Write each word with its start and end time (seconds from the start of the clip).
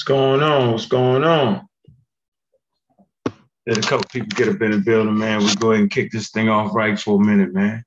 What's 0.00 0.08
going 0.08 0.42
on? 0.42 0.72
What's 0.72 0.86
going 0.86 1.24
on? 1.24 1.68
Let 3.66 3.76
a 3.76 3.82
couple 3.82 4.06
people 4.10 4.28
get 4.28 4.48
up 4.48 4.62
in 4.62 4.70
the 4.70 4.78
building, 4.78 5.18
man. 5.18 5.40
We 5.40 5.54
go 5.56 5.72
ahead 5.72 5.82
and 5.82 5.90
kick 5.90 6.10
this 6.10 6.30
thing 6.30 6.48
off 6.48 6.74
right 6.74 6.98
for 6.98 7.20
a 7.20 7.22
minute, 7.22 7.52
man. 7.52 7.84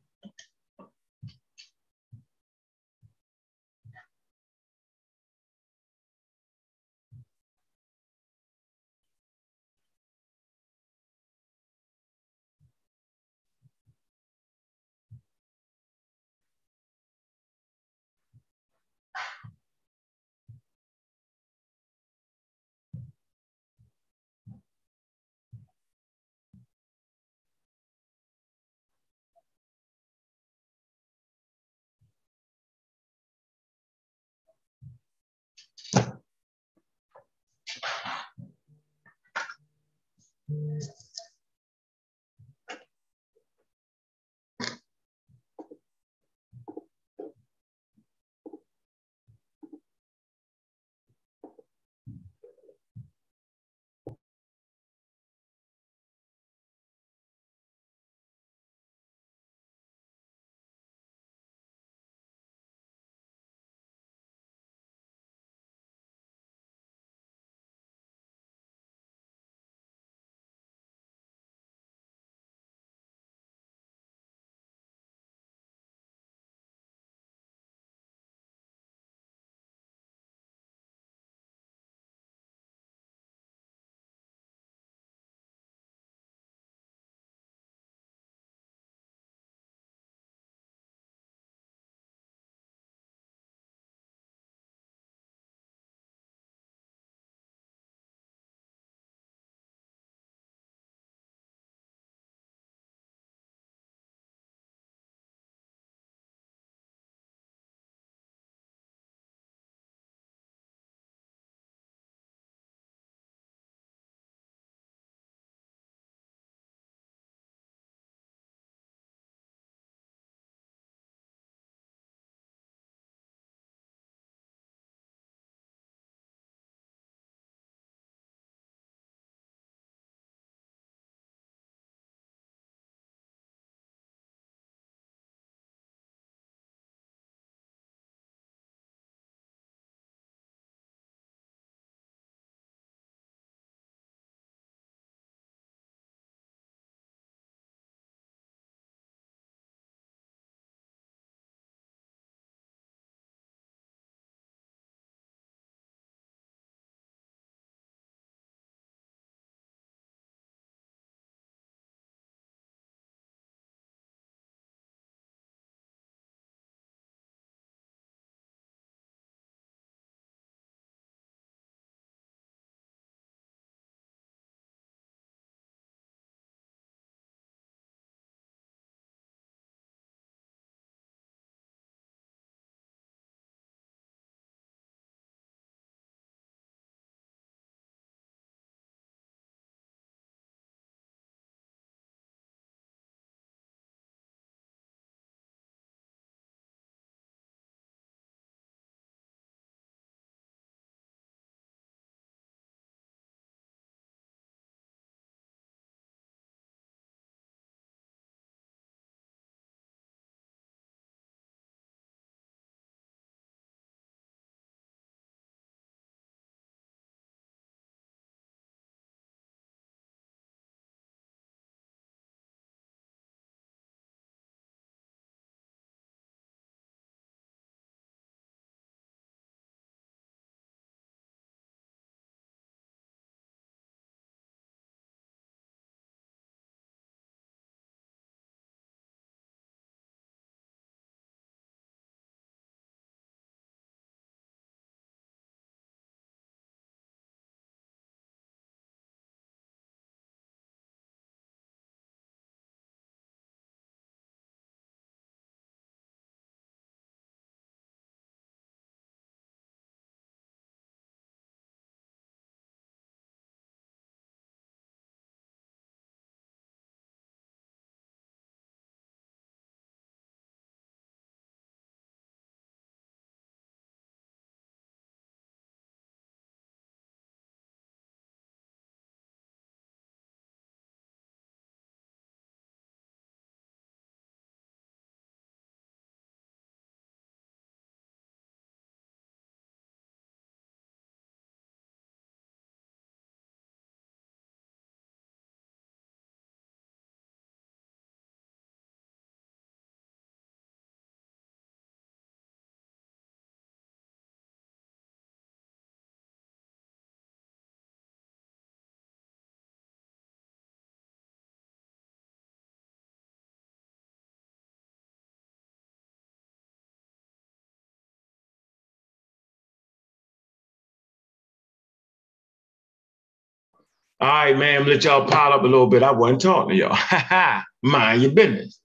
All 324.20 324.30
right, 324.30 324.58
man, 324.58 324.86
let 324.86 325.04
y'all 325.04 325.28
pile 325.28 325.54
up 325.54 325.64
a 325.64 325.68
little 325.68 325.88
bit. 325.88 326.04
I 326.04 326.12
wasn't 326.12 326.42
talking 326.42 326.70
to 326.70 326.76
y'all. 326.76 327.64
Mind 327.84 328.22
your 328.22 328.32
business. 328.32 328.80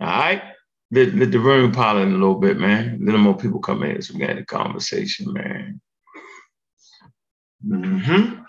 All 0.00 0.08
right? 0.08 0.42
Let, 0.90 1.14
let 1.14 1.30
the 1.30 1.38
room 1.38 1.72
pile 1.72 1.98
in 1.98 2.08
a 2.08 2.16
little 2.16 2.38
bit, 2.40 2.58
man. 2.58 2.98
A 3.00 3.04
Little 3.04 3.20
more 3.20 3.36
people 3.36 3.60
come 3.60 3.82
in 3.82 4.00
so 4.02 4.14
we 4.14 4.20
get 4.20 4.36
the 4.36 4.44
conversation, 4.44 5.32
man. 5.32 5.80
Mm-hmm. 7.66 8.42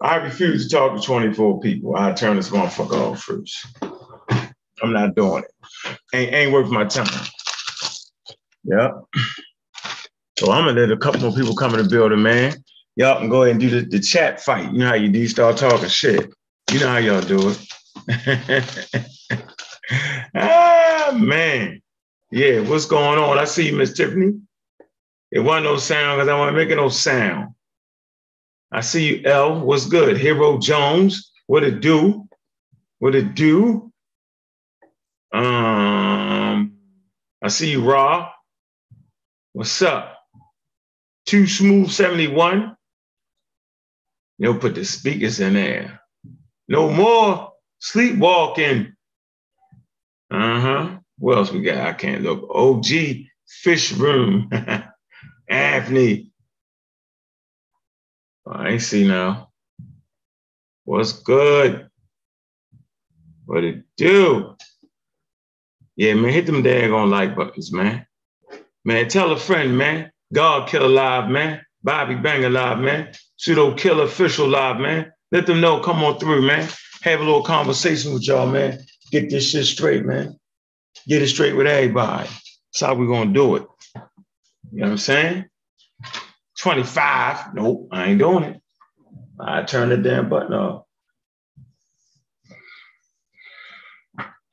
I 0.00 0.16
refuse 0.16 0.68
to 0.68 0.76
talk 0.76 0.96
to 0.96 1.02
24 1.02 1.60
people. 1.60 1.96
I 1.96 2.12
turn 2.12 2.36
this 2.36 2.50
motherfucker 2.50 3.12
off 3.12 3.22
first. 3.22 3.66
I'm 4.82 4.92
not 4.92 5.14
doing 5.14 5.44
it. 5.44 5.90
Ain't, 6.12 6.34
ain't 6.34 6.52
worth 6.52 6.70
my 6.70 6.84
time. 6.84 7.06
Yep. 8.64 8.92
So 10.38 10.50
I'm 10.50 10.66
gonna 10.66 10.80
let 10.80 10.90
a 10.90 10.96
couple 10.96 11.20
more 11.20 11.32
people 11.32 11.54
come 11.54 11.74
in 11.74 11.82
the 11.82 11.88
building, 11.88 12.22
man. 12.22 12.54
Y'all 12.96 13.18
can 13.18 13.28
go 13.30 13.42
ahead 13.42 13.52
and 13.52 13.60
do 13.60 13.70
the, 13.70 13.86
the 13.88 14.00
chat 14.00 14.40
fight. 14.40 14.72
You 14.72 14.78
know 14.78 14.88
how 14.88 14.94
you 14.94 15.08
do 15.10 15.26
start 15.26 15.56
talking 15.56 15.88
shit. 15.88 16.32
You 16.70 16.80
know 16.80 16.88
how 16.88 16.98
y'all 16.98 17.20
do 17.20 17.54
it. 17.54 19.08
ah 20.34 21.12
man. 21.18 21.80
Yeah, 22.30 22.60
what's 22.60 22.86
going 22.86 23.18
on? 23.18 23.38
I 23.38 23.44
see 23.44 23.66
you, 23.66 23.76
Miss 23.76 23.92
Tiffany. 23.94 24.40
It 25.30 25.40
wasn't 25.40 25.64
no 25.64 25.76
sound 25.76 26.18
because 26.18 26.28
I 26.28 26.38
wasn't 26.38 26.56
making 26.56 26.76
no 26.76 26.88
sound. 26.88 27.54
I 28.70 28.80
see 28.80 29.08
you, 29.16 29.22
L. 29.26 29.60
What's 29.60 29.86
good? 29.86 30.16
Hero 30.16 30.58
Jones. 30.58 31.30
What 31.46 31.64
it 31.64 31.80
do? 31.80 32.28
What 32.98 33.14
it 33.14 33.34
do? 33.34 33.92
Um, 35.32 36.78
I 37.42 37.48
see 37.48 37.70
you, 37.72 37.84
Raw. 37.84 38.30
What's 39.52 39.82
up? 39.82 40.18
Too 41.26 41.46
Smooth 41.46 41.90
71. 41.90 42.76
You'll 44.42 44.58
put 44.58 44.74
the 44.76 44.84
speakers 44.84 45.40
in 45.40 45.54
there. 45.54 46.00
No 46.68 46.90
more 46.90 47.52
sleepwalking. 47.80 48.94
Uh-huh. 50.30 50.98
What 51.18 51.38
else 51.38 51.52
we 51.52 51.62
got? 51.62 51.86
I 51.86 51.94
can't 51.94 52.22
look. 52.24 52.48
OG 52.54 52.86
Fish 53.48 53.92
Room. 53.92 54.50
Anthony. 55.50 56.32
I 58.46 58.70
ain't 58.70 58.82
see 58.82 59.06
now. 59.08 59.50
What's 60.84 61.12
good? 61.12 61.88
What 63.46 63.64
it 63.64 63.84
do? 63.96 64.56
Yeah, 65.96 66.14
man, 66.14 66.32
hit 66.32 66.46
them 66.46 66.64
daggone 66.64 67.10
like 67.10 67.36
buttons, 67.36 67.72
man. 67.72 68.06
Man, 68.84 69.08
tell 69.08 69.32
a 69.32 69.38
friend, 69.38 69.78
man. 69.78 70.12
God 70.34 70.68
Kill 70.68 70.86
Alive, 70.86 71.30
man. 71.30 71.62
Bobby 71.84 72.16
Banger 72.16 72.50
Live, 72.50 72.80
man. 72.80 73.12
Pseudo 73.42 73.74
Killer 73.74 74.04
Official 74.04 74.46
Live, 74.46 74.78
man. 74.78 75.12
Let 75.32 75.46
them 75.46 75.60
know, 75.60 75.80
come 75.80 76.04
on 76.04 76.16
through, 76.20 76.42
man. 76.42 76.68
Have 77.02 77.18
a 77.18 77.24
little 77.24 77.42
conversation 77.42 78.14
with 78.14 78.24
y'all, 78.24 78.46
man. 78.46 78.78
Get 79.10 79.30
this 79.30 79.50
shit 79.50 79.64
straight, 79.64 80.04
man. 80.06 80.38
Get 81.08 81.22
it 81.22 81.26
straight 81.26 81.56
with 81.56 81.66
everybody. 81.66 82.28
That's 82.28 82.80
how 82.82 82.94
we're 82.94 83.08
gonna 83.08 83.32
do 83.32 83.56
it. 83.56 83.66
You 84.70 84.82
know 84.82 84.84
what 84.84 84.90
I'm 84.92 84.98
saying? 84.98 85.46
25. 86.60 87.54
Nope, 87.54 87.88
I 87.90 88.10
ain't 88.10 88.20
doing 88.20 88.44
it. 88.44 88.60
I 89.40 89.64
turn 89.64 89.88
the 89.88 89.96
damn 89.96 90.28
button 90.28 90.52
off. 90.52 90.84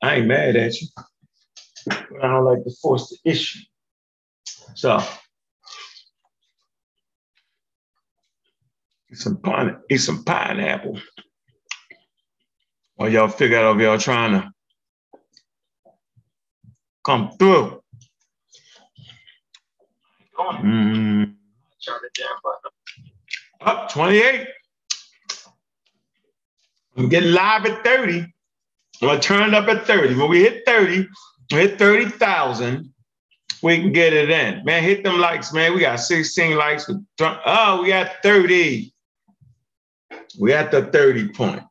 I 0.02 0.16
ain't 0.16 0.26
mad 0.26 0.56
at 0.56 0.74
you. 0.80 0.88
I 1.92 2.26
don't 2.26 2.44
like 2.44 2.64
to 2.64 2.72
force 2.82 3.08
the 3.08 3.30
issue. 3.30 3.60
So 4.74 5.00
eat 9.10 9.18
some 9.18 9.36
pine, 9.38 9.76
eat 9.90 9.98
some 9.98 10.24
pineapple. 10.24 10.98
While 12.96 13.10
y'all 13.10 13.28
figure 13.28 13.58
out 13.58 13.76
if 13.76 13.82
y'all 13.82 13.98
trying 13.98 14.32
to 14.32 14.52
come 17.04 17.30
through. 17.38 17.82
Mm. 20.38 21.34
Up 23.62 23.90
28. 23.90 24.46
I'm 26.96 27.08
getting 27.08 27.32
live 27.32 27.66
at 27.66 27.84
30. 27.84 28.20
I'm 28.20 29.08
gonna 29.08 29.20
turn 29.20 29.48
it 29.48 29.54
up 29.54 29.68
at 29.68 29.86
30. 29.86 30.14
When 30.14 30.28
we 30.28 30.40
hit 30.40 30.62
30, 30.66 31.08
we 31.52 31.56
hit 31.56 31.78
30,000, 31.78 32.92
we 33.62 33.78
can 33.78 33.92
get 33.92 34.12
it 34.12 34.30
in. 34.30 34.64
Man, 34.64 34.82
hit 34.82 35.04
them 35.04 35.18
likes, 35.18 35.52
man. 35.52 35.74
We 35.74 35.80
got 35.80 35.96
16 35.96 36.56
likes. 36.56 36.90
Oh, 37.20 37.80
we 37.82 37.88
got 37.88 38.16
30. 38.22 38.92
We 40.38 40.52
at 40.52 40.70
the 40.70 40.82
30 40.82 41.28
point. 41.28 41.62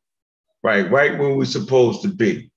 Right, 0.62 0.90
right 0.92 1.18
where 1.18 1.36
we're 1.36 1.46
supposed 1.46 2.02
to 2.02 2.10
be. 2.10 2.52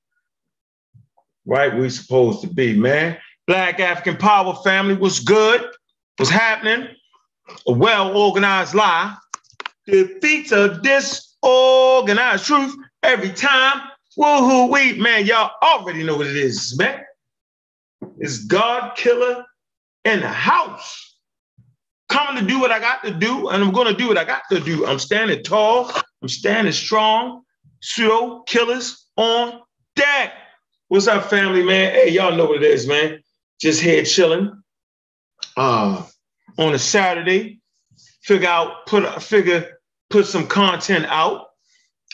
Right 1.47 1.73
where 1.73 1.83
we 1.83 1.91
supposed 1.91 2.41
to 2.43 2.49
be, 2.49 2.79
man. 2.79 3.17
Black 3.47 3.81
African 3.81 4.17
Power 4.17 4.55
family 4.65 4.95
was 4.95 5.21
good. 5.21 5.65
Was 6.19 6.29
happening. 6.31 6.89
A 7.67 7.73
well-organized 7.73 8.75
lie 8.75 9.17
defeats 9.87 10.53
a 10.53 10.81
disorganized 10.81 12.45
truth 12.45 12.75
every 13.03 13.31
time. 13.31 13.89
Woohoo, 14.19 14.71
we 14.71 14.99
man, 15.01 15.27
y'all 15.27 15.51
already 15.63 16.03
know 16.03 16.17
what 16.17 16.27
it 16.27 16.37
is, 16.37 16.77
man. 16.79 17.01
It's 18.19 18.45
God 18.45 18.95
killer 18.97 19.45
in 20.05 20.21
the 20.21 20.29
house. 20.29 21.12
Coming 22.13 22.43
to 22.43 22.47
do 22.47 22.61
what 22.61 22.71
I 22.71 22.79
got 22.79 23.03
to 23.05 23.11
do, 23.11 23.49
and 23.49 23.65
I'm 23.65 23.73
gonna 23.73 23.95
do 23.95 24.07
what 24.07 24.19
I 24.19 24.25
got 24.25 24.43
to 24.51 24.61
do. 24.61 24.85
I'm 24.85 24.99
standing 24.99 25.43
tall, 25.43 25.91
I'm 26.21 26.29
standing 26.29 26.75
strong. 26.75 27.43
Pseudo 27.81 28.43
killers 28.43 29.07
on 29.17 29.63
deck. 29.97 30.35
What's 30.89 31.07
up, 31.07 31.31
family, 31.31 31.63
man? 31.63 31.95
Hey, 31.95 32.11
y'all 32.11 32.37
know 32.37 32.45
what 32.45 32.63
it 32.63 32.71
is, 32.71 32.87
man. 32.87 33.23
Just 33.63 33.81
here 33.81 34.05
chilling. 34.05 34.63
Uh, 35.57 36.05
on 36.59 36.75
a 36.75 36.79
Saturday, 36.79 37.63
figure 38.21 38.47
out, 38.47 38.85
put 38.85 39.23
figure, 39.23 39.79
put 40.11 40.27
some 40.27 40.47
content 40.47 41.07
out. 41.07 41.47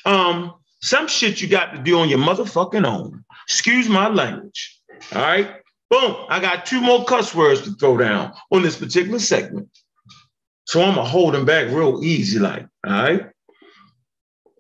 Um, 0.05 0.55
some 0.81 1.09
shit 1.09 1.43
you 1.43 1.49
got 1.49 1.75
to 1.75 1.83
do 1.83 1.99
on 1.99 2.09
your 2.09 2.21
motherfucking 2.21 2.87
own. 2.87 3.25
Excuse 3.49 3.89
my 3.89 4.07
language. 4.07 4.81
All 5.13 5.23
right. 5.23 5.57
Boom. 5.91 6.15
I 6.29 6.39
got 6.39 6.67
two 6.67 6.81
more 6.81 7.05
cuss 7.05 7.35
words 7.35 7.63
to 7.63 7.73
throw 7.73 7.97
down 7.97 8.33
on 8.53 8.63
this 8.63 8.79
particular 8.79 9.19
segment. 9.19 9.69
So 10.69 10.83
I'm 10.83 10.97
gonna 10.97 11.09
hold 11.09 11.33
them 11.33 11.47
back 11.47 11.69
real 11.69 12.05
easy, 12.05 12.39
like, 12.39 12.67
all 12.87 12.93
right. 12.93 13.31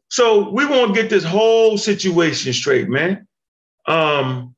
So 0.08 0.48
we 0.48 0.64
want 0.64 0.94
to 0.94 1.02
get 1.02 1.10
this 1.10 1.22
whole 1.22 1.76
situation 1.76 2.54
straight, 2.54 2.88
man. 2.88 3.28
Um, 3.86 4.54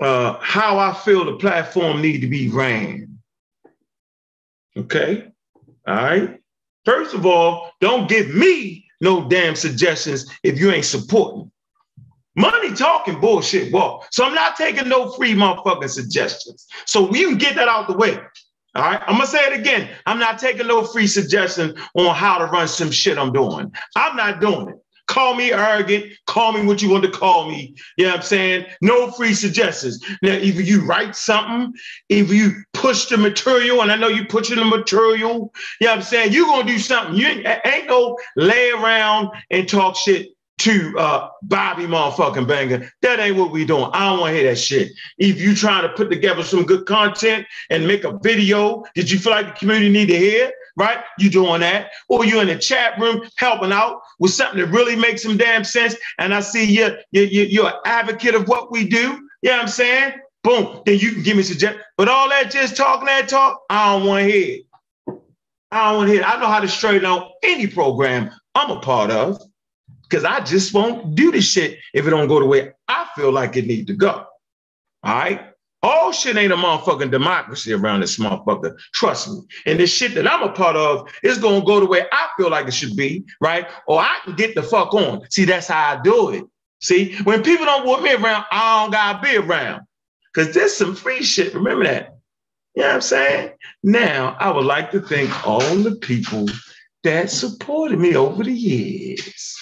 uh, 0.00 0.38
how 0.40 0.76
I 0.76 0.92
feel 0.92 1.24
the 1.24 1.36
platform 1.36 2.02
need 2.02 2.20
to 2.22 2.26
be 2.26 2.48
ran. 2.48 3.20
Okay. 4.76 5.30
All 5.86 5.94
right. 5.94 6.40
First 6.84 7.14
of 7.14 7.26
all, 7.26 7.70
don't 7.80 8.08
give 8.08 8.34
me 8.34 8.86
no 9.00 9.28
damn 9.28 9.54
suggestions 9.54 10.28
if 10.42 10.58
you 10.58 10.72
ain't 10.72 10.84
supporting. 10.84 11.48
Money 12.34 12.74
talking 12.74 13.20
bullshit 13.20 13.72
walk. 13.72 14.08
So 14.10 14.24
I'm 14.24 14.34
not 14.34 14.56
taking 14.56 14.88
no 14.88 15.12
free 15.12 15.34
motherfucking 15.34 15.90
suggestions. 15.90 16.66
So 16.86 17.04
we 17.04 17.22
can 17.22 17.38
get 17.38 17.54
that 17.54 17.68
out 17.68 17.86
the 17.86 17.96
way. 17.96 18.18
All 18.74 18.82
right. 18.82 19.02
I'm 19.06 19.14
gonna 19.14 19.26
say 19.26 19.40
it 19.40 19.58
again. 19.58 19.88
I'm 20.06 20.18
not 20.18 20.38
taking 20.38 20.68
no 20.68 20.84
free 20.84 21.06
suggestion 21.06 21.74
on 21.94 22.14
how 22.14 22.38
to 22.38 22.46
run 22.46 22.68
some 22.68 22.90
shit 22.90 23.18
I'm 23.18 23.32
doing. 23.32 23.72
I'm 23.96 24.16
not 24.16 24.40
doing 24.40 24.68
it. 24.68 24.76
Call 25.08 25.34
me 25.34 25.52
arrogant, 25.52 26.12
call 26.28 26.52
me 26.52 26.64
what 26.64 26.80
you 26.80 26.88
want 26.88 27.02
to 27.02 27.10
call 27.10 27.50
me. 27.50 27.74
You 27.96 28.04
know 28.04 28.10
what 28.12 28.20
I'm 28.20 28.22
saying? 28.22 28.66
No 28.80 29.10
free 29.10 29.34
suggestions. 29.34 30.00
Now, 30.22 30.34
either 30.34 30.62
you 30.62 30.86
write 30.86 31.16
something, 31.16 31.72
if 32.08 32.30
you 32.32 32.52
push 32.74 33.06
the 33.06 33.16
material, 33.16 33.82
and 33.82 33.90
I 33.90 33.96
know 33.96 34.06
you 34.06 34.24
pushing 34.26 34.54
the 34.56 34.64
material, 34.64 35.52
you 35.80 35.88
know 35.88 35.90
what 35.90 35.96
I'm 35.96 36.02
saying? 36.02 36.32
You're 36.32 36.46
gonna 36.46 36.64
do 36.64 36.78
something. 36.78 37.16
You 37.16 37.26
ain't, 37.26 37.46
ain't 37.64 37.88
no 37.88 38.16
lay 38.36 38.70
around 38.70 39.30
and 39.50 39.68
talk 39.68 39.96
shit 39.96 40.28
to 40.60 40.94
uh, 40.98 41.28
Bobby 41.42 41.84
motherfucking 41.84 42.46
banger. 42.46 42.92
That 43.00 43.18
ain't 43.18 43.36
what 43.36 43.50
we 43.50 43.64
doing. 43.64 43.90
I 43.94 44.10
don't 44.10 44.20
want 44.20 44.32
to 44.32 44.40
hear 44.40 44.50
that 44.50 44.58
shit. 44.58 44.92
If 45.16 45.40
you 45.40 45.54
trying 45.54 45.82
to 45.82 45.88
put 45.88 46.10
together 46.10 46.42
some 46.42 46.64
good 46.64 46.84
content 46.84 47.46
and 47.70 47.86
make 47.86 48.04
a 48.04 48.18
video 48.18 48.84
that 48.94 49.10
you 49.10 49.18
feel 49.18 49.32
like 49.32 49.46
the 49.46 49.52
community 49.52 49.90
need 49.90 50.08
to 50.08 50.18
hear, 50.18 50.52
right? 50.76 50.98
You 51.18 51.30
doing 51.30 51.60
that, 51.60 51.90
or 52.08 52.26
you 52.26 52.40
in 52.40 52.48
the 52.48 52.58
chat 52.58 52.98
room 53.00 53.22
helping 53.36 53.72
out 53.72 54.02
with 54.18 54.32
something 54.32 54.60
that 54.60 54.66
really 54.66 54.96
makes 54.96 55.22
some 55.22 55.38
damn 55.38 55.64
sense. 55.64 55.96
And 56.18 56.34
I 56.34 56.40
see 56.40 56.64
you, 56.64 56.94
you, 57.10 57.22
you 57.22 57.42
you're 57.44 57.68
an 57.68 57.80
advocate 57.86 58.34
of 58.34 58.46
what 58.46 58.70
we 58.70 58.86
do. 58.86 59.28
You 59.42 59.50
know 59.50 59.56
what 59.56 59.62
I'm 59.62 59.68
saying? 59.68 60.12
Boom. 60.42 60.82
Then 60.84 60.98
you 60.98 61.12
can 61.12 61.22
give 61.22 61.38
me 61.38 61.42
suggestions. 61.42 61.82
But 61.96 62.08
all 62.08 62.28
that 62.28 62.50
just 62.50 62.76
talking 62.76 63.06
that 63.06 63.28
talk, 63.28 63.62
I 63.70 63.92
don't 63.96 64.06
want 64.06 64.26
to 64.26 64.30
hear. 64.30 64.58
I 65.72 65.90
don't 65.90 65.98
want 65.98 66.08
to 66.08 66.14
hear. 66.14 66.22
I 66.24 66.38
know 66.38 66.48
how 66.48 66.60
to 66.60 66.68
straighten 66.68 67.06
out 67.06 67.30
any 67.42 67.66
program 67.66 68.30
I'm 68.54 68.70
a 68.70 68.80
part 68.80 69.10
of 69.10 69.40
because 70.10 70.24
I 70.24 70.40
just 70.40 70.74
won't 70.74 71.14
do 71.14 71.30
this 71.30 71.48
shit 71.48 71.78
if 71.94 72.06
it 72.06 72.10
don't 72.10 72.26
go 72.26 72.40
the 72.40 72.46
way 72.46 72.72
I 72.88 73.06
feel 73.14 73.30
like 73.30 73.56
it 73.56 73.66
need 73.66 73.86
to 73.86 73.94
go. 73.94 74.26
All 75.02 75.14
right. 75.14 75.46
All 75.82 76.12
shit 76.12 76.36
ain't 76.36 76.52
a 76.52 76.56
motherfucking 76.56 77.10
democracy 77.10 77.72
around 77.72 78.00
this 78.00 78.18
motherfucker. 78.18 78.76
Trust 78.92 79.30
me. 79.30 79.40
And 79.64 79.80
this 79.80 79.90
shit 79.90 80.14
that 80.14 80.30
I'm 80.30 80.42
a 80.42 80.52
part 80.52 80.76
of 80.76 81.08
is 81.22 81.38
gonna 81.38 81.64
go 81.64 81.80
the 81.80 81.86
way 81.86 82.04
I 82.12 82.28
feel 82.36 82.50
like 82.50 82.66
it 82.66 82.74
should 82.74 82.96
be, 82.96 83.24
right? 83.40 83.66
Or 83.86 84.00
I 84.00 84.18
can 84.24 84.34
get 84.34 84.54
the 84.54 84.62
fuck 84.62 84.92
on. 84.92 85.22
See, 85.30 85.46
that's 85.46 85.68
how 85.68 85.92
I 85.92 86.02
do 86.02 86.30
it. 86.30 86.44
See, 86.82 87.16
when 87.22 87.42
people 87.42 87.64
don't 87.64 87.86
want 87.86 88.02
me 88.02 88.12
around, 88.12 88.44
I 88.50 88.82
don't 88.82 88.90
gotta 88.90 89.22
be 89.22 89.36
around. 89.36 89.82
Cause 90.34 90.52
there's 90.52 90.76
some 90.76 90.94
free 90.94 91.22
shit. 91.22 91.54
Remember 91.54 91.84
that. 91.84 92.16
You 92.74 92.82
know 92.82 92.88
what 92.88 92.94
I'm 92.96 93.00
saying? 93.00 93.50
Now, 93.82 94.36
I 94.38 94.50
would 94.50 94.64
like 94.66 94.90
to 94.92 95.00
thank 95.00 95.46
all 95.46 95.60
the 95.76 95.96
people 95.96 96.46
that 97.04 97.30
supported 97.30 97.98
me 97.98 98.14
over 98.14 98.44
the 98.44 98.52
years. 98.52 99.59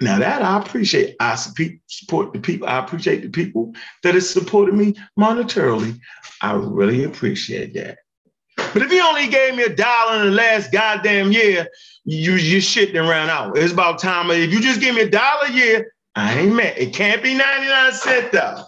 Now 0.00 0.18
that 0.18 0.42
I 0.42 0.58
appreciate, 0.58 1.16
I 1.20 1.34
support 1.34 2.32
the 2.32 2.40
people. 2.40 2.66
I 2.66 2.78
appreciate 2.78 3.22
the 3.22 3.28
people 3.28 3.74
that 4.02 4.14
have 4.14 4.24
supported 4.24 4.74
me 4.74 4.94
monetarily. 5.18 5.98
I 6.40 6.54
really 6.54 7.04
appreciate 7.04 7.74
that. 7.74 7.98
But 8.72 8.82
if 8.82 8.92
you 8.92 9.02
only 9.02 9.28
gave 9.28 9.56
me 9.56 9.64
a 9.64 9.74
dollar 9.74 10.20
in 10.20 10.26
the 10.26 10.32
last 10.32 10.72
goddamn 10.72 11.32
year, 11.32 11.66
you 12.04 12.34
you 12.34 12.58
shitting 12.58 12.94
around 12.94 13.28
out. 13.28 13.58
It's 13.58 13.72
about 13.72 13.98
time. 13.98 14.30
If 14.30 14.52
you 14.52 14.60
just 14.60 14.80
give 14.80 14.94
me 14.94 15.02
a 15.02 15.10
dollar 15.10 15.46
a 15.48 15.52
year, 15.52 15.92
I 16.14 16.38
ain't 16.38 16.54
mad. 16.54 16.78
It 16.78 16.94
can't 16.94 17.22
be 17.22 17.34
99 17.34 17.92
cents 17.92 18.28
though. 18.32 18.64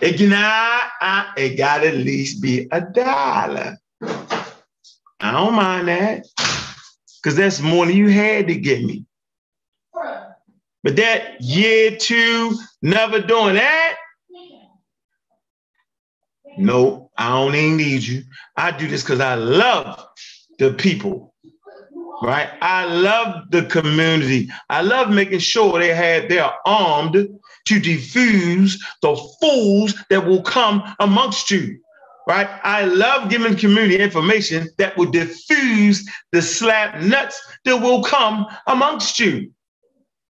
It 0.00 0.18
cannot, 0.18 0.82
I, 1.00 1.32
it 1.36 1.56
gotta 1.56 1.88
at 1.88 1.96
least 1.96 2.42
be 2.42 2.68
a 2.70 2.80
dollar. 2.80 3.76
I 4.02 5.32
don't 5.32 5.54
mind 5.54 5.88
that. 5.88 6.26
Cause 7.22 7.36
that's 7.36 7.60
more 7.60 7.84
than 7.84 7.96
you 7.96 8.08
had 8.08 8.48
to 8.48 8.54
give 8.54 8.82
me. 8.82 9.04
But 10.82 10.96
that 10.96 11.40
year 11.40 11.96
two, 11.96 12.56
never 12.82 13.20
doing 13.20 13.54
that. 13.54 13.96
Nope, 16.58 17.10
I 17.16 17.28
don't 17.28 17.54
even 17.54 17.76
need 17.76 18.02
you. 18.02 18.22
I 18.56 18.70
do 18.70 18.88
this 18.88 19.02
because 19.02 19.20
I 19.20 19.34
love 19.34 20.04
the 20.58 20.72
people, 20.72 21.34
right? 22.22 22.50
I 22.60 22.86
love 22.86 23.50
the 23.50 23.64
community. 23.64 24.48
I 24.68 24.82
love 24.82 25.10
making 25.10 25.38
sure 25.38 25.78
they 25.78 25.94
have 25.94 26.28
they're 26.28 26.50
armed 26.66 27.14
to 27.14 27.80
defuse 27.80 28.78
the 29.02 29.16
fools 29.40 29.94
that 30.10 30.26
will 30.26 30.42
come 30.42 30.82
amongst 30.98 31.50
you. 31.50 31.78
Right? 32.26 32.48
I 32.62 32.84
love 32.84 33.28
giving 33.28 33.56
community 33.56 33.98
information 33.98 34.68
that 34.78 34.96
will 34.96 35.10
diffuse 35.10 36.08
the 36.32 36.42
slap 36.42 37.00
nuts 37.00 37.40
that 37.64 37.76
will 37.78 38.04
come 38.04 38.46
amongst 38.66 39.18
you. 39.18 39.50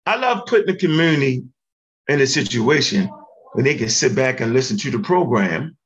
I 0.05 0.15
love 0.15 0.45
putting 0.45 0.67
the 0.67 0.79
community 0.79 1.43
in 2.07 2.21
a 2.21 2.27
situation 2.27 3.09
where 3.53 3.63
they 3.63 3.75
can 3.75 3.89
sit 3.89 4.15
back 4.15 4.39
and 4.39 4.53
listen 4.53 4.77
to 4.77 4.91
the 4.91 4.99
program, 4.99 5.77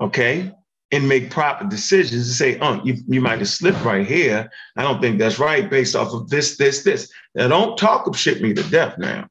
okay, 0.00 0.52
and 0.90 1.08
make 1.08 1.30
proper 1.30 1.66
decisions 1.66 2.26
and 2.26 2.36
say, 2.36 2.58
oh, 2.60 2.80
you, 2.84 2.96
you 3.06 3.20
might 3.20 3.38
have 3.38 3.48
slipped 3.48 3.82
right 3.84 4.06
here. 4.06 4.50
I 4.76 4.82
don't 4.82 5.00
think 5.00 5.18
that's 5.18 5.38
right 5.38 5.68
based 5.68 5.96
off 5.96 6.12
of 6.12 6.28
this, 6.28 6.56
this, 6.56 6.82
this. 6.82 7.10
Now, 7.34 7.48
don't 7.48 7.78
talk 7.78 8.06
of 8.06 8.16
shit 8.16 8.42
me 8.42 8.52
to 8.54 8.62
death 8.70 8.98
now. 8.98 9.28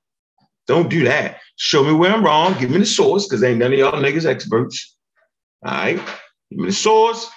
Don't 0.67 0.89
do 0.89 1.03
that. 1.05 1.39
Show 1.57 1.83
me 1.83 1.93
where 1.93 2.12
I'm 2.12 2.25
wrong. 2.25 2.57
Give 2.60 2.71
me 2.71 2.79
the 2.79 2.86
source, 2.86 3.27
because 3.27 3.43
ain't 3.43 3.60
none 3.60 3.74
of 3.74 3.79
y'all 3.79 3.91
niggas 3.93 4.25
experts. 4.25 4.95
All 5.63 5.71
right. 5.71 5.98
Give 6.50 6.60
me 6.60 6.67
the 6.67 6.74
source. 6.74 7.29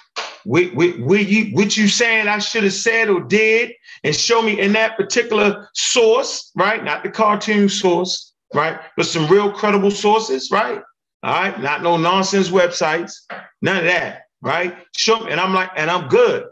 What, 0.43 0.75
what, 0.75 0.99
what, 0.99 1.27
you, 1.27 1.55
what 1.55 1.75
you 1.75 1.87
saying 1.87 2.27
I 2.27 2.39
should 2.39 2.63
have 2.63 2.73
said 2.73 3.09
or 3.09 3.21
did, 3.21 3.73
and 4.05 4.15
show 4.15 4.41
me 4.41 4.59
in 4.59 4.71
that 4.73 4.95
particular 4.95 5.67
source, 5.73 6.51
right? 6.55 6.81
Not 6.83 7.03
the 7.03 7.09
cartoon 7.09 7.67
source, 7.67 8.33
right? 8.53 8.79
But 8.95 9.05
some 9.05 9.27
real 9.27 9.51
credible 9.51 9.91
sources, 9.91 10.49
right? 10.51 10.81
All 11.23 11.33
right. 11.33 11.59
Not 11.59 11.83
no 11.83 11.97
nonsense 11.97 12.49
websites. 12.49 13.13
None 13.61 13.77
of 13.77 13.83
that, 13.83 14.27
right? 14.41 14.77
Show 14.95 15.19
me. 15.19 15.31
And 15.31 15.41
I'm 15.41 15.53
like, 15.53 15.71
and 15.75 15.91
I'm 15.91 16.07
good. 16.07 16.45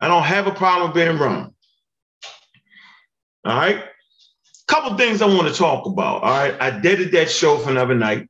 I 0.00 0.08
don't 0.08 0.24
have 0.24 0.46
a 0.46 0.52
problem 0.52 0.92
being 0.92 1.16
wrong. 1.16 1.54
All 3.46 3.56
right 3.56 3.84
couple 4.66 4.96
things 4.96 5.22
I 5.22 5.26
want 5.26 5.48
to 5.48 5.54
talk 5.54 5.86
about. 5.86 6.22
All 6.22 6.30
right. 6.30 6.54
I 6.60 6.70
did 6.70 7.12
that 7.12 7.30
show 7.30 7.58
for 7.58 7.70
another 7.70 7.94
night. 7.94 8.28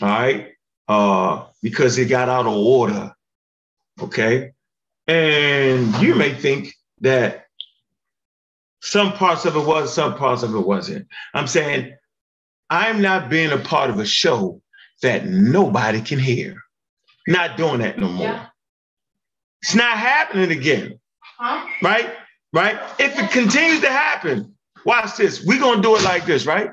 All 0.00 0.08
right. 0.08 0.48
Uh, 0.88 1.46
because 1.62 1.98
it 1.98 2.06
got 2.06 2.28
out 2.28 2.46
of 2.46 2.54
order. 2.54 3.14
Okay. 4.00 4.52
And 5.06 5.94
you 5.96 6.14
may 6.14 6.34
think 6.34 6.74
that 7.00 7.46
some 8.80 9.12
parts 9.12 9.44
of 9.44 9.56
it 9.56 9.66
was, 9.66 9.92
some 9.92 10.16
parts 10.16 10.42
of 10.42 10.54
it 10.54 10.66
wasn't. 10.66 11.06
I'm 11.34 11.46
saying 11.46 11.94
I'm 12.68 13.02
not 13.02 13.28
being 13.28 13.52
a 13.52 13.58
part 13.58 13.90
of 13.90 13.98
a 13.98 14.06
show 14.06 14.60
that 15.02 15.26
nobody 15.26 16.00
can 16.00 16.18
hear. 16.18 16.56
Not 17.28 17.56
doing 17.56 17.80
that 17.80 17.98
no 17.98 18.08
more. 18.08 18.26
Yeah. 18.26 18.46
It's 19.62 19.74
not 19.74 19.98
happening 19.98 20.50
again. 20.50 20.98
Huh? 21.38 21.66
Right? 21.82 22.14
Right? 22.52 22.78
If 22.98 23.18
it 23.18 23.30
continues 23.30 23.80
to 23.82 23.90
happen, 23.90 24.56
Watch 24.84 25.16
this. 25.16 25.44
We're 25.44 25.60
going 25.60 25.76
to 25.76 25.82
do 25.82 25.96
it 25.96 26.02
like 26.02 26.24
this, 26.26 26.46
right? 26.46 26.70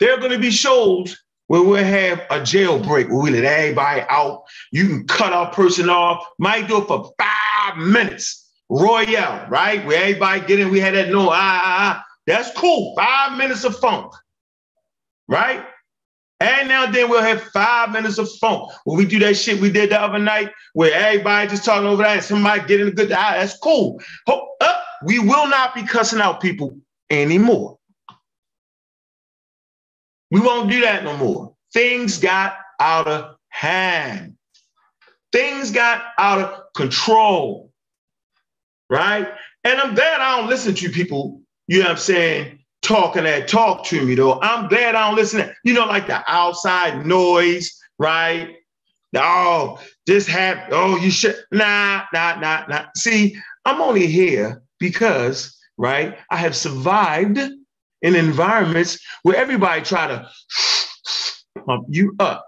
There 0.00 0.12
are 0.12 0.18
going 0.18 0.32
to 0.32 0.38
be 0.38 0.50
shows 0.50 1.16
where 1.46 1.62
we'll 1.62 1.84
have 1.84 2.20
a 2.30 2.40
jailbreak 2.40 3.08
where 3.10 3.22
we 3.22 3.30
let 3.30 3.44
everybody 3.44 4.02
out. 4.08 4.44
You 4.70 4.86
can 4.88 5.06
cut 5.06 5.32
our 5.32 5.52
person 5.52 5.90
off. 5.90 6.24
Might 6.38 6.68
do 6.68 6.78
it 6.78 6.86
for 6.86 7.12
five 7.18 7.76
minutes. 7.76 8.41
Royale, 8.72 9.46
right? 9.50 9.84
Where 9.86 10.00
everybody 10.00 10.40
get 10.46 10.58
in. 10.58 10.70
We 10.70 10.80
had 10.80 10.94
that 10.94 11.10
no, 11.10 11.28
ah, 11.28 11.34
ah, 11.34 11.62
ah. 11.64 12.04
That's 12.26 12.56
cool. 12.56 12.94
Five 12.96 13.36
minutes 13.36 13.64
of 13.64 13.76
funk, 13.78 14.14
right? 15.28 15.62
And 16.40 16.68
now 16.68 16.90
then 16.90 17.10
we'll 17.10 17.22
have 17.22 17.42
five 17.42 17.92
minutes 17.92 18.16
of 18.16 18.30
funk. 18.40 18.72
When 18.84 18.96
we 18.96 19.04
do 19.04 19.18
that 19.18 19.36
shit 19.36 19.60
we 19.60 19.70
did 19.70 19.90
the 19.90 20.00
other 20.00 20.18
night, 20.18 20.50
where 20.72 20.92
everybody 20.92 21.50
just 21.50 21.64
talking 21.64 21.86
over 21.86 22.02
that 22.02 22.16
and 22.16 22.24
somebody 22.24 22.66
getting 22.66 22.88
a 22.88 22.90
good, 22.90 23.12
ah, 23.12 23.34
that's 23.36 23.58
cool. 23.58 24.00
Uh, 24.26 24.40
we 25.04 25.18
will 25.18 25.48
not 25.48 25.74
be 25.74 25.82
cussing 25.82 26.20
out 26.20 26.40
people 26.40 26.74
anymore. 27.10 27.78
We 30.30 30.40
won't 30.40 30.70
do 30.70 30.80
that 30.80 31.04
no 31.04 31.16
more. 31.18 31.54
Things 31.74 32.18
got 32.18 32.56
out 32.80 33.06
of 33.06 33.36
hand. 33.48 34.36
Things 35.30 35.70
got 35.70 36.02
out 36.18 36.40
of 36.40 36.72
control. 36.74 37.71
Right? 38.92 39.26
And 39.64 39.80
I'm 39.80 39.94
glad 39.94 40.20
I 40.20 40.38
don't 40.38 40.50
listen 40.50 40.74
to 40.74 40.88
people, 40.90 41.40
you 41.66 41.78
know 41.78 41.84
what 41.84 41.92
I'm 41.92 41.96
saying, 41.96 42.58
talking 42.82 43.24
that 43.24 43.48
talk 43.48 43.84
to 43.86 44.04
me 44.04 44.14
though. 44.14 44.40
I'm 44.42 44.68
glad 44.68 44.94
I 44.94 45.08
don't 45.08 45.16
listen 45.16 45.40
to, 45.40 45.54
you 45.64 45.72
know, 45.72 45.86
like 45.86 46.06
the 46.06 46.22
outside 46.30 47.06
noise, 47.06 47.74
right? 47.98 48.56
Oh, 49.16 49.80
this 50.06 50.26
happened. 50.26 50.74
Oh, 50.74 50.96
you 50.96 51.10
should. 51.10 51.36
Nah, 51.52 52.02
nah, 52.12 52.38
nah, 52.38 52.66
nah. 52.68 52.86
See, 52.96 53.36
I'm 53.64 53.80
only 53.80 54.06
here 54.06 54.62
because 54.78 55.56
right? 55.78 56.16
I 56.30 56.36
have 56.36 56.56
survived 56.56 57.38
in 57.38 58.16
environments 58.16 59.04
where 59.22 59.36
everybody 59.36 59.82
try 59.82 60.06
to 60.08 60.28
pump 61.66 61.86
you 61.88 62.14
up. 62.18 62.46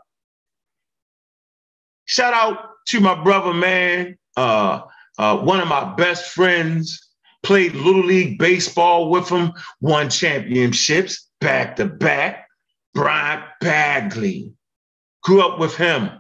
Shout 2.07 2.35
out 2.35 2.59
to 2.89 3.01
my 3.01 3.23
brother, 3.23 3.55
man. 3.55 4.19
Uh, 4.37 4.83
uh, 5.19 5.39
one 5.39 5.61
of 5.61 5.69
my 5.69 5.95
best 5.95 6.33
friends 6.33 7.09
played 7.43 7.75
little 7.75 8.05
league 8.05 8.39
baseball 8.39 9.11
with 9.11 9.29
him, 9.29 9.53
won 9.81 10.11
championships 10.11 11.29
back 11.41 11.77
to 11.77 11.85
back. 11.85 12.49
Brian 12.95 13.43
Bagley 13.61 14.53
grew 15.23 15.43
up 15.43 15.59
with 15.59 15.77
him. 15.77 16.11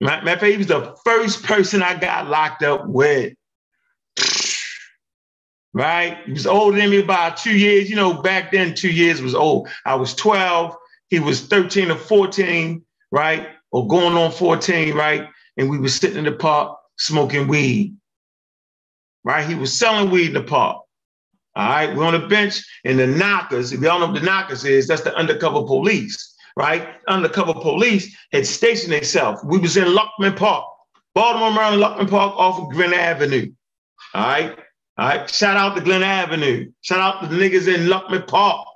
Matter 0.00 0.30
of 0.30 0.40
fact, 0.40 0.52
he 0.52 0.56
was 0.56 0.66
the 0.66 0.96
first 1.04 1.42
person 1.42 1.82
I 1.82 1.98
got 1.98 2.28
locked 2.28 2.62
up 2.62 2.86
with 2.86 3.34
right? 5.74 6.18
He 6.24 6.32
was 6.32 6.46
older 6.46 6.78
than 6.78 6.90
me 6.90 7.02
by 7.02 7.30
two 7.30 7.56
years. 7.56 7.90
You 7.90 7.96
know, 7.96 8.22
back 8.22 8.52
then, 8.52 8.74
two 8.74 8.90
years 8.90 9.20
was 9.20 9.34
old. 9.34 9.68
I 9.84 9.94
was 9.94 10.14
12, 10.14 10.74
he 11.08 11.20
was 11.20 11.46
13 11.46 11.90
or 11.90 11.96
14, 11.96 12.82
right? 13.10 13.48
Or 13.70 13.86
going 13.86 14.16
on 14.16 14.32
14, 14.32 14.94
right? 14.94 15.28
And 15.56 15.70
we 15.70 15.78
were 15.78 15.88
sitting 15.88 16.18
in 16.18 16.24
the 16.24 16.32
park 16.32 16.78
smoking 16.98 17.48
weed, 17.48 17.96
right? 19.24 19.46
He 19.46 19.54
was 19.54 19.76
selling 19.76 20.10
weed 20.10 20.28
in 20.28 20.34
the 20.34 20.42
park. 20.42 20.82
All 21.56 21.68
right, 21.68 21.96
we're 21.96 22.04
on 22.04 22.12
the 22.12 22.26
bench, 22.26 22.62
and 22.84 22.98
the 22.98 23.06
knockers, 23.06 23.72
if 23.72 23.80
y'all 23.80 23.98
know 23.98 24.06
what 24.06 24.20
the 24.20 24.26
knockers 24.26 24.64
is, 24.66 24.86
that's 24.86 25.00
the 25.00 25.14
undercover 25.14 25.62
police, 25.62 26.34
right? 26.54 26.88
Undercover 27.08 27.54
police 27.54 28.14
had 28.30 28.46
stationed 28.46 28.92
themselves. 28.92 29.42
We 29.42 29.56
was 29.58 29.78
in 29.78 29.86
Luckman 29.86 30.36
Park, 30.36 30.66
Baltimore, 31.14 31.52
Maryland, 31.52 31.82
Luckman 31.82 32.10
Park 32.10 32.34
off 32.36 32.60
of 32.60 32.70
Glen 32.72 32.92
Avenue. 32.92 33.50
All 34.12 34.26
right. 34.26 34.58
All 34.98 35.08
right. 35.08 35.30
Shout 35.30 35.56
out 35.56 35.74
to 35.76 35.80
Glen 35.80 36.02
Avenue. 36.02 36.70
Shout 36.82 37.00
out 37.00 37.22
to 37.22 37.26
the 37.26 37.36
niggas 37.36 37.74
in 37.74 37.86
Luckman 37.86 38.26
Park. 38.26 38.66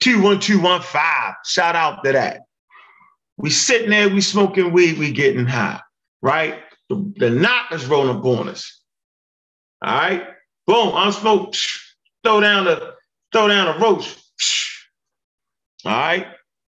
21215. 0.00 1.34
Shout 1.46 1.74
out 1.74 2.04
to 2.04 2.12
that. 2.12 2.42
We 3.38 3.50
sitting 3.50 3.90
there, 3.90 4.08
we 4.08 4.20
smoking 4.20 4.72
weed, 4.72 4.98
we 4.98 5.12
getting 5.12 5.46
high, 5.46 5.80
right? 6.22 6.60
The, 6.88 7.12
the 7.16 7.30
knockers 7.30 7.86
rolling 7.86 8.16
up 8.16 8.24
on 8.24 8.48
us. 8.48 8.80
All 9.82 9.94
right. 9.94 10.26
Boom, 10.66 10.92
I'm 10.94 11.12
smoke. 11.12 11.54
Throw 12.24 12.40
down 12.40 12.64
the 12.64 12.94
throw 13.32 13.48
down 13.48 13.74
the 13.78 13.84
roach. 13.84 14.16
All 15.84 15.92
right. 15.92 16.26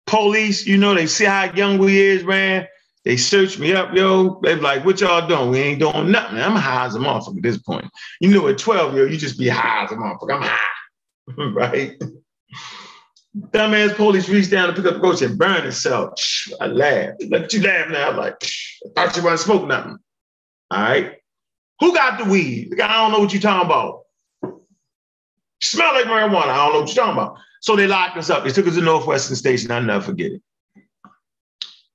police, 0.06 0.66
you 0.66 0.76
know, 0.76 0.94
they 0.94 1.06
see 1.06 1.24
how 1.24 1.52
young 1.54 1.78
we 1.78 2.00
is, 2.00 2.24
man. 2.24 2.66
They 3.04 3.16
search 3.16 3.58
me 3.58 3.72
up, 3.72 3.94
yo. 3.94 4.40
They 4.42 4.56
be 4.56 4.60
like, 4.60 4.84
what 4.84 5.00
y'all 5.00 5.26
doing? 5.26 5.50
We 5.50 5.58
ain't 5.58 5.80
doing 5.80 6.10
nothing. 6.10 6.38
I'm 6.38 6.56
high 6.56 6.86
as 6.86 6.94
a 6.94 6.98
motherfucker 6.98 7.38
at 7.38 7.42
this 7.42 7.58
point. 7.58 7.86
You 8.20 8.28
know, 8.30 8.48
at 8.48 8.58
12, 8.58 8.96
yo, 8.96 9.04
you 9.04 9.16
just 9.16 9.38
be 9.38 9.48
high 9.48 9.84
as 9.84 9.92
a 9.92 9.94
motherfucker. 9.94 10.34
I'm 10.34 10.42
high, 10.42 11.50
right? 11.54 12.02
Dumbass 13.50 13.94
police 13.94 14.28
reached 14.28 14.50
down 14.50 14.68
to 14.68 14.74
pick 14.74 14.84
up 14.84 14.94
the 14.94 15.00
ghost 15.00 15.22
and 15.22 15.38
burn 15.38 15.62
himself. 15.62 16.14
I 16.60 16.66
laughed. 16.66 17.22
at 17.32 17.52
you 17.52 17.62
laughing 17.62 17.92
now? 17.92 18.10
I'm 18.10 18.16
like, 18.16 18.42
I 18.96 19.06
thought 19.06 19.16
you 19.16 19.22
wasn't 19.22 19.40
smoking 19.40 19.68
nothing. 19.68 19.98
All 20.70 20.80
right. 20.80 21.14
Who 21.80 21.94
got 21.94 22.18
the 22.18 22.24
weed? 22.24 22.80
I 22.80 23.02
don't 23.02 23.12
know 23.12 23.20
what 23.20 23.32
you're 23.32 23.42
talking 23.42 23.66
about. 23.66 24.02
Smell 25.62 25.94
like 25.94 26.04
marijuana. 26.06 26.48
I 26.48 26.56
don't 26.56 26.72
know 26.72 26.80
what 26.80 26.94
you're 26.94 27.04
talking 27.04 27.20
about. 27.20 27.38
So 27.60 27.76
they 27.76 27.86
locked 27.86 28.16
us 28.16 28.30
up. 28.30 28.44
They 28.44 28.50
took 28.50 28.66
us 28.66 28.74
to 28.76 28.80
Northwestern 28.80 29.36
Station. 29.36 29.70
I'll 29.70 29.82
never 29.82 30.04
forget 30.04 30.32
it. 30.32 30.42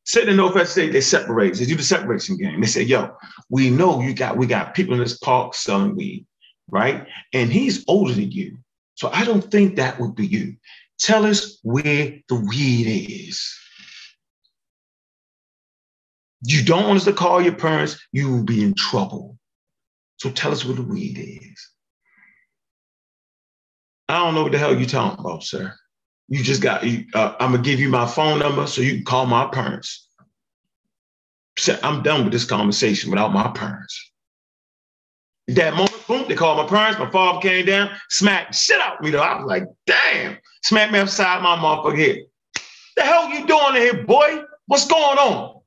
Sitting 0.05 0.31
in 0.31 0.37
Northwestern 0.37 0.71
Station, 0.71 0.93
they 0.93 1.01
separate. 1.01 1.55
They 1.55 1.65
do 1.65 1.75
the 1.75 1.83
separation 1.83 2.37
game. 2.37 2.59
They 2.59 2.67
say, 2.67 2.83
yo, 2.83 3.15
we 3.49 3.69
know 3.69 4.01
you 4.01 4.13
got, 4.13 4.37
we 4.37 4.47
got 4.47 4.73
people 4.73 4.93
in 4.93 4.99
this 4.99 5.17
park 5.17 5.53
selling 5.53 5.95
weed, 5.95 6.25
right? 6.69 7.07
And 7.33 7.51
he's 7.51 7.85
older 7.87 8.13
than 8.13 8.31
you. 8.31 8.57
So 8.95 9.09
I 9.13 9.23
don't 9.23 9.49
think 9.49 9.75
that 9.75 9.99
would 9.99 10.15
be 10.15 10.27
you. 10.27 10.55
Tell 10.99 11.25
us 11.25 11.59
where 11.63 12.19
the 12.27 12.35
weed 12.35 13.07
is. 13.09 13.57
You 16.45 16.63
don't 16.63 16.85
want 16.87 16.97
us 16.97 17.05
to 17.05 17.13
call 17.13 17.41
your 17.41 17.55
parents, 17.55 17.99
you 18.11 18.31
will 18.31 18.43
be 18.43 18.63
in 18.63 18.73
trouble. 18.75 19.37
So 20.17 20.31
tell 20.31 20.51
us 20.51 20.65
where 20.65 20.75
the 20.75 20.83
weed 20.83 21.17
is. 21.19 21.69
I 24.09 24.19
don't 24.19 24.35
know 24.35 24.43
what 24.43 24.51
the 24.51 24.57
hell 24.59 24.77
you 24.77 24.85
talking 24.85 25.19
about, 25.23 25.43
sir. 25.43 25.73
You 26.29 26.43
just 26.43 26.61
got, 26.61 26.83
uh, 27.13 27.35
I'm 27.39 27.51
gonna 27.51 27.63
give 27.63 27.79
you 27.79 27.89
my 27.89 28.05
phone 28.07 28.39
number 28.39 28.67
so 28.67 28.81
you 28.81 28.95
can 28.95 29.05
call 29.05 29.25
my 29.25 29.47
parents. 29.47 30.07
I'm 31.83 32.03
done 32.03 32.23
with 32.23 32.33
this 32.33 32.45
conversation 32.45 33.11
without 33.11 33.33
my 33.33 33.49
parents. 33.51 34.11
That 35.49 35.73
moment, 35.73 36.07
boom, 36.07 36.25
they 36.27 36.35
called 36.35 36.57
my 36.57 36.67
parents. 36.67 36.99
My 36.99 37.11
father 37.11 37.41
came 37.41 37.65
down, 37.65 37.91
smacked 38.09 38.55
shit 38.55 38.79
out 38.81 39.01
me 39.01 39.11
though. 39.11 39.21
I 39.21 39.37
was 39.37 39.45
like, 39.45 39.65
damn, 39.85 40.37
smacked 40.63 40.93
me 40.93 40.99
upside 40.99 41.41
my 41.43 41.57
motherfucker 41.57 41.97
head. 41.97 42.19
The 42.95 43.03
hell 43.03 43.29
you 43.29 43.45
doing 43.47 43.75
in 43.75 43.81
here, 43.81 44.03
boy? 44.05 44.43
What's 44.67 44.87
going 44.87 45.17
on? 45.19 45.62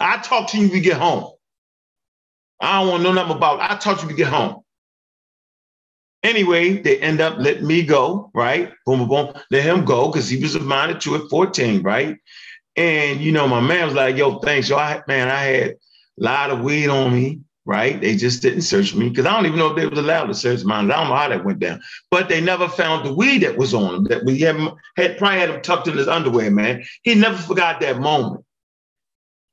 I 0.00 0.18
talk 0.18 0.50
to 0.50 0.58
you 0.58 0.64
when 0.64 0.72
we 0.72 0.80
get 0.80 0.98
home. 0.98 1.32
I 2.60 2.80
don't 2.80 2.90
want 2.90 3.02
to 3.02 3.04
know 3.08 3.14
nothing 3.14 3.36
about 3.36 3.60
it. 3.60 3.70
I 3.70 3.76
talk 3.76 3.98
to 3.98 4.02
you 4.02 4.08
when 4.08 4.16
we 4.16 4.22
get 4.24 4.32
home. 4.32 4.62
Anyway, 6.24 6.78
they 6.82 6.98
end 6.98 7.20
up 7.22 7.38
letting 7.38 7.66
me 7.66 7.82
go, 7.84 8.30
right? 8.34 8.72
Boom, 8.86 9.00
boom, 9.00 9.08
boom. 9.08 9.34
Let 9.50 9.64
him 9.64 9.84
go 9.86 10.08
because 10.10 10.28
he 10.28 10.42
was 10.42 10.54
a 10.56 10.60
minor 10.60 10.94
at 10.96 11.30
14, 11.30 11.82
right? 11.82 12.16
And 12.76 13.20
you 13.20 13.32
know, 13.32 13.48
my 13.48 13.60
man 13.60 13.86
was 13.86 13.94
like, 13.94 14.16
yo, 14.18 14.40
thanks. 14.40 14.68
Yo, 14.70 14.78
I, 14.78 15.02
man, 15.08 15.28
I 15.30 15.42
had 15.44 15.70
a 15.70 15.76
lot 16.18 16.50
of 16.50 16.62
weed 16.62 16.88
on 16.88 17.14
me, 17.14 17.40
right? 17.66 18.00
They 18.00 18.16
just 18.16 18.42
didn't 18.42 18.62
search 18.62 18.94
me 18.94 19.10
because 19.10 19.26
I 19.26 19.36
don't 19.36 19.46
even 19.46 19.58
know 19.60 19.68
if 19.70 19.76
they 19.76 19.86
was 19.88 20.00
allowed 20.00 20.26
to 20.26 20.34
search 20.34 20.64
mine. 20.64 20.90
I 20.90 20.96
don't 20.98 21.10
know 21.10 21.16
how 21.16 21.30
that 21.30 21.46
went 21.46 21.60
down. 21.60 21.82
But 22.10 22.28
they 22.30 22.40
never 22.42 22.68
found 22.68 23.06
the 23.06 23.14
weed 23.14 23.40
that 23.44 23.58
was 23.58 23.74
on 23.74 23.94
him, 23.96 24.04
that 24.06 24.24
we 24.24 24.40
had, 24.40 24.56
had 24.96 25.18
probably 25.18 25.40
had 25.40 25.50
him 25.50 25.62
tucked 25.62 25.88
in 25.88 25.98
his 25.98 26.08
underwear, 26.08 26.50
man. 26.50 26.84
He 27.04 27.16
never 27.16 27.38
forgot 27.38 27.80
that 27.82 28.00
moment 28.00 28.45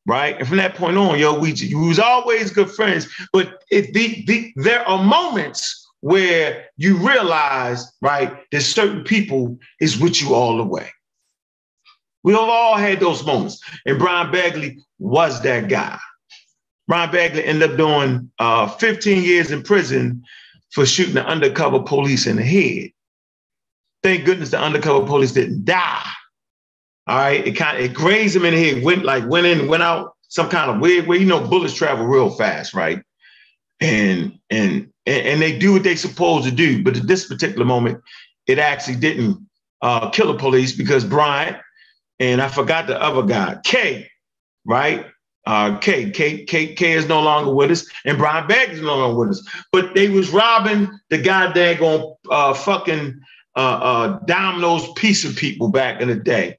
right? 0.06 0.38
And 0.38 0.48
from 0.48 0.58
that 0.58 0.76
point 0.76 0.98
on, 0.98 1.20
yo, 1.20 1.38
we, 1.38 1.54
we 1.54 1.88
was 1.88 2.00
always 2.00 2.52
good 2.52 2.70
friends. 2.70 3.08
But 3.32 3.63
it, 3.72 3.94
the, 3.94 4.24
the, 4.26 4.54
there 4.58 4.88
are 4.88 5.04
moments 5.04 5.80
where 6.02 6.66
you 6.76 6.98
realize, 6.98 7.92
right, 8.02 8.38
that 8.52 8.62
certain 8.62 9.04
people 9.04 9.58
is 9.80 10.00
with 10.00 10.22
you 10.22 10.34
all 10.34 10.58
the 10.58 10.63
way. 10.63 10.89
We 12.24 12.34
have 12.34 12.42
all 12.42 12.76
had 12.76 13.00
those 13.00 13.26
moments. 13.26 13.62
And 13.86 14.00
Brian 14.00 14.32
Bagley 14.32 14.80
was 15.00 15.42
that 15.44 15.70
guy. 15.70 15.98
Brian 16.88 17.12
Bagley 17.12 17.46
ended 17.46 17.72
up 17.72 17.78
doing 17.78 18.30
uh, 18.39 18.68
15 18.68 19.24
years 19.24 19.52
in 19.52 19.63
prison 19.63 20.24
for 20.72 20.86
shooting 20.86 21.13
the 21.13 21.26
undercover 21.26 21.82
police 21.82 22.28
in 22.28 22.36
the 22.36 22.44
head. 22.44 22.92
Thank 24.02 24.26
goodness 24.26 24.52
the 24.52 24.60
undercover 24.60 25.06
police 25.06 25.32
didn't 25.32 25.63
die. 25.63 26.10
All 27.08 27.18
right, 27.18 27.46
it 27.46 27.54
kind 27.54 27.78
of 27.78 27.84
it 27.84 27.94
grazed 27.94 28.36
him 28.36 28.46
in 28.46 28.54
head, 28.54 28.84
went 28.84 29.04
like 29.04 29.28
went 29.28 29.46
in, 29.46 29.68
went 29.68 29.84
out 29.84 30.16
some 30.30 30.50
kind 30.50 30.72
of 30.72 30.80
weird 30.80 31.08
way. 31.08 31.18
You 31.18 31.26
know, 31.26 31.46
bullets 31.46 31.74
travel 31.74 32.06
real 32.06 32.30
fast, 32.30 32.74
right? 32.74 33.02
And 33.82 34.39
and 34.50 34.89
and, 35.06 35.42
they 35.42 35.58
do 35.58 35.74
what 35.74 35.84
they're 35.84 35.98
supposed 35.98 36.46
to 36.46 36.52
do. 36.52 36.82
But 36.82 36.96
at 36.96 37.08
this 37.08 37.28
particular 37.28 37.66
moment, 37.66 38.02
it 38.48 38.58
actually 38.58 38.96
didn't 38.96 39.46
uh, 39.82 40.10
kill 40.12 40.32
the 40.32 40.39
police 40.39 40.72
because 40.72 41.04
Bryant 41.04 41.58
and 42.20 42.42
I 42.42 42.48
forgot 42.48 42.88
the 42.88 43.02
other 43.02 43.24
guy, 43.24 43.58
K, 43.66 44.10
right? 44.66 45.08
Uh, 45.46 45.78
K, 45.80 46.10
K, 46.12 46.46
K, 46.46 46.74
K 46.74 46.94
is 46.94 47.08
no 47.10 47.22
longer 47.22 47.54
with 47.54 47.70
us, 47.70 47.86
and 48.06 48.18
Brian 48.18 48.48
Bagg 48.48 48.70
is 48.70 48.82
no 48.82 48.96
longer 48.96 49.20
with 49.20 49.30
us. 49.32 49.48
But 49.74 49.94
they 49.94 50.08
was 50.08 50.30
robbing 50.30 50.89
the 51.10 51.18
goddamn 51.18 52.13
uh, 52.32 52.54
fucking 52.54 53.20
uh, 53.56 53.60
uh, 53.60 54.20
Domino's 54.26 54.88
pizza 54.96 55.32
people 55.32 55.68
back 55.68 56.00
in 56.00 56.08
the 56.08 56.16
day, 56.16 56.58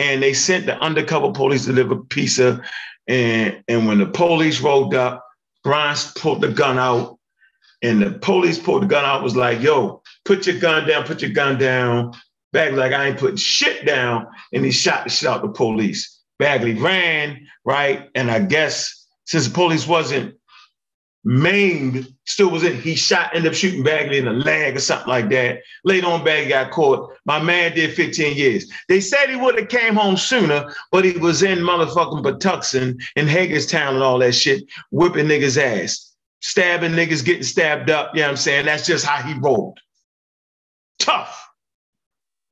and 0.00 0.22
they 0.22 0.32
sent 0.32 0.64
the 0.64 0.78
undercover 0.78 1.30
police 1.30 1.66
to 1.66 1.72
deliver 1.72 1.96
pizza. 1.96 2.62
And 3.06 3.62
and 3.68 3.86
when 3.86 3.98
the 3.98 4.06
police 4.06 4.60
rolled 4.60 4.94
up, 4.94 5.24
Brian 5.62 5.96
pulled 6.16 6.40
the 6.40 6.48
gun 6.48 6.78
out, 6.78 7.18
and 7.82 8.00
the 8.00 8.12
police 8.12 8.58
pulled 8.58 8.82
the 8.82 8.86
gun 8.86 9.04
out. 9.04 9.22
Was 9.22 9.36
like, 9.36 9.60
"Yo, 9.60 10.02
put 10.24 10.46
your 10.46 10.58
gun 10.58 10.88
down. 10.88 11.04
Put 11.04 11.20
your 11.20 11.32
gun 11.32 11.58
down." 11.58 12.12
Bagley 12.52 12.78
like, 12.78 12.92
"I 12.92 13.08
ain't 13.08 13.18
putting 13.18 13.36
shit 13.36 13.84
down," 13.84 14.26
and 14.54 14.64
he 14.64 14.70
shot 14.70 15.04
the 15.04 15.10
shit 15.10 15.28
out 15.28 15.42
the 15.42 15.48
police. 15.48 16.18
Bagley 16.38 16.74
ran 16.74 17.46
right, 17.66 18.08
and 18.14 18.30
I 18.30 18.40
guess 18.40 19.06
since 19.26 19.48
the 19.48 19.52
police 19.52 19.86
wasn't 19.86 20.34
maimed, 21.24 22.08
still 22.30 22.50
was 22.50 22.62
in. 22.62 22.80
He 22.80 22.94
shot, 22.94 23.34
ended 23.34 23.52
up 23.52 23.56
shooting 23.56 23.82
Bagley 23.82 24.18
in 24.18 24.24
the 24.24 24.32
leg 24.32 24.76
or 24.76 24.80
something 24.80 25.08
like 25.08 25.28
that. 25.30 25.62
Later 25.84 26.06
on, 26.06 26.24
Bagley 26.24 26.48
got 26.48 26.70
caught. 26.70 27.12
My 27.24 27.40
man 27.40 27.74
did 27.74 27.94
15 27.94 28.36
years. 28.36 28.70
They 28.88 29.00
said 29.00 29.28
he 29.28 29.36
would 29.36 29.58
have 29.58 29.68
came 29.68 29.94
home 29.94 30.16
sooner, 30.16 30.72
but 30.92 31.04
he 31.04 31.18
was 31.18 31.42
in 31.42 31.58
motherfucking 31.58 32.22
Patuxent 32.22 33.02
in 33.16 33.26
Hagerstown 33.26 33.94
and 33.94 34.02
all 34.02 34.18
that 34.20 34.32
shit, 34.32 34.64
whipping 34.90 35.26
niggas' 35.26 35.60
ass, 35.60 36.14
stabbing 36.40 36.92
niggas, 36.92 37.24
getting 37.24 37.42
stabbed 37.42 37.90
up. 37.90 38.14
You 38.14 38.20
know 38.20 38.28
what 38.28 38.30
I'm 38.32 38.36
saying? 38.36 38.66
That's 38.66 38.86
just 38.86 39.04
how 39.04 39.22
he 39.22 39.34
rolled. 39.38 39.80
Tough. 40.98 41.48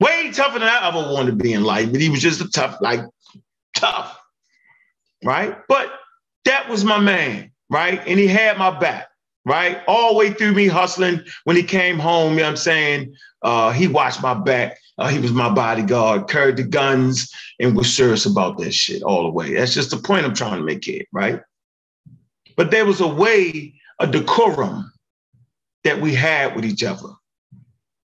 Way 0.00 0.32
tougher 0.32 0.58
than 0.58 0.68
I 0.68 0.88
ever 0.88 1.12
wanted 1.12 1.32
to 1.32 1.36
be 1.36 1.52
in 1.52 1.64
life, 1.64 1.90
but 1.90 2.00
he 2.00 2.08
was 2.08 2.20
just 2.20 2.40
a 2.40 2.48
tough, 2.50 2.78
like 2.80 3.00
tough. 3.76 4.18
Right? 5.24 5.56
But 5.68 5.90
that 6.44 6.68
was 6.68 6.84
my 6.84 6.98
man 6.98 7.52
right? 7.70 8.00
And 8.06 8.18
he 8.18 8.26
had 8.26 8.58
my 8.58 8.78
back, 8.78 9.07
right? 9.48 9.80
All 9.88 10.12
the 10.12 10.18
way 10.18 10.30
through 10.30 10.52
me 10.52 10.68
hustling. 10.68 11.22
When 11.44 11.56
he 11.56 11.62
came 11.62 11.98
home, 11.98 12.32
you 12.32 12.38
know 12.38 12.44
what 12.44 12.50
I'm 12.50 12.56
saying? 12.56 13.16
Uh, 13.42 13.72
he 13.72 13.88
watched 13.88 14.22
my 14.22 14.34
back. 14.34 14.78
Uh, 14.98 15.08
he 15.08 15.18
was 15.18 15.32
my 15.32 15.48
bodyguard, 15.48 16.28
carried 16.28 16.56
the 16.56 16.64
guns, 16.64 17.32
and 17.60 17.76
was 17.76 17.94
serious 17.94 18.26
about 18.26 18.58
that 18.58 18.74
shit 18.74 19.02
all 19.02 19.22
the 19.22 19.30
way. 19.30 19.54
That's 19.54 19.74
just 19.74 19.90
the 19.90 19.96
point 19.96 20.26
I'm 20.26 20.34
trying 20.34 20.58
to 20.58 20.64
make 20.64 20.84
here, 20.84 21.04
right? 21.12 21.40
But 22.56 22.70
there 22.70 22.84
was 22.84 23.00
a 23.00 23.06
way, 23.06 23.74
a 24.00 24.06
decorum 24.06 24.92
that 25.84 26.00
we 26.00 26.14
had 26.14 26.56
with 26.56 26.64
each 26.64 26.82
other, 26.82 27.08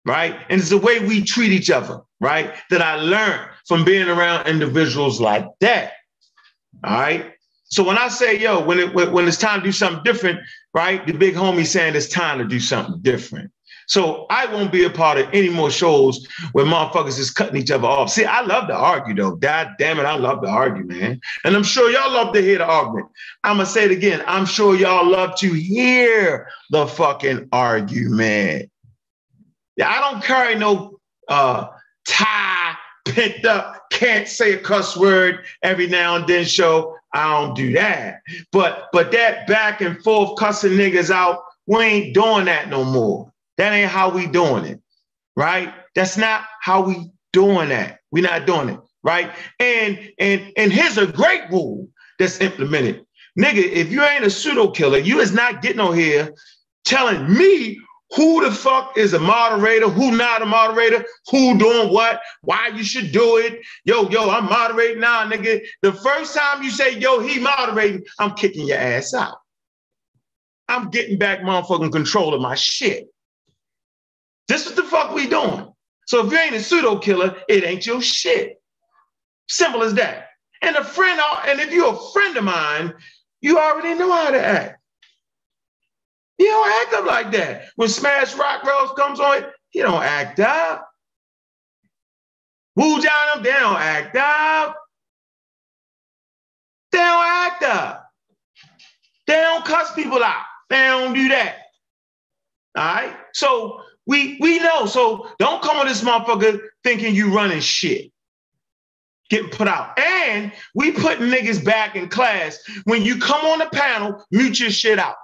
right? 0.04 0.36
And 0.48 0.60
it's 0.60 0.70
the 0.70 0.78
way 0.78 0.98
we 0.98 1.22
treat 1.22 1.52
each 1.52 1.70
other, 1.70 2.00
right? 2.20 2.54
That 2.70 2.82
I 2.82 2.96
learned 2.96 3.48
from 3.68 3.84
being 3.84 4.08
around 4.08 4.48
individuals 4.48 5.20
like 5.20 5.46
that. 5.60 5.92
All 6.82 6.92
right. 6.92 7.32
So 7.66 7.84
when 7.84 7.98
I 7.98 8.08
say, 8.08 8.36
yo, 8.36 8.64
when 8.64 8.80
it 8.80 8.94
when 8.94 9.28
it's 9.28 9.36
time 9.36 9.60
to 9.60 9.66
do 9.66 9.72
something 9.72 10.02
different, 10.02 10.40
right? 10.74 11.06
The 11.06 11.12
big 11.12 11.34
homie 11.34 11.66
saying 11.66 11.96
it's 11.96 12.08
time 12.08 12.38
to 12.38 12.44
do 12.44 12.60
something 12.60 13.00
different. 13.02 13.50
So 13.90 14.26
I 14.30 14.46
won't 14.46 14.70
be 14.70 14.84
a 14.84 14.90
part 14.90 15.18
of 15.18 15.26
any 15.32 15.48
more 15.48 15.68
shows 15.68 16.24
where 16.52 16.64
motherfuckers 16.64 17.18
is 17.18 17.32
cutting 17.32 17.56
each 17.56 17.72
other 17.72 17.88
off. 17.88 18.10
See, 18.10 18.24
I 18.24 18.40
love 18.40 18.68
to 18.68 18.74
argue 18.74 19.16
though. 19.16 19.34
God 19.34 19.70
damn 19.80 19.98
it, 19.98 20.04
I 20.04 20.14
love 20.14 20.42
to 20.42 20.48
argue, 20.48 20.84
man. 20.84 21.20
And 21.44 21.56
I'm 21.56 21.64
sure 21.64 21.90
y'all 21.90 22.12
love 22.12 22.32
to 22.34 22.40
hear 22.40 22.58
the 22.58 22.66
argument. 22.66 23.08
I'm 23.42 23.56
gonna 23.56 23.66
say 23.66 23.86
it 23.86 23.90
again. 23.90 24.22
I'm 24.28 24.46
sure 24.46 24.76
y'all 24.76 25.10
love 25.10 25.36
to 25.40 25.52
hear 25.52 26.48
the 26.70 26.86
fucking 26.86 27.48
argument. 27.50 28.70
Yeah, 29.76 29.90
I 29.90 30.00
don't 30.08 30.22
carry 30.22 30.54
no 30.54 31.00
uh 31.26 31.66
tie 32.06 32.76
pent 33.06 33.44
up, 33.44 33.90
can't 33.90 34.28
say 34.28 34.52
a 34.52 34.58
cuss 34.58 34.96
word 34.96 35.44
every 35.64 35.88
now 35.88 36.14
and 36.14 36.28
then 36.28 36.44
show. 36.44 36.96
I 37.12 37.30
don't 37.40 37.54
do 37.56 37.72
that. 37.72 38.20
But 38.52 38.88
but 38.92 39.12
that 39.12 39.46
back 39.46 39.80
and 39.80 40.02
forth 40.02 40.38
cussing 40.38 40.72
niggas 40.72 41.10
out, 41.10 41.42
we 41.66 41.78
ain't 41.82 42.14
doing 42.14 42.46
that 42.46 42.68
no 42.68 42.84
more. 42.84 43.32
That 43.56 43.72
ain't 43.72 43.90
how 43.90 44.10
we 44.10 44.26
doing 44.26 44.64
it, 44.64 44.80
right? 45.36 45.72
That's 45.94 46.16
not 46.16 46.44
how 46.60 46.82
we 46.82 47.10
doing 47.32 47.68
that. 47.70 47.98
we 48.12 48.20
not 48.20 48.46
doing 48.46 48.70
it, 48.70 48.80
right? 49.02 49.32
And 49.58 49.98
and 50.18 50.52
and 50.56 50.72
here's 50.72 50.98
a 50.98 51.06
great 51.06 51.42
rule 51.50 51.88
that's 52.18 52.40
implemented. 52.40 53.04
Nigga, 53.38 53.62
if 53.62 53.90
you 53.92 54.02
ain't 54.02 54.24
a 54.24 54.30
pseudo 54.30 54.70
killer, 54.70 54.98
you 54.98 55.20
is 55.20 55.32
not 55.32 55.62
getting 55.62 55.80
on 55.80 55.94
here 55.96 56.32
telling 56.84 57.32
me 57.32 57.80
who 58.16 58.44
the 58.44 58.50
fuck 58.50 58.96
is 58.96 59.14
a 59.14 59.18
moderator, 59.18 59.88
who 59.88 60.16
not 60.16 60.42
a 60.42 60.46
moderator, 60.46 61.04
who 61.30 61.56
doing 61.58 61.92
what, 61.92 62.20
why 62.42 62.68
you 62.68 62.82
should 62.82 63.12
do 63.12 63.36
it. 63.36 63.60
Yo, 63.84 64.08
yo, 64.08 64.30
I'm 64.30 64.46
moderating 64.46 65.00
now, 65.00 65.28
nigga. 65.28 65.60
The 65.82 65.92
first 65.92 66.36
time 66.36 66.62
you 66.62 66.70
say, 66.70 66.98
yo, 66.98 67.20
he 67.20 67.38
moderating, 67.38 68.04
I'm 68.18 68.34
kicking 68.34 68.66
your 68.66 68.78
ass 68.78 69.14
out. 69.14 69.38
I'm 70.68 70.90
getting 70.90 71.18
back 71.18 71.40
motherfucking 71.40 71.92
control 71.92 72.34
of 72.34 72.40
my 72.40 72.54
shit. 72.54 73.08
This 74.48 74.66
is 74.66 74.74
the 74.74 74.82
fuck 74.82 75.14
we 75.14 75.28
doing. 75.28 75.72
So 76.06 76.26
if 76.26 76.32
you 76.32 76.38
ain't 76.38 76.54
a 76.56 76.60
pseudo 76.60 76.98
killer, 76.98 77.36
it 77.48 77.62
ain't 77.62 77.86
your 77.86 78.02
shit. 78.02 78.60
Simple 79.48 79.82
as 79.82 79.94
that. 79.94 80.26
And 80.62 80.74
a 80.76 80.84
friend, 80.84 81.20
and 81.46 81.60
if 81.60 81.72
you're 81.72 81.94
a 81.94 82.12
friend 82.12 82.36
of 82.36 82.44
mine, 82.44 82.92
you 83.40 83.58
already 83.58 83.94
know 83.94 84.10
how 84.10 84.30
to 84.30 84.44
act. 84.44 84.79
He 86.40 86.46
don't 86.46 86.68
act 86.70 86.94
up 86.94 87.04
like 87.04 87.32
that. 87.32 87.64
When 87.76 87.90
Smash 87.90 88.34
Rockwell 88.34 88.94
comes 88.94 89.20
on, 89.20 89.44
he 89.68 89.82
don't 89.82 90.02
act 90.02 90.40
up. 90.40 90.88
Wu 92.76 92.98
John, 93.02 93.42
they 93.42 93.50
don't 93.50 93.76
act 93.76 94.16
up. 94.16 94.74
They 96.92 96.96
don't 96.96 97.26
act 97.26 97.62
up. 97.62 98.06
They 99.26 99.34
don't 99.34 99.66
cuss 99.66 99.92
people 99.92 100.24
out. 100.24 100.44
They 100.70 100.78
don't 100.78 101.12
do 101.12 101.28
that. 101.28 101.56
All 102.74 102.84
right. 102.84 103.16
So 103.34 103.82
we 104.06 104.38
we 104.40 104.60
know. 104.60 104.86
So 104.86 105.28
don't 105.38 105.60
come 105.60 105.76
on 105.76 105.88
this 105.88 106.02
motherfucker 106.02 106.58
thinking 106.82 107.14
you 107.14 107.34
running 107.34 107.60
shit. 107.60 108.10
Getting 109.28 109.50
put 109.50 109.68
out. 109.68 109.98
And 109.98 110.52
we 110.74 110.92
put 110.92 111.18
niggas 111.18 111.62
back 111.62 111.96
in 111.96 112.08
class. 112.08 112.58
When 112.84 113.02
you 113.02 113.18
come 113.18 113.44
on 113.44 113.58
the 113.58 113.66
panel, 113.66 114.24
mute 114.30 114.58
your 114.58 114.70
shit 114.70 114.98
out. 114.98 115.16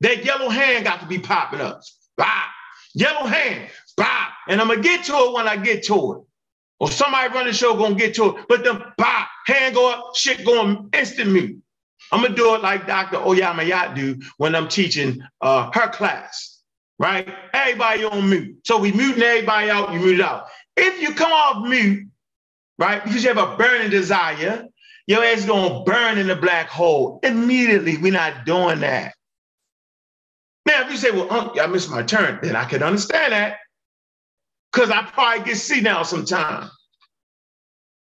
That 0.00 0.24
yellow 0.24 0.48
hand 0.48 0.84
got 0.84 1.00
to 1.00 1.06
be 1.06 1.18
popping 1.18 1.60
up. 1.60 1.82
Bah, 2.16 2.44
yellow 2.94 3.26
hand, 3.26 3.70
bah. 3.96 4.28
And 4.48 4.60
I'm 4.60 4.68
gonna 4.68 4.80
get 4.80 5.04
to 5.04 5.12
it 5.14 5.32
when 5.32 5.48
I 5.48 5.56
get 5.56 5.84
to 5.84 6.12
it. 6.12 6.18
Or 6.80 6.90
somebody 6.90 7.32
run 7.34 7.46
the 7.46 7.52
show 7.52 7.76
gonna 7.76 7.94
get 7.94 8.14
to 8.14 8.36
it. 8.36 8.46
But 8.48 8.64
the 8.64 8.92
bah, 8.96 9.26
hand 9.46 9.74
go 9.74 9.92
up, 9.92 10.16
shit 10.16 10.44
going 10.44 10.88
instant 10.94 11.30
mute. 11.30 11.60
I'm 12.12 12.22
gonna 12.22 12.34
do 12.34 12.54
it 12.54 12.62
like 12.62 12.86
Dr. 12.86 13.18
Oyamayat 13.18 13.94
do 13.94 14.18
when 14.38 14.54
I'm 14.54 14.68
teaching 14.68 15.22
uh, 15.40 15.70
her 15.74 15.88
class, 15.88 16.62
right? 16.98 17.28
Everybody 17.52 18.04
on 18.04 18.28
mute. 18.28 18.58
So 18.64 18.78
we 18.78 18.92
muting 18.92 19.22
everybody 19.22 19.70
out, 19.70 19.92
you 19.92 20.00
mute 20.00 20.20
it 20.20 20.24
out. 20.26 20.46
If 20.76 21.00
you 21.02 21.14
come 21.14 21.30
off 21.32 21.66
mute, 21.68 22.08
right, 22.78 23.04
because 23.04 23.22
you 23.22 23.32
have 23.32 23.38
a 23.38 23.56
burning 23.56 23.90
desire, 23.90 24.64
your 25.06 25.24
ass 25.24 25.44
gonna 25.44 25.84
burn 25.84 26.18
in 26.18 26.26
the 26.26 26.36
black 26.36 26.68
hole 26.68 27.20
immediately. 27.22 27.98
We're 27.98 28.12
not 28.12 28.46
doing 28.46 28.80
that. 28.80 29.14
Now, 30.70 30.82
if 30.84 30.90
you 30.92 30.96
say, 30.98 31.10
well, 31.10 31.52
I 31.60 31.66
missed 31.66 31.90
my 31.90 32.04
turn, 32.04 32.38
then 32.42 32.54
I 32.54 32.64
can 32.64 32.80
understand 32.80 33.32
that. 33.32 33.56
Because 34.72 34.88
I 34.88 35.02
probably 35.02 35.44
get 35.44 35.56
see 35.56 35.80
now 35.80 36.04
sometimes. 36.04 36.70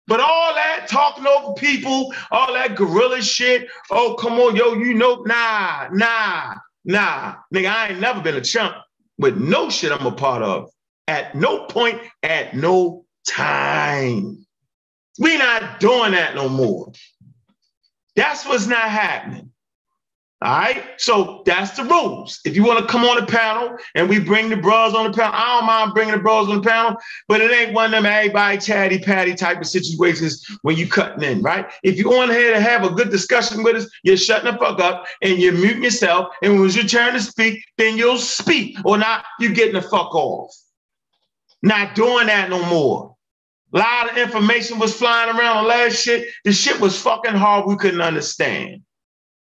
But 0.06 0.20
all 0.20 0.54
that 0.54 0.86
talking 0.88 1.26
over 1.26 1.54
people, 1.54 2.14
all 2.30 2.54
that 2.54 2.76
gorilla 2.76 3.22
shit, 3.22 3.66
oh, 3.90 4.14
come 4.20 4.34
on, 4.34 4.54
yo, 4.54 4.74
you 4.74 4.94
know, 4.94 5.24
nah, 5.26 5.88
nah, 5.90 6.54
nah. 6.84 7.34
Nigga, 7.52 7.74
I 7.74 7.88
ain't 7.88 8.00
never 8.00 8.20
been 8.20 8.36
a 8.36 8.40
chump 8.40 8.76
with 9.18 9.36
no 9.36 9.68
shit 9.68 9.90
I'm 9.90 10.06
a 10.06 10.12
part 10.12 10.44
of. 10.44 10.70
At 11.08 11.34
no 11.34 11.66
point, 11.66 12.00
at 12.22 12.54
no 12.54 13.04
time. 13.28 14.46
We 15.18 15.38
not 15.38 15.80
doing 15.80 16.12
that 16.12 16.36
no 16.36 16.48
more. 16.48 16.92
That's 18.14 18.46
what's 18.46 18.68
not 18.68 18.88
happening. 18.90 19.50
All 20.44 20.50
right. 20.50 20.84
So 20.98 21.42
that's 21.46 21.74
the 21.74 21.84
rules. 21.84 22.38
If 22.44 22.54
you 22.54 22.64
want 22.64 22.78
to 22.78 22.86
come 22.86 23.02
on 23.04 23.18
the 23.18 23.24
panel 23.24 23.78
and 23.94 24.10
we 24.10 24.20
bring 24.20 24.50
the 24.50 24.58
bros 24.58 24.92
on 24.92 25.10
the 25.10 25.16
panel, 25.16 25.32
I 25.34 25.56
don't 25.56 25.66
mind 25.66 25.94
bringing 25.94 26.14
the 26.14 26.20
bros 26.20 26.50
on 26.50 26.56
the 26.56 26.68
panel, 26.68 26.98
but 27.28 27.40
it 27.40 27.50
ain't 27.50 27.72
one 27.72 27.86
of 27.86 27.92
them 27.92 28.04
everybody 28.04 28.58
chatty 28.58 28.98
patty 28.98 29.34
type 29.34 29.58
of 29.58 29.66
situations 29.66 30.46
when 30.60 30.76
you 30.76 30.86
cutting 30.86 31.22
in, 31.22 31.40
right? 31.40 31.72
If 31.82 31.96
you 31.96 32.10
want 32.10 32.30
here 32.30 32.52
to 32.52 32.60
have 32.60 32.84
a 32.84 32.90
good 32.90 33.10
discussion 33.10 33.62
with 33.62 33.76
us, 33.76 33.88
you're 34.02 34.18
shutting 34.18 34.52
the 34.52 34.58
fuck 34.58 34.80
up 34.80 35.06
and 35.22 35.38
you're 35.38 35.54
muting 35.54 35.82
yourself. 35.82 36.34
And 36.42 36.56
when 36.56 36.66
it's 36.66 36.76
your 36.76 36.84
turn 36.84 37.14
to 37.14 37.20
speak, 37.20 37.64
then 37.78 37.96
you'll 37.96 38.18
speak. 38.18 38.76
Or 38.84 38.98
not, 38.98 39.24
you're 39.40 39.52
getting 39.52 39.76
the 39.76 39.82
fuck 39.82 40.14
off. 40.14 40.54
Not 41.62 41.94
doing 41.94 42.26
that 42.26 42.50
no 42.50 42.62
more. 42.66 43.16
A 43.72 43.78
lot 43.78 44.10
of 44.10 44.18
information 44.18 44.78
was 44.78 44.94
flying 44.94 45.34
around 45.34 45.62
the 45.62 45.68
last 45.70 45.94
shit. 45.94 46.28
The 46.44 46.52
shit 46.52 46.78
was 46.82 47.00
fucking 47.00 47.32
hard. 47.32 47.66
We 47.66 47.76
couldn't 47.76 48.02
understand. 48.02 48.82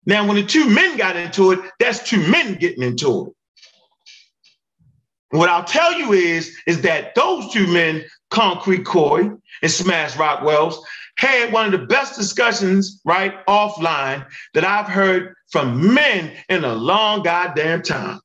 Now, 0.07 0.27
when 0.27 0.37
the 0.37 0.45
two 0.45 0.69
men 0.69 0.97
got 0.97 1.17
into 1.17 1.53
it, 1.53 1.61
that's 1.79 2.09
two 2.09 2.27
men 2.29 2.55
getting 2.55 2.83
into 2.83 3.27
it. 3.27 3.33
What 5.31 5.49
I'll 5.49 5.65
tell 5.65 5.93
you 5.95 6.13
is, 6.13 6.57
is 6.67 6.83
that 6.83 7.15
those 7.15 7.53
two 7.53 7.67
men, 7.67 8.05
Concrete 8.31 8.85
Coy 8.85 9.31
and 9.63 9.71
Smash 9.71 10.13
Rockwells, 10.13 10.77
had 11.17 11.53
one 11.53 11.67
of 11.67 11.73
the 11.73 11.87
best 11.87 12.17
discussions, 12.17 13.01
right, 13.05 13.45
offline 13.47 14.27
that 14.53 14.65
I've 14.65 14.87
heard 14.87 15.35
from 15.51 15.95
men 15.95 16.33
in 16.49 16.65
a 16.65 16.75
long 16.75 17.23
goddamn 17.23 17.83
time. 17.83 18.21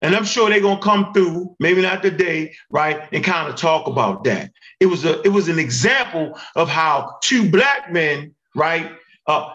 And 0.00 0.14
I'm 0.14 0.24
sure 0.24 0.48
they're 0.48 0.60
gonna 0.60 0.80
come 0.80 1.12
through, 1.12 1.56
maybe 1.58 1.82
not 1.82 2.02
today, 2.02 2.54
right, 2.70 3.08
and 3.12 3.24
kind 3.24 3.48
of 3.48 3.56
talk 3.56 3.88
about 3.88 4.24
that. 4.24 4.52
It 4.78 4.86
was 4.86 5.04
a 5.04 5.20
it 5.22 5.30
was 5.30 5.48
an 5.48 5.58
example 5.58 6.38
of 6.54 6.68
how 6.68 7.16
two 7.22 7.50
black 7.50 7.92
men, 7.92 8.34
right, 8.54 8.92
uh, 9.28 9.52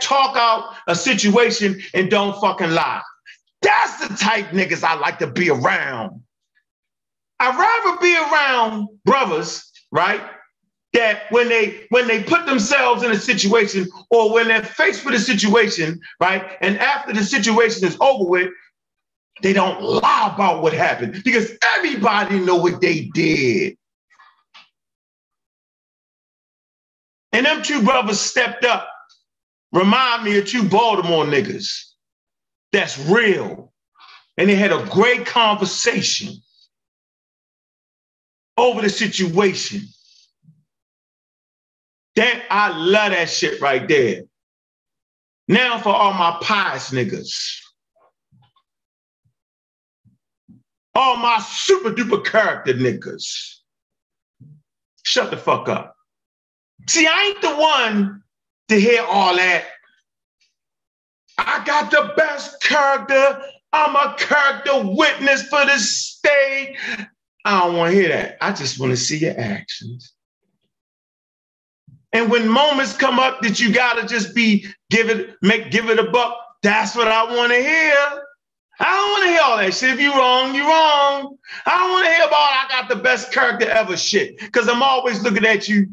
talk 0.00 0.36
out 0.36 0.74
a 0.88 0.94
situation 0.96 1.80
and 1.94 2.10
don't 2.10 2.40
fucking 2.40 2.70
lie. 2.70 3.02
That's 3.62 4.08
the 4.08 4.16
type 4.16 4.46
niggas 4.46 4.82
I 4.82 4.94
like 4.94 5.18
to 5.18 5.26
be 5.26 5.50
around. 5.50 6.22
I'd 7.38 7.58
rather 7.58 8.00
be 8.00 8.16
around 8.16 8.88
brothers, 9.04 9.70
right? 9.92 10.20
That 10.94 11.30
when 11.30 11.48
they 11.48 11.86
when 11.90 12.08
they 12.08 12.22
put 12.22 12.46
themselves 12.46 13.02
in 13.02 13.12
a 13.12 13.16
situation 13.16 13.86
or 14.10 14.32
when 14.32 14.48
they're 14.48 14.62
faced 14.62 15.04
with 15.04 15.14
a 15.14 15.20
situation, 15.20 16.00
right? 16.18 16.56
And 16.60 16.78
after 16.78 17.12
the 17.12 17.22
situation 17.22 17.86
is 17.86 17.96
over 18.00 18.28
with, 18.28 18.50
they 19.42 19.52
don't 19.52 19.80
lie 19.82 20.32
about 20.34 20.62
what 20.62 20.72
happened 20.72 21.22
because 21.24 21.52
everybody 21.76 22.40
know 22.40 22.56
what 22.56 22.80
they 22.80 23.02
did. 23.14 23.76
And 27.32 27.46
them 27.46 27.62
two 27.62 27.82
brothers 27.84 28.18
stepped 28.18 28.64
up 28.64 28.88
Remind 29.72 30.24
me 30.24 30.38
of 30.38 30.52
you 30.52 30.64
Baltimore 30.64 31.24
niggas. 31.24 31.84
That's 32.72 32.98
real. 32.98 33.72
And 34.36 34.48
they 34.48 34.56
had 34.56 34.72
a 34.72 34.86
great 34.86 35.26
conversation 35.26 36.34
over 38.56 38.82
the 38.82 38.88
situation. 38.88 39.82
That 42.16 42.42
I 42.50 42.76
love 42.76 43.12
that 43.12 43.28
shit 43.30 43.60
right 43.60 43.86
there. 43.86 44.22
Now 45.46 45.78
for 45.78 45.90
all 45.90 46.12
my 46.12 46.38
pious 46.42 46.90
niggas. 46.90 47.60
All 50.94 51.16
my 51.16 51.38
super 51.40 51.90
duper 51.90 52.24
character 52.24 52.74
niggas. 52.74 53.56
Shut 55.04 55.30
the 55.30 55.36
fuck 55.36 55.68
up. 55.68 55.94
See, 56.88 57.06
I 57.06 57.24
ain't 57.24 57.42
the 57.42 57.54
one 57.54 58.22
to 58.70 58.80
hear 58.80 59.02
all 59.02 59.34
that. 59.34 59.64
I 61.38 61.62
got 61.64 61.90
the 61.90 62.12
best 62.16 62.62
character. 62.62 63.42
I'm 63.72 63.96
a 63.96 64.14
character 64.16 64.72
witness 64.84 65.42
for 65.48 65.64
the 65.64 65.76
state. 65.78 66.76
I 67.44 67.60
don't 67.60 67.76
want 67.76 67.92
to 67.92 68.00
hear 68.00 68.08
that. 68.10 68.36
I 68.40 68.52
just 68.52 68.78
want 68.78 68.92
to 68.92 68.96
see 68.96 69.18
your 69.18 69.38
actions. 69.38 70.12
And 72.12 72.30
when 72.30 72.48
moments 72.48 72.96
come 72.96 73.18
up 73.18 73.40
that 73.42 73.58
you 73.58 73.72
gotta 73.72 74.06
just 74.06 74.34
be 74.34 74.66
give 74.90 75.08
it, 75.08 75.36
make 75.42 75.70
give 75.70 75.90
it 75.90 75.98
a 75.98 76.10
buck, 76.10 76.36
that's 76.62 76.94
what 76.94 77.08
I 77.08 77.24
want 77.24 77.52
to 77.52 77.58
hear. 77.58 77.94
I 78.80 78.84
don't 78.84 79.10
want 79.10 79.24
to 79.24 79.30
hear 79.30 79.40
all 79.42 79.56
that 79.58 79.74
shit. 79.74 79.90
If 79.90 80.00
you 80.00 80.12
wrong, 80.12 80.54
you 80.54 80.62
wrong. 80.62 81.36
I 81.66 81.78
don't 81.78 81.90
want 81.90 82.06
to 82.06 82.12
hear 82.12 82.26
about 82.26 82.36
I 82.36 82.66
got 82.68 82.88
the 82.88 82.96
best 82.96 83.32
character 83.32 83.68
ever 83.68 83.96
shit. 83.96 84.38
Because 84.38 84.68
I'm 84.68 84.82
always 84.82 85.22
looking 85.22 85.44
at 85.44 85.68
you 85.68 85.88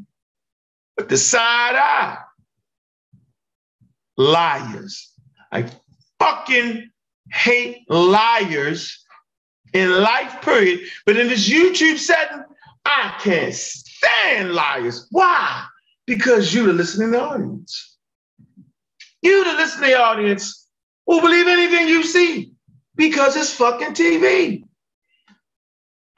with 0.95 1.09
the 1.09 1.17
side 1.17 1.75
eye 1.75 2.17
liars. 4.17 5.13
I 5.51 5.69
fucking 6.19 6.89
hate 7.31 7.89
liars 7.89 9.03
in 9.73 9.91
life, 10.01 10.41
period. 10.41 10.81
But 11.05 11.17
in 11.17 11.27
this 11.27 11.49
YouTube 11.49 11.97
setting, 11.97 12.43
I 12.85 13.15
can't 13.19 13.53
stand 13.53 14.53
liars. 14.53 15.07
Why? 15.11 15.65
Because 16.05 16.53
you, 16.53 16.65
the 16.67 16.73
listening 16.73 17.15
audience. 17.15 17.97
You, 19.21 19.43
the 19.43 19.53
listening 19.53 19.93
audience, 19.93 20.67
will 21.05 21.21
believe 21.21 21.47
anything 21.47 21.87
you 21.87 22.03
see 22.03 22.51
because 22.95 23.35
it's 23.35 23.53
fucking 23.53 23.93
TV. 23.93 24.63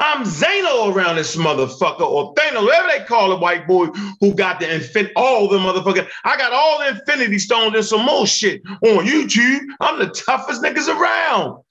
I'm 0.01 0.23
Zano 0.23 0.93
around 0.93 1.17
this 1.17 1.35
motherfucker, 1.35 2.01
or 2.01 2.33
Thanos, 2.33 2.63
whatever 2.63 2.87
they 2.87 3.03
call 3.03 3.33
a 3.33 3.39
white 3.39 3.67
boy 3.67 3.87
who 4.21 4.33
got 4.33 4.59
the 4.59 4.73
infinity, 4.73 5.13
all 5.15 5.49
the 5.49 5.57
motherfucker. 5.57 6.07
I 6.23 6.37
got 6.37 6.53
all 6.53 6.79
the 6.79 6.89
infinity 6.89 7.37
stones 7.37 7.75
and 7.75 7.83
some 7.83 8.05
more 8.05 8.25
shit 8.25 8.61
on 8.65 9.05
YouTube. 9.05 9.59
I'm 9.81 9.99
the 9.99 10.07
toughest 10.07 10.61
niggas 10.61 10.87
around. 10.87 11.61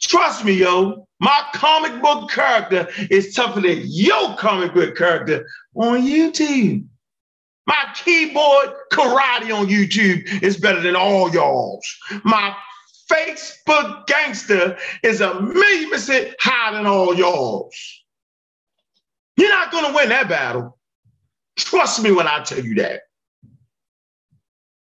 Trust 0.00 0.44
me, 0.44 0.52
yo, 0.52 1.08
my 1.18 1.42
comic 1.54 2.00
book 2.00 2.30
character 2.30 2.88
is 3.10 3.34
tougher 3.34 3.60
than 3.60 3.82
your 3.84 4.36
comic 4.36 4.72
book 4.72 4.96
character 4.96 5.44
on 5.74 6.02
YouTube. 6.02 6.86
My 7.66 7.86
keyboard 7.94 8.74
karate 8.92 9.56
on 9.56 9.66
YouTube 9.66 10.42
is 10.42 10.58
better 10.58 10.80
than 10.80 10.94
all 10.94 11.30
y'all's. 11.32 11.86
My 12.22 12.54
Facebook 13.10 14.06
gangster 14.06 14.78
is 15.02 15.20
a 15.20 15.40
million 15.40 15.90
percent 15.90 16.34
higher 16.40 16.74
than 16.74 16.86
all 16.86 17.14
y'all's. 17.14 17.74
You're 19.36 19.50
not 19.50 19.72
going 19.72 19.86
to 19.86 19.94
win 19.94 20.08
that 20.10 20.28
battle. 20.28 20.78
Trust 21.56 22.02
me 22.02 22.12
when 22.12 22.26
I 22.26 22.42
tell 22.42 22.60
you 22.60 22.74
that. 22.76 23.02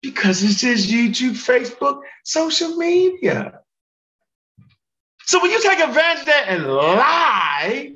Because 0.02 0.44
it's 0.44 0.62
just 0.62 0.90
YouTube, 0.90 1.34
Facebook, 1.34 2.02
social 2.26 2.76
media. 2.76 3.60
So 5.26 5.42
when 5.42 5.52
you 5.52 5.62
take 5.62 5.80
advantage 5.80 6.22
of 6.22 6.26
that 6.26 6.46
and 6.48 6.68
lie, 6.68 7.94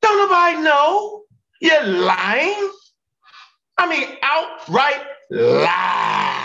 don't 0.00 0.18
nobody 0.18 0.62
know 0.62 1.22
you're 1.60 1.84
lying. 1.84 2.70
I 3.76 3.88
mean, 3.88 4.16
outright 4.22 5.02
lies. 5.30 6.43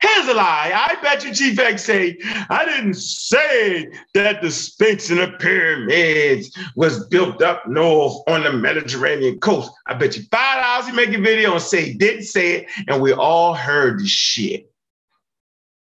Here's 0.00 0.28
a 0.28 0.34
lie. 0.34 0.72
I 0.74 1.00
bet 1.02 1.24
you 1.24 1.34
Chief 1.34 1.58
X 1.58 1.84
say, 1.84 2.16
I 2.48 2.64
didn't 2.64 2.94
say 2.94 3.90
that 4.14 4.40
the 4.40 4.50
Sphinx 4.50 5.10
and 5.10 5.20
the 5.20 5.32
pyramids 5.38 6.56
was 6.74 7.06
built 7.08 7.42
up 7.42 7.66
north 7.66 8.22
on 8.26 8.44
the 8.44 8.52
Mediterranean 8.52 9.38
coast. 9.40 9.70
I 9.86 9.94
bet 9.94 10.16
you 10.16 10.22
five 10.30 10.62
dollars 10.62 10.86
he 10.86 10.92
make 10.92 11.14
a 11.14 11.20
video 11.20 11.52
and 11.52 11.60
say 11.62 11.92
didn't 11.92 12.24
say 12.24 12.52
it, 12.52 12.66
and 12.88 13.02
we 13.02 13.12
all 13.12 13.52
heard 13.52 14.00
the 14.00 14.06
shit. 14.06 14.72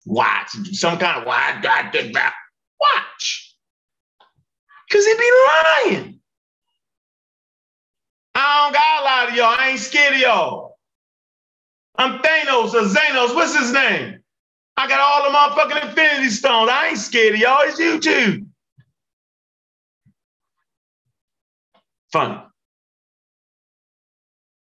Watch. 0.05 0.51
Some 0.71 0.97
kind 0.97 1.19
of 1.19 1.27
why 1.27 1.59
God 1.61 1.91
did 1.91 2.13
that. 2.13 2.33
Watch. 2.79 3.55
Because 4.87 5.05
he 5.05 5.13
be 5.13 5.31
lying. 5.91 6.19
I 8.35 8.63
don't 8.63 8.73
got 8.73 9.01
a 9.01 9.03
lot 9.03 9.29
of 9.29 9.35
y'all. 9.35 9.55
I 9.59 9.69
ain't 9.69 9.79
scared 9.79 10.13
of 10.13 10.19
y'all. 10.19 10.74
I'm 11.97 12.19
Thanos 12.19 12.73
or 12.73 12.83
Zanos. 12.87 13.35
What's 13.35 13.57
his 13.57 13.71
name? 13.71 14.19
I 14.77 14.87
got 14.87 14.99
all 14.99 15.31
the 15.31 15.37
motherfucking 15.37 15.89
Infinity 15.89 16.29
Stones. 16.29 16.69
I 16.71 16.89
ain't 16.89 16.97
scared 16.97 17.35
of 17.35 17.39
y'all. 17.39 17.61
It's 17.61 17.79
you 17.79 17.99
too. 17.99 18.45
Funny. 22.11 22.39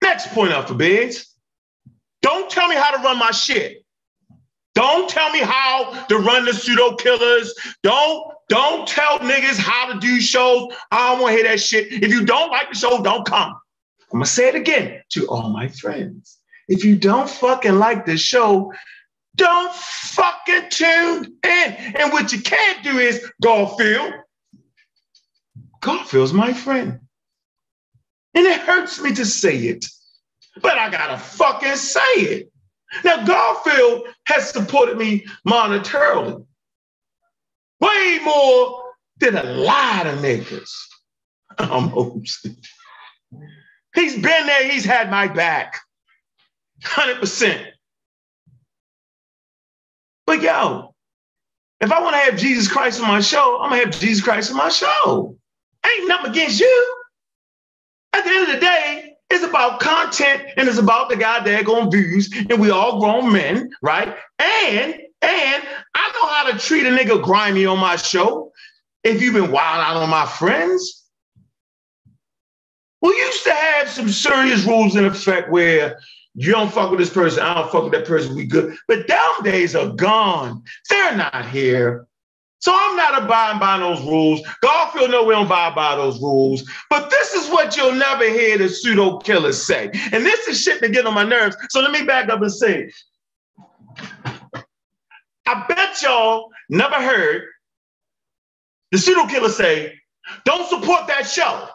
Next 0.03 0.29
point 0.29 0.53
up 0.53 0.69
for 0.69 0.75
bids. 0.75 1.35
Don't 2.23 2.51
tell 2.51 2.69
me 2.69 2.77
how 2.77 2.97
to 2.97 3.03
run 3.03 3.19
my 3.19 3.31
shit. 3.31 3.85
Don't 4.75 5.09
tell 5.09 5.31
me 5.31 5.41
how 5.41 6.07
to 6.09 6.19
run 6.19 6.45
the 6.45 6.55
pseudo 6.55 6.97
killers. 6.97 7.55
Don't 7.83 8.33
don't 8.49 8.87
tell 8.89 9.19
niggas 9.21 9.59
how 9.59 9.93
to 9.93 9.99
do 10.01 10.21
shows. 10.21 10.73
I 10.91 11.11
don't 11.11 11.21
want 11.23 11.33
to 11.33 11.37
hear 11.37 11.51
that 11.51 11.61
shit. 11.61 11.93
If 11.93 12.11
you 12.11 12.25
don't 12.25 12.51
like 12.51 12.71
the 12.71 12.79
show, 12.79 13.03
don't 13.03 13.27
come. 13.27 13.53
I'm 14.13 14.19
gonna 14.19 14.27
say 14.27 14.49
it 14.49 14.55
again 14.55 15.03
to 15.11 15.27
all 15.29 15.51
my 15.51 15.69
friends. 15.69 16.40
If 16.71 16.85
you 16.85 16.95
don't 16.95 17.29
fucking 17.29 17.81
like 17.81 18.07
the 18.07 18.17
show, 18.17 18.73
don't 19.35 19.75
fucking 19.75 20.71
tune 20.71 21.37
in. 21.43 21.75
And 21.97 22.13
what 22.13 22.33
you 22.33 22.41
can't 22.41 22.85
do 22.85 22.97
is 22.97 23.29
Garfield. 23.43 24.15
Garfield's 25.81 26.33
my 26.33 26.53
friend. 26.53 27.01
And 28.35 28.47
it 28.47 28.61
hurts 28.61 29.01
me 29.01 29.13
to 29.17 29.27
say 29.27 29.57
it, 29.57 29.85
but 30.63 30.79
I 30.79 30.89
gotta 30.91 31.19
fucking 31.19 31.75
say 31.75 32.15
it. 32.15 32.53
Now, 33.05 33.25
Garfield 33.25 34.07
has 34.27 34.51
supported 34.51 34.97
me 34.97 35.27
monetarily 35.45 36.47
way 37.81 38.19
more 38.25 38.85
than 39.19 39.37
a 39.37 39.43
lot 39.43 40.07
of 40.07 40.21
niggas. 40.21 40.71
Almost. 41.59 42.47
He's 43.93 44.15
been 44.15 44.47
there, 44.47 44.71
he's 44.71 44.85
had 44.85 45.11
my 45.11 45.27
back. 45.27 45.81
100%. 46.85 47.67
But 50.27 50.43
yo, 50.43 50.95
if 51.81 51.91
I 51.91 52.01
want 52.03 52.15
to 52.15 52.21
have 52.21 52.39
Jesus 52.39 52.71
Christ 52.71 53.01
on 53.01 53.09
my 53.09 53.21
show, 53.21 53.59
I'm 53.61 53.71
gonna 53.71 53.85
have 53.85 53.99
Jesus 53.99 54.23
Christ 54.23 54.51
on 54.51 54.57
my 54.57 54.69
show. 54.69 55.37
Ain't 55.85 56.09
nothing 56.09 56.31
against 56.31 56.61
you. 56.61 56.97
At 58.13 58.25
the 58.25 58.31
end 58.31 58.49
of 58.49 58.55
the 58.55 58.61
day, 58.61 59.15
it's 59.31 59.45
about 59.45 59.81
content 59.81 60.43
and 60.57 60.69
it's 60.69 60.79
about 60.79 61.09
the 61.09 61.17
guy 61.17 61.43
that 61.43 61.65
goddamn 61.65 61.91
views, 61.91 62.33
and 62.51 62.61
we 62.61 62.71
all 62.71 63.01
grown 63.01 63.33
men, 63.33 63.71
right? 63.83 64.09
And 64.39 64.95
and 65.23 65.65
I 65.95 66.13
know 66.15 66.27
how 66.27 66.51
to 66.51 66.59
treat 66.59 66.87
a 66.87 66.91
nigga 66.91 67.23
grimy 67.23 67.67
on 67.67 67.79
my 67.79 67.97
show. 67.97 68.53
If 69.05 69.23
you've 69.23 69.35
been 69.35 69.51
wild 69.51 69.85
out 69.85 69.97
on 70.03 70.11
my 70.11 70.27
friends, 70.27 71.05
we 73.03 73.11
used 73.11 73.45
to 73.45 73.53
have 73.53 73.89
some 73.89 74.09
serious 74.09 74.65
rules 74.65 74.97
in 74.97 75.05
effect 75.05 75.51
where 75.51 75.99
you 76.35 76.53
don't 76.53 76.73
fuck 76.73 76.91
with 76.91 77.01
this 77.01 77.11
person, 77.11 77.43
I 77.43 77.55
don't 77.55 77.71
fuck 77.71 77.85
with 77.85 77.93
that 77.93 78.07
person, 78.07 78.35
we 78.35 78.47
good. 78.47 78.77
But 78.89 79.09
them 79.09 79.31
days 79.43 79.75
are 79.75 79.89
gone. 79.89 80.63
They're 80.89 81.17
not 81.17 81.49
here. 81.49 82.07
So 82.61 82.77
I'm 82.79 82.97
not 82.97 83.23
abiding 83.23 83.59
by 83.59 83.79
those 83.79 84.03
rules. 84.03 84.43
Garfield 84.61 85.11
know 85.11 85.25
we 85.25 85.33
don't 85.33 85.47
abide 85.47 85.75
by 85.75 85.97
those 85.97 86.21
rules. 86.21 86.63
But 86.91 87.09
this 87.09 87.33
is 87.33 87.49
what 87.51 87.75
you'll 87.77 87.95
never 87.95 88.29
hear 88.29 88.59
the 88.59 88.69
pseudo 88.69 89.19
killers 89.19 89.65
say. 89.67 89.91
And 90.13 90.27
this 90.27 90.47
is 90.47 90.63
shit 90.63 90.81
that 90.83 90.93
get 90.93 91.07
on 91.07 91.15
my 91.15 91.25
nerves. 91.25 91.57
So 91.71 91.81
let 91.81 91.91
me 91.91 92.05
back 92.05 92.29
up 92.29 92.43
and 92.43 92.53
say, 92.53 92.91
I 95.47 95.65
bet 95.69 96.03
y'all 96.03 96.51
never 96.69 96.97
heard 96.97 97.45
the 98.93 98.99
pseudo 98.99 99.27
killer 99.27 99.49
say, 99.49 99.95
don't 100.45 100.69
support 100.69 101.07
that 101.07 101.27
show. 101.27 101.67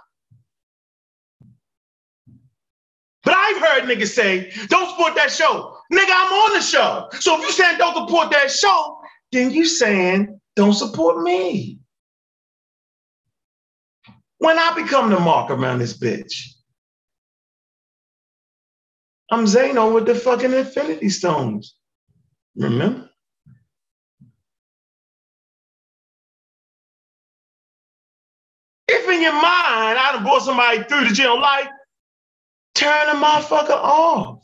But 3.25 3.33
I've 3.35 3.57
heard 3.61 3.83
niggas 3.89 4.09
say, 4.09 4.51
don't 4.67 4.89
support 4.91 5.15
that 5.15 5.31
show. 5.31 5.75
Nigga, 5.91 6.09
I'm 6.09 6.33
on 6.33 6.53
the 6.53 6.61
show. 6.61 7.09
So 7.19 7.35
if 7.38 7.41
you 7.41 7.51
saying 7.51 7.77
don't 7.79 7.95
support 7.95 8.31
that 8.31 8.51
show, 8.51 8.99
then 9.31 9.51
you 9.51 9.65
saying 9.65 10.39
don't 10.55 10.73
support 10.73 11.21
me. 11.23 11.79
When 14.38 14.59
I 14.59 14.73
become 14.75 15.09
the 15.09 15.19
mark 15.19 15.49
around 15.49 15.79
this 15.79 15.97
bitch, 15.97 16.49
I'm 19.31 19.45
Zano 19.45 19.93
with 19.93 20.05
the 20.05 20.15
fucking 20.15 20.53
Infinity 20.53 21.09
Stones. 21.09 21.75
Remember? 22.55 23.09
If 28.88 29.09
in 29.09 29.21
your 29.21 29.33
mind 29.33 29.97
I 29.97 30.11
done 30.13 30.23
brought 30.23 30.43
somebody 30.43 30.83
through 30.83 31.09
the 31.09 31.13
jail 31.15 31.39
life, 31.39 31.67
turn 32.75 33.07
the 33.07 33.25
motherfucker 33.25 33.71
off. 33.71 34.39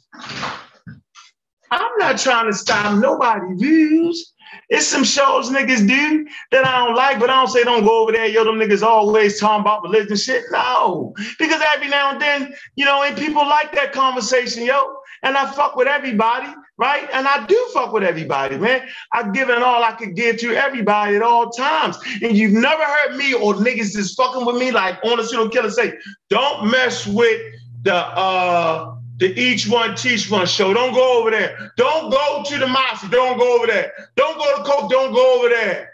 I'm 1.71 1.97
not 1.99 2.17
trying 2.17 2.51
to 2.51 2.57
stop 2.57 2.97
nobody 2.97 3.55
views. 3.55 4.33
It's 4.69 4.87
some 4.87 5.05
shows 5.05 5.49
niggas 5.49 5.87
do 5.87 6.27
that 6.51 6.65
I 6.65 6.85
don't 6.85 6.95
like, 6.95 7.19
but 7.19 7.29
I 7.29 7.35
don't 7.35 7.47
say 7.47 7.63
don't 7.63 7.85
go 7.85 8.01
over 8.01 8.11
there. 8.11 8.25
Yo, 8.25 8.43
them 8.43 8.55
niggas 8.55 8.81
always 8.81 9.39
talking 9.39 9.61
about 9.61 9.83
religion 9.83 10.17
shit. 10.17 10.43
No, 10.51 11.13
because 11.39 11.61
every 11.73 11.87
now 11.87 12.11
and 12.11 12.21
then, 12.21 12.53
you 12.75 12.83
know, 12.83 13.03
and 13.03 13.17
people 13.17 13.47
like 13.47 13.73
that 13.73 13.93
conversation, 13.93 14.65
yo. 14.65 14.95
And 15.23 15.37
I 15.37 15.49
fuck 15.51 15.75
with 15.75 15.87
everybody, 15.87 16.51
right? 16.77 17.07
And 17.13 17.27
I 17.27 17.45
do 17.45 17.69
fuck 17.73 17.93
with 17.93 18.03
everybody, 18.03 18.57
man. 18.57 18.87
I've 19.13 19.33
given 19.33 19.61
all 19.61 19.83
I 19.83 19.91
could 19.91 20.15
give 20.15 20.37
to 20.39 20.55
everybody 20.55 21.15
at 21.15 21.21
all 21.21 21.51
times. 21.51 21.97
And 22.23 22.35
you've 22.35 22.53
never 22.53 22.83
heard 22.83 23.15
me 23.15 23.35
or 23.35 23.53
niggas 23.53 23.93
just 23.93 24.17
fucking 24.17 24.45
with 24.45 24.55
me 24.55 24.71
like 24.71 24.97
on 25.03 25.19
a 25.19 25.23
pseudo 25.23 25.47
killer 25.49 25.69
say, 25.69 25.93
don't 26.29 26.71
mess 26.71 27.05
with 27.05 27.39
the 27.83 27.95
uh 27.95 28.95
the 29.17 29.39
Each 29.39 29.67
One 29.67 29.95
Teach 29.95 30.29
One 30.31 30.47
show. 30.47 30.73
Don't 30.73 30.93
go 30.93 31.19
over 31.19 31.31
there. 31.31 31.71
Don't 31.77 32.11
go 32.11 32.43
to 32.45 32.57
the 32.57 32.67
mosque. 32.67 33.09
Don't 33.11 33.37
go 33.37 33.57
over 33.57 33.67
there. 33.67 33.93
Don't 34.15 34.37
go 34.37 34.57
to 34.57 34.63
Coke. 34.63 34.89
Don't 34.89 35.13
go 35.13 35.37
over 35.37 35.49
there. 35.49 35.89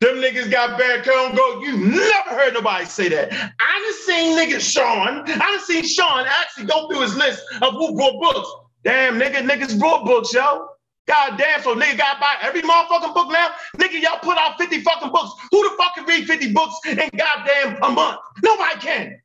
Them 0.00 0.16
niggas 0.16 0.50
got 0.50 0.78
bad. 0.78 1.04
Don't 1.04 1.34
go. 1.34 1.60
You 1.60 1.76
never 1.76 2.30
heard 2.30 2.54
nobody 2.54 2.84
say 2.84 3.08
that. 3.10 3.32
I 3.32 3.84
just 3.86 4.06
seen 4.06 4.36
niggas 4.36 4.60
Sean. 4.60 5.22
I 5.26 5.52
just 5.54 5.66
seen 5.66 5.84
Sean 5.84 6.26
actually 6.26 6.66
go 6.66 6.88
through 6.88 7.02
his 7.02 7.16
list 7.16 7.42
of 7.62 7.74
who 7.74 7.94
brought 7.94 8.20
books. 8.20 8.48
Damn, 8.84 9.18
nigga, 9.18 9.48
niggas 9.48 9.78
brought 9.78 10.04
books, 10.04 10.32
yo. 10.32 10.68
God 11.06 11.36
damn, 11.38 11.62
so 11.62 11.74
nigga 11.74 11.98
got 11.98 12.20
by 12.20 12.36
every 12.42 12.62
motherfucking 12.62 13.14
book 13.14 13.30
now. 13.30 13.50
Nigga, 13.76 14.00
y'all 14.00 14.18
put 14.18 14.38
out 14.38 14.58
50 14.58 14.80
fucking 14.80 15.10
books. 15.10 15.32
Who 15.50 15.62
the 15.68 15.76
fuck 15.76 15.94
can 15.94 16.06
read 16.06 16.26
50 16.26 16.52
books 16.52 16.74
in 16.86 16.96
goddamn 17.16 17.82
a 17.82 17.90
month? 17.90 18.20
Nobody 18.42 18.80
can 18.80 19.20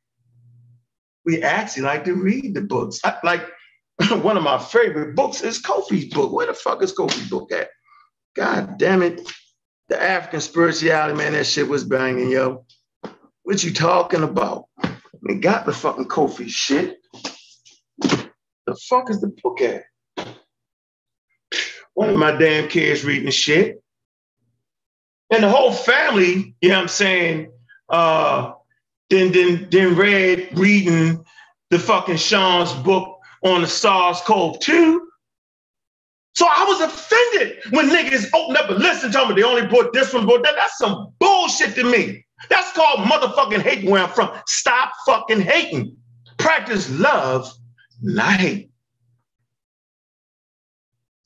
we 1.24 1.42
actually 1.42 1.84
like 1.84 2.04
to 2.04 2.14
read 2.14 2.54
the 2.54 2.62
books. 2.62 3.00
I, 3.04 3.16
like 3.24 3.42
one 4.22 4.36
of 4.36 4.42
my 4.42 4.58
favorite 4.58 5.14
books 5.14 5.42
is 5.42 5.62
Kofi's 5.62 6.12
book. 6.12 6.32
Where 6.32 6.46
the 6.46 6.54
fuck 6.54 6.82
is 6.82 6.94
Kofi's 6.94 7.28
book 7.28 7.52
at? 7.52 7.68
God 8.36 8.78
damn 8.78 9.02
it. 9.02 9.30
The 9.88 10.00
African 10.00 10.40
spirituality, 10.40 11.16
man, 11.16 11.32
that 11.32 11.46
shit 11.46 11.68
was 11.68 11.84
banging, 11.84 12.30
yo. 12.30 12.64
What 13.42 13.64
you 13.64 13.72
talking 13.74 14.22
about? 14.22 14.66
We 15.22 15.36
got 15.36 15.66
the 15.66 15.72
fucking 15.72 16.08
Kofi 16.08 16.48
shit. 16.48 16.98
The 18.66 18.76
fuck 18.88 19.10
is 19.10 19.20
the 19.20 19.34
book 19.42 19.60
at? 19.60 19.84
One 21.94 22.10
of 22.10 22.16
my 22.16 22.32
damn 22.32 22.68
kids 22.68 23.04
reading 23.04 23.30
shit. 23.30 23.82
And 25.30 25.44
the 25.44 25.48
whole 25.50 25.72
family, 25.72 26.54
you 26.60 26.68
know 26.68 26.76
what 26.76 26.82
I'm 26.82 26.88
saying, 26.88 27.52
uh, 27.88 28.52
then 29.10 29.32
then 29.32 29.68
then 29.70 29.96
read 29.96 30.48
reading 30.54 31.24
the 31.70 31.78
fucking 31.78 32.16
Sean's 32.16 32.72
book 32.72 33.18
on 33.44 33.62
the 33.62 33.66
SARS 33.66 34.20
CoV 34.22 34.58
2. 34.60 35.08
So 36.34 36.46
I 36.46 36.64
was 36.66 36.80
offended 36.80 37.58
when 37.70 37.90
niggas 37.90 38.30
opened 38.34 38.56
up 38.56 38.70
and 38.70 38.78
listened 38.78 39.12
to 39.12 39.28
me. 39.28 39.34
They 39.34 39.42
only 39.42 39.66
brought 39.66 39.92
this 39.92 40.12
one, 40.14 40.26
brought 40.26 40.42
that. 40.44 40.54
That's 40.56 40.78
some 40.78 41.12
bullshit 41.18 41.74
to 41.74 41.84
me. 41.84 42.24
That's 42.48 42.72
called 42.72 43.00
motherfucking 43.00 43.60
hate 43.60 43.84
where 43.88 44.04
I'm 44.04 44.10
from. 44.10 44.30
Stop 44.46 44.92
fucking 45.04 45.40
hating. 45.40 45.96
Practice 46.38 46.88
love, 46.98 47.52
not 48.00 48.40
hate. 48.40 48.69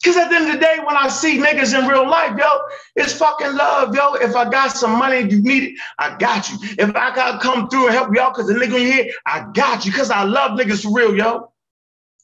Because 0.05 0.19
at 0.19 0.29
the 0.29 0.37
end 0.37 0.47
of 0.49 0.53
the 0.53 0.59
day, 0.59 0.77
when 0.85 0.97
I 0.99 1.09
see 1.09 1.39
niggas 1.39 1.79
in 1.79 1.89
real 1.89 2.07
life, 2.07 2.37
yo, 2.39 2.47
it's 2.95 3.15
fucking 3.15 3.55
love, 3.55 3.95
yo. 3.95 4.13
If 4.15 4.37
I 4.37 4.51
got 4.51 4.73
some 4.73 4.99
money 4.99 5.23
and 5.23 5.33
you 5.33 5.41
need 5.41 5.63
it, 5.63 5.79
I 5.99 6.15
got 6.19 6.51
you. 6.51 6.59
If 6.79 6.95
I 6.95 7.15
gotta 7.15 7.39
come 7.39 7.71
through 7.71 7.87
and 7.87 7.95
help 7.95 8.15
y'all 8.15 8.31
because 8.31 8.49
the 8.49 8.53
nigga 8.53 8.79
in 8.79 8.93
here, 8.93 9.13
I 9.25 9.47
got 9.55 9.87
you. 9.87 9.93
Because 9.93 10.11
I 10.11 10.25
love 10.25 10.59
niggas 10.59 10.83
for 10.83 10.93
real, 10.93 11.17
yo. 11.17 11.51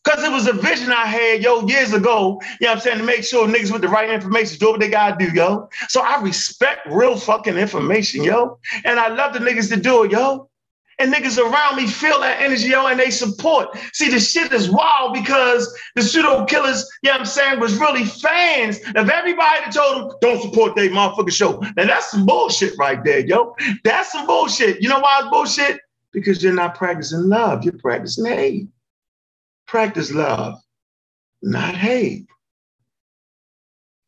Because 0.04 0.22
it 0.22 0.30
was 0.30 0.46
a 0.46 0.52
vision 0.52 0.92
I 0.92 1.06
had, 1.06 1.42
yo, 1.42 1.66
years 1.66 1.94
ago, 1.94 2.38
you 2.60 2.66
know 2.66 2.72
what 2.72 2.76
I'm 2.76 2.80
saying, 2.80 2.98
to 2.98 3.04
make 3.04 3.24
sure 3.24 3.48
niggas 3.48 3.72
with 3.72 3.80
the 3.80 3.88
right 3.88 4.10
information 4.10 4.58
do 4.58 4.72
what 4.72 4.80
they 4.80 4.90
gotta 4.90 5.16
do, 5.16 5.32
yo. 5.32 5.70
So 5.88 6.02
I 6.02 6.20
respect 6.20 6.86
real 6.86 7.16
fucking 7.16 7.56
information, 7.56 8.22
yo. 8.22 8.58
And 8.84 9.00
I 9.00 9.08
love 9.08 9.32
the 9.32 9.38
niggas 9.38 9.70
to 9.70 9.80
do 9.80 10.04
it, 10.04 10.12
yo 10.12 10.49
and 11.00 11.12
niggas 11.12 11.38
around 11.38 11.76
me 11.76 11.86
feel 11.86 12.20
that 12.20 12.40
energy, 12.40 12.68
yo, 12.68 12.86
and 12.86 13.00
they 13.00 13.10
support. 13.10 13.76
See, 13.94 14.10
the 14.10 14.20
shit 14.20 14.52
is 14.52 14.70
wild 14.70 15.14
because 15.14 15.74
the 15.96 16.02
pseudo 16.02 16.44
killers, 16.44 16.88
you 17.02 17.08
know 17.08 17.14
what 17.14 17.20
I'm 17.20 17.26
saying, 17.26 17.58
was 17.58 17.74
really 17.76 18.04
fans 18.04 18.78
of 18.94 19.08
everybody 19.08 19.64
that 19.64 19.72
told 19.72 20.10
them, 20.10 20.18
don't 20.20 20.42
support 20.42 20.76
their 20.76 20.90
motherfucking 20.90 21.32
show. 21.32 21.60
And 21.78 21.88
that's 21.88 22.10
some 22.10 22.26
bullshit 22.26 22.74
right 22.78 23.02
there, 23.02 23.20
yo. 23.20 23.56
That's 23.82 24.12
some 24.12 24.26
bullshit. 24.26 24.82
You 24.82 24.90
know 24.90 25.00
why 25.00 25.20
it's 25.20 25.30
bullshit? 25.30 25.80
Because 26.12 26.42
you're 26.42 26.52
not 26.52 26.74
practicing 26.74 27.28
love, 27.28 27.64
you're 27.64 27.78
practicing 27.78 28.26
hate. 28.26 28.68
Practice 29.66 30.12
love, 30.12 30.58
not 31.42 31.74
hate. 31.74 32.26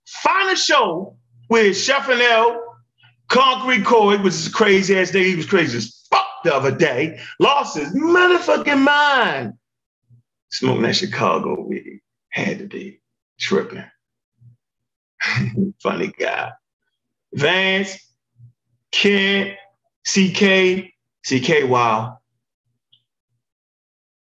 Find 0.07 0.50
a 0.50 0.57
show 0.57 1.16
with 1.48 1.76
Chef 1.76 2.09
and 2.11 2.20
L, 2.20 2.61
Concrete 3.28 3.85
Coy, 3.85 4.18
which 4.18 4.35
is 4.35 4.48
crazy 4.48 4.98
ass 4.98 5.11
day. 5.11 5.24
He 5.24 5.37
was 5.37 5.46
crazy 5.46 5.78
as 5.78 6.02
the 6.44 6.55
other 6.55 6.70
day, 6.70 7.18
lost 7.38 7.76
his 7.76 7.94
motherfucking 7.94 8.81
mind. 8.83 9.55
Smoking 10.50 10.83
that 10.83 10.96
Chicago 10.96 11.61
weed. 11.62 12.00
Had 12.31 12.59
to 12.59 12.66
be 12.66 13.00
tripping. 13.38 13.85
Funny 15.83 16.09
guy. 16.18 16.52
Vance, 17.35 17.98
Kent, 18.90 19.57
CK, 20.07 20.92
CK, 21.26 21.68
wow. 21.68 22.18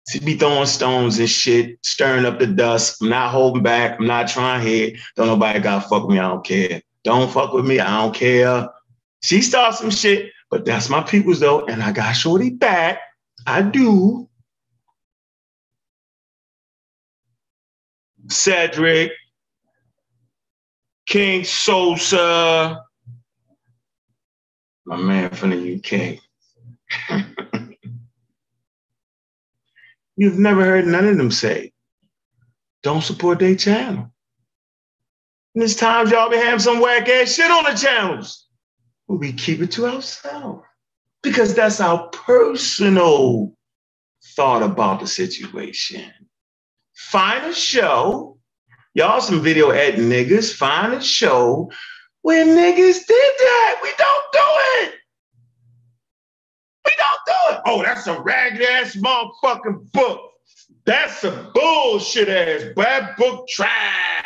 She 0.10 0.20
be 0.20 0.38
throwing 0.38 0.66
stones 0.66 1.20
and 1.20 1.30
shit, 1.30 1.78
stirring 1.84 2.26
up 2.26 2.40
the 2.40 2.48
dust. 2.48 3.02
I'm 3.02 3.10
not 3.10 3.30
holding 3.30 3.62
back. 3.62 4.00
I'm 4.00 4.08
not 4.08 4.28
trying 4.28 4.66
here. 4.66 4.94
Don't 5.16 5.28
nobody 5.28 5.60
gotta 5.60 5.88
fuck 5.88 6.08
with 6.08 6.16
me. 6.16 6.20
I 6.20 6.30
don't 6.30 6.44
care. 6.44 6.82
Don't 7.04 7.32
fuck 7.32 7.54
with 7.54 7.66
me. 7.66 7.80
I 7.80 8.02
don't 8.02 8.16
care. 8.16 8.70
She 9.22 9.42
starts 9.42 9.78
some 9.80 9.92
shit. 9.92 10.32
But 10.50 10.66
that's 10.66 10.90
my 10.90 11.02
peoples 11.04 11.40
though, 11.40 11.66
and 11.66 11.84
I 11.84 11.92
got 11.92 12.14
Shorty 12.14 12.50
back. 12.50 13.00
I 13.46 13.62
do. 13.62 14.28
Cedric, 18.28 19.12
King 21.08 21.44
Sosa, 21.44 22.84
my 24.86 24.98
man 24.98 25.32
from 25.32 25.50
the 25.52 25.76
UK. 25.76 26.20
You've 30.16 30.38
never 30.38 30.64
heard 30.64 30.86
none 30.86 31.08
of 31.08 31.18
them 31.18 31.32
say, 31.32 31.72
don't 32.84 33.02
support 33.02 33.40
their 33.40 33.56
channel. 33.56 34.12
And 35.56 35.62
there's 35.62 35.76
times 35.76 36.12
y'all 36.12 36.30
be 36.30 36.38
having 36.38 36.60
some 36.60 36.80
whack 36.82 37.10
ass 37.10 37.34
shit 37.34 37.50
on 37.50 37.64
the 37.64 37.74
channels 37.74 38.49
we 39.18 39.34
keep 39.34 39.60
it 39.60 39.72
to 39.72 39.88
ourselves 39.88 40.64
because 41.24 41.56
that's 41.56 41.82
our 41.82 42.08
personal 42.10 43.54
thought 44.36 44.62
about 44.62 45.00
the 45.00 45.08
situation. 45.08 46.12
Find 46.94 47.46
a 47.46 47.54
show, 47.54 48.38
y'all 48.94 49.20
some 49.20 49.42
video 49.42 49.72
editing 49.72 50.10
niggas, 50.10 50.54
find 50.54 50.94
a 50.94 51.02
show 51.02 51.72
where 52.22 52.46
niggas 52.46 53.06
did 53.08 53.34
that. 53.40 53.80
We 53.82 53.90
don't 53.98 54.26
do 54.32 54.40
it. 54.84 54.94
We 56.86 56.92
don't 56.98 57.26
do 57.26 57.56
it. 57.56 57.62
Oh, 57.66 57.82
that's 57.84 58.06
a 58.08 58.22
ragged 58.22 58.62
ass 58.62 58.96
motherfucking 58.96 59.92
book. 59.92 60.22
That's 60.86 61.24
a 61.24 61.52
bullshit 61.54 62.30
ass 62.30 62.74
bad 62.76 63.16
book 63.18 63.48
trash. 63.48 64.22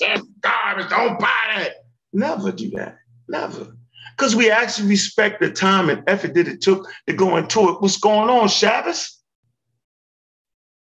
That's 0.00 0.22
garbage. 0.40 0.88
Don't 0.88 1.18
buy 1.20 1.28
that. 1.56 1.72
Never 2.12 2.50
do 2.50 2.70
that. 2.70 2.98
Never 3.28 3.77
because 4.18 4.34
we 4.34 4.50
actually 4.50 4.88
respect 4.88 5.40
the 5.40 5.50
time 5.50 5.88
and 5.88 6.02
effort 6.08 6.34
that 6.34 6.48
it 6.48 6.60
took 6.60 6.88
to 7.06 7.12
go 7.12 7.36
into 7.36 7.68
it. 7.68 7.80
What's 7.80 7.98
going 7.98 8.28
on, 8.28 8.48
Shabbos? 8.48 9.16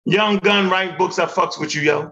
Young 0.05 0.37
gun 0.39 0.69
writing 0.69 0.97
books, 0.97 1.17
I 1.19 1.25
fucks 1.25 1.57
with 1.57 1.73
you, 1.73 1.81
yo. 1.83 2.11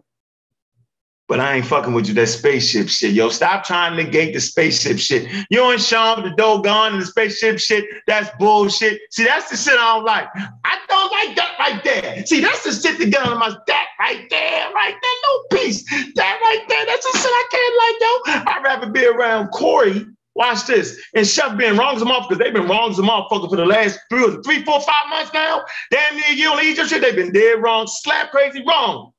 But 1.28 1.41
I 1.41 1.55
ain't 1.55 1.66
fucking 1.66 1.93
with 1.93 2.07
you, 2.07 2.14
that 2.16 2.28
spaceship 2.28 2.88
shit, 2.88 3.12
yo. 3.12 3.28
Stop 3.28 3.66
trying 3.66 3.97
to 3.97 4.03
negate 4.03 4.34
the 4.34 4.39
spaceship 4.39 4.99
shit. 4.99 5.30
You 5.49 5.70
and 5.70 5.82
Sean 5.82 6.24
the 6.24 6.30
Dogon 6.30 6.93
and 6.93 7.01
the 7.01 7.05
spaceship 7.05 7.59
shit, 7.59 7.86
that's 8.07 8.30
bullshit. 8.38 9.01
See, 9.12 9.26
that's 9.26 9.49
the 9.49 9.57
shit 9.57 9.78
I 9.78 9.95
don't 9.95 10.05
like. 10.05 10.28
I 10.36 10.80
don't 10.88 11.12
like 11.12 11.36
that 11.36 11.55
right 11.59 11.84
there. 11.84 12.26
See, 12.26 12.39
that's 12.39 12.64
the 12.64 12.72
shit 12.72 12.99
that 12.99 13.09
get 13.09 13.28
on 13.28 13.38
my 13.38 13.49
that 13.68 13.88
right 13.99 14.30
there, 14.30 14.74
right 14.74 14.95
there, 15.01 15.12
no 15.24 15.57
peace. 15.57 15.84
That 16.16 16.39
right 16.41 16.66
there, 16.70 16.86
that's 16.86 17.12
the 17.12 17.18
shit 17.18 17.32
I 17.32 17.47
can't 17.51 17.76
like, 17.82 18.45
yo. 18.45 18.51
I'd 18.53 18.64
rather 18.64 18.89
be 18.89 19.05
around 19.05 19.49
Corey 19.49 20.05
Watch 20.41 20.65
this. 20.65 20.99
And 21.13 21.27
Chef 21.27 21.55
been 21.55 21.77
wrong 21.77 21.97
as 21.97 22.01
a 22.01 22.05
motherfucker. 22.05 22.39
They've 22.39 22.51
been 22.51 22.67
wrong 22.67 22.89
as 22.89 22.97
a 22.97 23.03
motherfucker 23.03 23.47
for 23.47 23.57
the 23.57 23.65
last 23.65 23.99
three, 24.09 24.37
three, 24.43 24.65
four, 24.65 24.81
five 24.81 25.07
months 25.07 25.31
now. 25.35 25.63
Damn 25.91 26.15
near 26.15 26.29
you 26.29 26.49
on 26.49 26.65
Egypt 26.65 26.89
shit. 26.89 27.03
They've 27.03 27.15
been 27.15 27.31
dead 27.31 27.61
wrong, 27.61 27.85
slap 27.85 28.31
crazy 28.31 28.63
wrong. 28.67 29.11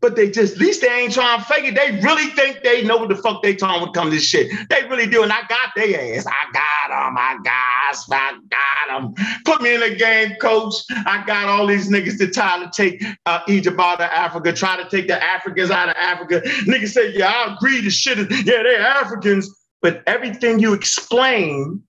But 0.00 0.16
they 0.16 0.32
just, 0.32 0.54
at 0.54 0.58
least 0.58 0.80
they 0.80 0.88
ain't 0.88 1.12
trying 1.12 1.38
to 1.38 1.44
fake 1.44 1.66
it. 1.66 1.76
They 1.76 1.92
really 2.04 2.26
think 2.30 2.64
they 2.64 2.82
know 2.82 2.96
what 2.96 3.08
the 3.08 3.14
fuck 3.14 3.40
they 3.40 3.54
talking 3.54 3.82
when 3.82 3.90
it 3.90 3.94
comes 3.94 4.10
to 4.10 4.16
this 4.16 4.24
shit. 4.24 4.50
They 4.68 4.82
really 4.88 5.06
do. 5.06 5.22
And 5.22 5.32
I 5.32 5.42
got 5.42 5.70
their 5.76 6.16
ass. 6.16 6.26
I 6.26 6.52
got 6.52 6.88
them. 6.88 7.16
I 7.16 7.38
got, 7.44 7.96
I 8.10 8.38
got 8.50 9.00
them. 9.00 9.14
Put 9.44 9.62
me 9.62 9.74
in 9.76 9.80
the 9.80 9.94
game, 9.94 10.34
coach. 10.40 10.74
I 10.90 11.22
got 11.24 11.46
all 11.46 11.68
these 11.68 11.88
niggas 11.88 12.18
to 12.18 12.26
try 12.26 12.58
to 12.58 12.68
take 12.74 13.00
uh, 13.26 13.42
Egypt 13.46 13.78
out 13.78 14.00
of 14.00 14.10
Africa, 14.10 14.52
try 14.52 14.76
to 14.82 14.90
take 14.90 15.06
the 15.06 15.22
Africans 15.22 15.70
out 15.70 15.88
of 15.88 15.94
Africa. 15.96 16.40
Niggas 16.66 16.88
say, 16.88 17.12
yeah, 17.12 17.28
I 17.28 17.54
agree. 17.54 17.80
The 17.80 17.90
shit 17.90 18.18
is, 18.18 18.26
yeah, 18.44 18.64
they're 18.64 18.80
Africans. 18.80 19.48
But 19.82 20.04
everything 20.06 20.60
you 20.60 20.74
explain, 20.74 21.82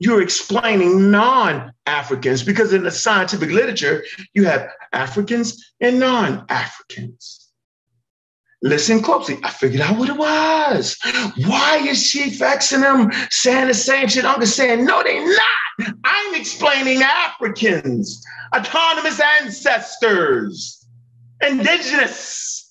you're 0.00 0.20
explaining 0.20 1.10
non 1.10 1.72
Africans 1.86 2.42
because 2.42 2.72
in 2.72 2.82
the 2.82 2.90
scientific 2.90 3.50
literature, 3.50 4.04
you 4.34 4.44
have 4.44 4.68
Africans 4.92 5.72
and 5.80 6.00
non 6.00 6.44
Africans. 6.48 7.44
Listen 8.62 9.00
closely. 9.00 9.38
I 9.44 9.50
figured 9.50 9.82
out 9.82 9.96
what 9.96 10.08
it 10.08 10.16
was. 10.16 10.98
Why 11.44 11.78
is 11.86 12.04
she 12.04 12.30
and 12.72 12.82
them 12.82 13.12
saying 13.30 13.68
the 13.68 13.74
same 13.74 14.08
shit? 14.08 14.24
I'm 14.24 14.40
just 14.40 14.56
saying, 14.56 14.84
no, 14.84 15.02
they're 15.02 15.24
not. 15.24 15.94
I'm 16.04 16.34
explaining 16.34 17.02
Africans, 17.02 18.24
autonomous 18.54 19.20
ancestors, 19.20 20.84
indigenous 21.46 22.65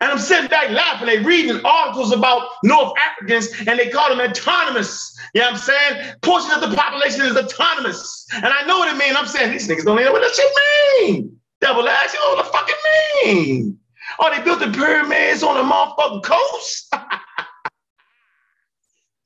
and 0.00 0.10
I'm 0.10 0.18
sitting 0.18 0.48
back 0.48 0.70
laughing. 0.70 1.06
They 1.06 1.18
reading 1.18 1.60
articles 1.64 2.12
about 2.12 2.48
North 2.64 2.94
Africans 2.98 3.48
and 3.66 3.78
they 3.78 3.90
call 3.90 4.08
them 4.08 4.20
autonomous. 4.20 5.18
You 5.34 5.42
know 5.42 5.48
what 5.48 5.54
I'm 5.54 5.60
saying? 5.60 6.14
Portion 6.22 6.52
of 6.52 6.62
the 6.62 6.74
population 6.74 7.20
is 7.22 7.36
autonomous. 7.36 8.26
And 8.32 8.46
I 8.46 8.64
know 8.66 8.78
what 8.78 8.92
it 8.92 8.96
means. 8.98 9.14
I'm 9.16 9.26
saying 9.26 9.52
these 9.52 9.68
niggas 9.68 9.84
don't 9.84 10.00
even 10.00 10.06
know 10.06 10.12
what 10.12 10.22
that 10.22 10.34
shit 10.34 10.50
mean. 11.02 11.36
Double 11.60 11.86
ass, 11.86 12.14
you 12.14 12.20
know 12.20 12.36
what 12.36 12.46
the 12.46 12.50
fucking 12.50 12.74
mean? 13.24 13.78
Oh, 14.18 14.34
they 14.34 14.42
built 14.42 14.60
the 14.60 14.70
pyramids 14.70 15.42
on 15.42 15.56
the 15.56 15.62
motherfucking 15.62 16.22
coast? 16.24 16.94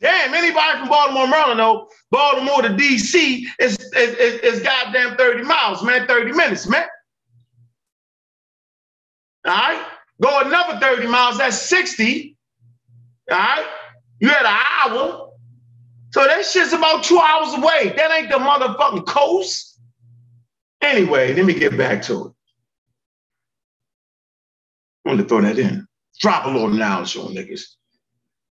Damn, 0.01 0.35
anybody 0.35 0.81
from 0.81 0.89
Baltimore, 0.89 1.29
Maryland 1.29 1.59
know 1.59 1.89
Baltimore 2.11 2.62
to 2.62 2.70
DC 2.70 3.45
is, 3.61 3.79
is, 3.97 4.14
is, 4.16 4.41
is 4.41 4.61
goddamn 4.62 5.16
30 5.16 5.45
miles, 5.45 5.85
man, 5.85 6.07
30 6.09 6.33
minutes, 6.33 6.66
man. 6.68 6.85
All 9.47 9.55
right? 9.55 9.93
Go 10.23 10.41
another 10.41 10.79
30 10.79 11.07
miles, 11.09 11.39
that's 11.39 11.61
60. 11.61 12.37
All 13.31 13.39
right? 13.39 13.67
You 14.21 14.29
had 14.29 14.47
an 14.47 14.59
hour. 14.83 15.31
So 16.12 16.25
that 16.25 16.45
shit's 16.45 16.73
about 16.73 17.03
two 17.03 17.19
hours 17.19 17.55
away. 17.55 17.93
That 17.97 18.11
ain't 18.12 18.31
the 18.31 18.37
motherfucking 18.37 19.07
coast. 19.07 19.81
Anyway, 20.81 21.35
let 21.35 21.45
me 21.45 21.55
get 21.55 21.77
back 21.77 22.03
to 22.03 22.27
it. 22.27 22.33
I 25.05 25.09
wanted 25.09 25.23
to 25.25 25.29
throw 25.29 25.41
that 25.41 25.59
in. 25.59 25.87
Drop 26.21 26.47
a 26.47 26.49
little 26.49 26.69
knowledge 26.69 27.17
on 27.17 27.35
niggas. 27.35 27.62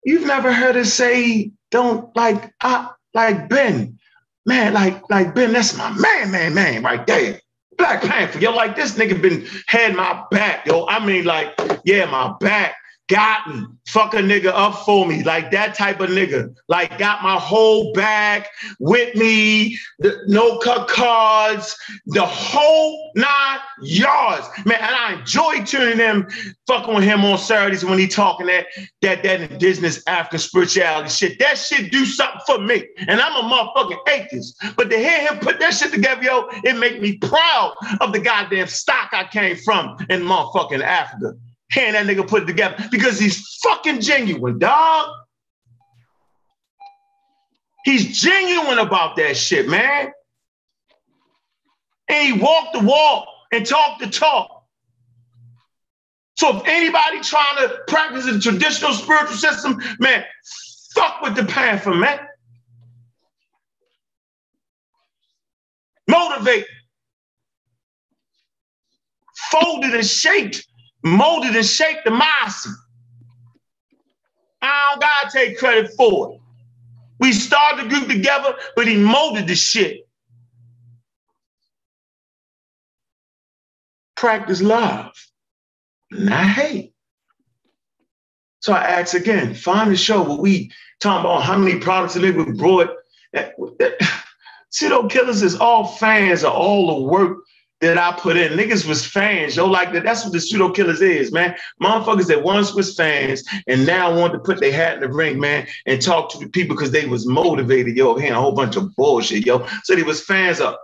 You've 0.04 0.28
never 0.28 0.54
heard 0.54 0.78
us 0.78 0.94
say, 0.94 1.52
don't 1.72 2.16
like, 2.16 2.54
I 2.62 2.90
like 3.14 3.50
Ben, 3.50 3.98
man, 4.46 4.74
like, 4.74 5.10
like 5.10 5.34
Ben, 5.34 5.54
that's 5.54 5.76
my 5.76 5.90
man, 5.90 6.32
man, 6.32 6.54
man, 6.54 6.84
right 6.84 7.06
there. 7.08 7.42
Black 7.78 8.02
Panther, 8.02 8.40
yo, 8.40 8.52
like 8.52 8.76
this 8.76 8.94
nigga 8.94 9.22
been 9.22 9.48
had 9.68 9.96
my 9.96 10.24
back, 10.32 10.66
yo. 10.66 10.86
I 10.88 11.04
mean, 11.06 11.26
like, 11.26 11.54
yeah, 11.84 12.06
my 12.06 12.34
back 12.40 12.76
gotten 13.08 13.78
fuck 13.88 14.14
a 14.14 14.18
nigga 14.18 14.48
up 14.48 14.76
for 14.86 15.08
me, 15.08 15.24
like 15.24 15.50
that 15.52 15.74
type 15.74 16.00
of 16.02 16.10
nigga. 16.10 16.54
Like 16.68 16.98
got 16.98 17.24
my 17.24 17.36
whole 17.36 17.94
bag 17.94 18.46
with 18.80 19.16
me, 19.16 19.78
the 20.00 20.24
no 20.28 20.58
cut 20.60 20.88
cards, 20.90 21.76
the 22.08 22.26
whole 22.26 23.12
nine 23.16 23.60
yards. 23.82 24.48
Man, 24.66 24.78
and 24.82 24.94
I 24.94 25.20
enjoy 25.20 25.64
tuning 25.64 25.98
them 25.98 26.28
fucking 26.68 26.94
with 26.94 27.04
him 27.06 27.24
on 27.24 27.38
Saturdays 27.38 27.86
when 27.86 27.98
he 27.98 28.08
talking 28.08 28.48
that 28.48 28.68
that 29.02 29.24
that 29.24 29.52
indigenous 29.52 30.04
African 30.08 30.40
spirituality 30.40 31.10
shit. 31.10 31.40
That 31.40 31.58
shit 31.58 31.92
do 31.92 32.06
something 32.06 32.42
for 32.46 32.60
me. 32.60 32.88
And 32.98 33.22
I'm 33.22 33.46
a 33.46 33.50
motherfucking 33.50 34.10
atheist. 34.10 34.62
But 34.76 34.90
to 34.90 34.98
hear 34.98 35.28
him 35.28 35.40
put 35.40 35.60
that 35.60 35.74
shit 35.74 35.94
together, 35.94 36.24
yo, 36.24 36.48
it 36.64 36.78
make 36.78 37.02
me 37.02 37.18
proud 37.18 37.74
of 38.02 38.12
the 38.12 38.20
goddamn 38.20 38.68
stock 38.68 39.10
I 39.14 39.26
came 39.26 39.56
from 39.56 39.96
in 40.10 40.22
motherfucking 40.22 40.84
Africa. 40.84 41.34
Can 41.72 41.94
that 41.94 42.06
nigga 42.06 42.28
put 42.28 42.44
it 42.44 42.46
together 42.46 42.88
because 42.92 43.20
he's 43.20 43.58
fucking 43.62 44.02
genuine, 44.02 44.58
dog. 44.58 45.12
He's 47.84 48.20
genuine 48.20 48.80
about 48.80 49.16
that 49.18 49.36
shit, 49.38 49.68
man. 49.68 50.12
And 52.10 52.36
he 52.36 52.42
walked 52.42 52.74
the 52.74 52.80
walk 52.80 53.28
and 53.52 53.66
talked 53.66 54.02
the 54.02 54.10
talk. 54.10 54.58
So 56.38 56.58
if 56.58 56.64
anybody 56.68 57.22
trying 57.22 57.58
to 57.68 57.80
practice 57.88 58.26
the 58.26 58.40
traditional 58.40 58.94
spiritual 58.94 59.38
system, 59.38 59.82
man, 60.00 60.24
fuck 60.94 61.22
with 61.22 61.36
the 61.36 61.46
Panther, 61.46 61.94
man. 61.94 62.20
Motivate. 66.08 66.66
Folded 69.52 69.96
and 69.96 70.06
shaped 70.06 70.67
molded 71.08 71.56
and 71.56 71.66
shaped 71.66 72.06
the 72.06 72.12
Marcy. 72.12 72.70
I 74.62 74.90
don't 74.92 75.02
gotta 75.02 75.30
take 75.32 75.58
credit 75.58 75.92
for 75.96 76.34
it. 76.34 76.42
We 77.20 77.34
started 77.34 77.86
the 77.86 77.90
group 77.90 78.08
together, 78.08 78.56
but 78.76 78.88
he 78.88 78.98
molded 78.98 79.48
the 79.48 79.56
shit. 79.56 80.08
Practice 84.16 84.62
love, 84.62 85.12
not 86.12 86.48
hate. 86.48 86.94
So 88.62 88.74
I 88.74 88.84
ask 88.84 89.14
again, 89.14 89.54
find 89.54 89.92
the 89.92 89.96
show 89.96 90.24
where 90.24 90.38
we 90.38 90.72
talk 91.00 91.22
about 91.22 91.44
how 91.44 91.58
many 91.58 91.80
products 91.80 92.16
that 92.16 92.36
we 92.36 92.52
brought. 92.54 92.90
Pseudo 94.70 95.08
Killers 95.08 95.44
is 95.44 95.56
all 95.56 95.88
fans 95.88 96.44
of 96.44 96.54
all 96.54 96.88
the 96.88 97.08
work 97.08 97.38
that 97.82 97.98
I 97.98 98.12
put 98.14 98.38
in. 98.38 98.54
Niggas 98.54 98.88
was 98.88 99.06
fans, 99.06 99.56
yo. 99.56 99.66
Like 99.66 99.94
that. 99.94 100.04
That's 100.04 100.24
what 100.24 100.34
the 100.34 100.42
pseudo 100.42 100.72
killers 100.72 101.02
is, 101.02 101.32
man. 101.32 101.56
Motherfuckers 101.82 102.28
that 102.28 102.44
once 102.44 102.74
was 102.74 102.96
fans 102.96 103.44
and 103.68 103.86
now 103.86 104.18
want 104.18 104.34
to 104.34 104.40
put 104.40 104.60
their 104.60 104.72
hat 104.72 104.96
in 104.96 105.02
the 105.02 105.10
ring, 105.10 105.40
man, 105.40 105.68
and 105.86 106.02
talk 106.02 106.32
to 106.32 106.40
the 106.40 106.50
people 106.50 106.76
because 106.76 106.92
they 106.92 107.06
was 107.06 107.28
motivated, 107.28 107.96
yo, 107.96 108.16
hearing 108.16 108.34
a 108.34 108.42
whole 108.42 108.54
bunch 108.54 108.76
of 108.76 108.96
bullshit, 108.96 109.46
yo. 109.46 109.68
So 109.84 109.96
they 109.96 110.04
was 110.04 110.24
fans 110.24 110.60
of 110.60 110.76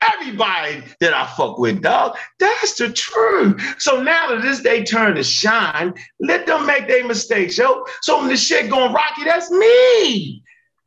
everybody 0.00 0.82
that 1.00 1.12
I 1.12 1.26
fuck 1.26 1.58
with, 1.58 1.82
dog. 1.82 2.16
That's 2.38 2.74
the 2.74 2.92
truth. 2.92 3.60
So 3.78 4.02
now 4.02 4.28
that 4.28 4.42
this 4.42 4.60
day 4.60 4.84
turn 4.84 5.16
to 5.16 5.22
shine, 5.24 5.94
let 6.20 6.46
them 6.46 6.64
make 6.64 6.88
their 6.88 7.06
mistakes, 7.06 7.58
yo. 7.58 7.84
So 8.02 8.20
when 8.20 8.28
the 8.28 8.36
shit 8.36 8.70
going 8.70 8.92
rocky, 8.92 9.24
that's 9.24 9.50
me. 9.50 10.42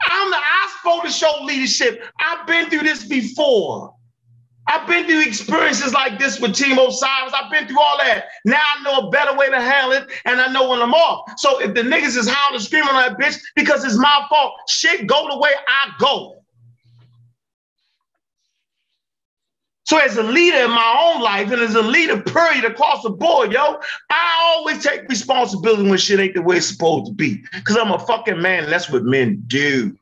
I'm 0.09 0.29
the 0.31 0.37
I 0.37 0.75
supposed 0.77 1.05
to 1.05 1.11
show 1.11 1.43
leadership. 1.43 2.03
I've 2.19 2.45
been 2.47 2.69
through 2.69 2.81
this 2.81 3.05
before. 3.05 3.93
I've 4.68 4.88
been 4.88 5.05
through 5.05 5.22
experiences 5.22 5.93
like 5.93 6.20
this 6.20 6.39
with 6.39 6.55
Team 6.55 6.78
Osiris. 6.78 7.34
I've 7.34 7.51
been 7.51 7.68
through 7.68 7.82
all 7.82 7.97
that. 7.97 8.26
Now 8.45 8.61
I 8.61 8.84
know 8.84 9.07
a 9.07 9.11
better 9.11 9.36
way 9.38 9.49
to 9.49 9.59
handle 9.59 9.91
it, 9.91 10.09
and 10.26 10.39
I 10.39 10.51
know 10.51 10.70
when 10.70 10.82
I'm 10.82 10.93
off. 10.93 11.38
So 11.38 11.59
if 11.59 11.74
the 11.74 11.82
niggas 11.82 12.18
is 12.18 12.30
howling, 12.30 12.59
screaming 12.61 12.89
on 12.89 12.95
that 12.95 13.18
bitch 13.18 13.39
because 13.55 13.84
it's 13.84 13.97
my 13.97 14.26
fault, 14.30 14.53
shit 14.70 15.07
go 15.07 15.28
the 15.30 15.38
way 15.38 15.51
I 15.68 15.91
go. 15.99 16.38
So 19.86 19.97
as 19.97 20.16
a 20.16 20.24
leader 20.24 20.59
in 20.59 20.72
my 20.72 21.14
own 21.14 21.22
life 21.22 21.51
and 21.51 21.61
as 21.61 21.76
a 21.76 21.82
leader, 21.82 22.22
period, 22.22 22.64
across 22.64 23.03
the 23.03 23.09
board, 23.09 23.51
yo, 23.51 23.80
I 24.09 24.55
always 24.55 24.82
take 24.82 25.07
responsibility 25.09 25.89
when 25.89 25.97
shit 25.97 26.20
ain't 26.22 26.36
the 26.36 26.41
way 26.41 26.57
it's 26.57 26.68
supposed 26.68 27.07
to 27.07 27.14
be. 27.14 27.43
Because 27.51 27.76
I'm 27.76 27.91
a 27.91 27.99
fucking 27.99 28.41
man, 28.41 28.70
that's 28.70 28.89
what 28.89 29.03
men 29.03 29.43
do. 29.47 29.95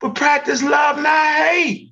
But 0.00 0.14
practice 0.14 0.62
love, 0.62 0.98
not 0.98 1.36
hate. 1.36 1.88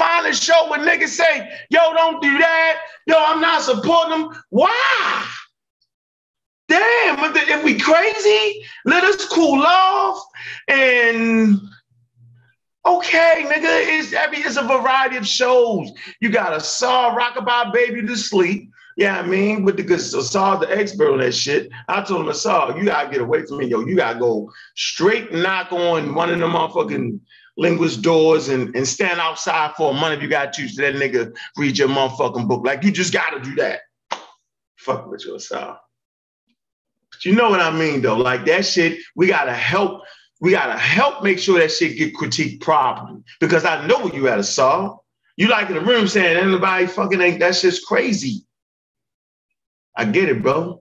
A 0.00 0.34
show 0.34 0.68
where 0.68 0.80
niggas 0.80 1.08
say, 1.08 1.50
yo, 1.70 1.92
don't 1.94 2.20
do 2.20 2.38
that. 2.38 2.80
Yo, 3.06 3.14
I'm 3.16 3.40
not 3.40 3.62
supporting 3.62 4.10
them. 4.10 4.42
Why? 4.50 5.26
Damn, 6.68 7.34
if 7.34 7.64
we 7.64 7.78
crazy, 7.78 8.62
let 8.84 9.02
us 9.02 9.24
cool 9.26 9.62
off 9.62 10.22
and 10.68 11.58
okay, 12.84 13.44
nigga, 13.46 13.98
it's 13.98 14.12
every 14.12 14.38
it's 14.38 14.58
a 14.58 14.62
variety 14.62 15.16
of 15.16 15.26
shows. 15.26 15.90
You 16.20 16.28
got 16.28 16.54
a 16.54 16.60
saw 16.60 17.16
rockabye 17.16 17.72
baby 17.72 18.06
to 18.06 18.16
sleep. 18.16 18.70
Yeah, 18.98 19.18
I 19.18 19.22
mean, 19.26 19.64
with 19.64 19.76
the 19.76 19.82
good 19.84 20.00
saw 20.00 20.56
the 20.56 20.70
expert 20.76 21.12
on 21.12 21.20
that 21.20 21.32
shit. 21.32 21.70
I 21.86 22.02
told 22.02 22.26
him, 22.26 22.34
saw, 22.34 22.76
you 22.76 22.84
gotta 22.84 23.08
get 23.08 23.20
away 23.20 23.46
from 23.46 23.58
me, 23.58 23.66
yo. 23.66 23.86
You 23.86 23.96
gotta 23.96 24.18
go 24.18 24.50
straight 24.74 25.32
knock 25.32 25.72
on 25.72 26.14
one 26.14 26.30
of 26.30 26.38
them 26.38 26.50
motherfucking 26.50 27.20
linguist 27.58 28.02
doors 28.02 28.48
and, 28.48 28.74
and 28.74 28.86
stand 28.86 29.20
outside 29.20 29.74
for 29.76 29.90
a 29.90 29.94
month 29.94 30.16
if 30.16 30.22
you 30.22 30.28
got 30.28 30.52
to 30.54 30.66
that 30.76 30.94
nigga 30.94 31.36
read 31.56 31.76
your 31.76 31.88
motherfucking 31.88 32.48
book. 32.48 32.64
Like 32.64 32.84
you 32.84 32.92
just 32.92 33.12
gotta 33.12 33.40
do 33.40 33.56
that. 33.56 33.80
Fuck 34.76 35.10
with 35.10 35.26
yourself. 35.26 35.76
But 37.10 37.24
you 37.24 37.34
know 37.34 37.50
what 37.50 37.60
I 37.60 37.76
mean 37.76 38.00
though. 38.00 38.16
Like 38.16 38.46
that 38.46 38.64
shit, 38.64 38.98
we 39.16 39.26
gotta 39.26 39.52
help. 39.52 40.02
We 40.40 40.52
gotta 40.52 40.78
help 40.78 41.24
make 41.24 41.40
sure 41.40 41.58
that 41.58 41.72
shit 41.72 41.98
get 41.98 42.14
critiqued 42.14 42.60
properly. 42.60 43.20
Because 43.40 43.64
I 43.64 43.84
know 43.88 43.98
what 43.98 44.14
you 44.14 44.26
had 44.26 44.36
to 44.36 44.44
solve. 44.44 45.00
You 45.36 45.48
like 45.48 45.68
in 45.68 45.74
the 45.74 45.80
room 45.80 46.06
saying 46.06 46.36
anybody 46.36 46.86
fucking 46.86 47.20
ain't 47.20 47.40
that 47.40 47.56
shit's 47.56 47.80
crazy. 47.80 48.44
I 49.96 50.04
get 50.04 50.28
it, 50.28 50.42
bro. 50.42 50.80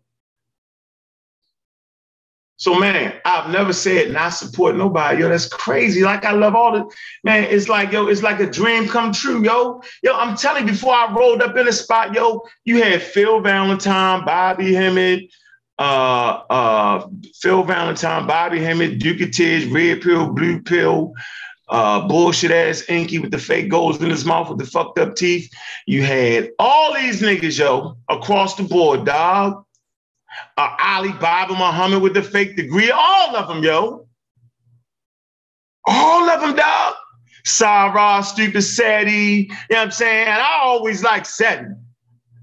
So 2.57 2.73
man, 2.73 3.13
I've 3.23 3.51
never 3.51 3.71
said 3.71 4.11
not 4.11 4.29
support 4.29 4.75
nobody. 4.75 5.21
Yo, 5.21 5.29
that's 5.29 5.47
crazy. 5.47 6.01
Like 6.01 6.25
I 6.25 6.31
love 6.31 6.55
all 6.55 6.71
the 6.71 6.95
man. 7.23 7.43
It's 7.43 7.69
like 7.69 7.91
yo, 7.91 8.07
it's 8.07 8.23
like 8.23 8.39
a 8.39 8.49
dream 8.49 8.87
come 8.87 9.13
true, 9.13 9.43
yo. 9.43 9.81
Yo, 10.01 10.13
I'm 10.13 10.35
telling 10.35 10.65
you, 10.65 10.73
before 10.73 10.93
I 10.93 11.13
rolled 11.13 11.43
up 11.43 11.55
in 11.55 11.67
the 11.67 11.71
spot, 11.71 12.15
yo, 12.15 12.41
you 12.65 12.81
had 12.81 13.03
Phil 13.03 13.41
Valentine, 13.41 14.25
Bobby 14.25 14.73
Hemmitt, 14.73 15.31
uh, 15.77 16.41
uh, 16.49 17.07
Phil 17.35 17.63
Valentine, 17.63 18.25
Bobby 18.25 18.59
Hemmitt, 18.59 18.97
Duke 18.97 19.31
Tish, 19.31 19.65
Red 19.65 20.01
Pill, 20.01 20.33
Blue 20.33 20.59
Pill, 20.59 21.13
uh, 21.69 22.07
bullshit 22.07 22.49
ass 22.49 22.83
Inky 22.89 23.19
with 23.19 23.29
the 23.29 23.37
fake 23.37 23.69
goals 23.69 24.01
in 24.01 24.09
his 24.09 24.25
mouth 24.25 24.49
with 24.49 24.57
the 24.57 24.65
fucked 24.65 24.97
up 24.97 25.15
teeth. 25.15 25.47
You 25.85 26.01
had 26.01 26.49
all 26.57 26.95
these 26.95 27.21
niggas, 27.21 27.59
yo, 27.59 27.97
across 28.09 28.55
the 28.55 28.63
board, 28.63 29.05
dog 29.05 29.63
uh, 30.57 30.75
Ali 30.79 31.11
Baba 31.13 31.53
Muhammad 31.53 32.01
with 32.01 32.13
the 32.13 32.23
fake 32.23 32.55
degree, 32.55 32.91
all 32.91 33.35
of 33.35 33.47
them, 33.47 33.63
yo. 33.63 34.07
All 35.85 36.29
of 36.29 36.41
them, 36.41 36.55
dog. 36.55 36.95
Sarah, 37.45 38.21
stupid 38.23 38.61
Seti, 38.61 39.11
you 39.11 39.47
know 39.47 39.55
what 39.69 39.79
I'm 39.79 39.91
saying? 39.91 40.27
And 40.27 40.41
I 40.41 40.59
always 40.61 41.01
like 41.01 41.25
Seti. 41.25 41.65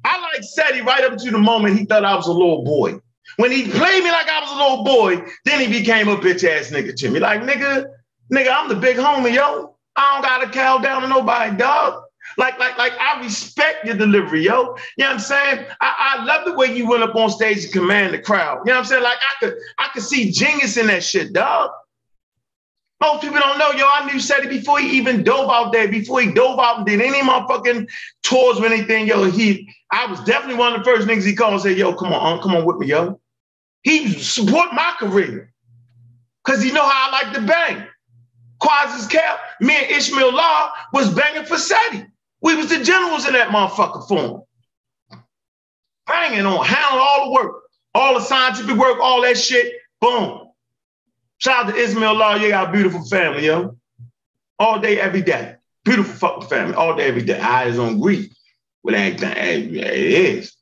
I 0.05 0.21
like 0.21 0.43
Seti 0.43 0.81
right 0.81 1.05
up 1.05 1.19
to 1.19 1.31
the 1.31 1.39
moment 1.39 1.79
he 1.79 1.85
thought 1.85 2.05
I 2.05 2.15
was 2.15 2.27
a 2.27 2.33
little 2.33 2.65
boy. 2.65 3.01
When 3.37 3.51
he 3.51 3.65
played 3.65 4.05
me 4.05 4.11
like 4.11 4.29
I 4.29 4.41
was 4.41 4.51
a 4.53 4.55
little 4.55 4.85
boy, 4.85 5.27
then 5.45 5.61
he 5.61 5.79
became 5.79 6.09
a 6.09 6.17
bitch 6.17 6.45
ass 6.49 6.71
nigga 6.71 6.95
to 6.97 7.11
me. 7.11 7.21
Like, 7.21 7.43
nigga, 7.43 7.87
nigga, 8.33 8.49
I'm 8.51 8.69
the 8.69 8.77
big 8.77 8.97
homie, 8.97 9.35
yo. 9.35 9.77
I 9.97 10.15
don't 10.15 10.23
gotta 10.23 10.51
cow 10.51 10.79
down 10.79 11.03
to 11.03 11.09
nobody, 11.09 11.57
dog. 11.57 12.04
Like, 12.37 12.59
like, 12.59 12.77
like 12.79 12.93
I 12.99 13.21
respect 13.21 13.85
your 13.85 13.97
delivery, 13.97 14.45
yo. 14.45 14.53
You 14.53 14.65
know 14.65 15.07
what 15.07 15.13
I'm 15.13 15.19
saying? 15.19 15.67
I, 15.81 16.17
I 16.19 16.25
love 16.25 16.45
the 16.45 16.55
way 16.55 16.75
you 16.75 16.89
went 16.89 17.03
up 17.03 17.15
on 17.15 17.31
stage 17.31 17.65
and 17.65 17.73
command 17.73 18.15
the 18.15 18.19
crowd. 18.19 18.61
You 18.65 18.73
know 18.73 18.79
what 18.79 18.79
I'm 18.81 18.85
saying? 18.87 19.03
Like 19.03 19.19
I 19.19 19.45
could, 19.45 19.55
I 19.79 19.89
could 19.93 20.03
see 20.03 20.31
genius 20.31 20.77
in 20.77 20.89
that 20.89 21.05
shit, 21.05 21.33
dog. 21.33 21.71
Most 23.01 23.23
people 23.23 23.39
don't 23.39 23.59
know, 23.59 23.71
yo. 23.73 23.85
I 23.87 24.11
knew 24.11 24.19
Seti 24.19 24.49
before 24.49 24.79
he 24.79 24.97
even 24.97 25.25
dove 25.25 25.51
out 25.51 25.73
there, 25.73 25.89
before 25.89 26.21
he 26.21 26.33
dove 26.33 26.59
out 26.59 26.79
and 26.79 26.87
did 26.87 27.01
any 27.01 27.21
motherfucking 27.21 27.89
tours 28.23 28.59
or 28.59 28.67
anything, 28.67 29.07
yo. 29.07 29.31
He, 29.31 29.71
I 29.91 30.07
was 30.07 30.21
definitely 30.21 30.57
one 30.57 30.73
of 30.73 30.79
the 30.79 30.85
first 30.85 31.07
niggas 31.07 31.27
he 31.27 31.35
called 31.35 31.55
and 31.55 31.63
said, 31.63 31.77
yo, 31.77 31.93
come 31.95 32.13
on, 32.13 32.41
come 32.41 32.55
on 32.55 32.65
with 32.65 32.77
me, 32.77 32.87
yo. 32.87 33.21
He 33.83 34.09
support 34.15 34.73
my 34.73 34.95
career. 34.99 35.53
Cause 36.45 36.63
he 36.63 36.73
know 36.73 36.85
how 36.87 37.11
I 37.11 37.23
like 37.23 37.35
to 37.35 37.43
bang. 37.43 37.87
Quasi's 38.63 39.07
cap, 39.07 39.41
me 39.61 39.77
and 39.77 39.91
Ishmael 39.91 40.33
Law 40.33 40.71
was 40.93 41.13
banging 41.13 41.45
for 41.45 41.59
Seti. 41.59 42.07
We 42.45 42.55
was 42.55 42.69
the 42.69 42.85
generals 42.85 43.27
in 43.27 43.33
that 43.33 43.49
motherfucker 43.49 44.07
form. 44.07 44.43
Banging 46.07 46.45
on, 46.45 46.63
handling 46.63 47.03
all 47.03 47.25
the 47.25 47.33
work. 47.33 47.63
all 47.95 48.15
the 48.15 48.21
scientific 48.21 48.77
work, 48.77 48.99
all 49.01 49.23
that 49.23 49.39
shit, 49.39 49.73
boom. 49.99 50.49
Shout 51.39 51.67
out 51.67 51.75
to 51.75 51.81
Ismail 51.81 52.15
Law. 52.15 52.35
You 52.35 52.51
got 52.51 52.69
a 52.69 52.73
beautiful 52.73 53.03
family, 53.07 53.47
yo. 53.47 53.79
All 54.59 54.79
day, 54.79 55.01
every 55.01 55.23
day. 55.23 55.57
Beautiful 55.87 56.13
fucking 56.15 56.49
family, 56.49 56.75
all 56.75 56.95
day, 56.95 57.07
every 57.07 57.23
day. 57.23 57.41
Eyes 57.41 57.79
on 57.79 57.99
grief 57.99 58.31
with 58.83 58.95
everything. 58.95 59.33
It 59.37 59.87
is. 59.87 60.55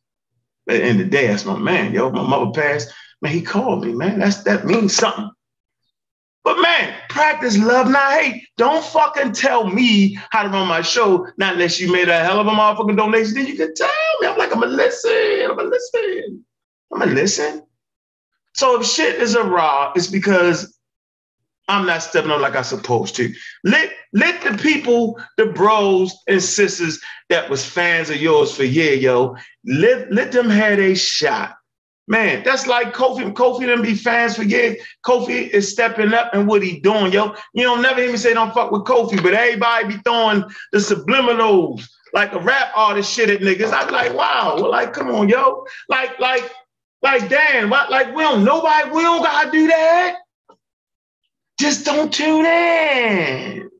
But 0.64 0.76
at 0.76 0.96
the 0.96 1.02
the 1.02 1.10
day, 1.10 1.26
that's 1.26 1.44
my 1.44 1.58
man, 1.58 1.92
yo. 1.92 2.10
My 2.10 2.22
mother 2.22 2.52
passed. 2.52 2.92
Man, 3.22 3.32
he 3.32 3.42
called 3.42 3.84
me, 3.84 3.92
man. 3.92 4.20
That's 4.20 4.44
that 4.44 4.66
means 4.66 4.94
something. 4.94 5.30
But 6.44 6.60
man, 6.60 6.94
practice 7.08 7.56
love, 7.56 7.88
not 7.88 8.20
hate. 8.20 8.46
Don't 8.56 8.84
fucking 8.84 9.32
tell 9.32 9.66
me 9.68 10.18
how 10.30 10.42
to 10.42 10.48
run 10.48 10.66
my 10.66 10.82
show, 10.82 11.26
not 11.36 11.54
unless 11.54 11.78
you 11.78 11.92
made 11.92 12.08
a 12.08 12.18
hell 12.18 12.40
of 12.40 12.46
a 12.46 12.50
motherfucking 12.50 12.96
donation. 12.96 13.34
Then 13.34 13.46
you 13.46 13.56
can 13.56 13.74
tell 13.74 13.88
me. 14.20 14.26
I'm 14.26 14.36
like, 14.38 14.52
I'm 14.52 14.60
gonna 14.60 14.72
listen. 14.72 15.12
I'm 15.48 15.56
gonna 15.56 15.68
listen. 15.68 16.44
I'm 16.92 16.98
gonna 16.98 17.12
listen. 17.12 17.62
So 18.54 18.80
if 18.80 18.86
shit 18.86 19.20
is 19.20 19.34
a 19.34 19.44
raw, 19.44 19.92
it's 19.94 20.08
because 20.08 20.76
I'm 21.68 21.86
not 21.86 22.02
stepping 22.02 22.30
up 22.30 22.40
like 22.40 22.56
I'm 22.56 22.64
supposed 22.64 23.14
to. 23.16 23.32
Let 23.64 23.92
let 24.12 24.42
the 24.42 24.58
people, 24.58 25.20
the 25.38 25.46
bros 25.46 26.14
and 26.28 26.42
sisters 26.42 27.00
that 27.28 27.48
was 27.48 27.64
fans 27.64 28.10
of 28.10 28.16
yours 28.16 28.54
for 28.54 28.64
year, 28.64 28.94
yo, 28.94 29.36
let, 29.64 30.12
let 30.12 30.32
them 30.32 30.50
have 30.50 30.78
a 30.78 30.94
shot. 30.94 31.54
Man, 32.08 32.42
that's 32.44 32.66
like 32.66 32.92
Kofi. 32.94 33.32
Kofi 33.32 33.66
them 33.66 33.82
be 33.82 33.94
fans 33.94 34.36
for 34.36 34.42
years. 34.42 34.76
Kofi 35.04 35.48
is 35.48 35.70
stepping 35.70 36.12
up 36.12 36.34
and 36.34 36.48
what 36.48 36.62
he 36.62 36.80
doing, 36.80 37.12
yo. 37.12 37.34
You 37.54 37.62
don't 37.62 37.82
never 37.82 38.00
hear 38.00 38.10
me 38.10 38.18
say 38.18 38.34
don't 38.34 38.52
fuck 38.52 38.72
with 38.72 38.82
Kofi, 38.82 39.22
but 39.22 39.34
everybody 39.34 39.88
be 39.88 39.96
throwing 39.98 40.44
the 40.72 40.78
subliminals 40.78 41.88
like 42.12 42.32
a 42.32 42.40
rap 42.40 42.72
artist 42.74 43.12
shit 43.12 43.30
at 43.30 43.40
niggas. 43.40 43.72
I 43.72 43.86
be 43.86 43.92
like, 43.92 44.14
wow, 44.14 44.56
well, 44.56 44.70
like, 44.70 44.92
come 44.92 45.10
on, 45.10 45.28
yo. 45.28 45.64
Like, 45.88 46.18
like, 46.18 46.50
like, 47.02 47.28
damn, 47.28 47.70
what, 47.70 47.90
like, 47.90 48.14
we 48.14 48.22
don't 48.22 48.44
nobody, 48.44 48.90
we 48.90 49.02
don't 49.02 49.22
gotta 49.22 49.50
do 49.50 49.68
that. 49.68 50.18
Just 51.58 51.84
don't 51.84 52.12
tune 52.12 52.46
in. 52.46 53.70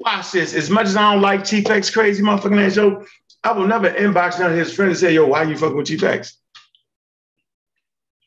Watch 0.00 0.32
this. 0.32 0.54
As 0.54 0.68
much 0.68 0.86
as 0.86 0.96
I 0.96 1.12
don't 1.12 1.22
like 1.22 1.44
Chief 1.44 1.68
X 1.68 1.90
crazy 1.90 2.22
motherfucking 2.22 2.64
ass, 2.64 2.76
yo, 2.76 3.04
I 3.42 3.52
will 3.52 3.66
never 3.66 3.90
inbox 3.90 4.38
none 4.38 4.50
of 4.50 4.58
his 4.58 4.74
friends 4.74 5.02
and 5.02 5.08
say, 5.08 5.14
yo, 5.14 5.26
why 5.26 5.44
you 5.44 5.56
fucking 5.56 5.76
with 5.76 5.86
Chief 5.86 6.02
X? 6.02 6.36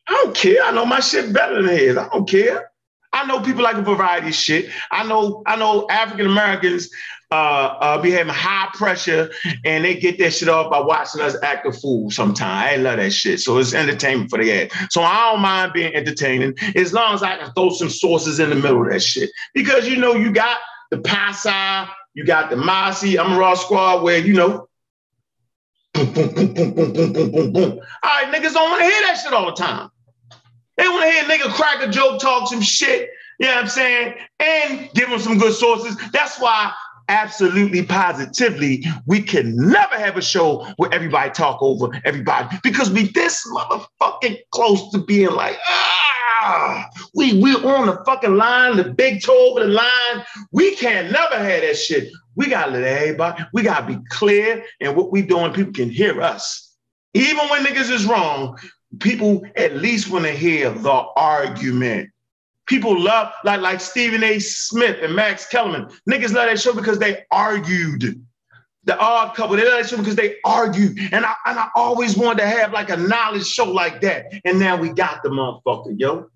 I 0.10 0.14
don't 0.24 0.36
care. 0.36 0.64
I 0.64 0.72
know 0.72 0.86
my 0.86 1.00
shit 1.00 1.32
better 1.32 1.62
than 1.62 1.78
his. 1.78 1.96
I 1.96 2.10
don't 2.10 2.28
care. 2.28 2.72
I 3.14 3.26
know 3.26 3.42
people 3.42 3.64
like 3.64 3.76
a 3.76 3.82
variety 3.82 4.30
of 4.30 4.36
shit. 4.36 4.70
I 4.92 5.04
know 5.04 5.44
I 5.46 5.56
know 5.56 5.88
African 5.90 6.26
Americans 6.26 6.90
uh, 7.32 7.36
uh, 7.36 8.02
be 8.02 8.10
having 8.12 8.34
high 8.34 8.70
pressure 8.74 9.32
and 9.64 9.86
they 9.86 9.96
get 9.96 10.18
that 10.18 10.32
shit 10.32 10.50
off 10.50 10.72
by 10.72 10.80
watching 10.80 11.22
us 11.22 11.36
act 11.44 11.68
a 11.68 11.72
fool 11.72 12.10
sometimes. 12.10 12.72
I 12.72 12.76
love 12.78 12.98
that 12.98 13.12
shit. 13.14 13.40
So 13.40 13.58
it's 13.60 13.74
entertainment 13.74 14.32
for 14.32 14.40
the 14.40 14.52
ass. 14.52 14.88
So 14.90 15.02
I 15.02 15.32
don't 15.32 15.42
mind 15.42 15.74
being 15.74 15.94
entertaining 15.94 16.56
as 16.76 16.92
long 16.92 17.14
as 17.14 17.22
I 17.22 17.38
can 17.38 17.52
throw 17.54 17.70
some 17.70 17.90
sources 17.90 18.40
in 18.40 18.50
the 18.50 18.56
middle 18.56 18.82
of 18.82 18.92
that 18.92 19.02
shit. 19.02 19.30
Because 19.54 19.88
you 19.88 19.98
know, 19.98 20.14
you 20.14 20.32
got 20.32 20.58
the 20.90 21.00
Pasa, 21.00 21.90
you 22.16 22.26
got 22.26 22.50
the 22.50 22.56
Masi, 22.56 23.20
I'm 23.20 23.34
a 23.34 23.38
raw 23.38 23.54
squad 23.54 24.04
where, 24.04 24.18
you 24.18 24.34
know, 24.34 24.68
boom, 25.94 26.14
boom, 26.14 26.34
boom, 26.34 26.54
boom, 26.54 26.74
boom, 26.74 26.94
boom, 26.94 27.14
boom, 27.14 27.32
boom, 27.32 27.54
boom. 27.54 27.80
All 28.04 28.24
right, 28.24 28.34
niggas 28.34 28.54
don't 28.54 28.70
want 28.70 28.82
to 28.82 28.90
hear 28.90 29.02
that 29.04 29.20
shit 29.24 29.34
all 29.34 29.46
the 29.46 29.52
time. 29.52 29.90
They 30.80 30.88
want 30.88 31.04
to 31.04 31.12
hear 31.12 31.24
nigga 31.26 31.54
crack 31.54 31.84
a 31.86 31.90
joke, 31.90 32.22
talk 32.22 32.48
some 32.48 32.62
shit, 32.62 33.10
you 33.38 33.48
know 33.48 33.56
what 33.56 33.64
I'm 33.64 33.70
saying? 33.70 34.14
And 34.40 34.90
give 34.94 35.10
them 35.10 35.20
some 35.20 35.38
good 35.38 35.54
sources. 35.54 35.98
That's 36.14 36.40
why 36.40 36.74
absolutely 37.10 37.84
positively 37.84 38.86
we 39.06 39.22
can 39.22 39.58
never 39.58 39.98
have 39.98 40.16
a 40.16 40.22
show 40.22 40.66
where 40.78 40.94
everybody 40.94 41.32
talk 41.32 41.62
over 41.62 41.90
everybody. 42.06 42.58
Because 42.64 42.90
we 42.90 43.12
this 43.12 43.46
motherfucking 43.52 44.38
close 44.52 44.90
to 44.92 45.00
being 45.00 45.32
like 45.32 45.58
ah 45.68 46.88
we 47.14 47.42
we 47.42 47.56
on 47.56 47.88
the 47.88 48.02
fucking 48.06 48.38
line 48.38 48.78
the 48.78 48.86
big 48.86 49.22
toe 49.22 49.52
over 49.52 49.60
the 49.60 49.68
line. 49.68 50.24
We 50.54 50.78
can 50.78 51.12
never 51.12 51.36
have 51.36 51.62
that 51.62 51.76
shit. 51.76 52.10
We 52.36 52.48
gotta 52.48 52.72
let 52.72 52.84
everybody 52.84 53.44
we 53.52 53.64
gotta 53.64 53.86
be 53.86 53.98
clear 54.08 54.64
and 54.80 54.96
what 54.96 55.12
we 55.12 55.24
doing. 55.24 55.52
People 55.52 55.74
can 55.74 55.90
hear 55.90 56.22
us. 56.22 56.68
Even 57.14 57.50
when 57.50 57.66
niggas 57.66 57.92
is 57.92 58.06
wrong 58.06 58.58
people 58.98 59.44
at 59.56 59.76
least 59.76 60.10
want 60.10 60.26
to 60.26 60.32
hear 60.32 60.72
the 60.72 60.92
argument. 61.16 62.10
People 62.68 63.00
love 63.00 63.32
like 63.44 63.62
like 63.62 63.82
Stephen 63.82 64.24
A. 64.24 64.40
Smith 64.40 64.98
and 65.02 65.16
Max 65.16 65.48
Kellerman. 65.48 65.90
Niggas 66.10 66.34
love 66.34 66.48
that 66.48 66.60
show 66.60 66.74
because 66.74 67.00
they 67.00 67.24
argued. 67.32 68.24
The 68.86 68.98
odd 68.98 69.36
couple, 69.36 69.56
they 69.56 69.64
love 69.66 69.82
that 69.84 69.90
show 69.90 69.98
because 69.98 70.16
they 70.16 70.38
argued. 70.46 70.98
And 71.12 71.26
I 71.26 71.34
and 71.46 71.60
I 71.60 71.70
always 71.76 72.18
wanted 72.18 72.42
to 72.42 72.48
have 72.48 72.72
like 72.72 72.90
a 72.90 72.98
knowledge 72.98 73.48
show 73.48 73.66
like 73.66 74.02
that. 74.02 74.34
And 74.46 74.60
now 74.60 74.78
we 74.78 74.90
got 74.90 75.24
the 75.24 75.30
motherfucker, 75.30 75.94
yo. 75.98 76.30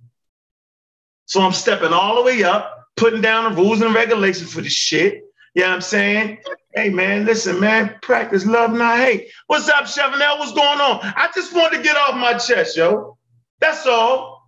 So 1.26 1.42
I'm 1.42 1.54
stepping 1.54 1.94
all 1.94 2.16
the 2.16 2.24
way 2.24 2.44
up, 2.44 2.88
putting 2.96 3.22
down 3.22 3.54
the 3.54 3.62
rules 3.62 3.82
and 3.82 3.94
regulations 3.94 4.52
for 4.52 4.62
the 4.62 4.70
shit. 4.70 5.24
You 5.54 5.64
know 5.64 5.70
what 5.70 5.76
I'm 5.76 5.82
saying? 5.82 6.40
Hey 6.74 6.90
man, 6.90 7.26
listen, 7.26 7.60
man, 7.60 7.96
practice 8.02 8.46
love, 8.46 8.74
not 8.74 8.98
hate. 8.98 9.30
What's 9.48 9.70
up, 9.70 9.86
Chevanel? 9.86 10.40
What's 10.40 10.54
going 10.54 10.82
on? 10.82 11.00
I 11.04 11.30
just 11.36 11.54
wanted 11.54 11.78
to 11.78 11.84
get 11.84 11.96
off 11.96 12.16
my 12.16 12.34
chest, 12.34 12.76
yo. 12.76 13.18
That's 13.60 13.86
all. 13.86 14.48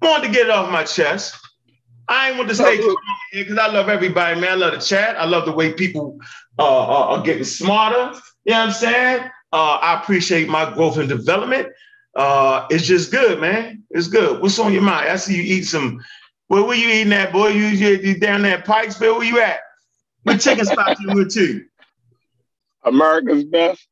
Wanted 0.00 0.28
to 0.28 0.32
get 0.32 0.46
it 0.46 0.50
off 0.50 0.70
my 0.70 0.84
chest. 0.84 1.36
I 2.08 2.28
ain't 2.28 2.36
want 2.36 2.50
to 2.50 2.54
stay 2.54 2.80
because 3.32 3.58
I 3.58 3.66
love 3.68 3.88
everybody, 3.88 4.40
man. 4.40 4.50
I 4.50 4.54
love 4.54 4.74
the 4.74 4.78
chat. 4.78 5.16
I 5.16 5.24
love 5.24 5.44
the 5.46 5.52
way 5.52 5.72
people 5.72 6.18
uh, 6.58 7.06
are 7.08 7.22
getting 7.22 7.44
smarter. 7.44 8.16
You 8.44 8.52
know 8.52 8.58
what 8.60 8.66
I'm 8.66 8.72
saying? 8.72 9.30
Uh, 9.52 9.78
I 9.82 10.00
appreciate 10.00 10.48
my 10.48 10.72
growth 10.72 10.98
and 10.98 11.08
development. 11.08 11.68
Uh, 12.14 12.66
it's 12.70 12.86
just 12.86 13.10
good, 13.10 13.40
man. 13.40 13.82
It's 13.90 14.06
good. 14.06 14.40
What's 14.40 14.58
on 14.60 14.72
your 14.72 14.82
mind? 14.82 15.08
I 15.08 15.16
see 15.16 15.36
you 15.36 15.42
eat 15.42 15.62
some. 15.62 16.00
Where 16.48 16.62
were 16.62 16.74
you 16.74 16.88
eating 16.88 17.08
that, 17.08 17.32
boy? 17.32 17.48
You, 17.48 17.64
you, 17.64 17.96
you 17.96 18.20
down 18.20 18.42
there 18.42 18.58
at 18.58 18.66
Pikesville? 18.66 19.16
Where 19.16 19.24
you 19.24 19.40
at? 19.40 19.60
What 20.24 20.40
chicken 20.40 20.64
spot 20.64 20.98
you 21.00 21.14
with 21.14 21.32
too? 21.32 21.66
America's 22.82 23.44
best. 23.44 23.86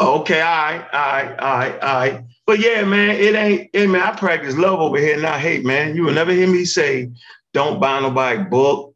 Okay, 0.00 0.40
all 0.40 0.48
right, 0.48 0.86
all 0.92 1.00
right, 1.00 1.38
all 1.38 1.58
right, 1.58 1.80
all 1.80 1.94
right. 1.94 2.24
But 2.46 2.58
yeah, 2.58 2.84
man, 2.84 3.10
it 3.10 3.34
ain't, 3.34 3.70
hey 3.72 3.86
man, 3.86 4.02
I 4.02 4.12
practice 4.12 4.56
love 4.56 4.80
over 4.80 4.98
here, 4.98 5.20
not 5.20 5.40
hate, 5.40 5.64
man. 5.64 5.94
You 5.94 6.04
will 6.04 6.14
never 6.14 6.32
hear 6.32 6.48
me 6.48 6.64
say, 6.64 7.10
don't 7.52 7.80
buy 7.80 8.00
nobody 8.00 8.42
book. 8.44 8.94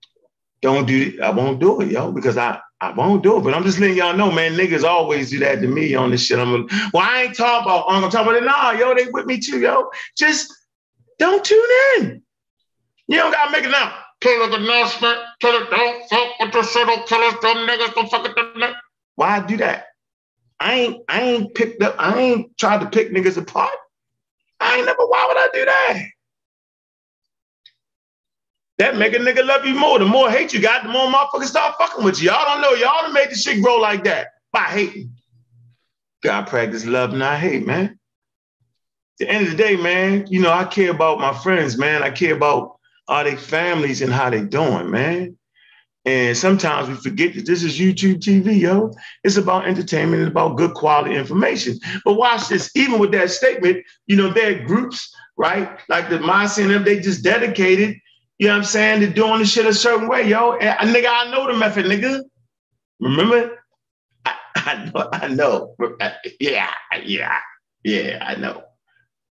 Don't 0.63 0.87
do 0.87 1.13
it. 1.15 1.21
I 1.21 1.29
won't 1.29 1.61
do 1.61 1.83
it, 1.83 1.91
yo, 1.91 2.11
because 2.11 2.39
I, 2.39 2.59
I 2.81 2.93
won't 2.93 3.23
do 3.23 3.37
it. 3.37 3.43
But 3.43 3.53
I'm 3.53 3.65
just 3.65 3.79
letting 3.79 3.99
y'all 3.99 4.17
know, 4.17 4.33
man, 4.33 4.55
niggas 4.55 4.83
always 4.83 5.31
do 5.31 5.39
that 5.41 5.61
to 5.61 5.69
me 5.69 5.95
on 5.95 6.11
this 6.11 6.25
shit. 6.25 6.39
I'm 6.39 6.55
a, 6.55 6.67
well, 6.95 7.07
I 7.07 7.25
ain't 7.25 7.37
talking 7.37 7.67
about, 7.67 7.85
I'm 7.89 8.01
gonna 8.01 8.11
talk 8.11 8.23
about 8.23 8.37
it. 8.37 8.45
Nah, 8.45 8.71
yo, 8.71 8.95
they 8.95 9.11
with 9.11 9.27
me 9.27 9.39
too, 9.39 9.61
yo. 9.61 9.91
Just 10.17 10.51
don't 11.19 11.45
tune 11.45 11.61
in. 11.99 12.23
You 13.09 13.19
don't 13.19 13.31
gotta 13.31 13.53
make 13.53 13.65
it 13.65 13.71
public 14.25 14.59
announcement. 14.59 15.19
Tell 15.41 15.63
it, 15.63 15.71
don't 15.71 16.09
fuck 16.09 16.41
with 16.41 16.53
the 16.53 16.63
serial 16.63 17.03
killers, 17.03 17.35
them 17.43 17.69
niggas, 17.69 17.95
don't 17.95 18.11
fuck 18.11 18.23
with 18.23 18.35
them. 18.35 18.75
Why 19.17 19.41
do 19.41 19.57
that? 19.59 19.87
I 20.59 20.75
ain't, 20.75 21.05
I 21.09 21.21
ain't 21.21 21.55
picked 21.55 21.83
up, 21.83 21.95
I 21.99 22.19
ain't 22.19 22.59
tried 22.59 22.81
to 22.81 22.91
pick 22.91 23.13
niggas 23.13 23.37
apart. 23.37 23.75
I 24.61 24.77
ain't 24.77 24.87
never, 24.87 25.07
why 25.07 25.27
would 25.29 25.37
I 25.37 25.49
do 25.53 25.65
that? 25.67 26.03
That 28.79 28.97
make 28.97 29.15
a 29.15 29.19
nigga 29.19 29.47
love 29.47 29.65
you 29.65 29.75
more. 29.75 29.99
The 29.99 30.05
more 30.05 30.31
hate 30.31 30.53
you 30.53 30.61
got, 30.61 30.83
the 30.83 30.89
more 30.89 31.07
motherfuckers 31.07 31.45
start 31.45 31.77
fucking 31.79 32.05
with 32.05 32.21
you. 32.21 32.31
Y'all 32.31 32.45
don't 32.45 32.61
know. 32.61 32.73
Y'all 32.73 33.03
done 33.03 33.13
made 33.13 33.31
the 33.31 33.37
shit 33.37 33.63
grow 33.63 33.77
like 33.77 34.03
that 34.05 34.29
by 34.53 34.63
hating. 34.63 35.15
God 36.25 36.49
practice 36.49 36.85
love, 36.85 37.13
not 37.13 37.39
hate, 37.39 37.67
man. 37.67 37.85
At 37.85 37.99
the 39.19 39.29
end 39.29 39.45
of 39.47 39.53
the 39.53 39.57
day, 39.57 39.77
man, 39.77 40.27
you 40.29 40.41
know, 40.41 40.51
I 40.51 40.65
care 40.65 40.91
about 40.91 41.21
my 41.21 41.33
friends, 41.33 41.79
man. 41.79 42.03
I 42.03 42.11
care 42.11 42.35
about 42.35 42.74
are 43.09 43.25
they 43.25 43.37
families 43.37 44.03
and 44.03 44.13
how 44.13 44.31
they 44.31 44.43
doing, 44.43 44.91
man. 44.91 45.37
And 46.07 46.37
sometimes 46.37 46.89
we 46.89 46.97
forget 46.97 47.35
that 47.35 47.47
this 47.47 47.63
is 47.63 47.79
YouTube 47.79 48.17
TV, 48.17 48.61
yo. 48.61 48.93
It's 49.23 49.39
about 49.39 49.67
entertainment, 49.67 50.23
it's 50.23 50.31
about 50.31 50.59
good 50.59 50.75
quality 50.75 51.15
information. 51.15 51.79
But 52.05 52.15
watch 52.15 52.49
this, 52.49 52.71
even 52.77 52.99
with 52.99 53.13
that 53.13 53.31
statement, 53.31 53.85
you 54.07 54.17
know, 54.17 54.31
there 54.31 54.55
are 54.55 54.65
groups, 54.65 55.11
right? 55.39 55.79
Like 55.89 56.11
the 56.11 56.17
and 56.17 56.71
them, 56.71 56.85
they 56.85 57.01
just 57.01 57.25
dedicated, 57.25 57.97
you 58.39 58.49
know 58.49 58.53
what 58.53 58.59
I'm 58.59 58.65
saying, 58.65 59.01
to 59.01 59.09
doing 59.09 59.39
the 59.39 59.47
shit 59.47 59.65
a 59.65 59.73
certain 59.73 60.09
way, 60.09 60.29
yo. 60.29 60.53
And 60.55 60.91
uh, 60.91 60.93
nigga, 60.93 61.09
I 61.09 61.31
know 61.31 61.47
the 61.47 61.59
method, 61.59 61.87
nigga. 61.87 62.21
Remember? 63.01 63.63
I, 64.27 64.35
I 64.57 64.91
know, 64.93 65.09
I 65.11 65.29
know. 65.29 65.75
Uh, 66.01 66.11
yeah, 66.39 66.71
yeah, 67.03 67.39
yeah, 67.83 68.25
I 68.27 68.35
know. 68.35 68.63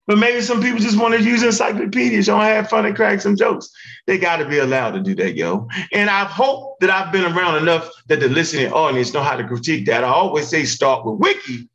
But 0.08 0.16
maybe 0.16 0.40
some 0.40 0.62
people 0.62 0.78
just 0.78 0.98
want 0.98 1.14
to 1.14 1.22
use 1.22 1.42
encyclopedias, 1.42 2.26
don't 2.26 2.40
have 2.40 2.70
fun 2.70 2.86
and 2.86 2.96
crack 2.96 3.20
some 3.20 3.36
jokes. 3.36 3.68
They 4.06 4.16
got 4.16 4.38
to 4.38 4.48
be 4.48 4.56
allowed 4.56 4.92
to 4.92 5.00
do 5.00 5.14
that, 5.16 5.36
yo. 5.36 5.68
And 5.92 6.08
I 6.08 6.24
hope 6.24 6.80
that 6.80 6.88
I've 6.88 7.12
been 7.12 7.26
around 7.26 7.56
enough 7.56 7.90
that 8.06 8.20
the 8.20 8.28
listening 8.28 8.72
audience 8.72 9.12
know 9.12 9.22
how 9.22 9.36
to 9.36 9.46
critique 9.46 9.84
that. 9.84 10.04
I 10.04 10.08
always 10.08 10.48
say 10.48 10.64
start 10.64 11.04
with 11.04 11.20
wiki, 11.20 11.68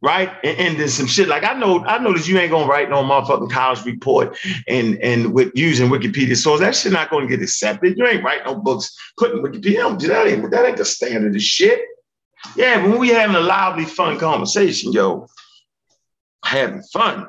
right? 0.00 0.30
And, 0.44 0.78
then 0.78 0.88
some 0.88 1.08
shit 1.08 1.26
like 1.26 1.42
I 1.42 1.54
know, 1.54 1.84
I 1.84 1.98
know 1.98 2.12
that 2.12 2.28
you 2.28 2.38
ain't 2.38 2.52
gonna 2.52 2.68
write 2.68 2.88
no 2.88 3.02
motherfucking 3.02 3.50
college 3.50 3.84
report 3.84 4.38
and 4.68 4.96
and 5.02 5.34
with 5.34 5.50
using 5.56 5.88
Wikipedia 5.88 6.36
source. 6.36 6.60
That 6.60 6.76
shit 6.76 6.92
not 6.92 7.10
gonna 7.10 7.26
get 7.26 7.42
accepted. 7.42 7.98
You 7.98 8.06
ain't 8.06 8.22
writing 8.22 8.46
no 8.46 8.54
books 8.54 8.96
putting 9.18 9.42
Wikipedia. 9.42 9.98
That. 10.06 10.28
Ain't, 10.28 10.48
that 10.52 10.66
ain't 10.66 10.76
the 10.76 10.84
standard 10.84 11.34
of 11.34 11.42
shit. 11.42 11.80
Yeah, 12.54 12.86
when 12.86 13.00
we 13.00 13.08
having 13.08 13.34
a 13.34 13.40
lively, 13.40 13.86
fun 13.86 14.20
conversation, 14.20 14.92
yo, 14.92 15.26
having 16.44 16.82
fun 16.92 17.26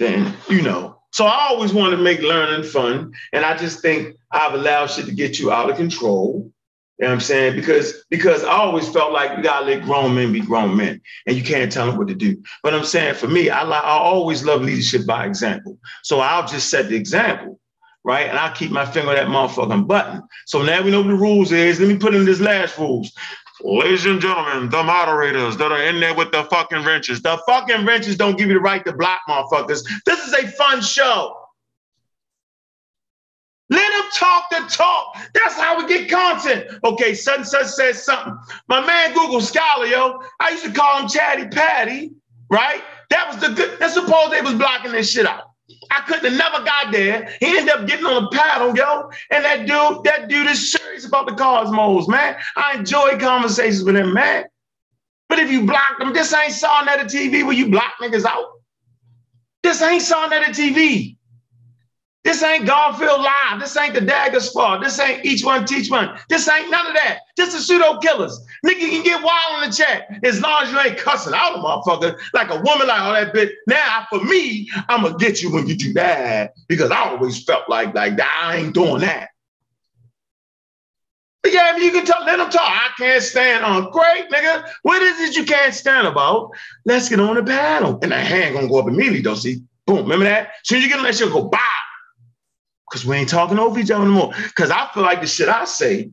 then 0.00 0.34
you 0.48 0.62
know. 0.62 0.96
So 1.12 1.26
I 1.26 1.48
always 1.50 1.72
want 1.72 1.92
to 1.92 1.96
make 1.98 2.20
learning 2.20 2.68
fun. 2.68 3.12
And 3.32 3.44
I 3.44 3.56
just 3.56 3.80
think 3.82 4.16
I've 4.32 4.54
allowed 4.54 4.88
shit 4.88 5.06
to 5.06 5.12
get 5.12 5.38
you 5.38 5.52
out 5.52 5.70
of 5.70 5.76
control. 5.76 6.50
You 6.98 7.06
know 7.06 7.10
what 7.10 7.14
I'm 7.14 7.20
saying? 7.20 7.56
Because 7.56 8.04
because 8.10 8.44
I 8.44 8.52
always 8.52 8.88
felt 8.88 9.12
like 9.12 9.36
you 9.36 9.42
gotta 9.42 9.66
let 9.66 9.84
grown 9.84 10.14
men 10.14 10.32
be 10.32 10.40
grown 10.40 10.76
men, 10.76 11.00
and 11.26 11.36
you 11.36 11.42
can't 11.42 11.72
tell 11.72 11.86
them 11.86 11.96
what 11.96 12.08
to 12.08 12.14
do. 12.14 12.42
But 12.62 12.74
I'm 12.74 12.84
saying 12.84 13.14
for 13.14 13.28
me, 13.28 13.48
I 13.50 13.62
I 13.62 13.80
always 13.80 14.44
love 14.44 14.62
leadership 14.62 15.06
by 15.06 15.24
example. 15.26 15.78
So 16.02 16.20
I'll 16.20 16.46
just 16.46 16.68
set 16.68 16.90
the 16.90 16.96
example, 16.96 17.58
right? 18.04 18.28
And 18.28 18.38
I'll 18.38 18.54
keep 18.54 18.70
my 18.70 18.84
finger 18.84 19.10
on 19.10 19.16
that 19.16 19.28
motherfucking 19.28 19.86
button. 19.86 20.22
So 20.46 20.62
now 20.62 20.82
we 20.82 20.90
know 20.90 21.00
what 21.00 21.08
the 21.08 21.14
rules 21.14 21.52
is. 21.52 21.80
Let 21.80 21.88
me 21.88 21.96
put 21.96 22.14
in 22.14 22.26
this 22.26 22.40
last 22.40 22.76
rules. 22.78 23.12
Ladies 23.62 24.06
and 24.06 24.20
gentlemen, 24.20 24.70
the 24.70 24.82
moderators 24.82 25.56
that 25.58 25.70
are 25.70 25.82
in 25.82 26.00
there 26.00 26.14
with 26.14 26.32
the 26.32 26.44
fucking 26.44 26.82
wrenches. 26.84 27.20
The 27.20 27.38
fucking 27.46 27.84
wrenches 27.84 28.16
don't 28.16 28.38
give 28.38 28.48
you 28.48 28.54
the 28.54 28.60
right 28.60 28.84
to 28.86 28.92
block 28.92 29.20
motherfuckers. 29.28 29.86
This 30.06 30.26
is 30.26 30.32
a 30.32 30.48
fun 30.48 30.80
show. 30.80 31.36
Let 33.68 33.88
them 33.92 34.10
talk 34.14 34.44
the 34.50 34.74
talk. 34.74 35.16
That's 35.34 35.54
how 35.54 35.78
we 35.78 35.86
get 35.86 36.10
content. 36.10 36.80
Okay, 36.82 37.14
such 37.14 37.44
such 37.44 37.66
says 37.66 38.02
something. 38.02 38.36
My 38.66 38.84
man 38.84 39.14
Google 39.14 39.40
Scholar, 39.40 39.86
yo, 39.86 40.22
I 40.40 40.50
used 40.50 40.64
to 40.64 40.72
call 40.72 41.02
him 41.02 41.08
Chatty 41.08 41.48
Patty, 41.48 42.12
right? 42.50 42.82
That 43.10 43.28
was 43.28 43.40
the 43.40 43.54
good. 43.54 43.78
Let's 43.78 43.94
suppose 43.94 44.30
they 44.30 44.40
was 44.40 44.54
blocking 44.54 44.92
this 44.92 45.10
shit 45.10 45.26
out. 45.26 45.49
I 45.90 46.00
couldn't 46.02 46.24
have 46.30 46.38
never 46.38 46.64
got 46.64 46.92
there. 46.92 47.36
He 47.40 47.58
ended 47.58 47.74
up 47.74 47.86
getting 47.86 48.06
on 48.06 48.24
the 48.24 48.30
paddle, 48.30 48.76
yo. 48.76 49.10
And 49.30 49.44
that 49.44 49.66
dude, 49.66 50.04
that 50.04 50.28
dude 50.28 50.48
is 50.48 50.72
serious 50.72 51.06
about 51.06 51.26
the 51.26 51.34
cosmos, 51.34 52.08
man. 52.08 52.36
I 52.56 52.78
enjoy 52.78 53.18
conversations 53.18 53.84
with 53.84 53.96
him, 53.96 54.14
man. 54.14 54.44
But 55.28 55.38
if 55.38 55.50
you 55.50 55.64
block 55.64 55.98
them, 55.98 56.12
this 56.12 56.32
ain't 56.34 56.52
Saw 56.52 56.82
TV 56.82 57.44
where 57.44 57.52
you 57.52 57.70
block 57.70 57.94
niggas 58.00 58.24
out. 58.24 58.46
This 59.62 59.80
ain't 59.82 60.02
Saw 60.02 60.28
TV. 60.28 61.16
This 62.22 62.42
ain't 62.42 62.66
Garfield 62.66 63.22
Live. 63.22 63.60
This 63.60 63.76
ain't 63.78 63.94
the 63.94 64.00
Dagger 64.02 64.40
Squad. 64.40 64.82
This 64.82 64.98
ain't 65.00 65.24
each 65.24 65.42
one 65.42 65.64
teach 65.64 65.90
one. 65.90 66.18
This 66.28 66.46
ain't 66.48 66.70
none 66.70 66.86
of 66.86 66.94
that. 66.94 67.20
This 67.36 67.54
is 67.54 67.66
pseudo 67.66 67.98
killers. 67.98 68.38
Nigga 68.64 68.78
can 68.78 69.02
get 69.02 69.22
wild 69.22 69.62
in 69.62 69.70
the 69.70 69.74
chat 69.74 70.06
as 70.22 70.40
long 70.40 70.64
as 70.64 70.70
you 70.70 70.78
ain't 70.78 70.98
cussing 70.98 71.32
out 71.34 71.56
a 71.56 71.58
motherfucker 71.58 72.18
like 72.34 72.50
a 72.50 72.60
woman 72.60 72.88
like 72.88 73.00
all 73.00 73.14
that 73.14 73.32
bitch. 73.32 73.50
Now, 73.66 74.06
for 74.10 74.22
me, 74.22 74.70
I'm 74.88 75.02
gonna 75.02 75.16
get 75.16 75.42
you 75.42 75.50
when 75.50 75.66
you 75.66 75.74
do 75.74 75.94
that 75.94 76.52
because 76.68 76.90
I 76.90 77.08
always 77.08 77.42
felt 77.42 77.70
like 77.70 77.94
like 77.94 78.16
that. 78.18 78.42
I 78.42 78.58
ain't 78.58 78.74
doing 78.74 79.00
that. 79.00 79.30
But 81.42 81.54
yeah, 81.54 81.74
you 81.78 81.90
can 81.90 82.04
talk, 82.04 82.26
let 82.26 82.36
them 82.36 82.50
talk. 82.50 82.60
I 82.60 82.90
can't 82.98 83.22
stand 83.22 83.64
on. 83.64 83.90
Great, 83.92 84.28
nigga. 84.30 84.68
What 84.82 85.00
is 85.00 85.20
it 85.20 85.36
you 85.36 85.44
can't 85.44 85.72
stand 85.72 86.06
about? 86.06 86.50
Let's 86.84 87.08
get 87.08 87.18
on 87.18 87.36
the 87.36 87.42
panel. 87.42 87.98
And 88.02 88.12
the 88.12 88.20
hand 88.20 88.56
gonna 88.56 88.68
go 88.68 88.80
up 88.80 88.88
immediately, 88.88 89.22
don't 89.22 89.36
see? 89.36 89.62
Boom. 89.86 90.02
Remember 90.02 90.26
that? 90.26 90.50
Soon 90.64 90.78
as 90.78 90.84
you 90.84 90.90
get 90.90 90.98
on 90.98 91.04
that 91.06 91.14
shit, 91.14 91.32
go 91.32 91.48
bow. 91.48 91.58
Because 92.90 93.06
we 93.06 93.16
ain't 93.16 93.28
talking 93.28 93.58
over 93.58 93.78
each 93.78 93.90
other 93.90 94.04
anymore. 94.04 94.32
Because 94.48 94.70
I 94.70 94.90
feel 94.92 95.04
like 95.04 95.20
the 95.20 95.26
shit 95.26 95.48
I 95.48 95.64
say 95.64 96.10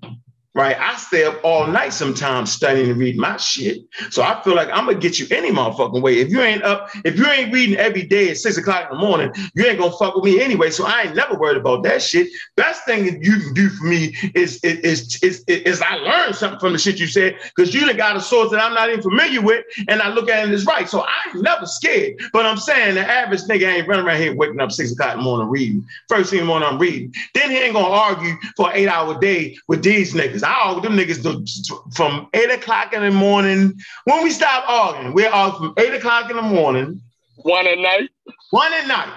right? 0.58 0.76
I 0.80 0.96
stay 0.98 1.24
up 1.24 1.40
all 1.44 1.68
night 1.68 1.94
sometimes 1.94 2.52
studying 2.52 2.90
and 2.90 3.00
reading 3.00 3.22
my 3.22 3.38
shit. 3.38 3.84
So 4.10 4.24
I 4.24 4.42
feel 4.42 4.56
like 4.56 4.70
I'm 4.70 4.88
gonna 4.88 4.98
get 4.98 5.20
you 5.20 5.28
any 5.30 5.52
motherfucking 5.52 6.02
way. 6.02 6.18
If 6.18 6.30
you 6.30 6.42
ain't 6.42 6.64
up, 6.64 6.90
if 7.06 7.16
you 7.16 7.28
ain't 7.28 7.54
reading 7.54 7.78
every 7.78 8.02
day 8.02 8.32
at 8.32 8.38
six 8.38 8.58
o'clock 8.58 8.90
in 8.90 8.98
the 8.98 9.06
morning, 9.06 9.32
you 9.54 9.66
ain't 9.66 9.78
gonna 9.78 9.92
fuck 9.92 10.16
with 10.16 10.24
me 10.26 10.42
anyway. 10.42 10.72
So 10.72 10.88
I 10.88 11.04
ain't 11.04 11.16
never 11.16 11.38
worried 11.38 11.58
about 11.58 11.84
that 11.84 12.02
shit. 12.02 12.28
Best 12.56 12.86
thing 12.86 13.06
that 13.06 13.24
you 13.24 13.40
can 13.40 13.54
do 13.54 13.70
for 13.70 13.86
me 13.86 14.16
is 14.34 14.60
is 14.64 14.80
is, 14.80 15.20
is, 15.22 15.44
is 15.48 15.80
I 15.80 15.94
learned 15.98 16.36
something 16.36 16.60
from 16.60 16.74
the 16.74 16.80
shit 16.80 17.00
you 17.00 17.06
said 17.06 17.38
because 17.56 17.72
you 17.72 17.86
done 17.86 17.96
got 17.96 18.18
a 18.18 18.22
source 18.22 18.50
that 18.50 18.60
I'm 18.60 18.74
not 18.74 18.90
even 18.90 19.04
familiar 19.04 19.44
with, 19.44 19.64
and 19.88 20.02
I 20.02 20.10
look 20.10 20.28
at 20.28 20.50
it 20.50 20.52
as 20.52 20.66
right. 20.66 20.90
So 20.90 21.06
I'm 21.06 21.40
never 21.44 21.68
scared. 21.68 22.16
But 22.34 22.48
I'm 22.48 22.58
saying 22.58 22.96
the 22.96 23.08
average 23.08 23.42
nigga 23.42 23.72
ain't 23.72 23.88
running 23.88 24.08
around 24.08 24.22
here 24.22 24.36
waking 24.36 24.60
up 24.60 24.72
six 24.72 24.92
o'clock 24.92 25.12
in 25.12 25.18
the 25.20 25.24
morning 25.24 25.50
reading. 25.50 25.86
First 26.10 26.32
thing 26.32 26.40
in 26.40 26.46
the 26.46 26.48
morning 26.50 26.68
I'm 26.68 26.80
reading. 26.80 27.14
Then 27.36 27.52
he 27.52 27.58
ain't 27.58 27.76
gonna 27.76 27.88
argue 27.88 28.34
for 28.56 28.72
an 28.72 28.76
eight 28.76 28.88
hour 28.88 29.20
day 29.20 29.56
with 29.68 29.84
these 29.84 30.16
niggas. 30.16 30.47
I 30.48 30.80
them 30.82 30.98
niggas 30.98 31.22
do, 31.22 31.46
from 31.94 32.30
eight 32.34 32.50
o'clock 32.50 32.94
in 32.94 33.02
the 33.02 33.12
morning. 33.12 33.74
When 34.06 34.24
we 34.24 34.32
stop 34.32 34.64
arguing, 34.68 35.14
we're 35.14 35.32
off 35.32 35.58
from 35.58 35.74
eight 35.78 35.94
o'clock 35.94 36.30
in 36.30 36.38
the 36.38 36.42
morning. 36.42 37.02
One 37.38 37.68
at 37.68 37.78
night. 37.78 38.10
One 38.52 38.74
at 38.74 38.88
night. 38.88 39.14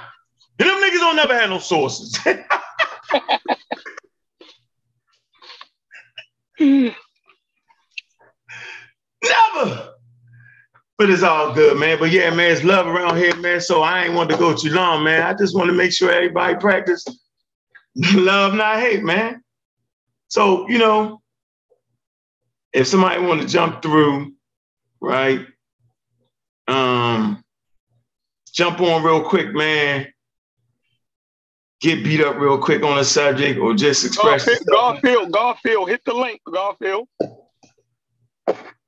And 0.59 0.69
them 0.69 0.77
niggas 0.77 0.99
don't 0.99 1.17
never 1.17 1.35
have 1.35 1.51
no 1.51 1.59
sources. 1.59 2.19
never. 6.61 6.99
But 10.99 11.09
it's 11.09 11.23
all 11.23 11.55
good, 11.55 11.79
man. 11.79 11.99
But 11.99 12.11
yeah, 12.11 12.29
man, 12.31 12.51
it's 12.51 12.63
love 12.63 12.87
around 12.87 13.17
here, 13.17 13.35
man. 13.37 13.61
So 13.61 13.83
I 13.83 14.05
ain't 14.05 14.15
want 14.15 14.29
to 14.31 14.37
go 14.37 14.55
too 14.55 14.71
long, 14.71 15.03
man. 15.03 15.23
I 15.23 15.33
just 15.33 15.57
want 15.57 15.69
to 15.69 15.75
make 15.75 15.93
sure 15.93 16.13
everybody 16.13 16.57
practice 16.57 17.07
love, 18.15 18.55
not 18.55 18.81
hate, 18.81 19.03
man. 19.03 19.43
So, 20.29 20.69
you 20.69 20.79
know, 20.79 21.20
if 22.73 22.87
somebody 22.87 23.21
want 23.21 23.43
to 23.43 23.49
jump 23.49 23.83
through, 23.83 24.33
right? 25.01 25.47
Um, 26.69 27.43
jump 28.53 28.81
on 28.81 29.03
real 29.03 29.23
quick, 29.23 29.53
man. 29.55 30.07
Get 31.81 32.05
beat 32.05 32.21
up 32.21 32.37
real 32.37 32.59
quick 32.59 32.83
on 32.83 32.99
a 32.99 33.05
subject 33.05 33.59
or 33.59 33.75
just 33.75 34.05
express. 34.05 34.45
Garfield, 34.45 34.67
Garfield, 34.71 35.33
Garfield, 35.33 35.89
hit 35.89 36.05
the 36.05 36.15
link, 36.15 36.41
Garfield. 36.53 37.09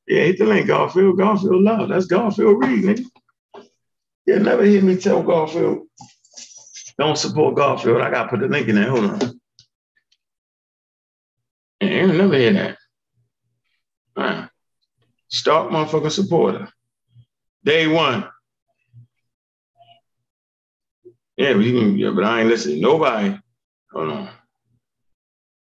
Yeah, 0.06 0.24
hit 0.24 0.38
the 0.38 0.44
link, 0.44 0.66
Garfield. 0.66 1.16
Garfield 1.16 1.62
love. 1.62 1.88
That's 1.88 2.06
Garfield 2.06 2.62
Reed, 2.62 2.84
nigga. 2.84 3.04
Yeah, 4.26 4.38
never 4.38 4.64
hear 4.64 4.82
me 4.82 4.96
tell 4.96 5.22
Garfield. 5.22 5.86
Don't 6.98 7.16
support 7.16 7.56
Garfield. 7.56 8.02
I 8.02 8.10
gotta 8.10 8.28
put 8.28 8.40
the 8.40 8.48
link 8.48 8.68
in 8.68 8.76
there. 8.76 8.90
Hold 8.90 9.04
on. 9.04 9.40
Yeah, 11.80 12.06
never 12.06 12.36
hear 12.36 12.52
that. 12.52 12.78
Right. 14.16 14.48
Start 15.28 15.70
motherfucking 15.70 16.10
supporter. 16.10 16.68
Day 17.64 17.86
one. 17.86 18.28
Yeah, 21.36 21.54
but 21.54 21.62
can, 21.62 21.98
yeah, 21.98 22.10
but 22.10 22.24
I 22.24 22.40
ain't 22.40 22.48
listening. 22.48 22.80
Nobody. 22.80 23.38
Hold 23.92 24.10
on. 24.10 24.28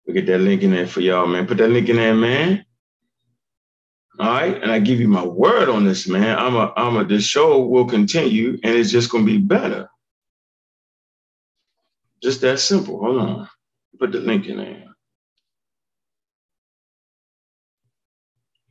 We 0.05 0.13
get 0.13 0.27
that 0.27 0.39
link 0.39 0.61
in 0.61 0.71
there 0.71 0.87
for 0.87 1.01
y'all, 1.01 1.25
man. 1.25 1.47
Put 1.47 1.57
that 1.57 1.69
link 1.69 1.89
in 1.89 1.95
there, 1.95 2.13
man. 2.13 2.65
All 4.19 4.27
right. 4.27 4.61
And 4.61 4.71
I 4.71 4.79
give 4.79 4.99
you 4.99 5.07
my 5.07 5.25
word 5.25 5.67
on 5.67 5.83
this, 5.83 6.07
man. 6.07 6.37
I'm 6.37 6.55
a 6.55 6.71
I'm 6.77 6.97
a 6.97 7.03
this 7.03 7.25
show 7.25 7.65
will 7.65 7.85
continue 7.85 8.59
and 8.63 8.75
it's 8.75 8.91
just 8.91 9.11
gonna 9.11 9.25
be 9.25 9.39
better. 9.39 9.89
Just 12.21 12.41
that 12.41 12.59
simple. 12.59 12.99
Hold 12.99 13.21
on. 13.21 13.49
Put 13.99 14.11
the 14.11 14.19
link 14.19 14.45
in 14.47 14.57
there. 14.57 14.84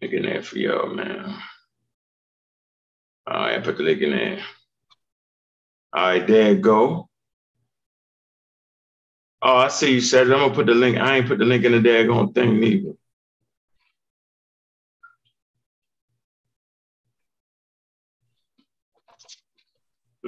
Link 0.04 0.16
in 0.16 0.22
there 0.24 0.42
for 0.42 0.58
y'all, 0.58 0.94
man. 0.94 1.34
All 3.26 3.40
right, 3.40 3.64
put 3.64 3.78
the 3.78 3.82
link 3.82 4.02
in 4.02 4.10
there. 4.10 4.38
All 5.94 6.08
right, 6.08 6.26
there 6.26 6.56
go. 6.56 7.08
Oh, 9.40 9.56
I 9.56 9.68
see 9.68 9.94
you 9.94 10.02
said. 10.02 10.26
I'm 10.26 10.40
gonna 10.40 10.54
put 10.54 10.66
the 10.66 10.74
link. 10.74 10.98
I 10.98 11.16
ain't 11.16 11.26
put 11.26 11.38
the 11.38 11.46
link 11.46 11.64
in 11.64 11.72
the 11.72 11.78
daggone 11.78 12.34
thing 12.34 12.60
neither. 12.60 12.92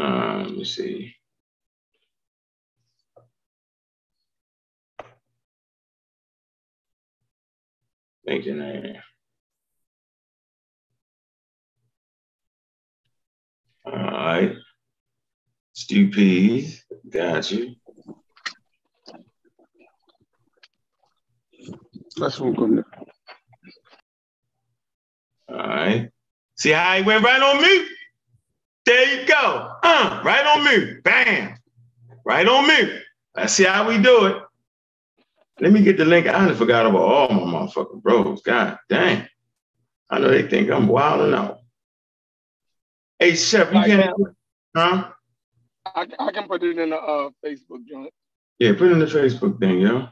Uh, 0.01 0.45
let 0.45 0.57
me 0.57 0.65
see. 0.65 1.15
Thinking 8.25 8.59
there. 8.61 9.06
All 13.87 13.93
right. 13.93 14.53
Stew 15.75 16.11
peas. 16.11 16.85
Got 17.09 17.51
you. 17.51 17.77
That's 22.17 22.41
what. 22.41 22.59
All 22.59 22.83
right. 25.49 26.11
See 26.57 26.71
how 26.71 26.97
he 26.97 27.03
went 27.03 27.25
right 27.25 27.43
on 27.43 27.61
mute? 27.61 27.89
There 28.87 29.21
you 29.21 29.27
go. 29.27 29.73
Uh, 29.83 30.23
right 30.25 30.47
on 30.47 30.65
mute. 30.65 31.05
Bam. 31.05 31.57
Right 32.25 32.49
on 32.49 32.67
mute. 32.67 33.03
Let's 33.37 33.53
see 33.53 33.65
how 33.65 33.87
we 33.89 33.99
do 33.99 34.27
it. 34.27 34.43
Let 35.61 35.73
me 35.73 35.83
get 35.83 35.97
the 35.97 36.05
link. 36.05 36.27
I 36.27 36.55
forgot 36.55 36.87
about 36.87 37.03
all 37.03 37.29
my 37.29 37.67
motherfucking 37.67 38.03
bros. 38.03 38.43
God 38.43 38.79
dang. 38.89 39.27
I 40.09 40.19
know 40.19 40.29
they 40.29 40.49
think 40.49 40.71
I'm 40.71 40.89
wilding 40.89 41.35
out. 41.35 41.59
Hey, 43.19 43.35
Chef, 43.35 43.73
you 43.73 43.83
can 43.83 44.13
huh? 44.77 45.11
I, 45.95 46.07
I 46.19 46.33
can 46.33 46.47
put 46.47 46.63
it 46.63 46.79
in 46.79 46.91
the 46.91 46.97
uh, 46.97 47.31
Facebook 47.45 47.87
joint. 47.89 48.13
Yeah, 48.59 48.73
put 48.73 48.89
it 48.89 48.93
in 48.93 48.99
the 48.99 49.07
Facebook 49.07 49.59
thing, 49.59 49.81
yo. 49.81 50.09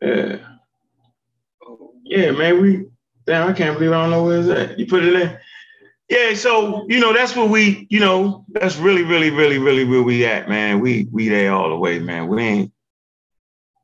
Yeah. 0.00 0.38
Yeah, 2.04 2.30
man, 2.30 2.62
we 2.62 2.86
damn, 3.26 3.50
I 3.50 3.52
can't 3.52 3.78
believe 3.78 3.92
I 3.92 4.02
don't 4.02 4.10
know 4.10 4.24
where 4.24 4.40
it's 4.40 4.48
at. 4.48 4.78
You 4.78 4.86
put 4.86 5.04
it 5.04 5.14
in. 5.14 5.38
Yeah, 6.08 6.34
so 6.34 6.86
you 6.88 7.00
know 7.00 7.12
that's 7.12 7.36
where 7.36 7.46
we, 7.46 7.86
you 7.90 8.00
know, 8.00 8.46
that's 8.48 8.76
really, 8.76 9.02
really, 9.02 9.28
really, 9.30 9.58
really 9.58 9.84
where 9.84 10.02
we 10.02 10.24
at, 10.24 10.48
man. 10.48 10.80
We 10.80 11.06
we 11.12 11.28
there 11.28 11.52
all 11.52 11.68
the 11.68 11.76
way, 11.76 11.98
man. 11.98 12.28
We 12.28 12.42
ain't 12.42 12.72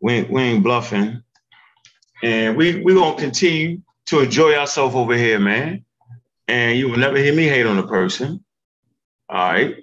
we 0.01 0.13
ain't, 0.15 0.31
we 0.31 0.43
ain't 0.43 0.65
bluffing, 0.65 1.23
and 2.23 2.57
we 2.57 2.83
we 2.83 2.95
gonna 2.95 3.21
continue 3.21 3.83
to 4.07 4.21
enjoy 4.21 4.55
ourselves 4.55 4.95
over 4.95 5.15
here, 5.15 5.39
man. 5.39 5.85
And 6.49 6.79
you 6.79 6.89
will 6.89 6.99
never 6.99 7.17
hear 7.17 7.35
me 7.35 7.47
hate 7.47 7.67
on 7.67 7.79
a 7.79 7.87
person. 7.87 8.45
All 9.29 9.53
right. 9.53 9.77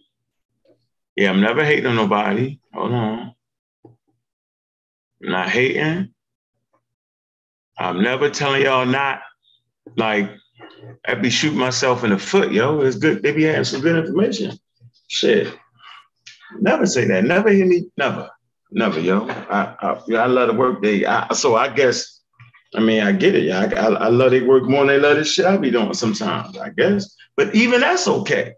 Yeah, 1.16 1.32
I'm 1.32 1.42
never 1.42 1.64
hating 1.64 1.88
on 1.88 1.96
nobody. 1.96 2.60
Hold 2.74 2.92
on. 2.94 3.36
I'm 5.24 5.32
not 5.32 5.50
hating. 5.50 6.14
I'm 7.78 8.02
never 8.02 8.30
telling 8.30 8.62
y'all 8.64 8.86
not 8.86 9.22
like 9.98 10.30
I'd 11.06 11.22
be 11.22 11.30
shooting 11.30 11.58
myself 11.58 12.04
in 12.04 12.12
the 12.12 12.20
foot, 12.20 12.52
yo. 12.52 12.82
It's 12.82 12.98
good. 12.98 13.24
They 13.24 13.32
be 13.32 13.44
having 13.44 13.64
some 13.64 13.82
good 13.82 14.04
information. 14.06 14.58
Shit. 15.08 15.54
Never 16.60 16.86
say 16.86 17.06
that. 17.06 17.24
Never 17.24 17.50
hear 17.50 17.66
me. 17.66 17.90
Never. 17.98 18.30
Never, 18.72 19.00
yo. 19.00 19.28
I 19.28 19.76
I, 19.82 20.16
I 20.16 20.26
love 20.28 20.50
the 20.50 20.54
work 20.54 20.82
they. 20.82 21.06
I, 21.06 21.34
so 21.34 21.56
I 21.56 21.70
guess. 21.70 22.21
I 22.74 22.80
mean, 22.80 23.04
I 23.04 23.12
get 23.12 23.36
it. 23.36 23.44
Yeah, 23.44 23.60
I, 23.60 23.76
I, 23.76 23.94
I 24.06 24.08
love 24.08 24.32
they 24.32 24.42
work 24.42 24.64
more 24.64 24.86
than 24.86 24.88
they 24.88 25.00
love 25.00 25.18
the 25.18 25.26
shit 25.26 25.46
I 25.46 25.58
be 25.58 25.72
doing 25.72 25.94
sometimes. 25.94 26.58
I 26.58 26.70
guess, 26.70 27.16
but 27.36 27.54
even 27.54 27.82
that's 27.82 28.08
okay. 28.08 28.54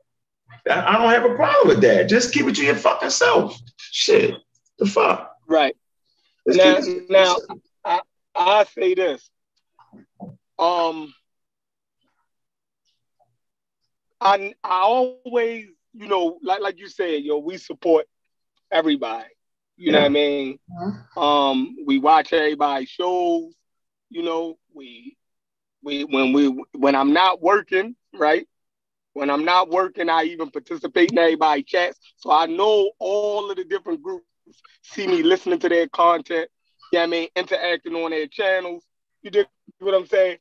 I, 0.69 0.81
I 0.81 0.97
don't 0.97 1.09
have 1.09 1.29
a 1.29 1.35
problem 1.35 1.67
with 1.67 1.81
that. 1.81 2.09
Just 2.09 2.33
keep 2.33 2.45
it 2.45 2.55
to 2.55 2.63
your 2.63 2.75
fucking 2.75 3.09
self. 3.09 3.59
Shit. 3.77 4.35
The 4.79 4.85
fuck. 4.85 5.35
Right. 5.47 5.75
now, 6.45 6.79
now 7.09 7.37
I 7.83 8.01
I 8.35 8.63
say 8.65 8.93
this. 8.93 9.29
Um 10.59 11.13
I 14.21 14.53
I 14.63 14.79
always, 14.81 15.67
you 15.93 16.07
know, 16.07 16.39
like 16.41 16.61
like 16.61 16.79
you 16.79 16.87
said, 16.87 17.23
yo, 17.23 17.39
we 17.39 17.57
support 17.57 18.05
everybody. 18.71 19.25
You 19.75 19.87
yeah. 19.87 19.91
know 19.91 19.99
what 19.99 20.05
I 20.05 20.09
mean? 20.09 20.59
Mm-hmm. 20.71 21.19
Um, 21.19 21.75
we 21.85 21.99
watch 21.99 22.31
everybody's 22.31 22.89
shows. 22.89 23.53
You 24.13 24.21
know, 24.21 24.59
we 24.75 25.17
we 25.81 26.03
when 26.03 26.33
we 26.33 26.49
when 26.73 26.93
I'm 26.93 27.13
not 27.13 27.41
working, 27.41 27.95
right? 28.13 28.47
When 29.13 29.31
I'm 29.31 29.43
not 29.43 29.71
working, 29.71 30.07
I 30.07 30.25
even 30.25 30.51
participate 30.51 31.11
in 31.11 31.17
everybody's 31.17 31.65
chats. 31.65 31.99
So 32.17 32.31
I 32.31 32.45
know 32.45 32.91
all 32.99 33.49
of 33.49 33.57
the 33.57 33.63
different 33.63 34.03
groups 34.03 34.23
see 34.83 35.07
me 35.07 35.23
listening 35.23 35.57
to 35.59 35.69
their 35.69 35.87
content. 35.87 36.47
Yeah, 36.91 37.05
you 37.05 37.07
know 37.07 37.15
I 37.15 37.19
mean, 37.21 37.29
interacting 37.35 37.95
on 37.95 38.11
their 38.11 38.27
channels. 38.27 38.83
You 39.23 39.31
dig 39.31 39.47
what 39.79 39.95
I'm 39.95 40.05
saying? 40.05 40.37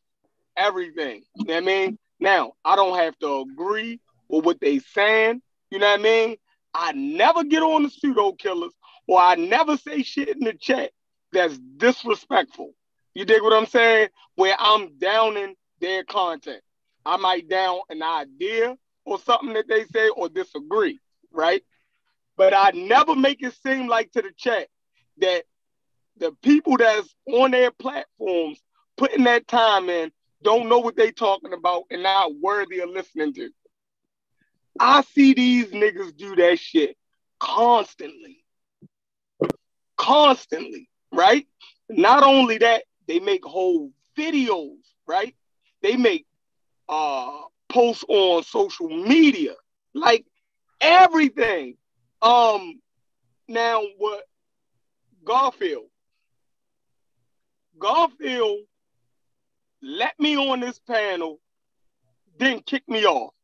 Everything. 0.54 1.22
You 1.36 1.46
know 1.46 1.54
what 1.54 1.62
I 1.62 1.66
mean? 1.66 1.98
Now, 2.20 2.52
I 2.66 2.76
don't 2.76 2.98
have 2.98 3.18
to 3.20 3.40
agree 3.40 4.00
with 4.28 4.44
what 4.44 4.60
they 4.60 4.80
saying. 4.80 5.40
You 5.70 5.78
know 5.78 5.90
what 5.90 6.00
I 6.00 6.02
mean? 6.02 6.36
I 6.74 6.92
never 6.92 7.42
get 7.42 7.62
on 7.62 7.84
the 7.84 7.90
pseudo 7.90 8.32
killers 8.32 8.74
or 9.08 9.18
I 9.18 9.36
never 9.36 9.78
say 9.78 10.02
shit 10.02 10.28
in 10.28 10.40
the 10.40 10.52
chat 10.52 10.90
that's 11.32 11.58
disrespectful. 11.58 12.74
You 13.14 13.24
dig 13.24 13.42
what 13.42 13.52
I'm 13.52 13.66
saying? 13.66 14.08
Where 14.36 14.56
I'm 14.58 14.96
downing 14.98 15.54
their 15.80 16.04
content. 16.04 16.62
I 17.04 17.16
might 17.16 17.48
down 17.48 17.80
an 17.90 18.02
idea 18.02 18.76
or 19.04 19.18
something 19.18 19.52
that 19.54 19.68
they 19.68 19.84
say 19.84 20.08
or 20.08 20.28
disagree, 20.28 21.00
right? 21.32 21.62
But 22.36 22.54
I 22.54 22.70
never 22.70 23.14
make 23.14 23.42
it 23.42 23.54
seem 23.62 23.88
like 23.88 24.12
to 24.12 24.22
the 24.22 24.30
chat 24.36 24.68
that 25.18 25.44
the 26.16 26.32
people 26.42 26.76
that's 26.76 27.14
on 27.26 27.50
their 27.50 27.70
platforms 27.70 28.60
putting 28.96 29.24
that 29.24 29.48
time 29.48 29.88
in 29.88 30.12
don't 30.42 30.68
know 30.68 30.78
what 30.78 30.96
they 30.96 31.10
talking 31.10 31.52
about 31.52 31.84
and 31.90 32.02
not 32.02 32.34
worthy 32.40 32.80
of 32.80 32.90
listening 32.90 33.32
to. 33.34 33.50
I 34.78 35.02
see 35.02 35.34
these 35.34 35.66
niggas 35.66 36.16
do 36.16 36.34
that 36.36 36.58
shit 36.58 36.96
constantly. 37.38 38.44
Constantly, 39.96 40.88
right? 41.12 41.46
Not 41.88 42.22
only 42.22 42.58
that, 42.58 42.84
they 43.12 43.20
make 43.20 43.44
whole 43.44 43.90
videos, 44.16 44.78
right? 45.06 45.36
They 45.82 45.96
make 45.96 46.24
uh 46.88 47.42
posts 47.68 48.06
on 48.08 48.42
social 48.42 48.88
media, 48.88 49.52
like 49.92 50.24
everything. 50.80 51.76
Um 52.22 52.80
now 53.48 53.82
what 53.98 54.24
Garfield 55.24 55.88
Garfield 57.78 58.60
let 59.82 60.18
me 60.18 60.38
on 60.38 60.60
this 60.60 60.78
panel, 60.78 61.38
then 62.38 62.60
kick 62.60 62.88
me 62.88 63.04
off. 63.04 63.34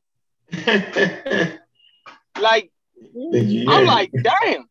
like 2.40 2.70
yeah. 3.12 3.64
I'm 3.68 3.86
like, 3.86 4.12
damn. 4.22 4.66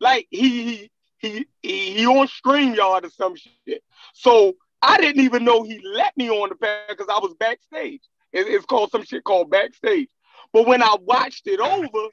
Like 0.00 0.26
he 0.28 0.74
he 0.76 0.90
he 1.20 1.46
he 1.62 2.06
on 2.06 2.26
StreamYard 2.28 3.04
or 3.04 3.10
some 3.10 3.36
shit. 3.36 3.82
So 4.14 4.54
I 4.82 4.98
didn't 4.98 5.22
even 5.22 5.44
know 5.44 5.62
he 5.62 5.80
let 5.84 6.16
me 6.16 6.30
on 6.30 6.48
the 6.48 6.54
panel 6.54 6.84
because 6.88 7.08
I 7.08 7.18
was 7.20 7.34
backstage. 7.38 8.00
It, 8.32 8.46
it's 8.48 8.64
called 8.64 8.90
some 8.90 9.04
shit 9.04 9.24
called 9.24 9.50
backstage. 9.50 10.08
But 10.52 10.66
when 10.66 10.82
I 10.82 10.96
watched 11.00 11.46
it 11.46 11.60
over, 11.60 12.08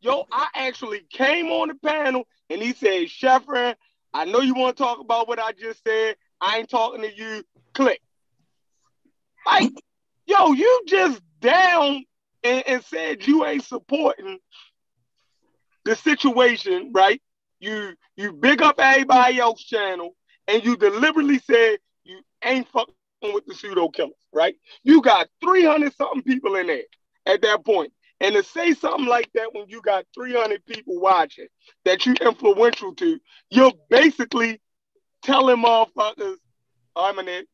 yo, 0.00 0.26
I 0.30 0.48
actually 0.54 1.00
came 1.10 1.46
on 1.46 1.68
the 1.68 1.74
panel 1.74 2.24
and 2.50 2.60
he 2.60 2.74
said, 2.74 3.06
Sheffrin, 3.06 3.74
I 4.12 4.26
know 4.26 4.40
you 4.40 4.54
want 4.54 4.76
to 4.76 4.82
talk 4.82 5.00
about 5.00 5.26
what 5.26 5.38
I 5.38 5.52
just 5.52 5.82
said. 5.82 6.16
I 6.40 6.58
ain't 6.58 6.70
talking 6.70 7.02
to 7.02 7.14
you 7.14 7.44
click. 7.72 8.00
Like, 9.46 9.72
yo, 10.26 10.52
you 10.52 10.82
just 10.86 11.20
down 11.40 12.04
and, 12.44 12.62
and 12.66 12.84
said 12.84 13.26
you 13.26 13.46
ain't 13.46 13.64
supporting 13.64 14.38
the 15.84 15.96
situation, 15.96 16.92
right? 16.92 17.22
You 17.60 17.94
you 18.16 18.32
big 18.32 18.62
up 18.62 18.76
everybody 18.78 19.38
else 19.38 19.62
channel 19.62 20.16
and 20.48 20.64
you 20.64 20.76
deliberately 20.76 21.38
said 21.38 21.78
you 22.04 22.20
ain't 22.42 22.68
fucking 22.68 22.94
with 23.22 23.46
the 23.46 23.54
pseudo 23.54 23.88
killers, 23.88 24.14
right? 24.32 24.56
You 24.82 25.02
got 25.02 25.28
300 25.42 25.94
something 25.94 26.22
people 26.22 26.56
in 26.56 26.66
there 26.66 26.82
at 27.26 27.42
that 27.42 27.64
point. 27.64 27.92
And 28.22 28.34
to 28.34 28.42
say 28.42 28.74
something 28.74 29.06
like 29.06 29.30
that 29.34 29.54
when 29.54 29.66
you 29.68 29.80
got 29.82 30.06
300 30.14 30.64
people 30.66 31.00
watching 31.00 31.46
that 31.84 32.04
you 32.04 32.14
influential 32.20 32.94
to, 32.96 33.18
you're 33.50 33.72
basically 33.88 34.60
telling 35.22 35.56
motherfuckers, 35.56 36.36
I'm 36.96 37.18
in 37.20 37.28
it. 37.28 37.48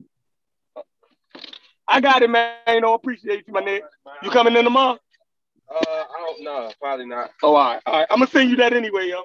I 1.89 2.01
got 2.01 2.23
it, 2.23 2.31
man. 2.31 2.57
Know, 2.69 2.95
appreciate 2.95 3.45
you, 3.47 3.53
my 3.53 3.63
nigga. 3.63 3.83
You 4.23 4.31
coming 4.31 4.57
in 4.57 4.65
tomorrow? 4.65 4.99
Uh, 5.69 5.79
I 5.81 6.07
don't 6.19 6.45
know. 6.45 6.73
Probably 6.81 7.07
not. 7.07 7.31
Oh, 7.43 7.55
all 7.55 7.73
right. 7.73 7.83
All 7.87 7.99
right. 7.99 8.07
I'm 8.11 8.19
gonna 8.19 8.31
send 8.31 8.51
you 8.51 8.57
that 8.57 8.73
anyway, 8.73 9.09
yo. 9.09 9.25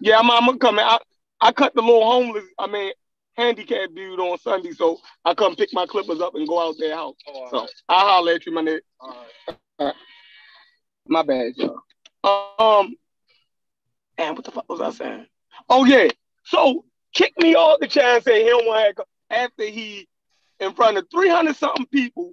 Yeah, 0.00 0.18
I'm, 0.18 0.30
I'm 0.30 0.46
gonna 0.46 0.58
come. 0.58 0.78
I, 0.78 0.98
I 1.40 1.52
cut 1.52 1.74
the 1.74 1.82
little 1.82 2.04
homeless, 2.04 2.44
I 2.58 2.66
mean, 2.66 2.92
handicapped 3.36 3.94
dude 3.94 4.20
on 4.20 4.38
Sunday, 4.38 4.72
so 4.72 4.98
I 5.24 5.34
come 5.34 5.56
pick 5.56 5.70
my 5.72 5.86
clippers 5.86 6.20
up 6.20 6.34
and 6.34 6.48
go 6.48 6.66
out 6.66 6.76
their 6.78 6.94
house. 6.94 7.16
Oh, 7.28 7.48
so 7.50 7.60
right. 7.60 7.70
I'll 7.88 8.06
holler 8.06 8.32
at 8.32 8.46
you, 8.46 8.52
my 8.52 8.62
nigga. 8.62 8.80
All 9.00 9.08
right. 9.48 9.58
All 9.78 9.86
right. 9.86 9.94
My 11.06 11.22
bad, 11.22 11.52
yo. 11.56 11.80
Um, 12.24 12.96
and 14.16 14.36
what 14.36 14.44
the 14.44 14.52
fuck 14.52 14.68
was 14.68 14.80
I 14.80 14.90
saying? 14.90 15.26
Oh 15.68 15.84
yeah. 15.84 16.08
So 16.44 16.84
kick 17.12 17.32
me 17.38 17.54
off 17.54 17.80
the 17.80 17.88
chair 17.88 18.16
and 18.16 18.24
say 18.24 18.42
he 18.42 18.48
don't 18.48 18.66
want 18.66 18.96
to 18.96 19.04
after 19.30 19.64
he 19.64 20.08
in 20.60 20.72
front 20.74 20.96
of 20.96 21.06
300 21.10 21.56
something 21.56 21.86
people, 21.86 22.32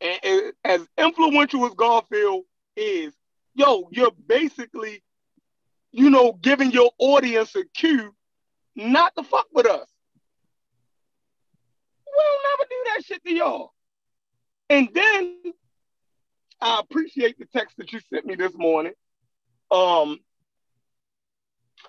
and, 0.00 0.18
and 0.22 0.52
as 0.64 0.88
influential 0.96 1.66
as 1.66 1.74
Garfield 1.74 2.44
is, 2.78 3.14
yo, 3.54 3.88
you're 3.90 4.12
basically, 4.26 5.02
you 5.90 6.10
know, 6.10 6.32
giving 6.32 6.70
your 6.70 6.90
audience 6.98 7.54
a 7.56 7.64
cue 7.74 8.14
not 8.76 9.14
to 9.16 9.22
fuck 9.22 9.46
with 9.52 9.66
us. 9.66 9.88
We'll 12.06 12.38
never 12.50 12.68
do 12.68 12.76
that 12.86 13.04
shit 13.04 13.24
to 13.24 13.34
y'all. 13.34 13.72
And 14.70 14.88
then 14.92 15.36
I 16.60 16.80
appreciate 16.80 17.38
the 17.38 17.46
text 17.46 17.76
that 17.78 17.92
you 17.92 18.00
sent 18.12 18.26
me 18.26 18.34
this 18.34 18.52
morning. 18.54 18.92
Um, 19.70 20.18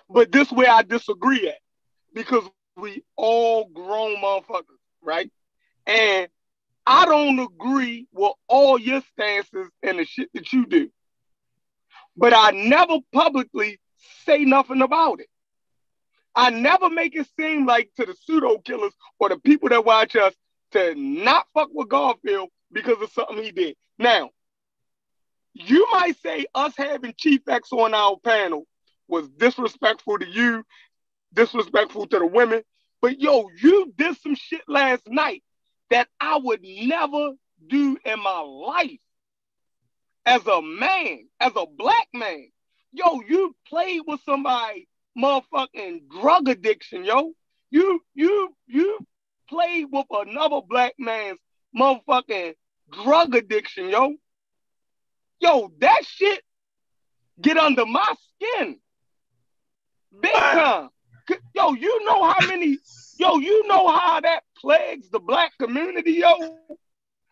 but 0.08 0.32
this 0.32 0.50
way 0.50 0.66
I 0.66 0.82
disagree 0.82 1.48
at 1.48 1.58
because 2.14 2.44
we 2.76 3.04
all 3.16 3.68
grown 3.68 4.16
motherfuckers, 4.16 4.80
right? 5.02 5.30
And 5.86 6.28
I 6.90 7.04
don't 7.04 7.38
agree 7.38 8.08
with 8.12 8.32
all 8.48 8.76
your 8.76 9.00
stances 9.12 9.68
and 9.80 10.00
the 10.00 10.04
shit 10.04 10.28
that 10.34 10.52
you 10.52 10.66
do. 10.66 10.90
But 12.16 12.34
I 12.34 12.50
never 12.50 12.98
publicly 13.12 13.78
say 14.24 14.44
nothing 14.44 14.82
about 14.82 15.20
it. 15.20 15.28
I 16.34 16.50
never 16.50 16.90
make 16.90 17.14
it 17.14 17.28
seem 17.38 17.64
like 17.64 17.90
to 17.94 18.06
the 18.06 18.16
pseudo 18.20 18.58
killers 18.58 18.92
or 19.20 19.28
the 19.28 19.38
people 19.38 19.68
that 19.68 19.84
watch 19.84 20.16
us 20.16 20.34
to 20.72 20.96
not 20.96 21.46
fuck 21.54 21.68
with 21.72 21.88
Garfield 21.88 22.48
because 22.72 23.00
of 23.00 23.12
something 23.12 23.40
he 23.40 23.52
did. 23.52 23.76
Now, 23.96 24.30
you 25.52 25.86
might 25.92 26.20
say 26.20 26.46
us 26.56 26.74
having 26.76 27.14
Chief 27.16 27.42
X 27.48 27.68
on 27.70 27.94
our 27.94 28.16
panel 28.24 28.66
was 29.06 29.28
disrespectful 29.28 30.18
to 30.18 30.26
you, 30.26 30.64
disrespectful 31.34 32.08
to 32.08 32.18
the 32.18 32.26
women. 32.26 32.62
But 33.00 33.20
yo, 33.20 33.48
you 33.62 33.92
did 33.96 34.16
some 34.16 34.34
shit 34.34 34.62
last 34.66 35.02
night 35.06 35.44
that 35.90 36.08
I 36.20 36.38
would 36.38 36.62
never 36.62 37.32
do 37.66 37.98
in 38.04 38.20
my 38.20 38.40
life 38.40 38.98
as 40.26 40.46
a 40.46 40.62
man, 40.62 41.28
as 41.40 41.52
a 41.56 41.66
black 41.66 42.08
man. 42.14 42.48
Yo, 42.92 43.20
you 43.28 43.54
played 43.68 44.02
with 44.06 44.20
somebody 44.24 44.88
motherfucking 45.16 46.08
drug 46.08 46.48
addiction, 46.48 47.04
yo. 47.04 47.32
You 47.70 48.00
you 48.14 48.54
you 48.66 48.98
played 49.48 49.86
with 49.90 50.06
another 50.10 50.60
black 50.68 50.94
man's 50.98 51.38
motherfucking 51.76 52.54
drug 52.90 53.34
addiction, 53.34 53.90
yo. 53.90 54.14
Yo, 55.40 55.72
that 55.78 56.04
shit 56.04 56.42
get 57.40 57.56
under 57.56 57.86
my 57.86 58.14
skin. 58.34 58.78
Big 60.20 60.32
time. 60.32 60.88
Yo, 61.54 61.74
you 61.74 62.04
know 62.04 62.24
how 62.24 62.46
many, 62.46 62.78
yo, 63.16 63.38
you 63.38 63.66
know 63.68 63.86
how 63.88 64.20
that 64.20 64.42
plagues 64.60 65.10
the 65.10 65.20
black 65.20 65.52
community, 65.58 66.12
yo. 66.12 66.56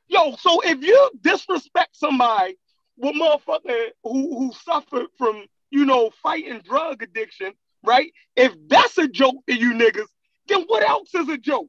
Yo, 0.08 0.34
so 0.36 0.60
if 0.64 0.82
you 0.82 1.10
disrespect 1.20 1.94
somebody 1.96 2.56
with 2.96 3.14
motherfucker 3.14 3.88
who, 4.02 4.38
who 4.38 4.52
suffered 4.64 5.06
from, 5.18 5.44
you 5.70 5.84
know, 5.84 6.10
fighting 6.22 6.60
drug 6.64 7.02
addiction, 7.02 7.52
right? 7.84 8.12
If 8.34 8.54
that's 8.68 8.96
a 8.98 9.06
joke 9.06 9.36
to 9.46 9.54
you 9.54 9.72
niggas, 9.74 10.08
then 10.48 10.62
what 10.66 10.88
else 10.88 11.14
is 11.14 11.28
a 11.28 11.36
joke? 11.36 11.68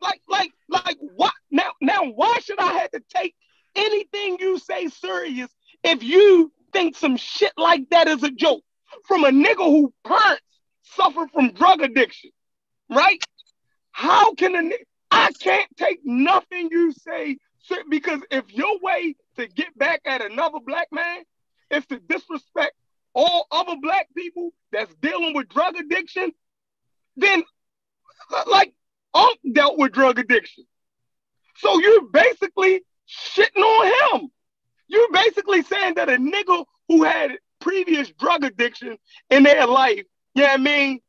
Like, 0.00 0.20
like, 0.28 0.52
like 0.68 0.96
what 1.00 1.34
now? 1.50 1.72
Now, 1.80 2.04
why 2.04 2.38
should 2.42 2.58
I 2.58 2.72
have 2.78 2.90
to 2.90 3.02
take 3.14 3.34
anything 3.76 4.38
you 4.40 4.58
say 4.58 4.88
serious 4.88 5.50
if 5.84 6.02
you 6.02 6.50
think 6.72 6.96
some 6.96 7.16
shit 7.16 7.52
like 7.56 7.88
that 7.90 8.08
is 8.08 8.22
a 8.22 8.30
joke 8.30 8.62
from 9.06 9.24
a 9.24 9.28
nigga 9.28 9.64
who 9.64 9.92
parents 10.04 10.42
suffer 10.82 11.26
from 11.32 11.52
drug 11.52 11.82
addiction, 11.82 12.30
right? 12.90 13.22
How 13.92 14.34
can 14.34 14.56
a? 14.56 14.78
I 15.10 15.30
can't 15.32 15.68
take 15.76 16.00
nothing 16.04 16.68
you 16.70 16.92
say 16.92 17.36
because 17.88 18.20
if 18.30 18.52
your 18.52 18.78
way 18.80 19.14
to 19.36 19.46
get 19.46 19.76
back 19.78 20.00
at 20.04 20.22
another 20.22 20.58
black 20.64 20.88
man 20.90 21.22
is 21.70 21.84
to 21.86 21.98
disrespect 21.98 22.72
all 23.14 23.46
other 23.50 23.76
black 23.80 24.08
people 24.16 24.50
that's 24.72 24.94
dealing 24.96 25.34
with 25.34 25.48
drug 25.48 25.76
addiction, 25.76 26.32
then 27.16 27.44
like 28.46 28.72
Unc 29.14 29.38
dealt 29.52 29.78
with 29.78 29.92
drug 29.92 30.18
addiction. 30.18 30.64
So 31.56 31.78
you're 31.78 32.08
basically 32.08 32.82
shitting 33.08 33.62
on 33.62 34.20
him. 34.20 34.30
You're 34.88 35.12
basically 35.12 35.62
saying 35.62 35.94
that 35.94 36.08
a 36.08 36.16
nigga 36.16 36.64
who 36.88 37.04
had 37.04 37.38
previous 37.60 38.10
drug 38.10 38.44
addiction 38.44 38.96
in 39.30 39.42
their 39.42 39.66
life, 39.66 40.04
yeah, 40.34 40.42
you 40.42 40.48
know 40.48 40.54
I 40.54 40.56
mean, 40.56 41.00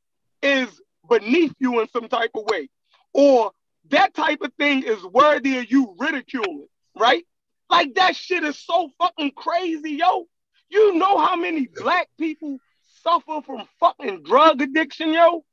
is 0.41 0.81
beneath 1.09 1.53
you 1.59 1.79
in 1.81 1.87
some 1.89 2.07
type 2.07 2.31
of 2.35 2.43
way. 2.45 2.69
Or 3.13 3.51
that 3.89 4.13
type 4.13 4.41
of 4.41 4.53
thing 4.55 4.83
is 4.83 5.03
worthy 5.03 5.57
of 5.59 5.71
you 5.71 5.95
ridiculing, 5.99 6.67
right? 6.97 7.25
Like 7.69 7.95
that 7.95 8.15
shit 8.15 8.43
is 8.43 8.57
so 8.57 8.89
fucking 8.99 9.31
crazy, 9.31 9.93
yo. 9.93 10.27
You 10.69 10.95
know 10.95 11.17
how 11.17 11.35
many 11.35 11.67
black 11.67 12.09
people 12.17 12.57
suffer 13.03 13.41
from 13.45 13.67
fucking 13.79 14.23
drug 14.23 14.61
addiction, 14.61 15.13
yo? 15.13 15.43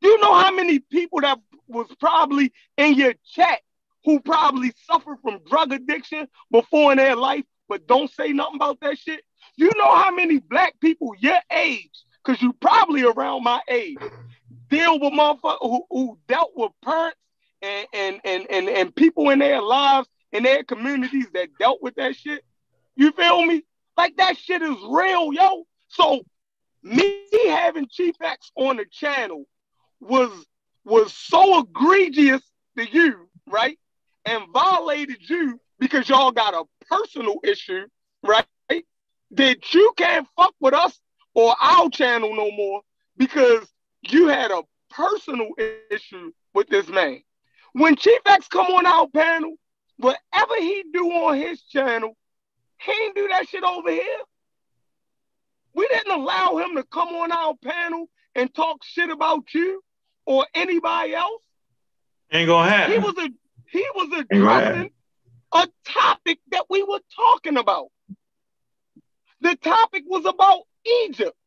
You 0.00 0.20
know 0.20 0.34
how 0.34 0.52
many 0.52 0.78
people 0.78 1.20
that 1.20 1.38
was 1.66 1.86
probably 2.00 2.52
in 2.76 2.94
your 2.94 3.14
chat 3.32 3.60
who 4.04 4.20
probably 4.20 4.72
suffer 4.86 5.16
from 5.22 5.40
drug 5.48 5.72
addiction 5.72 6.28
before 6.50 6.92
in 6.92 6.98
their 6.98 7.16
life, 7.16 7.44
but 7.68 7.86
don't 7.86 8.10
say 8.10 8.32
nothing 8.32 8.56
about 8.56 8.80
that 8.80 8.98
shit? 8.98 9.20
You 9.56 9.70
know 9.76 9.94
how 9.94 10.10
many 10.12 10.38
black 10.38 10.78
people 10.80 11.14
your 11.18 11.38
age, 11.50 11.90
because 12.24 12.40
you 12.40 12.52
probably 12.54 13.02
around 13.02 13.42
my 13.42 13.60
age, 13.68 13.98
deal 14.68 14.98
with 15.00 15.12
motherfuckers 15.12 15.58
who, 15.60 15.84
who 15.90 16.18
dealt 16.28 16.52
with 16.54 16.72
parents 16.84 17.18
and, 17.62 17.86
and, 17.92 18.20
and, 18.24 18.46
and, 18.50 18.68
and 18.68 18.94
people 18.94 19.30
in 19.30 19.38
their 19.38 19.60
lives, 19.60 20.08
in 20.32 20.42
their 20.42 20.62
communities 20.64 21.26
that 21.34 21.48
dealt 21.58 21.82
with 21.82 21.94
that 21.96 22.14
shit. 22.16 22.44
You 22.96 23.12
feel 23.12 23.44
me? 23.44 23.62
Like 23.96 24.16
that 24.16 24.36
shit 24.36 24.62
is 24.62 24.76
real, 24.88 25.32
yo. 25.32 25.64
So 25.88 26.22
me 26.82 27.24
having 27.46 27.88
Chief 27.90 28.14
X 28.22 28.50
on 28.56 28.76
the 28.76 28.84
channel 28.90 29.44
was 30.00 30.30
was 30.84 31.12
so 31.12 31.60
egregious 31.60 32.42
to 32.76 32.88
you, 32.88 33.28
right? 33.46 33.78
And 34.24 34.44
violated 34.52 35.28
you 35.28 35.60
because 35.78 36.08
y'all 36.08 36.30
got 36.30 36.54
a 36.54 36.64
personal 36.88 37.36
issue, 37.44 37.86
right? 38.22 38.46
That 39.32 39.74
you 39.74 39.92
can't 39.96 40.26
fuck 40.36 40.54
with 40.60 40.74
us 40.74 40.98
or 41.34 41.54
our 41.60 41.90
channel 41.90 42.34
no 42.34 42.50
more 42.50 42.80
because 43.16 43.66
you 44.02 44.28
had 44.28 44.50
a 44.50 44.62
personal 44.90 45.50
issue 45.90 46.32
with 46.54 46.68
this 46.68 46.88
man. 46.88 47.22
When 47.72 47.96
Chief 47.96 48.20
X 48.26 48.48
come 48.48 48.66
on 48.66 48.86
our 48.86 49.08
panel, 49.08 49.54
whatever 49.98 50.54
he 50.58 50.84
do 50.92 51.06
on 51.10 51.36
his 51.36 51.62
channel, 51.62 52.16
he 52.80 52.92
ain't 52.92 53.14
do 53.14 53.28
that 53.28 53.48
shit 53.48 53.62
over 53.62 53.90
here. 53.90 54.18
We 55.74 55.86
didn't 55.88 56.12
allow 56.12 56.56
him 56.56 56.76
to 56.76 56.82
come 56.84 57.08
on 57.08 57.30
our 57.30 57.54
panel 57.62 58.08
and 58.34 58.52
talk 58.54 58.82
shit 58.84 59.10
about 59.10 59.52
you 59.54 59.82
or 60.26 60.46
anybody 60.54 61.14
else. 61.14 61.42
Ain't 62.32 62.48
gonna 62.48 62.70
happen. 62.70 62.92
He 62.92 62.98
was 62.98 63.14
a 63.18 63.30
he 63.70 63.86
was 63.94 64.24
addressing 64.30 64.90
a 65.52 65.68
topic 65.84 66.38
that 66.50 66.64
we 66.68 66.82
were 66.82 67.00
talking 67.14 67.56
about. 67.56 67.88
The 69.40 69.56
topic 69.56 70.04
was 70.06 70.24
about 70.24 70.62
Egypt. 71.04 71.37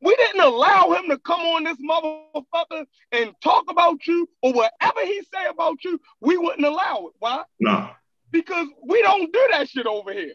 We 0.00 0.14
didn't 0.16 0.42
allow 0.42 0.92
him 0.92 1.08
to 1.08 1.18
come 1.18 1.40
on 1.40 1.64
this 1.64 1.78
motherfucker 1.78 2.86
and 3.12 3.34
talk 3.42 3.70
about 3.70 4.06
you 4.06 4.28
or 4.42 4.52
whatever 4.52 5.00
he 5.04 5.22
say 5.32 5.46
about 5.48 5.82
you. 5.84 6.00
We 6.20 6.36
wouldn't 6.36 6.66
allow 6.66 7.06
it. 7.06 7.14
Why? 7.18 7.42
No. 7.58 7.90
Because 8.30 8.68
we 8.84 9.00
don't 9.02 9.32
do 9.32 9.48
that 9.52 9.68
shit 9.68 9.86
over 9.86 10.12
here. 10.12 10.34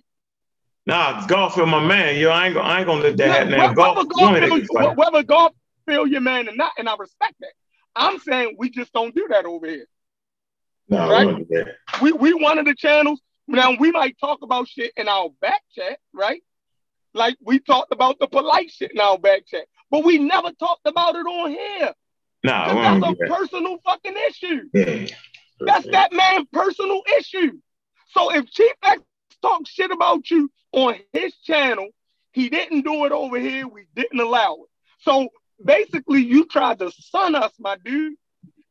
Nah, 0.87 1.27
Garfield, 1.27 1.69
my 1.69 1.85
man. 1.85 2.17
Yo, 2.17 2.31
I 2.31 2.47
ain't 2.47 2.55
gonna, 2.55 2.67
I 2.67 2.77
ain't 2.79 2.87
gonna 2.87 3.01
let 3.03 3.17
that 3.17 3.27
happen. 3.27 3.51
Now, 3.51 3.73
Golf, 3.73 4.07
Garfield, 4.09 4.97
whether 4.97 5.21
Garfield 5.21 6.09
your 6.09 6.21
man 6.21 6.49
or 6.49 6.55
not, 6.55 6.71
and 6.77 6.89
I 6.89 6.95
respect 6.97 7.35
that. 7.41 7.51
I'm 7.95 8.19
saying 8.19 8.55
we 8.57 8.69
just 8.69 8.91
don't 8.93 9.13
do 9.13 9.27
that 9.29 9.45
over 9.45 9.67
here. 9.67 9.85
No, 10.89 11.09
right? 11.09 11.47
We, 12.01 12.11
we 12.13 12.33
one 12.33 12.57
of 12.57 12.65
the 12.65 12.73
channels. 12.73 13.21
Now 13.47 13.75
we 13.77 13.91
might 13.91 14.17
talk 14.19 14.41
about 14.41 14.67
shit 14.67 14.93
in 14.95 15.07
our 15.07 15.29
back 15.41 15.61
chat, 15.75 15.99
right? 16.13 16.41
Like 17.13 17.37
we 17.43 17.59
talked 17.59 17.91
about 17.91 18.19
the 18.19 18.27
polite 18.27 18.71
shit 18.71 18.91
now 18.93 19.11
our 19.11 19.19
back 19.19 19.47
chat, 19.47 19.65
but 19.89 20.03
we 20.03 20.17
never 20.17 20.51
talked 20.51 20.87
about 20.87 21.15
it 21.15 21.25
on 21.25 21.51
here. 21.51 21.93
No, 22.43 22.51
Nah, 22.51 22.99
that's 22.99 23.21
a 23.21 23.25
personal 23.27 23.77
fucking 23.83 24.15
issue. 24.29 24.61
Yeah. 24.73 25.07
That's 25.59 25.85
that 25.91 26.11
man's 26.11 26.47
personal 26.51 27.01
issue. 27.19 27.59
So 28.09 28.33
if 28.33 28.49
Chief 28.49 28.71
X 28.83 29.01
talks 29.41 29.69
shit 29.69 29.91
about 29.91 30.29
you 30.29 30.49
on 30.71 30.95
his 31.13 31.35
channel, 31.43 31.89
he 32.31 32.49
didn't 32.49 32.81
do 32.81 33.05
it 33.05 33.11
over 33.11 33.39
here. 33.39 33.67
We 33.67 33.85
didn't 33.95 34.19
allow 34.19 34.53
it. 34.53 34.69
So 34.99 35.29
basically, 35.63 36.21
you 36.23 36.45
tried 36.45 36.79
to 36.79 36.91
sun 36.91 37.35
us, 37.35 37.51
my 37.59 37.77
dude, 37.83 38.15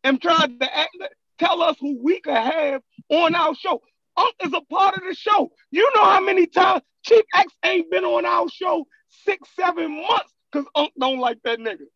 and 0.03 0.21
tried 0.21 0.59
to 0.61 0.77
act, 0.79 0.97
tell 1.39 1.63
us 1.63 1.77
who 1.81 1.99
we 2.03 2.21
could 2.21 2.35
have 2.35 2.83
on 3.09 3.35
our 3.35 3.55
show. 3.55 3.83
Unc 4.21 4.35
is 4.45 4.53
a 4.53 4.61
part 4.73 4.97
of 4.97 5.03
the 5.09 5.15
show. 5.15 5.51
You 5.71 5.91
know 5.95 6.05
how 6.05 6.21
many 6.21 6.47
times 6.47 6.83
Chief 7.03 7.25
X 7.35 7.53
ain't 7.65 7.91
been 7.91 8.05
on 8.05 8.27
our 8.27 8.49
show 8.49 8.87
six, 9.25 9.49
seven 9.59 10.03
months 10.07 10.33
because 10.51 10.67
Unc 10.75 10.91
don't 10.99 11.19
like 11.19 11.39
that 11.45 11.59
nigga. 11.59 11.87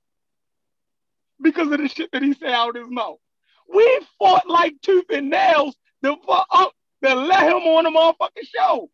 Because 1.43 1.71
of 1.71 1.79
the 1.79 1.89
shit 1.89 2.11
that 2.13 2.23
he 2.23 2.33
say 2.33 2.53
out 2.53 2.77
his 2.77 2.89
mouth. 2.89 3.19
We 3.73 4.01
fought 4.19 4.49
like 4.49 4.75
tooth 4.83 5.07
and 5.11 5.31
nails 5.31 5.75
to, 6.03 6.17
for 6.25 6.45
to 7.05 7.15
let 7.15 7.43
him 7.45 7.63
on 7.63 7.85
the 7.85 7.91
motherfucking 7.91 8.49
show. 8.55 8.89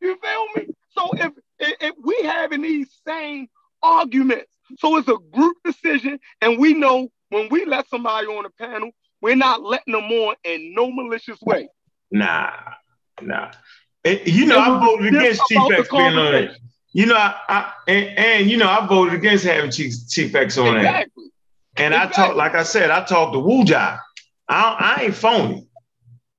You 0.00 0.16
feel 0.22 0.46
me? 0.56 0.74
So 0.90 1.10
if, 1.14 1.32
if, 1.58 1.76
if 1.80 1.94
we 2.04 2.16
having 2.22 2.62
these 2.62 2.88
same 3.06 3.48
arguments, 3.82 4.52
so 4.78 4.96
it's 4.96 5.08
a 5.08 5.16
group 5.32 5.56
decision, 5.64 6.18
and 6.40 6.58
we 6.58 6.74
know 6.74 7.08
when 7.30 7.48
we 7.50 7.64
let 7.64 7.88
somebody 7.88 8.26
on 8.26 8.44
the 8.44 8.50
panel, 8.50 8.90
we're 9.22 9.36
not 9.36 9.62
letting 9.62 9.92
them 9.92 10.04
on 10.04 10.36
in 10.44 10.74
no 10.74 10.90
malicious 10.90 11.40
way. 11.42 11.68
Nah, 12.18 12.50
nah. 13.20 13.50
And, 14.04 14.20
you 14.26 14.46
know, 14.46 14.58
I 14.58 14.78
voted 14.78 15.14
against 15.14 15.42
Chief 15.48 15.60
X 15.72 15.88
being 15.90 16.02
on 16.02 16.34
it. 16.34 16.58
You 16.92 17.06
know, 17.06 17.16
I, 17.16 17.34
I 17.48 17.72
and, 17.88 18.18
and, 18.18 18.50
you 18.50 18.56
know, 18.56 18.68
I 18.68 18.86
voted 18.86 19.14
against 19.14 19.44
having 19.44 19.70
Chief, 19.70 19.92
Chief 20.08 20.34
X 20.34 20.56
on 20.56 20.76
exactly. 20.76 21.24
that. 21.76 21.82
And 21.82 21.94
exactly. 21.94 22.22
I 22.22 22.26
talked, 22.26 22.36
like 22.36 22.54
I 22.54 22.62
said, 22.62 22.90
I 22.90 23.04
talked 23.04 23.34
to 23.34 23.38
Wuja. 23.38 23.98
I, 24.48 24.96
I 24.98 25.02
ain't 25.02 25.14
phony. 25.14 25.66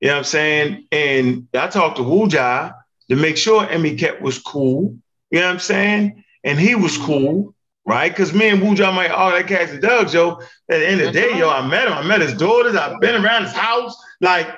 You 0.00 0.08
know 0.08 0.14
what 0.14 0.18
I'm 0.18 0.24
saying? 0.24 0.86
And 0.90 1.48
I 1.54 1.68
talked 1.68 1.96
to 1.96 2.02
Wuja 2.02 2.74
to 3.08 3.16
make 3.16 3.36
sure 3.36 3.68
Emmy 3.68 3.96
Kept 3.96 4.22
was 4.22 4.38
cool. 4.38 4.96
You 5.30 5.40
know 5.40 5.46
what 5.46 5.52
I'm 5.52 5.58
saying? 5.58 6.24
And 6.44 6.58
he 6.58 6.74
was 6.74 6.96
cool, 6.98 7.54
right? 7.84 8.10
Because 8.10 8.32
me 8.32 8.48
and 8.48 8.62
Wuja 8.62 8.94
might 8.94 9.10
all 9.10 9.30
that 9.30 9.46
cats 9.46 9.72
and 9.72 9.82
dogs, 9.82 10.14
yo. 10.14 10.40
At 10.70 10.78
the 10.78 10.88
end 10.88 11.00
of 11.00 11.12
the 11.12 11.20
day, 11.20 11.38
yo, 11.38 11.50
I 11.50 11.66
met 11.66 11.86
him. 11.86 11.94
I 11.94 12.02
met 12.02 12.20
his 12.20 12.34
daughters. 12.34 12.74
I've 12.76 13.00
been 13.00 13.22
around 13.22 13.44
his 13.44 13.52
house. 13.52 13.96
Like, 14.20 14.48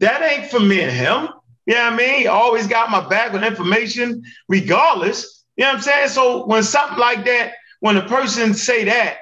that 0.00 0.22
ain't 0.22 0.50
for 0.50 0.60
me 0.60 0.82
and 0.82 0.92
him. 0.92 1.28
You 1.66 1.74
know 1.74 1.84
what 1.84 1.92
I 1.92 1.96
mean? 1.96 2.20
He 2.20 2.26
always 2.26 2.66
got 2.66 2.90
my 2.90 3.06
back 3.08 3.32
with 3.32 3.44
information, 3.44 4.22
regardless. 4.48 5.44
You 5.56 5.64
know 5.64 5.70
what 5.70 5.76
I'm 5.76 5.82
saying? 5.82 6.08
So 6.08 6.46
when 6.46 6.62
something 6.62 6.98
like 6.98 7.24
that, 7.26 7.52
when 7.80 7.96
a 7.96 8.06
person 8.08 8.54
say 8.54 8.84
that, 8.84 9.18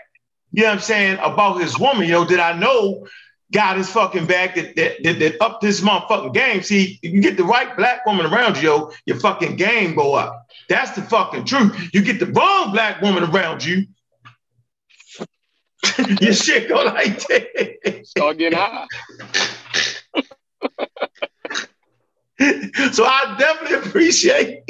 you 0.53 0.63
know 0.63 0.69
what 0.69 0.75
I'm 0.75 0.81
saying, 0.81 1.19
about 1.21 1.61
his 1.61 1.79
woman, 1.79 2.09
yo, 2.09 2.25
did 2.25 2.41
I 2.41 2.57
know 2.57 3.07
got 3.53 3.77
his 3.77 3.91
fucking 3.91 4.27
back 4.27 4.55
that, 4.57 4.77
that, 4.77 5.03
that, 5.03 5.19
that 5.19 5.43
up 5.43 5.61
this 5.61 5.81
motherfucking 5.81 6.35
game. 6.35 6.63
See, 6.63 6.99
you 7.03 7.21
get 7.21 7.37
the 7.37 7.45
right 7.45 7.77
black 7.77 8.05
woman 8.07 8.27
around 8.27 8.57
you, 8.57 8.69
yo, 8.69 8.93
your 9.07 9.19
fucking 9.19 9.57
game 9.57 9.95
go 9.95 10.15
up. 10.15 10.47
That's 10.69 10.93
the 10.93 11.03
fucking 11.03 11.45
truth. 11.45 11.91
You 11.93 12.03
get 12.03 12.19
the 12.19 12.27
wrong 12.27 12.73
black 12.73 13.01
woman 13.01 13.25
around 13.25 13.65
you, 13.65 13.87
your 16.21 16.33
shit 16.33 16.69
go 16.69 16.85
like 16.85 17.19
that. 17.29 18.01
Start 18.05 18.39
getting 18.39 18.59
high. 18.59 18.87
So 22.93 23.05
I 23.05 23.37
definitely 23.39 23.89
appreciate 23.89 24.63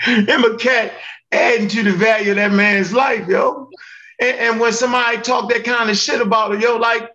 him 0.00 0.44
a 0.44 0.56
cat 0.56 0.92
adding 1.32 1.68
to 1.68 1.82
the 1.82 1.92
value 1.92 2.30
of 2.30 2.36
that 2.36 2.52
man's 2.52 2.92
life, 2.92 3.26
yo. 3.28 3.68
And, 4.20 4.38
and 4.38 4.60
when 4.60 4.72
somebody 4.72 5.18
talk 5.18 5.50
that 5.50 5.64
kind 5.64 5.90
of 5.90 5.96
shit 5.96 6.20
about 6.20 6.54
it, 6.54 6.60
yo, 6.60 6.76
like, 6.76 7.10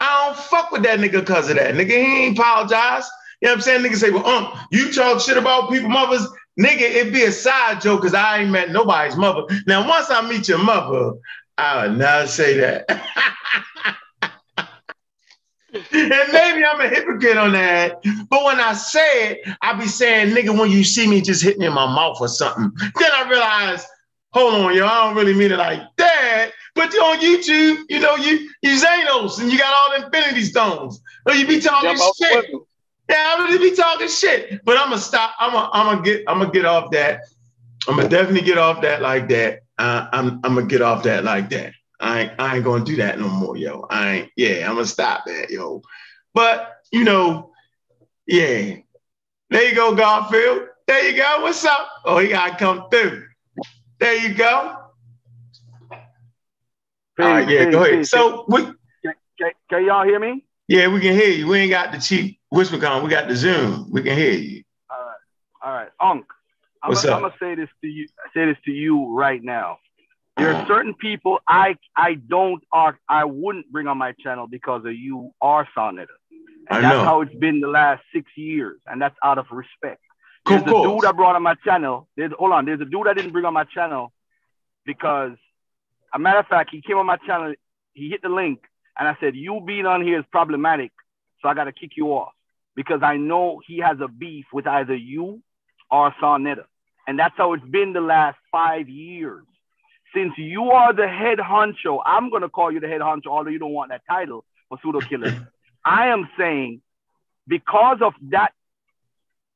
I 0.00 0.26
don't 0.26 0.36
fuck 0.36 0.72
with 0.72 0.82
that 0.82 0.98
nigga 0.98 1.20
because 1.20 1.48
of 1.48 1.56
that. 1.56 1.74
Nigga, 1.74 1.90
he 1.90 2.24
ain't 2.24 2.38
apologize. 2.38 3.08
You 3.40 3.48
know 3.48 3.52
what 3.52 3.56
I'm 3.58 3.62
saying? 3.62 3.82
Nigga 3.82 3.96
say, 3.96 4.10
well, 4.10 4.26
um, 4.26 4.58
you 4.70 4.92
talk 4.92 5.20
shit 5.20 5.36
about 5.36 5.70
people 5.70 5.88
mothers, 5.88 6.26
nigga, 6.60 6.80
it 6.80 7.12
be 7.12 7.24
a 7.24 7.32
side 7.32 7.80
joke 7.80 8.00
because 8.00 8.14
I 8.14 8.38
ain't 8.38 8.50
met 8.50 8.70
nobody's 8.70 9.16
mother. 9.16 9.42
Now, 9.66 9.88
once 9.88 10.10
I 10.10 10.28
meet 10.28 10.48
your 10.48 10.58
mother, 10.58 11.14
I 11.58 11.86
would 11.86 11.98
not 11.98 12.28
say 12.28 12.58
that. 12.58 12.86
and 15.72 16.32
maybe 16.32 16.64
I'm 16.64 16.80
a 16.80 16.88
hypocrite 16.88 17.36
on 17.36 17.52
that. 17.52 18.02
But 18.28 18.44
when 18.44 18.60
I 18.60 18.74
say 18.74 19.30
it, 19.30 19.48
I 19.62 19.72
be 19.72 19.86
saying, 19.86 20.34
nigga, 20.34 20.58
when 20.58 20.70
you 20.70 20.84
see 20.84 21.06
me 21.06 21.20
just 21.20 21.42
hitting 21.42 21.62
in 21.62 21.72
my 21.72 21.86
mouth 21.86 22.18
or 22.20 22.28
something, 22.28 22.70
then 22.98 23.10
I 23.14 23.28
realize, 23.28 23.86
hold 24.32 24.54
on, 24.54 24.76
yo, 24.76 24.86
I 24.86 25.06
don't 25.06 25.16
really 25.16 25.34
mean 25.34 25.52
it 25.52 25.58
like 25.58 25.82
that. 25.96 26.50
But 26.74 26.94
on 26.94 27.20
YouTube, 27.20 27.84
you 27.88 28.00
know, 28.00 28.16
you 28.16 28.50
you 28.62 28.76
Thanos 28.76 29.40
and 29.40 29.50
you 29.52 29.58
got 29.58 29.74
all 29.74 29.98
the 29.98 30.06
infinity 30.06 30.42
stones. 30.42 31.00
Or 31.26 31.34
you 31.34 31.46
be 31.46 31.60
talking 31.60 31.96
shit. 32.18 32.50
Yeah, 33.10 33.34
I'm 33.36 33.46
gonna 33.46 33.58
be 33.58 33.76
talking 33.76 34.08
shit. 34.08 34.64
But 34.64 34.78
I'm 34.78 34.88
gonna 34.88 34.98
stop. 34.98 35.34
I'm 35.38 35.52
gonna 35.52 35.70
I'm 35.72 35.86
gonna 35.86 36.02
get 36.02 36.24
I'm 36.28 36.38
gonna 36.38 36.50
get 36.50 36.64
off 36.64 36.90
that. 36.92 37.20
I'm 37.86 37.96
gonna 37.96 38.08
definitely 38.08 38.42
get 38.42 38.58
off 38.58 38.80
that 38.82 39.02
like 39.02 39.28
that. 39.28 39.60
Uh, 39.78 40.08
I'm 40.12 40.40
I'm 40.44 40.54
gonna 40.54 40.66
get 40.66 40.82
off 40.82 41.02
that 41.02 41.24
like 41.24 41.50
that. 41.50 41.74
I 42.02 42.20
ain't, 42.22 42.32
I 42.40 42.56
ain't 42.56 42.64
gonna 42.64 42.84
do 42.84 42.96
that 42.96 43.18
no 43.20 43.28
more, 43.28 43.56
yo. 43.56 43.86
I 43.88 44.10
ain't, 44.10 44.30
yeah, 44.36 44.68
I'm 44.68 44.74
gonna 44.74 44.86
stop 44.86 45.24
that, 45.26 45.50
yo. 45.50 45.82
But 46.34 46.74
you 46.90 47.04
know, 47.04 47.52
yeah. 48.26 48.76
There 49.50 49.68
you 49.68 49.74
go, 49.74 49.94
Garfield. 49.94 50.68
There 50.86 51.08
you 51.08 51.16
go. 51.16 51.42
What's 51.42 51.64
up? 51.64 51.88
Oh, 52.04 52.18
he 52.18 52.28
gotta 52.28 52.56
come 52.56 52.88
through. 52.90 53.26
There 54.00 54.16
you 54.16 54.34
go. 54.34 54.78
All 57.20 57.28
right, 57.28 57.48
yeah, 57.48 57.70
go 57.70 57.84
ahead. 57.84 58.06
So 58.08 58.46
we 58.48 58.62
can, 58.62 58.74
can, 59.38 59.50
can, 59.70 59.84
y'all 59.84 60.04
hear 60.04 60.18
me? 60.18 60.44
Yeah, 60.66 60.88
we 60.88 61.00
can 61.00 61.14
hear 61.14 61.28
you. 61.28 61.46
We 61.46 61.60
ain't 61.60 61.70
got 61.70 61.92
the 61.92 61.98
cheap 61.98 62.40
whisper 62.50 62.76
We 62.76 63.10
got 63.10 63.28
the 63.28 63.36
Zoom. 63.36 63.90
We 63.92 64.02
can 64.02 64.16
hear 64.16 64.32
you. 64.32 64.64
All 64.90 64.98
right, 64.98 65.14
all 65.62 65.72
right, 65.72 65.90
Unc. 66.00 66.26
I'm 66.82 66.88
What's 66.88 67.04
gonna, 67.04 67.14
up? 67.14 67.22
I'm 67.22 67.28
gonna 67.28 67.34
say 67.38 67.54
this 67.54 67.68
to 67.82 67.86
you. 67.86 68.08
Say 68.34 68.46
this 68.46 68.56
to 68.64 68.72
you 68.72 69.14
right 69.14 69.42
now. 69.42 69.78
There 70.42 70.56
are 70.56 70.66
certain 70.66 70.94
people 70.94 71.38
I 71.48 71.76
I 71.96 72.14
don't 72.14 72.62
or 72.72 72.98
I 73.08 73.24
wouldn't 73.24 73.70
bring 73.70 73.86
on 73.86 73.98
my 73.98 74.12
channel 74.22 74.46
because 74.46 74.84
of 74.84 74.94
you 74.94 75.32
are 75.40 75.66
Sonetta. 75.76 76.06
And 76.70 76.78
I 76.78 76.80
that's 76.80 76.94
know. 76.94 77.04
how 77.04 77.20
it's 77.22 77.34
been 77.34 77.60
the 77.60 77.68
last 77.68 78.02
six 78.14 78.30
years, 78.36 78.80
and 78.86 79.00
that's 79.00 79.16
out 79.22 79.38
of 79.38 79.46
respect. 79.50 80.00
Cool, 80.44 80.58
There's 80.58 80.68
a 80.68 80.70
cool. 80.70 81.00
dude 81.00 81.04
I 81.04 81.12
brought 81.12 81.36
on 81.36 81.42
my 81.42 81.54
channel. 81.64 82.08
There's 82.16 82.32
hold 82.38 82.52
on. 82.52 82.64
There's 82.64 82.80
a 82.80 82.84
dude 82.84 83.08
I 83.08 83.14
didn't 83.14 83.32
bring 83.32 83.44
on 83.44 83.54
my 83.54 83.64
channel 83.64 84.12
because, 84.84 85.32
a 86.14 86.18
matter 86.18 86.38
of 86.38 86.46
fact, 86.46 86.70
he 86.72 86.80
came 86.82 86.98
on 86.98 87.06
my 87.06 87.18
channel. 87.18 87.54
He 87.94 88.08
hit 88.10 88.22
the 88.22 88.28
link, 88.28 88.60
and 88.98 89.08
I 89.08 89.16
said, 89.20 89.36
"You 89.36 89.60
being 89.64 89.86
on 89.86 90.02
here 90.02 90.18
is 90.18 90.24
problematic, 90.30 90.92
so 91.40 91.48
I 91.48 91.54
got 91.54 91.64
to 91.64 91.72
kick 91.72 91.92
you 91.96 92.08
off 92.08 92.32
because 92.74 93.00
I 93.02 93.16
know 93.16 93.60
he 93.66 93.78
has 93.78 93.98
a 94.00 94.08
beef 94.08 94.46
with 94.52 94.66
either 94.66 94.94
you 94.94 95.42
or 95.90 96.14
Sonetta, 96.22 96.64
and 97.06 97.18
that's 97.18 97.34
how 97.36 97.52
it's 97.52 97.64
been 97.64 97.92
the 97.92 98.00
last 98.00 98.38
five 98.50 98.88
years. 98.88 99.44
Since 100.14 100.34
you 100.36 100.70
are 100.70 100.92
the 100.92 101.08
head 101.08 101.38
honcho, 101.38 102.00
I'm 102.04 102.30
gonna 102.30 102.48
call 102.48 102.70
you 102.70 102.80
the 102.80 102.88
head 102.88 103.00
honcho, 103.00 103.26
although 103.28 103.50
you 103.50 103.58
don't 103.58 103.72
want 103.72 103.90
that 103.90 104.02
title 104.08 104.44
for 104.68 104.78
pseudo 104.82 105.00
killers. 105.00 105.34
I 105.84 106.08
am 106.08 106.28
saying 106.38 106.82
because 107.46 107.98
of 108.02 108.12
that 108.30 108.52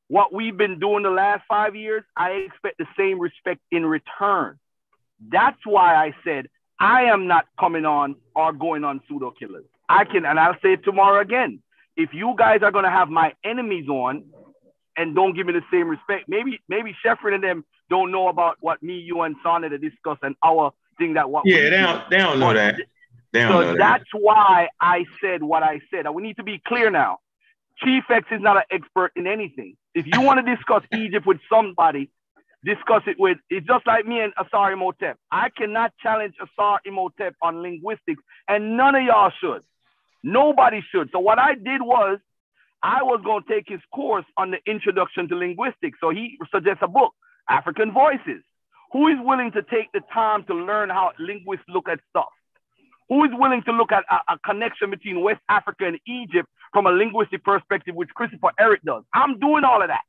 what 0.09 0.33
we've 0.33 0.57
been 0.57 0.79
doing 0.79 1.03
the 1.03 1.11
last 1.11 1.43
five 1.49 1.75
years, 1.75 2.05
I 2.17 2.31
expect 2.31 2.79
the 2.79 2.87
same 2.97 3.19
respect 3.19 3.61
in 3.71 3.85
return. 3.85 4.59
That's 5.31 5.59
why 5.65 5.95
I 5.95 6.15
said 6.25 6.49
I 6.79 7.05
am 7.05 7.27
not 7.27 7.47
coming 7.59 7.85
on 7.85 8.17
or 8.35 8.53
going 8.53 8.85
on 8.85 9.01
pseudo 9.09 9.31
killers. 9.31 9.65
I 9.89 10.05
can, 10.05 10.25
and 10.25 10.39
I'll 10.39 10.59
say 10.63 10.75
it 10.75 10.85
tomorrow 10.85 11.21
again. 11.21 11.63
If 11.97 12.13
you 12.13 12.35
guys 12.37 12.61
are 12.63 12.71
gonna 12.71 12.91
have 12.91 13.09
my 13.09 13.33
enemies 13.45 13.89
on 13.89 14.25
and 14.97 15.15
don't 15.15 15.35
give 15.35 15.47
me 15.47 15.55
the 15.55 15.65
same 15.71 15.89
respect, 15.89 16.29
maybe 16.29 16.61
maybe 16.69 16.95
Sheffrin 17.05 17.35
and 17.35 17.45
them 17.45 17.65
don't 17.91 18.11
know 18.11 18.29
about 18.29 18.57
what 18.61 18.83
me, 18.83 18.99
you, 18.99 19.23
and 19.23 19.37
Sonny 19.43 19.69
discuss 19.79 20.19
and 20.23 20.35
our 20.45 20.73
thing 20.99 21.15
that 21.15 21.31
what 21.31 21.45
Yeah, 21.45 21.63
they 21.71 21.71
do. 21.71 21.77
don't, 21.83 22.11
they 22.11 22.19
don't 22.19 22.41
know 22.41 22.53
that. 22.55 22.77
They 23.33 23.41
don't 23.41 23.53
So 23.53 23.61
know 23.61 23.75
that. 23.77 23.79
that's 23.79 24.05
why 24.13 24.69
I 24.81 25.05
said 25.21 25.43
what 25.43 25.63
I 25.63 25.81
said. 25.91 26.07
And 26.07 26.15
we 26.15 26.23
need 26.23 26.37
to 26.37 26.43
be 26.45 26.61
clear 26.67 26.91
now. 26.91 27.19
Chief 27.85 28.05
X 28.11 28.27
is 28.31 28.41
not 28.41 28.57
an 28.57 28.63
expert 28.71 29.13
in 29.17 29.27
anything. 29.27 29.77
If 29.95 30.07
you 30.07 30.21
want 30.23 30.45
to 30.45 30.55
discuss 30.57 30.83
Egypt 30.93 31.27
with 31.27 31.39
somebody, 31.51 32.11
discuss 32.65 33.03
it 33.07 33.17
with. 33.19 33.39
It's 33.51 33.67
just 33.67 33.87
like 33.87 34.07
me 34.07 34.21
and 34.21 34.33
Asar 34.39 34.73
Imhotep. 34.73 35.19
I 35.31 35.51
cannot 35.51 35.93
challenge 36.03 36.35
Asar 36.43 36.81
Imhotep 36.85 37.35
on 37.43 37.63
linguistics, 37.63 38.23
and 38.49 38.77
none 38.77 38.95
of 38.95 39.03
y'all 39.03 39.31
should. 39.41 39.63
Nobody 40.23 40.83
should. 40.91 41.11
So 41.13 41.21
what 41.21 41.39
I 41.39 41.55
did 41.55 41.83
was, 41.83 42.19
I 42.83 43.03
was 43.03 43.21
going 43.25 43.43
to 43.45 43.49
take 43.49 43.65
his 43.69 43.81
course 43.95 44.25
on 44.37 44.51
the 44.51 44.59
introduction 44.67 45.29
to 45.29 45.37
linguistics. 45.37 45.99
So 46.01 46.11
he 46.11 46.39
suggests 46.53 46.81
a 46.83 46.89
book, 46.89 47.13
African 47.49 47.93
Voices. 47.93 48.43
Who 48.93 49.09
is 49.09 49.17
willing 49.21 49.53
to 49.53 49.63
take 49.63 49.91
the 49.93 50.01
time 50.13 50.45
to 50.45 50.55
learn 50.55 50.91
how 50.91 51.13
linguists 51.19 51.65
look 51.69 51.89
at 51.89 52.01
stuff? 52.11 52.29
Who 53.09 53.25
is 53.25 53.31
willing 53.35 53.63
to 53.65 53.73
look 53.73 53.93
at 53.93 54.05
a, 54.11 54.35
a 54.35 54.39
connection 54.45 54.91
between 54.91 55.21
West 55.23 55.41
Africa 55.49 55.87
and 55.87 55.99
Egypt 56.07 56.49
from 56.73 56.87
a 56.87 56.91
linguistic 56.91 57.45
perspective, 57.45 57.95
which 57.95 58.11
Christopher 58.11 58.51
Ehret 58.59 58.83
does? 58.85 59.05
I'm 59.15 59.39
doing 59.39 59.65
all 59.65 59.83
of 59.83 59.89
that. 59.89 60.03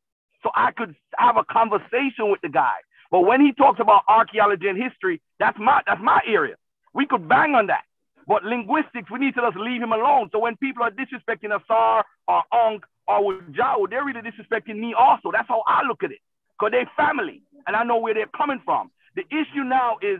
So 0.44 0.50
I 0.56 0.72
could 0.72 0.96
have 1.18 1.38
a 1.38 1.44
conversation 1.44 2.30
with 2.32 2.42
the 2.42 2.50
guy. 2.50 2.76
But 3.12 3.22
when 3.22 3.42
he 3.42 3.54
talks 3.54 3.80
about 3.80 4.04
archaeology 4.08 4.68
and 4.68 4.82
history, 4.82 5.22
that's 5.40 5.58
my 5.60 5.82
that's 5.86 6.02
my 6.02 6.22
area. 6.28 6.56
We 6.94 7.06
could 7.06 7.28
bang 7.28 7.56
on 7.56 7.68
that. 7.68 7.84
But 8.28 8.44
linguistics, 8.44 9.10
we 9.10 9.20
need 9.20 9.36
to 9.36 9.42
just 9.42 9.58
leave 9.58 9.82
him 9.82 9.94
alone. 9.94 10.30
So 10.32 10.40
when 10.40 10.58
people 10.58 10.84
are 10.84 10.92
disrespecting 10.92 11.56
Asar 11.56 12.04
or 12.28 12.44
Ong 12.52 12.82
or 13.08 13.22
Wajau, 13.22 13.90
they're 13.90 14.04
really 14.04 14.22
disrespecting 14.22 14.78
me 14.78 14.94
also. 14.94 15.32
That's 15.32 15.48
how 15.48 15.64
I 15.66 15.84
look 15.88 16.04
at 16.04 16.12
it. 16.12 16.20
Because 16.60 16.72
they're 16.72 16.90
family 16.96 17.42
and 17.66 17.76
I 17.76 17.84
know 17.84 17.98
where 17.98 18.14
they're 18.14 18.28
coming 18.28 18.62
from. 18.66 18.92
The 19.16 19.24
issue 19.30 19.64
now 19.64 19.98
is 20.02 20.20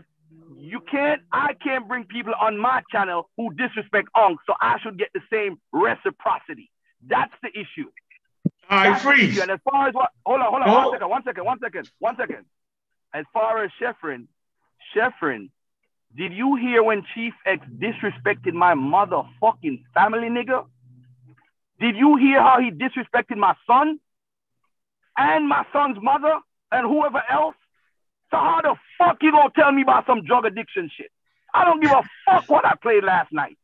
you 0.56 0.80
can't, 0.80 1.22
I 1.32 1.54
can't 1.54 1.86
bring 1.88 2.04
people 2.04 2.34
on 2.40 2.58
my 2.58 2.82
channel 2.90 3.28
who 3.36 3.52
disrespect 3.54 4.08
Ong, 4.16 4.36
so 4.46 4.54
I 4.60 4.78
should 4.80 4.98
get 4.98 5.08
the 5.14 5.20
same 5.32 5.58
reciprocity. 5.72 6.70
That's 7.06 7.32
the 7.42 7.48
issue. 7.50 7.88
All 8.70 8.78
right, 8.78 8.90
That's 8.90 9.02
the 9.02 9.08
freeze. 9.10 9.32
issue. 9.32 9.42
And 9.42 9.50
as 9.50 9.60
far 9.70 9.88
as 9.88 9.94
what, 9.94 10.10
hold 10.26 10.40
on, 10.40 10.46
hold 10.50 10.62
on, 10.62 10.68
Oh. 10.68 10.74
one 10.88 10.92
second, 10.92 11.08
one 11.08 11.22
second, 11.24 11.44
one 11.44 11.58
second, 11.60 11.90
one 11.98 12.16
second. 12.16 12.44
As 13.14 13.24
far 13.32 13.64
as 13.64 13.70
Sheffrin, 13.80 14.26
Sheffrin, 14.94 15.48
did 16.16 16.32
you 16.32 16.56
hear 16.56 16.82
when 16.82 17.04
Chief 17.14 17.34
X 17.46 17.64
disrespected 17.78 18.52
my 18.52 18.74
motherfucking 18.74 19.82
family, 19.94 20.28
nigga? 20.28 20.66
Did 21.80 21.96
you 21.96 22.16
hear 22.16 22.40
how 22.42 22.60
he 22.60 22.70
disrespected 22.70 23.36
my 23.36 23.54
son 23.66 24.00
and 25.18 25.48
my 25.48 25.66
son's 25.72 25.98
mother 26.00 26.38
and 26.72 26.86
whoever 26.86 27.22
else? 27.30 27.56
So 28.30 28.36
how 28.36 28.60
the 28.62 28.74
fuck 28.96 29.18
you 29.22 29.32
gonna 29.32 29.50
tell 29.54 29.72
me 29.72 29.82
about 29.82 30.06
some 30.06 30.24
drug 30.24 30.44
addiction 30.44 30.90
shit? 30.96 31.10
I 31.52 31.64
don't 31.64 31.80
give 31.80 31.90
a 31.90 32.02
fuck 32.24 32.48
what 32.48 32.64
I 32.64 32.74
played 32.80 33.04
last 33.04 33.32
night. 33.32 33.58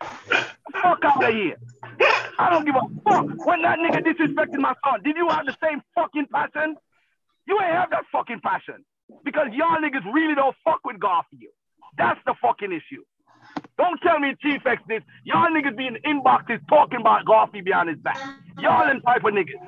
Fuck 0.00 1.04
out 1.04 1.22
of 1.22 1.34
here. 1.34 1.56
I 2.38 2.50
don't 2.50 2.64
give 2.64 2.74
a 2.74 2.86
fuck 3.04 3.46
when 3.46 3.62
that 3.62 3.78
nigga 3.78 4.02
disrespected 4.04 4.58
my 4.58 4.74
son. 4.84 5.02
Did 5.02 5.16
you 5.16 5.28
have 5.28 5.46
the 5.46 5.56
same 5.62 5.82
fucking 5.94 6.26
passion? 6.32 6.76
You 7.46 7.60
ain't 7.60 7.72
have 7.72 7.90
that 7.90 8.04
fucking 8.10 8.40
passion 8.40 8.84
because 9.24 9.48
y'all 9.52 9.78
niggas 9.78 10.04
really 10.12 10.34
don't 10.34 10.56
fuck 10.64 10.80
with 10.84 10.98
Garfield. 10.98 11.52
That's 11.98 12.20
the 12.26 12.34
fucking 12.40 12.72
issue. 12.72 13.04
Don't 13.76 14.00
tell 14.00 14.18
me 14.18 14.34
Chief 14.40 14.64
X 14.64 14.82
this. 14.88 15.02
Y'all 15.24 15.50
niggas 15.50 15.76
be 15.76 15.86
in 15.86 15.96
inboxes 16.06 16.60
talking 16.68 17.00
about 17.00 17.24
Garfield 17.24 17.64
behind 17.64 17.88
his 17.88 17.98
back. 17.98 18.18
Y'all 18.58 18.88
type 19.00 19.24
of 19.24 19.34
niggas. 19.34 19.60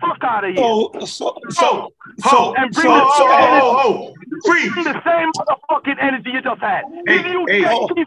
Fuck 0.00 0.22
out 0.22 0.44
of 0.44 0.50
here. 0.54 0.56
So, 0.64 0.92
so, 1.04 1.38
so, 1.50 1.88
So, 2.24 2.54
and 2.56 2.74
so, 2.74 2.82
bring 2.82 2.92
the- 2.94 3.02
oh, 3.04 3.12
oh, 3.20 3.82
oh, 3.84 4.14
freeze. 4.46 4.72
Bring 4.72 4.84
the 4.84 5.02
same 5.04 5.32
motherfucking 5.32 5.96
energy 6.00 6.30
you 6.30 6.42
just 6.42 6.60
had. 6.60 6.84
Hey, 7.06 7.18
If 7.18 7.26
you 7.26 7.46
hey, 7.48 7.64
oh. 7.66 7.88
Chief 7.94 8.06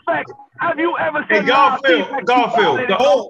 have 0.59 0.77
you 0.79 0.95
ever 0.97 1.23
Hey, 1.23 1.37
said 1.37 1.45
nah, 1.47 1.77
Garfield, 1.79 2.25
Garfield, 2.25 2.79
you 2.89 2.95
violated 2.95 2.97
Gar- 2.97 3.25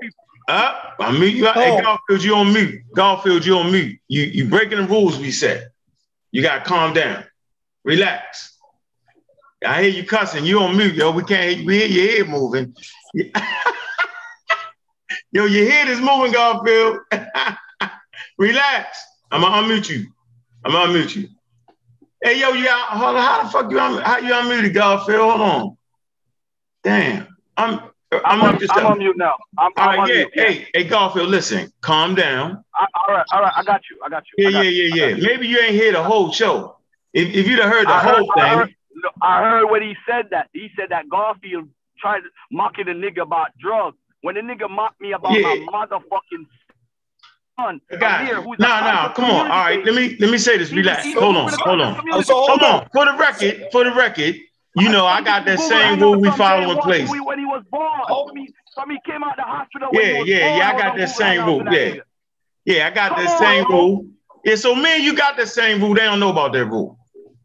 Uh, 0.50 0.76
I 1.00 1.12
mute 1.12 1.34
you. 1.36 1.46
Hey, 1.54 1.72
Oh. 1.78 1.82
Garfield, 1.82 2.24
you 2.24 2.36
on 2.36 2.54
mute. 2.54 2.82
Garfield, 2.96 3.46
you 3.46 3.58
on 3.58 3.72
mute. 3.72 4.00
You 4.08 4.24
you 4.24 4.46
breaking 4.50 4.78
the 4.80 4.88
rules 4.88 5.18
we 5.18 5.32
set. 5.32 5.70
You 6.32 6.42
gotta 6.42 6.62
calm 6.66 6.94
down. 6.94 7.24
Relax. 7.84 8.58
I 9.66 9.84
hear 9.84 9.92
you 9.92 10.04
cussing. 10.06 10.44
You 10.46 10.60
on 10.62 10.76
mute, 10.76 10.96
yo. 10.96 11.12
We 11.12 11.24
can't 11.24 11.44
hear 11.50 11.60
you. 11.60 11.66
We 11.66 11.78
hear 11.80 11.88
your 11.88 12.18
head 12.18 12.30
moving. 12.30 12.76
Yo, 15.34 15.46
your 15.46 15.70
head 15.70 15.88
is 15.88 16.00
moving, 16.02 16.32
Garfield. 16.34 17.00
Relax. 18.42 18.98
I'm 19.30 19.42
gonna 19.42 19.68
unmute 19.68 19.88
you. 19.88 20.08
I'm 20.66 20.72
gonna 20.72 20.92
unmute 20.92 21.16
you. 21.16 21.28
Hey, 22.24 22.40
yo, 22.40 22.50
you 22.54 22.66
got, 22.66 22.88
hold 22.90 23.16
on, 23.16 23.22
how 23.22 23.44
the 23.44 23.50
fuck 23.50 23.70
you 23.70 23.78
how 23.78 24.18
you 24.18 24.34
unmuted, 24.34 24.74
Garfield? 24.74 25.30
Hold 25.30 25.42
on. 25.42 25.78
Damn. 26.84 27.28
I'm 27.56 27.82
I'm, 28.12 28.22
I'm, 28.26 28.42
on, 28.42 28.60
I'm 28.72 28.86
on 28.88 28.98
mute 28.98 29.16
now. 29.16 29.36
I'm, 29.60 29.72
all 29.78 29.90
I'm 29.90 30.00
right, 30.00 30.16
yeah. 30.16 30.26
Hey, 30.34 30.68
hey, 30.74 30.84
Garfield, 30.86 31.30
listen, 31.30 31.72
calm 31.82 32.16
down. 32.16 32.64
I, 32.76 32.88
all 33.08 33.16
right, 33.16 33.26
all 33.32 33.42
right. 33.42 33.54
I 33.56 33.64
got 33.64 33.82
you. 33.92 34.00
I 34.04 34.10
got 34.10 34.24
you. 34.36 34.44
Yeah, 34.44 34.52
got 34.52 34.66
yeah, 34.66 34.86
yeah, 34.86 35.06
yeah. 35.06 35.28
Maybe 35.28 35.48
you 35.48 35.60
ain't 35.60 35.76
hear 35.76 35.92
the 35.92 36.02
whole 36.04 36.32
show. 36.32 36.78
If, 37.14 37.36
if 37.36 37.48
you'd 37.48 37.60
have 37.60 37.72
heard 37.72 37.88
the 37.88 37.94
I 37.94 38.00
heard, 38.00 38.16
whole 38.16 38.34
I 38.36 38.42
thing, 38.42 38.58
heard, 38.58 38.70
I 39.22 39.42
heard 39.44 39.66
what 39.70 39.84
he 39.84 39.96
said 40.10 40.30
that. 40.32 40.50
He 40.52 40.70
said 40.76 40.88
that 40.90 41.08
Garfield 41.10 41.70
tried 42.00 42.24
mocking 42.52 42.88
the 42.88 42.94
nigga 42.94 43.22
about 43.22 43.50
drugs. 43.60 43.98
When 44.22 44.36
the 44.36 44.42
nigga 44.42 44.70
mocked 44.70 45.00
me 45.00 45.14
about 45.14 45.32
Yeah. 45.34 45.42
my 45.42 45.86
motherfucking 45.86 46.46
son, 47.62 47.82
Guys, 48.00 48.30
Amir, 48.30 48.44
no, 48.44 48.52
no, 48.52 48.68
part 48.68 48.96
of 48.96 49.16
the 49.16 49.22
come 49.22 49.32
on. 49.32 49.52
All 49.52 49.64
right, 49.64 49.86
let 49.86 49.96
me 49.96 50.18
let 50.20 50.30
me 50.30 50.38
say 50.38 50.58
this. 50.58 50.72
Relax. 50.72 51.06
Hold 51.14 51.38
on, 51.38 51.46
was 51.46 51.54
a 51.54 51.58
hold 51.58 51.82
on. 51.82 52.24
So 52.24 52.34
hold 52.34 52.62
Hold 52.62 52.64
on. 52.64 52.90
For 52.92 53.06
the 53.06 53.18
record, 53.18 53.68
for 53.72 53.84
the 53.84 53.94
record, 53.94 54.36
you 54.76 54.90
know 54.90 55.06
I 55.06 55.22
got 55.22 55.46
that 55.46 55.60
same 55.60 56.00
rule 56.00 56.20
we 56.20 56.32
follow 56.32 56.72
in 56.72 56.78
place. 56.80 57.10
When, 57.10 57.24
when 57.26 57.40
he 57.40 57.46
was 57.46 57.64
born, 57.72 57.92
from 58.74 58.90
he, 58.90 59.00
came 59.06 59.24
out 59.24 59.36
the 59.36 59.44
hospital. 59.44 59.90
Yeah, 59.94 60.00
when 60.00 60.14
he 60.14 60.20
was 60.20 60.30
yeah, 60.30 60.58
yeah, 60.58 60.70
I 60.70 60.78
got 60.78 60.98
that 60.98 61.10
same 61.10 61.46
rule, 61.46 61.64
yeah. 61.72 61.96
Yeah, 62.64 62.88
I 62.88 62.92
got 62.92 63.16
Come 63.16 63.26
that 63.26 63.40
same 63.40 63.66
rule. 63.70 64.06
Yeah, 64.46 64.56
so 64.56 64.76
man, 64.76 65.02
you 65.02 65.16
got 65.16 65.38
the 65.38 65.48
same 65.48 65.82
rule. 65.82 65.94
They 65.94 66.02
don't 66.02 66.20
know 66.20 66.30
about 66.30 66.54
that 66.54 66.66
rule, 66.66 66.98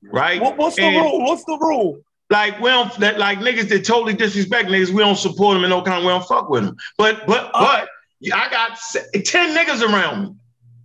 right? 0.02 0.40
What, 0.40 0.56
what's 0.56 0.76
the 0.76 0.88
rule? 0.88 1.24
What's 1.24 1.44
the 1.44 1.58
rule? 1.58 2.00
Like 2.28 2.60
we 2.60 2.70
don't 2.70 2.92
that 2.98 3.18
like 3.18 3.38
niggas 3.38 3.68
that 3.68 3.84
totally 3.84 4.14
disrespect 4.14 4.68
niggas. 4.68 4.90
We 4.90 4.98
don't 4.98 5.16
support 5.16 5.54
them 5.54 5.64
in 5.64 5.70
no 5.70 5.82
kind. 5.82 6.04
We 6.04 6.10
don't 6.10 6.26
fuck 6.26 6.48
with 6.48 6.64
them. 6.64 6.76
But 6.98 7.26
but 7.26 7.50
Uh, 7.54 7.60
but 7.60 7.88
I 8.32 8.50
got 8.50 8.78
ten 9.24 9.56
niggas 9.56 9.82
around 9.82 10.22
me. 10.22 10.34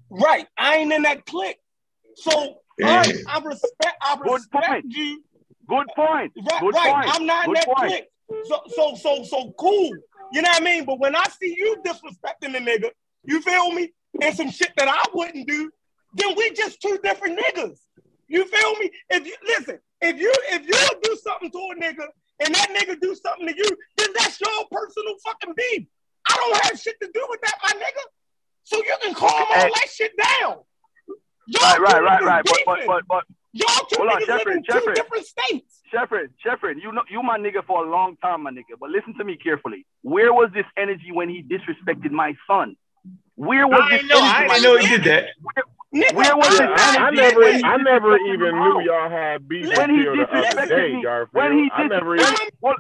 Right. 0.10 0.48
I 0.58 0.78
ain't 0.78 0.92
in 0.92 1.04
that 1.04 1.26
clique. 1.26 1.58
So 2.16 2.58
Yeah. 2.78 3.04
I, 3.28 3.38
I 3.38 3.40
respect 3.44 3.96
I 4.02 4.16
Good 4.18 4.32
respect 4.32 4.68
point. 4.68 4.86
you. 4.90 5.24
Good 5.68 5.88
point. 5.96 6.34
Right, 6.52 6.62
Good 6.62 6.74
right. 6.74 6.92
point. 6.94 7.16
I'm 7.16 7.26
not 7.26 7.48
in 7.48 7.54
that 7.54 7.66
point. 7.66 7.90
clique. 7.90 8.08
So 8.46 8.62
so 8.76 8.96
so 8.96 9.24
so 9.24 9.54
cool. 9.58 9.92
You 10.34 10.42
know 10.42 10.50
what 10.50 10.62
I 10.62 10.66
mean? 10.66 10.86
But 10.86 11.00
when 11.00 11.16
I 11.16 11.26
see 11.40 11.56
you 11.58 11.78
disrespecting 11.86 12.54
the 12.54 12.60
nigga, 12.60 12.90
you 13.24 13.42
feel 13.42 13.72
me? 13.72 13.92
And 14.22 14.36
some 14.36 14.50
shit 14.50 14.72
that 14.78 14.88
I 14.88 15.02
wouldn't 15.14 15.48
do, 15.48 15.72
then 16.14 16.36
we 16.36 16.52
just 16.52 16.82
two 16.82 17.00
different 17.04 17.40
niggas. 17.40 17.80
You 18.28 18.46
feel 18.46 18.76
me? 18.76 18.92
If 19.10 19.26
you 19.26 19.36
listen, 19.46 19.80
if 20.02 20.20
you 20.20 20.34
if 20.50 20.66
you 20.66 21.00
do 21.02 21.18
something 21.24 21.52
to 21.52 21.58
a 21.58 21.76
nigga 21.82 22.08
and 22.44 22.54
that 22.56 22.70
nigga 22.70 23.00
do 23.00 23.16
something 23.16 23.48
to 23.48 23.56
you, 23.56 23.70
then 23.98 24.10
that's 24.18 24.40
your 24.40 24.66
personal 24.72 25.16
fucking 25.24 25.54
beef. 25.56 25.88
I 26.28 26.36
don't 26.36 26.64
have 26.66 26.80
shit 26.80 27.00
to 27.02 27.10
do 27.14 27.26
with 27.30 27.42
that, 27.42 27.56
my 27.64 27.70
nigga. 27.80 28.04
So 28.64 28.78
you 28.78 28.96
can 29.02 29.14
calm 29.14 29.32
all 29.32 29.46
Hey. 29.54 29.70
that 29.74 29.90
shit 29.90 30.12
down. 30.18 30.58
Y'all 31.48 31.62
Right, 31.62 31.80
right, 31.80 32.02
right, 32.04 32.24
right. 32.24 32.44
But 32.46 32.60
but 32.66 32.80
but 32.88 33.04
but 33.08 33.24
y'all 33.54 33.86
two 33.90 33.98
Hold 33.98 34.10
on, 34.10 34.22
niggas 34.22 34.28
live 34.28 34.38
Jeffrey, 34.40 34.54
in 34.56 34.64
two 34.64 34.94
different 34.94 35.26
states. 35.26 35.82
Shefford, 35.94 36.30
Shefford, 36.46 36.82
you 36.82 36.92
know 36.94 37.04
you 37.10 37.22
my 37.22 37.38
nigga 37.38 37.66
for 37.66 37.84
a 37.86 37.90
long 37.90 38.16
time, 38.18 38.44
my 38.44 38.52
nigga. 38.52 38.78
But 38.80 38.92
listen 38.92 39.14
to 39.18 39.26
me 39.26 39.36
carefully. 39.36 39.86
Where 40.04 40.32
was 40.34 40.50
this 40.54 40.66
energy 40.78 41.12
when 41.12 41.28
he 41.28 41.44
disrespected 41.44 42.12
my 42.12 42.34
son? 42.48 42.76
Where 43.36 43.68
was 43.68 43.82
I 43.84 43.90
this 43.90 44.02
didn't 44.02 44.08
know. 44.10 44.20
I 44.22 44.44
energy? 44.46 44.62
didn't 44.62 44.64
know 44.64 44.78
he 44.78 44.88
did 44.88 45.04
that. 45.06 45.26
Nigga, 45.94 46.14
Where 46.16 46.38
was 46.38 46.48
I- 46.58 46.64
I- 46.98 47.08
I 47.08 47.12
never, 47.12 47.44
I 47.44 47.78
never 47.78 48.18
even 48.20 48.58
knew 48.58 48.82
y'all 48.84 49.10
had 49.10 49.46
beef 49.50 49.68
When 49.76 49.90
he 49.90 49.98
until 49.98 50.16
the 50.16 50.22
other 50.32 50.48
disrespected 50.62 50.70
day, 50.70 50.94
me, 50.94 51.04
Garfield. 51.04 51.34
when 51.34 51.58
he 51.66 51.70
I 51.74 51.88
never 51.88 52.16
even. 52.16 52.34
well, 52.62 52.76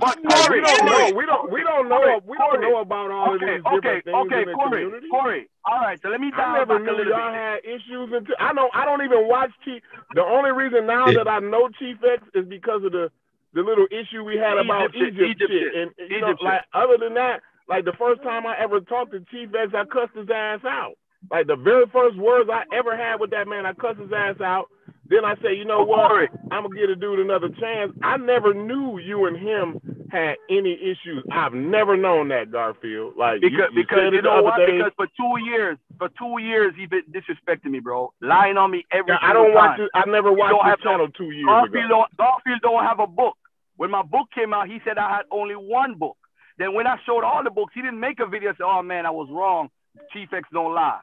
but 0.00 0.18
Hey, 0.28 0.42
we 0.48 0.60
Corey, 0.60 0.60
don't 0.60 0.86
know. 0.86 1.10
We 1.10 1.26
don't. 1.26 1.50
We 1.52 1.62
don't 1.62 1.88
know. 1.88 1.98
Corey, 2.02 2.20
We 2.26 2.38
don't 2.38 2.60
know 2.62 2.78
about 2.80 3.10
all 3.12 3.34
of 3.34 3.42
okay, 3.42 3.46
different 3.46 3.68
okay, 3.78 4.02
things 4.04 4.16
okay, 4.26 4.42
in 4.42 4.46
the 4.46 4.54
Corey, 4.54 4.84
community. 4.84 5.08
Corey. 5.10 5.48
All 5.66 5.80
right, 5.80 6.00
so 6.02 6.08
let 6.10 6.20
me 6.20 6.32
I 6.32 6.36
dial 6.36 6.46
never 6.46 6.78
back 6.78 6.86
a 6.88 6.92
knew 6.92 6.98
little 6.98 7.14
y'all 7.14 7.32
bit. 7.32 7.34
had 7.34 7.58
issues 7.64 8.10
until 8.12 8.36
I 8.40 8.52
don't. 8.54 8.72
I 8.74 8.84
don't 8.86 9.02
even 9.04 9.28
watch 9.28 9.52
Chief. 9.64 9.82
The 10.14 10.22
only 10.22 10.52
reason 10.52 10.86
now 10.86 11.12
Yeah. 11.12 11.14
that 11.14 11.28
I 11.28 11.40
know 11.40 11.68
Chief 11.78 11.98
X 12.04 12.22
is 12.34 12.46
because 12.48 12.84
of 12.84 12.92
the 12.92 13.10
the 13.54 13.62
little 13.62 13.86
issue 13.90 14.24
we 14.24 14.36
had 14.38 14.58
about 14.58 14.90
shit, 14.98 15.14
Egypt, 15.14 15.36
Egypt 15.36 15.52
shit. 15.52 15.72
shit, 15.72 15.74
And 15.74 15.90
you 16.10 16.20
know, 16.20 16.34
like 16.40 16.62
other 16.74 16.98
than 16.98 17.14
that, 17.14 17.40
like 17.68 17.84
the 17.84 17.94
first 17.98 18.22
time 18.22 18.46
I 18.46 18.56
ever 18.58 18.80
talked 18.80 19.12
to 19.12 19.20
Chief 19.30 19.50
X, 19.54 19.72
I 19.74 19.84
cussed 19.86 20.16
his 20.16 20.28
ass 20.30 20.60
out. 20.66 20.94
Like 21.30 21.46
the 21.48 21.56
very 21.56 21.86
first 21.92 22.16
words 22.18 22.50
I 22.52 22.64
ever 22.76 22.96
had 22.96 23.20
with 23.20 23.30
that 23.32 23.48
man, 23.48 23.66
I 23.66 23.74
cussed 23.74 24.00
his 24.00 24.12
ass 24.12 24.40
out. 24.40 24.66
Then 25.10 25.24
I 25.24 25.34
say, 25.42 25.54
you 25.54 25.64
know 25.64 25.82
what? 25.82 26.30
I'm 26.52 26.62
gonna 26.62 26.74
give 26.78 26.88
a 26.90 26.94
dude 26.94 27.18
another 27.18 27.48
chance. 27.60 27.92
I 28.02 28.16
never 28.16 28.54
knew 28.54 28.98
you 28.98 29.26
and 29.26 29.36
him 29.36 29.80
had 30.10 30.36
any 30.48 30.74
issues. 30.74 31.24
I've 31.32 31.52
never 31.52 31.96
known 31.96 32.28
that 32.28 32.50
Garfield. 32.52 33.14
Like 33.16 33.40
Because 33.40 33.70
you, 33.74 33.82
because 33.82 34.12
you 34.12 34.22
know 34.22 34.42
what? 34.42 34.56
day. 34.58 34.76
Because 34.78 34.92
for 34.96 35.06
two 35.16 35.44
years, 35.44 35.78
for 35.98 36.08
two 36.18 36.38
years 36.42 36.74
he 36.78 36.86
been 36.86 37.02
disrespecting 37.10 37.70
me, 37.72 37.80
bro. 37.80 38.12
Lying 38.20 38.56
on 38.56 38.70
me 38.70 38.84
every 38.92 39.12
Yeah, 39.12 39.18
I 39.20 39.32
don't 39.32 39.52
watch 39.52 39.76
time. 39.78 39.86
it. 39.86 39.90
I 39.94 40.04
never 40.08 40.32
watched 40.32 40.54
the 40.62 40.76
no- 40.84 40.90
channel 40.90 41.08
two 41.16 41.30
years 41.32 41.46
Garfield 41.46 41.84
ago. 41.86 41.88
don't, 41.88 42.16
Garfield 42.16 42.60
don't 42.62 42.84
have 42.84 43.00
a 43.00 43.06
book. 43.06 43.36
When 43.76 43.90
my 43.90 44.02
book 44.02 44.28
came 44.34 44.52
out, 44.54 44.68
he 44.68 44.78
said 44.84 44.96
I 44.98 45.10
had 45.10 45.22
only 45.32 45.54
one 45.56 45.94
book. 45.94 46.16
Then 46.58 46.74
when 46.74 46.86
I 46.86 46.96
showed 47.06 47.24
all 47.24 47.42
the 47.42 47.50
books, 47.50 47.72
he 47.74 47.80
didn't 47.82 47.98
make 48.00 48.20
a 48.20 48.26
video 48.26 48.50
and 48.50 48.58
say, 48.58 48.64
"Oh 48.64 48.82
man, 48.82 49.06
I 49.06 49.10
was 49.10 49.28
wrong. 49.30 49.70
Chief 50.12 50.28
X 50.32 50.46
don't 50.52 50.74
lie." 50.74 51.00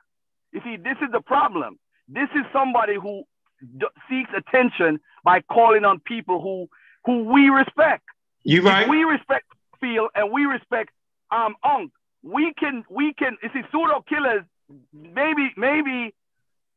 You 0.53 0.61
see, 0.63 0.77
this 0.77 0.95
is 1.01 1.09
the 1.11 1.19
problem. 1.21 1.79
This 2.07 2.29
is 2.35 2.45
somebody 2.53 2.93
who 2.95 3.23
seeks 4.09 4.29
attention 4.35 4.99
by 5.23 5.41
calling 5.41 5.85
on 5.85 5.99
people 5.99 6.41
who 6.41 6.67
who 7.05 7.23
we 7.23 7.49
respect. 7.49 8.03
You 8.43 8.59
If 8.59 8.65
right? 8.65 8.87
we 8.89 9.03
respect 9.03 9.45
Phil 9.79 10.09
and 10.15 10.31
we 10.31 10.45
respect 10.45 10.91
um 11.31 11.55
Unk, 11.63 11.91
we 12.23 12.53
can 12.53 12.83
we 12.89 13.13
can 13.13 13.37
you 13.43 13.49
see 13.53 13.61
pseudo 13.71 14.01
killers. 14.07 14.43
Maybe 14.93 15.51
maybe 15.55 16.13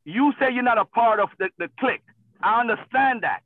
you 0.04 0.32
say 0.38 0.52
you're 0.52 0.62
not 0.62 0.78
a 0.78 0.84
part 0.84 1.20
of 1.20 1.28
the, 1.38 1.50
the 1.58 1.68
clique. 1.78 2.02
I 2.42 2.60
understand 2.60 3.22
that. 3.22 3.40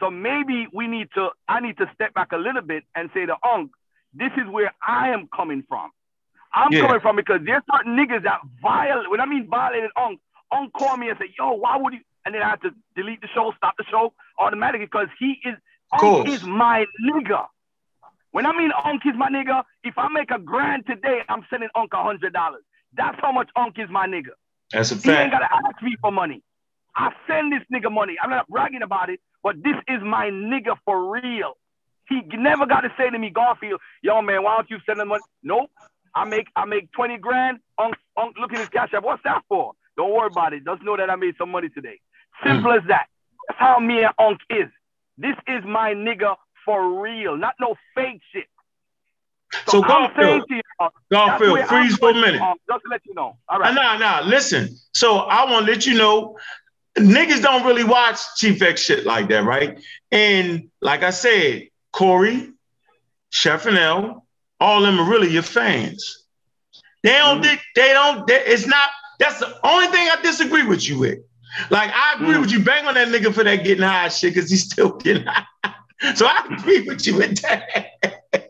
So 0.00 0.10
maybe 0.10 0.66
we 0.72 0.86
need 0.86 1.08
to 1.14 1.30
I 1.48 1.60
need 1.60 1.76
to 1.78 1.90
step 1.94 2.14
back 2.14 2.32
a 2.32 2.36
little 2.36 2.62
bit 2.62 2.84
and 2.94 3.10
say 3.12 3.26
to 3.26 3.36
Unk, 3.44 3.72
this 4.14 4.30
is 4.36 4.48
where 4.50 4.72
I 4.86 5.10
am 5.10 5.28
coming 5.34 5.64
from. 5.68 5.90
I'm 6.54 6.72
Yeah. 6.72 6.82
coming 6.82 7.00
from 7.00 7.16
because 7.16 7.40
there's 7.44 7.62
certain 7.72 7.96
niggas 7.96 8.22
that 8.24 8.40
violate 8.62 9.10
when 9.10 9.20
I 9.20 9.26
mean 9.26 9.48
violated 9.48 9.90
Unk, 9.96 10.20
Unk 10.52 10.72
called 10.72 10.98
me 10.98 11.08
and 11.08 11.18
said, 11.18 11.28
yo, 11.38 11.52
why 11.52 11.76
would 11.76 11.92
you 11.92 12.00
and 12.28 12.34
then 12.34 12.42
I 12.42 12.50
have 12.50 12.60
to 12.60 12.70
delete 12.94 13.22
the 13.22 13.28
show, 13.34 13.54
stop 13.56 13.74
the 13.78 13.84
show 13.90 14.12
automatically 14.38 14.84
because 14.84 15.08
he 15.18 15.40
is 15.46 15.56
Unk 15.98 16.28
is 16.28 16.44
my 16.44 16.84
nigga. 17.02 17.46
When 18.32 18.44
I 18.44 18.52
mean 18.52 18.70
Unk 18.84 19.00
is 19.06 19.14
my 19.16 19.30
nigga, 19.30 19.62
if 19.82 19.94
I 19.96 20.08
make 20.08 20.30
a 20.30 20.38
grand 20.38 20.84
today, 20.86 21.20
I'm 21.30 21.46
sending 21.48 21.70
Unk 21.74 21.94
a 21.94 22.02
hundred 22.02 22.34
dollars. 22.34 22.64
That's 22.94 23.16
how 23.22 23.32
much 23.32 23.48
Unk 23.56 23.78
is 23.78 23.88
my 23.88 24.06
nigga. 24.06 24.36
That's 24.70 24.90
a 24.90 24.96
fact. 24.96 25.06
He 25.06 25.12
ain't 25.12 25.32
gotta 25.32 25.48
ask 25.50 25.82
me 25.82 25.96
for 26.02 26.12
money. 26.12 26.42
I 26.94 27.12
send 27.26 27.50
this 27.50 27.62
nigga 27.72 27.90
money. 27.90 28.16
I'm 28.22 28.28
not 28.28 28.46
bragging 28.48 28.82
about 28.82 29.08
it, 29.08 29.20
but 29.42 29.56
this 29.62 29.76
is 29.88 30.02
my 30.02 30.28
nigga 30.28 30.76
for 30.84 31.10
real. 31.10 31.56
He 32.10 32.20
never 32.36 32.66
got 32.66 32.82
to 32.82 32.92
say 32.98 33.08
to 33.08 33.18
me, 33.18 33.30
Garfield, 33.30 33.80
yo 34.02 34.20
man, 34.20 34.42
why 34.42 34.56
don't 34.56 34.68
you 34.68 34.78
send 34.84 35.00
him 35.00 35.08
money? 35.08 35.22
Nope. 35.42 35.70
I 36.14 36.26
make 36.26 36.48
I 36.54 36.66
make 36.66 36.92
20 36.92 37.16
grand. 37.16 37.60
Unk, 37.78 37.94
Unk, 38.18 38.36
look 38.38 38.52
at 38.52 38.58
his 38.58 38.68
cash 38.68 38.92
app. 38.92 39.02
What's 39.02 39.22
that 39.24 39.44
for? 39.48 39.72
Don't 39.96 40.12
worry 40.12 40.28
about 40.30 40.52
it. 40.52 40.64
Just 40.64 40.82
know 40.82 40.96
that 40.96 41.08
I 41.08 41.16
made 41.16 41.34
some 41.38 41.50
money 41.50 41.70
today. 41.70 41.98
Simple 42.44 42.72
as 42.72 42.82
that. 42.88 43.06
That's 43.48 43.58
how 43.60 43.78
me 43.78 44.02
and 44.02 44.12
Unk 44.18 44.40
is. 44.50 44.68
This 45.16 45.36
is 45.46 45.64
my 45.64 45.94
nigga 45.94 46.36
for 46.64 47.00
real, 47.02 47.36
not 47.36 47.54
no 47.60 47.74
fake 47.94 48.20
shit. 48.32 48.46
So 49.66 49.80
saying 49.80 49.84
Garfield, 49.88 50.48
to 50.48 50.54
you, 50.54 50.60
uh, 50.78 50.88
Garfield, 51.10 51.60
freeze 51.66 51.96
for 51.96 52.10
a 52.10 52.14
minute. 52.14 52.40
um, 52.42 52.56
just 52.68 52.82
to 52.84 52.88
let 52.90 53.00
you 53.06 53.14
know. 53.14 53.36
All 53.48 53.58
right. 53.58 53.70
Uh. 53.70 53.74
Nah, 53.74 53.96
nah, 53.98 54.20
listen. 54.26 54.68
So 54.92 55.18
I 55.20 55.50
want 55.50 55.66
to 55.66 55.72
let 55.72 55.86
you 55.86 55.94
know, 55.94 56.36
niggas 56.98 57.40
don't 57.42 57.64
really 57.64 57.84
watch 57.84 58.18
Chief 58.36 58.60
X 58.60 58.82
shit 58.82 59.06
like 59.06 59.28
that, 59.30 59.44
right? 59.44 59.80
And 60.12 60.70
like 60.82 61.02
I 61.02 61.10
said, 61.10 61.68
Corey, 61.92 62.52
Chef 63.30 63.64
and 63.66 63.78
L, 63.78 64.26
all 64.60 64.84
of 64.84 64.86
them 64.94 65.00
are 65.00 65.10
really 65.10 65.30
your 65.30 65.42
fans. 65.42 66.24
They 67.02 67.12
don't, 67.12 67.40
Mm-hmm. 67.42 67.56
they, 67.74 67.82
they 67.82 67.92
don't, 67.94 68.26
they, 68.26 68.44
it's 68.44 68.66
not, 68.66 68.90
that's 69.18 69.38
the 69.40 69.58
only 69.66 69.86
thing 69.88 70.08
I 70.10 70.20
disagree 70.22 70.66
with 70.66 70.86
you 70.88 70.98
with. 70.98 71.18
Like, 71.70 71.90
I 71.92 72.14
agree 72.16 72.34
Mhm. 72.36 72.40
with 72.42 72.52
you, 72.52 72.60
bang 72.60 72.86
on 72.86 72.94
that 72.94 73.08
nigga 73.08 73.32
for 73.34 73.44
that 73.44 73.64
getting 73.64 73.82
high 73.84 74.08
shit, 74.08 74.34
because 74.34 74.50
he's 74.50 74.64
still 74.64 74.90
getting 74.92 75.26
high. 75.26 75.44
So 76.14 76.26
I 76.26 76.44
agree 76.52 76.82
with 76.82 77.04
you 77.08 77.16
with 77.16 77.40
that. 77.42 77.66
And, 78.32 78.44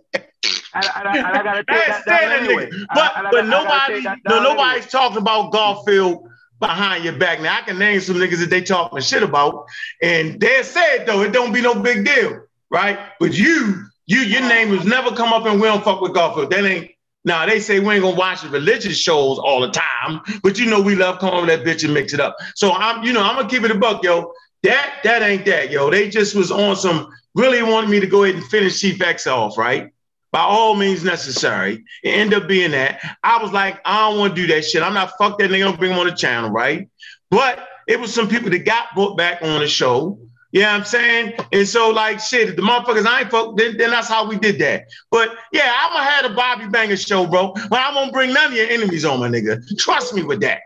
and, 0.75 0.85
I, 1.09 1.31
I 1.41 1.43
gotta 1.43 1.65
take 1.65 1.87
that 1.87 2.03
that 2.07 2.43
anyway. 2.43 2.67
nigga. 2.67 2.85
I- 2.91 2.95
But 2.95 3.17
I 3.17 3.23
but 3.23 3.31
gotta- 3.33 3.39
I 3.39 3.51
nobody 3.51 3.95
take 3.95 4.05
that 4.05 4.19
no 4.29 4.43
nobody's 4.43 4.75
anyway. 4.83 4.89
talking 4.91 5.17
about 5.19 5.51
Garfield 5.53 6.29
behind 6.61 7.05
your 7.05 7.15
back. 7.15 7.41
Now 7.41 7.57
I 7.57 7.63
can 7.63 7.79
name 7.79 8.01
some 8.01 8.17
niggas 8.17 8.41
that 8.41 8.51
they 8.51 8.61
talking 8.61 9.01
shit 9.01 9.23
about, 9.23 9.65
and 10.03 10.39
they 10.39 10.63
said 10.63 11.07
though 11.07 11.23
it 11.23 11.33
don't 11.33 11.53
be 11.53 11.63
no 11.63 11.75
big 11.75 12.05
deal, 12.05 12.43
right? 12.71 12.99
But 13.19 13.33
you 13.33 13.83
you 14.07 14.19
your 14.21 14.43
name 14.43 14.77
has 14.77 14.85
never 14.85 15.11
come 15.13 15.33
up 15.33 15.47
and 15.47 15.59
we 15.61 15.67
don't 15.69 15.83
fuck 15.83 16.03
with 16.03 16.13
Garfield. 16.13 16.51
That 16.51 16.65
ain't. 16.67 16.91
Now 17.29 17.47
they 17.47 17.61
say 17.61 17.79
we 17.79 17.95
ain't 17.95 18.03
gonna 18.03 18.17
watch 18.17 18.43
the 18.43 18.49
religious 18.49 18.99
shows 18.99 19.39
all 19.39 19.61
the 19.61 19.71
time, 19.71 20.21
but 20.43 20.59
you 20.59 20.67
know 20.67 20.81
we 20.81 20.97
love 20.97 21.23
with 21.23 21.47
that 21.47 21.63
bitch 21.65 21.85
and 21.85 21.95
mix 21.95 22.13
it 22.13 22.21
up. 22.21 22.37
So 22.57 22.73
I'm 22.73 23.05
you 23.05 23.13
know 23.13 23.23
I'm 23.23 23.37
gonna 23.37 23.49
keep 23.49 23.63
it 23.63 23.71
a 23.71 23.79
buck, 23.79 24.03
yo. 24.03 24.33
That 24.65 25.01
that 25.05 25.23
ain't 25.23 25.45
that, 25.47 25.71
yo. 25.71 25.91
They 25.91 26.09
just 26.09 26.35
was 26.35 26.51
on 26.51 26.75
some 26.75 27.09
really 27.35 27.63
wanted 27.63 27.91
me 27.91 28.01
to 28.01 28.07
go 28.07 28.25
ahead 28.25 28.35
and 28.35 28.45
finish 28.45 28.81
Chief 28.81 29.01
X 29.01 29.27
off, 29.29 29.57
right? 29.57 29.93
by 30.33 30.41
all 30.41 30.75
means 30.75 31.03
necessary. 31.05 31.85
It 32.03 32.11
ended 32.11 32.43
up 32.43 32.49
being 32.49 32.73
that. 32.73 33.01
I 33.23 33.43
was 33.43 33.53
like, 33.53 33.81
I 33.85 34.09
don't 34.09 34.19
want 34.19 34.37
to 34.37 34.43
do 34.43 34.53
that 34.55 34.65
shit. 34.65 34.83
I'm 34.83 34.95
not 34.95 35.13
fuck 35.19 35.39
that 35.39 35.51
nigga. 35.51 35.61
Don't 35.61 35.79
bring 35.79 35.93
him 35.93 35.99
on 35.99 36.07
the 36.07 36.13
channel, 36.13 36.51
right? 36.51 36.89
But 37.31 37.67
it 37.87 37.99
was 37.99 38.13
some 38.13 38.29
people 38.29 38.51
that 38.51 38.65
got 38.67 38.95
brought 38.95 39.17
back 39.17 39.41
on 39.43 39.61
the 39.61 39.69
show. 39.69 40.19
You 40.51 40.63
know 40.63 40.69
what 40.69 40.81
I'm 40.81 40.85
saying? 40.87 41.35
And 41.53 41.69
so, 41.69 41.91
like, 41.91 42.21
shit, 42.21 42.49
if 42.49 42.57
the 42.57 42.63
motherfuckers 42.63 43.07
I 43.07 43.21
ain't 43.21 43.31
fuck, 43.31 43.57
then, 43.57 43.77
then 43.77 43.91
that's 43.91 44.09
how 44.09 44.27
we 44.27 44.39
did 44.39 44.59
that. 44.61 44.85
But 45.11 45.37
yeah, 45.53 45.75
I'm 45.79 45.93
gonna 45.93 46.11
have 46.11 46.31
a 46.31 46.35
Bobby 46.35 46.69
Banger 46.69 46.97
show, 46.97 47.27
bro. 47.27 47.53
But 47.69 47.81
I 47.81 47.95
won't 47.95 48.13
bring 48.13 48.33
none 48.33 48.47
of 48.47 48.53
your 48.55 48.67
enemies 48.67 49.05
on, 49.05 49.21
my 49.21 49.29
nigga. 49.29 49.63
Trust 49.79 50.15
me 50.15 50.23
with 50.23 50.41
that. 50.41 50.61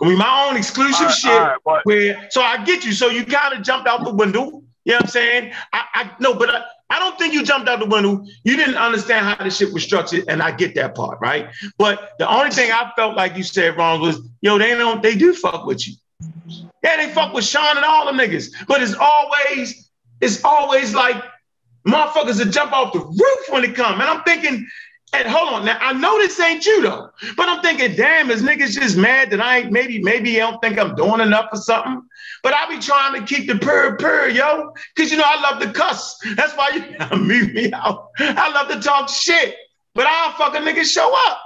I 0.00 0.08
mean, 0.08 0.18
my 0.18 0.48
own 0.48 0.56
exclusive 0.56 1.06
right, 1.06 1.14
shit. 1.14 1.42
right, 1.66 1.80
where 1.84 2.28
so 2.30 2.42
I 2.42 2.64
get 2.64 2.84
you. 2.84 2.92
So 2.92 3.08
you 3.08 3.24
kind 3.24 3.54
of 3.54 3.62
jumped 3.62 3.88
out 3.88 4.04
the 4.04 4.14
window. 4.14 4.62
You 4.84 4.92
know 4.92 4.96
what 4.96 5.02
I'm 5.04 5.08
saying? 5.10 5.52
I, 5.72 5.84
I 5.94 6.10
no, 6.18 6.34
but 6.34 6.50
I, 6.50 6.62
I 6.90 6.98
don't 6.98 7.18
think 7.18 7.34
you 7.34 7.44
jumped 7.44 7.68
out 7.68 7.78
the 7.78 7.86
window. 7.86 8.24
You 8.44 8.56
didn't 8.56 8.76
understand 8.76 9.24
how 9.24 9.42
the 9.42 9.50
shit 9.50 9.72
was 9.72 9.82
structured, 9.82 10.24
and 10.28 10.42
I 10.42 10.50
get 10.52 10.74
that 10.74 10.94
part, 10.94 11.18
right? 11.20 11.48
But 11.78 12.10
the 12.18 12.28
only 12.28 12.50
thing 12.50 12.70
I 12.70 12.90
felt 12.96 13.16
like 13.16 13.36
you 13.36 13.42
said 13.42 13.76
wrong 13.76 14.00
was, 14.00 14.20
yo, 14.40 14.58
they 14.58 14.74
don't, 14.74 15.02
they 15.02 15.14
do 15.14 15.32
fuck 15.32 15.66
with 15.66 15.86
you. 15.86 15.94
Yeah, 16.82 16.96
they 16.96 17.12
fuck 17.12 17.32
with 17.32 17.44
Sean 17.44 17.76
and 17.76 17.84
all 17.84 18.06
them 18.06 18.16
niggas. 18.16 18.52
But 18.66 18.82
it's 18.82 18.94
always, 18.94 19.90
it's 20.20 20.44
always 20.44 20.94
like 20.94 21.22
motherfuckers 21.86 22.38
that 22.38 22.50
jump 22.50 22.72
off 22.72 22.92
the 22.92 23.00
roof 23.00 23.50
when 23.50 23.64
it 23.64 23.74
come. 23.74 24.00
And 24.00 24.08
I'm 24.08 24.22
thinking, 24.24 24.66
and 25.14 25.28
hold 25.28 25.52
on, 25.52 25.64
now 25.66 25.76
I 25.80 25.92
know 25.92 26.18
this 26.18 26.40
ain't 26.40 26.64
you 26.64 26.82
though, 26.82 27.10
but 27.36 27.48
I'm 27.48 27.60
thinking, 27.60 27.94
damn, 27.94 28.30
is 28.30 28.42
niggas 28.42 28.72
just 28.80 28.96
mad 28.96 29.30
that 29.30 29.40
I 29.40 29.58
ain't 29.58 29.70
maybe 29.70 30.02
maybe 30.02 30.40
I 30.40 30.50
don't 30.50 30.60
think 30.62 30.78
I'm 30.78 30.94
doing 30.94 31.20
enough 31.20 31.50
or 31.52 31.58
something. 31.58 32.02
But 32.42 32.54
I 32.54 32.66
be 32.68 32.78
trying 32.80 33.20
to 33.20 33.26
keep 33.26 33.46
the 33.46 33.58
purr 33.58 33.96
purr, 33.96 34.28
yo, 34.28 34.72
because 34.94 35.10
you 35.12 35.18
know 35.18 35.24
I 35.26 35.40
love 35.40 35.60
to 35.60 35.70
cuss. 35.70 36.18
That's 36.34 36.56
why 36.56 36.70
you 36.70 37.18
mute 37.18 37.52
me 37.52 37.72
out. 37.72 38.08
I 38.18 38.50
love 38.52 38.68
to 38.68 38.80
talk 38.80 39.10
shit, 39.10 39.54
but 39.94 40.06
I'll 40.06 40.32
fuck 40.32 40.54
a 40.54 40.58
nigga 40.58 40.82
show 40.84 41.14
up, 41.28 41.38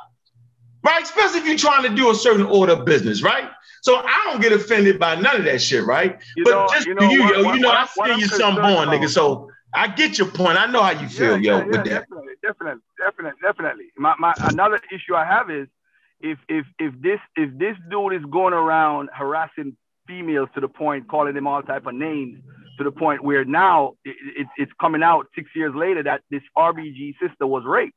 right? 0.84 1.02
Especially 1.02 1.40
if 1.40 1.46
you're 1.46 1.58
trying 1.58 1.82
to 1.82 1.94
do 1.94 2.10
a 2.10 2.14
certain 2.14 2.46
order 2.46 2.74
of 2.74 2.84
business, 2.84 3.20
right? 3.22 3.50
So 3.86 4.02
I 4.04 4.22
don't 4.24 4.42
get 4.42 4.52
offended 4.52 4.98
by 4.98 5.14
none 5.14 5.36
of 5.36 5.44
that 5.44 5.62
shit, 5.62 5.84
right? 5.86 6.20
You 6.36 6.42
but 6.42 6.50
know- 6.50 6.66
just 6.72 6.88
you 6.88 6.94
know 6.96 7.08
you, 7.08 7.22
what- 7.22 7.36
yo, 7.36 7.44
what- 7.44 7.54
you 7.54 7.60
know 7.60 7.68
what- 7.68 7.76
I 7.78 7.86
feel 7.86 8.18
you 8.18 8.26
something 8.26 8.56
concerned 8.56 8.74
born, 8.74 8.88
nigga. 8.88 9.08
So 9.08 9.48
I 9.72 9.86
get 9.86 10.18
your 10.18 10.26
point. 10.26 10.58
I 10.58 10.66
know 10.66 10.82
how 10.82 10.90
you 10.90 11.06
feel, 11.08 11.38
yo, 11.38 11.64
with 11.64 11.84
that. 11.84 11.84
Definitely, 11.84 12.32
definitely, 12.42 12.82
definitely, 12.98 13.40
definitely. 13.40 13.84
My, 13.96 14.16
my 14.18 14.34
another 14.40 14.80
issue 14.90 15.14
I 15.14 15.24
have 15.24 15.50
is 15.52 15.68
if 16.20 16.36
if 16.48 16.66
if 16.80 17.00
this 17.00 17.20
if 17.36 17.56
this 17.58 17.76
dude 17.88 18.14
is 18.14 18.24
going 18.28 18.54
around 18.54 19.08
harassing 19.14 19.76
females 20.08 20.48
to 20.56 20.60
the 20.60 20.68
point 20.68 21.06
calling 21.06 21.34
them 21.34 21.46
all 21.46 21.62
type 21.62 21.86
of 21.86 21.94
names 21.94 22.40
to 22.78 22.82
the 22.82 22.90
point 22.90 23.22
where 23.22 23.44
now 23.44 23.92
it, 24.04 24.16
it, 24.36 24.46
it's 24.56 24.72
coming 24.80 25.04
out 25.04 25.28
six 25.36 25.48
years 25.54 25.72
later 25.76 26.02
that 26.02 26.22
this 26.28 26.42
RBG 26.58 27.14
sister 27.20 27.46
was 27.46 27.62
raped, 27.64 27.94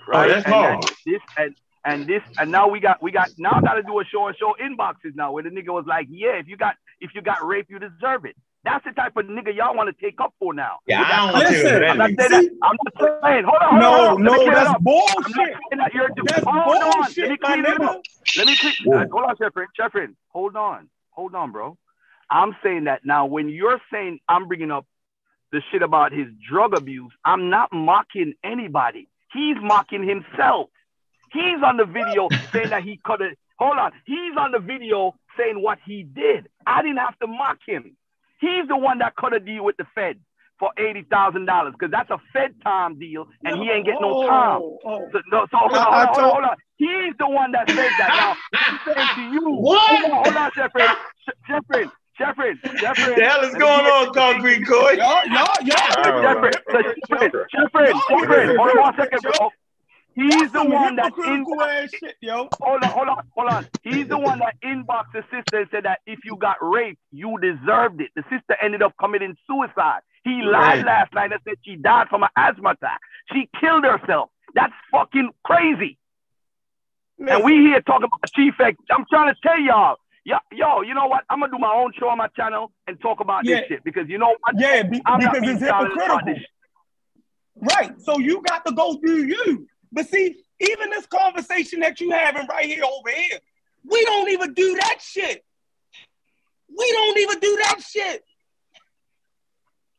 oh, 0.00 0.10
right? 0.10 0.30
Oh, 0.30 0.34
that's 0.34 0.46
and 0.46 0.82
this 1.06 1.22
and 1.38 1.54
and 1.84 2.06
this 2.06 2.22
and 2.38 2.50
now 2.50 2.68
we 2.68 2.80
got 2.80 3.02
we 3.02 3.10
got 3.10 3.30
now 3.38 3.52
I 3.52 3.60
got 3.62 3.74
to 3.74 3.82
do 3.82 4.00
a 4.00 4.04
show 4.04 4.26
and 4.28 4.36
show 4.36 4.54
inboxes 4.60 5.14
now 5.14 5.32
where 5.32 5.42
the 5.42 5.50
nigga 5.50 5.68
was 5.72 5.84
like, 5.86 6.06
yeah, 6.10 6.32
if 6.38 6.46
you 6.48 6.56
got 6.56 6.76
if 7.00 7.10
you 7.14 7.22
got 7.22 7.46
raped, 7.46 7.70
you 7.70 7.78
deserve 7.78 8.24
it. 8.24 8.36
That's 8.64 8.84
the 8.84 8.92
type 8.92 9.16
of 9.16 9.24
nigga 9.24 9.54
y'all 9.56 9.74
want 9.74 9.88
to 9.94 10.04
take 10.04 10.20
up 10.20 10.34
for 10.38 10.52
now. 10.52 10.78
Yeah, 10.86 11.00
With 11.00 11.08
I 11.08 11.16
don't 11.16 11.32
want 11.32 11.46
to 11.46 11.52
Listen, 11.52 11.84
I'm 11.84 11.96
not 11.96 12.10
that. 12.10 12.18
saying 12.20 12.30
that. 12.32 12.44
I'm 12.62 12.76
not 12.84 13.24
saying. 13.24 13.44
Hold 13.44 13.62
on. 13.62 13.70
Hold 13.70 13.80
No, 13.80 13.90
on, 13.92 14.06
hold 14.06 14.18
on. 14.18 14.24
No, 14.24 14.52
that's 14.52 14.68
up. 14.68 14.76
I'm 14.76 14.82
not 14.82 14.82
bullshit. 14.84 15.34
saying 15.34 15.78
that 15.78 15.94
you're. 15.94 16.10
That's 16.26 16.44
hold 16.46 16.82
on. 16.82 17.14
Let 17.16 17.30
me 17.30 17.36
bullshit, 17.36 17.40
clean 17.40 17.64
it 17.64 17.80
up. 17.80 18.02
Let 18.36 18.46
me 18.46 18.56
clean. 18.56 18.74
Whoa. 18.84 18.98
Uh, 19.00 19.04
hold 19.10 19.24
on, 19.24 19.36
Sheffrin. 19.36 19.66
Sheffrin, 19.78 20.14
hold 20.28 20.56
on. 20.56 20.88
Hold 21.12 21.34
on, 21.34 21.52
bro. 21.52 21.78
I'm 22.30 22.54
saying 22.62 22.84
that 22.84 23.00
now. 23.04 23.24
When 23.26 23.48
you're 23.48 23.80
saying 23.90 24.20
I'm 24.28 24.46
bringing 24.46 24.70
up 24.70 24.86
the 25.52 25.62
shit 25.72 25.82
about 25.82 26.12
his 26.12 26.26
drug 26.48 26.74
abuse, 26.74 27.12
I'm 27.24 27.48
not 27.48 27.72
mocking 27.72 28.34
anybody. 28.44 29.08
He's 29.32 29.56
mocking 29.62 30.06
himself. 30.06 30.68
He's 31.32 31.62
on 31.64 31.76
the 31.76 31.84
video 31.84 32.28
saying 32.52 32.70
that 32.70 32.82
he 32.82 33.00
could 33.04 33.20
have. 33.20 33.32
Hold 33.58 33.78
on. 33.78 33.92
He's 34.06 34.36
on 34.38 34.52
the 34.52 34.58
video 34.58 35.14
saying 35.38 35.62
what 35.62 35.78
he 35.84 36.02
did. 36.02 36.48
I 36.66 36.82
didn't 36.82 36.98
have 36.98 37.18
to 37.20 37.26
mock 37.26 37.58
him. 37.66 37.96
He's 38.40 38.66
the 38.68 38.76
one 38.76 38.98
that 38.98 39.16
cut 39.16 39.34
a 39.34 39.40
deal 39.40 39.64
with 39.64 39.76
the 39.76 39.84
Fed 39.94 40.18
for 40.58 40.70
eighty 40.78 41.02
thousand 41.10 41.46
dollars 41.46 41.74
because 41.76 41.90
that's 41.90 42.10
a 42.10 42.18
Fed 42.32 42.54
time 42.62 42.98
deal, 42.98 43.26
and 43.44 43.60
he 43.60 43.70
ain't 43.70 43.84
getting 43.84 44.00
no 44.00 44.22
oh, 44.22 44.26
time. 44.26 44.60
Oh, 44.62 44.78
oh. 44.84 45.08
So, 45.12 45.20
no, 45.30 45.46
so 45.50 45.56
hold 45.56 45.72
on, 45.72 45.82
hold 45.82 45.94
on, 45.94 46.06
hold 46.06 46.18
on, 46.18 46.30
hold 46.30 46.44
on. 46.44 46.56
He's 46.76 47.14
the 47.18 47.28
one 47.28 47.52
that 47.52 47.68
said 47.68 47.90
that. 47.98 48.08
Now, 48.08 48.36
I'm 48.54 48.80
saying 48.84 49.08
to 49.16 49.22
you, 49.34 49.50
What? 49.56 50.00
hold 50.00 50.12
on, 50.12 50.24
hold 50.24 50.36
on, 50.36 50.50
Sheffrin, 50.52 50.96
Sheffrin, 51.48 51.90
Sheffrin, 52.18 52.60
Sheffrin. 52.60 53.08
What 53.08 53.16
the 53.16 53.24
hell 53.24 53.44
is 53.44 53.54
going 53.54 53.86
on, 53.86 54.14
Concrete 54.14 54.66
Coy? 54.66 54.92
Y'all, 54.92 55.20
y'all, 55.28 55.46
y'all. 55.64 55.76
Sheffrin, 55.76 56.52
Sheffrin, 56.68 57.30
Sheffrin, 57.52 57.92
Sheffrin, 58.08 58.56
hold 58.56 58.70
on 58.70 58.80
one 58.80 58.96
second, 58.96 59.20
bro. 59.22 59.50
He's 60.14 60.50
the 60.52 60.64
one 60.64 60.96
that 60.96 61.12
in, 61.24 61.44
shit, 61.88 62.16
yo. 62.20 62.50
hold 62.60 62.82
on, 62.82 62.90
hold 62.92 63.08
on, 63.08 63.16
hold 63.34 63.48
on. 63.48 63.66
He's 63.82 64.08
the 64.08 64.18
one 64.18 64.40
that 64.40 64.54
inboxed 64.64 65.12
the 65.14 65.22
sister 65.30 65.60
and 65.60 65.68
said 65.70 65.84
that 65.84 66.00
if 66.06 66.18
you 66.24 66.36
got 66.36 66.56
raped, 66.60 67.00
you 67.12 67.38
deserved 67.40 68.00
it. 68.00 68.10
The 68.16 68.22
sister 68.30 68.56
ended 68.60 68.82
up 68.82 68.92
committing 68.98 69.36
suicide. 69.46 70.00
He 70.24 70.42
lied 70.42 70.78
Right. 70.78 70.84
last 70.84 71.14
night 71.14 71.32
and 71.32 71.40
said 71.46 71.54
she 71.62 71.76
died 71.76 72.08
from 72.08 72.22
an 72.24 72.28
asthma 72.36 72.70
attack. 72.70 73.00
She 73.32 73.48
killed 73.60 73.84
herself. 73.84 74.30
That's 74.54 74.72
fucking 74.90 75.30
crazy. 75.44 75.96
And 77.18 77.44
we 77.44 77.52
here 77.58 77.80
talking 77.82 78.04
about 78.12 78.32
Chief 78.34 78.54
X. 78.60 78.76
I'm 78.90 79.04
trying 79.10 79.32
to 79.32 79.40
tell 79.42 79.58
y'all, 79.60 79.96
yo, 80.24 80.36
yo, 80.52 80.80
you 80.82 80.94
know 80.94 81.06
what? 81.06 81.24
I'm 81.30 81.40
gonna 81.40 81.52
do 81.52 81.58
my 81.58 81.72
own 81.72 81.92
show 81.98 82.08
on 82.08 82.18
my 82.18 82.28
channel 82.28 82.72
and 82.86 83.00
talk 83.00 83.20
about 83.20 83.44
Yeah. 83.44 83.60
this 83.60 83.68
shit 83.68 83.84
because 83.84 84.08
you 84.08 84.18
know 84.18 84.36
what? 84.40 84.54
Yeah, 84.58 84.82
be, 84.82 84.98
because 85.00 85.42
it's 85.42 85.60
hypocritical. 85.60 86.34
Right. 87.56 87.98
So 88.00 88.18
you 88.18 88.42
got 88.42 88.64
to 88.66 88.72
go 88.72 88.98
do 89.04 89.26
you. 89.26 89.66
But 89.92 90.08
see, 90.08 90.36
even 90.60 90.90
this 90.90 91.06
conversation 91.06 91.80
that 91.80 92.00
you 92.00 92.10
having 92.10 92.46
right 92.46 92.66
here 92.66 92.84
over 92.84 93.10
here, 93.10 93.38
we 93.88 94.04
don't 94.04 94.30
even 94.30 94.54
do 94.54 94.76
that 94.76 94.98
shit. 95.00 95.44
We 96.68 96.92
don't 96.92 97.18
even 97.18 97.38
do 97.40 97.58
that 97.62 97.80
shit. 97.82 98.22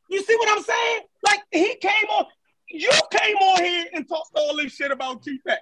You 0.10 0.22
see 0.24 0.36
what 0.36 0.58
I'm 0.58 0.64
saying? 0.64 1.02
Like 1.26 1.42
he 1.52 1.76
came 1.76 2.10
on, 2.10 2.26
you 2.70 2.92
came 3.12 3.36
on 3.38 3.64
here 3.64 3.86
and 3.94 4.08
talked 4.08 4.32
all 4.36 4.58
this 4.58 4.74
shit 4.74 4.92
about 4.92 5.24
T-Pac. 5.24 5.60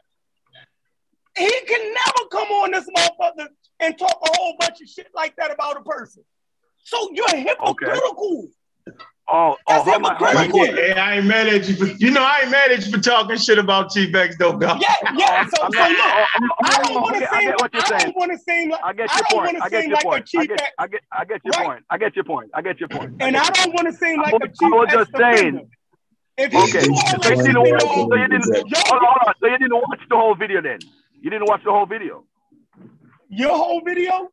He 1.38 1.52
can 1.68 1.94
never 1.94 2.30
come 2.32 2.48
on 2.50 2.72
this 2.72 2.88
motherfucker 2.96 3.48
and 3.80 3.98
talk 3.98 4.20
a 4.26 4.38
whole 4.38 4.56
bunch 4.60 4.82
of 4.82 4.88
shit 4.88 5.08
like 5.16 5.36
that 5.38 5.52
about 5.52 5.78
a 5.78 5.82
person. 5.82 6.24
So 6.84 7.10
you're 7.14 7.36
hypocritical. 7.36 8.48
Oh, 9.32 9.56
oh, 9.68 9.84
That's 9.86 9.86
my, 9.86 9.92
how 9.92 10.00
my, 10.00 10.32
hypocritical. 10.44 10.66
Yeah, 10.66 10.88
yeah, 10.96 11.06
I 11.06 11.16
ain't 11.18 11.26
mad 11.28 11.48
at 11.48 11.68
you. 11.70 11.76
For, 11.76 11.86
you 11.86 12.10
know, 12.10 12.24
I 12.24 12.40
ain't 12.42 12.52
mad 12.52 12.72
at 12.72 12.84
you 12.84 12.92
for 12.92 13.00
talking 13.00 13.38
shit 13.38 13.60
about 13.60 13.92
Chief 13.92 14.14
X, 14.16 14.36
though, 14.40 14.54
God. 14.54 14.82
Yeah, 14.82 14.96
yeah. 15.16 15.46
So, 15.46 15.64
I'm 15.64 15.72
so 15.72 15.80
not- 15.80 15.90
look, 15.92 16.00
oh, 16.00 16.04
I'm- 16.04 16.28
I 16.64 16.74
I'm- 16.74 16.84
don't 16.84 16.98
oh, 16.98 17.02
want 17.02 17.16
to 17.18 17.32
I 17.32 17.40
seem. 17.40 17.50
get 17.50 17.62
what 17.62 17.74
you're 17.74 17.84
I 17.84 18.00
don't 18.00 18.16
want 18.18 18.32
to 18.32 18.38
seem 18.40 18.70
like. 18.72 18.82
I 18.84 18.94
get 18.94 19.10
I 19.12 19.16
your 19.18 19.24
don't 19.30 19.46
point. 19.46 19.64
I 19.64 19.70
get 19.70 19.84
your 19.84 19.94
like 19.94 20.04
point. 20.04 20.30
I 20.36 20.46
get, 20.46 20.62
I 20.80 20.88
get, 20.88 21.02
I 21.12 21.26
get 21.26 21.42
your 21.46 21.52
Right. 21.52 21.66
point. 21.68 21.84
I 21.92 21.98
get 22.00 22.16
your 22.16 22.26
point. 22.26 22.50
I 22.56 22.62
get 22.64 22.80
your 22.80 22.90
point. 22.90 23.14
and 23.20 23.38
I 23.38 23.50
don't 23.50 23.74
want 23.76 23.88
to 23.88 23.94
seem 23.94 24.18
like 24.18 24.34
I 24.34 24.38
a 24.38 24.40
was- 24.40 24.58
cheap 24.58 24.74
I 24.74 24.76
was 24.76 24.90
just 24.92 25.12
saying. 25.16 25.70
If 26.38 26.56
Okay. 26.56 26.80
So 26.82 27.30
you 27.30 27.44
didn't 27.44 27.60
watch. 27.60 27.82
So 27.82 28.16
you 28.16 28.28
didn't. 28.30 28.46
Yo, 28.48 28.80
Hold 28.88 29.02
on, 29.04 29.08
hold 29.10 29.28
on. 29.28 29.34
So 29.42 29.48
you 29.48 29.58
didn't 29.60 29.74
watch 29.76 30.00
the 30.10 30.16
whole 30.16 30.34
video 30.36 30.62
then? 30.62 30.80
You 31.22 31.30
didn't 31.30 31.48
watch 31.48 31.62
the 31.64 31.72
whole 31.72 31.86
video? 31.86 32.24
your 33.32 33.56
whole 33.56 33.82
video. 33.86 34.32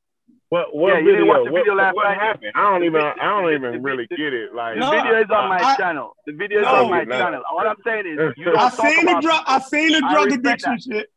What 0.49 0.75
what 0.77 0.93
Yeah, 0.93 0.99
you 1.01 1.05
didn't 1.07 1.21
video? 1.21 1.27
watch 1.35 1.45
the 1.45 1.53
what, 1.53 1.59
video 1.61 1.75
last 1.75 1.95
what 1.97 2.05
night? 2.05 2.19
happened? 2.21 2.53
I 2.55 2.63
don't 2.71 2.85
even 2.85 3.01
I 3.03 3.25
don't 3.41 3.53
even 3.53 3.83
really 3.89 4.07
get 4.07 4.33
it. 4.33 4.55
Like 4.55 4.79
The 4.79 4.91
video 4.91 5.19
is 5.21 5.31
on 5.31 5.49
my 5.49 5.59
I- 5.61 5.77
channel. 5.77 6.17
The 6.27 6.33
video 6.33 6.61
is 6.61 6.65
No. 6.67 6.85
on 6.85 6.91
my 6.91 7.05
No. 7.05 7.19
channel. 7.19 7.43
What 7.53 7.67
I'm 7.67 7.77
saying 7.85 8.07
is, 8.07 8.19
you 8.37 8.45
don't 8.45 8.57
I 8.57 8.71
talk 8.71 8.87
seen 8.89 9.05
the 9.07 9.21
drug. 9.21 9.43
I 9.47 9.59
seen 9.61 9.93
the 9.93 10.01
drug 10.01 10.27
respect 10.27 10.47
addiction 10.47 10.79
shit. 10.79 11.11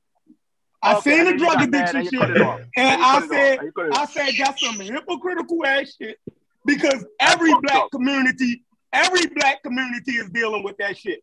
I 0.82 0.96
Okay, 0.96 1.12
seen 1.12 1.26
the 1.26 1.38
drug 1.38 1.62
addiction 1.62 1.96
and 1.98 2.10
shit, 2.10 2.22
and 2.22 2.42
And 2.78 3.04
I 3.04 3.20
cut 3.20 3.24
it 3.24 3.26
off. 3.26 3.30
said, 3.30 3.58
And 3.60 3.66
you 3.68 3.72
cut 3.74 3.86
it 3.88 3.98
I 3.98 4.06
said 4.06 4.34
that's 4.40 4.66
some 4.66 4.80
hypocritical 4.80 5.66
ass 5.66 5.96
shit 6.02 6.18
because 6.66 7.06
every 7.20 7.54
black 7.62 7.76
up. 7.84 7.92
community, 7.92 8.64
every 8.94 9.28
black 9.36 9.62
community 9.62 10.14
is 10.14 10.30
dealing 10.30 10.64
with 10.64 10.78
that 10.78 10.98
shit. 10.98 11.20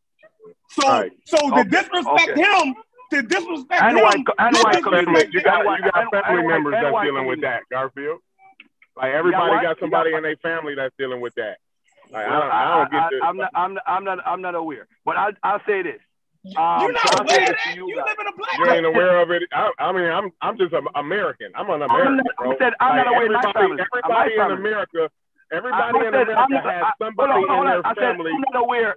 So, 0.71 0.87
Right. 0.89 1.11
so 1.25 1.39
to 1.39 1.47
Okay, 1.61 1.69
disrespect 1.71 2.31
okay. 2.33 2.41
him, 2.43 2.75
to 3.11 3.23
disrespect 3.23 3.83
And 3.83 3.99
him, 3.99 4.05
white 4.05 4.27
co- 4.27 4.35
and 4.39 4.57
you 4.57 4.63
white 4.63 4.73
disrespect 4.75 5.07
family, 5.07 5.29
you 5.33 5.43
got 5.43 5.59
you 5.65 5.91
got 5.91 6.03
and- 6.03 6.11
family 6.11 6.39
and 6.41 6.49
members 6.49 6.75
and 6.77 6.85
that's 6.95 7.05
dealing 7.05 7.27
with 7.27 7.41
that, 7.43 7.63
Garfield. 7.71 8.21
Like 8.97 9.13
everybody 9.13 9.51
what? 9.51 9.63
got 9.63 9.79
somebody 9.81 10.11
got- 10.11 10.17
in 10.19 10.23
their 10.25 10.37
family 10.37 10.75
that's 10.75 10.95
dealing 10.99 11.21
with 11.21 11.35
that. 11.37 11.59
Like 12.11 12.27
Well, 12.29 12.37
I 12.37 12.41
don't 12.41 12.51
I 12.53 12.77
don't 12.77 12.91
get 12.93 13.21
the 13.21 13.27
am 13.27 13.37
not, 13.37 13.51
I'm 13.55 13.75
not, 13.75 13.83
I'm 13.87 14.05
not, 14.05 14.19
I'm 14.27 14.41
not 14.43 14.55
aware. 14.55 14.87
But 15.05 15.17
I, 15.17 15.31
I'll 15.43 15.61
say 15.67 15.83
this. 15.83 16.01
You're 16.45 16.61
Um, 16.63 16.93
not 16.93 17.03
so 17.03 17.23
aware 17.25 17.41
of 17.43 17.47
this 17.49 17.57
that. 17.67 17.75
you 17.77 17.89
You 17.89 17.97
live 17.97 18.07
in 18.21 18.27
a 18.29 18.37
black. 18.37 18.59
you 18.59 18.71
ain't 18.71 18.87
aware 18.87 19.21
of 19.21 19.31
it. 19.33 19.43
I, 19.53 19.71
I 19.81 19.91
mean, 19.93 20.07
I'm 20.09 20.31
I'm 20.41 20.57
just 20.57 20.73
an 20.73 20.87
American. 20.95 21.51
I'm 21.57 21.69
an 21.71 21.83
American, 21.83 22.17
not- 22.19 22.37
bro. 22.39 22.53
I 22.53 22.59
said 22.59 22.73
I'm 22.79 22.97
not 22.97 23.09
aware 23.09 23.27
of 23.27 23.33
everybody, 23.45 23.83
everybody 23.83 24.33
in 24.33 24.39
family. 24.39 24.55
America, 24.57 25.11
everybody 25.51 25.83
I 25.83 25.89
in 25.89 25.95
said, 25.95 26.15
America 26.15 26.47
not- 26.51 26.65
has 26.73 26.85
I- 26.87 26.93
somebody 27.05 27.33
hold 27.33 27.49
on, 27.51 27.57
hold 27.57 27.67
in 27.67 27.71
their 27.73 27.87
I 27.87 27.95
said 27.95 27.99
family. 27.99 28.31
I'm 28.33 28.41
not 28.55 28.63
aware. 28.63 28.95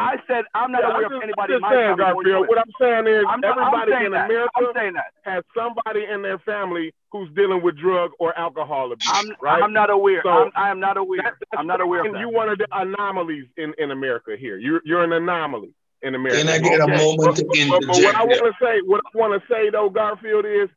I 0.00 0.16
said 0.26 0.44
I'm 0.54 0.72
not 0.72 0.82
Yeah, 0.82 0.90
aware 0.96 1.06
I'm 1.06 1.12
of 1.12 1.22
anybody 1.22 1.52
I'm 1.54 1.56
in 1.56 1.60
just 1.60 1.62
my 1.62 1.74
saying, 1.74 1.96
family. 1.96 2.12
who 2.14 2.20
is 2.20 2.26
Garfield. 2.32 2.48
What 2.48 2.58
I'm 2.58 2.74
saying 2.80 3.06
is. 3.06 3.24
I'm, 3.28 3.40
I'm 3.44 3.50
everybody 3.52 4.06
in 4.06 4.12
that. 4.12 4.24
America 4.30 4.60
saying 4.74 4.94
that. 4.94 5.10
has 5.22 5.44
somebody 5.54 6.04
in 6.10 6.22
their 6.22 6.38
family 6.40 6.92
who's 7.12 7.28
dealing 7.36 7.60
with 7.62 7.76
drug 7.76 8.10
or 8.18 8.36
alcohol 8.38 8.92
abuse, 8.92 9.10
I'm, 9.12 9.28
right? 9.42 9.62
I'm 9.62 9.72
not 9.72 9.90
aware. 9.90 10.22
So, 10.22 10.30
I'm, 10.30 10.50
I 10.56 10.70
am 10.70 10.80
not 10.80 10.96
aware. 10.96 11.20
That- 11.22 11.34
that's 11.40 11.58
I'm 11.60 11.66
not 11.66 11.80
aware 11.80 12.00
of 12.00 12.06
and 12.06 12.14
that. 12.14 12.20
you 12.20 12.28
one 12.30 12.48
of 12.48 12.58
the 12.58 12.66
anomalies 12.72 13.46
in, 13.56 13.74
in 13.78 13.90
America 13.90 14.36
here. 14.38 14.56
You're 14.58 14.80
you're 14.84 15.04
an 15.04 15.12
anomaly. 15.12 15.74
in 16.02 16.14
America. 16.14 16.38
Can 16.40 16.48
I 16.48 16.58
get 16.58 16.80
Okay. 16.80 16.94
a 16.94 16.96
moment 16.98 17.36
to 17.36 17.44
But, 17.44 17.56
but- 17.68 17.86
but 17.86 18.02
what 18.02 18.14
I 18.16 18.24
want 18.24 18.46
to 18.46 18.64
say, 18.64 18.80
what 18.86 19.02
I 19.04 19.18
want 19.18 19.32
to 19.42 19.46
say 19.52 19.68
though, 19.70 19.90
Garfield 19.90 20.46
is 20.46 20.68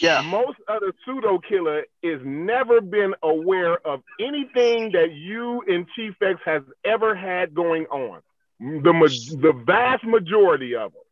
Yeah. 0.00 0.20
most 0.22 0.58
of 0.68 0.80
the 0.80 0.92
pseudo 1.04 1.38
killer 1.40 1.84
is 2.02 2.20
never 2.24 2.80
been 2.80 3.14
aware 3.22 3.78
of 3.86 4.02
anything 4.20 4.92
that 4.92 5.10
you 5.12 5.62
and 5.66 5.86
Chief 5.96 6.14
X 6.22 6.38
has 6.44 6.62
ever 6.84 7.14
had 7.16 7.52
going 7.54 7.86
on. 7.86 8.20
The 8.60 8.92
the 9.40 9.52
vast 9.64 10.04
majority 10.04 10.74
of 10.74 10.92
them. 10.92 11.02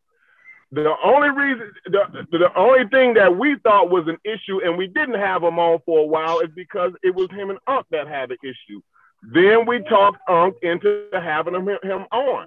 The 0.72 0.94
only 1.04 1.30
reason, 1.30 1.70
the, 1.86 2.26
the 2.32 2.50
only 2.56 2.88
thing 2.88 3.14
that 3.14 3.36
we 3.36 3.56
thought 3.62 3.88
was 3.88 4.08
an 4.08 4.18
issue, 4.24 4.60
and 4.64 4.76
we 4.76 4.88
didn't 4.88 5.14
have 5.14 5.44
him 5.44 5.60
on 5.60 5.80
for 5.86 6.00
a 6.00 6.06
while, 6.06 6.40
is 6.40 6.50
because 6.56 6.92
it 7.04 7.14
was 7.14 7.30
him 7.30 7.50
and 7.50 7.58
Unc 7.68 7.86
that 7.92 8.08
had 8.08 8.30
the 8.30 8.36
issue. 8.42 8.82
Then 9.22 9.64
we 9.64 9.80
talked 9.84 10.18
Unc 10.28 10.56
into 10.62 11.08
having 11.12 11.54
him, 11.54 11.68
him 11.68 12.06
on. 12.10 12.46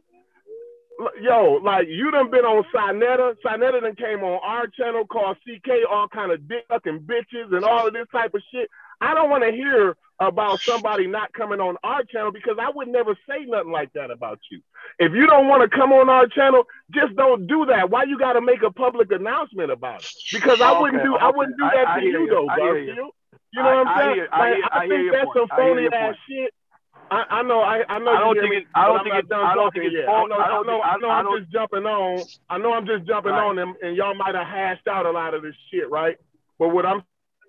Yo, 1.22 1.62
like 1.64 1.88
you 1.88 2.12
done 2.12 2.30
been 2.30 2.44
on 2.44 2.66
Sinetta. 2.76 3.36
Sinetta 3.44 3.82
done 3.82 3.96
came 3.96 4.20
on 4.20 4.40
our 4.44 4.68
channel 4.68 5.08
called 5.08 5.38
CK, 5.48 5.70
all 5.90 6.10
kind 6.10 6.32
of 6.34 6.46
dick 6.46 6.66
sucking 6.70 7.00
bitches 7.00 7.56
and 7.56 7.64
all 7.64 7.88
of 7.88 7.94
this 7.94 8.08
type 8.12 8.34
of 8.34 8.42
shit. 8.52 8.70
I 9.00 9.14
don't 9.14 9.30
want 9.30 9.46
to 9.46 9.52
hear 9.52 9.96
about 10.20 10.60
somebody 10.68 11.08
not 11.08 11.32
coming 11.34 11.60
on 11.60 11.78
our 11.84 12.04
channel 12.04 12.32
because 12.32 12.58
I 12.60 12.70
would 12.70 12.88
never 12.90 13.16
say 13.28 13.46
nothing 13.46 13.72
like 13.72 13.91
that 13.94 14.12
about 14.12 14.40
you. 14.52 14.62
If 15.00 15.14
you 15.14 15.26
don't 15.28 15.48
want 15.48 15.64
to 15.64 15.70
come 15.76 15.94
on 15.94 16.10
our 16.10 16.28
channel, 16.28 16.64
just 16.91 17.16
don't 17.16 17.48
do 17.48 17.66
that. 17.68 17.90
Why 17.90 18.04
you 18.04 18.18
got 18.20 18.34
to 18.34 18.41
make 18.41 18.62
a 18.64 18.72
public 18.72 19.12
announcement 19.12 19.72
about 19.72 20.02
it? 20.02 20.10
Because 20.32 20.60
I 20.62 20.78
wouldn't 20.80 21.02
Okay, 21.02 21.08
do 21.10 21.16
I 21.16 21.32
wouldn't 21.32 21.58
do 21.58 21.64
that 21.74 21.88
I 21.88 21.96
to 21.96 22.02
hear 22.02 22.12
you 22.20 22.26
you. 22.26 22.30
though, 22.30 22.48
I 22.50 22.56
hear 22.58 22.78
you. 22.80 22.86
Garfield. 22.88 23.12
You 23.54 23.64
know 23.64 23.70
I- 23.70 23.76
what 23.76 23.88
I'm 23.88 23.88
I 23.88 24.02
saying? 24.04 24.16
hear- 24.16 24.30
I 24.32 24.40
Like, 24.40 24.64
I 24.72 24.78
I 24.80 24.88
think 24.88 25.12
that's 25.12 25.26
point. 25.26 25.38
some 25.38 25.48
phony 25.58 25.88
ass 25.94 26.16
shit. 26.28 26.54
I, 27.12 27.24
I 27.30 27.41
know, 27.41 27.62
I, 27.62 27.84
I 27.90 27.98
know. 27.98 28.12
I 28.12 28.20
don't 28.20 28.36
you 28.36 28.41
think 28.41 28.54
it- 28.56 28.68
I 28.76 28.86
don't 28.86 29.02
think 29.04 29.14
I'm 29.14 29.20
it- 29.20 29.30
not 29.30 29.30
done 29.30 29.46
I 29.46 29.56
don't 29.56 29.64
talking 29.66 29.82
think 29.82 29.94
it's 29.94 30.00
yet. 30.06 30.10
I 30.10 30.26
know, 30.26 30.36
I 30.36 30.60
I 30.60 30.64
know, 30.64 30.80
I 30.82 30.88
I-. 30.94 31.08
I 31.08 31.20
I'm 31.24 31.40
just 31.40 31.52
jumping 31.52 31.86
on. 31.86 32.24
I 32.50 32.58
know 32.60 32.74
I'm 32.74 32.86
just 32.86 33.06
jumping 33.08 33.32
on 33.32 33.56
them, 33.56 33.74
and 33.82 33.96
y'all 33.96 34.14
might 34.14 34.36
have 34.36 34.46
hashed 34.46 34.88
out 34.88 35.06
a 35.08 35.12
lot 35.12 35.34
of 35.34 35.41
this 35.41 35.56
shit, 35.72 35.90
right? 35.90 36.18
But 36.60 36.70
what 36.70 36.86
I'm 36.86 37.02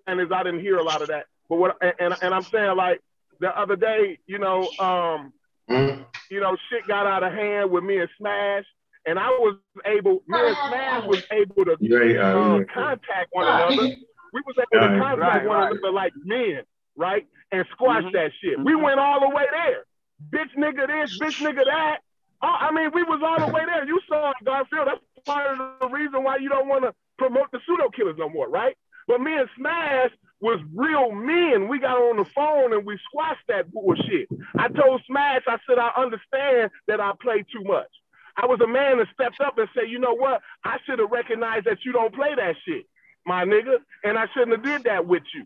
saying 0.07 0.21
is, 0.21 0.33
I 0.33 0.45
didn't 0.45 0.61
hear 0.61 0.79
a 0.79 0.83
lot 0.85 1.03
of 1.03 1.09
that. 1.09 1.27
But 1.51 1.57
what, 1.57 1.77
and, 1.83 1.93
and, 1.99 2.15
and 2.23 2.33
I'm 2.33 2.47
saying 2.53 2.77
like 2.77 3.01
the 3.41 3.49
other 3.49 3.77
day, 3.77 4.19
you 4.27 4.39
know, 4.39 4.71
um, 4.79 5.35
Mm. 5.69 6.05
you 6.31 6.41
know, 6.41 6.57
shit 6.69 6.89
got 6.89 7.07
out 7.07 7.23
of 7.23 7.33
hand 7.33 7.71
with 7.71 7.85
me 7.85 7.99
and 7.99 8.09
Smash, 8.19 8.65
and 9.07 9.21
I 9.21 9.29
was 9.29 9.57
able, 9.87 10.21
me 10.27 10.37
and 10.41 10.57
Smash 10.67 11.05
was 11.07 11.23
able 11.31 11.65
to 11.67 11.77
You 11.79 11.97
ready? 11.97 12.19
Uh, 12.19 12.57
you 12.59 12.67
contact 12.75 13.29
one 13.31 13.47
another. 13.47 13.95
We 14.33 14.43
was 14.47 14.57
able 14.59 14.83
to 14.83 14.99
contact 14.99 15.21
Right, 15.21 15.47
one 15.47 15.61
right. 15.61 15.71
another 15.73 15.93
like 15.93 16.13
men, 16.25 16.63
right? 16.97 17.25
And 17.53 17.65
squash 17.71 18.03
Mhm. 18.03 18.13
that 18.15 18.33
shit. 18.41 18.59
We 18.59 18.73
Mhm. 18.73 18.83
went 18.83 18.99
all 18.99 19.21
the 19.21 19.29
way 19.29 19.47
there. 19.53 19.85
Bitch 20.33 20.53
nigga 20.57 20.87
this, 20.89 21.19
bitch 21.21 21.39
nigga 21.39 21.65
that. 21.65 22.01
Oh, 22.43 22.49
I 22.59 22.73
mean, 22.73 22.91
we 22.93 23.05
was 23.05 23.23
all 23.23 23.39
the 23.39 23.47
way 23.55 23.65
there. 23.67 23.85
You 23.87 24.01
saw 24.09 24.31
it, 24.31 24.37
Garfield. 24.45 24.89
That's 24.89 25.01
part 25.25 25.53
of 25.61 25.79
the 25.81 25.89
reason 25.89 26.25
why 26.25 26.37
you 26.39 26.49
don't 26.49 26.67
want 26.67 26.83
to 26.83 26.93
promote 27.19 27.51
the 27.53 27.61
pseudo 27.65 27.91
killers 27.91 28.17
no 28.19 28.29
more, 28.29 28.49
right? 28.49 28.77
But 29.11 29.23
me 29.23 29.35
and 29.37 29.49
Smash 29.57 30.13
was 30.41 30.61
real 30.73 31.11
men. 31.11 31.67
We 31.67 31.81
got 31.81 31.99
on 31.99 32.19
the 32.19 32.25
phone 32.25 32.73
and 32.73 32.87
we 32.87 32.97
squashed 33.11 33.43
that 33.49 33.73
bullshit. 33.73 34.29
I 34.57 34.69
told 34.69 35.03
Smash, 35.09 35.43
I 35.49 35.59
said, 35.67 35.79
I 35.79 35.91
understand 35.97 36.71
that 36.87 37.01
I 37.01 37.11
play 37.21 37.45
too 37.53 37.65
much. 37.65 37.91
I 38.37 38.47
was 38.47 38.61
a 38.61 38.69
man 38.69 38.99
that 38.99 39.09
stepped 39.13 39.41
up 39.41 39.59
and 39.59 39.69
said, 39.75 39.91
you 39.91 39.99
know 39.99 40.15
what? 40.15 40.43
I 40.65 40.77
should 40.87 41.01
have 41.01 41.11
recognized 41.11 41.67
that 41.67 41.79
you 41.85 41.91
don't 41.91 42.15
play 42.15 42.37
that 42.37 42.55
shit, 42.65 42.87
my 43.27 43.45
nigga, 43.45 43.79
and 44.05 44.17
I 44.17 44.27
shouldn't 44.33 44.53
have 44.53 44.63
did 44.63 44.85
that 44.85 45.09
with 45.09 45.25
you. 45.35 45.45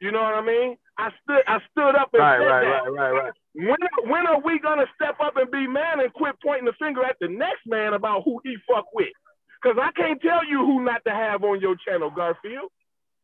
You 0.00 0.10
know 0.10 0.20
what 0.20 0.34
I 0.34 0.42
mean? 0.42 0.76
I 0.98 1.10
stood, 1.22 1.42
I 1.46 1.60
stood 1.70 1.94
up 1.94 2.10
and 2.14 2.20
Right, 2.20 2.40
said 2.40 2.46
right, 2.46 2.64
that. 2.64 2.90
right, 2.90 3.12
right, 3.12 3.22
right. 3.22 3.32
When, 3.54 4.10
when 4.10 4.26
are 4.26 4.40
we 4.40 4.58
gonna 4.58 4.86
step 4.96 5.18
up 5.22 5.36
and 5.36 5.48
be 5.52 5.68
man 5.68 6.00
and 6.00 6.12
quit 6.12 6.34
pointing 6.44 6.66
the 6.66 6.74
finger 6.80 7.04
at 7.04 7.16
the 7.20 7.28
next 7.28 7.64
man 7.64 7.94
about 7.94 8.24
who 8.24 8.40
he 8.42 8.56
fuck 8.68 8.86
with? 8.92 9.14
Cause 9.62 9.76
I 9.80 9.92
can't 9.92 10.20
tell 10.20 10.44
you 10.44 10.66
who 10.66 10.84
not 10.84 11.04
to 11.06 11.12
have 11.12 11.44
on 11.44 11.60
your 11.60 11.76
channel, 11.86 12.10
Garfield. 12.10 12.70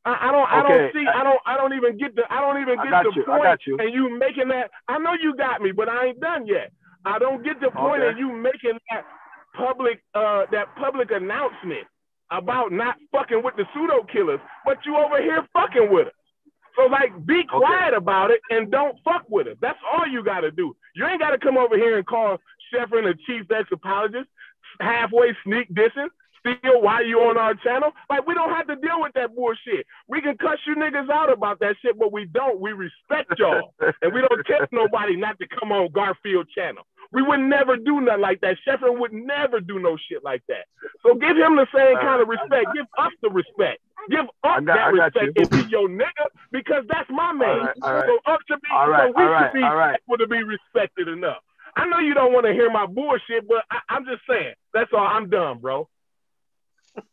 I, 0.05 0.29
I 0.29 0.33
don't, 0.33 0.49
I 0.53 0.63
don't 0.63 0.93
see, 0.93 1.07
I 1.07 1.25
don't, 1.25 1.41
I 1.47 1.57
don't 1.57 1.73
even 1.73 1.97
get 1.97 2.15
the, 2.15 2.23
I 2.31 2.41
don't 2.41 2.61
even 2.61 2.77
get 2.77 2.93
the 3.05 3.13
you, 3.17 3.25
point. 3.25 3.61
you. 3.67 3.79
And 3.79 3.95
you 3.95 4.19
making 4.19 4.49
that, 4.49 4.71
I 4.89 4.99
know 4.99 5.15
you 5.15 5.35
got 5.37 5.63
me, 5.63 5.73
but 5.73 5.89
I 5.89 6.07
ain't 6.09 6.21
done 6.21 6.47
yet. 6.47 6.73
I 7.07 7.19
don't 7.19 7.43
get 7.43 7.61
the 7.61 7.71
point 7.71 8.03
Okay. 8.03 8.13
of 8.13 8.19
you 8.19 8.33
making 8.33 8.79
that 8.91 9.05
public, 9.57 10.03
uh, 10.15 10.45
that 10.53 10.75
public 10.77 11.11
announcement 11.11 11.87
about 12.31 12.73
not 12.73 12.97
fucking 13.13 13.43
with 13.43 13.57
the 13.57 13.65
pseudo 13.73 14.05
killers, 14.13 14.41
but 14.65 14.79
you 14.85 14.97
over 14.97 15.23
here 15.23 15.47
fucking 15.53 15.91
with 15.91 16.09
us. 16.09 16.13
So 16.77 16.87
like, 16.87 17.13
be 17.25 17.45
quiet 17.45 17.95
about 17.95 18.31
it 18.31 18.41
and 18.51 18.71
don't 18.71 18.99
fuck 19.05 19.25
with 19.29 19.47
us. 19.47 19.57
That's 19.61 19.79
all 19.93 20.07
you 20.07 20.25
got 20.25 20.41
to 20.41 20.51
do. 20.51 20.75
You 20.97 21.07
ain't 21.07 21.21
got 21.21 21.31
to 21.31 21.39
come 21.39 21.57
over 21.57 21.77
here 21.77 21.97
and 21.97 22.07
call 22.07 22.39
Sheffrin 22.73 23.09
a 23.09 23.15
chief 23.27 23.51
ex 23.51 23.69
apologist, 23.73 24.29
halfway 24.81 25.37
sneak 25.45 25.73
dissing, 25.73 26.09
still 26.45 26.83
while 26.83 27.05
you 27.05 27.19
on 27.21 27.39
our 27.39 27.55
channel. 27.55 27.91
Like 28.11 28.27
we 28.27 28.35
don't 28.35 28.51
have 28.51 28.67
to 28.69 28.77
deal 28.77 29.01
with 29.01 29.13
that 29.15 29.35
bullshit. 29.35 29.87
We 30.09 30.21
can 30.21 30.37
cuss 30.37 30.59
you 30.67 30.77
niggas 30.77 31.09
out 31.11 31.33
about 31.33 31.61
that 31.61 31.77
shit, 31.83 31.99
but 31.99 32.13
we 32.13 32.27
don't. 32.27 32.61
We 32.61 32.73
respect 32.73 33.33
y'all, 33.39 33.75
and 33.81 34.13
we 34.13 34.21
don't 34.21 34.45
tell 34.47 34.67
nobody 34.73 35.17
not 35.17 35.39
to 35.41 35.47
come 35.49 35.73
on 35.73 35.91
Garfield 35.93 36.49
channel. 36.55 36.85
We 37.13 37.23
would 37.23 37.41
never 37.41 37.77
do 37.77 38.01
nothing 38.01 38.21
like 38.23 38.41
that. 38.41 38.57
Sheffrin 38.67 38.99
would 38.99 39.13
never 39.13 39.61
do 39.61 39.79
no 39.79 39.97
shit 40.09 40.25
like 40.25 40.43
that. 40.49 40.67
So 41.03 41.15
give 41.15 41.37
him 41.37 41.55
the 41.57 41.67
same 41.75 41.97
kind 41.97 42.21
of 42.21 42.29
respect. 42.29 42.67
Give 42.75 42.87
us 42.99 43.13
the 43.23 43.31
respect. 43.31 43.81
Give 44.11 44.25
us 44.43 44.65
got- 44.65 44.67
that 44.67 44.93
respect 44.93 45.37
you. 45.37 45.43
and 45.43 45.51
be 45.51 45.63
your 45.71 45.89
nigga 45.89 46.27
because 46.51 46.85
that's 46.89 47.09
my 47.11 47.33
man. 47.33 47.49
All 47.49 47.65
right, 47.65 47.77
all 47.83 47.95
right. 47.95 48.05
So 48.07 48.33
us 48.33 48.41
to 48.49 48.57
be, 48.59 48.69
All 48.73 48.89
right, 48.91 49.09
so 49.09 49.13
we 49.17 49.23
all 49.25 49.31
right, 49.31 49.47
should 49.47 49.59
be 49.59 49.63
all 49.63 49.77
right. 49.77 50.01
able 50.09 50.19
to 50.19 50.27
be 50.27 50.43
respected 50.43 51.09
enough. 51.09 51.39
I 51.77 51.89
know 51.89 51.99
you 51.99 52.15
don't 52.15 52.33
want 52.33 52.47
to 52.47 52.53
hear 52.53 52.71
my 52.71 52.87
bullshit, 52.87 53.47
but 53.49 53.65
I, 53.71 53.79
I'm 53.89 54.05
just 54.05 54.23
saying. 54.29 54.55
That's 54.73 54.91
all. 54.93 55.07
I'm 55.07 55.29
done, 55.31 55.59
bro. 55.59 55.89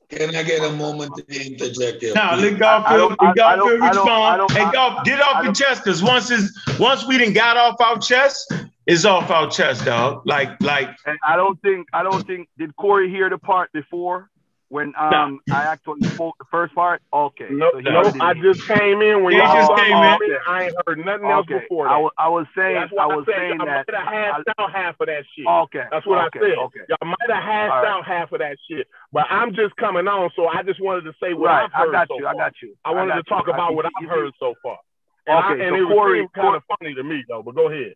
Can 0.09 0.35
I 0.35 0.43
get 0.43 0.61
a 0.63 0.71
moment 0.73 1.15
to 1.15 1.23
interject 1.45 2.01
here? 2.01 2.13
Now, 2.13 2.35
please? 2.35 2.51
let 2.51 2.59
Garfield, 2.59 3.15
I 3.19 3.27
let 3.27 3.35
don't- 3.35 3.39
I 3.39 3.55
don't- 3.55 3.69
Garfield 3.69 3.81
I 3.81 3.93
don't- 3.93 4.09
I 4.09 4.35
respond. 4.35 4.51
Hey, 4.51 4.63
I- 4.63 4.71
Garf, 4.73 5.03
get 5.05 5.21
off 5.21 5.43
your 5.43 5.53
chest, 5.53 5.83
cause 5.83 6.03
once 6.03 6.29
is 6.29 6.57
once 6.79 7.05
we 7.05 7.17
didn't 7.17 7.33
got 7.33 7.55
off 7.55 7.79
our 7.79 7.97
chest, 7.97 8.53
it's 8.85 9.05
off 9.05 9.31
our 9.31 9.49
chest, 9.49 9.85
dog. 9.85 10.21
Like, 10.25 10.61
like, 10.61 10.89
And 11.05 11.17
I 11.25 11.35
don't 11.37 11.59
think 11.61 11.87
I 11.93 12.03
don't 12.03 12.27
think 12.27 12.49
did 12.57 12.75
Corey 12.75 13.09
hear 13.09 13.29
the 13.29 13.37
part 13.37 13.71
before 13.71 14.29
when 14.71 14.93
um 14.95 15.41
I 15.51 15.67
actually 15.67 15.99
spoke 16.15 16.35
the 16.39 16.47
first 16.49 16.73
part? 16.73 17.01
Okay. 17.11 17.51
Nope, 17.51 17.73
so 17.83 17.91
nope. 17.91 18.15
I 18.23 18.31
just 18.39 18.63
came 18.63 19.03
in 19.03 19.19
when 19.23 19.35
y'all 19.35 19.51
just 19.51 19.67
was 19.69 19.79
came 19.83 19.91
in. 19.91 19.99
about. 19.99 20.47
I 20.47 20.63
ain't 20.63 20.75
heard 20.87 20.99
nothing 21.03 21.27
else 21.27 21.43
okay. 21.51 21.59
before 21.59 21.91
I 21.91 21.99
that. 21.99 22.03
was 22.07 22.11
I 22.17 22.29
was 22.31 22.47
saying 22.55 22.77
I 22.79 23.05
what 23.05 23.17
was 23.19 23.25
I 23.27 23.31
said. 23.31 23.37
saying 23.37 23.57
Y'all 23.59 23.67
that 23.67 23.83
might 23.83 23.99
have 23.99 24.07
hashed 24.07 24.47
I- 24.47 24.63
out 24.63 24.71
half 24.71 24.95
of 25.03 25.07
that 25.11 25.23
shit. 25.35 25.45
okay. 25.67 25.85
That's 25.91 26.07
what 26.07 26.23
okay, 26.31 26.39
I 26.39 26.49
said. 26.55 26.57
Okay. 26.71 26.83
Y'all 26.87 27.03
might 27.11 27.27
have 27.35 27.43
hashed 27.43 27.75
All 27.75 27.83
right. 27.83 27.91
out 27.99 28.03
half 28.07 28.31
of 28.31 28.39
that 28.39 28.55
shit. 28.71 28.87
But 29.11 29.27
I'm 29.29 29.51
just 29.53 29.75
coming 29.75 30.07
on, 30.07 30.31
so 30.39 30.47
I 30.47 30.63
just 30.63 30.79
wanted 30.79 31.03
to 31.03 31.13
say 31.21 31.35
what 31.35 31.51
Right. 31.51 31.67
I've 31.67 31.73
heard 31.75 31.91
I 31.91 32.07
got 32.07 32.07
so 32.07 32.15
you. 32.17 32.23
far. 32.23 32.31
I 32.31 32.37
got 32.39 32.53
you. 32.63 32.71
I 32.87 32.89
wanted 32.95 33.11
got 33.11 33.15
to 33.19 33.23
talk 33.27 33.45
you. 33.47 33.53
About 33.53 33.75
what 33.75 33.85
I've 33.91 34.07
heard 34.09 34.31
so 34.39 34.55
far. 34.63 34.79
And, 35.27 35.35
I, 35.37 35.51
Okay, 35.51 35.67
and 35.67 35.75
so 35.75 35.83
it 35.83 35.87
Corey- 35.93 36.19
seemed 36.23 36.33
kind 36.33 36.55
of 36.55 36.63
funny 36.71 36.95
to 36.95 37.03
me 37.03 37.23
though. 37.27 37.43
But 37.43 37.55
go 37.59 37.67
ahead. 37.67 37.93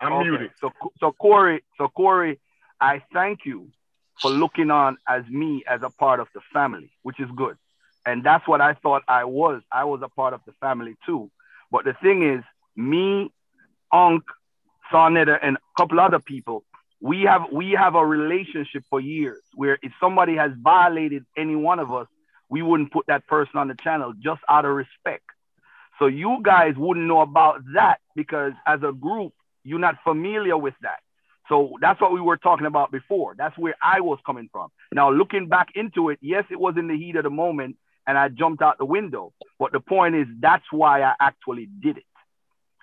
I'm 0.00 0.12
Okay, 0.24 0.28
muted. 0.30 0.50
So, 0.58 0.72
so 0.98 1.12
Corey, 1.12 1.62
so 1.76 1.86
Corey, 1.88 2.40
I 2.80 3.02
thank 3.12 3.40
you 3.44 3.68
for 4.20 4.30
looking 4.30 4.70
on 4.70 4.96
as 5.08 5.24
me 5.28 5.64
as 5.66 5.82
a 5.82 5.90
part 5.90 6.20
of 6.20 6.28
the 6.34 6.40
family, 6.52 6.90
which 7.02 7.20
is 7.20 7.28
good. 7.34 7.56
And 8.04 8.24
that's 8.24 8.46
what 8.46 8.60
I 8.60 8.74
thought 8.74 9.02
I 9.08 9.24
was. 9.24 9.62
I 9.70 9.84
was 9.84 10.00
a 10.02 10.08
part 10.08 10.34
of 10.34 10.40
the 10.46 10.52
family 10.60 10.96
too. 11.06 11.30
But 11.70 11.84
the 11.84 11.94
thing 12.02 12.22
is, 12.22 12.42
me, 12.76 13.32
Unc, 13.92 14.24
Sonetta, 14.92 15.38
and 15.40 15.56
a 15.56 15.80
couple 15.80 16.00
other 16.00 16.18
people, 16.18 16.64
we 17.00 17.22
have 17.22 17.42
we 17.52 17.72
have 17.72 17.94
a 17.94 18.04
relationship 18.04 18.84
for 18.88 19.00
years 19.00 19.40
where 19.54 19.78
if 19.82 19.92
somebody 20.00 20.36
has 20.36 20.52
violated 20.56 21.24
any 21.36 21.56
one 21.56 21.78
of 21.78 21.92
us, 21.92 22.06
we 22.48 22.62
wouldn't 22.62 22.92
put 22.92 23.06
that 23.06 23.26
person 23.26 23.56
on 23.56 23.68
the 23.68 23.74
channel 23.74 24.12
just 24.20 24.40
out 24.48 24.64
of 24.64 24.72
respect. 24.72 25.24
So 25.98 26.06
you 26.06 26.38
guys 26.42 26.74
wouldn't 26.76 27.06
know 27.06 27.20
about 27.20 27.62
that 27.74 28.00
because 28.14 28.52
as 28.66 28.80
a 28.82 28.92
group, 28.92 29.32
you're 29.64 29.78
not 29.78 29.96
familiar 30.04 30.56
with 30.56 30.74
that. 30.82 31.00
So 31.52 31.76
that's 31.82 32.00
what 32.00 32.14
we 32.14 32.20
were 32.22 32.38
talking 32.38 32.66
about 32.66 32.90
before. 32.90 33.34
That's 33.36 33.56
where 33.58 33.74
I 33.82 34.00
was 34.00 34.18
coming 34.24 34.48
from. 34.50 34.70
Now, 34.90 35.10
looking 35.10 35.48
back 35.48 35.68
into 35.74 36.08
it, 36.08 36.18
yes, 36.22 36.44
it 36.50 36.58
was 36.58 36.76
in 36.78 36.88
the 36.88 36.96
heat 36.96 37.14
of 37.16 37.24
the 37.24 37.30
moment 37.30 37.76
and 38.06 38.16
I 38.16 38.28
jumped 38.28 38.62
out 38.62 38.78
the 38.78 38.86
window. 38.86 39.34
But 39.58 39.72
the 39.72 39.80
point 39.80 40.14
is, 40.14 40.26
that's 40.40 40.64
why 40.70 41.02
I 41.02 41.12
actually 41.20 41.68
did 41.82 41.98
it. 41.98 42.04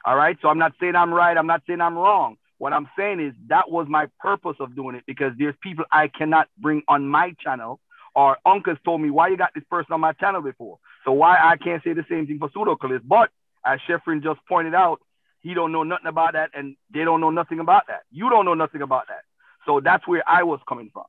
All 0.06 0.16
right. 0.16 0.38
So 0.44 0.50
I'm 0.50 0.60
not 0.60 0.74
saying 0.80 0.96
I'm 0.96 1.12
right. 1.12 1.36
I'm 1.36 1.48
not 1.48 1.64
saying 1.66 1.82
I'm 1.82 1.98
wrong. 1.98 2.38
What 2.60 2.72
I'm 2.72 2.88
saying 2.96 3.20
is 3.22 3.34
that 3.48 3.72
was 3.72 3.88
my 3.90 4.08
purpose 4.20 4.58
of 4.60 4.76
doing 4.76 4.96
it 4.96 5.04
because 5.08 5.34
there's 5.40 5.56
people 5.64 5.86
I 5.92 6.08
cannot 6.08 6.48
bring 6.60 6.84
on 6.88 7.08
my 7.08 7.34
channel. 7.44 7.80
Or 8.14 8.38
uncles 8.46 8.78
told 8.86 9.02
me, 9.02 9.10
why 9.10 9.30
you 9.30 9.38
got 9.38 9.52
this 9.56 9.64
person 9.72 9.94
on 9.94 10.00
my 10.00 10.14
channel 10.14 10.44
before? 10.44 10.78
So 11.06 11.14
why 11.14 11.38
I 11.42 11.58
can't 11.58 11.84
say 11.84 11.94
the 11.94 12.06
same 12.08 12.28
thing 12.28 12.38
for 12.38 12.52
pseudo 12.54 12.78
But 13.04 13.32
as 13.66 13.80
Sheffrin 13.90 14.22
just 14.22 14.40
pointed 14.48 14.76
out, 14.76 15.02
he 15.42 15.54
don't 15.54 15.72
know 15.72 15.84
nothing 15.84 16.08
about 16.08 16.34
that, 16.34 16.52
and 16.54 16.76
they 16.94 17.04
don't 17.04 17.22
know 17.22 17.30
nothing 17.30 17.60
about 17.60 17.88
that. 17.88 18.02
You 18.12 18.30
don't 18.30 18.46
know 18.46 18.54
nothing 18.54 18.82
about 18.82 19.08
that. 19.08 19.24
So 19.66 19.80
that's 19.80 20.08
where 20.08 20.24
I 20.28 20.44
was 20.44 20.60
coming 20.68 20.90
from. 20.92 21.06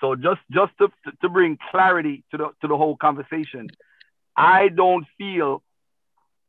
So 0.00 0.14
just 0.14 0.40
just 0.50 0.72
to, 0.78 0.88
to 1.22 1.28
bring 1.28 1.58
clarity 1.70 2.24
to 2.30 2.36
the 2.36 2.48
to 2.62 2.68
the 2.68 2.76
whole 2.76 2.96
conversation, 2.96 3.68
I 4.36 4.68
don't 4.68 5.06
feel 5.16 5.62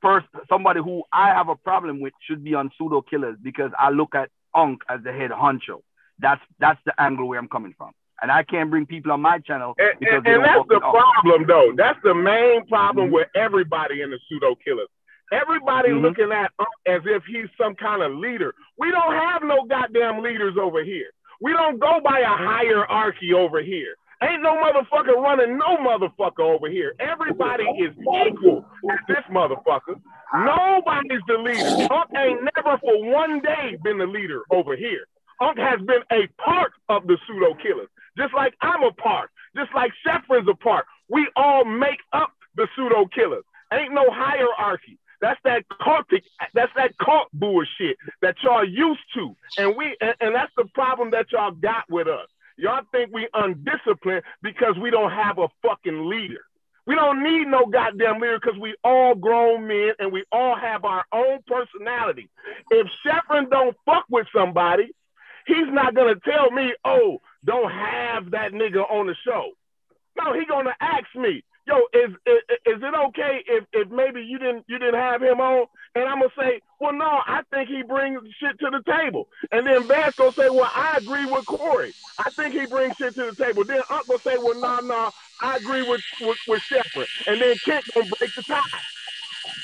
first 0.02 0.28
somebody 0.48 0.80
who 0.80 1.04
I 1.12 1.30
have 1.30 1.50
a 1.50 1.56
problem 1.56 2.00
with 2.00 2.14
should 2.28 2.44
be 2.44 2.54
on 2.56 2.72
pseudo 2.78 3.02
killers 3.02 3.38
because 3.42 3.72
I 3.78 3.90
look 3.90 4.16
at 4.16 4.30
Unk 4.54 4.82
as 4.88 5.02
the 5.04 5.12
head 5.12 5.32
honcho. 5.32 5.82
That's 6.20 6.42
that's 6.60 6.80
the 6.86 7.00
angle 7.02 7.28
where 7.28 7.40
I'm 7.40 7.48
coming 7.48 7.74
from. 7.78 7.92
And 8.22 8.32
I 8.32 8.44
can't 8.44 8.70
bring 8.70 8.86
people 8.86 9.12
on 9.14 9.22
my 9.22 9.40
channel 9.40 9.76
because 9.78 10.18
and, 10.26 10.28
and 10.28 10.44
don't 10.44 10.44
that's 10.44 10.68
the 10.70 10.80
problem, 10.80 11.48
though. 11.48 11.72
That's 11.76 12.00
the 12.04 12.14
main 12.14 12.68
problem 12.68 13.10
Mhm. 13.10 13.14
with 13.14 13.30
everybody 13.34 14.02
in 14.02 14.10
the 14.12 14.20
pseudo 14.28 14.56
killers. 14.56 14.90
Everybody 15.32 15.90
Mhm. 15.90 16.02
looking 16.02 16.32
at 16.32 16.52
Unc 16.60 16.70
as 16.86 17.06
if 17.06 17.24
he's 17.26 17.50
some 17.58 17.76
kind 17.76 18.02
of 18.02 18.14
leader. 18.16 18.54
We 18.78 18.90
don't 18.92 19.14
have 19.14 19.44
no 19.44 19.64
goddamn 19.64 20.22
leaders 20.22 20.58
over 20.58 20.84
here. 20.84 21.10
We 21.42 21.54
don't 21.54 21.80
go 21.80 22.00
by 22.02 22.20
a 22.20 22.26
hierarchy 22.28 23.34
over 23.34 23.60
here. 23.62 23.96
Ain't 24.22 24.42
no 24.42 24.56
motherfucker 24.58 25.16
running 25.16 25.58
no 25.58 25.78
motherfucker 25.78 26.42
over 26.42 26.68
here. 26.68 26.94
Everybody 27.00 27.64
is 27.78 27.96
equal 28.28 28.66
at 28.92 29.00
this 29.08 29.24
motherfucker. 29.32 30.02
Nobody's 30.34 31.22
the 31.28 31.38
leader. 31.38 31.72
Unc 31.90 32.10
ain't 32.18 32.44
never 32.56 32.78
for 32.80 33.04
one 33.12 33.40
day 33.40 33.78
been 33.84 33.98
the 33.98 34.06
leader 34.06 34.44
over 34.52 34.76
here. 34.76 35.06
Unc 35.40 35.58
has 35.58 35.80
been 35.82 36.04
a 36.12 36.28
part 36.44 36.74
of 36.90 37.08
the 37.08 37.18
pseudo 37.26 37.54
killers, 37.56 37.88
just 38.18 38.34
like 38.34 38.54
I'm 38.62 38.84
a 38.84 38.92
part, 38.92 39.30
just 39.56 39.74
like 39.74 39.94
Sheffrin's 40.06 40.50
a 40.50 40.56
part. 40.56 40.86
We 41.08 41.28
all 41.38 41.64
make 41.64 42.00
up 42.12 42.32
the 42.56 42.68
pseudo 42.76 43.06
killers. 43.06 43.44
Ain't 43.72 43.94
no 43.94 44.10
hierarchy. 44.12 44.98
That's 45.22 45.40
that 45.44 45.64
cultic, 45.82 46.24
that's 46.54 46.72
that 46.76 46.98
cult 46.98 47.28
bullshit 47.34 47.98
that 48.22 48.36
y'all 48.44 48.68
used 48.68 49.02
to. 49.16 49.36
And 49.58 49.76
we 49.76 49.96
and, 50.02 50.16
and 50.22 50.36
that's 50.36 50.52
the 50.56 50.66
problem 50.74 51.12
that 51.12 51.32
y'all 51.32 51.52
got 51.52 51.90
with 51.90 52.08
us. 52.08 52.28
Y'all 52.58 52.84
think 52.91 53.12
we 53.14 53.28
undisciplined 53.34 54.24
because 54.41 54.76
we 54.82 54.90
don't 54.90 55.12
have 55.12 55.38
a 55.38 55.48
fucking 55.62 56.10
leader. 56.10 56.41
We 56.86 56.96
don't 56.96 57.24
need 57.24 57.46
no 57.46 57.66
goddamn 57.66 58.20
leader 58.20 58.40
because 58.41 58.60
we 58.60 58.76
all 58.84 59.16
grown 59.16 59.68
men 59.68 59.91
and 60.00 60.12
we 60.12 60.24
all 60.32 60.56
have 60.56 60.86
our 60.86 61.06
own 61.14 61.40
personality. 61.46 62.30
If 62.72 62.88
Sheffrin 63.06 63.50
don't 63.50 63.78
fuck 63.86 64.06
with 64.10 64.28
somebody, 64.36 64.90
he's 65.46 65.68
not 65.70 65.94
gonna 65.96 66.16
tell 66.26 66.52
me, 66.52 66.74
oh, 66.84 67.22
don't 67.46 67.72
have 67.72 68.32
that 68.32 68.54
nigga 68.54 68.90
on 68.90 69.08
the 69.08 69.16
show. 69.26 69.52
No, 70.18 70.34
he 70.34 70.46
gonna 70.46 70.76
ask 70.82 71.06
me, 71.16 71.44
yo, 71.70 71.78
is, 71.94 72.12
is 72.26 72.41
is 72.66 72.80
it 72.82 72.96
okay 73.10 73.46
if 73.48 73.66
if 73.74 73.90
maybe 73.91 74.22
you 74.26 74.40
didn't 74.40 74.66
you 74.68 74.80
didn't 74.80 75.00
have 75.00 75.22
him 75.22 75.40
on? 75.41 75.68
And 75.96 76.06
I'm 76.10 76.20
gonna 76.22 76.34
say, 76.38 76.62
well, 76.82 76.94
no, 76.94 77.22
I 77.28 77.41
think 77.54 77.70
he 77.70 77.84
brings 77.84 78.20
shit 78.41 78.60
to 78.62 78.70
the 78.74 78.84
table. 78.90 79.30
And 79.54 79.68
then 79.68 79.88
Bass 79.88 80.14
gonna 80.18 80.34
say, 80.38 80.50
well, 80.52 80.72
I 80.76 80.98
agree 80.98 81.28
with 81.28 81.46
Corey. 81.48 81.96
I 82.20 82.32
think 82.38 82.56
he 82.56 82.68
brings 82.68 82.96
shit 83.00 83.16
to 83.16 83.32
the 83.32 83.38
table. 83.44 83.64
Then 83.68 83.86
Unc 83.91 84.08
gonna 84.10 84.26
say, 84.26 84.38
well, 84.41 84.60
no, 84.60 84.82
no, 84.82 85.12
I 85.41 85.58
agree 85.58 85.84
with 85.84 86.02
with, 86.20 86.40
with 86.48 86.64
Shepard. 86.74 87.10
And 87.28 87.41
then 87.41 87.60
Kent 87.66 87.86
gonna 87.96 88.08
break 88.20 88.36
the 88.36 88.44
tie. 88.44 88.84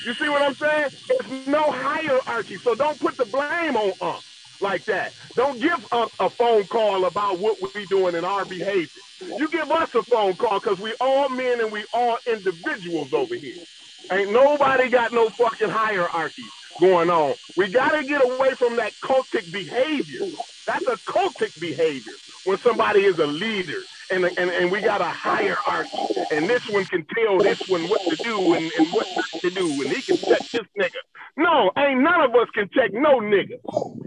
You 0.04 0.14
see 0.20 0.28
what 0.30 0.42
I'm 0.42 0.56
saying? 0.62 0.90
There's 1.08 1.46
no 1.48 1.64
hierarchy, 1.68 2.58
so 2.64 2.74
don't 2.76 3.00
put 3.00 3.16
the 3.18 3.26
blame 3.26 3.76
on 3.76 3.94
Unc 4.00 4.24
like 4.60 4.84
that. 4.86 5.14
Don't 5.36 5.60
give 5.60 5.78
Unc 5.92 6.12
a 6.20 6.30
phone 6.38 6.66
call 6.66 7.06
about 7.06 7.38
what 7.38 7.56
we 7.74 7.86
doing 7.86 8.14
in 8.14 8.24
our 8.24 8.44
behavior. 8.44 8.88
You 9.20 9.48
give 9.50 9.70
us 9.70 9.88
a 9.94 10.02
phone 10.10 10.36
call 10.36 10.60
because 10.60 10.78
we 10.80 10.94
all 11.00 11.28
men 11.28 11.60
and 11.60 11.72
we 11.72 11.84
all 11.92 12.18
individuals 12.26 13.10
over 13.12 13.34
here. 13.34 13.64
Ain't 14.12 14.32
nobody 14.32 14.88
got 14.90 15.12
no 15.12 15.30
fucking 15.38 15.70
hierarchy 15.70 16.44
going 16.80 17.10
on. 17.10 17.34
We 17.56 17.68
gotta 17.68 18.04
get 18.04 18.22
away 18.24 18.50
from 18.58 18.76
that 18.76 18.92
cultic 19.04 19.50
behavior. 19.50 20.20
That's 20.66 20.86
a 20.86 20.98
cultic 21.10 21.52
behavior 21.58 22.14
when 22.44 22.58
somebody 22.64 23.00
is 23.00 23.18
a 23.18 23.26
leader 23.26 23.84
and, 24.10 24.24
and, 24.36 24.50
and 24.50 24.70
we 24.70 24.80
got 24.80 25.00
a 25.00 25.10
hierarchy. 25.10 26.08
And 26.30 26.48
this 26.48 26.62
one 26.70 26.86
can 26.86 27.06
tell 27.14 27.40
this 27.40 27.58
one 27.66 27.88
what 27.88 28.00
to 28.10 28.16
do 28.16 28.54
and, 28.54 28.70
and 28.76 28.92
what 28.92 29.06
not 29.16 29.26
to 29.44 29.50
do, 29.50 29.82
and 29.82 29.92
he 29.92 30.02
can 30.02 30.18
check 30.28 30.42
this 30.52 30.66
nigga. 30.78 31.00
No, 31.36 31.70
ain't 31.78 32.00
none 32.00 32.20
of 32.20 32.34
us 32.34 32.48
can 32.54 32.68
check 32.74 32.92
no 32.92 33.20
nigga. 33.20 33.58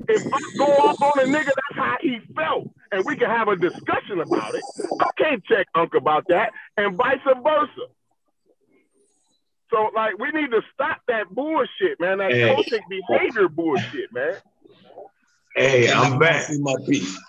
If 0.07 0.21
I 0.33 0.39
go 0.57 0.65
off 0.65 0.97
on 1.01 1.19
a 1.19 1.27
nigga, 1.27 1.45
that's 1.55 1.77
how 1.77 1.95
he 2.01 2.19
felt. 2.35 2.67
And 2.91 3.05
we 3.05 3.15
can 3.15 3.29
have 3.29 3.47
a 3.47 3.55
discussion 3.55 4.19
about 4.21 4.55
it. 4.55 4.65
I 4.99 5.07
can't 5.17 5.43
check 5.45 5.67
Unc 5.75 5.93
about 5.93 6.25
that, 6.29 6.51
and 6.77 6.97
vice 6.97 7.19
versa. 7.25 7.87
So, 9.71 9.91
like, 9.95 10.17
we 10.17 10.31
need 10.31 10.49
to 10.51 10.61
stop 10.73 10.97
that 11.07 11.29
bullshit, 11.29 11.99
man. 11.99 12.17
That 12.17 12.31
Hey. 12.31 12.49
cultic 12.49 12.81
behavior 12.89 13.47
bullshit, 13.47 14.11
man. 14.11 14.39
Hey, 15.55 15.91
I'm 15.91 16.17
back. 16.19 16.43
see 16.43 16.59
my 16.59 16.75
piece? 16.87 17.19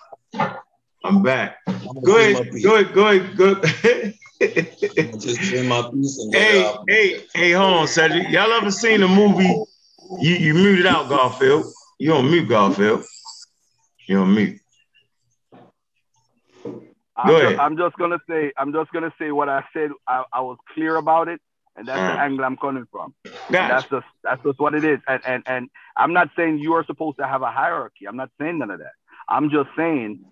I'm 1.03 1.23
back. 1.23 1.57
I'm 1.67 2.01
Go 2.03 2.17
ahead. 2.17 2.61
Go 2.61 2.75
ahead. 2.75 2.93
Go 2.93 3.07
ahead. 3.07 3.37
Go 3.37 3.51
ahead. 3.53 4.13
Just 5.19 5.43
say 5.43 5.67
my 5.67 5.89
piece 5.91 6.19
and 6.19 6.33
hey, 6.33 6.75
hey, 6.87 7.25
hey, 7.33 7.51
hold 7.51 7.73
on, 7.73 7.87
Cedric. 7.87 8.29
Y'all 8.29 8.51
ever 8.51 8.71
seen 8.71 9.01
the 9.01 9.07
movie? 9.07 9.63
You 10.19 10.35
you 10.35 10.53
muted 10.53 10.85
out, 10.85 11.09
Garfield. 11.09 11.65
You 11.99 12.13
on 12.13 12.29
mute, 12.29 12.49
Garfield. 12.49 13.03
You 14.07 14.19
on 14.19 14.33
mute. 14.33 14.59
I'm, 17.15 17.27
Go 17.27 17.39
ju- 17.39 17.45
ahead. 17.45 17.59
I'm 17.59 17.77
just 17.77 17.95
gonna 17.97 18.19
say, 18.27 18.51
I'm 18.57 18.73
just 18.73 18.91
gonna 18.91 19.13
say 19.19 19.31
what 19.31 19.49
I 19.49 19.63
said. 19.73 19.91
I, 20.07 20.23
I 20.33 20.41
was 20.41 20.57
clear 20.73 20.95
about 20.95 21.27
it, 21.27 21.39
and 21.75 21.87
that's 21.87 21.99
the 21.99 22.13
uh-huh. 22.13 22.23
angle 22.23 22.45
I'm 22.45 22.57
coming 22.57 22.87
from. 22.91 23.13
And 23.47 23.55
that's 23.55 23.89
just 23.89 24.05
that's 24.23 24.41
just 24.43 24.59
what 24.59 24.73
it 24.73 24.83
is. 24.83 24.99
And 25.07 25.21
and 25.25 25.43
and 25.45 25.69
I'm 25.97 26.13
not 26.13 26.29
saying 26.35 26.59
you 26.59 26.73
are 26.73 26.85
supposed 26.85 27.17
to 27.17 27.27
have 27.27 27.41
a 27.41 27.51
hierarchy. 27.51 28.07
I'm 28.07 28.17
not 28.17 28.29
saying 28.39 28.59
none 28.59 28.71
of 28.71 28.79
that. 28.79 28.93
I'm 29.27 29.49
just 29.49 29.69
saying 29.77 30.23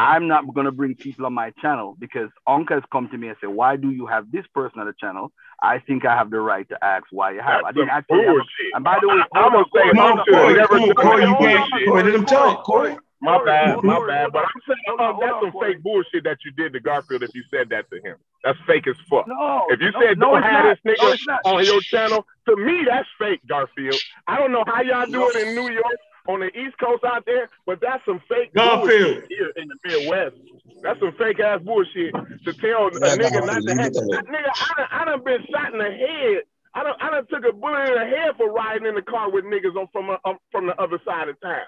I'm 0.00 0.28
not 0.28 0.52
gonna 0.54 0.72
bring 0.72 0.94
people 0.94 1.26
on 1.26 1.34
my 1.34 1.50
channel 1.60 1.94
because 1.98 2.30
Unc 2.46 2.70
has 2.70 2.82
come 2.90 3.08
to 3.10 3.18
me 3.18 3.28
and 3.28 3.36
said, 3.40 3.50
"Why 3.50 3.76
do 3.76 3.90
you 3.90 4.06
have 4.06 4.30
this 4.32 4.46
person 4.54 4.80
on 4.80 4.86
the 4.86 4.94
channel?" 4.98 5.30
I 5.62 5.78
think 5.80 6.06
I 6.06 6.16
have 6.16 6.30
the 6.30 6.40
right 6.40 6.66
to 6.70 6.82
ask 6.82 7.04
why 7.10 7.32
you 7.32 7.40
have. 7.40 7.60
I 7.60 7.72
That's 7.72 7.74
didn't 7.74 7.88
some 7.90 7.96
actually. 7.98 8.24
Have 8.24 8.26
bullshit. 8.34 8.72
and 8.74 8.84
by 8.84 8.96
the 9.02 9.08
way, 9.08 9.22
I'm 9.34 9.52
gonna 9.52 9.64
say 9.74 9.88
Come 9.90 9.98
on, 9.98 10.10
Unc 10.18 10.20
should 10.26 10.34
Corey, 10.34 10.54
never 10.54 10.78
come 10.78 10.94
Corey, 10.96 11.22
you 11.24 11.34
bullshit. 11.36 11.70
can't- 11.70 11.84
Corey, 11.86 12.02
let 12.04 12.14
him 12.14 12.24
talk, 12.24 12.64
Corey. 12.64 12.96
My 13.22 13.44
bad, 13.44 13.76
my 13.84 14.00
bad. 14.08 14.32
But 14.32 14.44
I'm 14.46 14.60
saying, 14.66 14.78
hold 14.88 15.00
uh, 15.00 15.12
that's 15.20 15.52
some 15.52 15.60
fake 15.60 15.82
bullshit 15.82 16.24
that 16.24 16.38
you 16.46 16.52
did 16.52 16.72
to 16.72 16.80
Garfield 16.80 17.22
if 17.22 17.34
you 17.34 17.44
said 17.50 17.68
that 17.68 17.84
to 17.90 18.00
him. 18.00 18.16
That's 18.42 18.58
fake 18.66 18.86
as 18.86 18.96
fuck. 19.10 19.28
No, 19.28 19.66
If 19.68 19.80
you 19.82 19.90
no, 19.92 20.00
said 20.00 20.16
no, 20.18 20.30
don't 20.32 20.38
it's 20.38 20.46
have 20.46 20.78
this 20.82 20.96
nigga 20.96 21.12
it's 21.12 21.26
on 21.44 21.62
your 21.66 21.82
channel, 21.82 22.24
to 22.48 22.56
me 22.56 22.84
that's 22.88 23.06
fake, 23.18 23.40
Garfield. 23.46 24.00
I 24.26 24.38
don't 24.38 24.52
know 24.52 24.64
how 24.66 24.80
y'all 24.80 25.04
do 25.04 25.28
it 25.28 25.36
in 25.46 25.54
New 25.54 25.68
York 25.70 25.84
on 26.28 26.40
the 26.40 26.46
East 26.58 26.78
Coast 26.78 27.04
out 27.04 27.24
there, 27.26 27.48
but 27.66 27.80
that's 27.80 28.04
some 28.04 28.20
fake 28.28 28.52
Garfield. 28.54 29.20
bullshit 29.20 29.28
here 29.28 29.52
in 29.56 29.68
the 29.68 29.76
Midwest. 29.84 30.36
That's 30.82 30.98
some 31.00 31.12
fake 31.18 31.40
ass 31.40 31.60
bullshit 31.62 32.12
to 32.44 32.52
tell 32.54 32.88
a 32.88 32.90
nigga 32.90 33.20
Garfield, 33.20 33.46
not 33.46 33.62
to 33.62 33.74
leave 33.74 33.78
have. 33.78 33.92
it. 33.94 34.26
Nigga, 34.26 34.50
I 34.54 34.72
done, 34.76 34.88
I 34.90 35.04
done 35.04 35.24
been 35.24 35.46
shot 35.50 35.72
in 35.72 35.78
the 35.78 35.90
head. 35.90 36.42
I 36.74 36.82
done, 36.84 36.94
I 37.00 37.10
done 37.10 37.26
took 37.26 37.44
a 37.44 37.52
bullet 37.52 37.88
in 37.88 37.94
the 37.94 38.16
head 38.16 38.36
for 38.36 38.50
riding 38.52 38.86
in 38.86 38.94
the 38.94 39.02
car 39.02 39.30
with 39.30 39.44
niggas 39.44 39.76
on 39.76 39.88
from, 39.92 40.16
um, 40.24 40.38
from 40.52 40.66
the 40.66 40.80
other 40.80 41.00
side 41.04 41.28
of 41.28 41.40
town. 41.40 41.66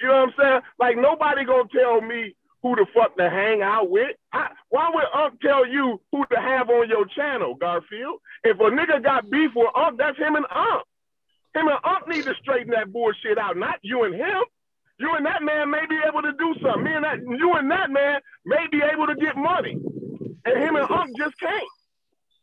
You 0.00 0.08
know 0.08 0.26
what 0.26 0.28
I'm 0.28 0.34
saying? 0.38 0.60
Like 0.78 0.96
nobody 0.96 1.44
gonna 1.44 1.68
tell 1.74 2.00
me 2.00 2.34
who 2.62 2.74
the 2.76 2.86
fuck 2.94 3.16
to 3.16 3.28
hang 3.30 3.62
out 3.62 3.90
with. 3.90 4.16
I, 4.32 4.48
why 4.70 4.90
would 4.92 5.04
Unc 5.14 5.40
tell 5.40 5.66
you 5.66 6.00
who 6.12 6.24
to 6.32 6.40
have 6.40 6.70
on 6.70 6.88
your 6.88 7.04
channel, 7.06 7.54
Garfield? 7.54 8.20
If 8.44 8.58
a 8.58 8.64
nigga 8.64 9.02
got 9.02 9.30
beef 9.30 9.52
with 9.54 9.68
Unc, 9.74 9.98
that's 9.98 10.18
him 10.18 10.34
and 10.36 10.46
Unc. 10.50 10.82
Him 11.54 11.68
and 11.68 11.78
Unc 11.84 12.08
need 12.08 12.24
to 12.26 12.34
straighten 12.42 12.70
that 12.72 12.92
bullshit 12.92 13.38
out, 13.38 13.56
not 13.56 13.78
you 13.82 14.04
and 14.04 14.14
him. 14.14 14.42
You 14.98 15.14
and 15.14 15.24
that 15.26 15.42
man 15.42 15.70
may 15.70 15.86
be 15.88 15.98
able 16.06 16.22
to 16.22 16.32
do 16.32 16.54
something. 16.62 16.84
Me 16.84 16.94
and 16.94 17.04
that, 17.04 17.18
you 17.20 17.52
and 17.54 17.70
that 17.70 17.90
man 17.90 18.20
may 18.44 18.66
be 18.70 18.80
able 18.82 19.06
to 19.06 19.14
get 19.14 19.36
money, 19.36 19.72
and 20.44 20.56
him 20.62 20.76
and 20.76 20.90
Unc 20.90 21.16
just 21.16 21.38
can't. 21.38 21.70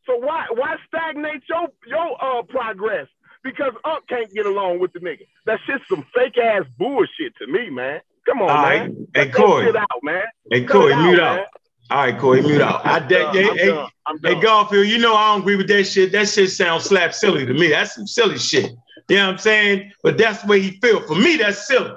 So 0.06 0.18
why 0.18 0.46
why 0.54 0.76
stagnate 0.88 1.44
your 1.50 1.68
your 1.88 2.24
uh 2.24 2.44
progress? 2.44 3.08
Because 3.44 3.74
Unc 3.84 4.08
can't 4.08 4.34
get 4.34 4.46
along 4.46 4.80
with 4.80 4.94
the 4.94 5.00
nigga. 5.00 5.28
That's 5.46 5.62
just 5.68 5.84
some 5.90 6.06
fake 6.16 6.38
ass 6.38 6.64
bullshit 6.80 7.36
to 7.40 7.48
me, 7.48 7.70
man. 7.70 8.02
Come 8.26 8.42
on, 8.42 8.50
All 8.50 8.64
right. 8.64 8.82
man. 8.90 9.08
Hey, 9.14 9.26
Let 9.26 9.34
that 9.34 9.38
Corey. 9.38 9.66
shit 9.66 9.76
out, 9.76 9.88
man. 10.02 10.24
Hey, 10.50 10.64
Cut 10.66 10.72
Corey, 10.74 10.94
it 10.94 10.98
mute 10.98 11.20
out, 11.20 11.40
out. 11.40 11.48
All 11.92 11.98
right, 11.98 12.18
Corey, 12.18 12.42
mute 12.42 12.62
out. 12.62 12.84
I 12.86 12.98
I'm 12.98 13.08
de- 13.08 13.20
done. 13.20 13.36
hey, 13.36 13.50
I'm 13.50 13.58
hey, 13.58 13.68
done. 13.68 13.88
I'm 14.08 14.20
hey, 14.24 14.34
done. 14.34 14.42
Garfield, 14.42 14.88
you 14.88 14.98
know 14.98 15.16
I 15.16 15.32
don't 15.34 15.42
agree 15.42 15.56
with 15.58 15.68
that 15.68 15.84
shit. 15.84 16.12
That 16.12 16.28
shit 16.28 16.50
sounds 16.50 16.86
slap 16.86 17.14
silly 17.14 17.46
to 17.46 17.54
me. 17.54 17.68
That's 17.70 17.94
some 17.96 18.08
silly 18.08 18.40
shit. 18.40 18.72
You 19.08 19.18
know 19.18 19.26
what 19.28 19.32
I'm 19.34 19.38
saying? 19.38 19.92
But 20.04 20.18
that's 20.18 20.42
the 20.42 20.48
way 20.48 20.62
he 20.62 20.72
feel. 20.80 21.02
For 21.02 21.16
me, 21.16 21.38
that's 21.38 21.68
silly. 21.68 21.92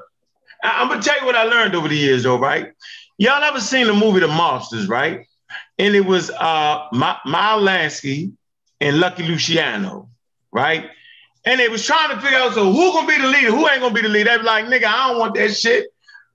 I- 0.63 0.83
I'm 0.83 0.89
gonna 0.89 1.03
tell 1.03 1.19
you 1.19 1.27
what 1.27 1.37
I 1.37 1.45
learned 1.45 1.75
over 1.75 1.89
the 1.89 1.97
years, 1.97 2.25
though, 2.25 2.39
right? 2.39 2.73
Y'all 3.17 3.43
ever 3.43 3.61
seen 3.61 3.87
the 3.87 3.95
movie 3.95 4.21
The 4.21 4.29
Mobsters, 4.29 4.89
right? 4.89 5.27
And 5.79 5.95
it 5.95 6.05
was 6.05 6.31
uh 6.31 6.87
My- 6.93 7.19
Meyer 7.25 7.59
Lansky 7.59 8.33
and 8.81 9.01
Lucky 9.01 9.23
Luciano, 9.25 10.09
right? 10.53 10.91
And 11.45 11.59
they 11.61 11.69
was 11.69 11.85
trying 11.85 12.11
to 12.11 12.21
figure 12.21 12.39
out 12.39 12.53
so 12.55 12.71
who 12.73 12.93
gonna 12.93 13.07
be 13.07 13.17
the 13.19 13.29
leader, 13.29 13.51
who 13.51 13.69
ain't 13.69 13.81
gonna 13.81 13.95
be 13.95 14.03
the 14.03 14.09
leader. 14.09 14.31
They 14.31 14.39
be 14.39 14.43
like, 14.43 14.67
nigga, 14.67 14.85
I 14.85 15.09
don't 15.09 15.19
want 15.19 15.35
that 15.37 15.55
shit. 15.55 15.87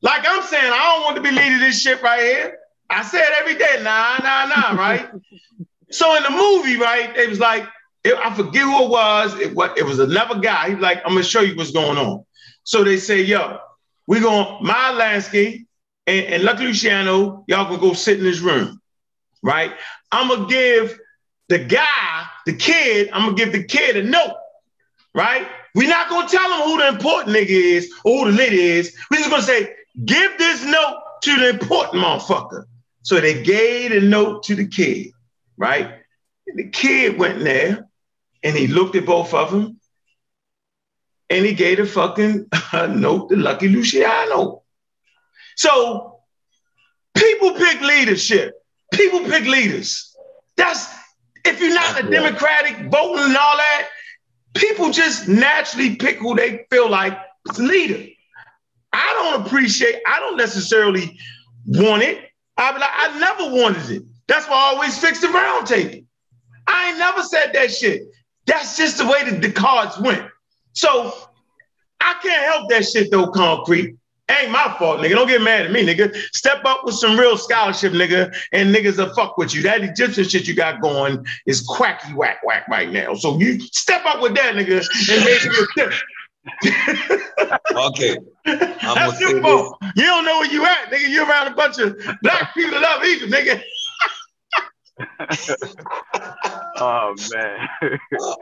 Like 0.01 0.25
I'm 0.27 0.43
saying, 0.43 0.71
I 0.73 0.95
don't 0.95 1.03
want 1.03 1.15
to 1.17 1.21
be 1.21 1.31
leading 1.31 1.59
this 1.59 1.81
shit 1.81 2.01
right 2.01 2.21
here. 2.21 2.57
I 2.89 3.03
say 3.03 3.19
it 3.19 3.33
every 3.39 3.55
day, 3.55 3.81
nah, 3.81 4.17
nah, 4.17 4.45
nah, 4.47 4.71
right? 4.71 5.09
so 5.91 6.15
in 6.15 6.23
the 6.23 6.29
movie, 6.29 6.77
right, 6.77 7.15
it 7.15 7.29
was 7.29 7.39
like, 7.39 7.65
it- 8.03 8.17
I 8.17 8.33
forget 8.33 8.63
who 8.63 8.83
it 8.85 8.89
was. 8.89 9.39
It, 9.39 9.55
what, 9.55 9.77
it 9.77 9.83
was 9.85 9.99
another 9.99 10.39
guy. 10.39 10.71
He's 10.71 10.79
like, 10.79 10.99
I'm 11.05 11.13
gonna 11.13 11.23
show 11.23 11.41
you 11.41 11.55
what's 11.55 11.71
going 11.71 11.97
on. 11.97 12.25
So 12.63 12.83
they 12.83 12.97
say, 12.97 13.21
yo, 13.21 13.59
we 14.07 14.19
going 14.19 14.63
Meyer 14.65 14.93
Lansky 14.93 15.65
and, 16.07 16.25
and 16.25 16.43
Lucky 16.43 16.65
Luciano, 16.65 17.43
y'all 17.47 17.65
gonna 17.65 17.77
go 17.77 17.93
sit 17.93 18.17
in 18.17 18.23
this 18.23 18.39
room, 18.39 18.81
right? 19.41 19.71
I'm 20.11 20.27
gonna 20.27 20.47
give 20.47 20.97
the 21.49 21.59
guy, 21.59 22.25
the 22.45 22.53
kid, 22.53 23.09
I'm 23.13 23.25
gonna 23.25 23.35
give 23.37 23.51
the 23.51 23.63
kid 23.63 23.97
a 23.97 24.03
note, 24.03 24.35
right? 25.13 25.47
We're 25.75 25.89
not 25.89 26.09
gonna 26.09 26.27
tell 26.27 26.51
him 26.53 26.61
who 26.67 26.77
the 26.77 26.87
important 26.89 27.35
nigga 27.35 27.49
is 27.49 27.91
or 28.03 28.25
who 28.25 28.31
the 28.31 28.37
lady 28.37 28.61
is. 28.61 28.95
We're 29.09 29.17
just 29.17 29.29
gonna 29.29 29.41
say, 29.43 29.73
give 30.05 30.37
this 30.37 30.63
note 30.63 30.99
to 31.23 31.37
the 31.37 31.49
important 31.49 32.03
motherfucker. 32.03 32.65
So 33.01 33.19
they 33.19 33.43
gave 33.43 33.91
the 33.91 34.01
note 34.01 34.43
to 34.43 34.55
the 34.55 34.67
kid, 34.67 35.07
right? 35.57 35.99
And 36.47 36.59
the 36.59 36.69
kid 36.69 37.17
went 37.17 37.39
in 37.39 37.43
there 37.43 37.87
and 38.43 38.55
he 38.55 38.67
looked 38.67 38.95
at 38.95 39.05
both 39.05 39.33
of 39.33 39.51
them 39.51 39.79
and 41.29 41.45
he 41.45 41.53
gave 41.53 41.79
a 41.79 41.85
fucking 41.85 42.47
uh, 42.73 42.87
note 42.87 43.29
to 43.29 43.35
Lucky 43.35 43.69
Luciano. 43.69 44.63
So 45.55 46.19
people 47.15 47.53
pick 47.53 47.81
leadership. 47.81 48.53
People 48.93 49.21
pick 49.21 49.45
leaders. 49.45 50.15
That's 50.57 50.87
if 51.45 51.59
you're 51.59 51.73
not 51.73 52.03
a 52.03 52.09
Democratic 52.09 52.89
voting 52.91 53.25
and 53.25 53.37
all 53.37 53.57
that, 53.57 53.89
people 54.53 54.91
just 54.91 55.27
naturally 55.27 55.95
pick 55.95 56.17
who 56.17 56.35
they 56.35 56.65
feel 56.69 56.89
like 56.89 57.17
is 57.49 57.59
leader. 57.59 58.05
I 58.93 59.13
don't 59.13 59.45
appreciate, 59.45 59.95
I 60.07 60.19
don't 60.19 60.37
necessarily 60.37 61.17
want 61.65 62.03
it. 62.03 62.29
I 62.57 62.71
like, 62.77 62.89
I 62.93 63.19
never 63.19 63.55
wanted 63.55 63.89
it. 63.89 64.03
That's 64.27 64.47
why 64.47 64.55
I 64.55 64.73
always 64.73 64.97
fix 64.97 65.21
the 65.21 65.29
round 65.29 65.67
table. 65.67 66.05
I 66.67 66.89
ain't 66.89 66.99
never 66.99 67.23
said 67.23 67.51
that 67.53 67.71
shit. 67.71 68.03
That's 68.45 68.77
just 68.77 68.97
the 68.97 69.05
way 69.05 69.29
that 69.29 69.41
the 69.41 69.51
cards 69.51 69.97
went. 69.99 70.29
So 70.73 71.13
I 72.01 72.15
can't 72.21 72.43
help 72.43 72.69
that 72.69 72.85
shit 72.85 73.11
though, 73.11 73.27
concrete. 73.27 73.95
Ain't 74.29 74.51
my 74.51 74.73
fault, 74.79 74.99
nigga. 75.01 75.11
Don't 75.11 75.27
get 75.27 75.41
mad 75.41 75.65
at 75.65 75.71
me, 75.71 75.85
nigga. 75.85 76.15
Step 76.33 76.63
up 76.63 76.85
with 76.85 76.95
some 76.95 77.19
real 77.19 77.37
scholarship, 77.37 77.91
nigga, 77.91 78.33
and 78.53 78.73
niggas 78.73 78.97
will 78.97 79.13
fuck 79.13 79.37
with 79.37 79.53
you. 79.53 79.61
That 79.63 79.81
Egyptian 79.81 80.23
shit 80.23 80.47
you 80.47 80.55
got 80.55 80.81
going 80.81 81.25
is 81.45 81.61
quacky 81.61 82.13
whack 82.13 82.39
whack 82.45 82.65
right 82.69 82.89
now. 82.89 83.15
So 83.15 83.37
you 83.37 83.59
step 83.59 84.05
up 84.05 84.21
with 84.21 84.33
that, 84.35 84.55
nigga, 84.55 84.85
and 85.11 85.25
make 85.25 85.41
different. 85.75 86.01
Okay. 87.75 88.17
I'm 88.45 88.95
That's 88.95 89.19
your 89.19 89.41
fault. 89.41 89.77
You 89.95 90.03
don't 90.03 90.25
know 90.25 90.39
where 90.39 90.51
you 90.51 90.65
at, 90.65 90.89
nigga. 90.91 91.09
You 91.09 91.29
around 91.29 91.47
a 91.47 91.55
bunch 91.55 91.79
of 91.79 91.97
black 92.21 92.53
people 92.53 92.71
that 92.71 92.81
love 92.81 93.03
Egypt, 93.03 93.31
nigga. 93.31 93.61
Oh 96.75 97.13
man. 97.31 97.67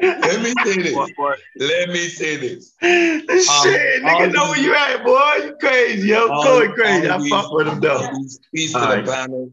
Let 0.01 0.41
me 0.41 0.53
say 0.63 0.81
this. 0.81 0.95
What- 0.95 1.11
what- 1.17 1.39
Let 1.57 1.89
me 1.89 2.07
say 2.07 2.37
this. 2.37 2.73
Shit, 2.81 4.03
nigga, 4.03 4.33
know 4.33 4.45
where 4.45 4.55
these- 4.55 4.65
you 4.65 4.73
at, 4.73 5.03
boy. 5.03 5.45
You 5.45 5.55
crazy, 5.59 6.07
yo. 6.09 6.27
All- 6.29 6.43
Corey 6.43 6.73
crazy. 6.73 7.09
I 7.09 7.17
these- 7.17 7.29
fuck 7.29 7.51
with 7.51 7.67
him 7.67 7.79
though. 7.81 8.09
Peace 8.53 8.71
to 8.73 8.79
All 8.79 8.95
the 8.95 9.03
panel. 9.03 9.51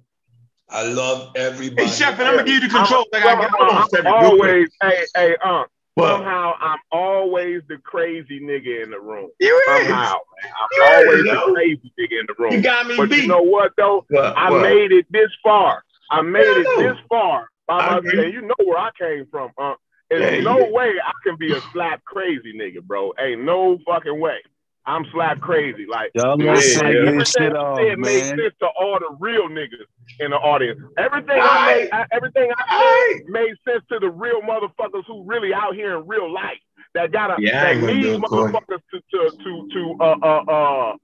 I 0.70 0.83
love 0.85 1.33
everybody. 1.35 1.87
Hey, 1.89 1.93
Chef, 1.93 2.19
and 2.19 2.29
I'm 2.29 2.37
gonna 2.37 2.47
give 2.47 2.62
you 2.62 2.69
the 2.69 2.75
control. 2.75 3.05
I 3.15 3.20
gotta 3.20 3.41
get 3.43 3.51
Somehow 3.51 3.57
hold 3.59 3.70
on, 3.70 3.83
I'm 3.83 3.89
Cedric, 3.89 4.05
real 4.05 4.31
quick. 4.31 4.31
always, 4.31 4.69
hey, 4.83 5.07
hey, 5.16 5.37
uh, 5.45 5.65
What? 5.95 6.09
somehow 6.09 6.55
I'm 6.61 6.79
always 6.93 7.62
the 7.69 7.79
crazy 7.79 8.41
nigga 8.41 8.85
in 8.85 8.91
the 8.91 9.01
room. 9.01 9.31
You 9.41 9.57
is. 9.70 9.87
Somehow, 9.87 10.12
man. 10.12 10.53
I'm 10.61 10.69
Yeah, 10.79 10.97
always 11.07 11.25
yo. 11.25 11.47
the 11.47 11.53
crazy 11.55 11.93
nigga 11.99 12.20
in 12.20 12.27
the 12.29 12.35
room. 12.39 12.53
You 12.53 12.61
got 12.62 12.87
me 12.87 12.97
But 12.97 13.11
beat. 13.11 13.23
you 13.23 13.29
know 13.29 13.43
what 13.43 13.73
though? 13.77 14.05
What? 14.09 14.37
I 14.37 14.51
What? 14.51 14.62
made 14.62 14.93
it 14.93 15.07
this 15.11 15.31
far. 15.43 15.83
I 16.10 16.22
made 16.22 16.40
Yeah, 16.40 16.52
I 16.52 16.82
it 16.82 16.89
this 16.89 16.97
far 17.09 17.47
by 17.66 17.80
I 17.80 17.86
myself. 18.01 18.05
And 18.24 18.32
you 18.32 18.43
know 18.43 18.55
where 18.64 18.78
I 18.78 18.90
came 18.98 19.26
from, 19.30 19.51
huh? 19.59 19.74
There's 20.10 20.22
Yeah, 20.39 20.43
no 20.43 20.56
did. 20.59 20.72
way 20.72 20.93
I 21.05 21.12
can 21.22 21.36
be 21.36 21.52
a 21.52 21.60
slap 21.72 22.02
crazy 22.05 22.52
nigga, 22.55 22.82
bro. 22.82 23.12
Ain't 23.18 23.44
no 23.44 23.78
fucking 23.86 24.18
way. 24.18 24.39
I'm 24.86 25.05
slap 25.12 25.40
crazy. 25.40 25.85
Like 25.89 26.12
Y'all 26.14 26.39
Yeah, 26.39 26.47
gonna 26.47 26.62
say 26.62 26.94
yeah. 26.94 27.10
this 27.10 27.10
everything 27.10 27.26
shit 27.26 27.52
I 27.52 27.56
off, 27.56 27.78
said 27.78 27.98
made 27.98 28.24
sense 28.43 28.55
to 28.60 28.68
all 28.80 28.98
the 28.98 29.16
real 29.20 29.48
niggas 29.48 29.85
in 30.20 30.30
the 30.30 30.36
audience. 30.36 30.80
Everything 30.97 31.43
I 31.43 31.59
Aight. 31.59 31.66
made, 31.66 31.89
I, 31.93 32.05
everything 32.12 32.51
I 32.56 32.64
Aight. 32.74 33.18
said 33.18 33.28
made 33.28 33.55
sense 33.68 33.85
to 33.93 33.98
the 33.98 34.09
real 34.09 34.40
motherfuckers 34.40 35.05
who 35.06 35.24
really 35.24 35.52
out 35.52 35.74
here 35.74 35.98
in 35.98 36.06
real 36.06 36.32
life 36.32 36.59
that 36.94 37.12
gotta 37.12 37.36
Yeah, 37.39 37.60
that 37.74 37.76
need 37.76 38.02
do 38.02 38.14
it, 38.14 38.22
Corey. 38.22 38.52
motherfuckers 38.52 38.80
to 38.94 39.01
to 39.12 39.30
to 39.44 39.68
to 39.74 39.97
uh 40.01 40.16
uh 40.22 40.43
uh 40.51 40.97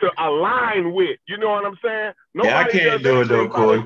to 0.00 0.10
align 0.18 0.92
with. 0.92 1.18
You 1.26 1.38
know 1.38 1.50
what 1.50 1.64
I'm 1.64 1.78
saying? 1.82 2.12
Yeah, 2.34 2.58
I 2.58 2.64
can't 2.68 2.84
does 2.84 3.02
do 3.02 3.20
it 3.22 3.28
though, 3.28 3.34
anything 3.40 3.52
by 3.52 3.64
Corey. 3.64 3.78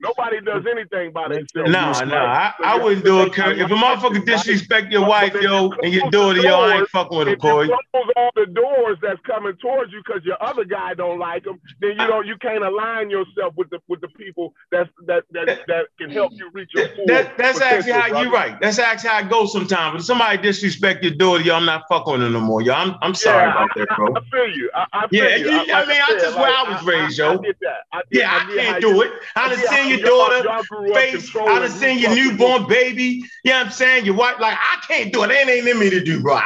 Themselves. 0.00 0.16
Nobody 0.18 0.40
does 0.40 0.64
anything 0.70 1.12
by 1.12 1.28
themselves. 1.28 1.70
No, 1.70 2.04
no, 2.04 2.16
I, 2.26 2.52
I 2.64 2.78
wouldn't 2.78 3.04
do 3.04 3.22
it, 3.22 3.32
Kurt. 3.32 3.58
If 3.58 3.70
a 3.70 3.74
motherfucker 3.74 4.24
disrespect 4.24 4.92
your 4.92 5.06
wife, 5.06 5.34
yo, 5.40 5.70
and 5.82 5.92
your 5.92 6.10
daughter, 6.10 6.40
yo, 6.40 6.60
I 6.60 6.78
ain't 6.78 6.88
fucking 6.88 7.16
with 7.18 7.28
him, 7.28 7.34
If 7.34 7.42
you 7.44 7.50
Corey. 7.50 7.66
close 7.66 8.06
all 8.16 8.30
the 8.34 8.46
doors 8.46 8.98
that's 9.02 9.20
coming 9.26 9.54
towards 9.60 9.92
you 9.92 10.02
because 10.06 10.24
your 10.24 10.36
other 10.42 10.64
guy 10.64 10.94
don't 10.94 11.18
like 11.18 11.44
them, 11.44 11.60
then 11.80 11.90
you 11.92 12.06
know 12.06 12.20
you 12.20 12.36
can't 12.36 12.64
align 12.64 13.10
yourself 13.10 13.54
with 13.56 13.70
the 13.70 13.80
with 13.88 14.00
the 14.00 14.08
people 14.08 14.54
that's 14.70 14.88
that 15.06 15.24
that 15.32 15.60
that 15.66 15.86
can 15.98 16.10
help 16.10 16.32
you 16.36 16.50
reach 16.52 16.70
your 16.74 16.88
full 16.88 17.06
That, 17.06 17.36
that's 17.36 17.60
actually 17.60 17.92
potential, 17.92 18.00
how 18.16 18.22
you 18.22 18.30
brother. 18.30 18.50
right. 18.52 18.60
That's 18.60 18.78
actually 18.78 19.10
how 19.10 19.18
it 19.20 19.28
goes 19.30 19.52
sometimes. 19.52 19.92
But 19.92 20.00
if 20.00 20.04
somebody 20.06 20.38
disrespect 20.42 21.02
your 21.04 21.14
daughter, 21.14 21.42
yo, 21.42 21.54
I'm 21.54 21.64
not 21.64 21.84
fucking 21.88 22.12
with 22.12 22.22
her 22.22 22.30
no 22.30 22.40
more, 22.40 22.62
yo. 22.62 22.72
I'm, 22.74 22.96
I'm 23.02 23.14
sorry 23.14 23.44
Yeah, 23.46 23.52
about 23.52 23.68
that, 23.76 23.88
bro. 23.96 24.14
I, 24.14 24.18
I 24.18 24.22
feel 24.30 24.56
you. 24.56 24.70
I, 24.74 24.86
I 24.92 25.08
feel 25.08 25.24
Yeah, 25.30 25.36
you. 25.36 25.50
you- 25.50 25.72
I 25.74 25.86
mean, 25.86 26.00
I 26.00 26.06
said, 26.08 26.20
just 26.20 26.36
where 26.38 26.48
I 26.50 26.72
was 26.72 26.84
raised, 26.84 27.18
yo. 27.18 27.32
I, 27.32 27.36
did 27.36 27.56
that. 27.60 27.76
I 27.92 28.00
did, 28.10 28.18
Yeah, 28.20 28.32
I 28.42 28.46
did 28.46 28.58
can't 28.60 28.80
do 28.80 29.02
it. 29.02 29.12
I 29.36 29.48
done 29.48 29.58
did 29.58 29.68
how 29.68 29.87
seen 29.88 29.98
your 29.98 30.08
daughter 30.08 30.44
y'all 30.44 30.62
grew 30.64 30.90
up 30.92 30.96
face. 30.98 31.36
I 31.36 31.58
done 31.58 31.70
seen 31.70 31.98
your 31.98 32.14
newborn 32.14 32.68
baby. 32.68 33.22
You 33.44 33.50
know 33.52 33.58
what 33.58 33.66
I'm 33.66 33.72
saying? 33.72 34.04
Your 34.06 34.14
wife, 34.14 34.36
like, 34.40 34.56
I 34.58 34.80
can't 34.86 35.12
do 35.12 35.22
it. 35.24 35.30
It 35.30 35.48
ain't 35.48 35.66
in 35.68 35.78
me 35.78 35.90
to 35.90 36.02
do, 36.02 36.20
bro. 36.22 36.34
I, 36.34 36.42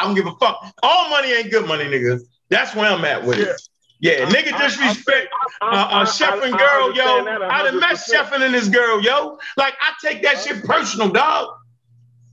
I 0.00 0.04
don't 0.04 0.14
give 0.14 0.26
a 0.26 0.32
fuck. 0.36 0.64
All 0.82 1.10
money 1.10 1.32
ain't 1.32 1.50
good 1.50 1.66
money, 1.66 1.84
nigga. 1.84 2.20
That's 2.48 2.74
where 2.74 2.90
I'm 2.90 3.04
at 3.04 3.24
with 3.24 3.38
it. 3.38 3.60
Yeah, 4.00 4.12
I- 4.26 4.30
nigga 4.30 4.52
I- 4.52 4.66
disrespect 4.66 5.28
I- 5.60 5.66
uh, 5.66 6.02
uh, 6.02 6.06
Chef 6.06 6.42
and 6.42 6.56
girl, 6.56 6.94
yo. 6.94 7.26
I 7.26 7.62
done 7.64 7.80
met 7.80 7.96
100%. 7.96 8.10
Chef 8.12 8.32
and 8.32 8.54
this 8.54 8.68
girl, 8.68 9.02
yo. 9.02 9.38
Like, 9.56 9.74
I 9.80 9.92
take 10.06 10.22
that 10.22 10.38
shit 10.38 10.62
personal, 10.64 11.08
dog. 11.08 11.48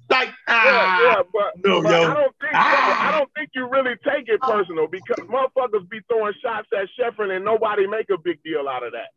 Like, 0.07 0.27
Yeah, 0.27 0.34
ah, 0.49 1.02
yeah, 1.02 1.22
but, 1.34 1.65
no, 1.65 1.82
but 1.82 1.90
yo. 1.90 2.11
I 2.11 2.14
don't 2.14 2.36
think 2.40 2.52
Ah. 2.53 3.10
I 3.10 3.18
don't 3.18 3.32
think 3.34 3.49
you 3.56 3.68
really 3.68 3.95
take 4.06 4.30
it 4.30 4.40
personal 4.41 4.88
because 4.88 5.18
motherfuckers 5.26 5.90
be 5.90 5.99
throwing 6.07 6.34
shots 6.44 6.68
at 6.77 6.88
Sheffrin 6.98 7.36
and 7.36 7.44
nobody 7.44 7.88
make 7.88 8.11
a 8.11 8.18
big 8.19 8.38
deal 8.44 8.69
out 8.69 8.84
of 8.84 8.91
that. 8.91 9.10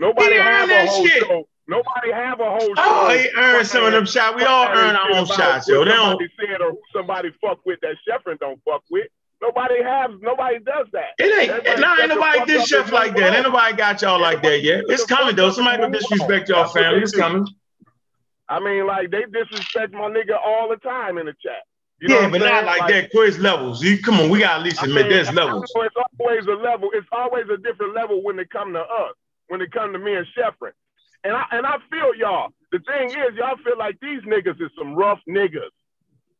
Nobody 0.00 0.36
have 0.36 0.64
a 0.64 0.72
that 0.72 0.88
whole 0.88 1.06
shit. 1.06 1.22
show. 1.24 1.46
Nobody 1.68 2.10
have 2.12 2.40
a 2.40 2.44
whole 2.44 2.58
oh, 2.62 2.74
show. 2.74 3.06
Oh, 3.06 3.10
he 3.10 3.28
earned 3.36 3.66
some 3.66 3.84
of 3.84 3.92
them 3.92 4.06
shots. 4.06 4.34
We 4.34 4.42
all 4.44 4.66
earn 4.66 4.96
our 4.96 5.12
own 5.12 5.26
shots, 5.26 5.68
yo. 5.68 5.84
They 5.84 5.92
don't. 5.92 6.18
Somebody 6.18 6.30
said 6.40 6.60
or 6.62 6.70
who 6.70 6.80
somebody 6.92 7.30
fuck 7.40 7.58
with 7.64 7.78
that 7.82 7.96
Sheffrin 8.08 8.38
don't 8.40 8.60
fuck 8.64 8.82
with. 8.90 9.06
Nobody 9.42 9.82
has. 9.82 10.10
Nobody 10.20 10.58
does 10.58 10.86
that. 10.92 11.10
It 11.18 11.24
ain't. 11.24 11.50
Everybody 11.66 11.80
Nah, 11.80 11.96
ain't 11.96 12.08
nobody 12.08 12.44
did 12.46 12.66
chef 12.66 12.90
like 12.90 13.14
that. 13.16 13.34
Ain't 13.34 13.44
nobody 13.44 13.76
got 13.76 14.02
y'all 14.02 14.20
like 14.20 14.42
that 14.42 14.62
yet. 14.62 14.84
It's 14.88 15.04
coming 15.04 15.36
though. 15.36 15.50
Somebody 15.50 15.78
gonna 15.82 15.96
disrespect 15.98 16.48
y'all 16.48 16.68
family. 16.68 17.02
It's 17.02 17.14
coming. 17.14 17.46
I 18.48 18.58
mean, 18.58 18.86
like 18.86 19.10
they 19.10 19.24
disrespect 19.32 19.92
my 19.92 20.10
nigga 20.10 20.36
all 20.44 20.68
the 20.68 20.76
time 20.76 21.18
in 21.18 21.26
the 21.26 21.34
chat. 21.42 21.62
You 22.00 22.08
know 22.08 22.20
Yeah, 22.20 22.28
but 22.30 22.38
not 22.38 22.48
saying? 22.48 22.66
like 22.66 22.88
that. 22.90 23.10
Quiz 23.12 23.38
levels. 23.38 23.82
You 23.82 23.98
come 24.02 24.18
on. 24.18 24.28
We 24.30 24.40
gotta 24.40 24.58
at 24.58 24.62
least 24.62 24.82
I 24.82 24.86
admit 24.86 25.04
mean, 25.04 25.12
there's 25.12 25.32
levels. 25.32 25.64
It's 25.64 25.94
always 26.18 26.46
a 26.46 26.52
level. 26.62 26.90
It's 26.94 27.06
always 27.12 27.44
a 27.52 27.58
different 27.58 27.94
level 27.94 28.22
when 28.22 28.38
it 28.38 28.50
come 28.50 28.72
to 28.72 28.80
us. 28.80 29.14
When 29.50 29.60
it 29.60 29.72
come 29.72 29.92
to 29.92 29.98
me 29.98 30.14
and 30.14 30.26
Sheffrin. 30.38 30.70
And 31.24 31.34
I 31.34 31.44
and 31.50 31.66
I 31.66 31.76
feel 31.90 32.14
y'all. 32.14 32.50
The 32.70 32.78
thing 32.78 33.10
is, 33.10 33.36
y'all 33.36 33.56
feel 33.64 33.76
like 33.76 33.98
these 34.00 34.22
niggas 34.22 34.62
is 34.62 34.70
some 34.78 34.94
rough 34.94 35.18
niggas. 35.28 35.74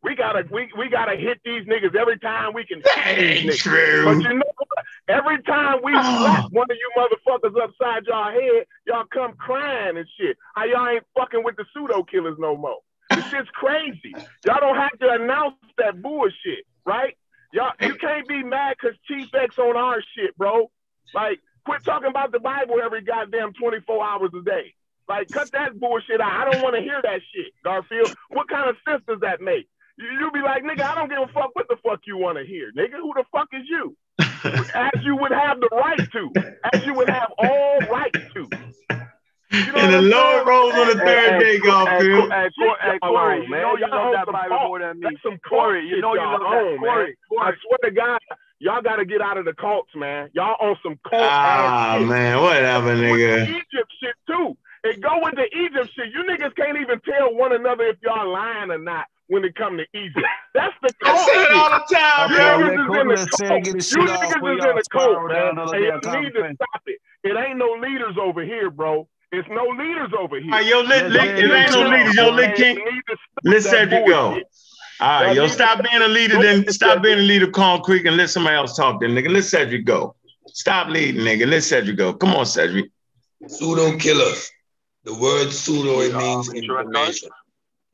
We 0.04 0.14
gotta 0.14 0.44
we, 0.50 0.70
we 0.78 0.88
gotta 0.88 1.16
hit 1.16 1.40
these 1.44 1.64
niggas 1.66 1.96
every 1.96 2.20
time 2.20 2.54
we 2.54 2.64
can 2.64 2.80
That 2.84 3.08
ain't 3.08 3.50
niggas. 3.50 4.04
But 4.04 4.22
you 4.22 4.38
know 4.38 4.52
what? 4.56 4.84
Every 5.08 5.42
time 5.42 5.80
we 5.82 5.92
Oh. 5.92 6.18
slap 6.20 6.44
one 6.52 6.68
of 6.70 6.76
you 6.76 6.90
motherfuckers 6.96 7.60
upside 7.60 8.06
y'all 8.06 8.30
head, 8.30 8.64
y'all 8.86 9.04
come 9.12 9.32
crying 9.34 9.96
and 9.98 10.06
shit. 10.16 10.36
How 10.54 10.64
y'all 10.66 10.86
ain't 10.88 11.04
fucking 11.18 11.42
with 11.42 11.56
the 11.56 11.64
pseudo 11.74 12.04
killers 12.04 12.36
no 12.38 12.56
more. 12.56 12.78
This 13.12 13.24
shit's 13.26 13.50
crazy. 13.54 14.16
Y'all 14.46 14.60
don't 14.60 14.76
have 14.76 14.96
to 15.00 15.10
announce 15.10 15.56
that 15.78 16.00
bullshit, 16.00 16.64
right? 16.86 17.16
Y'all 17.52 17.72
you 17.80 17.96
can't 17.96 18.26
be 18.28 18.44
mad 18.44 18.76
cause 18.80 18.92
Chief 19.08 19.26
X 19.34 19.58
on 19.58 19.76
our 19.76 20.00
shit, 20.14 20.34
bro. 20.38 20.70
Like, 21.12 21.40
quit 21.64 21.84
talking 21.84 22.08
about 22.08 22.32
the 22.32 22.40
Bible 22.40 22.76
every 22.82 23.02
goddamn 23.02 23.52
24 23.54 24.04
hours 24.04 24.30
a 24.38 24.42
day. 24.42 24.74
Like, 25.08 25.28
cut 25.28 25.50
that 25.52 25.78
bullshit 25.78 26.20
out. 26.20 26.30
I 26.30 26.50
don't 26.50 26.62
want 26.62 26.76
to 26.76 26.82
hear 26.82 27.00
that 27.02 27.20
shit, 27.34 27.52
Garfield. 27.64 28.14
What 28.28 28.48
kind 28.48 28.70
of 28.70 28.76
sense 28.88 29.02
does 29.08 29.20
that 29.20 29.40
make? 29.40 29.68
You, 29.98 30.06
you 30.06 30.30
be 30.30 30.40
like, 30.40 30.62
nigga, 30.62 30.82
I 30.82 30.94
don't 30.94 31.08
give 31.08 31.18
a 31.18 31.32
fuck 31.32 31.50
what 31.54 31.66
the 31.68 31.76
fuck 31.84 32.00
you 32.06 32.16
want 32.16 32.38
to 32.38 32.44
hear. 32.44 32.70
Nigga, 32.72 33.00
who 33.00 33.12
the 33.14 33.24
fuck 33.32 33.48
is 33.52 33.66
you? 33.68 33.96
As 34.74 35.02
you 35.02 35.16
would 35.16 35.32
have 35.32 35.60
the 35.60 35.68
right 35.72 36.10
to. 36.12 36.32
As 36.72 36.86
you 36.86 36.94
would 36.94 37.08
have 37.08 37.32
all 37.38 37.78
right 37.90 38.14
to. 38.34 38.48
You 39.52 39.72
know 39.72 39.78
And 39.82 39.92
the 39.92 40.00
Lord 40.02 40.36
saying? 40.36 40.46
rose 40.46 40.74
on 40.74 40.86
the 40.88 40.94
third 40.94 41.30
hey, 41.34 41.38
day, 41.40 41.52
hey, 41.54 41.58
Garfield. 41.60 42.30
Hey, 42.30 42.50
Corey, 42.56 42.78
hey, 42.82 42.98
Y'all 43.02 43.10
Corey, 43.12 43.38
you 43.46 43.50
know 43.50 43.76
you 43.76 43.86
love 43.90 44.12
that 44.14 44.26
some 44.26 44.32
Bible 44.32 44.58
more 44.68 44.78
than 44.80 45.00
me. 45.00 45.06
That's 45.10 45.22
some 45.22 45.38
Corey, 45.48 45.86
you 45.86 46.00
know 46.00 46.14
you 46.14 46.20
love 46.22 46.40
that. 46.40 46.62
own, 46.62 46.78
Corey. 46.78 47.16
Corey. 47.28 47.42
I 47.42 47.52
swear 47.66 47.78
to 47.84 47.90
God, 47.90 48.20
y'all 48.60 48.82
got 48.82 48.96
to 48.96 49.04
get 49.04 49.20
out 49.20 49.38
of 49.38 49.44
the 49.44 49.54
cults, 49.54 49.90
man. 49.96 50.30
Y'all 50.34 50.56
on 50.60 50.76
some 50.82 50.98
cult 51.08 51.22
Ah 51.22 51.98
man, 52.06 52.42
whatever, 52.42 52.94
With 52.94 53.00
nigga. 53.02 53.48
Egypt 53.48 53.90
shit 54.02 54.16
too. 54.26 54.56
It 54.84 55.00
go 55.02 55.26
into 55.28 55.44
Egypt 55.52 55.90
shit. 55.94 56.08
You 56.14 56.24
niggas 56.24 56.54
can't 56.56 56.78
even 56.78 57.00
tell 57.02 57.34
one 57.34 57.52
another 57.52 57.84
if 57.84 57.96
y'all 58.02 58.32
lying 58.32 58.70
or 58.70 58.78
not 58.78 59.06
when 59.28 59.44
it 59.44 59.54
come 59.56 59.76
to 59.76 59.84
Egypt. 59.98 60.26
That's 60.54 60.74
the 60.82 60.88
I 61.04 61.12
cult 61.12 61.28
say 61.28 61.42
it 61.42 61.48
shit. 61.48 61.52
all 61.52 61.70
the 61.70 61.84
time, 61.94 62.30
You 62.30 62.36
Okay, 62.36 62.44
yo. 62.46 62.58
niggas 62.58 62.80
is 62.80 62.94
in 63.02 63.08
the 63.08 63.18
let 63.18 63.30
cult. 63.46 63.64
You 63.90 64.02
niggas 64.06 64.46
is 64.46 64.64
in 64.64 64.76
the 64.76 64.84
cult, 64.90 65.10
spiral 65.12 65.28
man. 65.28 65.54
And 65.72 66.02
you 66.02 66.10
need 66.22 66.32
to 66.34 66.44
stop 66.56 66.82
it. 66.86 67.00
It 67.24 67.36
ain't 67.36 67.58
no 67.58 67.72
leaders 67.80 68.16
over 68.20 68.42
here, 68.44 68.70
bro. 68.70 69.08
It's 69.32 69.48
no 69.48 69.64
leaders 69.64 70.10
over 70.18 70.40
here. 70.40 70.52
All 70.52 70.58
right, 70.58 70.66
yo, 70.66 70.80
lit, 70.80 71.10
Let 71.10 71.12
lit, 71.12 71.28
Sam 71.28 71.50
it 71.50 71.54
ain't 71.54 71.72
no 71.72 71.88
leaders, 71.88 72.14
yo, 72.16 72.30
boy. 72.30 72.36
lit 72.36 72.54
king. 72.56 72.76
They 72.76 72.84
need 72.92 73.02
to 73.08 73.16
stop 73.16 73.44
Let 73.44 73.62
that 73.62 73.70
Cedric 73.70 74.06
go. 74.06 74.28
bullshit. 74.30 74.46
All 75.00 75.22
right, 75.22 75.36
yo, 75.36 75.46
stop 75.46 75.82
being 75.88 76.02
a 76.02 76.08
leader, 76.08 76.42
then 76.42 76.68
stop 76.70 77.02
being 77.02 77.18
a 77.18 77.22
leader, 77.22 77.50
concrete, 77.50 78.06
and 78.06 78.16
let 78.16 78.28
somebody 78.28 78.56
else 78.56 78.76
talk. 78.76 79.00
Then, 79.00 79.10
nigga, 79.10 79.30
let 79.30 79.44
Cedric 79.44 79.84
go. 79.84 80.14
Stop 80.48 80.88
leading, 80.88 81.22
nigga. 81.22 81.46
Let 81.46 81.62
Cedric 81.62 81.96
go. 81.96 82.12
Come 82.12 82.34
on, 82.34 82.44
Cedric. 82.44 82.90
Pseudo 83.46 83.96
killers. 83.98 84.50
The 85.04 85.14
word 85.14 85.50
pseudo 85.50 86.00
it 86.00 86.14
means 86.14 86.52
information, 86.52 87.30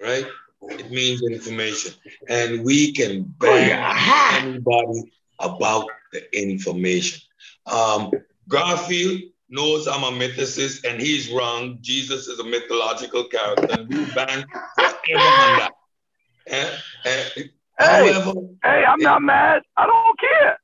right? 0.02 0.26
It 0.62 0.90
means 0.90 1.22
information, 1.22 1.92
and 2.28 2.64
we 2.64 2.92
can 2.92 3.22
bang 3.38 4.42
anybody 4.42 5.12
about 5.38 5.86
the 6.12 6.36
information. 6.36 7.20
Um, 7.66 8.10
Garfield 8.48 9.20
knows 9.48 9.86
I'm 9.86 10.02
a 10.02 10.10
mythicist, 10.10 10.89
and 10.89 11.01
he's 11.01 11.31
wrong. 11.31 11.78
Jesus 11.81 12.27
is 12.28 12.39
a 12.39 12.44
mythological 12.44 13.24
character, 13.24 13.74
and 13.74 13.89
we 13.89 14.05
bang 14.14 14.44
forever 14.74 15.27
on 15.27 15.56
that. 15.56 15.73
And, 16.47 16.70
and, 17.05 17.51
Hey, 17.78 18.10
however, 18.10 18.40
hey, 18.62 18.85
I'm 18.89 19.01
not 19.01 19.23
mad. 19.23 19.62
I 19.77 19.86
don't 19.86 20.18
care. 20.18 20.59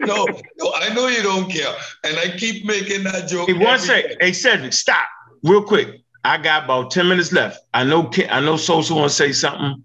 no, 0.00 0.40
no, 0.58 0.72
I 0.74 0.92
know 0.92 1.06
you 1.06 1.22
don't 1.22 1.50
care, 1.50 1.72
and 2.04 2.16
I 2.18 2.36
keep 2.36 2.64
making 2.64 3.04
that 3.04 3.28
joke. 3.28 3.48
Hey, 3.48 3.54
one 3.54 3.74
every 3.74 3.86
sec. 3.86 4.08
day. 4.08 4.16
Hey, 4.20 4.32
Cedric, 4.32 4.72
stop 4.72 5.06
real 5.44 5.62
quick. 5.62 6.00
I 6.24 6.36
got 6.36 6.64
about 6.64 6.90
10 6.90 7.08
minutes 7.08 7.32
left. 7.32 7.60
I 7.74 7.84
know 7.84 8.10
I 8.28 8.40
know 8.40 8.56
Sosa 8.56 8.94
want 8.94 9.10
to 9.10 9.14
say 9.14 9.32
something. 9.32 9.84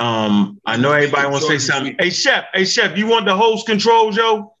Um, 0.00 0.60
I 0.66 0.76
know 0.76 0.90
everybody 0.90 1.28
want 1.28 1.42
to 1.42 1.48
say 1.48 1.58
something. 1.58 1.94
Hey, 1.98 2.10
Chef, 2.10 2.46
hey, 2.52 2.64
Chef, 2.64 2.98
you 2.98 3.06
want 3.06 3.26
the 3.26 3.36
host 3.36 3.66
control, 3.66 4.10
Joe? 4.10 4.56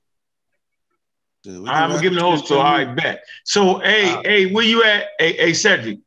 Shit, 1.44 1.54
we 1.60 1.68
I'm 1.68 1.90
can 1.90 1.90
gonna 1.90 2.02
give 2.02 2.12
him 2.12 2.18
the 2.18 2.22
wrap 2.24 2.30
host 2.30 2.42
this 2.44 2.48
control. 2.50 2.66
All 2.66 2.72
right, 2.72 2.96
bet. 2.96 3.24
So, 3.44 3.78
hey, 3.80 4.12
Uh, 4.12 4.22
hey, 4.24 4.46
where 4.52 4.64
you 4.64 4.84
at? 4.84 5.06
Hey, 5.18 5.32
hey, 5.32 5.52
Cedric, 5.54 5.98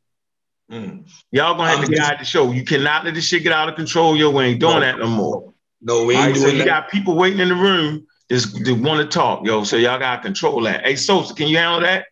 Mm. 0.72 1.04
y'all 1.30 1.54
gonna 1.56 1.68
have 1.70 1.80
I'm 1.80 1.86
to 1.86 1.94
guide 1.94 2.18
just- 2.18 2.18
the 2.20 2.24
show. 2.24 2.52
You 2.52 2.64
cannot 2.64 3.04
let 3.04 3.14
this 3.14 3.26
shit 3.28 3.42
get 3.42 3.52
out 3.52 3.68
of 3.68 3.76
control. 3.76 4.16
Yo, 4.16 4.30
we 4.30 4.44
ain't 4.44 4.60
doing 4.60 4.74
No. 4.74 4.80
that 4.80 4.98
no 4.98 5.06
more. 5.08 5.52
No, 5.82 6.04
we 6.04 6.14
ain't 6.14 6.26
right, 6.28 6.36
so 6.36 6.42
doing 6.44 6.54
you 6.56 6.58
that. 6.60 6.66
got 6.66 6.90
people 6.90 7.14
waiting 7.16 7.38
in 7.40 7.48
the 7.48 7.54
room 7.54 8.06
just 8.30 8.64
they 8.64 8.72
want 8.72 9.00
to 9.00 9.06
talk, 9.06 9.46
yo. 9.46 9.62
So 9.64 9.76
y'all 9.76 9.98
gotta 9.98 10.22
control 10.22 10.62
that. 10.62 10.84
Hey, 10.86 10.96
Sosa, 10.96 11.34
can 11.34 11.48
you 11.48 11.58
handle 11.58 11.80
that? 11.82 12.06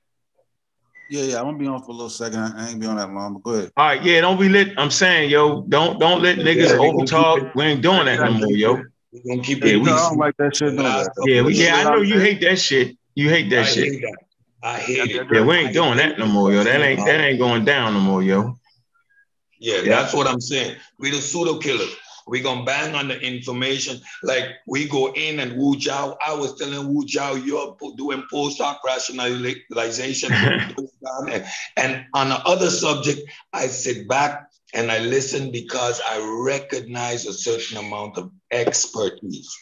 Yeah, 1.10 1.22
yeah, 1.22 1.38
I'm 1.38 1.44
gonna 1.46 1.58
be 1.58 1.66
on 1.66 1.80
for 1.82 1.90
a 1.90 1.94
little 1.94 2.08
second. 2.10 2.40
I 2.40 2.68
ain't 2.70 2.78
be 2.80 2.86
on 2.86 2.96
that 2.96 3.10
long, 3.12 3.34
but 3.34 3.42
go 3.42 3.50
ahead. 3.52 3.72
All 3.76 3.86
right, 3.86 4.02
yeah, 4.02 4.20
don't 4.20 4.38
be 4.38 4.48
lit. 4.48 4.74
I'm 4.78 4.90
saying, 4.90 5.30
yo, 5.30 5.62
don't 5.62 5.98
don't 5.98 6.22
let 6.22 6.38
niggas 6.38 6.68
Yeah, 6.68 6.76
over 6.78 7.04
talk. 7.06 7.54
We 7.54 7.64
ain't 7.64 7.82
doing 7.82 8.04
that 8.04 8.20
no 8.20 8.30
more, 8.32 8.52
yo. 8.52 8.82
We're 9.12 9.36
gonna 9.36 9.42
keep 9.42 9.64
Yeah, 9.64 9.72
it 9.72 9.80
we- 9.80 9.90
I 9.90 9.96
don't 10.10 10.18
like 10.18 10.36
that 10.38 10.54
shit. 10.56 10.72
No, 10.74 10.82
Last 10.82 11.04
that. 11.06 11.10
couple 11.16 11.28
Yeah, 11.30 11.42
we, 11.42 11.54
yeah, 11.54 11.76
I 11.78 11.84
know 11.84 12.02
you 12.02 12.18
hate 12.20 12.40
that 12.42 12.58
shit. 12.58 12.96
You 13.14 13.28
hate 13.28 13.46
I 13.52 13.56
that 13.56 13.66
shit. 13.66 13.92
hate 13.92 14.02
that. 14.02 14.16
I 14.62 14.78
hate 14.78 15.10
it. 15.10 15.26
Yeah, 15.30 15.42
we 15.44 15.56
ain't 15.56 15.74
doing 15.74 15.98
that 15.98 16.18
no 16.18 16.26
more, 16.26 16.52
yo. 16.52 16.64
That 16.64 16.80
ain't 16.80 17.04
that 17.04 17.20
ain't 17.20 17.38
going 17.38 17.64
down 17.64 17.94
no 17.94 18.00
more, 18.00 18.22
yo. 18.22 18.56
Yeah, 19.58 19.76
Yeah. 19.82 19.96
that's 19.96 20.14
what 20.14 20.26
I'm 20.26 20.40
saying. 20.40 20.76
We 20.98 21.10
the 21.10 21.20
pseudo 21.20 21.58
killers. 21.58 21.94
We 22.26 22.40
gonna 22.40 22.64
bang 22.64 22.94
on 22.94 23.08
the 23.08 23.20
information. 23.20 24.00
Like 24.22 24.46
we 24.66 24.88
go 24.88 25.12
in 25.12 25.40
and 25.40 25.58
Wu 25.58 25.76
Jiao. 25.76 26.16
I 26.26 26.32
was 26.32 26.56
telling 26.58 26.88
Wu 26.94 27.04
Jiao, 27.04 27.44
you're 27.44 27.76
doing 27.96 28.24
post 28.30 28.58
hoc 28.60 28.80
rationalization. 28.84 30.32
and, 30.32 31.44
and 31.76 32.06
on 32.14 32.30
the 32.30 32.40
other 32.46 32.70
subject, 32.70 33.20
I 33.52 33.66
sit 33.66 34.08
back 34.08 34.48
and 34.72 34.90
I 34.90 35.00
listen 35.00 35.50
because 35.52 36.00
I 36.08 36.18
recognize 36.42 37.26
a 37.26 37.32
certain 37.34 37.76
amount 37.76 38.16
of 38.16 38.30
expertise. 38.50 39.54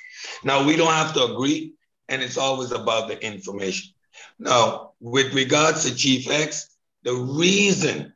Now 0.45 0.65
we 0.65 0.77
don't 0.77 0.93
have 0.93 1.13
to 1.15 1.25
agree, 1.25 1.75
and 2.13 2.23
it's 2.23 2.37
always 2.37 2.73
about 2.73 3.09
the 3.09 3.21
information. 3.25 3.95
Now, 4.39 4.93
with 5.01 5.33
regards 5.33 5.85
to 5.85 5.97
Chief 5.97 6.31
X, 6.31 6.77
the 7.05 7.15
reason, 7.15 8.13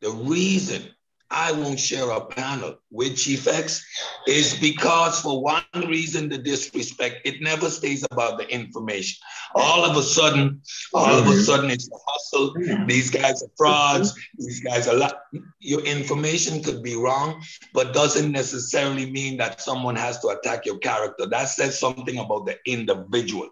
the 0.00 0.10
reason 0.10 0.82
I 1.30 1.52
won't 1.52 1.80
share 1.80 2.08
a 2.10 2.24
panel 2.24 2.76
with 2.90 3.16
Chief 3.16 3.48
X 3.48 3.84
is 4.28 4.54
because, 4.54 5.20
for 5.20 5.42
one 5.42 5.64
reason, 5.74 6.28
the 6.28 6.38
disrespect, 6.38 7.22
it 7.24 7.42
never 7.42 7.68
stays 7.68 8.06
about 8.10 8.38
the 8.38 8.48
information. 8.48 9.18
All 9.54 9.84
of 9.84 9.96
a 9.96 10.02
sudden, 10.02 10.62
all 10.94 11.18
of 11.18 11.26
a 11.26 11.30
mm-hmm. 11.30 11.40
sudden, 11.40 11.70
it's 11.70 11.88
a 11.88 11.96
hustle. 12.06 12.54
Mm-hmm. 12.54 12.86
These 12.86 13.10
guys 13.10 13.42
are 13.42 13.50
frauds. 13.56 14.14
These 14.38 14.60
guys 14.60 14.86
are 14.86 14.94
lot. 14.94 15.22
Your 15.58 15.80
information 15.80 16.62
could 16.62 16.82
be 16.82 16.96
wrong, 16.96 17.42
but 17.74 17.92
doesn't 17.92 18.30
necessarily 18.30 19.10
mean 19.10 19.36
that 19.38 19.60
someone 19.60 19.96
has 19.96 20.20
to 20.20 20.28
attack 20.28 20.64
your 20.64 20.78
character. 20.78 21.26
That 21.26 21.48
says 21.48 21.78
something 21.78 22.18
about 22.18 22.46
the 22.46 22.56
individual. 22.66 23.50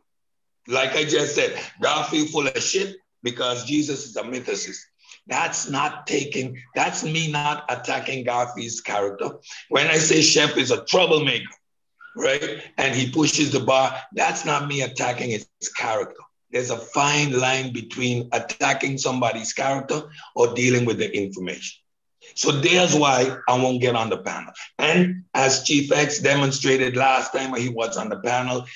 Like 0.69 0.95
I 0.95 1.05
just 1.05 1.35
said, 1.35 1.59
Garfield 1.83 2.31
full 2.31 2.47
of 2.47 2.63
shit 2.63 2.97
because 3.23 3.65
Jesus 3.65 4.07
is 4.07 4.17
a 4.17 4.23
mythicist. 4.23 4.79
That's 5.27 5.69
not 5.71 6.07
taking, 6.07 6.59
that's 6.75 7.03
me 7.03 7.31
not 7.31 7.65
attacking 7.69 8.25
Garfield's 8.25 8.81
character. 8.81 9.31
When 9.71 9.87
I 9.87 9.97
say 9.97 10.21
Shep 10.21 10.57
is 10.57 10.71
a 10.71 10.85
troublemaker, 10.85 11.51
right? 12.17 12.63
And 12.77 12.95
he 12.95 13.11
pushes 13.11 13.51
the 13.51 13.61
bar, 13.61 13.97
that's 14.13 14.45
not 14.45 14.69
me 14.69 14.83
attacking 14.83 15.31
his 15.31 15.47
character. 15.77 16.21
There's 16.51 16.71
a 16.71 16.77
fine 16.77 17.39
line 17.39 17.73
between 17.73 18.29
attacking 18.33 18.99
somebody's 18.99 19.53
character 19.53 20.03
or 20.37 20.55
dealing 20.55 20.85
with 20.85 20.99
the 20.99 21.11
information. 21.17 21.81
So 22.35 22.53
there's 22.53 22.95
why 22.95 23.37
I 23.49 23.59
won't 23.59 23.81
get 23.81 23.97
on 23.97 24.11
the 24.11 24.19
panel. 24.19 24.53
And 24.79 25.25
as 25.35 25.65
Chief 25.65 25.93
X 25.93 26.21
demonstrated 26.21 26.97
last 26.97 27.33
time 27.33 27.51
when 27.51 27.61
he 27.61 27.69
was 27.69 27.97
on 27.97 28.09
the 28.09 28.19
panel, 28.21 28.67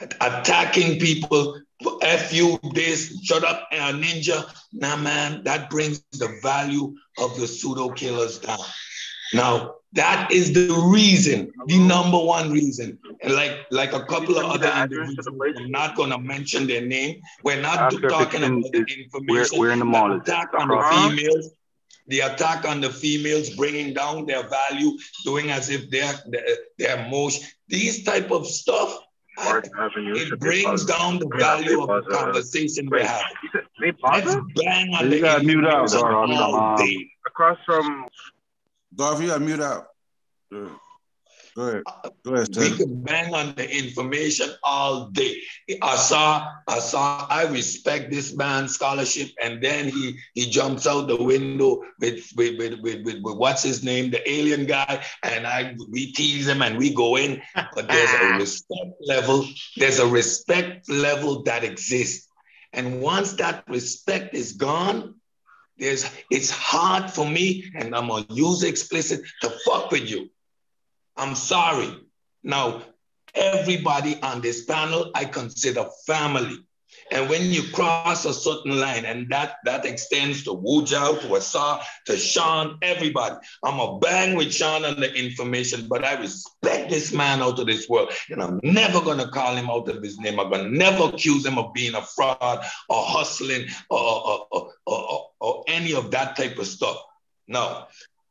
attacking 0.00 0.98
people, 0.98 1.60
F 2.02 2.32
you 2.32 2.58
this, 2.74 3.20
shut 3.22 3.44
up, 3.44 3.68
and 3.72 3.96
a 4.02 4.06
ninja. 4.06 4.44
Nah, 4.72 4.96
man, 4.96 5.42
that 5.44 5.70
brings 5.70 6.02
the 6.12 6.38
value 6.42 6.94
of 7.18 7.38
the 7.38 7.46
pseudo 7.46 7.90
killers 7.90 8.38
down. 8.38 8.58
Now, 9.32 9.74
that 9.92 10.30
is 10.30 10.52
the 10.52 10.72
reason, 10.92 11.50
the 11.66 11.78
number 11.78 12.18
one 12.18 12.50
reason. 12.52 12.98
And 13.22 13.34
like, 13.34 13.66
like 13.70 13.92
a 13.92 14.04
couple 14.04 14.38
of 14.38 14.44
other 14.44 14.70
individuals, 14.82 15.26
I'm 15.26 15.70
not 15.70 15.96
going 15.96 16.10
to 16.10 16.18
mention 16.18 16.66
their 16.66 16.84
name. 16.86 17.20
We're 17.42 17.60
not 17.60 17.92
if 17.92 18.00
talking 18.08 18.42
in- 18.42 18.58
about 18.58 18.72
the 18.72 18.78
information. 18.78 19.24
we're- 19.28 19.46
we're 19.58 19.70
in 19.72 19.78
the 19.80 19.84
mall. 19.84 20.08
The 20.10 20.16
attack 20.20 20.48
on 20.56 20.68
the 20.68 20.74
Uh-huh. 20.76 21.08
females, 21.10 21.50
the 22.06 22.20
attack 22.20 22.64
on 22.64 22.80
the 22.80 22.90
females, 22.90 23.50
bringing 23.50 23.92
down 23.94 24.26
their 24.26 24.48
value, 24.48 24.92
doing 25.24 25.50
as 25.50 25.70
if 25.70 25.90
they're 25.90 26.14
they're, 26.28 26.56
they're 26.78 27.08
most. 27.08 27.42
These 27.68 28.04
type 28.04 28.30
of 28.30 28.46
stuff, 28.46 28.96
it 29.42 30.38
brings 30.40 30.84
down 30.84 31.18
the 31.18 31.28
value 31.38 31.82
of 31.82 32.04
the 32.04 32.10
conversation 32.10 32.88
we're 32.90 33.04
having. 33.04 33.26
Let's 34.02 34.36
bang 34.56 34.94
on 34.94 35.04
You 35.04 35.10
the 35.10 35.20
gotta 35.20 35.44
mute 35.44 35.66
out, 35.66 35.82
information 35.92 36.36
Dog. 36.36 36.54
all 36.54 36.76
day. 36.76 37.10
Across 37.26 37.58
from 37.64 38.06
Garth, 38.96 39.20
you 39.20 39.28
gotta 39.28 39.40
mute 39.40 39.60
out. 39.60 39.86
Go 41.56 41.62
ahead. 41.62 41.82
Uh, 41.86 42.10
go 42.24 42.34
ahead. 42.34 42.48
We 42.56 42.76
can 42.76 43.02
bang 43.02 43.34
on 43.34 43.54
the 43.54 43.68
information 43.68 44.50
all 44.62 45.06
day. 45.10 45.36
I 45.82 45.96
saw, 45.96 46.46
I 46.68 46.78
saw, 46.78 47.26
I 47.28 47.46
respect 47.46 48.10
this 48.10 48.36
man's 48.36 48.74
scholarship, 48.74 49.30
and 49.42 49.62
then 49.62 49.88
he 49.88 50.18
he 50.34 50.46
jumps 50.46 50.86
out 50.86 51.08
the 51.08 51.22
window 51.22 51.82
with 51.98 52.30
with, 52.36 52.58
with, 52.58 52.80
with, 52.80 53.04
with, 53.04 53.22
with 53.22 53.36
what's 53.36 53.62
his 53.62 53.82
name, 53.82 54.10
the 54.10 54.28
alien 54.30 54.66
guy, 54.66 55.04
and 55.22 55.46
I 55.46 55.74
we 55.90 56.12
tease 56.12 56.46
him 56.46 56.62
and 56.62 56.78
we 56.78 56.94
go 56.94 57.16
in, 57.16 57.42
but 57.54 57.88
there's 57.88 58.14
a 58.14 58.34
respect 58.38 58.92
level, 59.06 59.44
there's 59.76 59.98
a 59.98 60.06
respect 60.06 60.88
level 60.88 61.42
that 61.44 61.64
exists. 61.64 62.28
And 62.72 63.00
once 63.00 63.32
that 63.34 63.64
respect 63.66 64.34
is 64.34 64.52
gone, 64.52 65.16
there's 65.78 66.08
it's 66.30 66.50
hard 66.50 67.10
for 67.10 67.26
me, 67.26 67.70
and 67.74 67.94
I'm 67.96 68.08
gonna 68.08 68.26
use 68.30 68.62
explicit 68.62 69.22
to 69.42 69.50
fuck 69.64 69.90
with 69.90 70.08
you. 70.08 70.30
I'm 71.16 71.34
sorry. 71.34 71.88
Now, 72.42 72.82
everybody 73.34 74.20
on 74.22 74.40
this 74.40 74.64
panel, 74.64 75.10
I 75.14 75.24
consider 75.24 75.86
family. 76.06 76.58
And 77.12 77.28
when 77.28 77.50
you 77.50 77.62
cross 77.72 78.24
a 78.24 78.32
certain 78.32 78.78
line, 78.78 79.04
and 79.04 79.28
that 79.30 79.56
that 79.64 79.84
extends 79.84 80.44
to 80.44 80.52
Wu 80.52 80.82
Jiao, 80.82 81.20
to 81.20 81.36
Asa, 81.36 81.80
to 82.06 82.16
Sean, 82.16 82.78
everybody. 82.82 83.36
I'm 83.64 83.80
a 83.80 83.98
bang 83.98 84.36
with 84.36 84.52
Sean 84.52 84.84
on 84.84 85.00
the 85.00 85.12
information, 85.12 85.88
but 85.88 86.04
I 86.04 86.14
respect 86.20 86.90
this 86.90 87.12
man 87.12 87.42
out 87.42 87.58
of 87.58 87.66
this 87.66 87.88
world. 87.88 88.12
And 88.28 88.42
I'm 88.42 88.60
never 88.62 89.00
gonna 89.00 89.28
call 89.28 89.56
him 89.56 89.70
out 89.70 89.88
of 89.88 90.02
his 90.02 90.18
name. 90.18 90.38
I'm 90.38 90.50
gonna 90.50 90.70
never 90.70 91.04
accuse 91.04 91.44
him 91.44 91.58
of 91.58 91.72
being 91.74 91.94
a 91.94 92.02
fraud 92.02 92.64
or 92.88 93.04
hustling 93.04 93.66
or, 93.88 93.98
or, 93.98 94.46
or, 94.50 94.72
or, 94.86 95.28
or 95.40 95.64
any 95.68 95.94
of 95.94 96.10
that 96.12 96.36
type 96.36 96.58
of 96.58 96.66
stuff. 96.66 96.96
No, 97.48 97.86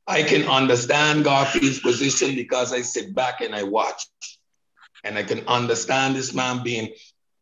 I 0.09 0.23
can 0.23 0.47
understand 0.47 1.23
Garfield's 1.23 1.79
position 1.79 2.33
because 2.35 2.73
I 2.73 2.81
sit 2.81 3.13
back 3.13 3.41
and 3.41 3.55
I 3.55 3.63
watch. 3.63 4.07
And 5.03 5.17
I 5.17 5.23
can 5.23 5.47
understand 5.47 6.15
this 6.15 6.33
man 6.33 6.63
being 6.63 6.91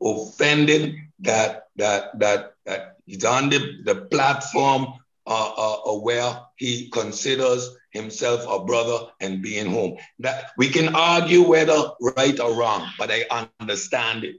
offended 0.04 0.96
that 1.22 1.64
that 1.78 2.20
that 2.20 2.54
that 2.66 2.98
he's 3.06 3.26
on 3.26 3.50
the, 3.50 3.82
the 3.84 3.96
platform 3.96 4.94
uh, 5.26 5.54
uh, 5.58 5.92
uh, 5.92 5.98
where 6.00 6.42
he 6.58 6.90
considers 6.90 7.76
himself 7.92 8.46
a 8.48 8.64
brother 8.64 9.08
and 9.22 9.42
being 9.42 9.72
home. 9.72 9.98
That 10.20 10.52
we 10.58 10.70
can 10.70 10.94
argue 10.94 11.48
whether 11.48 11.92
right 12.00 12.40
or 12.40 12.54
wrong, 12.54 12.88
but 13.00 13.10
I 13.10 13.50
understand 13.60 14.24
it. 14.24 14.36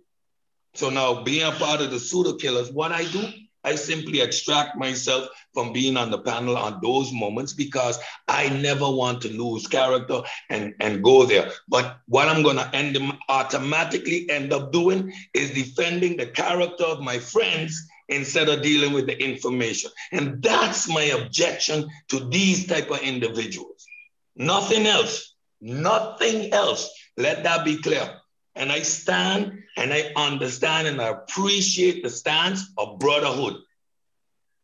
So 0.74 0.90
now 0.90 1.24
being 1.24 1.46
a 1.46 1.52
part 1.52 1.80
of 1.80 1.90
the 1.90 1.98
pseudo 1.98 2.34
killers, 2.34 2.70
what 2.70 2.92
I 2.92 3.05
do, 3.05 3.26
I 3.69 3.74
simply 3.74 4.23
extract 4.23 4.78
myself 4.78 5.28
from 5.53 5.74
being 5.74 5.99
on 5.99 6.11
the 6.11 6.19
panel 6.19 6.57
on 6.57 6.81
those 6.82 7.12
moments 7.12 7.53
because 7.53 7.99
I 8.27 8.49
never 8.49 8.89
want 8.90 9.20
to 9.23 9.28
lose 9.28 9.66
character 9.66 10.23
and, 10.49 10.74
and 10.81 11.05
go 11.05 11.27
there. 11.27 11.51
But 11.69 11.99
what 12.07 12.28
I'm 12.28 12.43
going 12.43 12.57
to 12.57 12.74
end 12.74 12.97
automatically 13.28 14.31
end 14.31 14.55
up 14.55 14.73
doing 14.73 15.12
is 15.35 15.51
defending 15.51 16.16
the 16.16 16.28
character 16.28 16.85
of 16.85 17.03
my 17.03 17.19
friends 17.19 17.86
instead 18.09 18.49
of 18.49 18.62
dealing 18.62 18.95
with 18.95 19.07
the 19.07 19.23
information. 19.23 19.90
And 20.12 20.43
that's 20.43 20.89
my 20.89 21.03
objection 21.03 21.90
to 22.09 22.27
these 22.31 22.66
type 22.66 22.90
of 22.90 23.01
individuals. 23.01 23.86
Nothing 24.35 24.86
else. 24.86 25.35
Nothing 25.61 26.55
else. 26.55 26.90
Let 27.19 27.43
that 27.45 27.66
be 27.66 27.77
clear. 27.82 28.16
And 28.55 28.73
I 28.73 28.81
stand 28.81 29.62
and 29.78 29.92
I 29.94 30.10
understand 30.16 30.88
and 30.88 31.00
I 31.00 31.09
appreciate 31.09 32.02
the 32.02 32.10
stance 32.10 32.70
of 32.76 32.98
brotherhood. 32.98 33.55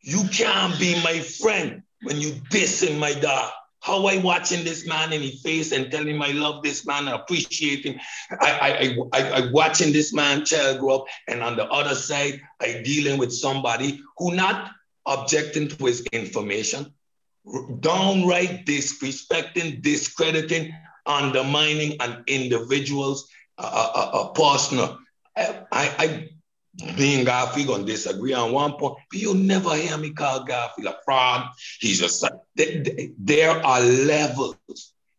You 0.01 0.25
can't 0.33 0.79
be 0.79 1.01
my 1.03 1.21
friend 1.21 1.83
when 2.03 2.21
you 2.21 2.33
dissing 2.51 2.99
my 2.99 3.15
dog. 3.15 3.53
How 3.81 4.07
I 4.07 4.19
watching 4.19 4.65
this 4.65 4.87
man 4.89 5.13
in 5.13 5.21
his 5.23 5.41
face 5.43 5.71
and 5.71 5.91
telling 5.91 6.17
him 6.17 6.23
I 6.23 6.33
love 6.33 6.63
this 6.65 6.85
man 6.87 7.07
and 7.07 7.15
appreciate 7.15 7.85
him. 7.85 8.01
I, 8.41 8.97
I, 9.13 9.21
I, 9.21 9.31
I 9.31 9.53
watching 9.53 9.93
this 9.93 10.13
man 10.13 10.45
child 10.45 10.81
grow 10.81 10.97
up, 10.97 11.05
and 11.29 11.43
on 11.43 11.57
the 11.57 11.71
other 11.71 11.95
side, 11.95 12.41
I 12.61 12.83
dealing 12.83 13.19
with 13.19 13.33
somebody 13.33 14.01
who 14.19 14.35
not 14.35 14.71
objecting 15.07 15.69
to 15.69 15.85
his 15.85 16.05
information, 16.13 16.93
downright 17.81 18.65
disrespecting, 18.65 19.83
discrediting, 19.83 20.73
undermining 21.07 22.01
an 22.01 22.25
individual's 22.27 23.29
a, 23.59 23.63
a, 23.63 24.11
a 24.15 24.33
partner. 24.35 24.97
I, 25.37 25.65
I, 25.73 26.29
me 26.99 27.17
and 27.17 27.27
Garfield 27.27 27.69
gonna 27.69 27.85
disagree 27.85 28.33
on 28.33 28.53
one 28.53 28.73
point, 28.73 28.97
but 29.11 29.21
you'll 29.21 29.35
never 29.35 29.75
hear 29.75 29.97
me 29.97 30.11
call 30.11 30.45
Garfield 30.45 30.89
a 30.89 30.97
fraud. 31.05 31.49
He's 31.81 32.01
just 32.01 32.25
there 33.19 33.65
are 33.65 33.81
levels, 33.81 34.57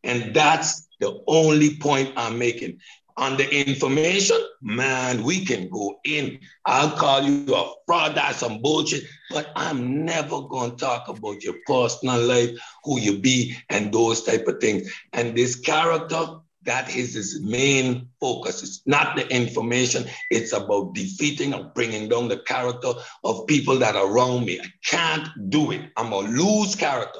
and 0.04 0.34
that's 0.34 0.88
the 1.00 1.22
only 1.28 1.78
point 1.78 2.14
I'm 2.18 2.38
making. 2.38 2.80
On 3.18 3.38
the 3.38 3.50
information, 3.50 4.38
man, 4.62 5.24
we 5.24 5.46
can 5.46 5.70
go 5.70 6.00
in. 6.04 6.38
I'll 6.66 6.92
call 6.92 7.24
you 7.24 7.56
a 7.56 7.74
fraud, 7.86 8.16
that's 8.16 8.40
some 8.40 8.62
bullshit, 8.62 9.06
but 9.32 9.52
I'm 9.56 10.04
never 10.04 10.42
gonna 10.42 10.76
talk 10.76 11.08
about 11.08 11.42
your 11.42 11.56
personal 11.66 12.22
life, 12.22 12.50
who 12.84 13.00
you 13.00 13.20
be, 13.20 13.56
and 13.70 13.94
those 13.94 14.24
type 14.24 14.46
of 14.48 14.60
things. 14.60 14.94
And 15.14 15.38
this 15.38 15.56
character, 15.56 16.40
that 16.66 16.96
is 16.96 17.14
his 17.14 17.42
main 17.42 18.10
focus. 18.20 18.64
It's 18.64 18.82
not 18.86 19.16
the 19.16 19.28
information. 19.30 20.06
It's 20.30 20.54
about 20.54 20.94
defeating 20.94 21.54
and 21.54 21.74
bringing 21.74 22.10
down 22.10 22.28
the 22.28 22.40
character 22.40 22.94
of 23.24 23.48
people 23.48 23.78
that 23.80 23.96
are 23.96 24.08
around 24.12 24.46
me. 24.46 24.60
I 24.60 24.68
can't 24.84 25.28
do 25.50 25.72
it. 25.72 25.92
I'm 25.96 26.10
gonna 26.10 26.30
lose 26.30 26.76
character. 26.76 27.20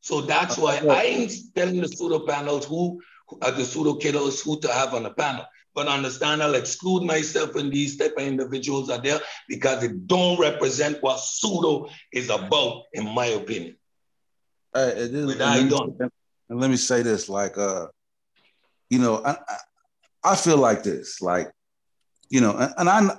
So 0.00 0.22
that's 0.22 0.56
why 0.56 0.78
I 0.88 1.02
ain't 1.04 1.32
telling 1.54 1.80
the 1.80 1.88
pseudo 1.88 2.20
panels 2.26 2.64
who 2.64 3.00
are 3.42 3.50
the 3.50 3.64
pseudo 3.64 3.94
kiddos 3.94 4.42
who 4.42 4.58
to 4.60 4.72
have 4.72 4.94
on 4.94 5.02
the 5.02 5.10
panel. 5.10 5.44
But 5.74 5.86
understand 5.86 6.42
I'll 6.42 6.54
exclude 6.54 7.04
myself 7.04 7.54
and 7.56 7.70
these 7.70 7.96
type 7.98 8.14
of 8.16 8.24
individuals 8.24 8.90
are 8.90 9.00
there 9.00 9.20
because 9.48 9.84
it 9.84 10.06
don't 10.06 10.40
represent 10.40 11.02
what 11.02 11.20
pseudo 11.20 11.88
is 12.12 12.30
about, 12.30 12.84
in 12.94 13.06
my 13.14 13.26
opinion. 13.26 13.76
Uh, 14.74 14.90
it 14.94 15.14
is, 15.14 15.40
I 15.40 15.68
don't. 15.68 16.00
And 16.48 16.60
let 16.60 16.70
me 16.70 16.76
say 16.76 17.02
this, 17.02 17.28
like 17.28 17.58
uh 17.58 17.86
you 18.90 18.98
know, 18.98 19.22
I, 19.24 19.36
I 20.24 20.36
feel 20.36 20.56
like 20.56 20.82
this, 20.82 21.20
like, 21.20 21.50
you 22.30 22.40
know, 22.40 22.56
and, 22.56 22.74
and 22.78 22.88
I 22.88 23.16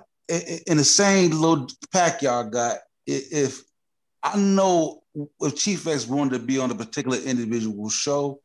in 0.68 0.78
the 0.78 0.84
same 0.84 1.32
little 1.32 1.68
pack 1.92 2.22
y'all 2.22 2.44
got, 2.44 2.78
if 3.08 3.62
I 4.22 4.38
know 4.38 5.02
if 5.42 5.56
Chief 5.56 5.88
X 5.88 6.08
wanted 6.08 6.34
to 6.34 6.46
be 6.46 6.60
on 6.60 6.72
a 6.72 6.76
particular 6.76 7.18
individual 7.18 7.90
show, 7.90 8.40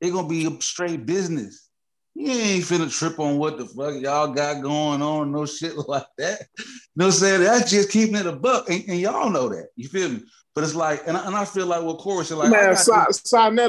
it's 0.00 0.12
gonna 0.12 0.28
be 0.28 0.46
a 0.46 0.60
straight 0.60 1.06
business. 1.06 1.68
You 2.14 2.30
ain't 2.30 2.64
finna 2.64 2.96
trip 2.96 3.18
on 3.18 3.38
what 3.38 3.58
the 3.58 3.66
fuck 3.66 4.00
y'all 4.00 4.32
got 4.32 4.62
going 4.62 5.02
on, 5.02 5.32
no 5.32 5.46
shit 5.46 5.76
like 5.88 6.06
that. 6.18 6.46
You 6.58 6.64
know 6.96 7.06
what 7.06 7.14
I'm 7.14 7.20
saying? 7.20 7.42
That's 7.42 7.70
just 7.70 7.90
keeping 7.90 8.14
it 8.14 8.26
a 8.26 8.32
buck, 8.32 8.70
and, 8.70 8.84
and 8.88 9.00
y'all 9.00 9.30
know 9.30 9.48
that. 9.48 9.68
You 9.76 9.88
feel 9.88 10.10
me? 10.10 10.22
But 10.54 10.62
it's 10.62 10.76
like, 10.76 11.02
and 11.08 11.16
I, 11.16 11.26
and 11.26 11.34
I 11.34 11.44
feel 11.44 11.66
like 11.66 11.82
what 11.82 11.98
Corey 11.98 12.24
said, 12.24 12.38
like, 12.38 12.50
man, 12.50 12.76
Sa- 12.76 13.06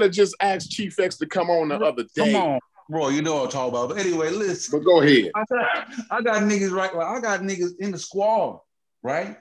just 0.09 0.35
asked 0.39 0.69
Chief 0.69 0.99
X 0.99 1.17
to 1.17 1.25
come 1.25 1.49
on 1.49 1.69
the 1.69 1.79
other 1.79 2.03
day. 2.13 2.33
Come 2.33 2.35
on, 2.35 2.59
Bro, 2.89 3.09
you 3.09 3.21
know 3.21 3.35
what 3.35 3.45
I'm 3.45 3.51
talking 3.51 3.69
about. 3.69 3.89
But 3.89 3.97
anyway, 3.97 4.29
listen. 4.29 4.77
But 4.77 4.85
go 4.85 5.01
ahead. 5.01 5.31
I 5.35 5.43
got, 5.49 5.87
I 6.11 6.21
got 6.21 6.43
niggas 6.43 6.71
right. 6.71 6.95
Like 6.95 7.07
I 7.07 7.19
got 7.19 7.41
niggas 7.41 7.79
in 7.79 7.91
the 7.91 7.97
squad, 7.97 8.59
right? 9.01 9.37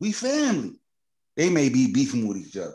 We 0.00 0.12
family. 0.12 0.74
They 1.36 1.50
may 1.50 1.68
be 1.68 1.92
beefing 1.92 2.26
with 2.26 2.38
each 2.38 2.56
other. 2.56 2.66
You 2.70 2.72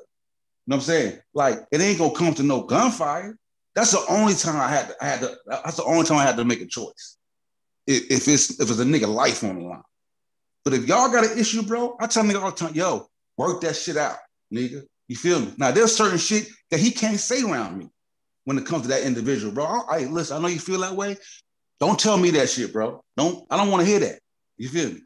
know 0.67 0.77
what 0.77 0.77
I'm 0.77 0.81
saying? 0.81 1.19
Like 1.33 1.59
it 1.71 1.81
ain't 1.81 1.99
gonna 1.99 2.15
come 2.15 2.33
to 2.35 2.43
no 2.43 2.63
gunfire. 2.63 3.37
That's 3.75 3.91
the 3.91 4.05
only 4.07 4.33
time 4.33 4.55
I 4.61 4.69
had 4.69 4.87
to, 4.87 4.95
I 5.01 5.07
had 5.07 5.19
to. 5.21 5.35
That's 5.45 5.77
the 5.77 5.83
only 5.83 6.05
time 6.05 6.17
I 6.17 6.23
had 6.23 6.37
to 6.37 6.45
make 6.45 6.61
a 6.61 6.67
choice. 6.67 7.17
If, 7.85 8.09
if 8.09 8.27
it's 8.29 8.61
if 8.61 8.69
it's 8.69 8.79
a 8.79 8.85
nigga 8.85 9.13
life 9.13 9.43
on 9.43 9.59
the 9.59 9.65
line. 9.65 9.81
But 10.63 10.73
if 10.73 10.87
y'all 10.87 11.11
got 11.11 11.25
an 11.25 11.37
issue, 11.37 11.63
bro, 11.63 11.97
I 11.99 12.07
tell 12.07 12.23
nigga 12.23 12.41
all 12.41 12.51
the 12.51 12.55
time, 12.55 12.73
yo, 12.73 13.07
work 13.37 13.59
that 13.61 13.75
shit 13.75 13.97
out, 13.97 14.15
nigga. 14.53 14.83
You 15.09 15.17
feel 15.17 15.41
me? 15.41 15.53
Now 15.57 15.71
there's 15.71 15.93
certain 15.93 16.17
shit 16.17 16.47
that 16.71 16.79
he 16.79 16.91
can't 16.91 17.19
say 17.19 17.43
around 17.43 17.77
me 17.77 17.89
when 18.45 18.57
it 18.57 18.65
comes 18.65 18.83
to 18.83 18.89
that 18.89 19.03
individual, 19.03 19.53
bro. 19.53 19.65
I, 19.65 20.05
listen, 20.05 20.37
I 20.37 20.41
know 20.41 20.47
you 20.47 20.59
feel 20.59 20.81
that 20.81 20.95
way. 20.95 21.17
Don't 21.79 21.99
tell 21.99 22.17
me 22.17 22.29
that 22.31 22.49
shit, 22.49 22.71
bro. 22.71 23.03
Don't. 23.17 23.45
I 23.49 23.57
don't 23.57 23.69
want 23.69 23.81
to 23.81 23.87
hear 23.87 23.99
that. 23.99 24.19
You 24.57 24.69
feel 24.69 24.91
me? 24.91 25.01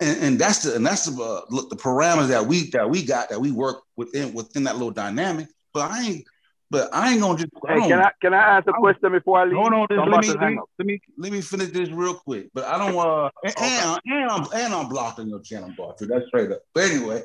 And, 0.00 0.22
and 0.22 0.38
that's 0.38 0.62
the 0.62 0.76
and 0.76 0.86
that's 0.86 1.06
the 1.06 1.22
uh, 1.22 1.42
look, 1.50 1.70
the 1.70 1.76
parameters 1.76 2.28
that 2.28 2.46
we 2.46 2.70
that 2.70 2.88
we 2.88 3.04
got 3.04 3.28
that 3.30 3.40
we 3.40 3.50
work 3.50 3.82
within 3.96 4.32
within 4.32 4.64
that 4.64 4.74
little 4.74 4.90
dynamic. 4.90 5.48
But 5.72 5.90
I 5.90 6.02
ain't 6.02 6.24
but 6.72 6.88
I 6.94 7.12
ain't 7.12 7.20
gonna 7.20 7.36
just. 7.36 7.50
Hey, 7.68 7.86
can 7.86 8.00
I 8.00 8.10
can 8.22 8.32
I 8.32 8.56
ask 8.56 8.66
a 8.66 8.72
question 8.72 9.12
before 9.12 9.38
I 9.38 9.44
leave? 9.44 9.56
Hold 9.56 9.74
on, 9.74 9.86
let 9.90 10.22
me, 10.22 10.28
let 10.28 10.40
me, 10.40 10.58
let 10.78 10.86
me 10.86 11.00
let 11.18 11.30
me 11.30 11.42
finish 11.42 11.68
this 11.68 11.90
real 11.90 12.14
quick. 12.14 12.48
But 12.54 12.64
I 12.64 12.78
don't 12.78 12.96
uh 12.96 13.28
and, 13.44 13.54
okay. 13.54 13.66
and, 13.66 14.00
and 14.06 14.30
I'm 14.30 14.46
and 14.54 14.74
I'm 14.74 14.88
blocking 14.88 15.28
your 15.28 15.40
channel, 15.40 15.70
bar. 15.76 15.94
That's 16.00 16.26
straight 16.28 16.50
up. 16.50 16.62
But 16.72 16.84
anyway, 16.84 17.24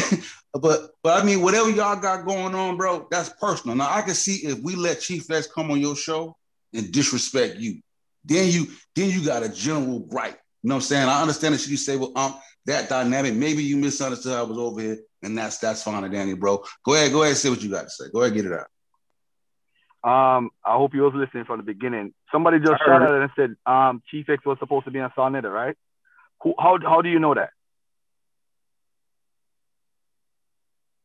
but 0.54 0.90
but 1.04 1.22
I 1.22 1.24
mean, 1.24 1.40
whatever 1.40 1.70
y'all 1.70 2.00
got 2.00 2.26
going 2.26 2.52
on, 2.52 2.76
bro, 2.76 3.06
that's 3.12 3.28
personal. 3.40 3.76
Now 3.76 3.94
I 3.94 4.02
can 4.02 4.14
see 4.14 4.44
if 4.48 4.58
we 4.58 4.74
let 4.74 5.00
Chief 5.00 5.30
X 5.30 5.46
come 5.46 5.70
on 5.70 5.80
your 5.80 5.94
show 5.94 6.36
and 6.74 6.90
disrespect 6.90 7.58
you, 7.58 7.80
then 8.24 8.50
you 8.50 8.66
then 8.96 9.10
you 9.10 9.24
got 9.24 9.44
a 9.44 9.48
general 9.48 10.04
right. 10.10 10.36
You 10.62 10.68
know 10.68 10.74
what 10.74 10.78
I'm 10.78 10.82
saying? 10.82 11.08
I 11.08 11.20
understand 11.20 11.54
that 11.54 11.64
you 11.68 11.76
say, 11.76 11.96
well, 11.96 12.12
um, 12.16 12.34
that 12.66 12.88
dynamic. 12.88 13.34
Maybe 13.34 13.62
you 13.62 13.76
misunderstood 13.76 14.32
I 14.32 14.42
was 14.42 14.58
over 14.58 14.80
here, 14.80 14.98
and 15.22 15.38
that's 15.38 15.58
that's 15.58 15.84
fine, 15.84 16.10
Danny, 16.10 16.34
bro. 16.34 16.64
Go 16.84 16.94
ahead, 16.94 17.12
go 17.12 17.22
ahead, 17.22 17.36
say 17.36 17.50
what 17.50 17.62
you 17.62 17.70
got 17.70 17.84
to 17.84 17.90
say. 17.90 18.06
Go 18.12 18.22
ahead, 18.22 18.34
get 18.34 18.46
it 18.46 18.52
out. 18.52 18.66
Um, 20.02 20.50
I 20.64 20.76
hope 20.76 20.94
you 20.94 21.02
was 21.02 21.12
listening 21.14 21.44
from 21.44 21.58
the 21.58 21.62
beginning. 21.62 22.14
Somebody 22.32 22.58
just 22.58 22.82
shouted 22.86 23.04
out 23.04 23.20
and 23.20 23.30
said, 23.36 23.54
um, 23.66 24.02
Chief 24.10 24.28
X 24.28 24.44
was 24.46 24.58
supposed 24.58 24.86
to 24.86 24.90
be 24.90 24.98
on 24.98 25.12
Sa 25.14 25.28
right? 25.28 25.76
Who, 26.42 26.54
how, 26.58 26.78
how 26.82 27.02
do 27.02 27.10
you 27.10 27.18
know 27.18 27.34
that? 27.34 27.50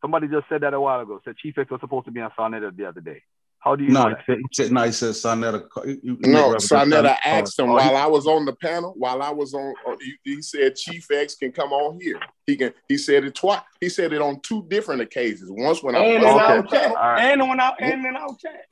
Somebody 0.02 0.28
just 0.28 0.48
said 0.48 0.62
that 0.62 0.74
a 0.74 0.80
while 0.80 1.02
ago. 1.02 1.20
Said 1.26 1.36
Chief 1.38 1.58
X 1.58 1.70
was 1.70 1.82
supposed 1.82 2.06
to 2.06 2.12
be 2.12 2.22
on 2.22 2.32
Sa 2.38 2.48
the 2.48 2.86
other 2.88 3.02
day. 3.02 3.22
How 3.66 3.76
do 3.76 3.84
you 3.84 3.90
no, 3.90 4.04
know 4.04 4.10
that? 4.12 4.38
He 4.38 4.44
said, 4.54 4.72
no, 4.72 4.84
he 4.84 4.92
said 4.92 5.16
Sa 5.16 5.34
No, 5.34 6.58
Sa 6.60 6.84
Neter 6.84 7.18
asked 7.26 7.58
him 7.58 7.72
oh, 7.72 7.74
while 7.74 7.98
I 7.98 8.06
was 8.06 8.28
on 8.28 8.46
the 8.46 8.54
panel. 8.54 8.94
While 8.96 9.24
I 9.24 9.32
was 9.32 9.56
on, 9.56 9.74
uh, 9.88 9.96
he, 10.00 10.36
he 10.36 10.42
said 10.44 10.76
Chief 10.76 11.10
X 11.12 11.34
can 11.34 11.52
come 11.52 11.74
on 11.74 12.00
here. 12.00 12.20
He 12.46 12.56
can. 12.56 12.74
He 12.88 13.00
said 13.00 13.24
it 13.24 13.34
twice. 13.34 13.62
He 13.82 13.90
said 13.90 14.14
it 14.14 14.22
on 14.22 14.40
two 14.42 14.64
different 14.70 15.02
occasions. 15.02 15.50
Once 15.50 15.82
when 15.82 15.96
I 15.96 16.00
and 16.00 16.24
was 16.24 16.42
on 16.42 16.58
the 16.58 16.64
panel, 16.64 16.96
right. 16.96 17.32
and 17.32 17.42
on 17.42 17.60
I 17.60 17.74
and 17.80 18.06
in 18.06 18.16
our 18.16 18.36
chat. 18.40 18.68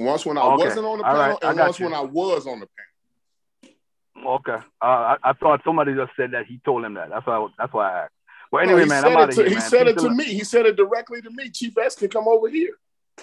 Once 0.00 0.24
when 0.24 0.38
I 0.38 0.42
okay. 0.42 0.64
wasn't 0.64 0.86
on 0.86 0.98
the 0.98 1.04
panel, 1.04 1.20
right. 1.20 1.38
and 1.42 1.58
once 1.58 1.78
you. 1.78 1.84
when 1.84 1.94
I 1.94 2.00
was 2.00 2.46
on 2.46 2.60
the 2.60 2.66
panel. 2.66 4.36
Okay. 4.38 4.66
Uh, 4.80 4.84
I, 4.84 5.16
I, 5.22 5.32
thought 5.34 5.60
somebody 5.64 5.94
just 5.94 6.12
said 6.16 6.30
that 6.32 6.46
he 6.46 6.58
told 6.64 6.84
him 6.84 6.94
that. 6.94 7.10
That's 7.10 7.26
why. 7.26 7.36
I, 7.36 7.46
that's 7.58 7.72
why 7.72 7.92
I 7.92 7.98
asked. 8.04 8.12
Well, 8.50 8.62
anyway, 8.62 8.80
no, 8.80 8.86
man, 8.86 9.04
I'm 9.04 9.16
out 9.16 9.28
of 9.28 9.34
here. 9.34 9.48
He 9.48 9.54
man. 9.54 9.68
said 9.68 9.88
it 9.88 9.98
to 9.98 10.10
me. 10.10 10.24
He 10.24 10.42
said 10.42 10.64
it 10.64 10.76
directly 10.76 11.20
to 11.20 11.30
me. 11.30 11.50
Chief 11.50 11.76
X 11.76 11.96
can 11.96 12.08
come 12.08 12.26
over 12.26 12.48
here. 12.48 12.72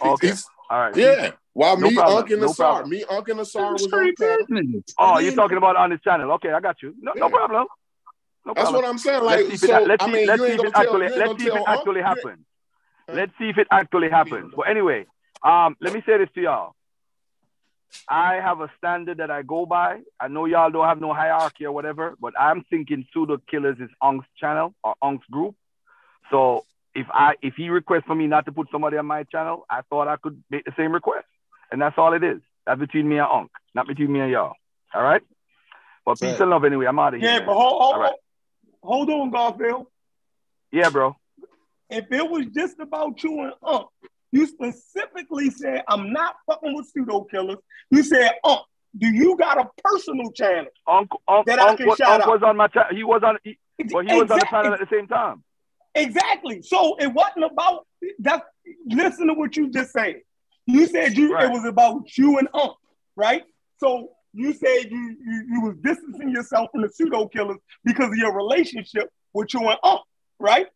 Okay. 0.01 0.27
He's, 0.27 0.45
All 0.69 0.79
right. 0.79 0.95
Yeah. 0.95 1.31
While 1.53 1.77
no 1.77 1.89
me, 1.89 1.95
problem. 1.95 2.17
Unc, 2.17 2.29
and 2.29 2.41
no 2.41 2.49
Asar, 2.51 2.85
me, 2.85 3.03
Unc, 3.09 3.27
and 3.27 3.39
Asar 3.39 3.73
was 3.73 3.91
on 3.91 4.13
panel. 4.15 4.83
Oh, 4.99 5.17
you're 5.17 5.33
talking 5.33 5.57
about 5.57 5.75
on 5.75 5.89
this 5.89 5.99
channel. 6.01 6.31
Okay, 6.33 6.51
I 6.51 6.59
got 6.59 6.83
you. 6.83 6.93
No, 6.99 7.13
yeah. 7.15 7.21
no 7.21 7.29
problem. 7.29 7.65
No 8.45 8.53
That's 8.53 8.71
what 8.71 8.85
I'm 8.85 8.99
saying. 8.99 9.23
Like, 9.23 9.47
let's 9.47 9.61
see 9.61 9.67
so, 9.67 9.95
I 9.99 10.07
mean, 10.11 10.27
let's 10.27 10.43
see 10.43 10.49
if 10.49 10.63
it 10.63 10.71
actually, 10.75 11.09
let's 11.09 11.41
see 11.41 11.47
if 11.47 11.55
it 11.55 11.63
actually 11.65 12.01
happens. 12.01 12.45
Let's 13.11 13.31
see 13.39 13.49
if 13.49 13.57
it 13.57 13.67
actually 13.71 14.09
happens. 14.09 14.53
But 14.55 14.69
anyway, 14.69 15.07
um, 15.48 15.78
let 15.82 15.94
me 15.94 16.02
say 16.06 16.18
this 16.18 16.30
to 16.36 16.41
y'all. 16.41 16.76
I 18.10 18.36
have 18.36 18.60
a 18.60 18.69
standard 18.78 19.19
that 19.19 19.32
I 19.32 19.44
go 19.44 19.65
by. 19.65 20.02
I 20.19 20.28
know 20.28 20.45
y'all 20.45 20.69
don't 20.69 20.86
have 20.86 20.99
no 20.99 21.14
hierarchy 21.14 21.65
or 21.65 21.72
whatever, 21.72 22.15
but 22.19 22.34
I'm 22.40 22.64
thinking 22.69 23.06
pseudo 23.14 23.38
killers 23.49 23.78
is 23.80 23.90
Unc's 24.02 24.28
channel 24.38 24.74
or 24.84 24.95
Unc's 25.02 25.26
group. 25.32 25.56
So 26.30 26.65
if 26.94 27.07
I 27.11 27.36
if 27.41 27.53
he 27.56 27.69
requests 27.69 28.03
for 28.06 28.15
me 28.15 28.28
not 28.28 28.45
to 28.45 28.52
put 28.52 28.68
somebody 28.72 28.98
on 28.98 29.06
my 29.06 29.24
channel, 29.24 29.65
I 29.69 29.82
thought 29.90 30.07
I 30.07 30.18
could 30.18 30.44
make 30.49 30.65
the 30.65 30.74
same 30.78 30.91
request. 30.91 31.28
And 31.72 31.82
that's 31.82 31.98
all 31.98 32.14
it 32.14 32.24
is. 32.24 32.41
That's 32.65 32.80
between 32.80 33.07
me 33.07 33.18
and 33.18 33.28
Unc, 33.32 33.52
not 33.74 33.88
between 33.88 34.11
me 34.11 34.19
and 34.19 34.32
y'all. 34.32 34.53
All 34.94 35.03
right? 35.03 35.22
But 36.06 36.19
peace 36.19 36.40
and 36.40 36.49
love 36.49 36.65
anyway. 36.65 36.86
I'm 36.86 36.99
out 36.99 37.14
of 37.14 37.22
here. 37.22 37.30
Yeah, 37.30 37.38
man. 37.40 37.48
but 37.48 37.56
hold, 37.56 37.82
hold, 37.82 37.99
right. 37.99 38.14
hold 38.82 39.10
on, 39.10 39.30
Garfield. 39.30 39.88
Yeah, 40.72 40.90
bro. 40.90 41.15
If 41.90 42.11
it 42.11 42.30
was 42.30 42.45
just 42.53 42.80
about 42.80 43.22
you 43.24 43.41
and 43.41 43.53
Unc, 43.64 43.88
you 44.31 44.45
specifically 44.47 45.49
said, 45.49 45.83
I'm 45.87 46.11
not 46.11 46.35
fucking 46.45 46.75
with 46.75 46.87
pseudo 46.87 47.21
killers. 47.23 47.57
You 47.91 48.03
said, 48.03 48.31
Unc, 48.43 48.61
do 48.97 49.07
you 49.07 49.37
got 49.37 49.57
a 49.59 49.69
personal 49.83 50.31
channel? 50.31 50.67
Uncle, 50.87 51.21
Unc, 51.27 51.45
That 51.45 51.59
I 51.59 51.75
can 51.75 51.87
was, 51.87 51.97
shout 51.97 52.09
Unc 52.21 52.23
out. 52.23 52.29
was 52.29 52.43
on 52.43 52.57
my 52.57 52.67
channel. 52.67 52.89
He 52.95 53.03
was 53.03 53.21
on, 53.23 53.37
he, 53.43 53.57
but 53.77 54.05
he 54.05 54.13
was 54.15 54.29
on 54.31 54.39
the 54.39 54.47
channel 54.49 54.73
at 54.73 54.79
the 54.79 54.87
same 54.91 55.07
time. 55.07 55.43
Exactly. 55.95 56.61
So 56.61 56.95
it 56.99 57.07
wasn't 57.07 57.45
about 57.45 57.87
that. 58.19 58.43
Listen 58.87 59.27
to 59.27 59.33
what 59.33 59.55
you 59.55 59.69
just 59.71 59.91
said. 59.93 60.21
You 60.65 60.85
said 60.87 61.15
you 61.17 61.33
Right. 61.33 61.45
it 61.45 61.51
was 61.51 61.65
about 61.65 62.17
you 62.17 62.37
and 62.37 62.49
Unc, 62.53 62.73
right? 63.15 63.43
So 63.79 64.11
you 64.33 64.51
said 64.53 64.91
you, 64.91 65.15
you 65.25 65.45
you 65.51 65.61
was 65.61 65.75
distancing 65.81 66.29
yourself 66.29 66.69
from 66.71 66.81
the 66.81 66.89
pseudo 66.89 67.27
killers 67.27 67.57
because 67.85 68.07
of 68.09 68.17
your 68.17 68.35
relationship 68.35 69.09
with 69.33 69.53
you 69.53 69.61
and 69.61 69.79
Unc, 69.83 70.01
right? 70.39 70.67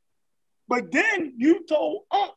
But 0.68 0.92
then 0.92 1.34
you 1.38 1.66
told 1.68 2.04
Unc 2.12 2.32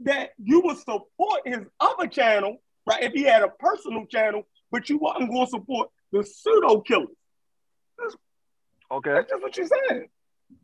that 0.00 0.30
you 0.42 0.60
would 0.60 0.78
support 0.78 1.42
his 1.44 1.60
other 1.80 2.06
channel, 2.06 2.60
right? 2.86 3.02
If 3.02 3.12
he 3.12 3.22
had 3.24 3.42
a 3.42 3.48
personal 3.48 4.06
channel, 4.06 4.44
but 4.70 4.88
you 4.88 4.98
wasn't 4.98 5.30
going 5.30 5.46
to 5.46 5.50
support 5.50 5.90
the 6.12 6.22
pseudo 6.22 6.80
killers. 6.80 7.08
Okay. 8.90 9.12
That's 9.12 9.30
just 9.30 9.42
what 9.42 9.56
you 9.56 9.66
said. 9.66 10.06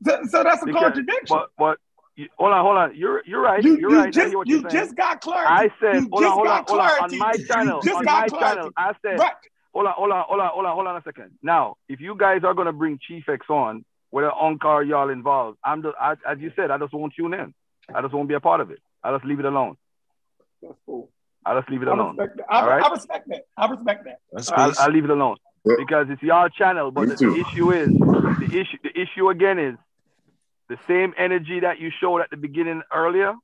So, 0.04 0.20
so 0.28 0.42
that's 0.44 0.62
a 0.62 0.66
Because- 0.66 0.82
contradiction. 0.82 1.36
But 1.36 1.50
but 1.58 1.78
you, 2.16 2.28
hold 2.38 2.52
on, 2.52 2.64
hold 2.64 2.76
on. 2.78 2.96
You're 2.96 3.22
you're 3.26 3.40
right. 3.40 3.62
You, 3.62 3.76
you're 3.78 3.90
you 3.90 3.98
right. 3.98 4.12
Just 4.12 4.32
you 4.32 4.42
you're 4.46 4.62
just 4.70 4.94
got 4.96 5.20
clarity. 5.20 5.48
I 5.50 5.68
said, 5.80 6.02
you 6.02 6.08
hold 6.12 6.24
on, 6.24 6.30
just 6.30 6.34
hold 6.34 6.48
on, 6.48 6.56
got 6.64 6.68
hold 6.70 6.80
on. 6.80 7.12
On 7.12 7.18
my 7.18 7.32
channel, 7.32 7.80
just 7.82 7.96
on 7.96 8.04
got 8.04 8.20
my 8.22 8.28
clarity. 8.38 8.56
channel, 8.60 8.70
I 8.76 8.92
said, 9.02 9.18
Right. 9.18 9.32
hold 9.74 9.86
on, 9.86 9.92
hold 9.94 10.10
on, 10.12 10.24
hold 10.28 10.40
on, 10.40 10.48
hold 10.50 10.64
on, 10.66 10.74
hold 10.74 10.86
on 10.86 10.96
a 10.96 11.02
second. 11.02 11.32
Now, 11.42 11.76
if 11.88 12.00
you 12.00 12.14
guys 12.16 12.42
are 12.44 12.54
gonna 12.54 12.72
bring 12.72 12.98
Chief 13.06 13.28
X 13.28 13.44
on, 13.50 13.84
whether 14.10 14.32
Unc 14.32 14.64
or 14.64 14.84
y'all 14.84 15.10
involved, 15.10 15.58
I'm 15.64 15.82
just, 15.82 15.96
I, 16.00 16.12
as 16.26 16.38
you 16.38 16.52
said, 16.54 16.70
I 16.70 16.78
just 16.78 16.94
won't 16.94 17.12
tune 17.16 17.34
in. 17.34 17.52
I 17.92 18.00
just 18.00 18.14
won't 18.14 18.28
be 18.28 18.34
a 18.34 18.40
part 18.40 18.60
of 18.60 18.70
it. 18.70 18.78
I 19.04 19.12
just 19.12 19.24
leave 19.24 19.38
it 19.38 19.44
alone. 19.44 19.76
That's 20.62 20.74
cool. 20.86 21.10
I 21.46 21.58
just 21.58 21.68
leave 21.70 21.82
it 21.82 21.88
I 21.88 21.92
alone. 21.92 22.16
respect 22.16 22.36
that. 22.38 22.46
I, 22.50 22.60
All 22.60 22.68
right. 22.68 22.84
I 22.84 22.90
respect 22.90 23.28
that. 23.28 23.42
I 23.56 23.66
respect 23.70 24.04
that. 24.06 24.18
That's 24.32 24.50
I'll. 24.50 24.72
I'll 24.78 24.90
leave 24.90 25.04
it 25.04 25.10
alone 25.10 25.36
Yeah. 25.66 25.74
because 25.78 26.06
it's 26.08 26.22
your 26.22 26.48
channel. 26.48 26.90
But 26.90 27.10
the, 27.10 27.16
the 27.16 27.34
issue 27.46 27.70
is 27.72 27.88
the 27.90 28.48
issue. 28.60 28.78
The 28.82 28.98
issue 28.98 29.28
again 29.28 29.58
is 29.58 29.74
the 30.70 30.78
same 30.88 31.12
energy 31.18 31.60
that 31.60 31.78
you 31.80 31.90
showed 32.00 32.20
at 32.22 32.30
the 32.30 32.38
beginning 32.38 32.80
earlier. 32.92 33.34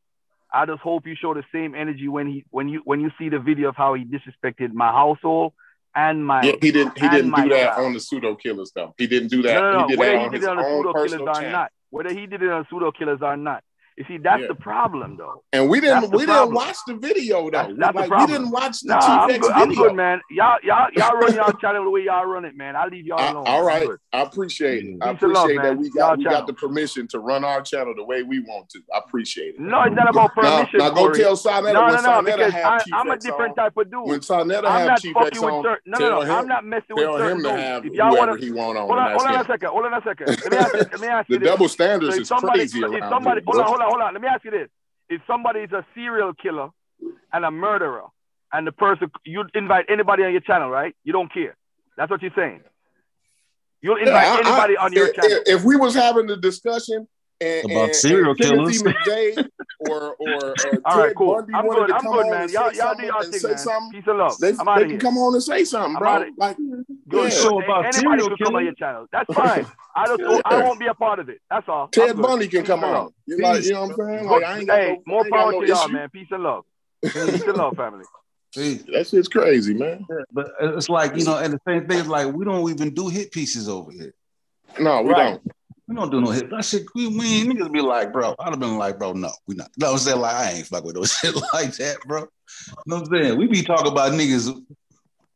I 0.52 0.64
just 0.66 0.80
hope 0.80 1.06
you 1.06 1.14
show 1.14 1.34
the 1.34 1.44
same 1.52 1.74
energy 1.74 2.08
when 2.08 2.26
he 2.26 2.44
when 2.50 2.68
you 2.70 2.80
when 2.84 3.00
you 3.00 3.10
see 3.18 3.28
the 3.28 3.38
video 3.38 3.68
of 3.68 3.76
how 3.76 3.92
he 3.94 4.04
disrespected 4.04 4.72
my 4.72 4.90
household 4.90 5.52
and 5.94 6.24
my 6.26 6.42
Yeah, 6.42 6.52
he 6.62 6.72
didn't. 6.72 6.98
He 6.98 7.06
didn't 7.08 7.32
do 7.32 7.48
that 7.50 7.74
child. 7.74 7.86
on 7.86 7.92
the 7.92 8.00
pseudo 8.00 8.34
killers 8.34 8.72
though. 8.74 8.94
He 8.96 9.06
didn't 9.06 9.28
do 9.28 9.42
that. 9.42 9.54
no, 9.60 9.72
no, 9.72 9.78
no. 9.80 9.86
He 9.86 9.90
did 9.90 9.98
Whether 9.98 10.12
that 10.12 10.18
he 10.20 10.24
on 10.24 10.32
did 10.32 10.38
his 10.40 10.44
it 10.46 10.50
on 10.50 10.56
the 10.56 10.62
pseudo 10.64 10.92
killers 10.94 11.20
or 11.20 11.34
channel. 11.34 11.52
not, 11.52 11.72
whether 11.90 12.12
he 12.14 12.26
did 12.26 12.42
it 12.42 12.50
on 12.50 12.66
pseudo 12.70 12.90
killers 12.92 13.18
or 13.22 13.36
not. 13.36 13.62
You 14.00 14.06
see, 14.08 14.16
that's 14.16 14.40
Yeah. 14.40 14.46
the 14.48 14.54
problem, 14.54 15.18
though. 15.18 15.42
And 15.52 15.68
we 15.68 15.78
didn't. 15.78 16.04
We 16.10 16.24
problem. 16.24 16.26
didn't 16.26 16.54
watch 16.54 16.76
the 16.86 16.94
video 16.94 17.42
though. 17.44 17.50
That's- 17.50 17.74
that's 17.78 17.92
the 17.94 18.00
like 18.08 18.20
we 18.20 18.32
didn't 18.32 18.50
watch 18.50 18.80
the 18.80 18.94
Nah, 18.94 19.26
Chief 19.26 19.36
X 19.36 19.46
good. 19.46 19.52
I'm 19.54 19.68
video. 19.68 19.84
good, 19.84 19.94
man. 19.94 20.20
Y'all, 20.30 20.56
y'all, 20.62 20.86
y'all 20.96 21.18
run 21.18 21.34
your 21.34 21.52
channel 21.60 21.84
the 21.84 21.90
way 21.90 22.04
y'all 22.04 22.24
run 22.24 22.46
it, 22.46 22.56
man. 22.56 22.76
I 22.76 22.86
leave 22.86 23.04
y'all 23.04 23.20
I- 23.20 23.30
alone. 23.30 23.44
all 23.46 23.62
right. 23.62 23.86
I 24.14 24.20
appreciate 24.22 24.84
it. 24.86 24.96
I 25.02 25.12
Peace 25.12 25.22
love, 25.22 25.44
appreciate 25.44 25.56
that 25.62 25.62
man. 25.74 25.76
we 25.76 25.84
Y'all 25.94 26.08
got 26.08 26.16
we 26.18 26.24
channel. 26.24 26.38
got 26.40 26.46
the 26.46 26.52
permission 26.54 27.08
to 27.08 27.18
run 27.18 27.44
our 27.44 27.60
channel 27.60 27.92
the 27.94 28.02
way 28.02 28.22
we 28.22 28.40
want 28.40 28.70
to. 28.70 28.78
I 28.94 29.00
appreciate 29.06 29.56
it. 29.56 29.60
No, 29.60 29.82
it's 29.82 29.94
not 29.94 30.08
about 30.08 30.34
permission. 30.34 30.78
now 30.78 30.88
go 30.88 31.02
Corey. 31.04 31.18
tell 31.18 31.36
Sa 31.36 31.60
Neter 31.60 31.74
No, 31.74 31.80
when 31.84 31.90
no, 31.92 31.96
no, 31.96 32.00
Sa 32.00 32.20
Neter 32.22 32.50
have 32.50 32.64
I, 32.64 32.80
I'm 32.94 33.10
a 33.10 33.16
different 33.18 33.50
on. 33.50 33.56
type 33.56 33.76
of 33.76 33.90
dude. 33.90 34.06
When 34.08 34.22
Sa 34.22 34.44
Neter 34.44 34.66
I'm 34.66 34.88
have 34.88 34.98
Chief 35.02 35.14
X 35.14 35.42
on. 35.42 35.62
No, 35.62 35.76
no, 35.84 35.98
no. 35.98 36.20
I'm 36.22 36.48
not 36.48 36.64
messing 36.64 36.96
with 36.96 37.04
certain 37.04 37.36
him 37.36 37.42
to 37.42 37.48
dudes. 37.50 37.60
have 37.62 37.84
If 37.84 37.92
y'all 37.92 38.36
he 38.38 38.50
want 38.50 38.78
on. 38.78 38.86
hold 38.88 38.98
on, 38.98 38.98
and 38.98 39.06
that's 39.10 39.22
hold 39.22 39.26
on 39.28 39.34
him. 39.34 39.40
a 39.42 39.44
second. 39.44 39.68
Hold 39.68 39.84
on 39.84 39.92
a 39.92 40.02
second. 40.02 40.26
Let 40.28 40.50
me 40.52 40.56
ask 40.56 40.72
you. 40.72 40.78
Let 40.80 41.00
me 41.00 41.06
ask 41.08 41.28
The 41.28 41.34
you 41.34 41.40
double 41.40 41.68
standards 41.68 42.16
is 42.16 42.30
crazy 42.30 42.82
around 42.82 43.10
somebody, 43.10 43.42
hold 43.46 43.58
on, 43.60 43.66
hold 43.66 43.80
on, 43.82 43.89
hold 43.90 44.00
on. 44.02 44.12
Let 44.14 44.22
me 44.22 44.28
ask 44.28 44.44
you 44.44 44.50
this: 44.50 44.68
If 45.08 45.20
somebody 45.26 45.60
is 45.60 45.72
a 45.72 45.84
serial 45.94 46.32
killer 46.34 46.68
and 47.32 47.44
a 47.44 47.50
murderer, 47.50 48.04
and 48.52 48.66
the 48.66 48.72
person 48.72 49.10
you 49.24 49.44
invite 49.54 49.86
anybody 49.88 50.22
on 50.24 50.32
your 50.32 50.40
channel, 50.40 50.68
right? 50.70 50.94
You 51.04 51.12
don't 51.12 51.32
care. 51.32 51.56
That's 51.96 52.10
what 52.10 52.22
you're 52.22 52.32
saying. 52.36 52.60
You'll 53.82 53.96
invite 53.96 54.26
Yeah, 54.26 54.32
I- 54.32 54.36
I- 54.36 54.48
anybody 54.48 54.76
on 54.76 54.92
your 54.92 55.08
if, 55.08 55.14
channel. 55.16 55.30
if- 55.30 55.48
if 55.60 55.64
we 55.64 55.76
was 55.76 55.94
having 55.94 56.26
the 56.26 56.36
discussion 56.36 57.08
and, 57.40 57.70
About 57.70 57.84
and, 57.84 57.94
serial 57.96 58.30
and 58.30 58.38
killers. 58.38 58.82
McVeigh 58.82 59.48
or 59.80 60.14
or 60.18 60.54
Ted 60.56 60.78
All 60.84 60.98
right, 60.98 61.14
cool. 61.16 61.34
Bundy 61.36 61.52
I'm 61.54 61.68
good. 61.68 61.90
I'm 61.90 62.04
good, 62.04 62.30
man. 62.30 62.48
Y'all, 62.50 62.72
y'all 62.72 62.94
do 62.94 63.06
y'all 63.06 63.20
and 63.22 63.30
thing, 63.30 63.40
say 63.40 63.48
man. 63.48 63.58
something, 63.58 63.92
Peace 63.92 64.08
and 64.08 64.18
love. 64.18 64.38
they, 64.38 64.50
I'm 64.50 64.68
out 64.68 64.76
they 64.76 64.82
can 64.82 64.90
here. 64.90 64.98
come 65.00 65.16
on 65.18 65.34
and 65.34 65.42
say 65.42 65.64
something, 65.64 65.98
bro. 65.98 66.24
Like, 66.36 66.56
Good 67.08 67.24
yeah. 67.24 67.28
show 67.30 67.60
about 67.62 67.86
Anybody 67.86 68.00
serial 68.00 68.28
could 68.28 68.38
come 68.44 68.54
on 68.56 68.62
killers. 68.62 68.64
your 68.64 68.74
channel. 68.74 69.06
That's 69.12 69.34
fine. 69.34 69.66
I 69.96 70.06
just 70.06 70.20
don't, 70.20 70.42
I 70.44 70.62
won't 70.62 70.78
be 70.78 70.86
a 70.86 70.94
part 70.94 71.18
of 71.18 71.28
it. 71.28 71.38
That's 71.50 71.68
all. 71.68 71.88
Ted. 71.88 72.16
Bundy 72.16 72.46
can 72.48 72.64
come 72.64 72.84
on. 72.84 73.10
You 73.26 73.38
like, 73.40 73.64
you 73.64 73.72
know 73.72 73.82
what 73.86 73.90
I'm 73.90 73.96
saying? 74.18 74.26
Like, 74.26 74.44
I 74.44 74.58
ain't 74.58 74.66
got 74.66 74.78
hey, 74.78 74.88
no, 74.88 75.02
more 75.06 75.20
I 75.20 75.24
ain't 75.24 75.30
got 75.32 75.38
power 75.40 75.52
no 75.52 75.60
to 75.62 75.66
y'all, 75.66 75.88
man. 75.88 76.08
Peace 76.10 76.28
and 76.30 76.42
love. 76.42 76.64
Peace 77.02 77.14
and 77.42 77.56
love, 77.56 77.76
family. 77.76 78.04
See, 78.54 78.74
That 78.92 79.06
shit's 79.06 79.28
crazy, 79.28 79.74
man. 79.74 80.04
but 80.32 80.50
it's 80.60 80.88
like 80.88 81.16
you 81.16 81.24
know, 81.24 81.38
and 81.38 81.54
the 81.54 81.60
same 81.66 81.86
thing 81.88 81.98
is 82.00 82.06
like 82.08 82.32
we 82.32 82.44
don't 82.44 82.68
even 82.68 82.92
do 82.92 83.08
hit 83.08 83.30
pieces 83.32 83.68
over 83.68 83.90
here. 83.92 84.12
No, 84.78 85.02
we 85.02 85.10
Right. 85.12 85.30
don't. 85.32 85.42
We 85.90 85.96
don't 85.96 86.08
do 86.10 86.20
no 86.20 86.30
hit. 86.30 86.48
That 86.50 86.64
shit, 86.64 86.84
we, 86.94 87.08
we 87.08 87.44
niggas 87.44 87.72
be 87.72 87.80
like, 87.80 88.12
bro. 88.12 88.36
I'd 88.38 88.50
have 88.50 88.60
been 88.60 88.78
like, 88.78 88.96
bro, 88.96 89.12
no, 89.12 89.32
we 89.48 89.56
not. 89.56 89.72
No, 89.76 89.90
I'm 89.90 89.98
saying 89.98 90.20
like 90.20 90.36
I 90.36 90.50
ain't 90.52 90.66
fuck 90.68 90.84
with 90.84 90.94
those 90.94 91.12
shit 91.18 91.34
like 91.52 91.74
that, 91.78 91.96
bro. 92.06 92.20
You 92.20 92.26
know 92.86 93.00
what 93.00 93.08
I'm 93.12 93.22
saying? 93.24 93.38
We 93.38 93.48
be 93.48 93.62
talking 93.62 93.90
about 93.90 94.12
niggas 94.12 94.56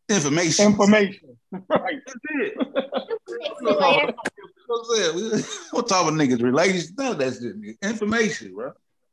information. 0.09 0.66
Information. 0.66 1.20
Right. 1.68 1.98
That's 2.05 2.18
it. 2.31 2.55
We 3.28 3.66
don't 3.66 3.78
talk 3.78 4.02
about- 4.02 4.28
you 4.36 4.44
know 4.68 4.76
what 4.76 4.98
I'm 4.98 5.31
saying? 5.31 5.44
We 5.72 5.82
talk 5.82 6.09
about 6.09 6.12
niggas 6.14 6.43
relations. 6.43 6.93
None 6.97 7.12
of 7.12 7.18
that 7.18 7.35
shit. 7.35 7.76
Information, 7.90 8.55
bro. 8.55 8.72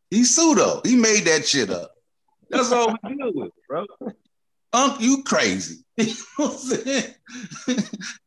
He 0.09 0.23
pseudo. 0.23 0.81
He 0.83 0.95
made 0.95 1.25
that 1.25 1.47
shit 1.47 1.69
up. 1.71 1.91
That's 2.49 2.71
all 2.71 2.95
we 3.03 3.15
deal 3.15 3.31
with, 3.33 3.51
bro. 3.67 3.85
Unc, 4.73 5.01
you 5.01 5.23
crazy. 5.23 5.83
you 5.97 6.05
know 6.05 6.47
what 6.47 6.51
I'm 6.51 6.57
saying? 6.57 7.13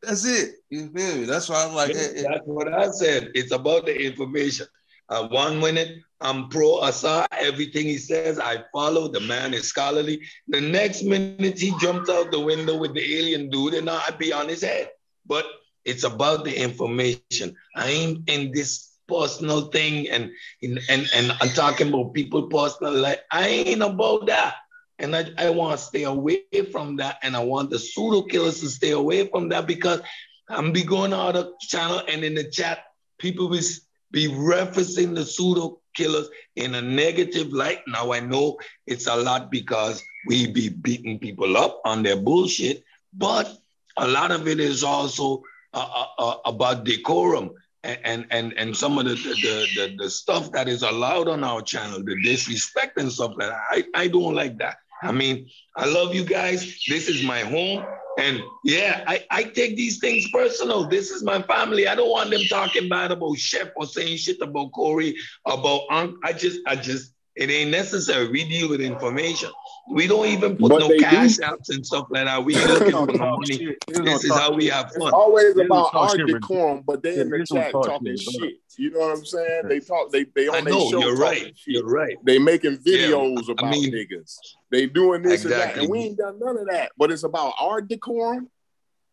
That's 0.03 0.25
it. 0.25 0.55
You 0.71 0.89
feel 0.89 1.16
me? 1.16 1.25
That's 1.25 1.49
why 1.49 1.65
I'm 1.65 1.75
like, 1.75 1.91
eh, 1.91 2.12
eh, 2.16 2.23
That's 2.23 2.47
what 2.47 2.73
I 2.73 2.91
said. 2.91 3.31
It's 3.35 3.53
about 3.53 3.87
the 3.87 4.05
information. 4.05 4.66
Uh, 5.09 5.29
one 5.29 5.61
minute, 5.61 5.99
I'm 6.21 6.49
pro 6.49 6.83
Assad. 6.83 7.29
Everything 7.33 7.87
he 7.87 7.99
says, 7.99 8.39
I 8.39 8.65
follow. 8.73 9.09
The 9.09 9.21
man 9.21 9.55
is 9.55 9.69
scholarly. 9.69 10.23
The 10.49 10.61
next 10.61 11.03
minute, 11.03 11.59
he 11.59 11.75
jumps 11.81 12.09
out 12.09 12.31
the 12.31 12.41
window 12.41 12.79
with 12.79 12.95
the 12.95 13.19
alien 13.19 13.51
dude, 13.51 13.75
and 13.75 13.89
I'd 13.89 14.19
be 14.19 14.33
on 14.33 14.49
his 14.49 14.62
head. 14.62 14.91
But 15.27 15.47
it's 15.85 16.05
about 16.05 16.45
the 16.45 16.55
information. 16.55 17.55
I 17.77 17.89
ain't 17.89 18.29
in 18.29 18.53
this 18.53 18.91
personal 19.07 19.66
thing 19.69 20.09
and 20.09 20.31
and 20.62 20.81
and, 20.89 21.07
and 21.15 21.33
I'm 21.41 21.51
talking 21.51 21.89
about 21.89 22.15
people 22.15 22.49
personal 22.49 22.95
life. 22.95 23.19
I 23.31 23.49
ain't 23.49 23.83
about 23.83 24.27
that. 24.27 24.55
And 24.99 25.15
I, 25.15 25.27
I 25.39 25.51
want 25.51 25.79
to 25.79 25.85
stay 25.85 26.05
away 26.05 26.43
from 26.71 26.97
that. 26.97 27.19
And 27.23 27.37
I 27.37 27.43
want 27.43 27.71
the 27.71 27.79
pseudo 27.79 28.23
killers 28.23 28.61
to 28.61 28.69
stay 28.69 28.91
away 28.91 29.27
from 29.29 29.49
that 29.51 29.66
because 29.66 30.01
I'm 30.49 30.73
be 30.73 30.85
going 30.85 31.12
out 31.12 31.37
of 31.37 31.59
channel 31.61 32.03
and 32.09 32.23
in 32.25 32.35
the 32.35 32.45
chat, 32.45 32.85
people 33.19 33.49
will 33.49 33.62
be 34.11 34.29
referencing 34.29 35.15
the 35.15 35.25
pseudo 35.25 35.81
killers 35.95 36.29
in 36.57 36.75
a 36.75 36.83
negative 36.83 37.53
light. 37.53 37.81
Now 37.89 38.12
I 38.12 38.21
know 38.21 38.59
it's 38.87 39.07
a 39.07 39.16
lot 39.16 39.51
because 39.51 40.03
we 40.27 40.51
be 40.51 40.69
beating 40.69 41.19
people 41.19 41.57
up 41.57 41.81
on 41.85 42.03
their 42.03 42.16
bullshit, 42.16 42.85
but 43.12 43.57
a 43.97 44.07
lot 44.07 44.31
of 44.31 44.47
it 44.49 44.61
is 44.61 44.83
also 44.83 45.43
uh, 45.73 45.89
uh, 45.95 46.23
uh, 46.23 46.37
about 46.45 46.85
decorum 46.85 47.51
and, 47.83 47.99
and 48.05 48.27
and 48.31 48.53
and 48.57 48.77
some 48.77 48.99
of 48.99 49.05
the 49.05 49.15
the, 49.15 49.66
the 49.77 49.97
the 49.99 50.11
stuff 50.11 50.51
that 50.53 50.69
is 50.69 50.83
allowed 50.83 51.29
on 51.29 51.45
our 51.45 51.62
channel, 51.62 52.03
the 52.03 52.21
disrespect 52.23 52.99
and 52.99 53.12
stuff 53.12 53.33
like 53.37 53.51
that. 53.51 53.61
I, 53.71 53.85
I 53.95 54.09
don't 54.09 54.35
like 54.35 54.59
that. 54.59 54.79
I 55.05 55.12
mean, 55.12 55.48
I 55.76 55.86
love 55.86 56.14
you 56.14 56.24
guys. 56.24 56.82
This 56.89 57.09
is 57.09 57.22
my 57.22 57.40
home. 57.40 57.85
And 58.18 58.40
yeah, 58.64 59.05
I, 59.06 59.24
I 59.31 59.43
take 59.44 59.76
these 59.76 59.98
things 59.98 60.28
personal. 60.31 60.89
This 60.89 61.10
is 61.10 61.22
my 61.22 61.43
family. 61.43 61.89
I 61.89 61.94
don't 61.94 62.10
want 62.10 62.31
them 62.31 62.43
talking 62.48 62.89
bad 62.89 63.10
about 63.10 63.36
Chef 63.36 63.68
or 63.76 63.86
saying 63.86 64.18
shit 64.18 64.40
about 64.40 64.72
Corey, 64.72 65.16
about 65.47 65.82
Unc. 65.90 66.16
I 66.22 66.32
just, 66.32 66.60
I 66.66 66.76
just, 66.76 67.14
it 67.36 67.51
ain't 67.51 67.70
necessary. 67.70 68.28
We 68.28 68.44
deal 68.48 68.69
with 68.69 68.81
information. 68.81 69.51
We 69.90 70.06
don't 70.06 70.27
even 70.27 70.56
put 70.56 70.70
But 70.70 70.78
no 70.81 70.89
they 70.89 70.98
do. 70.98 71.05
cash 71.05 71.39
apps 71.39 71.69
and 71.69 71.85
stuff 71.85 72.06
like 72.11 72.24
that. 72.24 72.44
We 72.44 72.55
looking 72.55 72.90
for 72.93 73.06
no 73.06 73.36
money. 73.36 73.77
This 73.89 74.24
is 74.24 74.32
how 74.32 74.52
we 74.52 74.66
have 74.69 74.86
It's 74.86 74.97
fun. 74.98 75.12
always 75.12 75.55
They 75.55 75.65
about 75.66 75.93
don't 75.93 76.02
our 76.02 76.16
shit, 76.16 76.27
decorum, 76.27 76.82
but 76.86 77.02
they 77.02 77.20
in 77.20 77.28
the 77.28 77.44
chat 77.44 77.73
talk 77.73 77.86
talking 77.86 78.16
shit, 78.16 78.32
shit. 78.40 78.55
You 78.78 78.90
know 78.93 79.01
what 79.01 79.19
I'm 79.19 79.24
saying? 79.24 79.69
They 79.69 79.81
talk. 79.81 80.11
They 80.11 80.24
they 80.35 80.48
I 80.48 80.59
on 80.59 80.65
their 80.65 80.73
know, 80.74 80.90
show 80.90 81.01
you're 81.01 81.16
right. 81.16 81.39
shit. 81.56 81.56
You're 81.66 81.86
right. 81.89 82.16
They 82.24 82.39
making 82.39 82.78
Yeah, 82.85 83.09
videos 83.09 83.48
I 83.48 83.52
about 83.52 83.70
mean- 83.70 83.93
niggas. 83.93 84.36
They 84.70 84.86
doing 84.86 85.23
this 85.23 85.43
and 85.44 85.52
that, 85.52 85.77
and 85.77 85.89
we 85.90 85.98
ain't 86.01 86.19
done 86.19 86.39
none 86.40 86.56
of 86.59 86.66
that. 86.69 86.93
But 86.97 87.12
it's 87.12 87.23
about 87.24 87.52
our 87.61 87.81
decorum. 87.81 88.48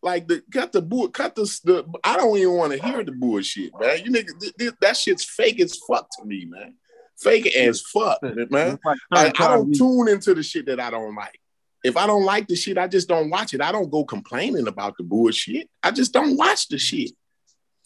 Like 0.04 0.26
the 0.26 0.42
cut 0.52 0.72
the 0.72 0.82
bull, 0.82 1.08
cut 1.10 1.36
the, 1.36 1.42
the 1.64 1.84
I 2.02 2.16
don't 2.16 2.36
even 2.36 2.54
want 2.54 2.72
to 2.72 2.82
hear 2.84 3.04
the 3.04 3.12
bullshit, 3.12 3.70
man. 3.78 3.98
You 4.04 4.10
niggas, 4.10 4.40
th- 4.40 4.54
th- 4.58 4.72
that 4.80 4.96
shit's 4.96 5.24
fake 5.24 5.60
as 5.60 5.78
fuck 5.86 6.08
to 6.18 6.24
me, 6.24 6.44
man. 6.48 6.74
Fake 7.18 7.54
as 7.54 7.80
fuck, 7.80 8.18
man. 8.50 8.78
Like 9.10 9.40
I, 9.40 9.48
don't 9.48 9.72
tune 9.74 10.08
into 10.08 10.34
the 10.34 10.42
shit 10.42 10.66
that 10.66 10.80
I 10.80 10.90
don't 10.90 11.14
like. 11.14 11.38
If 11.84 11.96
I 11.96 12.06
don't 12.06 12.24
like 12.24 12.46
the 12.46 12.56
shit, 12.56 12.78
I 12.78 12.88
just 12.88 13.08
don't 13.08 13.30
watch 13.30 13.54
it. 13.54 13.60
I 13.60 13.72
don't 13.72 13.90
go 13.90 14.04
complaining 14.04 14.68
about 14.68 14.96
the 14.96 15.04
bullshit. 15.04 15.68
I 15.82 15.90
just 15.90 16.12
don't 16.12 16.36
watch 16.36 16.68
the 16.68 16.78
shit. 16.78 17.12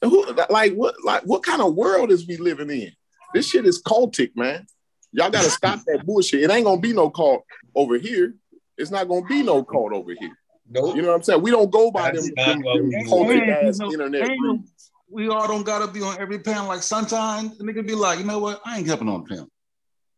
Who, 0.02 0.26
like 0.50 0.74
what 0.74 0.94
like 1.04 1.22
what 1.22 1.42
kind 1.42 1.62
of 1.62 1.74
world 1.74 2.10
is 2.10 2.26
we 2.26 2.36
living 2.36 2.70
in? 2.70 2.92
This 3.34 3.48
shit 3.48 3.66
is 3.66 3.82
cultic, 3.82 4.32
man. 4.36 4.66
Y'all 5.12 5.30
gotta 5.30 5.50
stop 5.50 5.80
that 5.86 6.02
bullshit. 6.06 6.42
It 6.42 6.50
ain't 6.50 6.64
gonna 6.66 6.80
be 6.80 6.92
no 6.92 7.10
cult 7.10 7.44
over 7.74 7.96
here. 7.96 8.34
It's 8.76 8.90
not 8.90 9.08
gonna 9.08 9.26
be 9.26 9.42
no 9.42 9.64
cult 9.64 9.92
over 9.92 10.12
here. 10.18 10.36
Nope. 10.68 10.96
You 10.96 11.02
know 11.02 11.08
what 11.08 11.14
I'm 11.16 11.22
saying? 11.22 11.42
We 11.42 11.50
don't 11.50 11.70
go 11.70 11.90
by 11.90 12.10
That's 12.10 12.26
them, 12.34 12.60
them, 12.60 12.90
them 12.90 13.06
cultic 13.06 13.48
ass 13.48 13.78
no- 13.78 13.90
internet 13.92 14.28
ain't 14.28 14.42
no- 14.42 14.56
breeds. 14.56 14.72
We 15.08 15.28
all 15.28 15.46
don't 15.46 15.64
gotta 15.64 15.86
be 15.90 16.02
on 16.02 16.18
every 16.20 16.38
panel. 16.40 16.66
Like 16.66 16.82
sometimes 16.82 17.58
the 17.58 17.64
nigga 17.64 17.86
be 17.86 17.94
like, 17.94 18.18
you 18.18 18.24
know 18.24 18.38
what? 18.38 18.60
I 18.64 18.78
ain't 18.78 18.86
jumping 18.86 19.08
on 19.08 19.22
the 19.22 19.28
panel. 19.28 19.48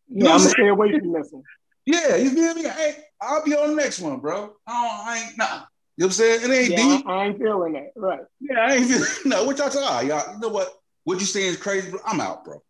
Yeah, 0.08 0.32
I'm 0.32 0.38
gonna 0.38 0.50
stay 0.50 0.68
away 0.68 0.98
from 0.98 1.12
this 1.12 1.28
one. 1.30 1.42
Yeah, 1.84 2.16
you 2.16 2.30
feel 2.30 2.54
me? 2.54 2.62
Hey, 2.62 2.96
I'll 3.20 3.44
be 3.44 3.54
on 3.54 3.70
the 3.70 3.74
next 3.74 4.00
one, 4.00 4.20
bro. 4.20 4.54
I, 4.66 4.72
don't, 4.72 5.08
I 5.08 5.18
ain't 5.18 5.38
nah. 5.38 5.44
You 5.44 5.50
know 5.50 5.60
what 5.96 6.04
I'm 6.06 6.10
saying? 6.12 6.40
It 6.42 6.54
ain't 6.54 6.70
Yeah, 6.70 6.76
deep. 6.76 7.06
I, 7.06 7.24
ain't 7.24 7.38
feeling 7.38 7.72
that. 7.72 7.92
Right. 7.96 8.20
Yeah, 8.40 8.60
I 8.60 8.74
ain't 8.74 8.86
feeling 8.86 9.08
no. 9.24 9.44
What 9.44 9.58
y'all 9.58 9.68
talking? 9.68 9.82
about? 9.82 10.06
y'all, 10.06 10.34
you 10.34 10.40
know 10.40 10.48
what? 10.48 10.68
What 11.04 11.20
you 11.20 11.26
saying 11.26 11.48
is 11.50 11.56
crazy, 11.56 11.90
bro. 11.90 12.00
I'm 12.06 12.20
out, 12.20 12.44
bro. 12.44 12.62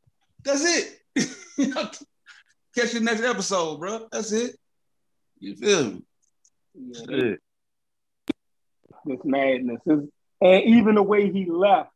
That's 0.45 0.65
it. 0.65 1.01
Catch 2.77 2.95
you 2.95 3.01
next 3.01 3.23
episode, 3.23 3.79
bro. 3.79 4.07
That's 4.11 4.33
it. 4.33 4.57
You 5.41 5.57
feel 5.57 5.85
me? 5.85 6.03
Yeah, 6.75 7.01
Shit. 7.09 7.41
this 9.05 9.21
madness. 9.25 9.81
This- 9.85 10.09
and 10.41 10.63
even 10.65 10.95
the 10.95 11.03
way 11.03 11.33
he 11.33 11.47
left, 11.51 11.91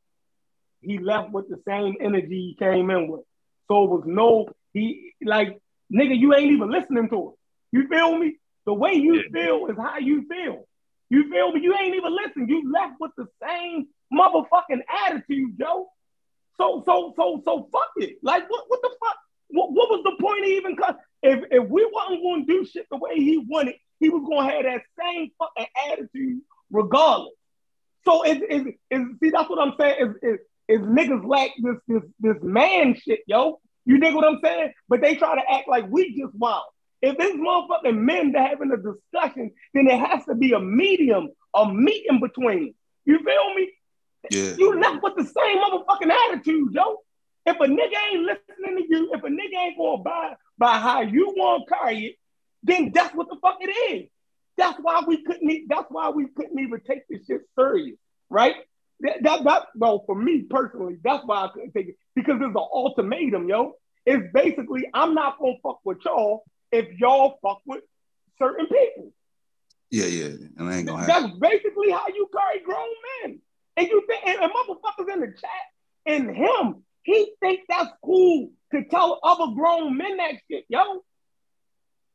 he 0.82 0.98
left 0.98 1.30
with 1.30 1.48
the 1.48 1.60
same 1.66 1.96
energy 2.00 2.28
he 2.28 2.56
came 2.58 2.90
in 2.90 3.08
with. 3.08 3.22
So 3.68 3.84
it 3.84 3.90
was 3.90 4.02
no, 4.06 4.48
he 4.72 5.12
like, 5.24 5.58
nigga, 5.92 6.18
you 6.18 6.34
ain't 6.34 6.52
even 6.52 6.70
listening 6.70 7.08
to 7.10 7.32
it. 7.32 7.76
You 7.76 7.88
feel 7.88 8.18
me? 8.18 8.36
The 8.66 8.74
way 8.74 8.94
you 8.94 9.22
feel 9.32 9.66
is 9.66 9.76
how 9.76 9.98
you 9.98 10.26
feel. 10.28 10.66
You 11.10 11.30
feel 11.30 11.52
me? 11.52 11.60
You 11.62 11.74
ain't 11.76 11.94
even 11.94 12.14
listening. 12.14 12.48
You 12.48 12.70
left 12.72 12.94
with 13.00 13.12
the 13.16 13.26
same 13.42 13.88
motherfucking 14.12 14.82
attitude, 15.06 15.58
Joe. 15.58 15.88
So, 16.56 16.82
so, 16.86 17.12
so, 17.16 17.42
so 17.44 17.68
fuck 17.72 17.90
it. 17.96 18.18
Like, 18.22 18.48
what, 18.50 18.64
what 18.68 18.80
the 18.82 18.90
fuck? 19.00 19.16
What, 19.48 19.72
what 19.72 19.90
was 19.90 20.02
the 20.04 20.16
point 20.22 20.44
of 20.44 20.50
even? 20.50 20.76
co- 20.76 20.96
If 21.22 21.44
if 21.50 21.68
we 21.68 21.88
wasn't 21.92 22.22
going 22.22 22.46
to 22.46 22.52
do 22.52 22.64
shit 22.64 22.86
the 22.90 22.96
way 22.96 23.16
he 23.16 23.38
wanted, 23.38 23.74
he 24.00 24.08
was 24.10 24.22
going 24.26 24.46
to 24.46 24.54
have 24.54 24.64
that 24.64 24.82
same 25.00 25.30
fucking 25.38 25.66
attitude 25.90 26.40
regardless. 26.70 27.34
So 28.04 28.22
it's, 28.24 28.40
it's, 28.48 28.76
it's 28.90 29.20
see 29.20 29.30
that's 29.30 29.48
what 29.48 29.60
I'm 29.60 29.74
saying 29.78 29.96
is 30.00 30.16
is, 30.22 30.38
is 30.68 30.80
niggas 30.80 31.26
lack 31.26 31.50
this 31.60 31.76
this 31.88 32.02
this 32.20 32.36
man 32.42 32.94
shit, 32.94 33.20
yo. 33.26 33.60
You 33.84 33.98
dig 33.98 34.14
what 34.14 34.24
I'm 34.24 34.38
saying? 34.42 34.72
But 34.88 35.00
they 35.00 35.16
try 35.16 35.34
to 35.34 35.52
act 35.52 35.68
like 35.68 35.86
we 35.88 36.16
just 36.16 36.34
wild. 36.34 36.64
If 37.00 37.16
it's 37.18 37.36
motherfucking 37.36 37.98
men 37.98 38.32
that 38.32 38.50
having 38.50 38.70
a 38.70 38.76
discussion, 38.76 39.50
then 39.74 39.86
there 39.86 39.98
has 39.98 40.24
to 40.26 40.36
be 40.36 40.52
a 40.52 40.60
medium, 40.60 41.30
a 41.52 41.66
meet 41.66 42.06
in 42.08 42.20
between. 42.20 42.74
You 43.04 43.18
feel 43.18 43.54
me? 43.54 43.72
Yeah. 44.30 44.54
You 44.56 44.80
left 44.80 45.02
with 45.02 45.16
the 45.16 45.24
same 45.24 45.58
motherfucking 45.58 46.12
attitude, 46.28 46.72
yo. 46.72 46.98
If 47.44 47.56
a 47.56 47.64
nigga 47.64 47.96
ain't 48.12 48.22
listening 48.22 48.76
to 48.76 48.84
you, 48.88 49.10
if 49.12 49.24
a 49.24 49.26
nigga 49.26 49.58
ain't 49.58 49.76
gonna 49.76 50.02
buy 50.02 50.34
by 50.58 50.78
how 50.78 51.00
you 51.00 51.34
want 51.36 51.64
to 51.66 51.74
carry 51.74 52.06
it, 52.06 52.16
then 52.62 52.92
that's 52.94 53.12
what 53.16 53.28
the 53.28 53.36
fuck 53.42 53.56
it 53.60 53.92
is. 53.92 54.08
That's 54.56 54.78
why 54.80 55.02
we 55.04 55.24
couldn't. 55.24 55.68
That's 55.68 55.86
why 55.90 56.10
we 56.10 56.28
couldn't 56.28 56.58
even 56.60 56.80
take 56.86 57.08
this 57.08 57.26
shit 57.26 57.40
serious, 57.58 57.98
right? 58.30 58.54
That, 59.02 59.22
that, 59.22 59.44
that 59.44 59.62
well, 59.74 60.02
for 60.06 60.14
me 60.14 60.42
personally, 60.48 60.96
that's 61.02 61.24
why 61.26 61.44
I 61.44 61.48
couldn't 61.52 61.72
take 61.72 61.88
it 61.88 61.96
because 62.14 62.36
it's 62.36 62.44
an 62.44 62.56
ultimatum, 62.56 63.48
yo. 63.48 63.74
It's 64.06 64.32
basically 64.32 64.88
I'm 64.94 65.14
not 65.14 65.38
gonna 65.38 65.54
fuck 65.62 65.80
with 65.84 65.98
y'all 66.04 66.44
if 66.72 66.86
y'all 66.98 67.38
fuck 67.42 67.60
with 67.66 67.82
certain 68.38 68.66
people. 68.66 69.12
Yeah, 69.90 70.06
yeah. 70.06 70.34
And 70.56 70.68
I 70.68 70.76
ain't 70.78 70.86
gonna 70.88 71.04
happen. 71.04 71.30
That's 71.30 71.38
basically 71.38 71.90
how 71.90 72.06
you 72.08 72.28
carry 72.32 72.64
grown 72.64 72.88
men. 73.22 73.40
And 73.76 73.88
you 73.88 74.02
think, 74.08 74.22
and, 74.26 74.38
and 74.40 74.52
motherfuckers 74.52 75.12
in 75.12 75.20
the 75.20 75.26
chat, 75.28 75.66
and 76.06 76.34
him, 76.36 76.84
he 77.04 77.32
think 77.40 77.60
that's 77.68 77.90
cool 78.04 78.50
to 78.72 78.84
tell 78.84 79.20
other 79.22 79.52
grown 79.54 79.96
men 79.96 80.16
that 80.18 80.34
shit, 80.50 80.64
yo. 80.68 81.02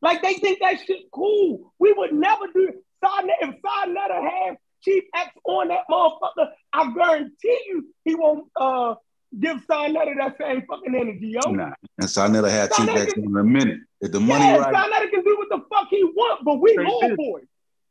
Like 0.02 0.22
they 0.22 0.36
think 0.36 0.60
that 0.60 0.80
shit 0.86 1.10
cool. 1.12 1.74
We 1.80 1.94
would 1.94 2.14
never 2.14 2.46
do 2.54 2.68
it. 2.70 2.76
Side- 3.04 3.30
If 3.42 3.56
Sa 3.62 3.86
Neter 3.86 4.22
had 4.30 4.58
Chief 4.84 5.04
X 5.16 5.32
on 5.44 5.70
that 5.70 5.82
motherfucker, 5.90 6.50
I 6.74 6.92
guarantee 6.94 7.62
you 7.68 7.88
he 8.06 8.16
won't 8.16 8.48
uh 8.56 8.96
give 9.40 9.62
Sa 9.68 9.88
Neter 9.88 10.16
that 10.28 10.38
same 10.40 10.64
fucking 10.70 10.96
energy, 10.96 11.36
yo. 11.44 11.52
Nah. 11.52 11.72
And 12.00 12.10
so 12.10 12.24
I 12.24 12.28
never 12.28 12.50
had 12.50 12.74
So 12.74 12.84
two 12.86 12.92
nigga- 12.92 12.96
backs 12.96 13.14
in 13.14 13.36
a 13.38 13.44
minute. 13.44 13.80
If 14.02 14.12
the 14.12 14.20
money 14.20 14.46
yeah, 14.46 14.58
right, 14.58 14.74
Sa 14.74 14.88
Neter 14.88 15.10
can 15.10 15.24
do 15.24 15.38
what 15.38 15.50
the 15.50 15.66
fuck 15.74 15.88
he 15.90 16.04
want, 16.04 16.44
but 16.46 16.56
we 16.62 16.72
Straight 16.74 16.88
law 16.88 17.02
business. 17.02 17.18
boys. 17.18 17.44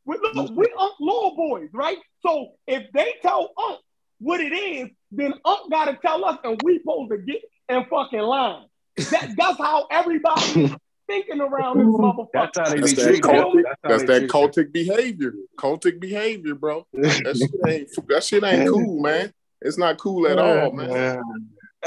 We, 0.05 0.17
look, 0.33 0.51
we 0.55 0.65
Unc 0.79 0.93
law 1.01 1.35
boys, 1.35 1.69
right? 1.73 1.97
So 2.25 2.51
if 2.65 2.83
they 2.93 3.15
tell 3.21 3.51
Unc 3.57 3.79
what 4.19 4.39
it 4.39 4.53
is, 4.53 4.87
then 5.11 5.33
Unc 5.43 5.69
gotta 5.69 5.97
tell 6.01 6.23
us, 6.23 6.37
and 6.45 6.59
we 6.63 6.79
supposed 6.79 7.11
to 7.11 7.17
get 7.17 7.41
in 7.69 7.83
fucking 7.89 8.19
line. 8.21 8.65
That, 8.95 9.33
that's 9.37 9.57
how 9.57 9.85
everybody 9.91 10.63
is 10.63 10.71
thinking 11.07 11.41
around 11.41 11.79
this 11.79 11.87
motherfucker. 11.87 12.27
That's 12.33 12.57
how 12.57 12.69
they 12.73 12.79
That's 12.79 12.93
that 12.95 13.03
treated. 13.03 13.21
cultic. 13.23 13.63
how 13.83 13.89
That's 13.89 14.03
they 14.03 14.07
that 14.07 14.19
treat 14.19 14.31
cultic 14.31 14.71
behavior. 14.71 15.33
Cultic 15.59 15.99
behavior, 15.99 16.55
bro. 16.55 16.87
That 16.93 17.35
shit 17.37 17.51
ain't. 17.67 18.07
That 18.07 18.23
shit 18.23 18.43
ain't 18.45 18.69
cool, 18.73 19.01
man. 19.01 19.33
It's 19.61 19.77
not 19.77 19.97
cool 19.97 20.25
at 20.27 20.39
all, 20.39 20.71
man. 20.71 21.21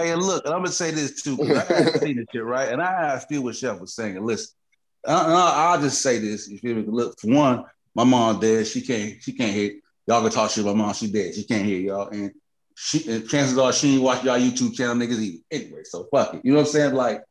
Hey, 0.01 0.12
and 0.12 0.22
look, 0.22 0.44
and 0.44 0.55
I'm 0.55 0.60
gonna 0.60 0.72
say 0.72 0.90
this 0.90 1.22
too, 1.22 1.36
because 1.36 1.59
I 1.59 1.68
gotta 1.68 1.98
see 2.01 2.14
this 2.14 2.27
shit, 2.32 2.44
right? 2.44 2.68
And 2.70 2.81
I, 2.81 3.16
I 3.16 3.18
feel 3.18 3.43
what 3.43 3.56
Chef 3.56 3.78
was 3.81 3.94
saying. 3.94 4.24
Listen, 4.24 4.55
uh, 5.06 5.24
I, 5.27 5.72
I, 5.72 5.77
will 5.77 5.82
just 5.82 6.02
say 6.02 6.18
this. 6.18 6.48
You 6.48 6.59
feel 6.59 6.77
me? 6.77 6.85
Look, 6.86 7.18
for 7.20 7.28
one, 7.28 7.64
my 7.94 8.05
mom 8.05 8.40
dead. 8.40 8.66
She 8.66 8.81
can't. 8.81 9.22
She 9.22 9.32
can't 9.32 9.52
hear. 9.52 9.72
Y'all 10.06 10.22
can 10.22 10.31
talk 10.31 10.51
shit. 10.51 10.64
about 10.64 10.77
My 10.77 10.86
mom, 10.86 10.94
she 10.94 11.10
dead. 11.10 11.35
She 11.35 11.44
can't 11.44 11.64
hear 11.64 11.81
y'all, 11.81 12.09
and 12.09 12.32
she. 12.74 13.10
And 13.10 13.28
chances 13.28 13.59
are 13.59 13.72
she 13.72 13.94
ain't 13.94 14.02
watch 14.02 14.24
y'all 14.24 14.39
YouTube 14.39 14.74
channel 14.74 14.97
niggas 14.97 15.18
either. 15.18 15.43
Anyway, 15.51 15.82
so 15.85 16.06
fuck 16.10 16.35
it. 16.35 16.40
You 16.44 16.52
know 16.52 16.59
what 16.59 16.66
I'm 16.66 16.72
saying? 16.72 16.94
Like, 16.94 17.22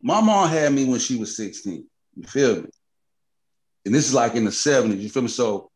my 0.00 0.20
mom 0.20 0.48
had 0.48 0.72
me 0.72 0.84
when 0.84 1.00
she 1.00 1.16
was 1.16 1.36
16. 1.36 1.84
You 2.16 2.22
feel 2.24 2.62
me? 2.62 2.68
And 3.84 3.94
this 3.94 4.06
is 4.06 4.14
like 4.14 4.34
in 4.34 4.44
the 4.44 4.50
70s. 4.50 5.00
You 5.00 5.08
feel 5.08 5.22
me? 5.22 5.28
So, 5.28 5.70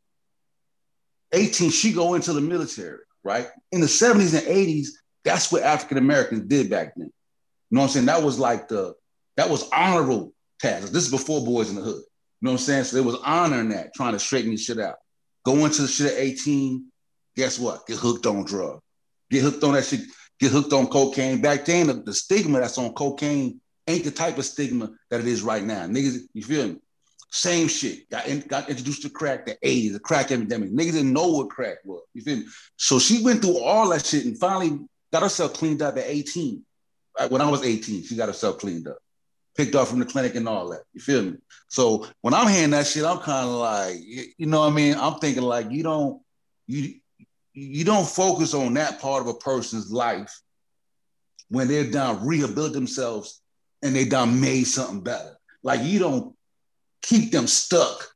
18, 1.33 1.71
she 1.71 1.93
go 1.93 2.15
into 2.15 2.33
the 2.33 2.41
military, 2.41 3.01
right? 3.25 3.49
In 3.73 3.81
the 3.81 3.87
70s 3.87 4.39
and 4.39 4.47
80s, 4.47 4.89
that's 5.27 5.51
what 5.51 5.63
African 5.65 5.99
Americans 5.99 6.47
did 6.47 6.71
back 6.71 6.95
then. 6.97 7.07
You 7.07 7.75
know 7.75 7.81
what 7.81 7.87
I'm 7.89 7.93
saying? 7.93 8.07
That 8.07 8.23
was 8.23 8.39
like 8.39 8.69
the 8.69 8.95
that 9.37 9.51
was 9.51 9.69
honorable 9.71 10.33
tasks. 10.61 10.91
This 10.91 11.05
is 11.05 11.11
before 11.11 11.45
Boys 11.45 11.69
in 11.69 11.75
the 11.75 11.83
Hood. 11.83 11.97
You 11.97 12.47
know 12.47 12.53
what 12.53 12.61
I'm 12.61 12.65
saying? 12.65 12.85
So 12.85 12.97
there 12.97 13.05
was 13.05 13.19
honor 13.25 13.61
in 13.61 13.71
that, 13.71 13.93
trying 13.95 14.13
to 14.13 14.19
straighten 14.19 14.53
this 14.53 14.65
shit 14.65 14.79
out. 14.79 14.97
Go 15.45 15.65
into 15.65 15.83
the 15.83 15.89
shit 15.89 16.13
at 16.13 16.19
18, 16.19 16.87
guess 17.35 17.59
what? 17.59 17.87
Get 17.87 17.99
hooked 17.99 18.27
on 18.27 18.45
drugs. 18.45 18.83
Get 19.31 19.43
hooked 19.43 19.65
on 19.65 19.75
that 19.75 19.85
shit, 19.85 20.01
get 20.39 20.53
hooked 20.53 20.73
on 20.73 20.87
cocaine. 20.87 21.43
Back 21.43 21.65
then, 21.65 21.89
the, 21.89 21.95
the 21.95 22.15
stigma 22.15 22.61
that's 22.61 22.79
on 22.79 22.93
cocaine 22.95 23.61
ain't 23.89 24.05
the 24.05 24.11
type 24.11 24.39
of 24.39 24.45
stigma 24.45 24.91
that 25.11 25.21
it 25.21 25.27
is 25.27 25.43
right 25.43 25.65
now. 25.65 25.87
Niggas, 25.87 26.21
you 26.33 26.43
feel 26.43 26.69
me? 26.69 26.77
Same 27.31 27.69
shit. 27.69 28.09
Got, 28.11 28.29
in, 28.29 28.41
got 28.41 28.71
introduced 28.71 29.03
to 29.03 29.11
crack, 29.11 29.47
the 29.47 29.57
80s, 29.65 29.93
the 29.93 30.01
crack 30.01 30.31
epidemic. 30.31 30.71
Niggas 30.71 30.93
didn't 30.93 31.13
know 31.13 31.29
what 31.29 31.51
crack 31.51 31.79
was. 31.85 32.03
You 32.15 32.23
feel 32.23 32.37
me? 32.39 32.47
So 32.77 32.99
she 32.99 33.23
went 33.23 33.43
through 33.43 33.59
all 33.59 33.89
that 33.91 34.07
shit 34.07 34.25
and 34.25 34.39
finally 34.39 34.81
got 35.13 35.23
herself 35.23 35.55
cleaned 35.55 35.83
up 35.83 35.97
at 35.97 36.05
18. 36.07 36.63
When 37.29 37.41
I 37.41 37.51
was 37.51 37.65
18, 37.65 38.05
she 38.05 38.17
got 38.17 38.29
herself 38.29 38.59
cleaned 38.59 38.89
up. 38.89 38.99
Picked 39.57 39.75
up 39.75 39.89
from 39.89 40.01
the 40.01 40.05
clinic 40.05 40.35
and 40.35 40.47
all 40.47 40.69
that. 40.69 40.83
You 40.93 41.01
feel 41.01 41.23
me? 41.23 41.37
So 41.69 42.07
when 42.21 42.35
I'm 42.35 42.49
hearing 42.49 42.71
that 42.71 42.87
shit, 42.87 43.05
I'm 43.05 43.19
kind 43.19 43.49
of 43.49 43.55
like, 43.55 43.97
you 43.99 44.47
know 44.47 44.61
what 44.61 44.73
I 44.73 44.75
mean? 44.75 44.97
I'm 44.97 45.15
thinking 45.15 45.43
like 45.43 45.71
you 45.71 45.83
don't, 45.83 46.21
you 46.67 46.97
you 47.55 47.85
don't 47.85 48.07
focus 48.07 48.53
on 48.53 48.75
that 48.75 49.01
part 49.01 49.23
of 49.23 49.29
a 49.29 49.35
person's 49.35 49.91
life 49.91 50.43
when 51.49 51.69
they're 51.69 51.91
done 51.91 52.27
rehabilitate 52.27 52.75
themselves 52.75 53.41
and 53.83 53.97
they 53.97 54.05
done 54.05 54.41
made 54.41 54.65
something 54.65 55.01
better. 55.01 55.39
Like 55.63 55.83
you 55.83 55.99
don't 55.99 56.37
keep 57.01 57.33
them 57.33 57.47
stuck 57.47 58.07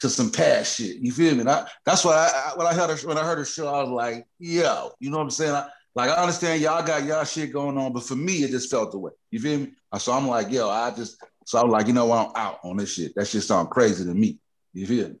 to 0.00 0.08
some 0.08 0.32
past 0.32 0.78
shit. 0.78 0.96
You 0.96 1.12
feel 1.12 1.34
me? 1.34 1.44
I, 1.48 1.64
that's 1.86 2.04
why 2.04 2.14
I, 2.14 2.50
I, 2.50 2.56
when 2.56 2.66
I 2.66 2.74
heard 2.74 2.90
her 2.90 3.08
when 3.08 3.18
I 3.18 3.24
heard 3.24 3.38
her 3.38 3.44
show, 3.44 3.72
I 3.72 3.82
was 3.82 3.90
like, 3.90 4.26
yo, 4.38 4.90
you 4.98 5.10
know 5.10 5.18
what 5.18 5.24
I'm 5.24 5.30
saying? 5.30 5.54
I, 5.54 5.68
like 5.94 6.10
I 6.10 6.14
understand 6.14 6.62
y'all 6.62 6.84
got 6.84 7.04
y'all 7.04 7.24
shit 7.24 7.52
going 7.52 7.76
on, 7.76 7.92
but 7.92 8.02
for 8.02 8.16
me, 8.16 8.44
it 8.44 8.50
just 8.50 8.70
felt 8.70 8.92
the 8.92 8.98
way. 8.98 9.12
You 9.30 9.40
feel 9.40 9.60
me? 9.60 9.72
So 9.98 10.12
I'm 10.12 10.26
like, 10.26 10.50
yo, 10.50 10.68
I 10.68 10.90
just 10.90 11.22
so 11.44 11.60
I'm 11.60 11.70
like, 11.70 11.86
you 11.86 11.92
know 11.92 12.06
what, 12.06 12.28
I'm 12.28 12.32
out 12.36 12.58
on 12.64 12.76
this 12.78 12.94
shit. 12.94 13.14
That 13.14 13.26
shit 13.26 13.42
sound 13.42 13.70
crazy 13.70 14.04
to 14.04 14.14
me. 14.14 14.38
You 14.72 14.86
feel 14.86 15.08
me? 15.10 15.16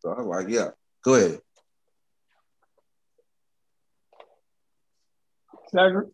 So 0.00 0.10
I'm 0.10 0.26
like, 0.26 0.48
yeah, 0.48 0.68
go 1.04 1.14
ahead. 1.14 1.40
Cedric, 5.72 6.08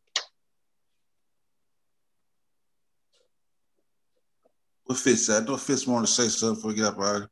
What 4.85 4.99
Fitz 4.99 5.27
said? 5.27 5.47
Don't 5.47 5.61
Fitz 5.61 5.87
want 5.87 6.07
to 6.07 6.13
say 6.13 6.29
something 6.29 6.57
before 6.57 6.71
we 6.71 6.75
get 6.77 6.87
up 6.87 7.01
out 7.01 7.29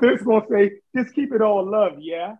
Fitz 0.00 0.22
gonna 0.22 0.44
say, 0.50 0.72
just 0.96 1.14
keep 1.14 1.32
it 1.32 1.42
all 1.42 1.68
love, 1.68 1.94
yeah. 1.98 2.36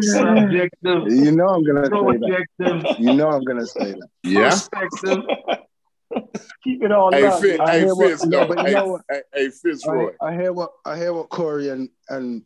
Subjective. 0.00 1.06
You 1.12 1.32
know 1.32 1.48
I'm 1.48 1.64
gonna 1.64 1.84
say 1.86 2.18
that. 2.18 2.96
You 2.98 3.12
know 3.14 3.28
I'm 3.30 3.44
gonna 3.44 3.66
say 3.66 3.92
that. 3.92 4.08
Yeah. 4.22 4.50
Perspective. 4.50 5.24
keep 6.64 6.82
it 6.82 6.92
all 6.92 7.12
Hey, 7.12 7.22
love. 7.28 7.40
Fitz. 7.40 7.60
I 7.60 7.72
hey, 7.72 7.80
hear 7.80 7.94
what- 7.94 8.10
Fitz, 8.10 8.24
no, 8.26 8.40
though. 8.40 8.48
but 8.48 8.58
you 8.58 8.64
Hey, 8.66 8.72
know 8.74 8.86
what? 8.88 9.02
hey, 9.10 9.22
hey, 9.34 9.48
Fitzroy. 9.50 10.12
I, 10.20 10.26
I 10.28 10.32
hear 10.34 10.52
what 10.52 10.70
I 10.84 10.96
hear 10.96 11.12
what 11.12 11.28
Corey 11.28 11.68
and 11.68 11.88
and 12.08 12.42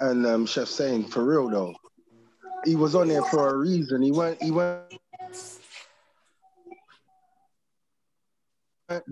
and 0.00 0.26
um, 0.26 0.46
Chef 0.46 0.68
saying 0.68 1.08
for 1.08 1.24
real 1.24 1.48
though. 1.48 1.74
he 2.64 2.76
was 2.76 2.94
on 2.94 3.08
there 3.08 3.22
for 3.22 3.48
a 3.50 3.56
reason. 3.56 4.02
He 4.02 4.12
went. 4.12 4.42
He 4.42 4.50
went. 4.50 4.80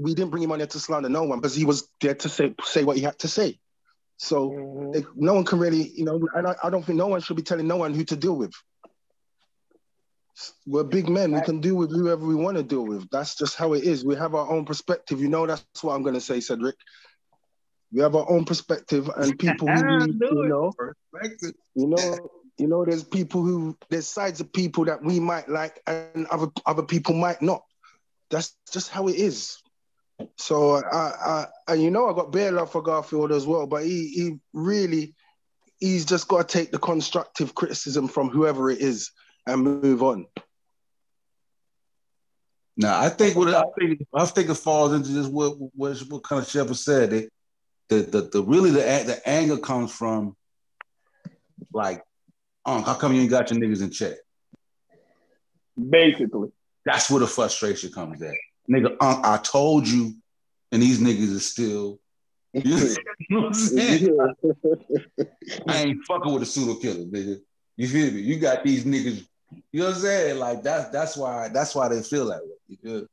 We 0.00 0.14
didn't 0.14 0.30
bring 0.30 0.42
him 0.42 0.52
on 0.52 0.58
there 0.58 0.66
to 0.68 0.80
slander 0.80 1.10
no 1.10 1.24
one 1.24 1.38
because 1.38 1.54
he 1.54 1.66
was 1.66 1.86
there 2.00 2.14
to 2.14 2.28
say 2.30 2.54
say 2.64 2.82
what 2.84 2.96
he 2.96 3.02
had 3.02 3.18
to 3.20 3.28
say. 3.28 3.58
So 4.18 4.50
Mhm. 4.50 4.94
like, 4.94 5.06
no 5.14 5.34
one 5.34 5.44
can 5.44 5.58
really, 5.58 5.90
you 5.94 6.04
know, 6.04 6.20
and 6.34 6.46
I, 6.46 6.56
I 6.64 6.70
don't 6.70 6.84
think 6.84 6.98
no 6.98 7.06
one 7.06 7.20
should 7.20 7.36
be 7.36 7.42
telling 7.42 7.66
no 7.66 7.76
one 7.76 7.94
who 7.94 8.04
to 8.04 8.16
deal 8.16 8.36
with. 8.36 8.52
We're 10.66 10.84
big 10.84 11.08
men. 11.08 11.32
We 11.32 11.40
can 11.40 11.60
deal 11.60 11.76
with 11.76 11.90
whoever 11.90 12.26
we 12.26 12.34
want 12.34 12.56
to 12.56 12.62
deal 12.62 12.84
with. 12.84 13.08
That's 13.10 13.36
just 13.36 13.56
how 13.56 13.72
it 13.72 13.84
is. 13.84 14.04
We 14.04 14.16
have 14.16 14.34
our 14.34 14.50
own 14.50 14.64
perspective. 14.64 15.20
You 15.20 15.28
know, 15.28 15.46
that's 15.46 15.82
what 15.82 15.94
I'm 15.94 16.02
going 16.02 16.14
to 16.14 16.20
say, 16.20 16.40
Cedric. 16.40 16.76
We 17.92 18.02
have 18.02 18.14
our 18.14 18.30
own 18.30 18.44
perspective, 18.44 19.08
and 19.16 19.38
people 19.38 19.68
who 19.68 19.96
we, 19.98 20.18
you 20.30 20.48
know, 20.48 20.72
you 21.74 21.86
know, 21.86 22.30
you 22.58 22.68
know, 22.68 22.84
there's 22.84 23.04
people 23.04 23.42
who 23.42 23.76
there's 23.88 24.06
sides 24.06 24.40
of 24.40 24.52
people 24.52 24.84
that 24.86 25.02
we 25.02 25.20
might 25.20 25.48
like, 25.48 25.80
and 25.86 26.26
other 26.26 26.48
other 26.66 26.82
people 26.82 27.14
might 27.14 27.40
not. 27.40 27.62
That's 28.30 28.54
just 28.70 28.90
how 28.90 29.08
it 29.08 29.16
is. 29.16 29.62
So 30.36 30.76
I, 30.76 30.80
I, 30.96 31.46
and 31.68 31.82
you 31.82 31.90
know, 31.90 32.08
I 32.08 32.14
got 32.14 32.32
bare 32.32 32.52
love 32.52 32.70
for 32.70 32.82
Garfield 32.82 33.32
as 33.32 33.46
well, 33.46 33.66
but 33.66 33.84
he, 33.84 34.08
he 34.08 34.38
really, 34.52 35.14
he's 35.78 36.04
just 36.04 36.28
got 36.28 36.48
to 36.48 36.58
take 36.58 36.70
the 36.70 36.78
constructive 36.78 37.54
criticism 37.54 38.08
from 38.08 38.30
whoever 38.30 38.70
it 38.70 38.80
is 38.80 39.10
and 39.46 39.62
move 39.62 40.02
on. 40.02 40.26
Now, 42.76 43.00
I 43.00 43.08
think 43.08 43.36
what 43.36 43.54
I 43.54 43.64
think 43.78 44.02
I 44.14 44.26
think 44.26 44.50
it 44.50 44.54
falls 44.54 44.92
into 44.92 45.08
just 45.10 45.32
what 45.32 45.56
what, 45.74 45.96
what 46.08 46.22
kind 46.24 46.42
of 46.42 46.48
Shepard 46.48 46.76
said. 46.76 47.12
It, 47.12 47.32
the, 47.88 47.96
the 47.96 48.20
the 48.32 48.42
really 48.42 48.70
the 48.70 48.80
the 48.80 49.20
anger 49.24 49.56
comes 49.56 49.92
from 49.92 50.36
like, 51.72 52.02
um, 52.66 52.82
how 52.82 52.94
come 52.94 53.14
you 53.14 53.22
ain't 53.22 53.30
got 53.30 53.50
your 53.50 53.60
niggas 53.60 53.82
in 53.82 53.90
check? 53.90 54.16
Basically, 55.78 56.50
That's 56.84 57.10
where 57.10 57.20
the 57.20 57.26
frustration 57.26 57.92
comes 57.92 58.20
at. 58.20 58.34
Nigga, 58.70 58.96
uh, 59.00 59.20
I 59.22 59.38
told 59.38 59.86
you, 59.86 60.14
and 60.72 60.82
these 60.82 61.00
niggas 61.00 61.36
are 61.36 61.40
still. 61.40 61.98
You 63.28 63.36
know 63.36 63.40
what 63.40 63.46
I'm 63.48 63.54
saying? 63.54 64.34
I 65.68 65.82
ain't 65.82 66.04
fucking 66.06 66.32
with 66.32 66.42
a 66.42 66.46
pseudo 66.46 66.80
killer, 66.80 67.04
nigga. 67.04 67.40
You 67.76 67.88
feel 67.88 68.12
me? 68.12 68.20
You 68.20 68.38
got 68.38 68.64
these 68.64 68.84
niggas. 68.84 69.26
You 69.72 69.80
know 69.80 69.86
what 69.86 69.96
I'm 69.96 70.00
saying? 70.00 70.38
Like 70.38 70.62
that's 70.62 70.88
that's 70.90 71.16
why 71.16 71.48
that's 71.48 71.74
why 71.74 71.88
they 71.88 72.02
feel 72.02 72.26
that 72.26 72.42
way. 72.42 72.56
You 72.68 72.76
feel? 72.82 73.06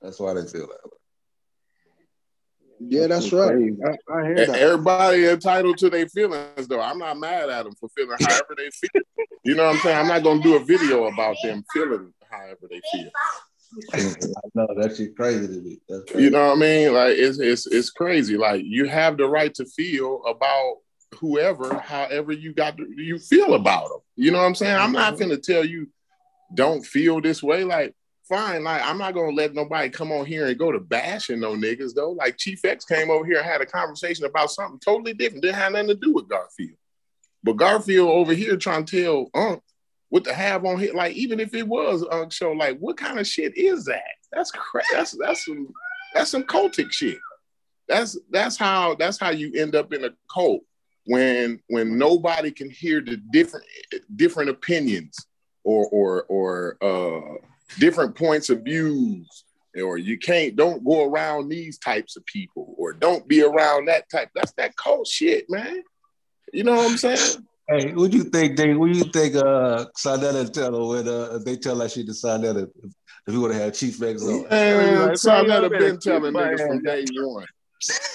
That's 0.00 0.20
why 0.20 0.34
they 0.34 0.46
feel 0.46 0.68
that 0.68 0.84
way. 0.84 0.98
Yeah, 2.80 3.08
that's 3.08 3.32
right. 3.32 3.72
I, 3.84 4.14
I 4.14 4.24
hear 4.26 4.46
that. 4.46 4.58
Everybody 4.58 5.26
entitled 5.26 5.78
to 5.78 5.90
their 5.90 6.08
feelings, 6.08 6.68
though. 6.68 6.80
I'm 6.80 6.98
not 6.98 7.18
mad 7.18 7.50
at 7.50 7.64
them 7.64 7.74
for 7.74 7.88
feeling 7.88 8.16
however 8.20 8.54
they 8.56 8.70
feel. 8.70 9.02
You 9.44 9.54
know 9.56 9.64
what 9.64 9.76
I'm 9.76 9.80
saying? 9.80 9.98
I'm 9.98 10.08
not 10.08 10.22
gonna 10.22 10.42
do 10.42 10.56
a 10.56 10.64
video 10.64 11.06
about 11.06 11.36
them 11.42 11.64
feeling 11.72 12.12
however 12.30 12.68
they 12.70 12.80
feel. 12.92 13.10
I 13.92 13.98
know 14.54 14.68
that 14.76 14.96
shit 14.96 15.16
crazy 15.16 15.46
to 15.46 15.60
me. 15.60 15.80
Crazy. 15.88 16.24
You 16.24 16.30
know 16.30 16.48
what 16.48 16.56
I 16.56 16.60
mean? 16.60 16.94
Like 16.94 17.16
it's 17.16 17.38
it's 17.38 17.66
it's 17.66 17.90
crazy. 17.90 18.36
Like 18.36 18.62
you 18.64 18.86
have 18.86 19.16
the 19.16 19.28
right 19.28 19.52
to 19.54 19.66
feel 19.66 20.22
about 20.24 20.76
whoever, 21.16 21.78
however 21.78 22.32
you 22.32 22.52
got 22.54 22.76
to, 22.78 22.86
you 22.96 23.18
feel 23.18 23.54
about 23.54 23.88
them. 23.88 24.00
You 24.16 24.30
know 24.30 24.38
what 24.38 24.46
I'm 24.46 24.54
saying? 24.54 24.76
I'm 24.76 24.92
not 24.92 25.14
mm-hmm. 25.14 25.24
gonna 25.24 25.38
tell 25.38 25.64
you 25.64 25.88
don't 26.54 26.84
feel 26.84 27.20
this 27.20 27.42
way. 27.42 27.64
Like 27.64 27.94
fine, 28.28 28.64
like 28.64 28.82
I'm 28.82 28.98
not 28.98 29.14
gonna 29.14 29.36
let 29.36 29.54
nobody 29.54 29.90
come 29.90 30.12
on 30.12 30.24
here 30.24 30.46
and 30.46 30.58
go 30.58 30.72
to 30.72 30.80
bashing 30.80 31.40
no 31.40 31.54
niggas 31.54 31.94
though. 31.94 32.12
Like 32.12 32.38
Chief 32.38 32.64
X 32.64 32.84
came 32.84 33.10
over 33.10 33.26
here 33.26 33.38
and 33.38 33.46
had 33.46 33.60
a 33.60 33.66
conversation 33.66 34.24
about 34.24 34.50
something 34.50 34.80
totally 34.80 35.14
different. 35.14 35.42
Didn't 35.42 35.56
have 35.56 35.72
nothing 35.72 35.88
to 35.88 35.94
do 35.94 36.12
with 36.12 36.28
Garfield. 36.28 36.78
But 37.42 37.54
Garfield 37.54 38.08
over 38.08 38.34
here 38.34 38.56
trying 38.56 38.84
to 38.86 39.02
tell 39.02 39.30
Unc 39.34 39.62
what 40.10 40.24
to 40.24 40.34
have 40.34 40.64
on 40.64 40.78
here. 40.78 40.94
Like 40.94 41.14
even 41.16 41.40
if 41.40 41.54
it 41.54 41.66
was 41.66 42.04
Unc 42.10 42.32
show, 42.32 42.52
like 42.52 42.78
what 42.78 42.96
kind 42.96 43.18
of 43.18 43.26
shit 43.26 43.56
is 43.56 43.84
that? 43.86 44.02
That's 44.32 44.50
crazy. 44.50 44.88
That's 44.92 45.16
that's 45.18 45.44
some 45.44 45.72
that's 46.14 46.30
some 46.30 46.44
cultic 46.44 46.92
shit. 46.92 47.18
That's 47.88 48.18
that's 48.30 48.56
how 48.56 48.94
that's 48.94 49.18
how 49.18 49.30
you 49.30 49.52
end 49.54 49.74
up 49.74 49.92
in 49.92 50.04
a 50.04 50.10
cult 50.32 50.62
when 51.06 51.60
when 51.68 51.96
nobody 51.96 52.50
can 52.50 52.70
hear 52.70 53.00
the 53.00 53.16
different 53.32 53.64
different 54.16 54.50
opinions 54.50 55.16
or 55.64 55.88
or 55.88 56.24
or 56.24 56.76
uh 56.82 57.34
different 57.78 58.14
points 58.14 58.50
of 58.50 58.62
views 58.62 59.44
or 59.82 59.98
you 59.98 60.18
can't 60.18 60.56
don't 60.56 60.84
go 60.84 61.04
around 61.04 61.48
these 61.48 61.78
types 61.78 62.16
of 62.16 62.24
people 62.26 62.74
or 62.76 62.92
don't 62.92 63.26
be 63.26 63.42
around 63.42 63.86
that 63.86 64.08
type 64.10 64.28
that's 64.34 64.52
that 64.52 64.76
cult 64.76 65.06
shit 65.06 65.44
man 65.48 65.82
you 66.52 66.64
know 66.64 66.74
what 66.74 66.90
i'm 66.90 66.96
saying 66.96 67.46
Hey, 67.70 67.92
what 67.92 68.10
do 68.10 68.16
you 68.16 68.24
think, 68.24 68.56
Dave? 68.56 68.78
What 68.78 68.92
do 68.92 68.98
you 68.98 69.04
think 69.04 69.36
uh 69.36 69.84
Sa 69.94 70.16
Neter 70.16 70.48
tell 70.48 70.74
her 70.74 70.84
when 70.86 71.06
uh, 71.06 71.38
they 71.44 71.56
tell 71.56 71.78
her 71.80 71.88
she 71.88 72.02
decided 72.02 72.56
if, 72.56 72.68
if 73.26 73.34
we 73.34 73.38
would 73.38 73.52
have 73.52 73.62
had 73.62 73.74
Chief 73.74 74.02
X 74.02 74.22
on? 74.22 74.48
man 74.48 75.08
like, 75.08 75.18
so 75.18 75.32
i've 75.32 75.46
man, 75.46 75.62
never 75.62 75.74
you 75.74 75.80
been 75.80 75.98
telling 76.00 76.32
kiss 76.32 76.42
niggas 76.42 76.66
from 76.66 76.82
day 76.82 77.04
one 77.20 77.46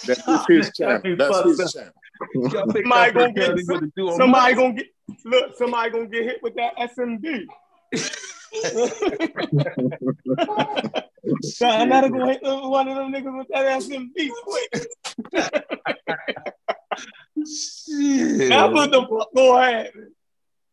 that 0.07 0.25
this 0.25 0.47
his 0.47 0.71
channel 0.75 1.15
that's 1.17 1.43
his 1.43 1.73
channel 1.73 1.93
Somebody 2.33 3.11
gonna 3.11 3.33
get 3.33 3.67
What 3.67 3.79
to 3.79 3.91
do 3.95 4.09
on 4.09 4.17
somebody 4.17 4.55
gonna 4.55 4.73
get 4.73 4.87
look. 5.25 5.55
Somebody 5.57 5.89
gonna 5.91 6.07
get 6.07 6.23
hit 6.23 6.39
with 6.41 6.55
that 6.55 6.75
SMD. 6.77 7.45
so 11.41 11.67
I 11.67 11.87
gotta 11.87 12.09
go 12.09 12.25
hit 12.25 12.41
one 12.43 12.87
of 12.87 12.95
them 12.95 13.11
niggas 13.13 13.37
with 13.37 13.47
that 13.49 13.81
SMD 13.81 14.29
quick. 14.45 14.69
Shit. 17.45 18.49
That's 18.49 18.73
what 18.73 18.91
the 18.91 19.01
fuck 19.01 19.29
gonna 19.35 19.71
happen. 19.71 20.11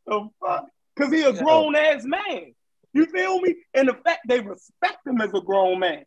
The 0.06 0.28
fuck? 0.40 0.66
Cause 0.98 1.12
he 1.12 1.22
a 1.22 1.32
grown 1.32 1.76
ass 1.76 2.04
man. 2.04 2.54
You 2.92 3.06
feel 3.06 3.40
me? 3.40 3.56
And 3.74 3.88
the 3.88 3.94
fact 3.94 4.20
they 4.28 4.40
respect 4.40 5.06
him 5.06 5.20
as 5.20 5.32
a 5.32 5.40
grown 5.40 5.78
man. 5.78 6.04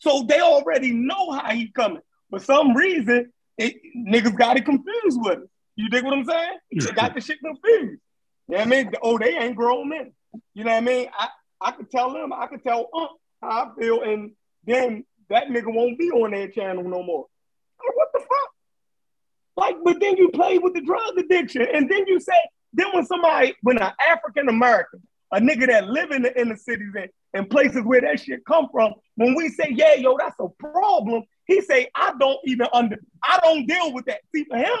So 0.00 0.24
they 0.28 0.40
already 0.40 0.92
know 0.92 1.30
how 1.30 1.50
he 1.50 1.68
coming. 1.68 2.02
For 2.30 2.38
some 2.38 2.74
reason, 2.74 3.32
it, 3.56 3.76
niggas 3.96 4.36
got 4.36 4.56
it 4.56 4.64
confused 4.64 5.18
with 5.22 5.38
it. 5.38 5.50
You 5.76 5.88
dig 5.88 6.04
what 6.04 6.14
I'm 6.14 6.24
saying? 6.24 6.58
They 6.72 6.90
got 6.92 7.14
the 7.14 7.20
shit 7.20 7.38
confused. 7.40 8.00
You 8.48 8.56
know 8.56 8.58
what 8.58 8.66
I 8.66 8.70
mean? 8.70 8.92
Oh, 9.02 9.18
they 9.18 9.36
ain't 9.36 9.56
grown 9.56 9.88
men. 9.88 10.12
You 10.54 10.64
know 10.64 10.72
what 10.72 10.76
I 10.76 10.80
mean? 10.80 11.08
I, 11.18 11.28
I 11.60 11.70
could 11.70 11.90
tell 11.90 12.12
them, 12.12 12.32
I 12.32 12.46
could 12.46 12.62
tell 12.62 12.88
uh, 12.92 13.06
how 13.40 13.48
I 13.48 13.80
feel, 13.80 14.02
and 14.02 14.32
then 14.66 15.04
that 15.30 15.48
nigga 15.48 15.72
won't 15.72 15.98
be 15.98 16.10
on 16.10 16.32
their 16.32 16.48
channel 16.48 16.84
no 16.84 17.02
more. 17.02 17.26
What 17.78 18.08
the 18.12 18.20
fuck? 18.20 18.53
Like, 19.56 19.76
but 19.84 20.00
then 20.00 20.16
you 20.16 20.30
play 20.30 20.58
with 20.58 20.74
the 20.74 20.80
drug 20.80 21.16
addiction, 21.18 21.62
and 21.62 21.88
then 21.88 22.06
you 22.06 22.18
say, 22.20 22.32
then 22.72 22.88
when 22.92 23.06
somebody, 23.06 23.54
when 23.62 23.78
an 23.80 23.92
African 24.08 24.48
American, 24.48 25.02
a 25.32 25.40
nigga 25.40 25.66
that 25.68 25.88
live 25.88 26.10
in 26.10 26.22
the 26.22 26.40
inner 26.40 26.56
cities 26.56 26.92
and, 26.96 27.08
and 27.32 27.48
places 27.50 27.82
where 27.84 28.00
that 28.00 28.20
shit 28.20 28.44
come 28.44 28.68
from, 28.72 28.94
when 29.16 29.34
we 29.34 29.48
say, 29.48 29.68
yeah, 29.70 29.94
yo, 29.94 30.16
that's 30.18 30.34
a 30.40 30.48
problem, 30.48 31.22
he 31.46 31.60
say, 31.60 31.88
I 31.94 32.12
don't 32.18 32.38
even 32.44 32.66
under, 32.72 32.96
I 33.22 33.38
don't 33.42 33.66
deal 33.66 33.92
with 33.92 34.06
that. 34.06 34.20
See, 34.34 34.44
for 34.44 34.56
him, 34.56 34.78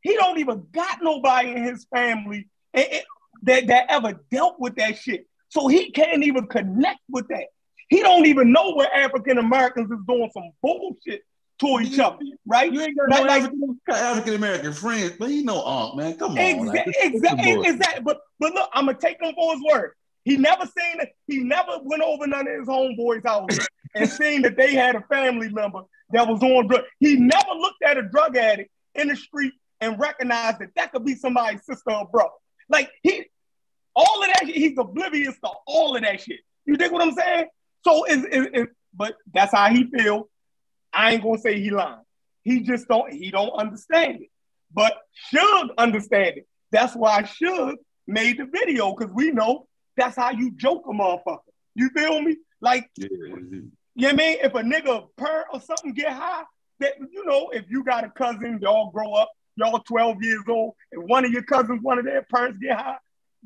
he 0.00 0.14
don't 0.14 0.38
even 0.38 0.66
got 0.72 0.98
nobody 1.02 1.50
in 1.50 1.64
his 1.64 1.84
family 1.92 2.48
and- 2.72 2.86
and- 2.90 3.02
that, 3.42 3.66
that 3.66 3.86
ever 3.90 4.18
dealt 4.30 4.58
with 4.58 4.76
that 4.76 4.96
shit. 4.96 5.26
So 5.50 5.68
he 5.68 5.90
can't 5.90 6.24
even 6.24 6.46
connect 6.46 7.00
with 7.10 7.28
that. 7.28 7.48
He 7.88 8.00
don't 8.00 8.24
even 8.26 8.50
know 8.50 8.72
where 8.74 8.92
African 8.92 9.36
Americans 9.38 9.90
is 9.90 9.98
doing 10.08 10.30
some 10.32 10.50
bullshit 10.62 11.22
to 11.58 11.80
each 11.80 11.98
other, 11.98 12.18
right? 12.46 12.72
You 12.72 12.80
ain't 12.82 12.96
got 12.96 13.08
Like- 13.26 13.52
no 13.52 13.76
like- 13.88 13.98
African 13.98 14.34
American 14.34 14.72
friends, 14.72 15.12
but 15.18 15.30
he 15.30 15.42
know 15.42 15.64
Unc, 15.64 15.96
man. 15.96 16.16
Come 16.18 16.32
on. 16.32 16.36
like, 16.36 16.56
Exactly, 16.56 16.92
this 16.92 17.14
exactly, 17.14 17.52
exactly. 17.68 18.02
But 18.02 18.20
but 18.38 18.52
look, 18.52 18.68
I'm 18.74 18.86
gonna 18.86 18.98
take 18.98 19.20
him 19.20 19.34
for 19.34 19.54
his 19.54 19.62
word. 19.70 19.92
He 20.24 20.36
never 20.36 20.64
seen 20.66 21.00
it. 21.00 21.10
He 21.26 21.38
never 21.38 21.78
went 21.82 22.02
over 22.02 22.26
none 22.26 22.46
of 22.48 22.58
his 22.58 22.68
homeboys' 22.68 23.24
houses 23.24 23.66
and 23.94 24.08
seen 24.08 24.42
that 24.42 24.56
they 24.56 24.74
had 24.74 24.96
a 24.96 25.00
family 25.02 25.48
member 25.48 25.82
that 26.10 26.26
was 26.28 26.42
on 26.42 26.66
drug. 26.66 26.82
He 27.00 27.16
never 27.16 27.52
looked 27.56 27.82
at 27.82 27.96
a 27.96 28.02
drug 28.02 28.36
addict 28.36 28.70
in 28.94 29.08
the 29.08 29.16
street 29.16 29.52
and 29.80 29.98
recognized 29.98 30.58
that 30.58 30.70
that 30.76 30.92
could 30.92 31.04
be 31.04 31.14
somebody's 31.14 31.64
sister 31.64 31.90
or 31.92 32.06
brother. 32.08 32.30
Like 32.68 32.90
he, 33.02 33.24
all 33.94 34.22
of 34.22 34.28
that. 34.28 34.44
He's 34.46 34.76
oblivious 34.76 35.34
to 35.44 35.50
all 35.66 35.96
of 35.96 36.02
that 36.02 36.20
shit. 36.20 36.40
You 36.66 36.76
dig 36.76 36.92
what 36.92 37.02
I'm 37.02 37.12
saying? 37.12 37.46
So 37.84 38.04
is 38.04 38.26
but 38.92 39.16
that's 39.32 39.52
how 39.52 39.68
he 39.68 39.84
feel. 39.84 40.28
I 40.96 41.12
ain't 41.12 41.22
gonna 41.22 41.38
say 41.38 41.60
he 41.60 41.70
lying. 41.70 42.00
He 42.42 42.60
just 42.60 42.88
don't. 42.88 43.12
He 43.12 43.30
don't 43.30 43.50
understand 43.50 44.22
it 44.22 44.30
but 44.72 44.94
Suge 45.32 45.70
understand 45.78 46.38
it. 46.38 46.46
That's 46.70 46.94
why 46.94 47.22
Suge 47.22 47.76
made 48.06 48.38
the 48.38 48.44
video 48.44 48.94
because 48.94 49.12
we 49.14 49.30
know 49.30 49.66
that's 49.96 50.16
how 50.16 50.30
you 50.30 50.50
joke 50.52 50.84
a 50.86 50.92
motherfucker. 50.92 51.38
You 51.74 51.88
feel 51.90 52.20
me? 52.20 52.36
Like, 52.60 52.88
Yeah. 52.96 53.08
you 53.10 53.28
know 53.28 54.08
what 54.08 54.12
I 54.12 54.16
mean? 54.16 54.38
If 54.42 54.54
a 54.54 54.62
nigga 54.62 55.08
per 55.16 55.44
or 55.52 55.60
something 55.60 55.92
get 55.94 56.12
high, 56.12 56.42
that 56.80 56.94
you 57.10 57.24
know, 57.24 57.48
if 57.50 57.64
you 57.70 57.84
got 57.84 58.04
a 58.04 58.10
cousin, 58.10 58.58
y'all 58.60 58.90
grow 58.90 59.14
up, 59.14 59.30
y'all 59.56 59.78
12 59.78 60.22
years 60.22 60.42
old, 60.48 60.74
and 60.92 61.08
one 61.08 61.24
of 61.24 61.32
your 61.32 61.42
cousins, 61.42 61.80
one 61.82 61.98
of 61.98 62.04
their 62.04 62.22
parents 62.22 62.58
get 62.60 62.78
high, 62.78 62.98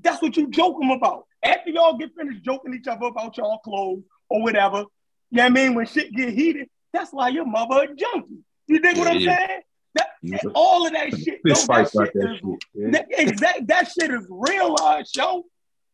that's 0.03 0.21
what 0.21 0.37
you 0.37 0.49
joke 0.49 0.81
them 0.81 0.91
about. 0.91 1.27
After 1.43 1.71
y'all 1.71 1.97
get 1.97 2.11
finished 2.17 2.43
joking 2.43 2.75
each 2.75 2.89
other 2.89 3.07
about 3.07 3.37
y'all 3.37 3.59
clothes 3.59 4.03
or 4.29 4.43
whatever, 4.43 4.79
you 4.79 5.37
know 5.37 5.45
what 5.45 5.47
I 5.47 5.49
mean? 5.51 5.75
When 5.75 5.87
shit 5.87 6.13
get 6.13 6.31
heated, 6.35 6.69
that's 6.93 7.13
why 7.13 7.29
your 7.29 7.47
mother 7.47 7.83
a 7.91 7.95
junkie. 7.95 8.39
You 8.67 8.81
dig 8.81 8.97
what 8.99 9.09
I'm 9.09 9.19
yeah. 9.19 9.37
saying? 9.37 9.61
That 9.95 10.43
all 10.55 10.87
of 10.87 10.93
that 10.93 11.11
shit. 11.11 11.41
Yo, 11.45 11.55
Fist 11.55 11.67
that 11.69 11.91
shit 11.91 12.13
that 12.15 12.31
is, 12.31 12.39
shit. 12.39 12.65
yeah. 12.75 12.91
that, 12.91 13.07
exact, 13.11 13.67
that 13.69 13.89
shit 13.91 14.11
is 14.11 14.27
real, 14.31 14.77
uh, 14.81 15.03
yo. 15.17 15.45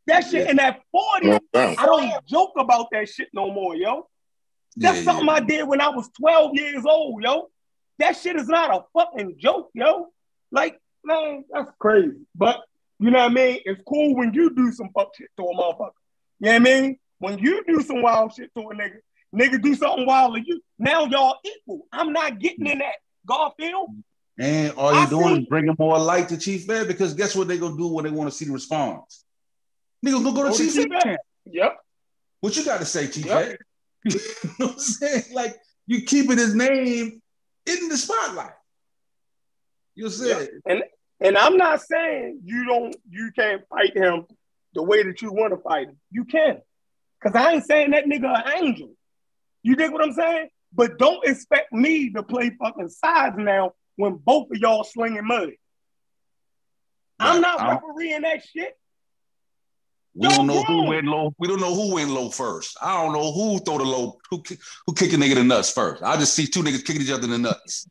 That 0.06 0.24
shit 0.24 0.48
in 0.48 0.56
that 0.56 0.80
40, 0.92 1.26
No 1.26 1.40
doubt. 1.52 1.78
I 1.78 1.86
don't 1.86 2.26
joke 2.26 2.52
about 2.58 2.88
that 2.92 3.08
shit 3.08 3.28
no 3.32 3.50
more, 3.50 3.74
yo. 3.74 4.08
That's 4.76 4.98
Yeah, 4.98 5.04
something 5.04 5.26
yeah. 5.26 5.32
I 5.32 5.40
did 5.40 5.66
when 5.66 5.80
I 5.80 5.88
was 5.88 6.08
12 6.20 6.54
years 6.54 6.84
old, 6.84 7.22
yo. 7.22 7.48
That 7.98 8.16
shit 8.16 8.36
is 8.36 8.48
not 8.48 8.70
a 8.74 8.84
fucking 8.92 9.36
joke, 9.38 9.70
yo. 9.74 10.08
Like, 10.52 10.78
man, 11.02 11.44
that's 11.50 11.70
crazy. 11.78 12.18
But 12.34 12.62
you 12.98 13.10
know 13.10 13.18
what 13.20 13.30
I 13.30 13.34
mean? 13.34 13.60
It's 13.64 13.80
cool 13.86 14.14
when 14.14 14.32
you 14.34 14.54
do 14.54 14.70
some 14.72 14.90
fuck 14.94 15.16
shit 15.16 15.28
to 15.38 15.44
a 15.44 15.54
motherfucker. 15.56 15.90
You 16.40 16.46
know 16.46 16.52
what 16.52 16.54
I 16.54 16.58
mean? 16.58 16.98
When 17.18 17.38
you 17.38 17.64
do 17.66 17.80
some 17.80 18.02
wild 18.02 18.34
shit 18.34 18.50
to 18.54 18.60
a 18.60 18.74
nigga, 18.74 18.98
nigga 19.34 19.62
do 19.62 19.74
something 19.74 20.06
wild 20.06 20.34
to 20.34 20.42
you. 20.44 20.60
Now 20.78 21.04
y'all 21.06 21.36
equal. 21.44 21.86
I'm 21.92 22.12
not 22.12 22.38
getting 22.38 22.66
in 22.66 22.78
that 22.78 22.96
golf 23.26 23.54
Garfield. 23.58 23.90
And 24.38 24.72
all 24.72 24.92
you 24.92 24.98
I 24.98 25.08
doing 25.08 25.34
see. 25.36 25.42
is 25.42 25.48
bringing 25.48 25.74
more 25.78 25.98
light 25.98 26.28
to 26.28 26.36
Chief 26.36 26.68
Ed 26.68 26.88
because 26.88 27.14
guess 27.14 27.34
what 27.34 27.48
they 27.48 27.58
gonna 27.58 27.76
do 27.76 27.88
when 27.88 28.04
they 28.04 28.10
want 28.10 28.30
to 28.30 28.36
see 28.36 28.44
the 28.44 28.52
response? 28.52 29.24
Niggas 30.04 30.22
gonna 30.22 30.36
go 30.36 30.42
to 30.44 30.50
Go 30.50 30.56
to 30.56 30.62
Chief 30.62 30.74
Chief 30.74 30.92
Ed. 30.92 31.06
Ed. 31.06 31.18
Yep. 31.46 31.78
What 32.40 32.56
you 32.56 32.64
got 32.64 32.80
to 32.80 32.84
say, 32.86 33.08
Chief 33.08 33.26
Yep. 33.26 33.46
Ed? 33.46 33.58
you 34.04 34.20
know 34.58 34.66
what 34.66 34.72
I'm 34.72 34.78
saying? 34.78 35.24
Like 35.32 35.56
you 35.86 36.02
keeping 36.02 36.36
his 36.36 36.54
name 36.54 37.22
in 37.66 37.88
the 37.88 37.96
spotlight. 37.96 38.52
You 39.94 40.10
said 40.10 40.50
And 40.66 40.82
and 41.20 41.38
I'm 41.38 41.56
not 41.56 41.80
saying 41.80 42.40
you 42.44 42.66
don't 42.66 42.94
you 43.08 43.30
can't 43.34 43.62
fight 43.68 43.96
him 43.96 44.26
the 44.74 44.82
way 44.82 45.02
that 45.02 45.22
you 45.22 45.32
want 45.32 45.54
to 45.54 45.60
fight 45.60 45.88
him. 45.88 45.98
You 46.10 46.24
can. 46.24 46.60
Cause 47.22 47.34
I 47.34 47.52
ain't 47.54 47.64
saying 47.64 47.92
that 47.92 48.04
nigga 48.04 48.26
an 48.26 48.64
angel. 48.64 48.90
You 49.66 49.74
dig 49.74 49.90
what 49.90 50.00
I'm 50.00 50.12
saying? 50.12 50.48
But 50.72 50.96
don't 50.96 51.26
expect 51.26 51.72
me 51.72 52.10
to 52.10 52.22
play 52.22 52.50
fucking 52.50 52.88
sides 52.88 53.34
now 53.36 53.72
when 53.96 54.14
both 54.14 54.48
of 54.52 54.58
y'all 54.58 54.84
slinging 54.84 55.26
mud. 55.26 55.50
I'm 57.18 57.40
not 57.40 57.60
I'm- 57.60 57.80
refereeing 57.82 58.22
that 58.22 58.44
shit. 58.44 58.78
we 60.14 60.28
don't 60.28 60.46
know 60.46 60.62
who 60.62 60.84
went 60.84 61.06
low. 61.06 61.34
We 61.40 61.48
don't 61.48 61.60
know 61.60 61.74
who 61.74 61.94
went 61.94 62.10
low 62.10 62.30
first. 62.30 62.76
I 62.80 63.02
don't 63.02 63.12
know 63.12 63.32
who 63.32 63.58
throw 63.58 63.78
the 63.78 63.84
low, 63.84 64.18
who 64.30 64.40
who 64.86 64.94
kick 64.94 65.12
a 65.12 65.16
nigga 65.16 65.32
in 65.32 65.38
the 65.38 65.44
nuts 65.44 65.72
first. 65.72 66.00
I 66.00 66.16
just 66.16 66.34
see 66.34 66.46
two 66.46 66.62
niggas 66.62 66.84
kicking 66.84 67.02
each 67.02 67.10
other 67.10 67.24
in 67.24 67.30
the 67.30 67.38
nuts. 67.38 67.88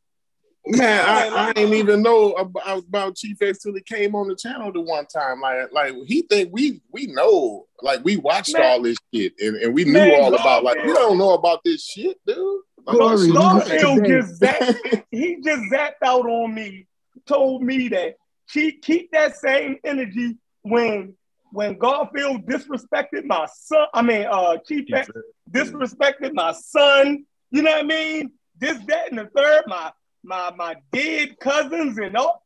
Man, 0.68 1.06
I, 1.06 1.50
I 1.50 1.54
didn't 1.54 1.76
even 1.76 2.02
know 2.02 2.32
about, 2.34 2.80
about 2.80 3.16
Chief 3.16 3.40
X 3.40 3.60
till 3.60 3.76
he 3.76 3.82
came 3.82 4.16
on 4.16 4.28
the 4.28 4.36
channel 4.36 4.72
the 4.72 4.82
one 4.82 5.06
time. 5.06 5.40
Like, 5.40 5.72
like 5.72 5.94
he 6.08 6.24
think 6.24 6.50
we 6.52 6.82
we 6.92 7.08
know, 7.08 7.68
like 7.82 8.04
we 8.04 8.18
watched 8.18 8.54
Man. 8.54 8.64
all 8.64 8.82
this 8.82 8.98
shit 9.14 9.34
and, 9.40 9.56
and 9.58 9.74
we 9.76 9.84
knew 9.84 9.94
Man, 9.94 10.24
all 10.24 10.34
about. 10.34 10.64
Like, 10.64 10.84
we 10.84 10.94
don't 10.94 11.18
know 11.20 11.34
about 11.34 11.64
this 11.64 11.86
shit, 11.86 12.18
dude. 12.26 12.62
Like, 12.86 12.98
Corey, 12.98 13.18
this 13.18 13.26
shit 13.26 13.30
you 13.30 13.34
got 13.34 13.66
crazy. 13.66 13.84
Garfield 13.84 14.06
just 14.08 14.42
zapped, 14.42 15.04
he 15.12 15.38
just 15.44 15.62
zapped 15.72 16.04
out 16.04 16.26
on 16.26 16.54
me, 16.54 16.88
told 17.28 17.62
me 17.62 17.88
that 17.90 18.16
she 18.48 18.72
keep 18.72 19.12
that 19.12 19.36
same 19.38 19.78
energy 19.84 20.38
when 20.64 21.16
when 21.52 21.78
Garfield 21.78 22.46
disrespected 22.48 23.24
my 23.26 23.48
son. 23.56 23.86
I 23.94 24.02
mean, 24.02 24.26
uh, 24.26 24.58
Chief 24.68 24.92
X 24.92 25.10
disrespected 25.52 26.34
my 26.34 26.54
son. 26.54 27.26
You 27.52 27.62
know 27.62 27.72
what 27.72 27.86
I 27.86 27.88
mean? 27.88 28.32
This, 28.58 28.80
that, 28.88 29.10
and 29.12 29.20
the 29.20 29.30
third. 29.36 29.64
My 29.68 29.92
my 30.26 30.52
my 30.56 30.76
dead 30.92 31.40
cousins 31.40 31.98
and 31.98 32.16
all. 32.18 32.42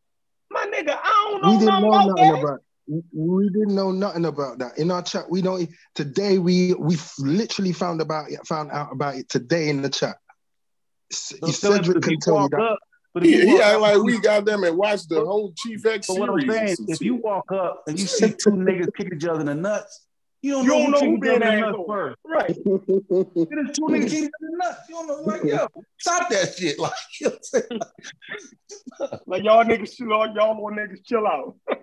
My 0.52 0.66
nigga, 0.66 0.98
I 1.02 1.28
don't 1.30 1.42
know 1.42 1.52
We 1.52 1.58
didn't 1.58 1.66
nothing 1.66 1.82
know 1.82 1.90
about 1.90 2.08
nothing 2.08 2.28
that. 2.32 2.40
about. 2.40 2.60
We 3.14 3.50
didn't 3.50 3.76
know 3.76 3.92
nothing 3.92 4.26
about 4.26 4.58
that 4.60 4.78
in 4.80 4.90
our 4.90 5.04
chat. 5.04 5.30
We 5.30 5.42
don't. 5.42 5.70
Today 5.96 6.40
we 6.40 6.74
we 6.74 6.98
literally 7.20 7.72
found 7.72 8.02
about 8.02 8.32
it. 8.32 8.46
Found 8.48 8.72
out 8.72 8.92
about 8.92 9.16
it 9.16 9.30
today 9.30 9.70
in 9.70 9.82
the 9.82 9.90
chat. 9.90 10.18
So 11.12 11.38
Cedric 11.48 12.02
can 12.04 12.20
tell 12.20 12.42
you 12.42 12.50
that. 12.50 12.60
up, 12.62 12.80
but 13.14 13.24
if 13.24 13.30
He, 13.30 13.38
you 13.48 13.62
act 13.62 13.76
up- 13.76 13.82
like 13.82 13.98
we 14.02 14.20
got 14.20 14.46
them 14.46 14.64
and 14.64 14.76
watched 14.78 15.10
the 15.10 15.24
whole 15.24 15.54
Chief 15.56 15.86
X 15.86 16.08
But 16.08 16.18
what 16.18 16.30
I'm 16.30 16.40
series. 16.40 16.78
saying, 16.78 16.90
if 16.90 17.02
you 17.02 17.16
walk 17.16 17.52
up 17.52 17.84
and 17.88 18.00
you 18.00 18.06
see 18.08 18.30
two 18.32 18.52
niggas 18.52 18.90
kick 18.96 19.12
each 19.16 19.26
other 19.26 19.40
in 19.42 19.46
the 19.48 19.56
nuts, 19.56 20.08
you 20.42 20.52
don't 20.54 20.64
You 20.64 20.70
know 20.70 20.78
don't 20.80 20.92
know 20.92 21.00
who 21.00 21.06
who 21.06 21.12
kicked 21.14 21.22
being 21.24 21.36
in 21.36 21.40
the 21.42 21.52
nuts 21.60 21.68
asshole. 21.70 21.88
first. 21.88 22.18
Right. 22.26 22.48
There's 22.48 23.76
two 23.76 23.82
niggas 23.84 24.04
kicking 24.10 24.24
each 24.24 24.24
in 24.24 24.30
the 24.42 24.58
nuts. 24.58 24.80
You 24.90 24.96
don't 24.96 25.08
know, 25.08 25.22
like, 25.22 25.44
yo, 25.44 25.68
stop 26.00 26.30
that 26.30 26.56
shit. 26.58 26.80
Like, 26.80 26.94
you 27.20 27.28
know 27.28 27.32
what 27.32 27.38
I'm 27.54 27.62
saying? 27.62 27.82
Like 29.28 29.44
y'all 29.44 29.64
niggas, 29.64 29.96
chill 29.96 30.14
out. 30.14 30.36
Y'all 30.36 30.54
little 30.54 30.72
niggas, 30.72 31.06
chill 31.06 31.26
out. 31.28 31.56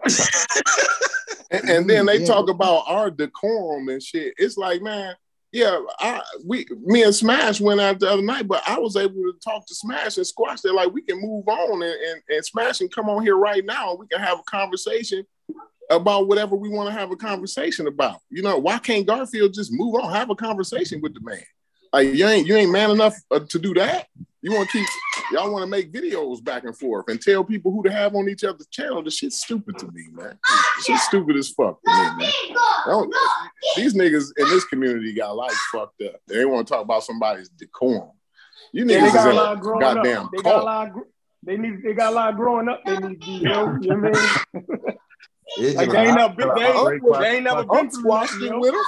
And, 1.50 1.68
and 1.70 1.88
then 1.90 2.06
they 2.06 2.18
Yeah. 2.20 2.26
talk 2.26 2.48
about 2.50 2.84
our 2.88 3.08
decorum 3.10 3.88
and 3.88 4.02
shit. 4.02 4.34
It's 4.36 4.56
like, 4.56 4.82
man, 4.82 5.14
yeah, 5.52 5.78
I 6.00 6.20
we 6.44 6.66
me 6.84 7.04
and 7.04 7.14
Smash 7.14 7.60
went 7.60 7.80
out 7.80 8.00
the 8.00 8.10
other 8.10 8.22
night, 8.22 8.48
but 8.48 8.62
I 8.66 8.78
was 8.80 8.96
able 8.96 9.14
to 9.14 9.32
talk 9.44 9.64
to 9.66 9.74
Smash 9.74 10.16
and 10.16 10.26
squash 10.26 10.60
They're 10.62 10.72
Like 10.74 10.92
we 10.92 11.02
can 11.02 11.20
move 11.20 11.46
on 11.46 11.82
and, 11.82 11.92
and, 11.94 12.22
and 12.30 12.44
Smash 12.44 12.78
can 12.78 12.88
come 12.88 13.08
on 13.08 13.22
here 13.22 13.36
right 13.36 13.64
now 13.64 13.90
and 13.90 13.98
we 14.00 14.08
can 14.08 14.20
have 14.20 14.40
a 14.40 14.42
conversation 14.42 15.24
about 15.90 16.28
whatever 16.28 16.56
we 16.56 16.68
want 16.68 16.88
to 16.88 16.98
have 16.98 17.10
a 17.10 17.16
conversation 17.16 17.86
about. 17.86 18.20
You 18.30 18.42
know, 18.42 18.58
why 18.58 18.78
can't 18.78 19.06
Garfield 19.06 19.54
just 19.54 19.72
move 19.72 19.94
on, 19.94 20.12
have 20.12 20.30
a 20.30 20.34
conversation 20.34 21.00
with 21.00 21.14
the 21.14 21.20
man? 21.20 21.42
Like 21.92 22.14
you 22.14 22.26
ain't 22.26 22.46
you 22.46 22.56
ain't 22.56 22.72
man 22.72 22.90
enough 22.90 23.16
uh, 23.30 23.40
to 23.48 23.58
do 23.58 23.72
that. 23.74 24.06
You 24.42 24.52
want 24.52 24.68
to 24.70 24.78
keep 24.78 24.86
y'all 25.32 25.50
want 25.50 25.62
to 25.62 25.66
make 25.66 25.92
videos 25.92 26.42
back 26.42 26.64
and 26.64 26.76
forth 26.76 27.08
and 27.08 27.20
tell 27.20 27.42
people 27.42 27.72
who 27.72 27.82
to 27.82 27.90
have 27.90 28.14
on 28.14 28.28
each 28.28 28.44
other's 28.44 28.66
channel. 28.68 29.02
The 29.02 29.10
shit's 29.10 29.40
stupid 29.40 29.78
to 29.78 29.86
me, 29.86 30.06
man. 30.12 30.38
Shit's 30.82 31.02
stupid 31.04 31.36
as 31.36 31.48
fuck 31.50 31.82
to 31.82 31.90
me, 31.90 32.24
man. 32.24 33.10
These 33.76 33.94
niggas 33.94 34.30
in 34.36 34.48
this 34.48 34.64
community 34.64 35.14
got 35.14 35.36
life 35.36 35.56
fucked 35.72 36.02
up. 36.02 36.20
They 36.26 36.44
want 36.44 36.66
to 36.66 36.74
talk 36.74 36.82
about 36.82 37.02
somebody's 37.04 37.48
decorum. 37.48 38.10
You 38.72 38.84
Yeah, 38.84 39.00
niggas 39.00 39.14
got 39.14 39.32
a 39.32 39.34
lot 39.34 39.52
of 39.54 39.60
growing 39.60 39.80
goddamn 39.80 40.24
up. 40.26 40.30
They 40.32 40.42
got 40.42 40.60
a 40.60 40.64
lot. 40.64 40.92
They 41.42 41.56
need. 41.56 41.82
They 41.82 41.94
got 41.94 42.12
a 42.12 42.14
lot 42.14 42.30
of 42.30 42.36
growing 42.36 42.68
up. 42.68 42.82
They 42.84 42.96
need 42.96 43.20
to 43.20 43.26
do. 43.26 43.32
You 43.32 43.48
know, 43.48 43.78
you 43.80 43.88
know 43.88 44.10
what 44.10 44.16
I 44.54 44.60
mean? 44.76 44.98
It's 45.58 45.76
Like 45.76 45.90
they 45.90 45.98
ain't 45.98 46.16
never 46.16 46.34
been. 46.34 46.50
a 46.50 46.54
They 46.54 46.64
ain't, 46.64 47.02
they 47.20 47.34
ain't 47.36 47.44
never 47.44 47.64
been 47.64 47.76
Unc 47.78 47.90
through 47.92 48.00
squashed 48.00 48.32
that, 48.40 48.46
it 48.46 48.58
with 48.58 48.74
him. 48.74 48.80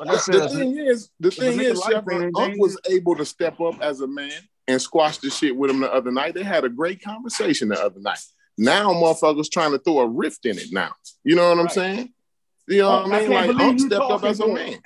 Like 0.00 0.08
I 0.10 0.32
The 0.32 0.48
thing 0.48 0.78
is, 0.78 1.10
the 1.20 1.30
thing 1.30 1.60
is, 1.60 1.78
like 1.78 1.92
Chef, 1.92 2.04
that, 2.04 2.32
Unc 2.36 2.58
was 2.58 2.78
able 2.90 3.16
to 3.16 3.24
step 3.24 3.60
up 3.60 3.76
as 3.80 4.00
a 4.00 4.06
man 4.06 4.32
and 4.68 4.80
squash 4.80 5.18
the 5.18 5.30
shit 5.30 5.56
with 5.56 5.70
him 5.70 5.80
the 5.80 5.92
other 5.92 6.10
night. 6.10 6.34
They 6.34 6.42
had 6.42 6.64
a 6.64 6.68
great 6.68 7.02
conversation 7.02 7.68
the 7.68 7.82
other 7.82 8.00
night. 8.00 8.20
Now 8.56 8.92
motherfuckers 8.92 9.50
trying 9.50 9.72
to 9.72 9.78
throw 9.78 10.00
a 10.00 10.08
rift 10.08 10.46
in 10.46 10.58
it 10.58 10.68
now. 10.72 10.92
You 11.24 11.36
know 11.36 11.48
what 11.48 11.58
I'm 11.58 11.64
Right. 11.66 11.72
saying? 11.74 12.14
You 12.68 12.78
know 12.78 12.90
what 13.02 13.12
I 13.12 13.16
I 13.16 13.20
mean? 13.20 13.30
Like 13.30 13.46
believe 13.48 13.68
Unc 13.68 13.80
stepped 13.80 14.10
up 14.10 14.24
as 14.24 14.40
a 14.40 14.48
man. 14.48 14.78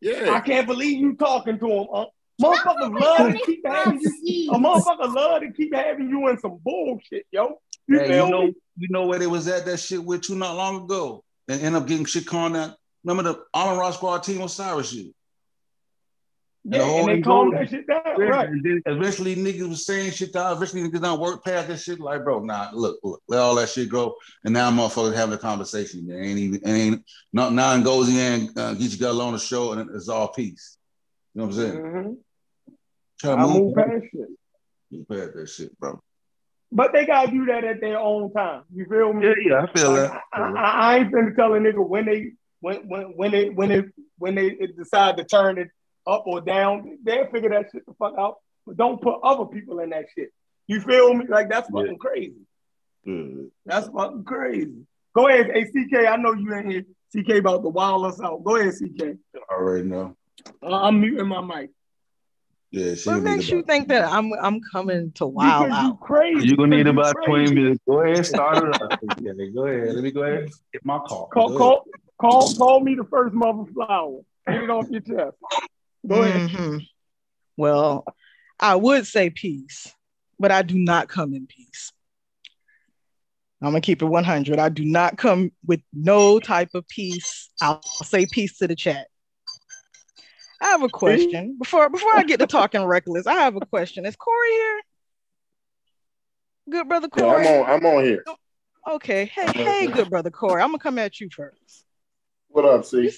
Yeah. 0.00 0.32
I 0.32 0.40
can't 0.40 0.66
believe 0.66 0.98
you 0.98 1.14
talking 1.14 1.58
to 1.58 1.66
him. 1.66 1.86
Uh, 1.92 2.06
motherfuckers 2.42 2.98
love 3.00 3.32
to 3.32 3.38
keep 3.46 3.66
having 3.66 4.00
you. 4.00 4.50
A 4.52 4.58
motherfucker 4.58 5.14
love 5.14 5.42
to 5.42 5.52
keep 5.52 5.74
having 5.74 6.08
you 6.08 6.28
in 6.28 6.38
some 6.40 6.58
bullshit, 6.64 7.26
yo. 7.30 7.60
You 7.88 7.98
Hey, 7.98 8.16
you 8.16 8.30
know, 8.30 8.52
you 8.76 8.88
know 8.88 9.06
where 9.06 9.18
they 9.18 9.26
was 9.26 9.48
at 9.48 9.66
that 9.66 9.78
shit 9.78 10.02
with 10.02 10.28
you 10.28 10.36
not 10.36 10.56
long 10.56 10.84
ago, 10.84 11.24
and 11.48 11.60
end 11.60 11.76
up 11.76 11.86
getting 11.86 12.04
shit 12.04 12.26
called 12.26 12.56
out. 12.56 12.76
Remember 13.04 13.32
the 13.32 13.42
Armor 13.52 13.80
Rock 13.80 13.94
Squad 13.94 14.22
team 14.22 14.40
Osiris 14.40 14.90
shit? 14.90 15.14
Yeah, 16.64 16.78
the 16.78 16.84
and 16.84 17.08
they 17.08 17.14
thing 17.14 17.24
calm 17.24 17.50
that 17.50 17.68
shit 17.68 17.88
down, 17.88 18.02
right? 18.16 18.48
And 18.48 18.62
then 18.62 18.82
eventually 18.86 19.34
niggas 19.34 19.68
was 19.68 19.84
saying 19.84 20.12
shit 20.12 20.32
down. 20.32 20.56
Eventually 20.56 20.82
niggas 20.82 21.02
down 21.02 21.18
work 21.18 21.44
past 21.44 21.66
that 21.66 21.80
shit. 21.80 21.98
Like, 21.98 22.22
bro, 22.22 22.38
nah, 22.38 22.70
look, 22.72 23.00
look, 23.02 23.20
let 23.26 23.40
all 23.40 23.56
that 23.56 23.68
shit 23.68 23.88
go. 23.88 24.14
And 24.44 24.54
now 24.54 24.70
motherfuckers 24.70 25.16
having 25.16 25.34
a 25.34 25.38
conversation. 25.38 26.06
There 26.06 26.22
ain't 26.22 26.38
even, 26.38 26.60
it 26.64 26.70
ain't 26.70 27.04
not 27.32 27.52
nothing 27.52 27.82
goes 27.82 28.08
in, 28.08 28.50
uh, 28.56 28.74
get 28.74 28.92
you 28.92 28.98
got 28.98 29.20
on 29.20 29.32
the 29.32 29.40
show, 29.40 29.72
and 29.72 29.90
it's 29.90 30.08
all 30.08 30.28
peace. 30.28 30.78
You 31.34 31.40
know 31.40 31.46
what 31.46 31.54
I'm 31.54 31.60
saying? 31.60 31.78
Mhm. 31.78 32.16
Try 33.18 33.30
to 33.34 33.42
I 33.42 33.46
move, 33.46 33.54
move 33.54 33.74
past 33.74 34.04
shit. 34.12 34.28
move 34.92 35.08
past 35.08 35.34
that 35.34 35.48
shit, 35.48 35.78
bro. 35.80 36.00
But 36.74 36.92
they 36.94 37.04
gotta 37.04 37.30
do 37.30 37.44
that 37.46 37.64
at 37.64 37.80
their 37.82 37.98
own 37.98 38.32
time. 38.32 38.62
You 38.74 38.86
feel 38.86 39.12
me? 39.12 39.26
Yeah, 39.26 39.34
yeah, 39.46 39.62
I 39.62 39.72
feel 39.78 39.92
that. 39.92 40.22
I, 40.32 40.40
I, 40.40 40.70
I 40.70 40.98
ain't 40.98 41.12
finna 41.12 41.36
tell 41.36 41.52
a 41.52 41.58
nigga 41.58 41.86
when 41.86 42.06
they 42.06 42.32
when 42.60 42.88
when 42.88 43.02
when 43.16 43.30
they 43.30 43.50
when 43.50 43.68
they 43.68 43.82
when 44.16 44.34
they 44.34 44.50
decide 44.78 45.18
to 45.18 45.24
turn 45.24 45.58
it 45.58 45.68
up 46.06 46.24
or 46.26 46.40
down. 46.40 46.98
They'll 47.04 47.30
figure 47.30 47.50
that 47.50 47.66
shit 47.72 47.84
the 47.84 47.92
fuck 47.98 48.14
out. 48.18 48.36
But 48.66 48.78
don't 48.78 49.02
put 49.02 49.20
other 49.22 49.44
people 49.44 49.80
in 49.80 49.90
that 49.90 50.06
shit. 50.16 50.30
You 50.66 50.80
feel 50.80 51.12
me? 51.12 51.26
Like 51.28 51.50
that's 51.50 51.68
fucking 51.68 51.98
crazy. 51.98 52.40
Yeah. 53.04 53.42
That's 53.66 53.88
fucking 53.88 54.24
crazy. 54.24 54.86
Go 55.14 55.28
ahead, 55.28 55.50
hey 55.52 55.64
CK. 55.64 56.08
I 56.08 56.16
know 56.16 56.32
you 56.32 56.54
in 56.54 56.70
here. 56.70 56.84
CK 57.14 57.40
about 57.40 57.62
to 57.62 57.68
wild 57.68 58.06
us 58.06 58.18
out. 58.22 58.42
Go 58.42 58.56
ahead, 58.56 58.72
CK. 58.72 59.18
I 59.36 59.54
already 59.54 59.86
know. 59.86 60.16
Uh, 60.62 60.74
I'm 60.74 61.00
muting 61.00 61.28
my 61.28 61.42
mic. 61.42 61.70
Yeah, 62.72 62.94
she 62.94 63.10
What 63.10 63.16
need 63.16 63.24
makes 63.24 63.48
about- 63.48 63.56
you 63.56 63.62
think 63.64 63.88
that 63.88 64.04
I'm 64.10 64.32
I'm 64.32 64.60
coming 64.72 65.12
to 65.16 65.26
wild 65.26 65.66
Because 65.66 65.82
you 65.84 65.90
out? 65.90 66.00
crazy. 66.00 66.46
You're 66.48 66.56
gonna 66.56 66.76
need 66.76 66.86
about 66.86 67.14
crazy. 67.16 67.44
20 67.44 67.54
minutes. 67.54 67.80
Go 67.86 68.00
ahead, 68.00 68.24
start 68.26 68.56
it 68.66 68.82
up. 68.82 68.98
Yeah, 69.20 69.32
go 69.54 69.66
ahead. 69.66 69.94
Let 69.94 70.02
me 70.02 70.10
go 70.10 70.22
ahead 70.22 70.48
get 70.72 70.84
my 70.84 70.98
call. 71.00 71.26
Call, 71.32 71.48
Go 71.50 71.58
call, 71.58 71.84
call, 72.18 72.54
call 72.54 72.80
me 72.80 72.94
the 72.94 73.04
first 73.04 73.34
mother 73.34 73.70
flower. 73.72 74.20
Get 74.48 74.64
it 74.64 74.70
off 74.70 74.86
your 74.90 75.02
chest. 75.02 75.36
Go 76.08 76.22
ahead. 76.22 76.50
Mm-hmm. 76.50 76.78
Well, 77.58 78.04
I 78.58 78.76
would 78.76 79.06
say 79.06 79.28
peace, 79.28 79.92
but 80.38 80.50
I 80.50 80.62
do 80.62 80.78
not 80.78 81.08
come 81.08 81.34
in 81.34 81.46
peace. 81.46 81.92
I'm 83.60 83.68
gonna 83.68 83.80
keep 83.82 84.00
it 84.02 84.06
100. 84.06 84.58
I 84.58 84.70
do 84.70 84.84
not 84.86 85.18
come 85.18 85.52
with 85.66 85.82
no 85.92 86.40
type 86.40 86.70
of 86.74 86.88
peace. 86.88 87.50
I'll 87.60 87.82
say 87.82 88.24
peace 88.26 88.56
to 88.58 88.66
the 88.66 88.74
chat. 88.74 89.08
I 90.62 90.68
have 90.68 90.82
a 90.82 90.88
question 90.92 91.56
before 91.58 91.90
before 91.90 92.14
I 92.14 92.22
get 92.22 92.40
to 92.40 92.46
talking 92.46 92.84
reckless. 92.84 93.26
I 93.26 93.34
have 93.34 93.56
a 93.56 93.60
question. 93.60 94.06
Is 94.06 94.16
Corey 94.16 94.50
here? 94.50 94.80
Good 96.70 96.88
brother 96.88 97.08
Yeah, 97.16 97.24
Corey. 97.24 97.46
I'm 97.48 97.62
on. 97.62 97.70
I'm 97.70 97.86
on 97.86 98.04
here. 98.04 98.24
Okay. 98.88 99.26
Hey, 99.26 99.50
hey, 99.52 99.86
good 99.88 100.08
brother 100.08 100.30
Corey. 100.30 100.62
I'm 100.62 100.68
gonna 100.68 100.78
come 100.78 100.98
at 100.98 101.20
you 101.20 101.28
first. 101.34 101.84
What 102.48 102.64
up, 102.64 102.84
C? 102.84 103.10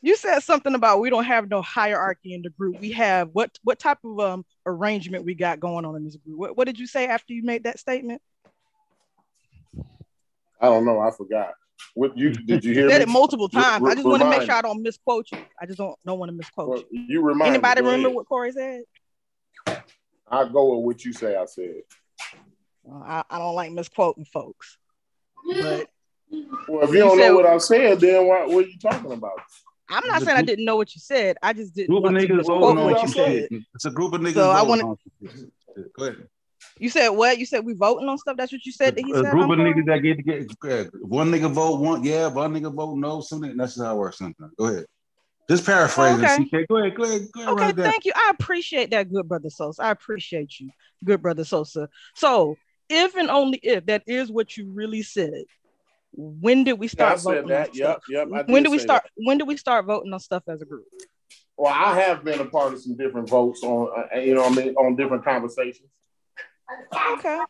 You 0.00 0.16
said 0.16 0.40
something 0.40 0.74
about 0.74 1.00
we 1.00 1.10
don't 1.10 1.24
have 1.24 1.48
no 1.48 1.62
hierarchy 1.62 2.34
in 2.34 2.42
the 2.42 2.50
group. 2.50 2.80
We 2.80 2.92
have 2.92 3.30
what 3.32 3.50
what 3.62 3.78
type 3.78 3.98
of 4.04 4.18
um 4.18 4.44
arrangement 4.66 5.24
we 5.24 5.34
got 5.34 5.60
going 5.60 5.84
on 5.84 5.94
in 5.94 6.04
this 6.04 6.16
group? 6.16 6.38
What, 6.38 6.56
what 6.56 6.66
did 6.66 6.78
you 6.78 6.86
say 6.86 7.06
after 7.06 7.32
you 7.32 7.44
made 7.44 7.64
that 7.64 7.78
statement? 7.78 8.20
I 10.60 10.66
don't 10.66 10.84
know. 10.84 10.98
I 10.98 11.12
forgot. 11.12 11.54
What 11.94 12.16
you 12.16 12.30
did 12.32 12.64
you 12.64 12.72
You 12.72 12.78
hear 12.80 12.90
said 12.90 12.98
me? 12.98 13.02
it 13.04 13.08
multiple 13.08 13.48
times. 13.48 13.82
I 13.84 13.88
re- 13.88 13.94
just 13.94 14.06
want 14.06 14.22
to 14.22 14.30
make 14.30 14.42
sure 14.42 14.54
I 14.54 14.62
don't 14.62 14.82
misquote 14.82 15.26
you. 15.32 15.38
I 15.60 15.66
just 15.66 15.78
don't 15.78 15.96
don't 16.06 16.18
want 16.18 16.30
to 16.30 16.36
misquote 16.36 16.68
Well, 16.68 16.82
you. 16.90 17.04
you 17.08 17.22
remind. 17.22 17.50
Anybody 17.50 17.80
Go 17.80 17.86
remember 17.86 18.08
ahead. 18.08 18.16
what 18.16 18.28
Corey 18.28 18.52
said? 18.52 18.82
I 20.30 20.44
go 20.48 20.76
with 20.76 20.84
what 20.84 21.04
you 21.04 21.12
say. 21.12 21.36
I 21.36 21.44
said. 21.46 21.82
Well, 22.84 23.02
I, 23.06 23.24
I 23.30 23.38
don't 23.38 23.54
like 23.54 23.72
misquoting 23.72 24.24
folks. 24.26 24.78
But 25.46 25.88
Well, 26.68 26.82
if 26.84 26.90
you 26.90 26.96
You 26.96 27.00
don't 27.00 27.18
said- 27.18 27.28
know 27.28 27.34
what 27.36 27.46
I 27.46 27.58
said, 27.58 28.00
then 28.00 28.26
what, 28.26 28.48
what 28.48 28.64
are 28.64 28.68
you 28.68 28.78
talking 28.78 29.12
about? 29.12 29.40
I'm 29.90 30.06
not 30.06 30.20
The 30.20 30.26
saying 30.26 30.36
I 30.38 30.42
didn't 30.42 30.66
know 30.66 30.76
what 30.76 30.94
you 30.94 31.00
said. 31.00 31.38
I 31.42 31.54
just 31.54 31.74
didn't 31.74 31.88
Group 31.88 32.04
of 32.04 32.12
want 32.12 32.18
to 32.20 32.26
niggas 32.28 32.36
misquote 32.36 32.60
voting 32.60 32.84
on 32.84 32.90
what 32.92 33.02
you 33.02 33.08
some 33.08 33.24
said. 33.24 33.48
It's 33.74 33.84
a 33.86 33.90
group 33.90 34.12
of 34.12 34.20
niggas 34.20 34.34
So 34.34 34.50
I 34.50 34.62
wanna- 34.62 34.86
on 34.90 34.96
some 35.22 35.30
shit. 35.76 35.92
Go 35.94 36.04
ahead. 36.04 36.28
You 36.78 36.88
said 36.88 37.08
what? 37.08 37.38
You 37.38 37.46
said 37.46 37.64
we 37.64 37.74
voting 37.74 38.08
on 38.08 38.18
stuff. 38.18 38.36
That's 38.36 38.52
what 38.52 38.64
you 38.64 38.72
said 38.72 38.94
that 38.96 39.04
he 39.04 39.10
a 39.12 39.14
said. 39.16 39.30
group 39.30 39.44
I'm 39.44 39.50
of 39.52 39.58
sorry? 39.58 39.74
niggas 39.74 39.86
that 39.86 39.98
get 39.98 40.16
to 40.16 40.22
get 40.22 40.86
uh, 40.86 40.90
one 41.02 41.30
nigga 41.30 41.50
vote 41.50 41.80
one 41.80 42.04
yeah, 42.04 42.28
one 42.28 42.54
nigga 42.54 42.72
vote 42.72 42.96
no, 42.96 43.20
something. 43.20 43.56
That's 43.56 43.74
just 43.74 43.84
how 43.84 43.94
it 43.94 43.98
works 43.98 44.18
sometimes. 44.18 44.52
Go 44.56 44.66
ahead. 44.66 44.86
Just 45.50 45.64
paraphrasing. 45.64 46.24
Okay. 46.24 46.44
CK. 46.44 46.68
Go 46.68 46.76
ahead, 46.76 46.94
go 46.94 47.04
ahead, 47.04 47.28
go 47.32 47.40
ahead. 47.40 47.52
Okay, 47.52 47.64
run 47.66 47.76
thank 47.76 48.04
you. 48.04 48.12
I 48.14 48.30
appreciate 48.38 48.90
that, 48.90 49.10
good 49.10 49.26
brother 49.26 49.50
Sosa. 49.50 49.82
I 49.82 49.90
appreciate 49.90 50.60
you, 50.60 50.70
good 51.04 51.22
brother 51.22 51.44
Sosa. 51.44 51.88
So, 52.14 52.56
if 52.88 53.16
and 53.16 53.30
only 53.30 53.58
if 53.62 53.86
that 53.86 54.02
is 54.06 54.30
what 54.30 54.56
you 54.56 54.70
really 54.70 55.02
said, 55.02 55.44
when 56.12 56.64
did 56.64 56.74
we 56.74 56.86
Yeah, 56.86 57.12
I 57.12 57.16
start 57.16 57.20
said 57.20 57.24
voting 57.24 57.48
that. 57.48 57.68
on 57.68 57.74
Yep, 57.74 57.74
stuff? 57.74 58.02
yep. 58.08 58.28
I 58.34 58.42
when 58.42 58.62
did 58.62 58.64
do 58.64 58.70
we 58.72 58.78
say 58.78 58.84
start? 58.84 59.02
When 59.16 59.38
do 59.38 59.44
we 59.46 59.56
start 59.56 59.86
voting 59.86 60.12
on 60.12 60.20
stuff 60.20 60.42
as 60.48 60.60
a 60.62 60.66
group? 60.66 60.84
Well, 61.56 61.72
I 61.74 61.98
have 62.00 62.24
been 62.24 62.40
a 62.40 62.44
part 62.44 62.72
of 62.72 62.80
some 62.80 62.96
different 62.96 63.28
votes 63.28 63.64
on, 63.64 63.88
uh, 64.14 64.18
you 64.20 64.34
know, 64.34 64.42
what 64.42 64.58
I 64.58 64.64
mean, 64.64 64.74
on 64.74 64.94
different 64.94 65.24
conversations. 65.24 65.88
Okay. 67.12 67.40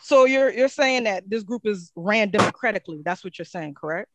So 0.00 0.24
you're 0.24 0.50
you're 0.50 0.68
saying 0.68 1.04
that 1.04 1.28
this 1.28 1.42
group 1.42 1.66
is 1.66 1.92
ran 1.94 2.30
democratically. 2.30 3.02
That's 3.04 3.22
what 3.22 3.38
you're 3.38 3.44
saying, 3.44 3.74
correct? 3.74 4.08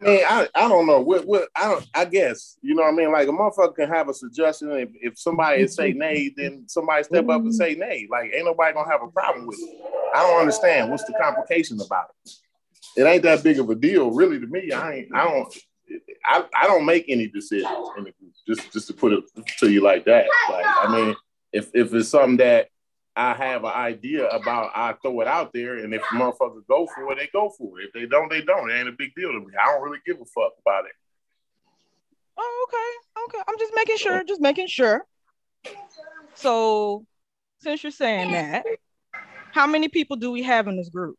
I 0.00 0.04
mean, 0.04 0.24
I, 0.26 0.48
I 0.54 0.68
don't 0.68 0.86
know. 0.86 1.00
What, 1.00 1.26
what 1.26 1.48
I 1.54 1.68
don't 1.68 1.86
I 1.94 2.04
guess 2.06 2.58
you 2.62 2.74
know 2.74 2.82
what 2.82 2.92
I 2.92 2.96
mean. 2.96 3.12
Like 3.12 3.28
a 3.28 3.32
motherfucker 3.32 3.76
can 3.76 3.88
have 3.88 4.08
a 4.08 4.14
suggestion. 4.14 4.70
If, 4.72 4.88
if 4.94 5.18
somebody 5.18 5.62
is 5.62 5.74
say 5.74 5.92
nay, 5.92 6.32
then 6.36 6.64
somebody 6.66 7.04
step 7.04 7.28
up 7.28 7.42
and 7.42 7.54
say 7.54 7.74
nay. 7.74 8.08
Like 8.10 8.32
ain't 8.34 8.44
nobody 8.44 8.72
gonna 8.74 8.90
have 8.90 9.02
a 9.02 9.08
problem 9.08 9.46
with 9.46 9.58
it. 9.60 9.80
I 10.14 10.22
don't 10.22 10.40
understand 10.40 10.90
what's 10.90 11.04
the 11.04 11.14
complication 11.20 11.80
about 11.80 12.08
it. 12.24 12.32
It 12.96 13.04
ain't 13.04 13.22
that 13.22 13.42
big 13.42 13.58
of 13.58 13.70
a 13.70 13.74
deal, 13.74 14.10
really. 14.10 14.40
To 14.40 14.46
me, 14.46 14.72
I 14.72 14.94
ain't. 14.94 15.14
I 15.14 15.24
don't. 15.24 15.56
I, 16.24 16.44
I 16.54 16.66
don't 16.66 16.84
make 16.84 17.06
any 17.08 17.28
decisions 17.28 17.88
in 17.96 18.04
the 18.04 18.12
group. 18.12 18.32
Just 18.46 18.72
just 18.72 18.86
to 18.88 18.94
put 18.94 19.12
it 19.12 19.24
to 19.58 19.70
you 19.70 19.82
like 19.82 20.04
that. 20.06 20.26
Like 20.50 20.66
I 20.66 20.94
mean, 20.94 21.16
if 21.52 21.70
if 21.74 21.92
it's 21.94 22.08
something 22.08 22.38
that 22.38 22.68
I 23.14 23.34
have 23.34 23.64
an 23.64 23.72
idea 23.72 24.26
about, 24.28 24.70
I 24.74 24.94
throw 25.02 25.20
it 25.20 25.28
out 25.28 25.52
there, 25.52 25.78
and 25.78 25.92
if 25.92 26.02
motherfuckers 26.04 26.66
go 26.66 26.86
for 26.94 27.12
it, 27.12 27.18
they 27.18 27.28
go 27.32 27.50
for 27.50 27.80
it. 27.80 27.86
If 27.86 27.92
they 27.92 28.06
don't, 28.06 28.30
they 28.30 28.40
don't. 28.42 28.70
It 28.70 28.74
ain't 28.74 28.88
a 28.88 28.92
big 28.92 29.14
deal 29.14 29.32
to 29.32 29.40
me. 29.40 29.52
I 29.60 29.66
don't 29.66 29.82
really 29.82 30.00
give 30.06 30.16
a 30.16 30.24
fuck 30.24 30.52
about 30.60 30.86
it. 30.86 30.92
Oh, 32.38 32.66
okay. 32.68 33.24
Okay. 33.24 33.44
I'm 33.46 33.58
just 33.58 33.72
making 33.76 33.98
sure, 33.98 34.24
just 34.24 34.40
making 34.40 34.68
sure. 34.68 35.04
So 36.34 37.04
since 37.60 37.82
you're 37.82 37.92
saying 37.92 38.32
that, 38.32 38.64
how 39.52 39.66
many 39.66 39.88
people 39.88 40.16
do 40.16 40.30
we 40.30 40.42
have 40.42 40.66
in 40.66 40.76
this 40.76 40.88
group? 40.88 41.18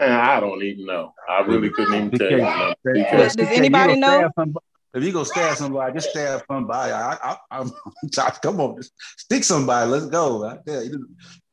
And 0.00 0.12
I 0.12 0.40
don't 0.40 0.62
even 0.62 0.86
know. 0.86 1.12
I 1.28 1.42
really 1.42 1.70
couldn't 1.70 1.94
even 1.94 2.10
tell 2.18 2.30
you. 2.30 2.36
Because- 2.38 2.74
Because 2.84 3.36
Does 3.36 3.48
anybody 3.48 3.92
you 3.94 4.00
know? 4.00 4.30
somebody- 4.34 4.64
If 4.94 5.04
you 5.04 5.12
go 5.12 5.22
stab 5.24 5.56
somebody, 5.56 5.92
just 5.94 6.10
stab 6.10 6.42
somebody. 6.50 6.92
I, 6.92 7.12
I, 7.12 7.36
I'm, 7.52 7.70
come 8.42 8.60
on, 8.60 8.76
just 8.76 8.92
stick 9.18 9.44
somebody. 9.44 9.88
Let's 9.90 10.06
go. 10.06 10.44
I 10.46 10.56
tell 10.66 10.82
you, 10.84 11.06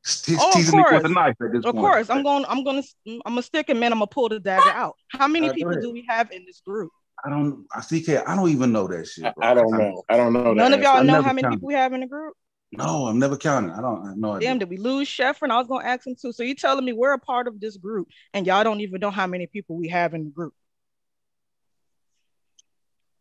He's 0.04 0.38
Oh, 0.40 0.48
of 0.48 0.54
teasing 0.56 0.78
me 0.78 0.84
with 0.84 1.02
course. 1.02 1.04
a 1.04 1.14
knife 1.14 1.36
at 1.44 1.52
this 1.52 1.66
Of 1.66 1.74
point. 1.76 1.78
course, 1.86 2.10
I'm 2.10 2.24
going. 2.24 2.46
I'm 2.48 2.64
going 2.64 2.82
to. 2.82 2.90
I'm 3.26 3.34
gonna 3.34 3.42
stick 3.42 3.70
him 3.70 3.84
in. 3.84 3.92
I'm 3.92 3.98
gonna 4.00 4.08
pull 4.08 4.30
the 4.30 4.40
dagger 4.40 4.70
out. 4.70 4.96
How 5.10 5.28
many 5.28 5.50
go 5.50 5.54
people 5.54 5.74
do 5.82 5.92
we 5.92 6.06
have 6.08 6.32
in 6.32 6.46
this 6.46 6.62
group? 6.66 6.90
I 7.26 7.30
don't. 7.30 7.66
I 7.76 7.82
CK. 7.82 8.26
I 8.26 8.34
don't 8.38 8.50
even 8.50 8.72
know 8.72 8.88
that 8.88 9.06
shit. 9.06 9.24
Bro. 9.36 9.46
I 9.46 9.54
don't 9.54 9.72
know. 9.78 10.04
I 10.10 10.16
don't 10.16 10.32
know. 10.32 10.44
the 10.46 10.54
None 10.56 10.74
of 10.74 10.82
y'all 10.82 10.98
answer. 10.98 11.04
know 11.08 11.22
how 11.22 11.34
many 11.34 11.42
counted. 11.42 11.56
people 11.58 11.68
we 11.68 11.74
have 11.74 11.92
in 11.92 12.00
the 12.00 12.08
group. 12.08 12.36
No, 12.72 13.08
I'm 13.08 13.18
never 13.20 13.38
counting. 13.38 13.72
I 13.72 13.82
don't. 13.82 14.06
I 14.06 14.10
have 14.10 14.36
idea. 14.36 14.50
Damn, 14.50 14.60
did 14.60 14.70
we 14.70 14.78
lose 14.78 15.08
Sheffrin? 15.08 15.52
I 15.52 15.58
was 15.58 15.68
gonna 15.68 15.86
ask 15.88 16.06
him 16.06 16.16
too. 16.22 16.34
So 16.34 16.44
you're 16.44 16.56
telling 16.56 16.84
me 16.84 16.92
we're 16.94 17.14
a 17.14 17.20
part 17.20 17.48
of 17.48 17.60
this 17.60 17.78
group, 17.78 18.10
and 18.34 18.46
y'all 18.46 18.64
don't 18.64 18.82
even 18.82 19.00
know 19.00 19.10
how 19.12 19.26
many 19.26 19.48
people 19.48 19.78
we 19.78 19.88
have 19.88 20.14
in 20.14 20.26
the 20.26 20.30
group? 20.32 20.54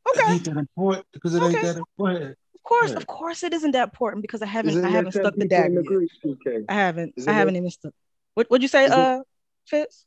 It 0.09 0.21
Okay, 0.21 0.33
ain't 0.33 0.45
that 0.45 0.57
important 0.57 1.07
because 1.13 1.35
it 1.35 1.43
ain't 1.43 1.61
that 1.63 1.77
important. 1.77 2.37
of 2.55 2.63
course, 2.65 2.91
Yeah. 2.91 2.97
of 2.97 3.07
course, 3.07 3.43
it 3.45 3.53
isn't 3.55 3.71
that 3.73 3.85
important 3.85 4.23
because 4.23 4.43
I 4.43 4.47
haven't. 4.47 4.85
I 4.85 4.89
haven't 4.89 5.13
stuck 5.13 5.37
the 5.37 5.47
dagger 5.47 5.77
the 5.77 5.83
yet. 5.83 5.87
group, 5.87 6.11
CK? 6.23 6.65
I 6.69 6.75
haven't. 6.75 7.15
Isn't 7.17 7.31
I 7.31 7.33
haven't 7.37 7.57
even 7.57 7.71
stuck. 7.71 7.93
What? 8.35 8.49
What'd 8.51 8.63
you 8.63 8.69
say, 8.69 8.85
Isn't- 8.87 8.99
uh, 8.99 9.23
Fitz? 9.67 10.07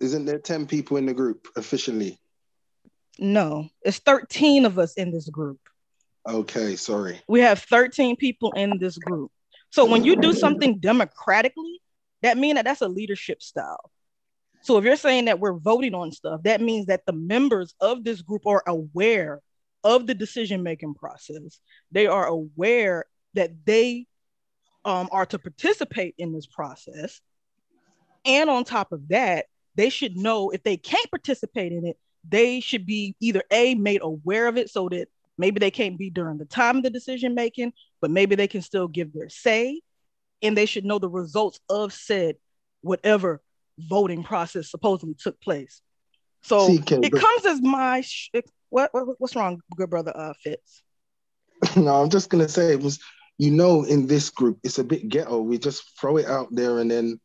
Isn't 0.00 0.24
there 0.24 0.38
10 0.38 0.66
people 0.66 0.96
in 0.96 1.06
the 1.06 1.14
group 1.14 1.48
officially? 1.56 2.18
No, 3.18 3.68
it's 3.82 3.98
thirteen 3.98 4.64
of 4.66 4.78
us 4.78 4.94
in 4.94 5.12
this 5.12 5.28
group. 5.28 5.60
Okay, 6.26 6.76
sorry. 6.76 7.20
We 7.28 7.40
have 7.40 7.60
13 7.60 8.16
people 8.16 8.52
in 8.52 8.78
this 8.78 8.96
group. 8.96 9.30
So 9.70 9.84
when 9.84 10.04
you 10.04 10.16
do 10.16 10.32
something 10.32 10.78
democratically, 10.78 11.80
that 12.22 12.38
means 12.38 12.54
that 12.54 12.64
that's 12.64 12.80
a 12.80 12.88
leadership 12.88 13.42
style. 13.42 13.90
So 14.62 14.78
if 14.78 14.84
you're 14.84 14.96
saying 14.96 15.26
that 15.26 15.40
we're 15.40 15.58
voting 15.58 15.94
on 15.94 16.12
stuff, 16.12 16.42
that 16.44 16.62
means 16.62 16.86
that 16.86 17.04
the 17.04 17.12
members 17.12 17.74
of 17.80 18.04
this 18.04 18.22
group 18.22 18.46
are 18.46 18.62
aware 18.66 19.42
of 19.82 20.06
the 20.06 20.14
decision 20.14 20.62
making 20.62 20.94
process. 20.94 21.60
They 21.92 22.06
are 22.06 22.26
aware 22.26 23.04
that 23.34 23.50
they 23.66 24.06
um, 24.86 25.08
are 25.12 25.26
to 25.26 25.38
participate 25.38 26.14
in 26.16 26.32
this 26.32 26.46
process. 26.46 27.20
And 28.24 28.48
on 28.48 28.64
top 28.64 28.92
of 28.92 29.08
that, 29.08 29.46
they 29.74 29.90
should 29.90 30.16
know 30.16 30.50
if 30.50 30.62
they 30.62 30.78
can't 30.78 31.10
participate 31.10 31.72
in 31.72 31.86
it, 31.86 31.98
they 32.26 32.60
should 32.60 32.86
be 32.86 33.16
either 33.20 33.42
A, 33.50 33.74
made 33.74 34.00
aware 34.02 34.46
of 34.46 34.56
it 34.56 34.70
so 34.70 34.88
that 34.88 35.08
maybe 35.38 35.58
they 35.58 35.70
can't 35.70 35.98
be 35.98 36.10
during 36.10 36.38
the 36.38 36.44
time 36.44 36.78
of 36.78 36.82
the 36.82 36.90
decision 36.90 37.34
making, 37.34 37.72
but 38.00 38.10
maybe 38.10 38.34
they 38.34 38.48
can 38.48 38.62
still 38.62 38.88
give 38.88 39.12
their 39.12 39.28
say. 39.28 39.80
And 40.42 40.56
they 40.56 40.66
should 40.66 40.84
know 40.84 40.98
the 40.98 41.08
results 41.08 41.58
of 41.68 41.92
said 41.92 42.36
whatever 42.82 43.40
voting 43.78 44.22
process 44.22 44.70
supposedly 44.70 45.14
took 45.14 45.40
place. 45.40 45.80
So 46.42 46.76
CK, 46.76 46.92
it 46.92 47.12
but- 47.12 47.20
comes 47.20 47.46
as 47.46 47.62
my 47.62 48.02
sh- 48.02 48.30
what, 48.68 48.90
what 48.92 49.06
what's 49.18 49.34
wrong, 49.36 49.60
good 49.76 49.90
brother 49.90 50.12
uh 50.14 50.34
Fitz? 50.42 50.82
no, 51.76 52.02
I'm 52.02 52.10
just 52.10 52.28
gonna 52.28 52.48
say 52.48 52.72
it 52.72 52.80
was, 52.82 52.98
you 53.38 53.50
know, 53.50 53.84
in 53.84 54.06
this 54.06 54.28
group, 54.30 54.58
it's 54.62 54.78
a 54.78 54.84
bit 54.84 55.08
ghetto. 55.08 55.40
We 55.40 55.58
just 55.58 55.98
throw 55.98 56.18
it 56.18 56.26
out 56.26 56.48
there 56.50 56.80
and 56.80 56.90
then 56.90 57.20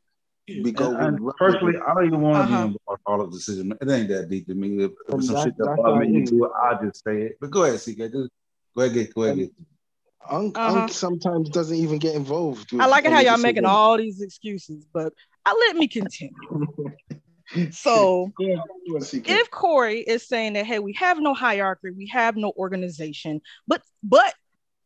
we 0.63 0.71
go. 0.71 0.95
And, 0.95 1.17
and 1.19 1.29
personally, 1.37 1.75
I 1.85 1.93
don't 1.93 2.05
even 2.07 2.21
want 2.21 2.35
to 2.47 2.53
Uh-huh. 2.53 2.67
be 2.67 2.73
involved 2.73 3.01
in 3.07 3.13
all 3.13 3.21
of 3.21 3.31
the 3.31 3.37
decision. 3.37 3.71
It 3.81 3.89
ain't 3.89 4.09
that 4.09 4.29
deep 4.29 4.47
to 4.47 4.53
me. 4.55 4.83
If, 4.85 4.91
if 5.07 5.23
some 5.23 5.35
that- 5.35 5.43
shit 5.43 5.57
that 5.57 5.65
that's 5.65 5.77
bother 5.81 5.99
me, 5.99 6.07
it 6.07 6.11
you 6.13 6.21
is. 6.23 6.29
do 6.31 6.45
it. 6.45 6.51
I'll 6.63 6.83
just 6.83 7.03
say 7.03 7.21
it. 7.23 7.37
But 7.41 7.51
go 7.51 7.63
ahead, 7.63 7.79
CK. 7.79 7.97
Just 8.11 8.29
go 8.75 8.81
ahead, 8.83 8.93
get, 8.93 9.13
go 9.13 9.23
ahead, 9.23 9.37
get. 9.37 9.51
Unc, 10.29 10.57
Uh-huh. 10.57 10.79
Unc 10.81 10.91
sometimes 10.91 11.49
doesn't 11.49 11.77
even 11.77 11.97
get 11.97 12.13
involved. 12.15 12.71
with 12.71 12.81
I 12.81 12.85
like 12.87 13.05
it 13.05 13.11
how 13.13 13.19
y'all 13.21 13.37
making 13.37 13.65
all 13.65 13.97
these 13.97 14.21
excuses, 14.21 14.85
but 14.93 15.13
I 15.45 15.53
let 15.67 15.75
me 15.77 15.87
continue. 15.87 16.33
So 17.71 18.31
Go 18.37 18.45
on, 18.45 18.61
go 18.87 18.95
on, 18.97 19.01
CK. 19.01 19.27
if 19.27 19.49
Corey 19.49 20.01
is 20.01 20.27
saying 20.27 20.53
that, 20.53 20.67
hey, 20.67 20.77
we 20.77 20.93
have 20.93 21.19
no 21.19 21.33
hierarchy, 21.33 21.89
we 21.89 22.05
have 22.07 22.35
no 22.35 22.53
organization, 22.55 23.41
but 23.67 23.81
but 24.03 24.35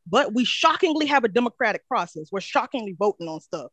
but 0.07 0.33
we 0.33 0.45
shockingly 0.45 1.05
have 1.07 1.25
a 1.25 1.27
democratic 1.27 1.85
process. 1.89 2.29
We're 2.31 2.39
shockingly 2.39 2.95
voting 2.97 3.27
on 3.27 3.41
stuff. 3.41 3.69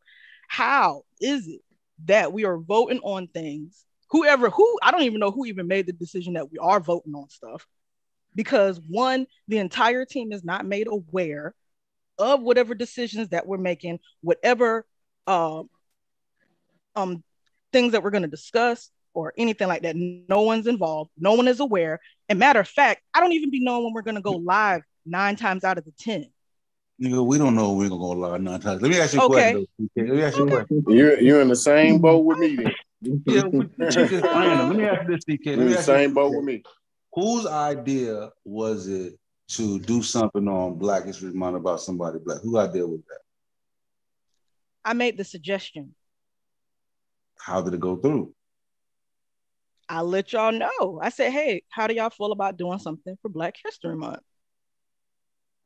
How 0.48 1.02
is 1.20 1.46
it 1.46 1.60
that 2.06 2.32
we 2.32 2.44
are 2.44 2.58
voting 2.58 3.00
on 3.00 3.28
things? 3.28 3.84
Whoever 4.10 4.50
who 4.50 4.78
I 4.82 4.90
don't 4.90 5.02
even 5.02 5.20
know 5.20 5.30
who 5.30 5.46
even 5.46 5.68
made 5.68 5.86
the 5.86 5.92
decision 5.92 6.34
that 6.34 6.50
we 6.50 6.58
are 6.58 6.80
voting 6.80 7.14
on 7.14 7.28
stuff. 7.28 7.66
Because 8.34 8.80
one, 8.88 9.26
the 9.48 9.58
entire 9.58 10.04
team 10.04 10.32
is 10.32 10.44
not 10.44 10.64
made 10.64 10.86
aware 10.88 11.54
of 12.18 12.42
whatever 12.42 12.74
decisions 12.74 13.30
that 13.30 13.46
we're 13.46 13.58
making, 13.58 13.98
whatever 14.20 14.84
um 15.26 15.68
um 16.96 17.22
things 17.72 17.92
that 17.92 18.02
we're 18.02 18.10
going 18.10 18.22
to 18.22 18.28
discuss 18.28 18.90
or 19.14 19.32
anything 19.36 19.68
like 19.68 19.82
that. 19.82 19.96
No 19.96 20.42
one's 20.42 20.66
involved. 20.66 21.10
No 21.18 21.34
one 21.34 21.48
is 21.48 21.60
aware. 21.60 22.00
And 22.28 22.38
matter 22.38 22.60
of 22.60 22.68
fact, 22.68 23.02
I 23.14 23.20
don't 23.20 23.32
even 23.32 23.50
be 23.50 23.62
knowing 23.62 23.84
when 23.84 23.92
we're 23.92 24.02
going 24.02 24.16
to 24.16 24.20
go 24.20 24.32
live 24.32 24.82
nine 25.06 25.36
times 25.36 25.64
out 25.64 25.78
of 25.78 25.84
the 25.84 25.92
10. 25.98 26.30
Nigga, 27.02 27.24
we 27.24 27.38
don't 27.38 27.54
know 27.54 27.72
we're 27.72 27.88
gonna 27.88 28.00
go 28.00 28.10
live 28.10 28.42
nine 28.42 28.60
times. 28.60 28.82
Let 28.82 28.90
me 28.90 28.98
ask 29.00 29.14
you 29.14 29.20
a 29.20 29.24
Okay. 29.24 29.52
question. 29.52 29.66
Though, 29.78 30.02
CK. 30.04 30.08
Let 30.08 30.16
me 30.16 30.22
ask 30.22 30.36
you 30.36 30.44
a 30.44 30.50
question. 30.50 30.84
You 30.88 31.16
you're 31.20 31.40
in 31.40 31.48
the 31.48 31.56
same 31.56 31.98
boat 31.98 32.24
with 32.26 32.38
me 32.38 32.56
then. 32.56 32.74
Yeah, 33.24 33.44
we- 33.46 33.60
we 33.78 33.86
just 33.86 34.12
random. 34.22 34.68
Let 34.68 34.76
me 34.76 34.84
ask 34.84 35.08
you 35.08 35.16
this, 35.16 35.24
CK. 35.24 35.46
You 35.46 35.52
Let 35.52 35.58
in 35.66 35.70
the 35.72 35.78
ask 35.78 35.88
you 35.88 35.94
same 35.94 36.12
boat 36.14 36.34
with 36.34 36.44
me. 36.44 36.62
Whose 37.14 37.46
idea 37.46 38.30
was 38.44 38.86
it 38.86 39.18
to 39.48 39.78
do 39.80 40.02
something 40.02 40.46
on 40.46 40.74
Black 40.78 41.06
History 41.06 41.32
Month 41.32 41.56
about 41.56 41.80
somebody 41.80 42.18
black? 42.18 42.42
Who 42.42 42.58
idea 42.58 42.86
was 42.86 43.00
that? 43.08 43.18
I 44.84 44.92
made 44.92 45.16
the 45.16 45.24
suggestion. 45.24 45.94
How 47.38 47.62
did 47.62 47.72
it 47.72 47.80
go 47.80 47.96
through? 47.96 48.34
I 49.88 50.02
let 50.02 50.32
y'all 50.34 50.52
know. 50.52 51.00
I 51.02 51.08
said, 51.08 51.32
hey, 51.32 51.62
how 51.70 51.86
do 51.86 51.94
y'all 51.94 52.10
feel 52.10 52.30
about 52.30 52.56
doing 52.58 52.78
something 52.78 53.16
for 53.22 53.28
Black 53.28 53.56
History 53.64 53.96
Month? 53.96 54.20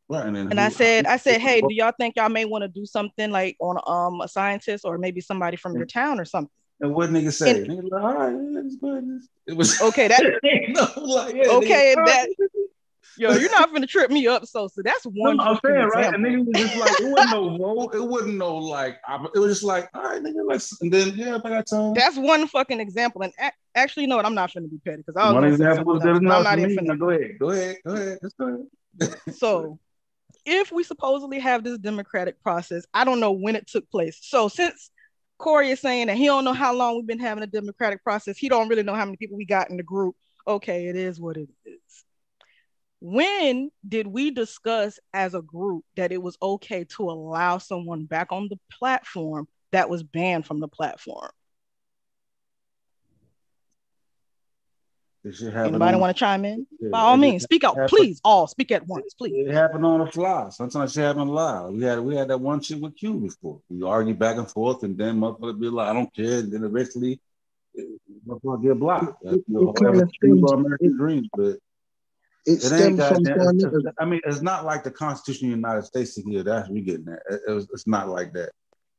Right, 0.09 0.26
and, 0.26 0.36
And 0.36 0.60
I 0.60 0.68
said, 0.68 1.06
I 1.06 1.16
said, 1.16 1.40
hey, 1.40 1.62
do 1.62 1.68
y'all 1.70 1.93
think 1.98 2.16
y'all 2.16 2.28
may 2.28 2.44
want 2.44 2.62
to 2.62 2.68
do 2.68 2.85
something 2.85 3.31
like 3.31 3.56
on 3.59 3.78
um 3.86 4.20
a 4.20 4.28
scientist 4.28 4.85
or 4.85 4.98
maybe 4.98 5.20
somebody 5.20 5.56
from 5.56 5.74
your 5.74 5.86
town 5.86 6.20
or 6.20 6.26
something? 6.26 6.51
And 6.81 6.94
what 6.94 7.09
nigga 7.10 7.32
say? 7.32 7.64
Nigga 7.66 7.90
like, 7.90 8.02
all 8.02 8.14
right, 8.14 8.32
yeah, 8.32 8.60
it's 8.64 8.76
good. 8.76 9.20
It 9.47 9.56
was 9.56 9.81
Okay, 9.81 10.09
that 10.09 10.22
no, 10.68 11.02
like, 11.05 11.35
yeah, 11.35 11.48
okay, 11.52 11.94
nigga, 11.97 12.05
that 12.05 12.28
yo, 13.16 13.32
you're 13.35 13.51
not 13.51 13.72
gonna 13.72 13.86
trip 13.86 14.10
me 14.10 14.26
up, 14.26 14.44
so 14.44 14.68
so 14.68 14.82
that's 14.85 15.05
one. 15.05 15.39
No, 15.39 15.44
I'm 15.44 15.55
fucking 15.55 15.70
saying 15.70 15.89
right, 15.89 16.14
and 16.14 16.26
example. 16.26 16.31
nigga 16.31 16.47
was 16.47 16.56
just 16.59 16.76
like, 16.76 17.01
it 17.01 17.06
wasn't 17.06 17.31
no 17.31 17.56
vote, 17.56 17.94
it 17.94 18.06
wasn't 18.06 18.36
no 18.36 18.56
like, 18.56 18.98
it 19.35 19.39
was 19.39 19.52
just 19.52 19.64
like, 19.64 19.89
all 19.94 20.02
right, 20.02 20.22
nigga, 20.22 20.47
like, 20.47 20.60
and 20.82 20.93
then 20.93 21.16
yeah, 21.16 21.39
I 21.43 21.48
got 21.48 21.66
time. 21.66 21.94
That's 21.94 22.16
one 22.18 22.47
fucking 22.48 22.81
example. 22.81 23.22
And 23.22 23.32
a- 23.40 23.52
actually, 23.74 24.02
you 24.02 24.09
know 24.09 24.16
what? 24.16 24.26
I'm 24.26 24.35
not 24.35 24.52
gonna 24.52 24.68
be 24.68 24.78
petty 24.85 24.98
because 24.98 25.16
I 25.16 25.28
was 25.28 25.35
One 25.35 25.43
gonna 25.44 25.56
say 25.56 25.64
example 25.64 25.94
was 25.94 26.02
something 26.02 26.28
good 26.28 26.31
else, 26.31 26.44
but 26.44 26.51
I'm 26.51 26.59
not 26.59 26.59
even 26.59 26.85
me. 26.85 26.93
finna 26.93 26.98
go 26.98 27.09
ahead, 27.10 27.31
go 27.39 27.51
ahead, 27.51 27.76
go 27.86 27.94
ahead, 27.94 28.18
let's 28.20 28.35
go 28.35 28.66
ahead. 29.01 29.35
So, 29.35 29.78
if 30.45 30.71
we 30.71 30.85
supposedly 30.85 31.39
have 31.39 31.65
this 31.65 31.79
democratic 31.79 32.43
process, 32.43 32.85
I 32.93 33.05
don't 33.05 33.21
know 33.21 33.33
when 33.33 33.57
it 33.57 33.66
took 33.66 33.91
place. 33.91 34.19
So, 34.23 34.49
since 34.49 34.91
Corey 35.39 35.71
is 35.71 35.81
saying 35.81 36.09
that 36.09 36.16
he 36.16 36.27
don't 36.27 36.45
know 36.45 36.53
how 36.53 36.75
long 36.75 36.97
we've 36.97 37.07
been 37.07 37.19
having 37.19 37.45
a 37.45 37.49
democratic 37.49 38.03
process, 38.03 38.37
he 38.37 38.49
don't 38.49 38.69
really 38.69 38.83
know 38.83 38.95
how 38.95 39.05
many 39.05 39.16
people 39.16 39.37
we 39.37 39.47
got 39.47 39.71
in 39.71 39.77
the 39.77 39.83
group. 39.83 40.16
Okay, 40.47 40.87
it 40.89 40.97
is 40.97 41.21
what 41.21 41.37
it 41.37 41.49
is. 41.65 42.05
When 43.01 43.71
did 43.87 44.07
we 44.07 44.31
discuss 44.31 44.99
as 45.12 45.35
a 45.35 45.43
group 45.43 45.85
that 45.97 46.12
it 46.12 46.23
was 46.23 46.39
okay 46.41 46.85
to 46.97 47.11
allow 47.11 47.59
someone 47.59 48.05
back 48.05 48.33
on 48.33 48.49
the 48.49 48.59
platform 48.79 49.47
that 49.73 49.91
was 49.91 50.03
banned 50.03 50.47
from 50.47 50.61
the 50.61 50.69
platform? 50.69 51.31
This 54.33 54.43
shit 54.49 54.81
happened 54.81 55.13
Anybody 55.24 55.94
on- 55.94 56.01
want 56.01 56.14
to 56.14 56.20
chime 56.20 56.44
in? 56.44 56.66
Yeah, 56.80 56.90
By 56.90 57.01
all 57.01 57.14
it 57.14 57.18
means, 57.18 57.42
speak 57.44 57.64
out, 57.64 57.76
happened- 57.76 57.88
please. 57.88 58.20
All 58.24 58.46
speak 58.46 58.70
at 58.72 58.86
once, 58.86 59.14
please. 59.14 59.46
It 59.48 59.52
happened 59.55 59.84
on 59.86 60.01
the 60.05 60.06
fly. 60.12 60.51
Sometimes 60.51 60.92
shit 60.92 61.02
happened 61.05 61.30
live. 61.30 61.72
We 61.72 61.82
had 61.82 62.01
we 62.01 62.14
had 62.14 62.28
that 62.28 62.38
one 62.40 62.60
shit 62.60 62.78
with 62.80 62.94
Q 62.96 63.14
before. 63.20 63.60
We 63.70 63.82
argue 63.82 64.14
back 64.14 64.36
and 64.36 64.51
forth, 64.51 64.82
and 64.82 64.98
then 64.98 65.18
motherfucker 65.20 65.59
be 65.59 65.68
like, 65.68 65.88
I 65.88 65.92
don't 65.94 66.14
care. 66.14 66.40
And 66.40 66.52
then 66.52 66.64
eventually, 66.64 67.20
motherfucker 68.26 68.62
get 68.62 68.78
blocked. 68.78 69.22
That's 69.22 69.36
It- 69.36 69.44
the 69.48 69.60
it 69.60 69.64
whole 69.64 69.72
kinda 69.72 70.09
stems- 70.14 70.52
American 70.52 70.96
dreams, 70.98 71.28
but 71.34 71.59
It 72.46 72.62
it 72.62 72.72
ain't 72.72 73.01
from 73.01 73.22
goddamn. 73.22 73.32
it's- 73.32 73.44
Sa 73.46 73.52
Neter. 73.52 73.78
it's- 73.78 73.94
I 73.98 74.05
mean, 74.05 74.20
it's 74.26 74.42
not 74.42 74.66
like 74.66 74.84
the 74.84 74.90
Constitution 74.90 75.46
of 75.46 75.51
the 75.52 75.56
United 75.56 75.82
States 75.84 76.16
here. 76.16 76.42
That's 76.42 76.68
we 76.68 76.82
getting 76.82 77.06
that. 77.06 77.22
It- 77.30 77.40
it 77.48 77.52
was- 77.52 77.68
it's 77.72 77.86
not 77.86 78.10
like 78.10 78.34
that. 78.34 78.51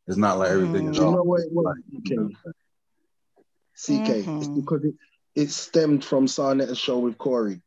It's 0.07 0.17
not 0.17 0.39
like 0.39 0.49
everything 0.49 0.87
is 0.89 0.97
Do 0.97 1.05
you 1.05 1.11
know 1.11 1.17
all. 1.19 1.25
what 1.25 1.41
mm-hmm. 1.41 1.57
it 1.59 2.15
was, 2.15 2.33
CK? 2.33 2.35
CK. 3.75 4.27
It's 4.39 4.47
because 4.47 4.81
it, 5.35 5.41
it 5.43 5.51
stemmed 5.51 6.03
from 6.03 6.27
Sa 6.27 6.53
Neter's 6.53 6.77
show 6.79 6.99
with 6.99 7.17
Corey. 7.17 7.61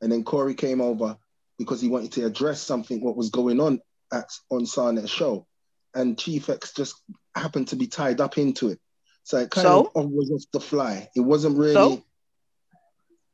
And 0.00 0.10
then 0.12 0.24
Corey 0.24 0.54
came 0.54 0.80
over 0.80 1.16
because 1.58 1.80
he 1.80 1.88
wanted 1.88 2.12
to 2.12 2.26
address 2.26 2.60
something 2.60 3.00
what 3.02 3.16
was 3.16 3.30
going 3.30 3.60
on 3.60 3.80
at 4.12 4.30
on 4.50 4.66
Sa 4.66 4.90
Neter's 4.90 5.10
show. 5.10 5.46
And 5.94 6.18
Chief 6.18 6.48
X 6.50 6.72
just 6.74 6.94
happened 7.34 7.68
to 7.68 7.76
be 7.76 7.86
tied 7.86 8.20
up 8.20 8.36
into 8.38 8.68
it. 8.70 8.78
So 9.22 9.38
it 9.38 9.50
kind 9.50 9.64
So? 9.66 9.92
of 9.94 10.10
was 10.10 10.30
off 10.30 10.42
the 10.52 10.60
fly. 10.60 11.08
It 11.16 11.20
wasn't 11.20 11.56
really 11.56 11.74
So? 11.74 12.02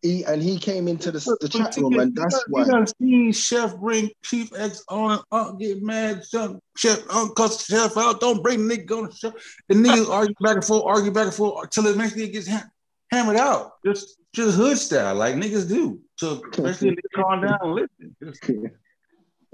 he 0.02 0.24
and 0.24 0.42
he 0.42 0.58
came 0.58 0.88
into 0.88 1.10
the, 1.10 1.36
the 1.42 1.48
chat 1.48 1.76
room 1.76 1.98
and 1.98 2.14
that's 2.14 2.32
that's 2.34 2.44
got- 2.44 2.50
why 2.50 2.64
You 2.64 2.70
done 2.70 2.86
seen 3.00 3.32
Chef 3.32 3.76
bring 3.76 4.10
Chief 4.22 4.50
X 4.56 4.82
on 4.88 5.12
and 5.12 5.20
uh, 5.32 5.52
get 5.52 5.82
mad. 5.82 6.24
Chef, 6.24 6.52
Chef, 6.76 7.02
uh, 7.10 7.28
cuss 7.36 7.66
Chef 7.66 7.96
out. 7.98 8.20
Don't 8.20 8.42
bring 8.42 8.60
nigga 8.60 8.90
on 8.96 9.08
the 9.10 9.14
show. 9.14 9.32
And 9.68 9.84
niggas 9.84 10.08
argue 10.08 10.34
back 10.40 10.56
and 10.56 10.64
forth, 10.64 10.84
argue 10.86 11.10
back 11.10 11.24
and 11.26 11.34
forth 11.34 11.64
until 11.64 11.86
eventually 11.92 12.24
it 12.24 12.32
gets 12.32 12.48
ha- 12.48 12.68
hammered 13.10 13.36
out. 13.36 13.72
Just, 13.84 14.16
just 14.32 14.56
hood 14.56 14.78
style, 14.78 15.14
like 15.14 15.34
niggas 15.34 15.68
do. 15.68 16.00
So 16.16 16.42
eventually 16.58 16.90
they 16.90 17.22
calm 17.22 17.40
down 17.42 17.58
and 17.62 17.72
listen. 17.74 18.16
Just- 18.22 18.50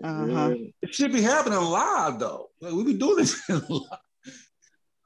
Uh-huh. 0.03 0.55
It 0.83 0.95
should 0.95 1.13
be 1.13 1.23
happening 1.23 1.59
live 1.59 2.19
though. 2.19 2.51
Like 2.61 2.75
we 2.75 2.85
be 2.85 2.95
doing 2.95 3.17
this 3.17 3.41
live. 3.49 3.83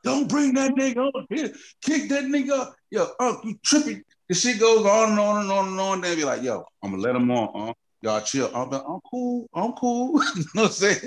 Don't 0.03 0.29
bring 0.29 0.55
that 0.55 0.73
nigga 0.73 0.97
on 1.15 1.27
here. 1.31 1.53
Kick 1.83 2.09
that 2.09 2.25
nigga. 2.25 2.73
Yo, 2.91 3.07
uh, 3.21 3.35
you 3.45 3.57
tripping. 3.65 4.03
The 4.29 4.35
shit 4.35 4.59
goes 4.59 4.85
on 4.87 5.11
and 5.11 5.19
on 5.21 5.43
and 5.43 5.51
on 5.53 5.69
and 5.69 5.81
on. 5.81 6.01
They 6.01 6.17
be 6.17 6.25
like, 6.25 6.43
yo, 6.43 6.65
I'm 6.83 6.91
gonna 6.93 7.03
let 7.03 7.15
him 7.17 7.31
on. 7.31 7.71
Uh. 7.71 7.73
Y'all 8.03 8.21
chill. 8.23 8.51
I'm, 8.55 8.71
like, 8.71 8.83
I'm 8.89 8.99
cool. 9.11 9.47
I'm 9.55 9.73
cool. 9.75 10.23
you 10.37 10.45
know 10.55 10.63
what 10.63 10.67
I'm 10.67 10.73
saying? 10.73 11.01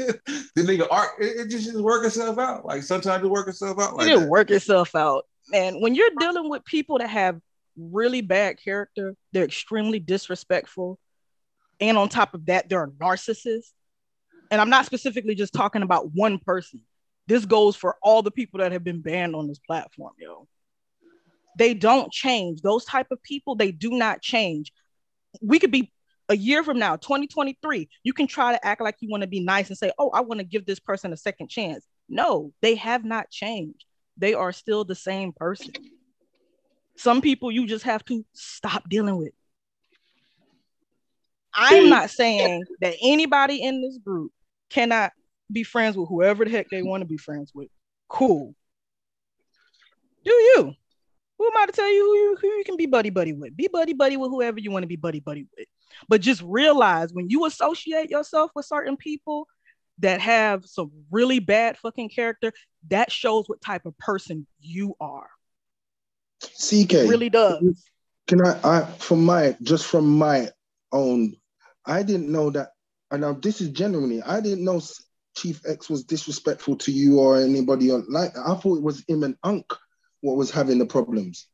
The 0.56 0.62
nigga 0.62 0.86
art, 0.92 1.10
it, 1.20 1.40
it 1.48 1.50
just, 1.50 1.66
just 1.66 1.82
work 1.82 2.06
itself 2.06 2.38
out. 2.38 2.66
Like 2.66 2.84
sometimes 2.84 3.24
it 3.26 3.30
work 3.30 3.48
itself 3.48 3.80
out 3.80 3.96
like 3.96 4.08
it 4.10 4.20
that. 4.20 4.30
work 4.30 4.52
itself 4.52 4.94
out. 4.96 5.26
Man, 5.50 5.82
when 5.82 5.96
you're 5.96 6.10
dealing 6.20 6.50
with 6.50 6.64
people 6.66 7.00
that 7.00 7.10
have 7.10 7.40
really 7.78 8.22
bad 8.22 8.62
character, 8.64 9.16
they're 9.32 9.44
extremely 9.44 10.00
disrespectful. 10.00 11.00
And 11.80 11.98
on 11.98 12.10
top 12.10 12.34
of 12.34 12.46
that, 12.46 12.70
they're 12.70 12.88
narcissists. 12.88 13.72
And 14.52 14.62
I'm 14.62 14.70
not 14.70 14.86
specifically 14.86 15.36
just 15.36 15.54
talking 15.54 15.82
about 15.82 16.14
one 16.14 16.40
person. 16.40 16.82
This 17.28 17.46
goes 17.46 17.76
for 17.76 17.98
all 18.02 18.22
the 18.22 18.32
people 18.32 18.60
that 18.60 18.72
have 18.72 18.84
been 18.84 19.02
banned 19.02 19.36
on 19.36 19.48
this 19.48 19.60
platform, 19.60 20.14
yo. 20.18 20.48
They 21.58 21.74
don't 21.74 22.12
change. 22.12 22.62
Those 22.62 22.86
type 22.86 23.08
of 23.12 23.22
people, 23.24 23.56
they 23.56 23.72
do 23.72 23.92
not 23.92 24.22
change. 24.22 24.72
We 25.42 25.60
could 25.60 25.72
be 25.72 25.92
a 26.30 26.36
year 26.36 26.64
from 26.64 26.80
now, 26.80 26.96
2023, 26.96 27.90
you 28.04 28.14
can 28.14 28.28
try 28.28 28.54
to 28.54 28.66
act 28.66 28.82
like 28.82 28.96
you 29.00 29.10
want 29.10 29.22
to 29.22 29.28
be 29.28 29.42
nice 29.42 29.70
and 29.70 29.78
say, 29.78 29.92
oh, 30.00 30.10
I 30.12 30.22
want 30.22 30.40
to 30.40 30.46
give 30.46 30.66
this 30.66 30.80
person 30.80 31.14
a 31.14 31.18
second 31.18 31.50
chance. 31.50 31.86
No, 32.08 32.54
they 32.62 32.76
have 32.76 33.04
not 33.04 33.30
changed. 33.30 33.86
They 34.18 34.34
are 34.34 34.52
still 34.52 34.84
the 34.86 34.96
same 34.96 35.34
person. 35.34 35.74
Some 36.96 37.22
people 37.22 37.52
you 37.52 37.66
just 37.68 37.86
have 37.86 38.06
to 38.06 38.26
stop 38.34 38.88
dealing 38.90 39.18
with. 39.18 39.34
I'm 41.54 41.90
not 41.90 42.10
saying 42.10 42.64
that 42.82 42.96
anybody 43.02 43.62
in 43.62 43.82
this 43.82 43.98
group 43.98 44.32
cannot 44.70 45.12
be 45.52 45.64
friends 45.64 45.96
with 45.96 46.10
whoever 46.10 46.46
the 46.46 46.52
heck 46.52 46.70
they 46.70 46.82
want 46.82 47.02
to 47.02 47.08
be 47.08 47.18
friends 47.18 47.52
with. 47.54 47.68
Cool. 48.08 48.56
Do 50.26 50.32
you? 50.32 50.74
Who 51.38 51.46
am 51.46 51.58
I 51.58 51.66
to 51.66 51.72
tell 51.72 51.92
you 51.92 52.04
who 52.04 52.16
you, 52.16 52.38
who 52.42 52.48
you 52.60 52.64
can 52.64 52.78
be 52.78 52.86
buddy 52.86 53.10
buddy 53.10 53.34
with? 53.34 53.56
Be 53.56 53.68
buddy 53.68 53.94
buddy 53.94 54.18
with 54.18 54.30
whoever 54.30 54.60
you 54.60 54.72
want 54.72 54.84
to 54.84 54.88
be 54.88 54.96
buddy 54.96 55.20
buddy 55.20 55.48
with. 55.58 55.68
But 56.08 56.22
just 56.22 56.42
realize 56.42 57.14
when 57.14 57.30
you 57.30 57.46
associate 57.46 58.10
yourself 58.10 58.52
with 58.56 58.66
certain 58.66 58.98
people 58.98 59.48
that 60.00 60.22
have 60.22 60.66
some 60.66 60.92
really 61.12 61.40
bad 61.40 61.78
fucking 61.78 62.10
character, 62.10 62.52
that 62.90 63.12
shows 63.12 63.46
what 63.48 63.62
type 63.62 63.86
of 63.86 63.98
person 63.98 64.48
you 64.60 64.96
are. 65.00 65.30
CK 66.42 66.94
It 66.94 67.10
really 67.10 67.30
does. 67.30 67.84
Can 68.28 68.46
I, 68.46 68.60
I 68.64 68.86
from 68.98 69.24
my 69.24 69.56
just 69.62 69.86
from 69.86 70.18
my 70.18 70.50
own, 70.92 71.36
I 71.86 72.04
didn't 72.04 72.32
know 72.32 72.50
that, 72.52 72.70
and 73.12 73.22
now 73.22 73.34
this 73.34 73.62
is 73.62 73.70
genuinely, 73.70 74.22
I 74.22 74.42
didn't 74.42 74.64
know 74.64 74.82
Chief 75.36 75.62
X 75.68 75.90
was 75.90 76.04
disrespectful 76.04 76.78
to 76.78 76.92
you 76.92 77.20
or 77.20 77.42
anybody 77.42 77.92
on. 77.92 78.06
Like 78.10 78.38
I 78.38 78.56
thought 78.56 78.78
it 78.78 78.84
was 78.84 79.04
him 79.08 79.24
and 79.24 79.36
Unc 79.44 79.66
what 80.22 80.38
was 80.38 80.52
having 80.52 80.80
the 80.80 80.86
problems. 80.86 81.48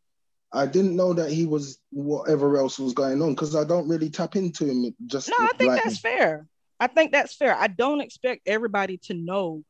I 0.52 0.66
didn't 0.66 0.95
know 0.95 1.14
that 1.14 1.32
he 1.32 1.45
was 1.45 1.80
whatever 1.91 2.57
else 2.57 2.80
was 2.80 2.94
going 2.94 3.22
on 3.22 3.34
because 3.34 3.56
I 3.56 3.64
don't 3.64 3.88
really 3.88 4.10
tap 4.10 4.36
into 4.36 4.66
him. 4.66 4.95
Just 5.06 5.30
No, 5.30 5.36
I 5.40 5.49
think 5.57 5.70
like- 5.70 5.84
that's 5.84 5.99
fair. 5.99 6.48
I 6.80 6.88
think 6.88 7.12
that's 7.12 7.36
fair. 7.36 7.56
I 7.56 7.68
don't 7.68 8.02
expect 8.02 8.48
everybody 8.48 8.98
to 9.04 9.14
know 9.14 9.64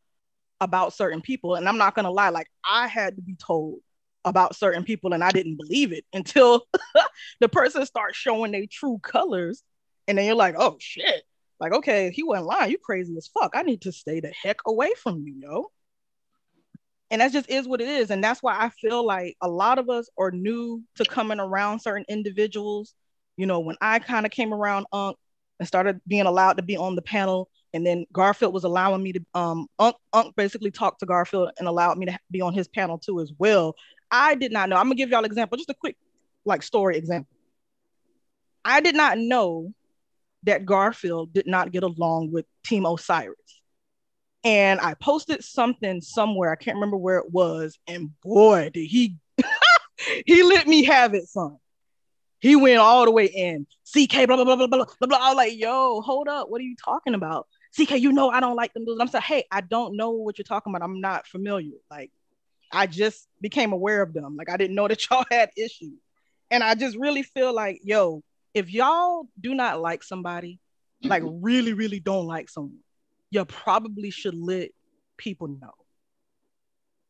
about 0.61 0.93
certain 0.93 1.21
people. 1.21 1.55
And 1.55 1.67
I'm 1.67 1.77
not 1.77 1.95
gonna 1.95 2.11
lie, 2.11 2.29
like 2.29 2.47
I 2.63 2.87
had 2.87 3.15
to 3.15 3.21
be 3.21 3.35
told 3.35 3.79
about 4.25 4.55
certain 4.55 4.83
people 4.83 5.13
and 5.13 5.23
I 5.23 5.31
didn't 5.31 5.57
believe 5.57 5.93
it 5.93 6.05
until 6.13 6.63
the 7.39 7.49
person 7.49 7.85
starts 7.85 8.17
showing 8.17 8.51
their 8.51 8.65
true 8.69 8.99
colors. 9.01 9.63
And 10.07 10.17
then 10.17 10.25
you're 10.25 10.35
like, 10.35 10.55
oh 10.57 10.77
shit. 10.79 11.23
Like, 11.59 11.73
okay, 11.73 12.11
he 12.11 12.23
wasn't 12.23 12.47
lying. 12.47 12.71
You 12.71 12.77
crazy 12.77 13.15
as 13.17 13.27
fuck. 13.27 13.51
I 13.53 13.63
need 13.63 13.81
to 13.81 13.91
stay 13.91 14.21
the 14.21 14.31
heck 14.41 14.59
away 14.65 14.91
from 15.01 15.23
you, 15.25 15.33
yo. 15.41 15.71
And 17.11 17.21
that 17.21 17.33
just 17.33 17.49
is 17.49 17.67
what 17.67 17.81
it 17.81 17.87
is. 17.89 18.11
And 18.11 18.23
that's 18.23 18.41
why 18.41 18.55
I 18.57 18.69
feel 18.69 19.05
like 19.05 19.35
a 19.41 19.49
lot 19.49 19.79
of 19.79 19.89
us 19.89 20.09
are 20.17 20.31
new 20.31 20.83
to 20.95 21.05
coming 21.05 21.39
around 21.39 21.79
certain 21.79 22.05
individuals. 22.07 22.93
You 23.35 23.45
know, 23.45 23.59
when 23.59 23.75
I 23.81 23.99
kind 23.99 24.25
of 24.25 24.31
came 24.31 24.53
around 24.53 24.85
Unc 24.93 25.17
and 25.59 25.67
started 25.67 26.01
being 26.07 26.25
allowed 26.25 26.57
to 26.57 26.63
be 26.63 26.77
on 26.77 26.95
the 26.95 27.01
panel, 27.01 27.49
and 27.73 27.85
then 27.85 28.05
Garfield 28.11 28.53
was 28.53 28.63
allowing 28.63 29.03
me 29.03 29.13
to, 29.13 29.25
um, 29.35 29.67
Unc 29.77 30.35
basically 30.35 30.71
talked 30.71 31.01
to 31.01 31.05
Garfield 31.05 31.51
and 31.59 31.67
allowed 31.67 31.97
me 31.97 32.07
to 32.07 32.17
be 32.31 32.41
on 32.41 32.53
his 32.53 32.67
panel 32.67 32.97
too 32.97 33.19
as 33.19 33.31
well. 33.37 33.75
I 34.11 34.35
did 34.35 34.51
not 34.51 34.69
know. 34.69 34.75
I'm 34.75 34.85
gonna 34.85 34.95
give 34.95 35.09
y'all 35.09 35.19
an 35.19 35.25
example, 35.25 35.57
just 35.57 35.69
a 35.69 35.75
quick 35.75 35.97
like 36.45 36.63
story 36.63 36.97
example. 36.97 37.35
I 38.65 38.81
did 38.81 38.95
not 38.95 39.17
know 39.17 39.73
that 40.43 40.65
Garfield 40.65 41.33
did 41.33 41.47
not 41.47 41.71
get 41.71 41.83
along 41.83 42.31
with 42.31 42.45
Team 42.63 42.85
Osiris. 42.85 43.35
And 44.43 44.79
I 44.79 44.93
posted 44.93 45.43
something 45.43 45.99
somewhere, 46.01 46.51
I 46.51 46.55
can't 46.55 46.75
remember 46.75 46.95
where 46.95 47.17
it 47.17 47.29
was, 47.31 47.77
and 47.87 48.09
boy, 48.21 48.69
did 48.73 48.85
he 48.85 49.17
he 50.25 50.43
let 50.43 50.65
me 50.65 50.85
have 50.85 51.13
it, 51.13 51.27
son. 51.27 51.57
He 52.39 52.55
went 52.55 52.77
all 52.77 53.05
the 53.05 53.11
way 53.11 53.25
in. 53.25 53.67
CK, 53.85 54.27
blah, 54.27 54.35
blah, 54.35 54.45
blah, 54.45 54.55
blah, 54.55 54.67
blah, 54.67 54.85
blah, 54.85 55.07
blah. 55.07 55.17
I 55.17 55.29
was 55.29 55.35
like, 55.37 55.57
yo, 55.57 56.01
hold 56.01 56.27
up. 56.27 56.49
What 56.49 56.61
are 56.61 56.65
you 56.65 56.75
talking 56.75 57.13
about? 57.13 57.47
CK, 57.77 57.91
you 57.99 58.11
know 58.11 58.29
I 58.29 58.39
don't 58.39 58.55
like 58.55 58.73
them 58.73 58.85
dudes. 58.85 58.99
I'm 58.99 59.07
saying, 59.07 59.23
hey, 59.23 59.43
I 59.51 59.61
don't 59.61 59.95
know 59.95 60.11
what 60.11 60.37
you're 60.37 60.43
talking 60.43 60.71
about. 60.73 60.83
I'm 60.83 61.01
not 61.01 61.27
familiar. 61.27 61.77
Like, 61.91 62.11
I 62.71 62.87
just 62.87 63.27
became 63.41 63.73
aware 63.73 64.01
of 64.01 64.13
them. 64.13 64.35
Like, 64.35 64.49
I 64.49 64.57
didn't 64.57 64.75
know 64.75 64.87
that 64.87 65.03
y'all 65.09 65.25
had 65.29 65.51
issues. 65.57 65.99
And 66.51 66.63
I 66.63 66.75
just 66.75 66.97
really 66.97 67.23
feel 67.23 67.53
like, 67.53 67.81
yo, 67.83 68.23
if 68.53 68.71
y'all 68.71 69.27
do 69.39 69.53
not 69.53 69.81
like 69.81 70.03
somebody, 70.03 70.59
like 71.03 71.23
mm-hmm. 71.23 71.43
really, 71.43 71.73
really 71.73 71.99
don't 71.99 72.25
like 72.25 72.49
someone, 72.49 72.79
you 73.31 73.43
probably 73.45 74.09
should 74.09 74.35
let 74.35 74.71
people 75.17 75.47
know. 75.47 75.73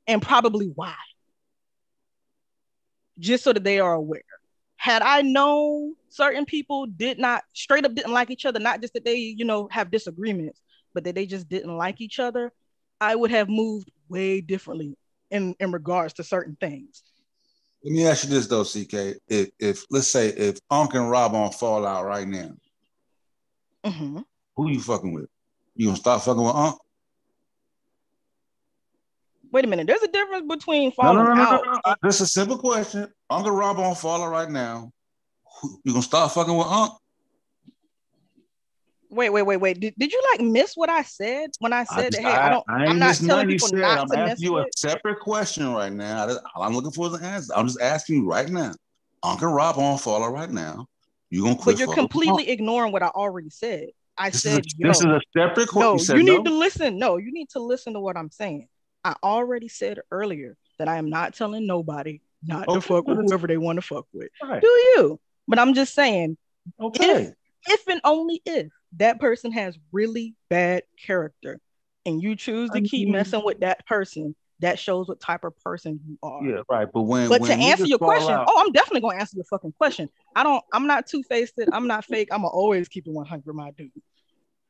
And 0.07 0.22
probably 0.22 0.68
why. 0.68 0.95
Just 3.19 3.43
so 3.43 3.53
that 3.53 3.64
they 3.64 3.80
are 3.80 3.93
aware. 3.93 4.23
Had 4.80 5.01
I 5.01 5.22
known 5.23 5.95
certain 6.07 6.45
people 6.45 6.85
did 6.85 7.19
not 7.19 7.43
straight 7.53 7.84
up 7.85 7.93
didn't 7.93 8.14
like 8.14 8.31
each 8.31 8.45
other, 8.45 8.60
not 8.61 8.80
just 8.80 8.93
that 8.93 9.03
they, 9.03 9.18
you 9.18 9.43
know, 9.43 9.68
have 9.72 9.91
disagreements, 9.91 10.61
but 10.93 11.03
that 11.03 11.15
they 11.15 11.26
just 11.26 11.49
didn't 11.49 11.76
like 11.76 11.99
each 11.99 12.18
other, 12.18 12.53
I 13.01 13.14
would 13.14 13.30
have 13.30 13.49
moved 13.49 13.91
way 14.07 14.39
differently 14.39 14.97
in, 15.31 15.53
in 15.60 15.73
regards 15.73 16.14
to 16.14 16.23
certain 16.23 16.56
things. 16.61 17.03
Let 17.84 17.91
me 17.93 18.07
ask 18.07 18.23
you 18.23 18.30
this 18.30 18.47
though, 18.47 18.64
CK. 18.64 19.18
If 19.27 19.49
if 19.60 19.84
let's 19.89 20.07
say 20.07 20.30
if 20.30 20.60
Unc 20.72 20.93
and 20.93 21.10
Rob 21.10 21.35
on 21.35 21.51
Fallout 21.51 22.06
right 22.06 22.27
now, 22.27 22.51
Mhm. 23.85 24.23
who 24.56 24.69
you 24.69 24.80
fucking 24.81 25.14
with? 25.14 25.30
You 25.76 25.88
gonna 25.88 25.97
stop 25.97 26.22
fucking 26.22 26.41
with 26.41 26.56
Unc? 26.56 26.77
Wait 29.52 29.66
a 29.66 29.68
minute. 29.68 29.88
There's 29.88 30.04
a 30.04 30.08
difference 30.08 30.46
between 30.48 30.90
No, 30.90 30.94
falling 30.96 31.18
no, 31.18 31.24
no, 31.24 31.34
no, 31.34 31.44
out. 31.44 31.66
no, 31.66 31.80
no. 31.86 31.96
This 32.04 32.16
is 32.16 32.22
a 32.22 32.28
simple 32.28 32.58
question. 32.58 33.12
Uncle 33.30 33.52
Rob 33.52 33.80
on 33.80 33.96
Fallout 33.96 34.32
right 34.32 34.50
now. 34.50 34.92
You 35.84 35.92
gonna 35.94 36.02
stop 36.02 36.32
fucking 36.32 36.56
with 36.56 36.68
Unc? 36.68 36.94
Wait, 39.12 39.32
wait, 39.32 39.42
wait, 39.42 39.58
wait. 39.58 39.80
Did, 39.80 39.96
did 39.98 40.12
you 40.14 40.22
like 40.32 40.42
miss 40.42 40.74
what 40.76 40.90
I 40.90 41.02
said 41.02 41.50
when 41.60 41.74
I 41.74 41.84
said 41.84 42.14
that? 42.14 42.22
Hey, 42.22 42.32
I, 42.32 42.50
don't. 42.50 42.64
I 42.70 42.82
ain't 42.82 42.90
I'm 42.92 43.00
not 43.00 43.16
telling 43.16 43.48
people 43.48 43.68
said. 43.70 43.80
not 43.80 44.00
I'm 44.00 44.10
to 44.10 44.18
asking 44.18 44.46
you 44.46 44.54
with. 44.54 44.68
a 44.68 44.78
separate 44.78 45.20
question 45.20 45.74
right 45.74 45.92
now. 45.92 46.28
All 46.56 46.64
I'm 46.64 46.74
looking 46.74 46.92
for 46.92 47.08
is 47.08 47.14
an 47.14 47.24
answer. 47.24 47.54
I'm 47.56 47.66
just 47.66 47.82
asking 47.82 48.18
you 48.18 48.30
right 48.30 48.48
now. 48.48 48.72
Uncle 49.24 49.52
Rob 49.52 49.80
on 49.80 49.98
Fallout 49.98 50.32
right 50.32 50.50
now. 50.50 50.86
You 51.32 51.44
gonna 51.44 51.56
quit? 51.56 51.78
But 51.78 51.80
you're 51.80 51.94
completely 51.94 52.50
ignoring 52.50 52.92
what 52.92 53.02
I 53.02 53.08
already 53.08 53.50
said. 53.50 53.88
I 54.18 54.30
This 54.30 54.46
is 54.46 54.52
a, 54.52 54.56
said, 54.56 54.64
this 54.80 55.00
is 55.00 55.06
a 55.06 55.22
separate 55.36 55.70
question. 55.70 55.82
no, 55.82 55.94
you 55.94 56.00
said 56.00 56.18
you 56.18 56.24
no. 56.24 56.38
need 56.38 56.46
to 56.46 56.54
listen. 56.54 57.00
No, 57.00 57.18
you 57.18 57.32
need 57.32 57.50
to 57.50 57.60
listen 57.60 57.94
to 57.94 58.00
what 58.00 58.16
I'm 58.16 58.30
saying. 58.30 58.68
I 59.04 59.16
already 59.24 59.68
said 59.68 60.00
earlier 60.12 60.58
that 60.78 60.88
I 60.88 60.98
am 60.98 61.10
not 61.10 61.34
telling 61.34 61.66
nobody 61.68 62.22
not 62.44 62.68
to 62.70 62.82
fuck 62.82 63.08
with 63.08 63.18
whoever 63.18 63.48
they 63.48 63.58
want 63.58 63.78
to 63.78 63.82
fuck 63.82 64.06
with. 64.14 64.30
Right. 64.42 64.62
Do 64.62 64.68
you? 64.68 65.20
But 65.48 65.60
I'm 65.60 65.74
just 65.74 65.94
saying, 65.94 66.38
Okay. 66.80 67.24
if, 67.24 67.34
if 67.68 67.88
and 67.88 68.02
only 68.04 68.42
if 68.46 68.68
that 68.98 69.20
person 69.20 69.52
has 69.52 69.78
really 69.92 70.36
bad 70.50 70.84
character 71.06 71.60
and 72.06 72.22
you 72.22 72.36
choose 72.36 72.70
to 72.72 72.78
I 72.78 72.82
keep 72.82 73.06
mean- 73.08 73.14
messing 73.14 73.44
with 73.44 73.60
that 73.62 73.86
person, 73.88 74.36
that 74.62 74.78
shows 74.78 75.08
what 75.08 75.22
type 75.22 75.46
of 75.46 75.58
person 75.60 76.02
you 76.06 76.18
are. 76.22 76.44
Yeah, 76.44 76.62
right. 76.70 76.88
But 76.92 77.04
when 77.04 77.30
But 77.30 77.40
when 77.42 77.50
to 77.52 77.56
answer 77.66 77.86
your 77.86 77.98
question, 77.98 78.34
out- 78.34 78.46
oh, 78.50 78.62
I'm 78.66 78.74
definitely 78.74 79.00
gonna 79.02 79.18
answer 79.20 79.38
your 79.38 79.46
fucking 79.46 79.72
question. 79.78 80.10
I 80.36 80.44
don't. 80.44 80.62
I'm 80.74 80.86
not 80.86 81.08
two 81.08 81.24
faced. 81.24 81.54
I'm 81.72 81.88
not 81.88 82.04
fake. 82.04 82.28
I'm 82.32 82.40
gonna 82.42 82.50
always 82.50 82.90
keep 82.90 83.08
it 83.08 83.12
100, 83.12 83.54
my 83.56 83.72
dude. 83.72 83.92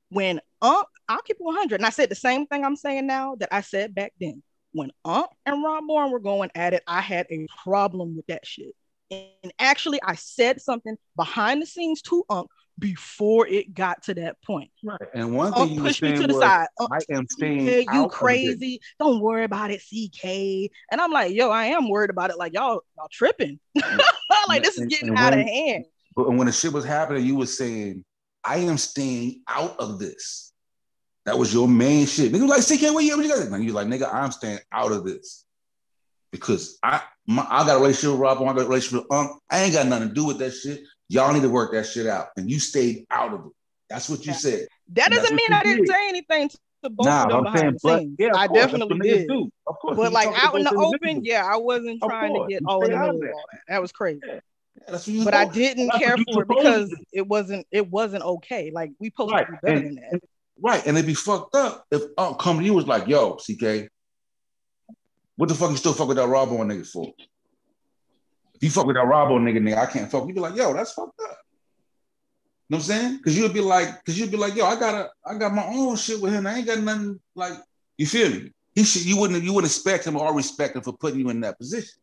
When 0.10 0.40
Unc, 0.61 0.88
I'll 1.07 1.22
keep 1.22 1.38
it 1.40 1.44
100, 1.44 1.76
and 1.76 1.86
I 1.86 1.90
said 1.90 2.10
the 2.10 2.15
same 2.15 2.45
thing 2.48 2.65
I'm 2.65 2.76
saying 2.76 3.07
now 3.07 3.36
that 3.36 3.49
I 3.52 3.61
said 3.61 3.95
back 3.95 4.14
then. 4.19 4.44
When 4.72 4.91
Unc 5.03 5.27
and 5.48 5.64
Ron 5.64 5.88
Bourne 5.88 6.11
were 6.11 6.19
going 6.19 6.52
at 6.53 6.73
it, 6.73 6.84
I 6.86 7.02
had 7.02 7.26
a 7.31 7.48
problem 7.64 8.15
with 8.15 8.27
that 8.27 8.45
shit. 8.45 8.76
And 9.10 9.52
actually, 9.57 9.99
I 10.03 10.14
said 10.14 10.61
something 10.61 10.95
behind 11.15 11.61
the 11.61 11.65
scenes 11.65 12.03
to 12.03 12.23
Unc 12.30 12.48
before 12.77 13.48
it 13.48 13.73
got 13.73 14.03
to 14.03 14.14
that 14.15 14.41
point. 14.44 14.69
Right. 14.84 14.99
And 15.14 15.36
one 15.36 15.53
thing 15.53 15.64
Unc 15.64 15.72
you 15.72 15.81
pushed 15.81 16.02
me 16.02 16.14
to 16.14 16.27
the 16.27 16.34
was, 16.34 16.44
side. 16.44 16.68
I 16.80 16.99
am 17.10 17.27
staying 17.27 17.86
CK, 17.86 17.94
you 17.94 18.07
crazy. 18.10 18.80
Don't 18.99 19.22
worry 19.22 19.44
about 19.44 19.72
it, 19.72 19.81
CK. 19.81 20.72
And 20.91 21.02
I'm 21.02 21.11
like, 21.11 21.34
yo, 21.34 21.49
I 21.49 21.65
am 21.65 21.90
worried 21.90 22.11
about 22.11 22.30
it. 22.30 22.38
Like, 22.38 22.53
y'all, 22.53 22.81
y'all 22.95 23.10
tripping. 23.11 23.60
like, 24.48 24.64
this 24.64 24.77
is 24.77 24.86
getting 24.86 25.15
out 25.18 25.34
of 25.34 25.40
hand. 25.40 25.86
But 26.15 26.31
when 26.31 26.48
the 26.48 26.53
shit 26.53 26.73
was 26.73 26.86
happening, 26.86 27.26
you 27.26 27.36
were 27.36 27.45
saying, 27.45 28.03
I 28.44 28.57
am 28.57 28.78
staying 28.78 29.41
out 29.48 29.76
of 29.80 29.99
this. 29.99 30.53
That 31.26 31.38
was 31.38 31.53
your 31.53 31.68
main 31.68 32.06
shit. 32.07 32.32
Nigga 32.32 32.48
was 32.48 32.70
like, 32.70 32.80
CK, 32.80 32.94
what 32.94 33.03
you, 33.03 33.16
what 33.16 33.26
you 33.26 33.32
got? 33.32 33.48
And 33.48 33.64
you 33.64 33.74
like, 33.74 33.88
nigga, 33.88 34.11
I'm 34.11 34.32
staying 34.32 34.60
out 34.72 34.91
of 34.91 35.03
this. 35.03 35.45
Because 36.32 36.78
I 36.84 37.02
my, 37.28 37.45
I 37.49 37.66
got 37.66 37.78
a 37.78 37.80
relationship 37.80 38.11
with 38.11 38.20
Rob, 38.20 38.41
I 38.41 38.45
got 38.45 38.60
a 38.61 38.66
relationship 38.66 39.03
with 39.03 39.11
Unc. 39.11 39.32
I 39.49 39.64
ain't 39.64 39.74
got 39.74 39.88
nothing 39.88 40.10
to 40.10 40.14
do 40.14 40.26
with 40.26 40.38
that 40.40 40.52
shit. 40.52 40.82
Y'all 41.10 41.34
need 41.34 41.41
to 41.41 41.49
work 41.49 41.72
that 41.74 41.86
shit 41.86 42.07
out. 42.07 42.28
And 42.38 42.49
you 42.49 42.60
stayed 42.60 43.06
out 43.11 43.34
of 43.34 43.45
it. 43.48 43.52
That's 43.90 44.10
what 44.10 44.26
you 44.26 44.34
said. 44.34 44.68
That 44.94 45.11
doesn't 45.11 45.36
mean 45.36 45.52
I 45.52 45.64
didn't 45.64 45.86
did. 45.86 45.88
say 45.90 46.07
anything 46.10 46.49
to 46.84 46.90
both 46.90 47.06
Nah, 47.07 47.24
of 47.24 47.30
them 47.30 47.38
I'm 47.38 47.44
behind 47.44 47.60
saying, 47.60 47.74
the 47.74 47.80
but 47.84 47.99
scenes. 47.99 48.16
yeah, 48.20 48.32
I 48.36 48.48
course, 48.48 48.61
definitely 48.61 48.99
did. 48.99 49.28
do. 49.28 49.49
Of 49.68 49.80
course, 49.80 49.98
But 49.98 50.14
like 50.14 50.30
out 50.44 50.56
in 50.56 50.64
the 50.64 50.76
open, 50.76 51.26
yeah, 51.26 51.45
I 51.45 51.57
wasn't 51.57 52.02
trying 52.03 52.34
to 52.34 52.48
get 52.48 52.61
all 52.66 52.82
in 52.82 52.86
stayed 52.88 52.95
the 52.95 52.99
out 52.99 53.16
middle 53.16 53.30
of 53.30 53.34
all 53.36 53.45
that. 53.52 53.61
That 53.68 53.82
was 53.82 53.91
crazy. 53.91 54.22
You 54.24 54.40
But 55.24 55.34
I 55.34 55.45
didn't 55.45 55.88
that's 55.88 55.99
care 55.99 56.16
for 56.18 56.41
it 56.44 56.48
because 56.48 56.95
it 57.11 57.28
wasn't 57.28 57.66
it 57.72 57.90
wasn't 57.90 58.24
okay. 58.24 58.72
Like 58.72 58.91
we 58.99 59.10
supposed 59.10 59.34
Right. 59.34 59.45
to 59.45 59.52
do 59.53 59.57
better 59.61 59.76
And- 59.78 59.86
than 59.88 59.95
that. 59.95 60.11
and- 60.14 60.22
right. 60.61 60.86
And 60.86 60.98
it'd 60.98 61.07
be 61.07 61.14
fucked 61.14 61.56
up 61.56 61.86
if 61.91 62.02
Unc 62.18 62.40
come 62.40 62.60
to 62.60 62.66
you 62.66 62.74
was 62.74 62.86
like, 62.88 63.07
yo, 63.07 63.36
CK, 63.38 63.90
what 65.36 65.49
the 65.49 65.56
fuck 65.56 65.72
you 65.72 65.78
still 65.78 65.94
fuck 65.94 66.07
with 66.07 66.18
that 66.18 66.28
Robo 66.28 66.57
nigga 66.57 66.86
for? 66.88 67.14
If 68.56 68.64
you 68.64 68.70
fuck 68.70 68.86
with 68.88 68.95
that 68.98 69.06
Robo 69.06 69.40
nigga, 69.40 69.60
nigga, 69.60 69.78
I 69.78 69.86
can't 69.86 70.11
fuck. 70.11 70.26
You'd 70.28 70.36
be 70.36 70.41
like, 70.41 70.56
yo, 70.56 70.74
that's 70.74 70.91
fucked 70.91 71.20
up. 71.22 71.38
You 72.68 72.76
know 72.76 72.78
what 72.78 72.78
I'm 72.78 72.82
saying? 72.84 73.18
Because 73.18 73.38
you'd 73.38 73.53
be 73.53 73.61
like, 73.61 73.88
because 74.03 74.20
you'd 74.20 74.32
be 74.32 74.38
like, 74.38 74.56
yo, 74.56 74.66
I 74.66 74.78
got 74.80 74.94
a, 74.94 75.10
I 75.26 75.38
got 75.38 75.53
my 75.53 75.66
own 75.66 75.95
shit 75.95 76.22
with 76.22 76.34
him. 76.34 76.45
I 76.45 76.56
ain't 76.57 76.68
got 76.68 76.80
nothing 76.80 77.20
like, 77.36 77.53
you 77.98 78.06
feel 78.06 78.30
me? 78.30 78.52
He 78.76 78.84
should, 78.84 79.06
you 79.06 79.18
wouldn't, 79.18 79.44
you 79.44 79.53
wouldn't 79.53 79.72
expect 79.72 80.06
him 80.06 80.16
or 80.18 80.34
respect 80.36 80.76
him 80.76 80.84
for 80.84 80.94
putting 80.94 81.20
you 81.20 81.30
in 81.30 81.40
that 81.41 81.57
position. 81.57 81.99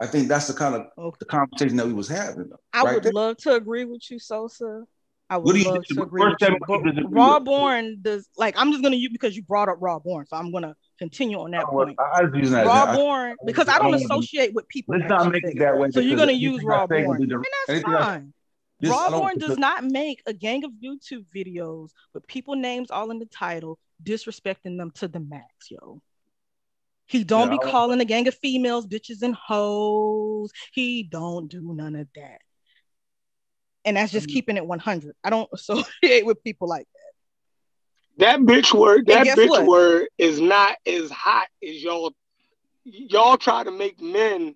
I 0.00 0.06
think 0.06 0.28
that's 0.28 0.46
the 0.46 0.54
kind 0.54 0.74
of 0.74 1.14
the 1.18 1.24
conversation 1.24 1.76
that 1.76 1.86
we 1.86 1.92
was 1.92 2.08
having. 2.08 2.48
Though, 2.50 2.60
I 2.72 2.82
right 2.82 2.94
would 2.94 3.02
there. 3.04 3.12
love 3.12 3.36
to 3.38 3.54
agree 3.54 3.84
with 3.84 4.08
you, 4.10 4.18
Sosa. 4.18 4.84
I 5.30 5.36
would 5.36 5.56
love 5.56 5.84
to 5.84 6.02
agree 6.02 6.24
with 6.24 6.36
you. 6.40 6.46
tell 6.46 6.50
me 6.52 6.58
what 6.66 6.84
you 6.96 7.02
But 7.02 7.10
Raw. 7.10 7.38
Born 7.40 7.98
does 8.00 8.28
like 8.36 8.54
I'm 8.56 8.70
just 8.70 8.82
gonna 8.82 8.96
use 8.96 9.10
because 9.12 9.36
you 9.36 9.42
brought 9.42 9.68
up 9.68 9.76
Raw 9.80 9.98
Born, 9.98 10.26
so 10.26 10.36
I'm 10.36 10.52
gonna 10.52 10.74
continue 10.98 11.38
on 11.40 11.50
that 11.50 11.64
Oh, 11.68 11.70
point. 11.70 11.98
I 11.98 12.22
that. 12.22 12.64
Raw 12.66 12.84
I- 12.84 12.96
Born 12.96 13.36
because 13.44 13.68
I 13.68 13.74
I 13.74 13.78
don't 13.78 13.92
don't 13.92 14.02
associate 14.02 14.54
with 14.54 14.68
people. 14.68 14.96
Let's 14.96 15.08
not 15.08 15.30
make 15.30 15.44
it 15.44 15.58
that 15.58 15.76
way. 15.78 15.90
So 15.90 16.00
you're 16.00 16.16
gonna 16.16 16.32
use 16.32 16.62
I 16.62 16.66
Raw 16.66 16.86
Born, 16.86 17.22
and 17.22 17.44
that's 17.66 17.82
fine. 17.82 18.32
I 18.82 18.88
Raw 18.88 19.10
Born 19.10 19.38
does 19.38 19.58
not 19.58 19.84
make 19.84 20.22
a 20.26 20.32
gang 20.32 20.64
of 20.64 20.70
YouTube 20.82 21.24
videos 21.34 21.90
with 22.14 22.26
people 22.26 22.54
names 22.54 22.90
all 22.90 23.10
in 23.10 23.18
the 23.18 23.26
title, 23.26 23.78
disrespecting 24.02 24.78
them 24.78 24.92
to 24.92 25.08
the 25.08 25.20
max, 25.20 25.70
yo. 25.70 26.00
He 27.08 27.24
don't 27.24 27.50
Yeah, 27.50 27.58
be 27.58 27.58
calling 27.58 28.00
a 28.00 28.04
gang 28.04 28.28
of 28.28 28.34
females 28.34 28.86
bitches 28.86 29.22
and 29.22 29.34
hoes. 29.34 30.52
He 30.72 31.02
don't 31.02 31.48
do 31.48 31.74
none 31.74 31.96
of 31.96 32.06
that. 32.14 32.40
And 33.84 33.96
that's 33.96 34.10
Mm. 34.10 34.16
just 34.16 34.28
keeping 34.28 34.58
it 34.58 34.66
100. 34.66 35.16
I 35.24 35.30
don't 35.30 35.48
associate 35.52 35.90
with 36.26 36.42
people 36.44 36.68
like 36.68 36.86
that. 38.18 38.26
That 38.26 38.40
bitch 38.40 38.74
word, 38.78 39.06
that 39.06 39.26
bitch 39.26 39.48
what? 39.48 39.66
word 39.66 40.08
is 40.18 40.40
not 40.40 40.76
as 40.86 41.10
hot 41.10 41.48
as 41.66 41.82
y'all. 41.82 42.12
Y'all 42.84 43.36
try 43.36 43.64
to 43.64 43.70
make 43.70 44.00
men, 44.00 44.54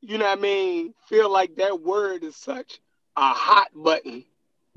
you 0.00 0.18
know 0.18 0.24
what 0.26 0.38
I 0.38 0.40
mean, 0.40 0.94
feel 1.08 1.30
like 1.30 1.56
that 1.56 1.80
word 1.80 2.24
is 2.24 2.36
such 2.36 2.80
a 3.16 3.32
hot 3.32 3.68
button. 3.74 4.24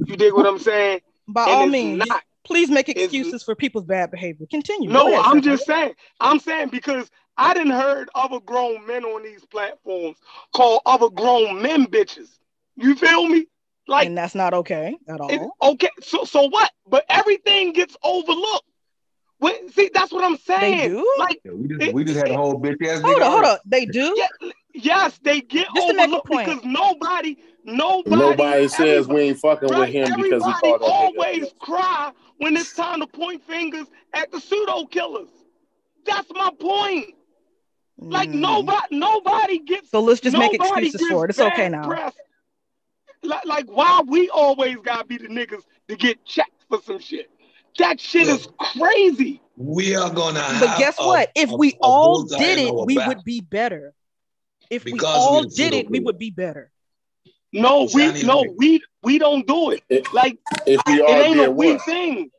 You 0.05 0.15
dig 0.15 0.33
what 0.33 0.45
I'm 0.45 0.59
saying? 0.59 0.99
By 1.27 1.43
And 1.43 1.53
all 1.53 1.65
means, 1.67 2.05
not. 2.07 2.23
Please 2.43 2.69
make 2.69 2.89
excuses 2.89 3.43
for 3.43 3.55
people's 3.55 3.85
bad 3.85 4.11
behavior. 4.11 4.45
Continue. 4.49 4.89
No, 4.89 5.07
ahead, 5.07 5.21
I'm 5.25 5.41
just 5.41 5.65
saying. 5.65 5.93
I'm 6.19 6.39
saying 6.39 6.69
because 6.69 7.09
I 7.37 7.53
didn't 7.53 7.71
heard 7.71 8.09
other 8.15 8.39
grown 8.39 8.85
men 8.85 9.05
on 9.05 9.23
these 9.23 9.45
platforms 9.45 10.17
call 10.53 10.81
other 10.85 11.09
grown 11.09 11.61
men 11.61 11.85
bitches. 11.87 12.29
You 12.75 12.95
feel 12.95 13.27
me? 13.27 13.47
Like 13.87 14.07
and 14.07 14.17
that's 14.17 14.35
not 14.35 14.53
okay 14.53 14.95
at 15.09 15.19
all. 15.19 15.57
Okay, 15.61 15.89
so 16.01 16.23
so 16.23 16.43
what? 16.43 16.71
But 16.87 17.05
everything 17.09 17.73
gets 17.73 17.97
overlooked. 18.03 18.69
When, 19.43 19.69
see, 19.73 19.89
that's 19.93 20.13
what 20.13 20.23
I'm 20.23 20.37
saying. 20.37 20.91
do? 20.91 21.15
Like, 21.19 21.41
Yeah, 21.43 21.51
we 21.51 21.67
just 21.67 21.93
we 21.93 22.03
just 22.05 22.17
had 22.17 22.29
a 22.29 22.37
whole 22.37 22.57
bitch 22.57 22.81
ass 22.87 23.01
Hold 23.01 23.17
nigga. 23.17 23.25
on, 23.25 23.31
hold 23.31 23.45
on. 23.45 23.57
They 23.65 23.85
do? 23.85 24.15
yeah, 24.17 24.51
yes, 24.73 25.19
they 25.21 25.41
get 25.41 25.67
Just 25.75 25.89
to 25.89 25.93
make 25.93 25.99
a 25.99 26.03
overlooked 26.03 26.27
point. 26.27 26.47
because 26.47 26.63
nobody, 26.63 27.35
nobody, 27.65 28.15
Nobody 28.15 28.67
says 28.69 29.09
we 29.09 29.19
ain't 29.21 29.39
fucking 29.39 29.77
with 29.77 29.89
him 29.89 30.05
because 30.15 30.45
he 30.45 30.51
everybody 30.51 30.61
called 30.61 30.81
that 30.81 30.85
nigga. 30.85 30.89
always 30.89 31.53
cry 31.59 32.13
when 32.37 32.55
it's 32.55 32.73
time 32.73 33.01
to 33.01 33.07
point 33.07 33.43
fingers 33.43 33.87
at 34.13 34.31
the 34.31 34.39
pseudo 34.39 34.85
killers. 34.85 35.27
That's 36.05 36.29
my 36.33 36.49
point. 36.57 37.13
Like 37.97 38.29
mm-hmm. 38.29 38.39
nobody, 38.39 38.95
nobody 38.97 39.59
gets. 39.59 39.91
So 39.91 39.99
let's 39.99 40.21
just 40.21 40.37
make 40.37 40.57
nobody 40.57 40.87
excuses 40.87 41.09
for 41.09 41.25
it. 41.25 41.31
It's 41.31 41.39
okay 41.39 41.67
now. 41.67 41.85
press. 41.85 42.13
Like, 43.23 43.45
like 43.45 43.65
why 43.65 44.03
we 44.07 44.29
always 44.29 44.77
gotta 44.83 45.05
be 45.05 45.17
the 45.17 45.27
niggas 45.27 45.63
to 45.89 45.97
get 45.97 46.23
checked 46.23 46.63
for 46.69 46.81
some 46.81 46.99
shit. 46.99 47.29
That 47.79 47.99
shit 47.99 48.27
is 48.27 48.47
crazy. 48.59 49.41
We 49.57 49.95
are 49.95 50.09
gonna 50.09 50.39
But 50.59 50.69
have 50.69 50.79
guess 50.79 50.95
a- 50.99 51.05
what? 51.05 51.31
If 51.35 51.51
a- 51.51 51.55
we 51.55 51.73
a 51.73 51.77
all 51.81 52.23
did 52.23 52.59
it, 52.59 52.73
we 52.73 52.95
back. 52.97 53.07
would 53.07 53.23
be 53.23 53.41
better. 53.41 53.93
If 54.69 54.85
we 54.85 54.93
Because 54.93 55.15
all 55.17 55.41
we're 55.41 55.49
did 55.49 55.73
it, 55.73 55.89
we 55.89 55.99
would 55.99 56.17
be 56.17 56.31
better. 56.31 56.71
No, 57.51 57.87
we 57.93 58.07
Johnny 58.07 58.23
no, 58.23 58.39
Lee. 58.41 58.53
we 58.57 58.81
we 59.03 59.17
don't 59.19 59.45
do 59.45 59.71
it. 59.71 59.83
Like 60.13 60.37
If 60.65 60.81
we 60.87 60.93
it 60.93 61.01
all 61.01 61.09
ain't 61.09 61.39
a 61.39 61.51
we 61.51 61.73
what? 61.73 61.81
thing. 61.85 62.31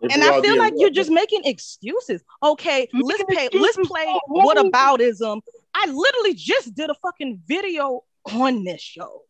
If 0.00 0.12
And 0.12 0.22
I 0.22 0.40
feel 0.40 0.56
like 0.58 0.74
what? 0.74 0.80
you're 0.80 0.90
just 0.90 1.10
making 1.10 1.42
excuses. 1.44 2.22
Okay, 2.40 2.88
let's 2.92 3.24
pay, 3.28 3.48
let's 3.52 3.76
play 3.88 4.06
what 4.28 4.56
who? 4.58 4.70
aboutism. 4.70 5.40
I 5.74 5.86
literally 5.86 6.34
just 6.34 6.74
did 6.74 6.88
a 6.90 6.94
fucking 7.02 7.42
video 7.46 8.04
on 8.32 8.62
this 8.62 8.80
show. 8.80 9.22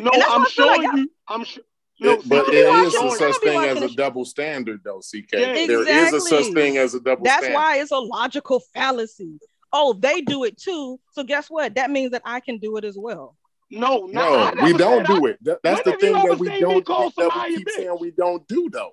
No, 0.00 0.10
I'm 0.12 0.18
why 0.40 0.44
I 0.44 0.44
feel 0.50 0.66
like 0.66 0.82
showing 0.82 0.98
you. 0.98 1.10
I'm 1.28 1.44
sh- 1.44 1.58
no, 2.00 2.12
It- 2.12 2.28
but 2.28 2.46
see, 2.46 2.52
there 2.52 2.84
a 2.86 2.90
such 2.90 3.02
I 3.02 3.18
don't 3.18 3.42
be 3.42 3.48
thing 3.48 3.64
as 3.64 3.82
a 3.82 3.94
double 3.94 4.24
standard, 4.24 4.80
though, 4.84 5.00
CK. 5.00 5.32
Yeah, 5.32 5.66
There 5.66 5.88
is 5.88 6.12
a 6.12 6.20
such 6.20 6.32
Exactly. 6.40 6.54
thing 6.62 6.76
as 6.78 6.94
a 6.94 7.00
double 7.00 7.24
That's 7.24 7.38
standard. 7.44 7.54
why 7.54 7.78
it's 7.78 7.90
a 7.90 7.98
logical 7.98 8.60
fallacy. 8.74 9.38
Oh, 9.72 9.92
they 9.94 10.20
do 10.20 10.44
it 10.44 10.56
too. 10.58 11.00
So 11.12 11.22
guess 11.24 11.48
what? 11.48 11.74
That 11.74 11.90
means 11.90 12.12
that 12.12 12.22
I 12.24 12.40
can 12.40 12.58
do 12.58 12.76
it 12.76 12.84
as 12.84 12.96
well. 12.98 13.36
No, 13.70 14.06
no, 14.06 14.50
No, 14.52 14.64
we 14.64 14.72
don't 14.74 15.06
said 15.06 15.10
I- 15.16 15.18
do 15.18 15.26
it. 15.26 15.38
That- 15.42 15.60
that's 15.62 15.82
the 15.82 15.92
thing 15.96 16.12
that 16.12 16.38
we 16.38 16.60
don't 16.60 16.84
call 16.86 17.10
that 17.16 17.48
we 17.48 17.56
keep 17.56 17.66
bitch? 17.66 17.72
saying 17.72 17.96
we 18.00 18.10
don't 18.12 18.46
do 18.46 18.70
though. 18.70 18.92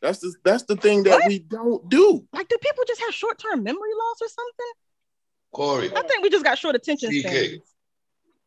That's 0.00 0.18
the 0.20 0.32
that's 0.44 0.62
the 0.64 0.76
thing 0.76 1.02
that 1.04 1.20
What? 1.20 1.28
we 1.28 1.38
don't 1.40 1.88
do. 1.88 2.26
Like, 2.32 2.48
do 2.48 2.56
people 2.60 2.84
just 2.86 3.00
have 3.02 3.12
short-term 3.14 3.62
memory 3.62 3.94
loss 3.98 4.16
or 4.22 4.28
something? 4.28 4.72
Corey, 5.52 5.90
I 5.96 6.02
think 6.06 6.22
we 6.22 6.30
just 6.30 6.44
got 6.44 6.56
short 6.58 6.74
attention 6.76 7.10
CK. 7.10 7.20
spans. 7.28 7.74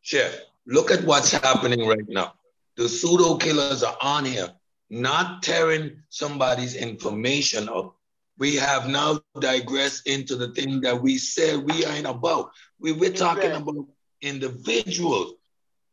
Chef, 0.00 0.40
look 0.66 0.90
at 0.90 1.04
what's 1.04 1.30
happening 1.30 1.86
right 1.86 2.06
now. 2.08 2.34
The 2.76 2.88
pseudo 2.88 3.36
killers 3.36 3.82
are 3.82 3.96
on 4.00 4.24
here, 4.24 4.50
not 4.90 5.42
tearing 5.42 6.02
somebody's 6.10 6.74
information 6.74 7.68
up. 7.68 7.96
We 8.38 8.56
have 8.56 8.88
now 8.88 9.20
digressed 9.40 10.06
into 10.06 10.36
the 10.36 10.48
thing 10.52 10.80
that 10.82 11.00
we 11.00 11.18
said 11.18 11.58
we 11.64 11.84
ain't 11.86 12.06
about. 12.06 12.50
We 12.78 12.92
we're 12.92 13.12
talking 13.12 13.50
Exactly. 13.50 13.72
about 13.72 13.86
individuals. 14.20 15.34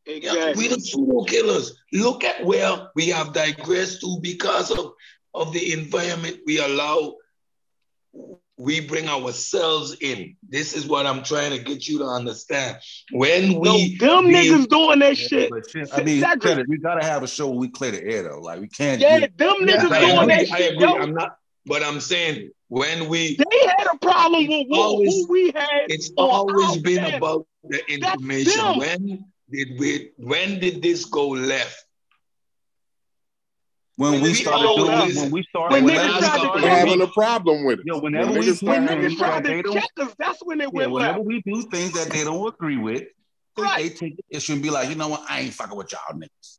Yeah, 0.06 0.54
we 0.56 0.68
the 0.68 0.80
pseudo 0.80 1.24
killers. 1.24 1.74
Look 1.94 2.24
at 2.24 2.44
where 2.44 2.90
we 2.96 3.08
have 3.08 3.32
digressed 3.34 4.02
to 4.02 4.20
because 4.22 4.72
of, 4.72 4.94
of 5.34 5.54
the 5.54 5.72
environment 5.72 6.40
we 6.46 6.60
allow. 6.60 7.16
We 8.64 8.80
bring 8.80 9.10
ourselves 9.10 9.98
in. 10.00 10.38
This 10.48 10.74
is 10.74 10.88
what 10.88 11.06
I'm 11.06 11.22
trying 11.22 11.52
to 11.52 11.62
get 11.62 11.86
you 11.86 11.98
to 12.00 12.06
understand. 12.06 12.78
When 13.12 13.60
we 13.60 13.60
No, 13.60 13.74
we 13.74 13.98
them 13.98 14.28
be- 14.28 14.34
niggas 14.36 14.70
doing 14.70 15.00
that 15.00 15.18
shit. 15.18 15.52
Shit, 15.70 15.90
I 15.94 16.02
mean, 16.02 16.22
Cedric. 16.22 16.44
Cedric, 16.44 16.68
we 16.70 16.78
gotta 16.78 17.04
have 17.06 17.24
a 17.24 17.28
show 17.28 17.48
where 17.50 17.58
we 17.60 17.68
clear 17.68 17.92
the 17.92 18.02
air 18.04 18.24
though. 18.24 18.40
Like 18.40 18.62
we 18.62 18.70
can't. 18.70 19.02
Yeah, 19.02 19.20
do, 19.20 19.28
them 19.36 19.56
Yeah, 19.68 19.76
niggas 19.76 19.92
I 19.92 20.00
doing 20.00 20.18
agree, 20.20 20.46
that 20.46 20.52
I 20.54 20.58
shit, 20.58 20.74
agree. 20.76 20.88
I'm 20.88 21.14
not, 21.14 21.36
but 21.66 21.84
I'm 21.84 22.00
saying 22.00 22.52
when 22.70 23.10
we, 23.10 23.36
They 23.36 23.68
had 23.78 23.88
a 23.94 23.98
problem 23.98 24.48
with 24.48 24.68
who, 24.70 24.76
always- 24.82 25.14
who 25.14 25.28
we 25.30 25.52
had. 25.54 25.68
it's 25.90 26.12
always 26.16 26.78
been 26.78 27.00
panel. 27.00 27.18
about 27.18 27.48
the 27.66 27.82
information. 27.92 28.78
When 28.78 29.26
did 29.52 29.78
we? 29.78 30.12
When 30.16 30.60
did 30.60 30.82
this 30.82 31.04
go 31.04 31.28
left? 31.28 31.83
When 33.96 34.14
we 34.14 34.22
we 34.22 34.34
started 34.34 34.68
doing, 34.76 34.92
listen. 35.00 35.22
when 35.24 35.32
we 35.32 35.44
started, 35.50 35.74
When 35.76 35.84
whenever 35.86 36.08
niggas 36.08 36.14
we 36.14 36.20
tried 36.20 36.34
to 36.34 36.40
started, 36.40 36.64
We're 36.64 36.70
having 36.70 37.02
a 37.02 37.08
problem 37.08 37.66
with 37.66 37.80
it. 37.80 37.86
yo, 37.86 38.00
whenever 38.00 38.32
When 38.32 38.40
we 38.40 38.46
niggas 38.48 38.60
do 38.60 38.66
When 38.66 38.86
try- 38.88 38.96
niggas 38.96 39.02
things 39.08 39.18
tried 39.20 39.44
that 39.44 39.50
they 39.50 39.56
to 39.58 39.62
don't, 39.64 39.74
check 39.76 39.90
us, 40.00 40.16
that's 40.18 40.40
when 40.44 40.58
they 40.58 40.64
yeah, 40.66 40.70
whenever 40.88 41.18
left. 41.20 41.26
we 41.26 41.42
do 41.46 41.62
things 41.64 41.94
that 41.94 42.10
they 42.12 42.24
don't 42.24 42.48
agree 42.48 42.78
with, 42.78 43.04
Right. 43.58 43.84
they 43.84 43.90
take 43.90 44.18
the 44.18 44.24
issue 44.38 44.54
and 44.54 44.62
be 44.64 44.70
like, 44.72 44.90
you 44.90 44.96
know 44.96 45.08
what, 45.10 45.24
I 45.30 45.42
ain't 45.42 45.54
fucking 45.54 45.78
with 45.78 45.92
y'all 45.92 46.18
niggas. 46.20 46.58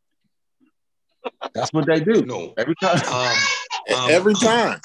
That's 1.55 1.73
what 1.73 1.87
they 1.87 2.01
do 2.01 2.25
No. 2.25 2.55
every 2.57 2.75
time. 2.81 3.01
Um, 3.07 3.37
um, 4.05 4.11
Every 4.11 4.35
time. 4.35 4.81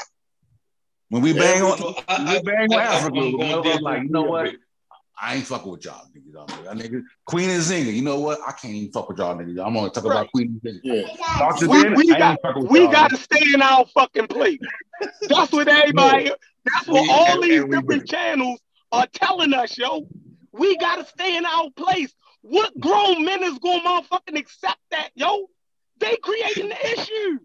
When 1.09 1.21
we 1.21 1.33
bang 1.33 1.57
Every- 1.57 1.71
on, 1.71 1.77
so 1.77 1.95
I, 2.07 2.33
we 2.35 2.41
bang 2.43 2.73
on 2.73 2.79
I- 2.79 2.83
I- 2.83 2.95
Africa, 2.95 3.17
I'm 3.19 3.25
we 3.25 3.31
gonna 3.37 3.63
go 3.63 3.71
like, 3.81 4.03
you 4.03 4.09
know 4.09 4.23
what, 4.23 4.55
I 5.21 5.35
ain't 5.35 5.45
fucking 5.45 5.71
with 5.71 5.85
y'all 5.85 6.05
niggas. 6.33 6.63
y'all 6.63 6.73
niggas. 6.75 6.91
Y'all. 6.91 7.01
Queen 7.25 7.49
Nzinga, 7.49 7.93
you 7.93 8.01
know 8.01 8.19
what? 8.19 8.39
I 8.47 8.51
can't 8.51 8.73
even 8.73 8.91
fuck 8.91 9.09
with 9.09 9.17
y'all 9.17 9.35
niggas. 9.35 9.65
I'm 9.65 9.73
gonna 9.73 9.89
talk 9.89 10.03
Right. 10.05 10.11
about 10.21 10.31
Queen 10.31 10.59
Nzinga. 10.63 10.79
Yeah. 10.83 11.01
Dr. 11.37 11.67
We, 11.69 11.83
Ben, 11.83 11.95
we 11.95 12.07
got 12.07 12.31
ain't 12.31 12.41
fucking 12.41 12.61
with 12.63 12.71
we 12.71 12.79
y'all 12.81 12.91
got 12.91 13.09
to 13.11 13.17
stay 13.17 13.53
in 13.53 13.61
our 13.61 13.85
fucking 13.87 14.27
place. 14.27 14.59
That's 15.27 15.51
what 15.51 15.67
everybody. 15.67 16.31
That's 16.65 16.87
what 16.87 17.01
We- 17.03 17.09
all 17.11 17.33
and- 17.35 17.43
these 17.43 17.61
and 17.61 17.69
we 17.69 17.77
different 17.77 18.07
channels 18.09 18.59
are 18.91 19.07
telling 19.13 19.53
us, 19.53 19.77
yo. 19.77 20.07
We 20.51 20.75
got 20.77 20.95
to 20.97 21.05
stay 21.05 21.37
in 21.37 21.45
our 21.45 21.69
place. 21.75 22.11
What 22.41 22.77
grown 22.79 23.23
men 23.23 23.43
is 23.43 23.59
gonna 23.59 23.81
motherfucking 23.83 24.37
accept 24.37 24.79
that, 24.91 25.09
yo? 25.15 25.45
They 25.99 26.17
creating 26.17 26.69
the 26.69 26.91
issue. 26.93 27.39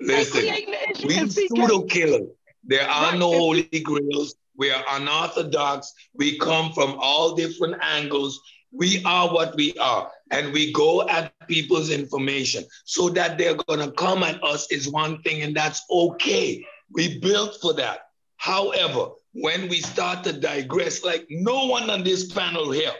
They 0.00 0.06
Listen, 0.18 0.40
creating 0.40 0.70
the 0.72 0.90
issue. 0.90 1.06
we 1.08 1.16
And 1.18 1.30
CK, 1.30 1.34
pseudo 1.56 1.82
killers. 1.84 2.28
There 2.64 2.88
are 2.88 3.10
Right, 3.10 3.18
no 3.18 3.30
holy 3.32 3.62
grails. 3.64 4.34
We 4.56 4.70
are 4.70 4.84
unorthodox. 4.90 5.92
We 6.14 6.38
come 6.38 6.72
from 6.72 6.96
all 6.98 7.34
different 7.34 7.76
angles. 7.82 8.40
We 8.72 9.02
are 9.04 9.32
what 9.32 9.54
we 9.56 9.74
are. 9.78 10.10
And 10.30 10.52
we 10.52 10.72
go 10.72 11.08
at 11.08 11.32
people's 11.48 11.90
information. 11.90 12.64
So 12.84 13.08
that 13.10 13.38
they're 13.38 13.56
going 13.56 13.80
to 13.80 13.92
come 13.92 14.22
at 14.22 14.42
us 14.42 14.70
is 14.70 14.88
one 14.88 15.22
thing, 15.22 15.42
and 15.42 15.54
that's 15.56 15.82
okay. 15.90 16.64
We 16.92 17.18
built 17.18 17.58
for 17.60 17.72
that. 17.74 18.00
However, 18.36 19.10
when 19.32 19.68
we 19.68 19.80
start 19.80 20.24
to 20.24 20.32
digress, 20.32 21.04
like 21.04 21.26
no 21.28 21.66
one 21.66 21.90
on 21.90 22.04
this 22.04 22.32
panel 22.32 22.70
here, 22.70 22.92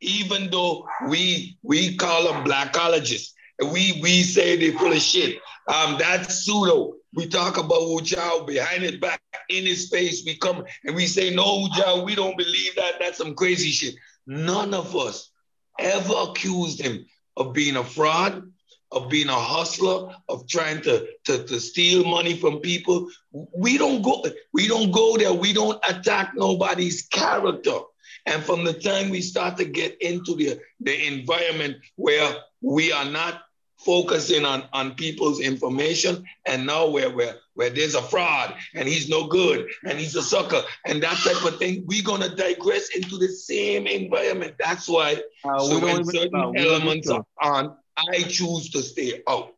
even 0.00 0.50
though 0.50 0.86
we 1.08 1.58
we 1.62 1.96
call 1.96 2.24
them 2.24 2.44
blackologists, 2.44 3.32
we 3.72 4.00
we 4.02 4.22
say 4.22 4.56
they're 4.56 4.78
full 4.78 4.92
of 4.92 4.98
shit. 4.98 5.38
Um, 5.68 5.96
that's 5.98 6.44
pseudo. 6.44 6.94
We 7.14 7.26
talk 7.26 7.56
about 7.58 7.80
Ujao 7.80 8.46
behind 8.46 8.82
his 8.82 8.96
back 8.96 9.20
in 9.48 9.64
his 9.64 9.88
face. 9.88 10.24
We 10.26 10.36
come 10.36 10.64
and 10.84 10.96
we 10.96 11.06
say, 11.06 11.34
no, 11.34 11.66
Ujao, 11.66 12.04
we 12.04 12.14
don't 12.14 12.36
believe 12.36 12.74
that. 12.76 12.94
That's 12.98 13.18
some 13.18 13.34
crazy 13.34 13.70
shit. 13.70 13.94
None 14.26 14.74
of 14.74 14.96
us 14.96 15.30
ever 15.78 16.14
accused 16.28 16.80
him 16.80 17.04
of 17.36 17.52
being 17.52 17.76
a 17.76 17.84
fraud, 17.84 18.42
of 18.90 19.08
being 19.08 19.28
a 19.28 19.32
hustler, 19.32 20.14
of 20.28 20.48
trying 20.48 20.80
to, 20.82 21.06
to, 21.24 21.44
to 21.44 21.60
steal 21.60 22.04
money 22.04 22.36
from 22.36 22.58
people. 22.58 23.08
We 23.32 23.78
don't 23.78 24.02
go, 24.02 24.24
we 24.52 24.66
don't 24.66 24.90
go 24.90 25.16
there. 25.16 25.32
We 25.32 25.52
don't 25.52 25.78
attack 25.88 26.32
nobody's 26.34 27.02
character. 27.02 27.78
And 28.26 28.42
from 28.42 28.64
the 28.64 28.72
time 28.72 29.10
we 29.10 29.20
start 29.20 29.56
to 29.58 29.64
get 29.64 30.00
into 30.00 30.34
the, 30.34 30.58
the 30.80 31.06
environment 31.06 31.76
where 31.96 32.36
we 32.60 32.90
are 32.92 33.04
not 33.04 33.42
focusing 33.84 34.44
on, 34.44 34.64
on 34.72 34.94
people's 34.94 35.40
information, 35.40 36.24
and 36.46 36.66
now 36.66 36.88
where, 36.88 37.10
where, 37.10 37.36
where 37.54 37.70
there's 37.70 37.94
a 37.94 38.02
fraud 38.02 38.54
and 38.74 38.88
he's 38.88 39.08
no 39.08 39.26
good 39.26 39.68
and 39.88 39.98
he's 39.98 40.16
a 40.16 40.22
sucker 40.22 40.62
and 40.86 41.02
that 41.02 41.16
type 41.18 41.44
of 41.44 41.58
thing, 41.58 41.84
we're 41.86 42.02
gonna 42.02 42.34
digress 42.34 42.88
into 42.96 43.16
the 43.18 43.28
same 43.28 43.86
environment. 43.86 44.54
That's 44.58 44.88
why 44.88 45.22
Uh, 45.44 45.58
so 45.60 45.74
we 45.74 45.80
don't 45.80 45.92
when 45.92 46.04
certain 46.06 46.30
no, 46.32 46.52
elements 46.52 47.08
even- 47.08 47.22
are 47.38 47.52
on, 47.54 47.76
I 47.96 48.22
choose 48.22 48.70
to 48.70 48.82
stay 48.82 49.22
out. 49.28 49.54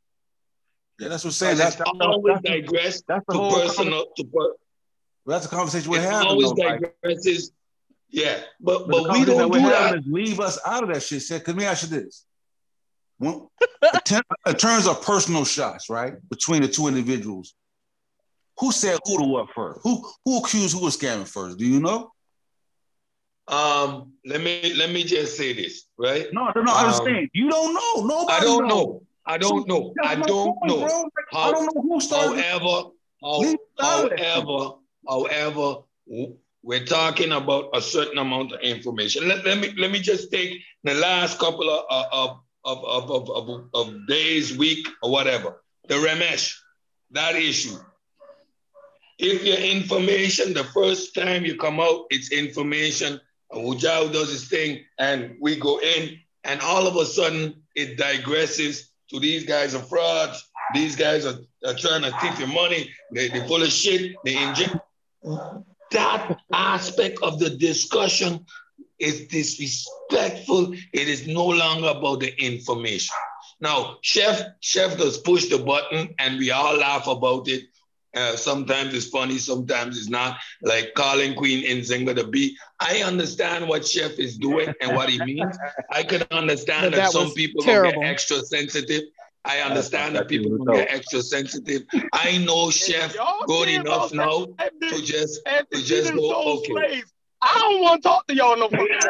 Yeah, 0.99 1.09
that's 1.09 1.25
what 1.25 1.29
I'm 1.29 1.33
saying. 1.33 1.57
Because 1.57 1.77
That's, 1.77 1.91
it's 1.91 1.99
that's, 1.99 2.07
always 2.15 2.35
that's, 2.43 2.55
digress 2.55 3.03
that's 3.07 3.25
the 3.29 3.33
to 3.35 3.39
whole 3.39 3.53
personal 3.61 4.07
to 4.17 4.25
per, 4.25 4.53
that's 5.27 5.47
the 5.47 5.55
conversation 5.57 5.91
we're 5.91 6.01
having. 6.01 6.29
always 6.29 6.53
though, 6.53 6.63
like, 6.63 6.81
digresses. 7.05 7.51
Yeah, 8.09 8.41
but 8.61 8.89
But, 8.89 9.05
but, 9.05 9.13
we 9.19 9.25
don't 9.25 9.51
we're 9.51 9.59
do 9.59 9.65
having 9.67 9.93
that. 9.93 9.99
is 9.99 10.05
leave 10.07 10.41
us 10.41 10.59
out 10.65 10.85
of 10.85 10.89
that 10.95 11.03
shit. 11.03 11.23
Said, 11.23 11.41
because 11.41 11.55
let 11.55 11.61
me 11.61 11.67
ask 11.67 11.83
you 11.83 11.89
this: 12.01 12.25
when, 13.19 13.47
in 14.47 14.55
terms 14.55 14.87
of 14.87 15.03
personal 15.03 15.45
shots, 15.45 15.89
right, 15.89 16.15
between 16.29 16.63
the 16.63 16.69
two 16.69 16.87
individuals, 16.87 17.55
who 18.59 18.73
said 18.73 18.99
who 19.05 19.19
to 19.19 19.25
what 19.25 19.49
first? 19.55 19.81
Who 19.83 20.07
who 20.25 20.39
accused 20.39 20.77
who 20.79 20.87
of 20.87 20.93
scamming 20.93 21.29
first? 21.29 21.59
Do 21.59 21.67
you 21.67 21.81
know? 21.81 22.13
Um, 23.49 24.15
let 24.25 24.41
me 24.41 24.75
let 24.75 24.91
me 24.91 25.05
just 25.05 25.37
say 25.37 25.53
this, 25.53 25.85
right? 25.99 26.27
No, 26.33 26.51
no, 26.55 26.63
no. 26.63 26.73
I'm 26.73 26.89
Um, 26.89 27.05
saying 27.05 27.31
you 27.33 27.49
don't 27.51 27.75
know. 27.75 28.07
Nobody. 28.07 28.33
I 28.33 28.41
don't 28.41 28.67
knows. 28.67 28.71
know. 28.71 29.03
I 29.27 29.39
don't 29.39 29.69
know. 29.69 29.95
I 30.05 30.15
don't 30.17 30.59
point, 30.59 30.67
know. 30.67 30.77
Like, 30.77 31.11
I 31.35 31.51
don't 31.53 31.75
know 31.75 31.83
who 31.83 32.01
started. 32.01 32.43
However, 32.43 32.91
how, 33.23 33.39
Leave 33.41 33.57
out 33.81 34.05
of 34.05 34.11
that 34.11 34.21
however, 34.21 34.75
however, 35.09 35.77
we're 36.63 36.85
talking 36.85 37.33
about 37.33 37.71
a 37.75 37.81
certain 37.81 38.19
amount 38.19 38.53
of 38.53 38.61
information. 38.61 39.29
Let, 39.29 39.45
let 39.45 39.59
me 39.59 39.75
let 39.79 39.91
me 39.91 40.01
just 40.01 40.33
take 40.33 40.61
the 40.85 40.95
last 40.95 41.39
couple 41.39 41.69
of 41.71 41.85
of 42.13 42.41
of 42.67 42.85
of, 42.85 43.11
of, 43.11 43.31
of, 43.31 43.65
of 43.75 44.07
days, 44.09 44.57
week, 44.59 44.87
or 45.03 45.11
whatever. 45.11 45.63
The 45.89 45.95
Ramesh, 45.95 46.55
that 47.13 47.37
issue. 47.37 47.77
If 49.19 49.45
your 49.45 49.57
information, 49.57 50.53
the 50.53 50.65
first 50.65 51.15
time 51.15 51.45
you 51.45 51.57
come 51.57 51.81
out, 51.81 52.05
it's 52.11 52.33
information. 52.33 53.21
and 53.51 53.65
Wujao 53.65 54.13
does 54.13 54.31
his 54.31 54.49
thing, 54.49 54.85
and 54.99 55.37
we 55.41 55.57
go 55.57 55.81
in, 55.81 56.19
and 56.45 56.61
all 56.61 56.87
of 56.87 56.97
a 56.97 57.07
sudden 57.07 57.63
it 57.75 57.97
digresses 57.99 58.89
to 59.11 59.21
these 59.21 59.45
guys 59.45 59.75
are 59.75 59.83
frauds. 59.83 60.45
These 60.75 60.97
guys 60.97 61.25
are, 61.25 61.39
are 61.65 61.75
trying 61.75 62.03
to 62.03 62.11
take 62.21 62.39
your 62.39 62.49
money. 62.49 62.91
They, 63.13 63.29
they 63.29 63.47
full 63.47 63.63
of 63.63 63.69
shit. 63.69 64.17
They 64.25 64.37
inject. 64.43 64.77
That 65.93 66.39
aspect 66.53 67.19
of 67.23 67.39
the 67.39 67.51
discussion 67.51 68.45
is 68.99 69.27
disrespectful. 69.29 70.73
It 70.93 71.09
is 71.09 71.27
no 71.27 71.47
longer 71.47 71.89
about 71.89 72.21
the 72.21 72.35
information. 72.43 73.15
Now, 73.61 73.99
Chef, 74.03 74.43
Chef 74.61 74.99
does 74.99 75.19
push 75.19 75.47
the 75.47 75.59
button, 75.59 76.15
and 76.19 76.39
we 76.39 76.51
all 76.51 76.77
laugh 76.77 77.07
about 77.07 77.49
it. 77.49 77.65
Uh, 78.15 78.35
sometimes 78.35 78.95
it's 78.95 79.09
funny, 79.09 79.39
sometimes 79.39 79.99
it's 79.99 80.09
not. 80.09 80.39
Like 80.63 80.95
calling 80.95 81.35
Queen 81.35 81.65
Nzinga 81.65 82.15
the 82.15 82.25
B. 82.25 82.57
I 82.81 83.03
understand 83.03 83.69
what 83.69 83.87
Chef 83.87 84.19
is 84.19 84.39
doing 84.39 84.73
and 84.81 84.97
what 84.97 85.11
he 85.11 85.23
means. 85.23 85.57
I 85.91 86.03
can 86.03 86.23
understand 86.31 86.95
that, 86.95 86.97
that 86.97 87.13
some 87.13 87.33
people 87.33 87.59
will 87.59 87.65
terrible. 87.65 88.01
get 88.01 88.09
extra 88.11 88.41
sensitive. 88.41 89.03
I 89.45 89.61
understand 89.61 90.17
that 90.17 90.29
people 90.29 90.51
will 90.51 90.65
get 90.75 90.91
extra 90.91 91.23
sensitive. 91.23 91.83
I 92.13 92.39
know 92.39 92.71
Chef 92.71 93.15
good 93.47 93.69
enough 93.69 94.13
now 94.13 94.47
to 94.47 95.03
just 95.03 95.41
to 95.73 95.83
just 95.83 96.15
go 96.15 96.59
okay. 96.59 96.73
Slaves. 96.73 97.13
I 97.49 97.59
don't 97.61 97.81
want 97.83 98.03
to 98.03 98.09
talk 98.09 98.27
to 98.27 98.35
y'all 98.35 98.57
no 98.57 98.69
more. 98.71 98.87
Wait, 98.87 99.05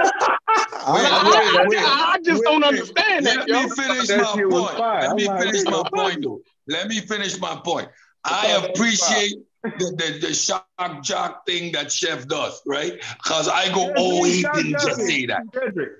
I, 0.84 1.58
wait, 1.58 1.68
wait, 1.68 1.78
I, 1.78 2.12
I 2.14 2.18
just 2.22 2.40
wait, 2.40 2.44
don't 2.44 2.60
wait. 2.62 2.68
understand 2.68 3.24
Let 3.24 3.46
that, 3.46 3.48
me 3.48 3.68
finish 3.70 4.08
my 4.10 4.24
point. 4.34 4.78
Let 4.78 5.16
me 5.16 5.28
I'm 5.28 5.38
finish 5.42 5.64
my 5.64 5.82
point, 5.94 6.22
though. 6.22 6.40
Let 6.68 6.88
me 6.88 7.00
finish 7.00 7.38
my 7.40 7.60
point. 7.64 7.88
I 8.24 8.68
appreciate 8.68 9.34
the, 9.62 9.70
the, 9.96 10.26
the 10.28 10.34
shock 10.34 10.66
jock 11.02 11.46
thing 11.46 11.72
that 11.72 11.90
Chef 11.90 12.26
does, 12.28 12.60
right? 12.66 12.92
Because 13.22 13.48
I 13.48 13.72
go, 13.72 13.92
oh, 13.96 14.24
he 14.24 14.42
didn't 14.42 14.72
just 14.72 15.00
say 15.00 15.26
that. 15.26 15.42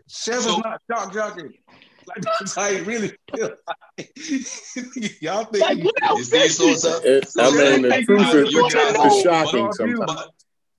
Chef 0.09 0.41
So- 0.41 0.51
is 0.51 0.59
not 0.59 0.81
shock 0.91 1.13
jockey. 1.15 1.61
Like 2.09 2.23
that's 2.23 2.55
how 2.55 2.69
he 2.71 2.81
really 2.83 3.11
feel. 3.35 3.51
Y'all 5.21 5.45
think 5.47 5.65
Like, 5.65 5.79
he- 5.79 5.83
what 5.83 5.95
You 6.01 6.09
else 6.09 6.29
see, 6.31 6.37
is 6.39 6.59
this? 6.83 7.37
I 7.37 7.51
mean, 7.51 7.83
the 7.83 7.91
Sosa, 7.91 8.05
truth 8.07 8.35
is, 8.47 8.53
you 8.53 8.63
the 8.63 8.69
just- 8.69 8.95
truth 8.95 9.13
is 9.13 9.23
shocking 9.23 9.67
but- 9.67 9.75
sometimes. 9.75 10.31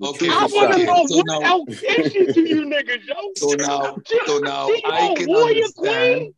Okay, 0.03 0.29
I 0.29 0.47
want 0.51 0.77
to 0.77 0.85
know 0.85 1.05
so 1.07 1.15
what 1.15 1.25
now, 1.25 1.41
else 1.41 1.81
is 1.81 2.11
she 2.11 2.25
to 2.25 2.47
you 2.47 2.65
niggas, 2.65 3.07
yo. 3.07 3.15
so 3.35 3.55
now, 3.55 3.97
so 4.27 4.37
now 4.39 4.67
she 4.75 4.81
I 4.85 5.13
can 5.17 5.33
understand. 5.33 6.33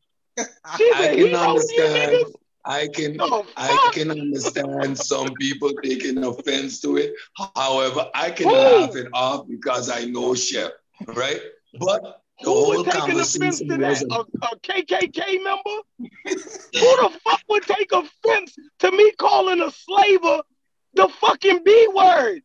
She's 0.77 0.93
I 0.93 1.15
can 1.15 1.35
understand. 1.35 2.25
I 2.65 2.87
can 2.87 3.17
The 3.17 3.43
I 3.57 3.89
can 3.93 4.11
understand 4.11 4.97
some 4.97 5.35
people 5.35 5.71
taking 5.83 6.23
offense 6.23 6.79
to 6.81 6.97
it. 6.97 7.13
However, 7.55 8.09
I 8.13 8.31
can 8.31 8.47
Who? 8.47 8.55
laugh 8.55 8.95
it 8.95 9.07
off 9.13 9.47
because 9.47 9.89
I 9.89 10.05
know 10.05 10.35
Chef, 10.35 10.71
right? 11.07 11.41
But 11.79 12.01
the 12.41 12.49
Who 12.49 12.53
whole 12.53 12.67
would 12.77 12.85
take 12.85 12.95
offense 12.95 13.35
conversation 13.35 13.69
to 13.69 13.77
that? 13.77 14.03
A, 14.11 14.45
a 14.45 14.59
KKK 14.59 15.43
member? 15.43 15.81
Who 15.97 17.09
the 17.09 17.19
fuck 17.23 17.41
would 17.49 17.63
take 17.63 17.91
offense 17.91 18.55
to 18.79 18.91
me 18.91 19.11
calling 19.17 19.61
a 19.61 19.71
slaver 19.71 20.43
the 20.93 21.09
fucking 21.19 21.63
B 21.63 21.87
word? 21.93 22.41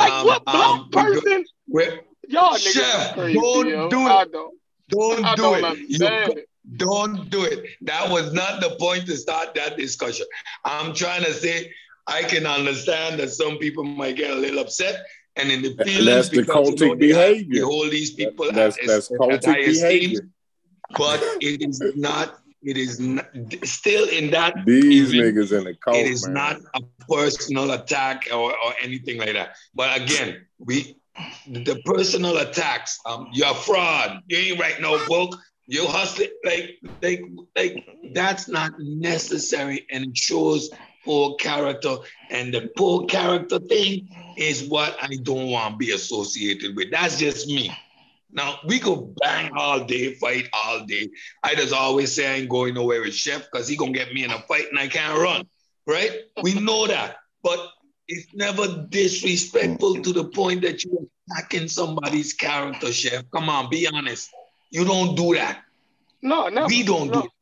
Like 0.00 0.12
Um, 0.12 0.26
what 0.26 0.44
black 0.44 0.54
um, 0.56 0.84
we 0.86 0.90
go- 0.90 1.02
person? 1.20 1.44
Wait, 1.68 2.00
Y'all 2.28 2.52
niggas 2.54 2.72
Chef, 2.72 3.14
crazy, 3.14 3.38
don't 3.40 3.68
yo. 3.68 3.88
do 3.90 4.00
I 4.00 4.22
it. 4.22 4.32
don't. 4.32 4.54
Don't 4.88 5.24
I 5.24 5.34
do 5.34 5.42
don't 5.42 5.64
it. 5.64 5.78
You 5.88 6.76
don't 6.76 7.30
do 7.30 7.44
it. 7.44 7.64
That 7.82 8.10
was 8.10 8.32
not 8.32 8.60
the 8.60 8.70
point 8.78 9.06
to 9.06 9.16
start 9.16 9.54
that 9.54 9.76
discussion. 9.76 10.26
I'm 10.64 10.94
trying 10.94 11.24
to 11.24 11.32
say 11.32 11.72
I 12.06 12.22
can 12.22 12.46
understand 12.46 13.18
that 13.20 13.30
some 13.30 13.58
people 13.58 13.84
might 13.84 14.16
get 14.16 14.30
a 14.30 14.34
little 14.34 14.60
upset 14.60 15.04
and 15.36 15.50
in 15.50 15.62
the 15.62 15.70
And 15.78 15.88
feelings 15.88 16.06
that's 16.06 16.28
the 16.28 16.42
because 16.42 16.68
you 16.70 16.76
know, 16.88 16.94
cultic 16.94 17.00
they, 17.00 17.06
behavior. 17.08 17.54
they 17.54 17.60
hold 17.60 17.90
these 17.90 18.12
people 18.12 18.50
That's 18.52 18.78
at, 18.78 18.86
that's 18.86 19.10
at 19.10 19.18
cultic 19.18 19.44
high 19.46 19.58
esteem, 19.60 20.00
behavior. 20.00 20.28
but 20.98 21.20
it 21.40 21.62
is 21.68 21.80
not. 21.96 22.36
It 22.62 22.76
is 22.76 23.00
not, 23.00 23.26
still 23.64 24.06
in 24.10 24.30
that. 24.32 24.54
These 24.66 25.14
even, 25.14 25.34
niggas 25.34 25.56
in 25.56 25.64
the 25.64 25.74
cult, 25.74 25.96
it 25.96 26.06
is 26.06 26.26
man. 26.26 26.34
not 26.34 26.56
a 26.74 26.80
personal 27.10 27.72
attack 27.72 28.28
or, 28.32 28.52
or 28.52 28.74
anything 28.82 29.18
like 29.18 29.32
that. 29.32 29.56
But 29.74 30.00
again, 30.00 30.46
we 30.58 30.96
the 31.46 31.80
personal 31.84 32.38
attacks. 32.38 32.98
Um, 33.06 33.28
you're 33.32 33.54
fraud. 33.54 34.22
You 34.28 34.38
ain't 34.38 34.60
write 34.60 34.80
no 34.80 35.04
book. 35.06 35.36
You 35.66 35.86
hustling 35.86 36.30
like 36.44 36.78
like 37.02 37.22
like 37.56 37.84
that's 38.12 38.48
not 38.48 38.72
necessary 38.78 39.86
and 39.90 40.06
it 40.06 40.16
shows 40.16 40.70
poor 41.04 41.36
character. 41.36 41.96
And 42.30 42.52
the 42.52 42.70
poor 42.76 43.06
character 43.06 43.58
thing 43.58 44.08
is 44.36 44.68
what 44.68 44.96
I 45.00 45.10
don't 45.22 45.50
want 45.50 45.74
to 45.74 45.78
be 45.78 45.92
associated 45.92 46.76
with. 46.76 46.90
That's 46.90 47.18
just 47.18 47.46
me. 47.46 47.72
Now 48.32 48.58
we 48.66 48.78
go 48.78 49.12
bang 49.20 49.52
all 49.56 49.84
day, 49.84 50.14
fight 50.14 50.48
all 50.52 50.84
day. 50.86 51.08
I 51.42 51.54
just 51.54 51.72
always 51.72 52.14
say 52.14 52.28
I 52.28 52.36
ain't 52.36 52.48
going 52.48 52.74
nowhere 52.74 53.00
with 53.00 53.14
Chef 53.14 53.46
because 53.50 53.68
he 53.68 53.76
gonna 53.76 53.92
get 53.92 54.12
me 54.12 54.24
in 54.24 54.30
a 54.30 54.38
fight 54.42 54.66
and 54.70 54.78
I 54.78 54.88
can't 54.88 55.18
run. 55.18 55.46
Right? 55.90 56.12
We 56.42 56.54
know 56.54 56.86
that, 56.86 57.16
but 57.42 57.58
it's 58.06 58.32
never 58.34 58.86
disrespectful 58.88 60.02
to 60.02 60.12
the 60.12 60.24
point 60.24 60.62
that 60.62 60.84
you're 60.84 61.06
attacking 61.30 61.68
somebody's 61.68 62.32
character, 62.32 62.92
Chef. 62.92 63.24
Come 63.32 63.48
on, 63.48 63.68
be 63.70 63.88
honest. 63.92 64.30
You 64.70 64.84
don't 64.84 65.16
do 65.16 65.34
that. 65.34 65.62
No, 66.22 66.48
no. 66.48 66.66
We 66.66 66.82
don't 66.82 67.08
no. 67.08 67.22
do 67.22 67.26
it. 67.26 67.32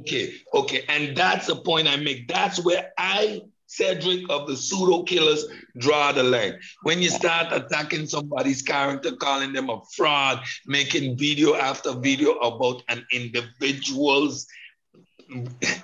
Okay, 0.00 0.34
okay. 0.54 0.84
And 0.88 1.16
that's 1.16 1.46
the 1.46 1.56
point 1.56 1.88
I 1.88 1.96
make. 1.96 2.28
That's 2.28 2.62
where 2.64 2.92
I, 2.98 3.42
Cedric 3.66 4.28
of 4.30 4.48
the 4.48 4.56
pseudo 4.56 5.02
killers, 5.02 5.46
draw 5.78 6.12
the 6.12 6.22
line. 6.22 6.58
When 6.82 7.02
you 7.02 7.10
start 7.10 7.52
attacking 7.52 8.06
somebody's 8.06 8.62
character, 8.62 9.16
calling 9.16 9.52
them 9.52 9.70
a 9.70 9.80
fraud, 9.94 10.42
making 10.66 11.18
video 11.18 11.54
after 11.54 11.92
video 11.92 12.32
about 12.32 12.82
an 12.88 13.04
individual's 13.12 14.46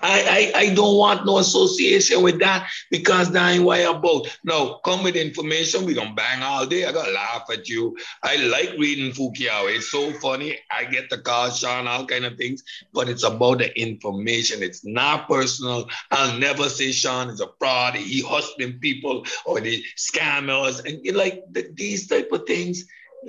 I, 0.03 0.53
I, 0.55 0.61
I 0.61 0.75
don't 0.75 0.97
want 0.97 1.25
no 1.25 1.39
association 1.39 2.23
with 2.23 2.39
that 2.41 2.69
because 2.91 3.31
that 3.33 3.51
ain't 3.51 3.69
I'm 3.69 3.97
about. 3.97 4.27
No, 4.45 4.81
come 4.85 5.03
with 5.03 5.17
information. 5.17 5.85
We 5.85 5.95
gonna 5.95 6.15
bang 6.15 6.43
all 6.43 6.67
day. 6.67 6.85
I 6.85 6.93
gotta 6.93 7.13
laugh 7.13 7.45
at 7.53 7.69
you. 7.69 7.97
I 8.23 8.37
like 8.37 8.71
reading 8.79 9.13
Fukuyama. 9.13 9.77
It's 9.77 9.91
so 9.91 10.13
funny. 10.13 10.59
I 10.71 10.85
get 10.85 11.11
the 11.11 11.51
Sean, 11.55 11.87
all 11.87 12.07
kind 12.07 12.25
of 12.25 12.37
things, 12.37 12.63
but 12.93 13.09
it's 13.09 13.25
about 13.25 13.59
the 13.59 13.81
information. 13.81 14.63
It's 14.63 14.85
not 14.85 15.29
personal. 15.29 15.89
I'll 16.11 16.39
never 16.39 16.69
say 16.69 16.93
Sean 16.93 17.31
is 17.31 17.41
a 17.41 17.49
fraud. 17.59 17.95
He 17.95 18.23
hustling 18.23 18.79
people 18.79 19.25
or 19.47 19.61
the 19.61 19.83
scammers 19.97 20.85
and 20.85 21.17
like 21.17 21.45
the, 21.53 21.71
these 21.75 22.07
type 22.07 22.31
of 22.33 22.45
things. 22.47 22.85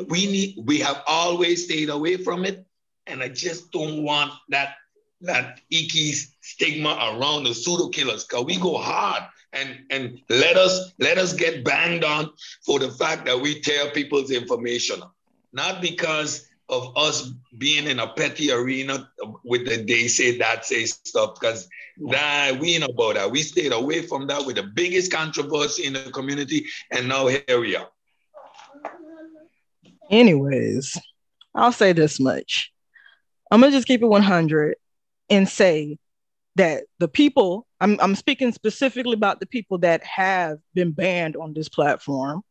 We 0.08 0.28
need. 0.28 0.56
We 0.66 0.80
have 0.80 1.02
always 1.08 1.66
stayed 1.66 1.90
away 1.90 2.18
from 2.18 2.46
it, 2.46 2.66
and 3.08 3.24
I 3.24 3.30
just 3.30 3.72
don't 3.72 4.04
want 4.04 4.32
that 4.50 4.76
that 5.22 5.60
icky 5.70 6.14
stigma 6.42 6.90
around 6.90 7.44
the 7.44 7.54
pseudo 7.54 7.90
killers. 7.90 8.26
Because 8.26 8.46
we 8.46 8.58
go 8.58 8.78
hard 8.78 9.24
and 9.54 9.80
and 9.90 10.22
let 10.30 10.58
us 10.58 10.94
let 11.00 11.18
us 11.18 11.34
get 11.34 11.64
banged 11.64 12.04
on 12.04 12.30
for 12.66 12.80
the 12.80 12.92
fact 12.92 13.26
that 13.26 13.40
we 13.40 13.60
tear 13.62 13.90
people's 13.92 14.32
information 14.32 15.02
not 15.54 15.82
because 15.82 16.48
of 16.70 16.96
us 16.96 17.32
being 17.58 17.88
in 17.88 18.00
a 18.00 18.08
petty 18.14 18.52
arena 18.52 19.10
with 19.44 19.66
the 19.66 19.84
they 19.84 20.08
say 20.08 20.38
that 20.38 20.66
say 20.66 20.86
stuff 20.86 21.40
because 21.40 21.68
that 22.12 22.58
we 22.60 22.76
ain't 22.76 22.84
about 22.84 23.16
that. 23.16 23.32
We 23.32 23.42
stayed 23.42 23.74
away 23.74 24.04
from 24.04 24.28
that 24.28 24.46
with 24.46 24.56
the 24.56 24.64
biggest 24.64 25.12
controversy 25.12 25.86
in 25.86 25.94
the 25.94 26.12
community 26.12 26.66
and 26.92 27.08
now 27.08 27.28
here 27.28 27.60
we 27.60 27.76
are. 27.76 27.90
Anyways, 30.10 30.98
I'll 31.54 31.72
say 31.72 31.92
this 31.94 32.20
much. 32.20 32.72
I'm 33.52 33.62
gonna 33.62 33.72
just 33.72 33.88
keep 33.88 34.04
it 34.04 34.06
100 34.06 34.76
and 35.30 35.48
say 35.48 35.98
that 36.56 36.84
the 37.00 37.08
people, 37.08 37.66
I'm, 37.80 37.98
I'm 38.02 38.16
speaking 38.16 38.52
specifically 38.52 39.14
about 39.14 39.40
the 39.40 39.46
people 39.46 39.78
that 39.80 40.04
have 40.04 40.60
been 40.74 40.92
banned 40.92 41.36
on 41.36 41.54
this 41.54 41.70
platform 41.70 42.42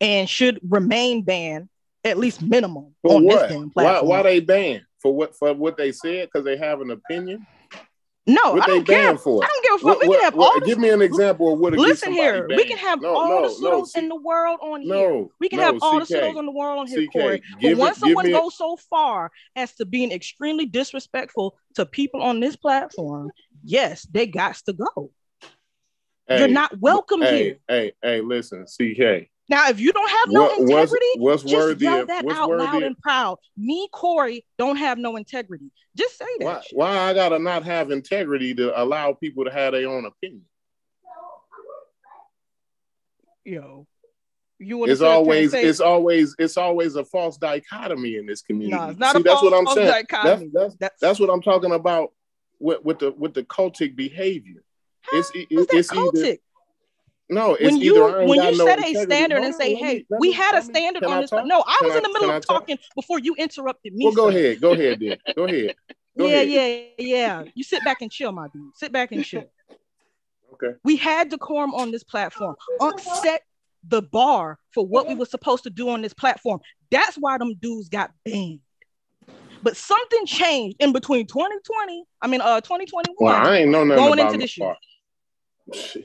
and 0.00 0.28
should 0.28 0.60
remain 0.68 1.22
banned 1.22 1.68
at 2.04 2.18
least 2.18 2.42
minimum 2.42 2.94
For 3.02 3.16
on 3.16 3.24
what? 3.24 3.48
this 3.48 3.52
damn 3.58 3.70
Why, 3.70 3.84
platform. 3.84 4.08
why 4.08 4.22
they 4.22 4.40
banned? 4.40 4.82
For 5.02 5.14
what? 5.14 5.34
For 5.34 5.52
what 5.54 5.76
they 5.76 5.92
said? 5.92 6.28
Because 6.32 6.44
they 6.44 6.56
have 6.56 6.80
an 6.80 6.90
opinion. 6.90 7.46
No, 8.26 8.52
what 8.52 8.62
I 8.62 8.66
don't 8.66 8.86
care. 8.86 9.16
for? 9.16 9.42
I 9.42 9.48
don't 9.48 9.62
give 9.64 9.72
a 9.72 9.78
fuck. 9.78 9.84
What- 9.84 10.00
we 10.02 10.08
what- 10.08 10.16
can 10.16 10.24
have 10.24 10.38
all 10.38 10.60
the 10.60 10.66
give 10.66 10.78
me 10.78 10.90
an 10.90 11.02
example 11.02 11.52
of 11.54 11.58
what. 11.58 11.72
Listen 11.72 12.12
here, 12.12 12.46
we 12.48 12.64
can 12.64 12.76
have 12.76 13.00
No, 13.00 13.14
all 13.16 13.28
no, 13.28 13.48
the 13.54 13.60
no, 13.62 13.82
pseudos 13.82 13.86
see- 13.88 13.98
in 14.00 14.08
the 14.08 14.16
world 14.16 14.58
on 14.62 14.82
here. 14.82 15.26
We 15.40 15.48
can 15.48 15.58
no, 15.58 15.64
have 15.64 15.78
all 15.82 15.98
the 15.98 16.06
CK, 16.06 16.14
pseudos 16.14 16.38
in 16.38 16.46
the 16.46 16.52
world 16.52 16.78
on 16.80 16.86
here, 16.86 17.06
CK, 17.06 17.12
Corey. 17.12 17.42
But 17.62 17.76
once 17.76 17.96
it- 17.96 18.00
someone 18.00 18.30
goes 18.30 18.56
so 18.56 18.76
far 18.76 19.32
as 19.56 19.74
to 19.76 19.84
being 19.86 20.12
extremely 20.12 20.66
disrespectful 20.66 21.56
to 21.74 21.86
people 21.86 22.22
on 22.22 22.40
this 22.40 22.56
platform, 22.56 23.30
yes, 23.64 24.02
they 24.10 24.26
got 24.26 24.56
to 24.66 24.74
go. 24.74 25.10
You're 26.28 26.46
not 26.46 26.78
welcome 26.78 27.22
hey, 27.22 27.42
here. 27.42 27.58
Hey, 27.66 27.92
hey, 28.02 28.20
listen, 28.20 28.64
CK. 28.66 29.28
Now, 29.50 29.68
if 29.68 29.80
you 29.80 29.92
don't 29.92 30.08
have 30.08 30.28
no 30.28 30.42
What- 30.42 30.60
integrity, 30.60 31.06
what's 31.16 31.42
just 31.42 31.54
worthy 31.54 31.84
yell 31.84 32.00
of- 32.02 32.06
that 32.06 32.24
what's 32.24 32.38
out 32.38 32.50
loud 32.50 32.82
and 32.84 32.96
proud. 32.98 33.36
Me, 33.56 33.88
Corey, 33.92 34.46
don't 34.58 34.76
have 34.76 34.96
no 34.96 35.16
integrity. 35.16 35.72
Just 35.96 36.16
say 36.16 36.24
that. 36.38 36.44
Why, 36.44 36.62
why 36.72 36.98
I 37.10 37.14
gotta 37.14 37.38
not 37.40 37.64
have 37.64 37.90
integrity 37.90 38.54
to 38.54 38.80
allow 38.80 39.12
people 39.12 39.44
to 39.44 39.50
have 39.50 39.72
their 39.72 39.88
own 39.88 40.06
opinion? 40.06 40.44
Yo, 43.44 43.86
you 44.60 44.84
It's 44.84 45.00
always, 45.00 45.52
it's 45.52 45.80
always, 45.80 46.36
it's 46.38 46.56
always 46.56 46.94
a 46.94 47.04
false 47.04 47.36
dichotomy 47.36 48.16
in 48.16 48.26
this 48.26 48.42
community. 48.42 48.76
No, 48.80 48.90
it's 48.90 48.98
not 49.00 49.16
See, 49.16 49.20
a 49.20 49.24
that's 49.24 49.42
what 49.42 49.54
I'm 49.54 49.64
false 49.64 49.76
saying. 49.76 49.88
dichotomy. 49.88 50.50
That's, 50.52 50.76
that's, 50.76 51.00
that's 51.00 51.18
what 51.18 51.30
I'm 51.30 51.42
talking 51.42 51.72
about 51.72 52.12
with, 52.60 52.84
with 52.84 52.98
the 53.00 53.10
with 53.12 53.34
the 53.34 53.42
cultic 53.42 53.96
behavior. 53.96 54.62
It's 55.12 55.30
it, 55.34 55.48
it's 55.50 55.92
either 55.92 56.10
cultic? 56.12 56.38
No, 57.30 57.54
it's 57.54 57.64
when 57.64 57.76
either 57.76 57.84
you 57.84 58.28
when 58.28 58.42
you 58.42 58.58
no 58.58 58.66
set 58.66 58.84
a 58.84 58.94
standard 58.94 59.42
and 59.42 59.54
say, 59.54 59.74
"Hey, 59.74 60.04
me- 60.10 60.18
we 60.18 60.32
had 60.32 60.56
a 60.56 60.62
standard 60.62 61.04
on 61.04 61.20
this," 61.20 61.30
no, 61.32 61.62
I 61.66 61.78
was 61.82 61.96
in 61.96 62.02
the 62.02 62.12
middle 62.12 62.30
of 62.30 62.44
talking 62.44 62.78
before 62.94 63.20
you 63.20 63.34
interrupted 63.36 63.94
me. 63.94 64.04
Well, 64.04 64.14
go 64.14 64.28
ahead, 64.28 64.60
go 64.60 64.72
ahead, 64.72 64.98
then. 65.00 65.16
Go 65.34 65.44
ahead. 65.44 65.74
Go 66.18 66.26
yeah, 66.26 66.40
ahead. 66.40 66.92
yeah, 66.98 67.06
yeah. 67.06 67.44
You 67.54 67.62
sit 67.62 67.84
back 67.84 68.02
and 68.02 68.10
chill, 68.10 68.32
my 68.32 68.48
dude. 68.52 68.76
Sit 68.76 68.90
back 68.90 69.12
and 69.12 69.24
chill. 69.24 69.44
Okay. 70.54 70.76
We 70.82 70.96
had 70.96 71.30
decorum 71.30 71.72
on 71.72 71.92
this 71.92 72.02
platform. 72.02 72.56
Unc 72.80 73.00
set 73.00 73.42
the 73.88 74.02
bar 74.02 74.58
for 74.74 74.84
what 74.84 75.06
we 75.06 75.14
were 75.14 75.24
supposed 75.24 75.62
to 75.64 75.70
do 75.70 75.88
on 75.88 76.02
this 76.02 76.12
platform. 76.12 76.60
That's 76.90 77.16
why 77.16 77.38
them 77.38 77.54
dudes 77.54 77.88
got 77.88 78.10
banned. 78.24 78.60
But 79.62 79.76
something 79.76 80.26
changed 80.26 80.76
in 80.80 80.92
between 80.92 81.26
2020, 81.26 82.04
I 82.20 82.26
mean, 82.26 82.40
uh, 82.40 82.60
2021. 82.60 83.14
Well, 83.18 83.34
I 83.34 83.58
ain't 83.58 83.70
know 83.70 83.84
nothing 83.84 84.04
going 84.04 84.18
about 84.18 84.34
into 84.34 84.44
this 84.44 84.58
year. 84.58 84.74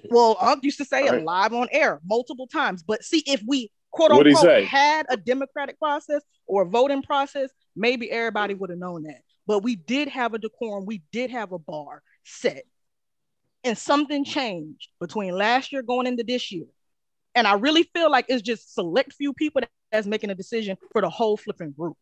Well, 0.10 0.38
Unc 0.40 0.64
used 0.64 0.77
to 0.77 0.85
say 0.85 1.06
it 1.06 1.11
Right. 1.11 1.24
live 1.24 1.53
on 1.53 1.68
air 1.72 2.02
multiple 2.06 2.48
times. 2.48 2.84
But 2.84 3.03
see, 3.03 3.24
if 3.26 3.42
we 3.48 3.72
quote 3.92 4.11
What'd 4.11 4.35
unquote 4.35 4.64
had 4.66 5.06
a 5.10 5.18
democratic 5.18 5.80
process 5.80 6.22
or 6.48 6.64
a 6.64 6.66
voting 6.66 7.02
process, 7.02 7.50
maybe 7.76 8.11
everybody 8.11 8.53
would 8.53 8.69
have 8.69 8.80
known 8.80 9.03
that. 9.03 9.22
But 9.48 9.60
we 9.60 9.76
did 9.76 10.08
have 10.10 10.34
a 10.34 10.40
decorum, 10.40 10.85
we 10.85 11.03
did 11.11 11.30
have 11.32 11.52
a 11.52 11.60
bar 11.60 12.02
set. 12.24 12.64
And 13.64 13.77
something 13.77 14.24
changed 14.24 14.90
between 15.00 15.35
last 15.35 15.72
year 15.72 15.82
going 15.82 16.08
into 16.08 16.24
this 16.24 16.52
year. 16.52 16.68
And 17.34 17.48
I 17.48 17.53
really 17.53 17.84
feel 17.94 18.11
like 18.11 18.26
it's 18.30 18.42
just 18.42 18.74
select 18.74 19.14
few 19.14 19.34
people 19.34 19.61
that's 19.92 20.08
making 20.08 20.30
a 20.30 20.35
decision 20.35 20.77
for 20.92 21.02
the 21.02 21.10
whole 21.10 21.35
flipping 21.35 21.72
group. 21.72 21.98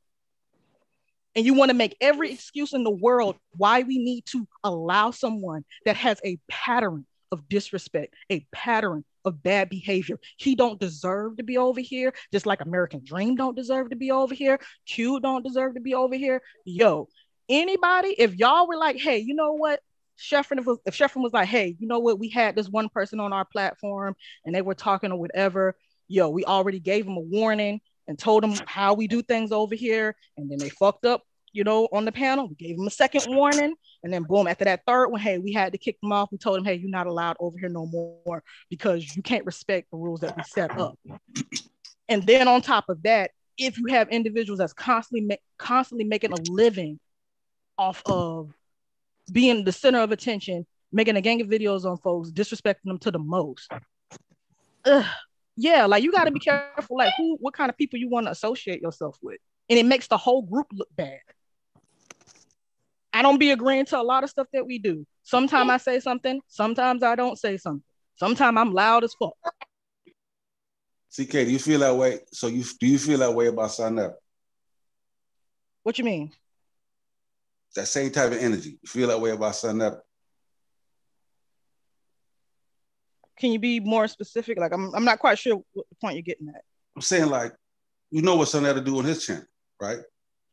And 1.35 1.45
you 1.45 1.53
want 1.53 1.69
to 1.69 1.73
make 1.73 1.95
every 1.99 2.31
excuse 2.31 2.73
in 2.73 2.83
the 2.83 2.91
world 2.91 3.37
why 3.57 3.81
we 3.81 3.97
need 3.97 4.25
to 4.27 4.47
allow 4.63 5.11
someone 5.11 5.65
that 5.85 5.95
has 5.95 6.19
a 6.23 6.37
pattern 6.49 7.05
of 7.33 7.49
disrespect, 7.49 8.13
a 8.29 8.45
pattern 8.53 9.03
of 9.25 9.43
bad 9.43 9.69
behavior. 9.69 10.19
He 10.37 10.55
don't 10.55 10.79
deserve 10.79 11.37
to 11.37 11.43
be 11.43 11.57
over 11.57 11.81
here, 11.81 12.13
just 12.31 12.45
like 12.45 12.61
American 12.61 13.01
Dream 13.03 13.35
don't 13.35 13.55
deserve 13.55 13.89
to 13.89 13.95
be 13.95 14.11
over 14.11 14.33
here. 14.33 14.59
Q 14.85 15.19
don't 15.19 15.43
deserve 15.43 15.73
to 15.73 15.81
be 15.81 15.93
over 15.95 16.15
here. 16.15 16.41
Yo, 16.65 17.07
anybody, 17.49 18.15
if 18.17 18.35
y'all 18.35 18.67
were 18.67 18.77
like, 18.77 18.97
hey, 18.97 19.17
you 19.17 19.33
know 19.33 19.53
what? 19.53 19.81
Sheffrin, 20.19 20.63
if, 20.85 20.95
Sheffrin 20.95 21.23
was 21.23 21.33
like, 21.33 21.47
hey, 21.47 21.75
you 21.79 21.87
know 21.87 21.99
what? 21.99 22.19
We 22.19 22.29
had 22.29 22.55
this 22.55 22.69
one 22.69 22.87
person 22.89 23.19
on 23.19 23.33
our 23.33 23.45
platform 23.45 24.15
and 24.45 24.53
they 24.53 24.61
were 24.61 24.75
talking 24.75 25.11
or 25.11 25.19
whatever. 25.19 25.75
Yo, 26.07 26.29
we 26.29 26.45
already 26.45 26.79
gave 26.79 27.05
them 27.05 27.17
a 27.17 27.21
warning 27.21 27.81
and 28.07 28.19
told 28.19 28.43
them 28.43 28.53
how 28.67 28.93
we 28.93 29.07
do 29.07 29.21
things 29.21 29.51
over 29.51 29.73
here. 29.73 30.15
And 30.37 30.51
then 30.51 30.59
they 30.59 30.69
fucked 30.69 31.05
up, 31.05 31.23
you 31.53 31.63
know, 31.63 31.87
on 31.93 32.03
the 32.03 32.11
panel. 32.11 32.47
We 32.47 32.55
gave 32.55 32.77
them 32.77 32.87
a 32.87 32.91
second 32.91 33.23
warning. 33.27 33.75
And 34.03 34.11
then 34.11 34.23
boom, 34.23 34.47
after 34.47 34.65
that 34.65 34.81
third 34.85 35.09
one, 35.09 35.21
hey, 35.21 35.37
we 35.37 35.53
had 35.53 35.71
to 35.71 35.77
kick 35.77 36.01
them 36.01 36.11
off. 36.11 36.29
We 36.31 36.37
told 36.37 36.57
them, 36.57 36.65
hey, 36.65 36.75
you're 36.75 36.89
not 36.89 37.07
allowed 37.07 37.37
over 37.39 37.57
here 37.57 37.69
no 37.69 37.85
more 37.85 38.43
because 38.69 39.15
you 39.15 39.21
can't 39.21 39.45
respect 39.45 39.89
the 39.91 39.97
rules 39.97 40.19
that 40.21 40.35
we 40.35 40.43
set 40.43 40.77
up. 40.77 40.99
And 42.09 42.23
then 42.23 42.47
on 42.47 42.61
top 42.61 42.89
of 42.89 43.01
that, 43.03 43.31
if 43.57 43.77
you 43.77 43.85
have 43.87 44.09
individuals 44.09 44.57
that's 44.57 44.73
constantly 44.73 45.27
ma- 45.27 45.35
constantly 45.57 46.05
making 46.05 46.33
a 46.33 46.41
living 46.49 46.99
off 47.77 48.01
of 48.05 48.51
being 49.31 49.63
the 49.63 49.71
center 49.71 49.99
of 49.99 50.11
attention, 50.11 50.65
making 50.91 51.15
a 51.15 51.21
gang 51.21 51.39
of 51.39 51.47
videos 51.47 51.85
on 51.85 51.97
folks, 51.97 52.31
disrespecting 52.31 52.85
them 52.85 52.97
to 52.99 53.11
the 53.11 53.19
most. 53.19 53.71
Ugh. 54.85 55.05
Yeah, 55.55 55.85
like 55.85 56.03
you 56.03 56.11
got 56.11 56.23
to 56.25 56.31
be 56.31 56.39
careful, 56.39 56.97
like 56.97 57.13
who, 57.15 57.37
what 57.39 57.53
kind 57.53 57.69
of 57.69 57.77
people 57.77 57.99
you 57.99 58.09
want 58.09 58.25
to 58.25 58.31
associate 58.31 58.81
yourself 58.81 59.17
with, 59.21 59.39
and 59.69 59.77
it 59.77 59.85
makes 59.85 60.07
the 60.07 60.17
whole 60.17 60.41
group 60.41 60.65
look 60.73 60.89
bad. 60.95 61.19
I 63.13 63.21
don't 63.21 63.37
be 63.37 63.51
agreeing 63.51 63.85
to 63.85 63.99
a 63.99 64.01
lot 64.01 64.23
of 64.23 64.29
stuff 64.31 64.47
that 64.53 64.65
we 64.65 64.79
do. 64.79 65.05
Sometimes 65.21 65.69
I 65.69 65.77
say 65.77 65.99
something, 65.99 66.41
sometimes 66.47 67.03
I 67.03 67.15
don't 67.15 67.37
say 67.37 67.57
something. 67.57 67.83
Sometimes 68.15 68.57
I'm 68.57 68.73
loud 68.73 69.03
as 69.03 69.13
fuck. 69.13 69.33
CK, 71.15 71.31
do 71.31 71.51
you 71.51 71.59
feel 71.59 71.79
that 71.81 71.95
way? 71.95 72.19
So 72.31 72.47
you 72.47 72.63
do 72.79 72.87
you 72.87 72.97
feel 72.97 73.19
that 73.19 73.33
way 73.33 73.47
about 73.47 73.71
Sa 73.71 73.89
Neter? 73.89 74.15
What 75.83 75.99
you 75.99 76.03
mean? 76.03 76.31
That 77.75 77.87
same 77.87 78.11
type 78.11 78.31
of 78.31 78.37
energy. 78.39 78.79
You 78.81 78.87
feel 78.87 79.07
that 79.09 79.21
way 79.21 79.29
about 79.29 79.55
Sa 79.55 79.71
Neter? 79.71 80.01
Can 83.37 83.51
you 83.51 83.59
be 83.59 83.79
more 83.79 84.07
specific? 84.07 84.57
Like 84.57 84.73
I'm, 84.73 84.93
I'm 84.95 85.05
not 85.05 85.19
quite 85.19 85.37
sure 85.37 85.57
what 85.73 85.85
the 85.89 85.95
point 86.01 86.15
you're 86.15 86.23
getting 86.23 86.49
at. 86.49 86.63
I'm 86.95 87.01
saying 87.01 87.29
like, 87.29 87.53
you 88.09 88.23
know 88.23 88.35
what 88.35 88.47
Sa 88.47 88.59
Neter 88.59 88.81
do 88.81 88.97
on 88.97 89.05
his 89.05 89.23
channel, 89.23 89.45
right? 89.79 89.99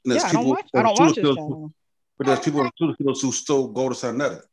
And 0.05 0.15
Yeah, 0.15 0.27
I 0.27 0.33
don't 0.33 0.47
watch. 0.47 0.69
I 0.75 0.83
don't 0.83 0.99
watch 0.99 1.17
his 1.17 1.37
channel. 1.37 1.73
But 2.21 2.27
there's 2.27 2.41
people 2.41 2.69
who 2.79 3.33
still 3.33 3.69
go 3.69 3.89
to 3.89 3.95
Sa 3.95 4.13
Neter. 4.13 4.45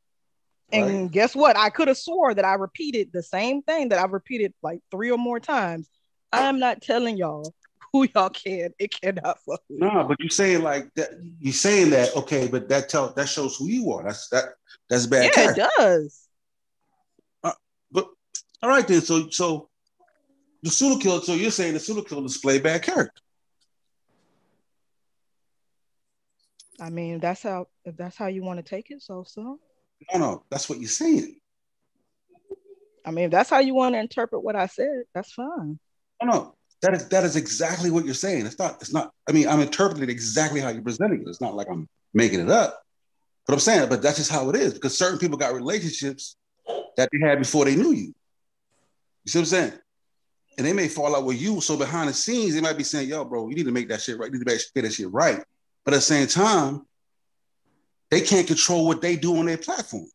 And 0.71 1.11
guess 1.11 1.35
what? 1.35 1.57
I 1.57 1.69
could 1.69 1.89
have 1.89 1.97
swore 1.97 2.33
that 2.33 2.45
I 2.45 2.53
repeated 2.53 3.11
the 3.11 3.21
same 3.21 3.61
thing 3.61 3.89
that 3.89 3.99
I've 3.99 4.13
repeated 4.13 4.53
like 4.63 4.79
three 4.89 5.11
or 5.11 5.17
more 5.17 5.41
times. 5.41 5.89
I'm 6.31 6.59
not 6.59 6.81
telling 6.81 7.17
y'all 7.17 7.53
who 7.91 8.07
y'all 8.15 8.29
can. 8.29 8.73
It 8.79 8.93
cannot 9.01 9.39
fuck 9.41 9.59
with. 9.67 9.81
No, 9.81 10.05
but 10.07 10.17
you're 10.21 10.29
saying 10.29 10.63
like 10.63 10.93
that. 10.95 11.09
You 11.41 11.51
saying 11.51 11.89
that 11.89 12.15
okay, 12.15 12.47
but 12.47 12.69
that 12.69 12.87
tell 12.87 13.09
that 13.09 13.27
shows 13.27 13.57
who 13.57 13.67
you 13.67 13.91
are. 13.91 14.01
That's 14.01 14.29
that. 14.29 14.45
That's 14.89 15.05
bad. 15.05 15.23
Yeah, 15.23 15.27
it 15.27 15.33
character. 15.33 15.67
does. 15.77 16.27
Uh, 17.43 17.51
but 17.91 18.07
all 18.63 18.69
right 18.69 18.87
then. 18.87 19.01
So 19.01 19.29
so 19.29 19.67
the 20.63 20.69
pseudo 20.69 21.01
killer. 21.01 21.19
So 21.19 21.33
you're 21.33 21.51
saying 21.51 21.73
the 21.73 21.81
pseudo 21.81 22.03
killer 22.03 22.21
display 22.21 22.59
bad 22.59 22.83
character. 22.83 23.21
I 26.79 26.89
mean, 26.89 27.19
that's 27.19 27.43
how 27.43 27.67
if 27.85 27.97
that's 27.97 28.17
how 28.17 28.27
you 28.27 28.43
want 28.43 28.57
to 28.57 28.63
take 28.63 28.91
it. 28.91 29.01
So 29.01 29.23
so. 29.25 29.59
No, 30.13 30.19
no, 30.19 30.43
that's 30.49 30.69
what 30.69 30.79
you're 30.79 30.89
saying. 30.89 31.37
I 33.05 33.11
mean, 33.11 33.25
if 33.25 33.31
that's 33.31 33.49
how 33.49 33.59
you 33.59 33.73
want 33.73 33.95
to 33.95 33.99
interpret 33.99 34.43
what 34.43 34.55
I 34.55 34.67
said, 34.67 35.03
that's 35.15 35.31
fine. 35.31 35.79
No, 36.21 36.31
no, 36.31 36.55
that 36.81 36.93
is 36.93 37.07
that 37.09 37.23
is 37.23 37.35
exactly 37.35 37.89
what 37.89 38.05
you're 38.05 38.13
saying. 38.13 38.45
It's 38.45 38.59
not. 38.59 38.75
It's 38.81 38.93
not. 38.93 39.11
I 39.27 39.31
mean, 39.31 39.47
I'm 39.47 39.61
interpreting 39.61 40.03
it 40.03 40.09
exactly 40.09 40.59
how 40.59 40.69
you're 40.69 40.83
presenting 40.83 41.21
it. 41.21 41.27
It's 41.27 41.41
not 41.41 41.55
like 41.55 41.67
I'm 41.69 41.87
making 42.13 42.39
it 42.39 42.49
up. 42.49 42.81
But 43.47 43.53
I'm 43.53 43.59
saying, 43.59 43.89
but 43.89 44.01
that's 44.01 44.17
just 44.17 44.31
how 44.31 44.49
it 44.49 44.55
is 44.55 44.73
because 44.73 44.97
certain 44.97 45.19
people 45.19 45.37
got 45.37 45.53
relationships 45.53 46.35
that 46.97 47.09
they 47.11 47.25
had 47.25 47.39
before 47.39 47.65
they 47.65 47.75
knew 47.75 47.93
you. 47.93 48.13
You 49.23 49.31
see 49.31 49.39
what 49.39 49.43
I'm 49.43 49.45
saying? 49.45 49.73
And 50.57 50.67
they 50.67 50.73
may 50.73 50.87
fall 50.87 51.15
out 51.15 51.23
with 51.23 51.41
you. 51.41 51.61
So 51.61 51.77
behind 51.77 52.09
the 52.09 52.13
scenes, 52.13 52.55
they 52.55 52.61
might 52.61 52.77
be 52.77 52.83
saying, 52.83 53.07
"Yo, 53.09 53.23
bro, 53.23 53.47
you 53.47 53.55
need 53.55 53.65
to 53.65 53.71
make 53.71 53.87
that 53.89 54.01
shit 54.01 54.17
right. 54.17 54.27
You 54.27 54.37
need 54.37 54.45
to 54.45 54.53
make 54.53 54.83
that 54.83 54.93
shit 54.93 55.11
right." 55.11 55.43
But 55.87 55.93
at 55.93 55.97
the 55.99 56.01
same 56.01 56.27
time, 56.27 56.85
they 58.11 58.19
can't 58.19 58.45
control 58.45 58.87
what 58.87 59.01
they 59.01 59.15
do 59.15 59.37
on 59.37 59.45
their 59.45 59.57
platform. 59.57 60.07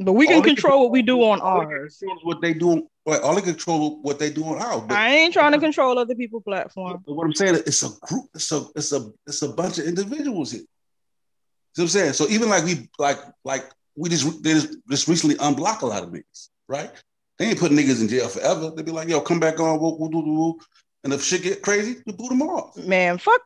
But 0.00 0.14
we 0.14 0.26
can 0.26 0.40
they 0.40 0.54
control 0.54 0.84
what 0.84 0.90
we 0.90 1.02
do 1.02 1.22
on 1.22 1.42
all 1.42 1.60
ours. 1.60 2.02
what 2.22 2.40
they 2.40 2.54
do. 2.54 2.88
Well, 3.04 3.22
all 3.22 3.34
they 3.34 3.42
control 3.42 4.00
what 4.00 4.18
they 4.18 4.30
do 4.30 4.44
on 4.44 4.56
ours. 4.56 4.84
But 4.88 4.96
I 4.96 5.10
ain't 5.10 5.34
trying 5.34 5.52
to 5.52 5.58
control 5.58 5.98
other 5.98 6.14
people's 6.14 6.44
platform. 6.44 7.04
But 7.06 7.12
what 7.12 7.26
I'm 7.26 7.34
saying, 7.34 7.56
it's 7.56 7.82
a 7.82 7.90
group, 8.06 8.30
it's 8.34 8.50
a 8.52 8.64
it's 8.74 8.92
a 8.92 9.10
it's 9.26 9.42
a 9.42 9.50
bunch 9.50 9.78
of 9.78 9.84
individuals 9.84 10.52
here. 10.52 10.62
See 10.62 11.82
what 11.82 11.84
I'm 11.84 11.88
saying? 11.88 12.12
So 12.14 12.26
even 12.30 12.48
like 12.48 12.64
we 12.64 12.88
like 12.98 13.18
like 13.44 13.66
we 13.96 14.08
just 14.08 14.42
they 14.42 14.54
just, 14.54 14.78
just 14.88 15.08
recently 15.08 15.36
unblock 15.36 15.82
a 15.82 15.86
lot 15.86 16.04
of 16.04 16.08
niggas, 16.08 16.48
right? 16.68 16.90
They 17.38 17.48
ain't 17.48 17.58
putting 17.58 17.76
niggas 17.76 18.00
in 18.00 18.08
jail 18.08 18.28
forever. 18.28 18.70
They 18.74 18.82
be 18.82 18.92
like, 18.92 19.10
yo, 19.10 19.20
come 19.20 19.40
back 19.40 19.60
on, 19.60 19.78
we'll, 19.78 19.98
we'll 19.98 20.10
woo. 20.10 20.58
And 21.04 21.12
if 21.12 21.22
shit 21.22 21.42
get 21.42 21.60
crazy, 21.60 21.96
you 22.06 22.14
boot 22.14 22.30
them 22.30 22.40
off. 22.40 22.74
Man, 22.78 23.18
fuck. 23.18 23.42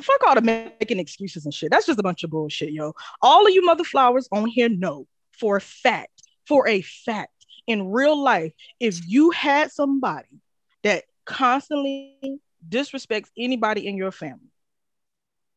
Fuck 0.00 0.24
all 0.26 0.34
the 0.34 0.40
making 0.40 0.98
excuses 0.98 1.44
and 1.44 1.52
shit. 1.52 1.70
That's 1.70 1.86
just 1.86 1.98
a 1.98 2.02
bunch 2.02 2.24
of 2.24 2.30
bullshit, 2.30 2.72
yo. 2.72 2.94
All 3.20 3.46
of 3.46 3.52
you 3.52 3.64
mother 3.64 3.84
flowers 3.84 4.28
on 4.32 4.46
here 4.46 4.68
know 4.68 5.06
for 5.32 5.56
a 5.56 5.60
fact, 5.60 6.22
for 6.46 6.66
a 6.66 6.80
fact, 6.80 7.30
in 7.66 7.90
real 7.90 8.20
life, 8.20 8.52
if 8.80 9.00
you 9.06 9.30
had 9.30 9.70
somebody 9.70 10.40
that 10.82 11.04
constantly 11.24 12.38
disrespects 12.66 13.28
anybody 13.36 13.86
in 13.86 13.96
your 13.96 14.10
family, 14.10 14.52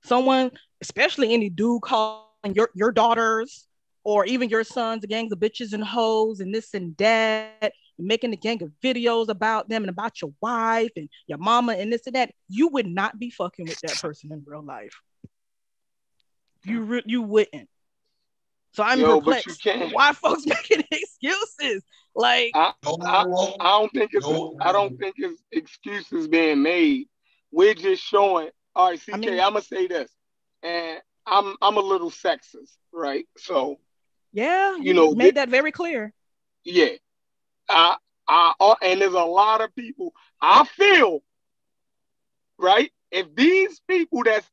someone, 0.04 0.52
especially 0.82 1.34
any 1.34 1.50
dude 1.50 1.82
calling 1.82 2.26
your, 2.54 2.70
your 2.76 2.92
daughters 2.92 3.68
or 4.04 4.26
even 4.26 4.50
your 4.50 4.64
sons 4.64 5.06
gangs 5.06 5.32
of 5.32 5.40
bitches 5.40 5.74
and 5.74 5.84
hoes 5.84 6.40
and 6.40 6.54
this 6.54 6.74
and 6.74 6.96
that, 6.98 7.74
making 8.00 8.34
a 8.34 8.36
gang 8.36 8.62
of 8.64 8.72
videos 8.84 9.28
about 9.30 9.70
them 9.70 9.84
and 9.84 9.90
about 9.90 10.22
your 10.22 10.32
wife 10.42 10.92
and 10.96 11.10
your 11.28 11.38
mama 11.38 11.74
and 11.74 11.92
this 11.92 12.06
and 12.08 12.16
that, 12.16 12.32
you 12.50 12.68
would 12.70 12.86
not 12.88 13.18
be 13.20 13.30
fucking 13.30 13.66
with 13.66 13.80
that 13.82 13.98
person 14.02 14.32
in 14.32 14.44
real 14.46 14.64
life. 14.64 14.94
You 16.64 16.82
re- 16.82 17.04
you 17.06 17.22
wouldn't. 17.22 17.70
So 18.74 18.84
I'm 18.84 19.00
Yo, 19.00 19.22
but 19.22 19.46
you 19.46 19.54
perplexed. 19.54 19.64
can't- 19.64 19.94
Why 19.94 20.12
folks 20.14 20.46
making 20.46 20.84
excuses? 20.92 21.84
Like 22.16 22.52
I, 22.56 22.74
I, 22.86 23.26
I 23.60 23.80
don't 23.80 23.92
think 23.94 24.12
it's 24.14 24.26
I 24.62 24.72
don't 24.72 24.98
think 24.98 25.16
it's 25.18 25.42
excuses 25.52 26.28
being 26.28 26.62
made. 26.64 27.08
We're 27.52 27.76
just 27.76 28.04
showing. 28.04 28.50
All 28.76 28.90
right, 28.90 29.00
CK, 29.00 29.14
I 29.14 29.18
mean- 29.18 29.30
am 29.40 29.54
gonna 29.54 29.62
say 29.62 29.88
this, 29.88 30.12
and 30.64 31.00
I'm 31.26 31.56
I'm 31.62 31.78
a 31.78 31.82
little 31.82 32.10
sexist, 32.12 32.76
right? 32.92 33.26
So 33.38 33.80
yeah, 34.34 34.76
You 34.78 34.94
know, 34.94 35.14
made 35.16 35.26
thi- 35.26 35.32
that 35.32 35.50
very 35.50 35.72
clear. 35.72 36.14
yeah, 36.64 36.90
I 37.70 37.98
I 38.28 38.54
uh, 38.60 38.76
and 38.82 39.02
there's 39.02 39.14
a 39.14 39.20
lot 39.24 39.62
of 39.62 39.74
people. 39.76 40.14
I 40.42 40.66
feel 40.66 41.22
right 42.58 42.92
if 43.12 43.34
these 43.36 43.80
people 43.88 44.24
that's 44.24 44.48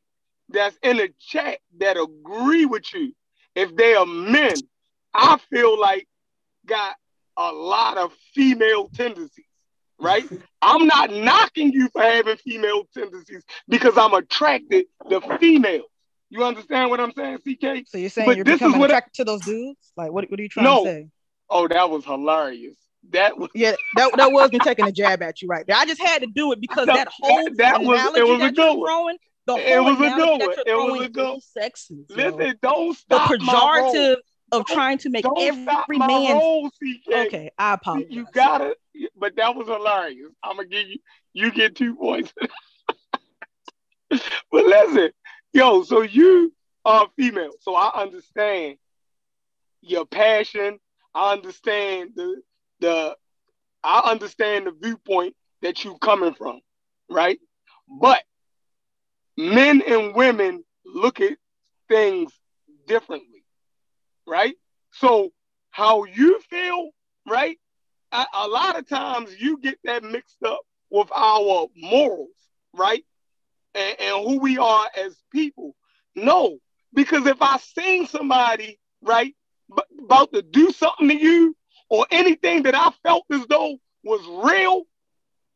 that's 0.48 0.76
in 0.82 0.98
the 0.98 1.10
chat 1.18 1.58
that 1.78 1.96
agree 1.96 2.66
with 2.66 2.84
you, 2.94 3.12
if 3.54 3.74
they 3.76 3.94
are 3.94 4.06
men, 4.06 4.54
I 5.14 5.38
feel 5.50 5.78
like 5.80 6.06
got 6.66 6.94
a 7.36 7.50
lot 7.52 7.96
of 7.98 8.12
female 8.34 8.88
tendencies, 8.94 9.46
right? 9.98 10.24
I'm 10.62 10.86
not 10.86 11.10
knocking 11.12 11.72
you 11.72 11.88
for 11.92 12.02
having 12.02 12.36
female 12.36 12.84
tendencies 12.94 13.42
because 13.68 13.96
I'm 13.98 14.14
attracted 14.14 14.86
to 15.10 15.20
females. 15.38 15.84
You 16.30 16.44
understand 16.44 16.90
what 16.90 17.00
I'm 17.00 17.12
saying, 17.12 17.38
CK? 17.38 17.86
So 17.86 17.98
you're 17.98 18.08
saying 18.10 18.26
But 18.28 18.36
you're 18.36 18.44
this 18.44 18.54
is 18.54 18.58
becoming 18.60 18.80
what 18.80 18.90
I- 18.90 18.94
attracted 18.98 19.14
to 19.14 19.24
those 19.24 19.42
dudes? 19.42 19.92
Like 19.96 20.12
what, 20.12 20.30
what 20.30 20.38
are 20.38 20.42
you 20.42 20.48
trying 20.48 20.64
No. 20.64 20.84
to 20.84 20.90
say? 20.90 21.08
Oh, 21.50 21.68
that 21.68 21.90
was 21.90 22.04
hilarious. 22.04 22.76
That 23.10 23.38
was 23.38 23.50
Yeah, 23.54 23.74
that, 23.96 24.16
that 24.16 24.32
was 24.32 24.50
me 24.50 24.58
taking 24.58 24.86
a 24.86 24.92
jab 24.92 25.22
at 25.22 25.40
you 25.42 25.48
right 25.48 25.66
there. 25.66 25.76
I 25.76 25.84
just 25.86 26.00
had 26.00 26.22
to 26.22 26.26
do 26.26 26.52
it 26.52 26.60
because 26.60 26.86
No, 26.86 26.94
that 26.94 27.08
whole 27.20 27.44
that- 27.44 27.56
that 27.58 27.82
was- 27.82 28.00
it 28.16 28.26
was 28.26 28.42
a 28.42 28.50
good 28.50 28.76
one. 28.78 28.86
throwing, 28.86 29.18
The 29.46 29.56
It 29.56 29.78
was 29.82 29.96
a 29.96 29.98
good 30.16 30.40
one. 30.40 30.54
It 30.66 30.74
was 30.74 31.02
a 31.02 31.08
good- 31.10 31.36
is 31.36 31.50
sexist. 31.56 32.10
Listen, 32.16 32.58
don't 32.62 32.88
the 32.88 32.94
stop 32.94 33.30
roll. 33.30 33.38
pejorative 33.38 34.16
of 34.52 34.66
trying 34.66 34.98
to 34.98 35.10
make 35.10 35.24
Don't 35.24 35.38
every 35.38 35.98
man. 35.98 36.70
Okay, 37.12 37.50
I 37.58 37.74
apologize. 37.74 38.10
You 38.10 38.26
got 38.32 38.62
it, 38.62 38.78
but 39.16 39.36
that 39.36 39.54
was 39.54 39.66
hilarious. 39.68 40.32
I'm 40.42 40.56
gonna 40.56 40.68
give 40.68 40.88
you. 40.88 40.98
You 41.34 41.50
get 41.50 41.74
two 41.76 41.94
points. 41.96 42.32
but 44.10 44.64
listen, 44.64 45.10
yo. 45.52 45.82
So 45.82 46.02
you 46.02 46.52
are 46.84 47.08
female, 47.16 47.52
so 47.60 47.74
I 47.74 47.90
understand 48.02 48.76
your 49.82 50.06
passion. 50.06 50.78
I 51.14 51.32
understand 51.32 52.10
the 52.16 52.40
the. 52.80 53.16
I 53.82 54.10
understand 54.10 54.66
the 54.66 54.72
viewpoint 54.72 55.34
that 55.62 55.84
you 55.84 55.96
coming 55.98 56.34
from, 56.34 56.60
right? 57.10 57.38
But 58.00 58.22
men 59.36 59.82
and 59.86 60.14
women 60.14 60.64
look 60.86 61.20
at 61.20 61.36
things 61.88 62.32
differently, 62.86 63.44
right? 64.26 64.54
So 64.92 65.30
how 65.70 66.04
you 66.04 66.40
feel, 66.48 66.90
right? 67.28 67.58
A, 68.12 68.24
a 68.34 68.48
lot 68.48 68.78
of 68.78 68.88
times 68.88 69.34
you 69.38 69.58
get 69.58 69.78
that 69.84 70.02
mixed 70.02 70.42
up 70.44 70.60
with 70.90 71.10
our 71.14 71.66
morals, 71.76 72.30
right? 72.72 73.04
And, 73.74 73.96
and 74.00 74.24
who 74.24 74.38
we 74.38 74.58
are 74.58 74.86
as 74.96 75.16
people. 75.32 75.74
No, 76.14 76.58
because 76.94 77.26
if 77.26 77.42
I 77.42 77.58
seen 77.58 78.06
somebody, 78.06 78.78
right, 79.02 79.34
b- 79.74 79.82
about 80.04 80.32
to 80.32 80.42
do 80.42 80.70
something 80.70 81.08
to 81.08 81.16
you 81.16 81.56
or 81.88 82.06
anything 82.10 82.64
that 82.64 82.74
I 82.74 82.90
felt 83.02 83.24
as 83.32 83.46
though 83.48 83.78
was 84.02 84.20
real, 84.44 84.84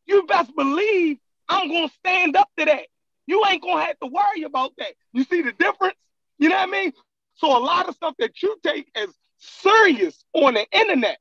you 0.06 0.24
best 0.26 0.54
believe 0.56 1.18
I'm 1.48 1.68
gonna 1.68 1.88
stand 1.88 2.36
up 2.36 2.48
to 2.58 2.64
that. 2.64 2.86
You 3.26 3.44
ain't 3.46 3.62
gonna 3.62 3.84
have 3.84 3.98
to 4.00 4.06
worry 4.06 4.42
about 4.42 4.72
that. 4.78 4.94
You 5.12 5.24
see 5.24 5.42
the 5.42 5.52
difference? 5.52 5.96
You 6.38 6.48
know 6.48 6.56
what 6.56 6.68
I 6.68 6.72
mean? 6.72 6.92
So 7.34 7.56
a 7.56 7.60
lot 7.60 7.88
of 7.88 7.94
stuff 7.94 8.14
that 8.18 8.42
you 8.42 8.56
take 8.64 8.90
as 8.94 9.08
serious 9.38 10.24
on 10.32 10.54
the 10.54 10.66
internet, 10.72 11.18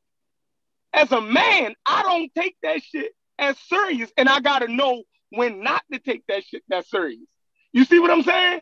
as 0.94 1.11
a 1.11 1.22
man, 1.22 1.76
I 1.86 2.03
don't 2.03 2.34
take 2.34 2.56
that 2.64 2.82
shit 2.82 3.14
as 3.38 3.58
serious, 3.60 4.11
and 4.18 4.27
I 4.27 4.40
gotta 4.40 4.68
know 4.68 5.03
when 5.30 5.64
not 5.64 5.84
to 5.92 6.00
take 6.00 6.24
that 6.27 6.44
shit 6.45 6.64
that 6.69 6.88
serious. 6.88 7.19
You 7.74 7.86
see 7.86 8.00
what 8.00 8.11
I'm 8.11 8.24
saying? 8.24 8.61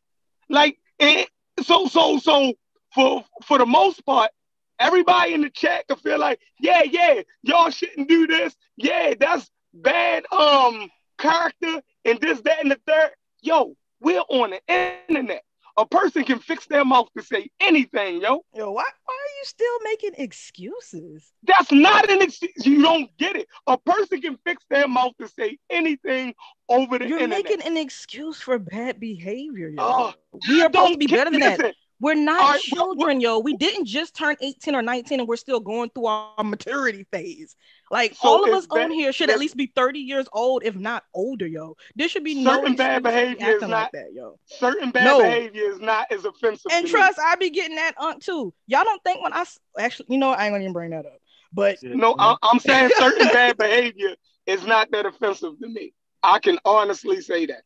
Like, 0.49 0.77
it, 0.99 1.29
so, 1.63 1.87
so, 1.87 2.17
so, 2.17 2.53
for 2.93 3.23
for 3.43 3.57
the 3.57 3.65
most 3.65 4.05
part, 4.05 4.31
everybody 4.79 5.33
in 5.33 5.41
the 5.41 5.49
chat 5.49 5.87
can 5.87 5.97
feel 5.97 6.19
like, 6.19 6.39
yeah, 6.59 6.83
yeah, 6.83 7.21
y'all 7.43 7.69
shouldn't 7.69 8.09
do 8.09 8.27
this. 8.27 8.55
Yeah, 8.77 9.13
that's 9.19 9.49
bad 9.73 10.25
um 10.31 10.89
character 11.17 11.81
and 12.05 12.19
this, 12.19 12.41
that, 12.41 12.61
and 12.61 12.71
the 12.71 12.79
third. 12.87 13.11
Yo, 13.41 13.75
we're 13.99 14.21
on 14.29 14.51
the 14.51 14.61
internet. 14.67 15.43
A 15.77 15.85
person 15.85 16.23
can 16.23 16.39
fix 16.39 16.67
their 16.67 16.85
mouth 16.85 17.09
to 17.17 17.23
say 17.23 17.49
anything, 17.59 18.21
yo. 18.21 18.45
Yo, 18.53 18.71
why, 18.71 18.83
why 19.05 19.13
are 19.13 19.33
you 19.39 19.43
still 19.43 19.77
making 19.83 20.11
excuses? 20.17 21.33
That's 21.43 21.69
not 21.69 22.09
an 22.09 22.21
excuse. 22.21 22.65
You 22.65 22.81
don't 22.81 23.09
get 23.17 23.35
it. 23.35 23.47
A 23.67 23.77
person 23.77 24.21
can 24.21 24.37
fix 24.45 24.63
their 24.69 24.87
mouth 24.87 25.11
to 25.19 25.27
say 25.27 25.57
anything 25.69 26.33
over 26.69 26.97
the 26.97 27.07
You're 27.07 27.19
internet. 27.19 27.43
making 27.43 27.67
an 27.67 27.75
excuse 27.75 28.39
for 28.39 28.57
bad 28.57 29.01
behavior, 29.01 29.67
yo. 29.67 29.83
Oh, 29.83 30.13
we 30.47 30.61
are 30.61 30.65
supposed 30.71 30.93
to 30.93 30.97
be 30.97 31.07
better 31.07 31.29
than 31.29 31.41
that. 31.41 31.75
Listen. 31.99 32.01
We're 32.01 32.15
not 32.25 32.41
All 32.41 32.51
right, 32.51 32.61
children, 32.61 33.21
yo. 33.21 33.39
We 33.39 33.55
didn't 33.55 33.85
just 33.85 34.15
turn 34.15 34.35
18 34.41 34.75
or 34.75 34.81
19 34.81 35.19
and 35.19 35.27
we're 35.27 35.35
still 35.37 35.59
going 35.59 35.89
through 35.89 36.05
our 36.07 36.43
maturity 36.43 37.05
phase. 37.11 37.55
Like 37.91 38.15
So 38.15 38.29
all 38.29 38.43
of 38.43 38.49
is 38.49 38.65
us 38.65 38.67
on 38.71 38.91
here 38.91 39.11
should 39.13 39.29
at 39.29 39.39
least 39.39 39.55
be 39.55 39.71
30 39.75 39.99
years 39.99 40.27
old, 40.33 40.63
if 40.63 40.75
not 40.75 41.03
older, 41.13 41.47
yo. 41.47 41.77
There 41.95 42.09
should 42.09 42.23
be 42.23 42.35
no 42.35 42.53
Certain 42.55 42.75
bad 42.75 43.05
excuse 43.05 43.13
to 43.13 43.19
be 43.35 43.35
behavior 43.35 43.47
is 43.47 43.53
acting 43.55 43.69
like 43.69 43.81
not- 43.83 43.91
that, 43.93 44.13
yo. 44.13 44.39
Certain 44.45 44.91
bad 44.91 45.03
No. 45.05 45.19
behavior 45.19 45.71
is 45.71 45.79
not 45.79 46.11
as 46.11 46.25
offensive. 46.25 46.71
And 46.71 46.87
trust, 46.87 47.17
me. 47.17 47.23
I 47.27 47.35
be 47.35 47.49
getting 47.49 47.75
that 47.75 47.93
unk 47.97 48.23
too. 48.23 48.53
Y'all 48.67 48.83
don't 48.83 49.03
think 49.03 49.21
when 49.23 49.33
I 49.33 49.45
actually, 49.77 50.07
you 50.09 50.17
know. 50.17 50.31
I 50.31 50.45
ain't 50.45 50.53
gonna 50.53 50.63
even 50.63 50.73
bring 50.73 50.91
that 50.91 51.05
up. 51.05 51.19
But 51.53 51.81
No, 51.83 52.15
I, 52.19 52.35
I'm 52.43 52.59
saying 52.59 52.89
certain 52.97 53.27
bad 53.27 53.57
behavior 53.57 54.15
is 54.45 54.65
not 54.65 54.91
that 54.91 55.05
offensive 55.05 55.59
to 55.59 55.67
me. 55.67 55.93
I 56.23 56.39
can 56.39 56.59
honestly 56.65 57.21
say 57.21 57.45
that. 57.45 57.61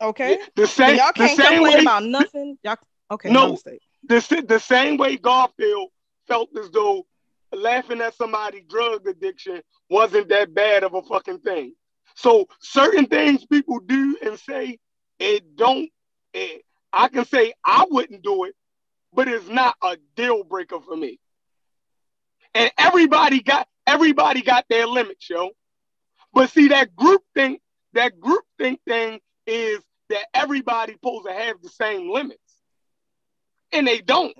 okay, 0.00 0.38
The 0.56 0.66
so 0.66 0.84
same, 0.84 0.96
y'all 0.96 1.12
can't 1.12 1.36
same 1.36 1.48
complain 1.48 1.74
way, 1.74 1.80
about 1.82 2.02
nothing. 2.04 2.58
Y'all 2.62 2.76
okay? 3.10 3.30
No. 3.30 3.52
mistake. 3.52 3.82
the, 4.04 4.44
the 4.46 4.60
same 4.60 4.96
way 4.96 5.16
Garfield 5.16 5.90
felt 6.26 6.50
as 6.56 6.70
though 6.70 7.06
laughing 7.52 8.00
at 8.00 8.14
somebody's 8.14 8.64
drug 8.68 9.06
addiction 9.06 9.62
wasn't 9.88 10.28
that 10.28 10.54
bad 10.54 10.84
of 10.84 10.94
a 10.94 11.02
fucking 11.02 11.40
thing. 11.40 11.74
So 12.14 12.48
certain 12.60 13.06
things 13.06 13.46
people 13.46 13.78
do 13.80 14.18
and 14.22 14.38
say, 14.38 14.78
it 15.18 15.56
don't. 15.56 15.90
It, 16.34 16.62
I 16.92 17.08
can 17.08 17.24
say 17.24 17.52
I 17.64 17.86
wouldn't 17.90 18.22
do 18.22 18.44
it, 18.44 18.54
but 19.12 19.28
it's 19.28 19.48
not 19.48 19.76
a 19.82 19.96
deal 20.16 20.44
breaker 20.44 20.80
for 20.80 20.96
me. 20.96 21.18
And 22.54 22.70
everybody 22.78 23.40
got 23.40 23.68
everybody 23.86 24.42
got 24.42 24.64
their 24.68 24.86
limits, 24.86 25.28
yo. 25.28 25.50
But 26.32 26.50
see 26.50 26.68
that 26.68 26.94
group 26.94 27.22
think 27.34 27.60
that 27.94 28.20
group 28.20 28.44
think 28.58 28.80
thing 28.86 29.20
is 29.46 29.80
that 30.10 30.26
everybody 30.34 30.94
supposed 30.94 31.26
to 31.26 31.32
have 31.32 31.56
the 31.62 31.68
same 31.68 32.10
limits, 32.10 32.47
and 33.72 33.86
they 33.86 34.00
don't. 34.00 34.36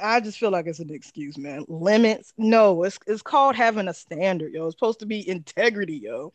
I 0.00 0.20
just 0.20 0.38
feel 0.38 0.50
like 0.50 0.66
it's 0.66 0.78
an 0.78 0.90
excuse, 0.92 1.36
man. 1.36 1.64
Limits? 1.68 2.32
No, 2.38 2.82
it's 2.84 2.98
it's 3.06 3.22
called 3.22 3.54
having 3.56 3.88
a 3.88 3.94
standard, 3.94 4.52
yo. 4.52 4.66
It's 4.66 4.74
supposed 4.76 5.00
to 5.00 5.06
be 5.06 5.26
integrity, 5.28 5.96
yo. 5.96 6.32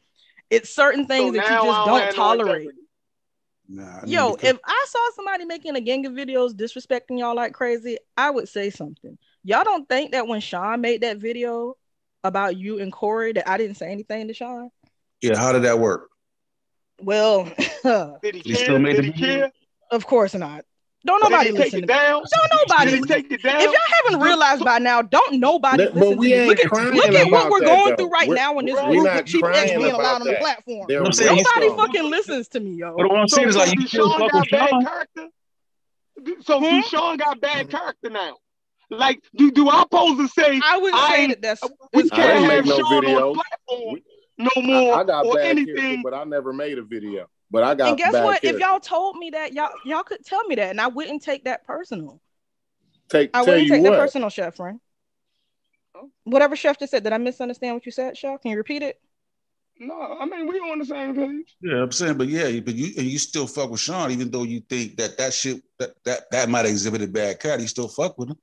It's 0.50 0.70
certain 0.70 1.08
things 1.08 1.34
that 1.36 1.44
you 1.46 1.50
now 1.50 1.62
I 1.62 1.66
just 1.66 1.78
don't 1.78 1.88
don't 1.88 2.00
have 2.02 2.10
no 2.10 2.16
tolerate. 2.16 2.70
Nah, 3.68 4.02
Yo, 4.06 4.36
because- 4.36 4.52
if 4.52 4.60
I 4.64 4.86
saw 4.88 5.00
somebody 5.16 5.46
making 5.46 5.76
a 5.76 5.82
gang 5.82 6.06
of 6.06 6.14
videos 6.14 6.52
disrespecting 6.54 7.18
y'all 7.18 7.36
like 7.36 7.54
crazy, 7.54 7.98
I 8.16 8.30
would 8.30 8.48
say 8.48 8.70
something. 8.70 9.18
Y'all 9.44 9.64
don't 9.64 9.90
think 9.90 10.12
that 10.12 10.28
when 10.28 10.40
Sean 10.42 10.82
made 10.82 11.02
that 11.02 11.18
video 11.18 11.76
about 12.24 12.58
you 12.58 12.80
and 12.80 12.92
Corey 12.92 13.34
that 13.34 13.50
I 13.50 13.58
didn't 13.58 13.78
say 13.78 13.92
anything 13.92 14.28
to 14.28 14.34
Sean? 14.36 14.70
yeah, 15.22 15.36
how 15.38 15.52
did 15.52 15.64
that 15.64 15.80
work? 15.80 16.10
Well, 17.02 17.46
Did 18.22 18.36
he 18.36 18.42
care? 18.44 18.56
still 18.56 18.80
made 18.80 18.98
Did 18.98 19.06
the 19.06 19.12
he 19.12 19.20
care? 19.20 19.52
of 19.92 20.06
course 20.06 20.36
not. 20.36 20.64
Don't 21.06 21.22
nobody 21.24 21.52
take 21.52 21.60
listen 21.60 21.84
it 21.84 21.88
down? 21.88 22.24
Don't 22.24 22.68
nobody 22.68 22.86
Did 22.92 22.96
he 22.96 23.02
listen. 23.02 23.16
take 23.24 23.32
it 23.32 23.44
down? 23.44 23.58
If 23.62 23.66
y'all 23.66 23.76
haven't 24.04 24.22
realized 24.22 24.66
by 24.66 24.80
now, 24.80 25.02
don't 25.04 25.40
nobody 25.40 25.86
That- 25.86 25.94
but 25.94 26.00
listen 26.00 26.14
to 26.14 26.20
we 26.20 26.28
me. 26.30 26.34
ain't 26.34 26.48
Look 26.50 26.60
at 26.66 26.72
look 26.96 27.06
at 27.16 27.32
what 27.32 27.50
we're 27.52 27.60
going 27.62 27.90
though. 27.92 27.96
through 27.96 28.10
right 28.10 28.28
We're- 28.28 28.40
now 28.42 28.58
in 28.60 28.66
this 28.66 28.74
we're 28.76 28.86
group 28.92 29.04
not 29.06 29.16
with 29.18 29.26
Chief 29.28 29.44
X 29.44 29.72
being 29.72 29.92
allowed 29.92 30.22
on 30.22 30.28
the 30.28 30.34
platform. 30.36 30.86
They're 30.88 31.04
I'm 31.04 31.12
saying 31.12 31.36
he's 31.38 31.46
Nobody 31.46 31.68
wrong. 31.70 31.78
fucking 31.78 32.10
listens 32.10 32.48
to 32.50 32.60
me, 32.60 32.72
yo. 32.72 32.96
But 32.98 33.08
what 33.10 33.20
I'm 33.20 33.28
saying 33.28 33.50
is 33.50 33.56
like 33.56 33.70
you 33.70 33.82
do 33.82 33.88
still 33.88 34.10
Sean 34.10 34.20
fuck 34.20 34.32
got 34.32 34.40
with 34.42 34.50
bad 34.52 34.70
Sean. 34.70 34.86
character? 34.86 35.28
Do- 36.24 36.38
So 36.42 36.60
Hmm? 36.60 36.66
do 36.66 36.82
Sean 36.84 37.18
got 37.18 37.40
bad 37.40 37.70
character 37.70 38.10
now? 38.10 38.38
Like, 38.90 39.20
do 39.36 39.52
do 39.52 39.70
I 39.70 39.84
pose 39.92 40.18
to 40.18 40.28
say 40.28 40.60
I 40.64 40.78
would 40.78 40.94
I 40.94 41.10
say 41.10 41.22
ain't- 41.22 41.30
that 41.32 41.42
that's 41.42 41.62
we 41.94 42.10
can't 42.10 42.42
make 42.44 42.52
have 42.52 42.66
no 42.66 42.78
Sean 42.78 42.94
on 42.94 43.04
the 43.04 43.42
platform 43.42 43.94
We- 43.94 44.04
no 44.38 44.62
more 44.64 44.96
I, 44.96 45.00
I 45.02 45.04
got 45.04 45.26
or 45.26 45.36
bad 45.36 45.56
character, 45.56 45.72
anything? 45.78 46.02
but 46.04 46.14
I 46.16 46.24
never 46.24 46.52
made 46.54 46.78
a 46.78 46.84
video. 46.84 47.28
But 47.52 47.64
I 47.64 47.76
got 47.76 47.90
and 47.90 47.98
guess 47.98 48.14
bad 48.14 48.24
what? 48.24 48.42
character. 48.42 48.58
If 48.58 48.60
y'all 48.60 48.80
told 48.80 49.18
me 49.18 49.30
that, 49.32 49.54
y'all 49.54 49.70
y'all 49.86 50.04
could 50.04 50.26
tell 50.26 50.44
me 50.46 50.56
that, 50.56 50.72
and 50.72 50.82
I 50.82 50.88
wouldn't 50.88 51.22
take 51.22 51.46
that 51.46 51.66
personal. 51.66 52.20
take 53.10 53.32
I 53.34 53.42
wouldn't 53.42 53.68
you 53.68 53.70
take 53.70 53.84
that 53.84 54.00
personal, 54.00 54.30
Chef 54.30 54.56
friend. 54.56 54.80
Whatever 56.24 56.56
Chef 56.56 56.78
just 56.78 56.92
said, 56.92 57.04
did 57.04 57.14
I 57.14 57.18
misunderstand 57.18 57.76
what 57.76 57.86
you 57.86 57.92
said, 57.92 58.18
Chef? 58.18 58.42
Can 58.42 58.52
you 58.52 58.58
repeat 58.58 58.82
it? 58.82 59.00
No, 59.78 60.18
I 60.20 60.26
mean 60.26 60.48
we 60.48 60.60
on 60.60 60.80
the 60.80 60.86
same 60.86 61.16
page. 61.16 61.56
Yeah, 61.62 61.84
I'm 61.84 61.92
saying, 61.92 62.18
but 62.18 62.28
yeah, 62.28 62.60
but 62.62 62.76
you 62.76 62.94
and 62.98 63.06
you 63.06 63.20
still 63.20 63.46
fuck 63.46 63.70
with 63.70 63.80
Sean, 63.80 64.12
even 64.12 64.32
though 64.32 64.44
you 64.44 64.62
think 64.62 64.98
that 64.98 65.18
that 65.18 65.34
shit 65.34 65.62
that 65.80 65.92
that, 66.06 66.32
that 66.32 66.50
might 66.50 66.60
have 66.60 66.70
exhibited 66.70 67.12
bad 67.14 67.40
character. 67.40 67.62
You 67.62 67.68
still 67.68 67.90
fuck 67.90 68.18
with 68.18 68.30
him. 68.30 68.38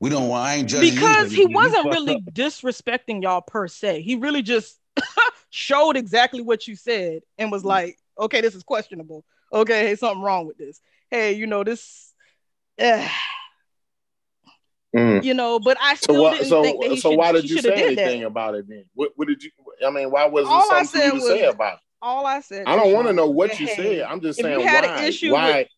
We 0.00 0.10
don't. 0.10 0.30
I 0.30 0.56
ain't 0.56 0.68
judging 0.68 0.94
Because 0.94 1.28
but 1.28 1.32
he 1.32 1.46
wasn't 1.46 1.82
fucked 1.84 1.94
really 1.94 2.14
up. 2.16 2.22
disrespecting 2.32 3.22
y'all 3.22 3.40
per 3.40 3.68
se. 3.68 4.02
He 4.02 4.16
really 4.16 4.42
just 4.42 4.78
showed 5.50 5.96
exactly 5.96 6.40
what 6.40 6.66
you 6.66 6.76
said 6.76 7.22
and 7.36 7.50
was 7.50 7.64
like, 7.64 7.98
"Okay, 8.18 8.40
this 8.40 8.54
is 8.54 8.62
questionable. 8.62 9.24
Okay, 9.52 9.86
hey, 9.86 9.96
something 9.96 10.22
wrong 10.22 10.46
with 10.46 10.58
this. 10.58 10.80
Hey, 11.10 11.32
you 11.32 11.46
know 11.46 11.64
this." 11.64 12.12
eh, 12.78 13.08
Mm. 14.94 15.22
you 15.22 15.34
know, 15.34 15.58
but 15.60 15.76
I 15.80 15.94
So 15.96 16.04
still 16.04 16.22
what? 16.22 16.32
didn't 16.34 16.48
So 16.48 16.62
think 16.62 16.80
that 16.80 16.90
he 16.90 17.00
so 17.00 17.10
should, 17.10 17.18
why 17.18 17.32
did 17.32 17.50
you 17.50 17.60
say 17.60 17.72
anything 17.74 18.20
that. 18.20 18.26
about 18.26 18.54
it 18.54 18.66
then? 18.68 18.84
What, 18.94 19.12
what 19.16 19.28
did 19.28 19.42
you? 19.42 19.50
I 19.86 19.90
mean, 19.90 20.10
why 20.10 20.26
was 20.26 20.46
All 20.46 20.62
I 20.72 20.82
something 20.84 21.12
to 21.12 21.20
said 21.20 21.40
say 21.40 21.44
about 21.44 21.74
it? 21.74 21.80
All 22.00 22.26
I 22.26 22.40
said. 22.40 22.66
I 22.66 22.76
don't 22.76 22.94
want 22.94 23.08
to 23.08 23.12
know 23.12 23.28
what 23.28 23.58
you 23.60 23.66
hey, 23.66 23.74
said. 23.98 24.02
I'm 24.02 24.20
just 24.20 24.40
saying 24.40 24.64
why. 24.64 24.90
why? 25.30 25.58
with 25.58 25.68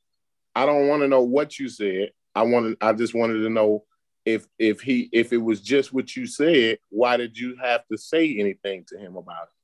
I 0.55 0.67
don't 0.67 0.89
want 0.89 1.03
to 1.03 1.09
know 1.09 1.23
what 1.23 1.59
you 1.59 1.69
said. 1.69 2.11
I 2.35 2.43
wanted. 2.43 2.77
I 2.81 2.93
just 2.93 3.15
wanted 3.15 3.39
to 3.43 3.51
know 3.51 3.85
if 4.25 4.47
if 4.59 4.81
he 4.81 5.09
if 5.13 5.33
it 5.33 5.39
was 5.39 5.61
just 5.61 5.93
what 5.93 6.15
you 6.15 6.27
said. 6.27 6.79
Why 6.91 7.17
did 7.17 7.37
you 7.37 7.57
have 7.61 7.83
to 7.91 7.99
say 7.99 8.37
anything 8.39 8.85
to 8.89 8.99
him 8.99 9.17
about 9.17 9.45
it? 9.45 9.60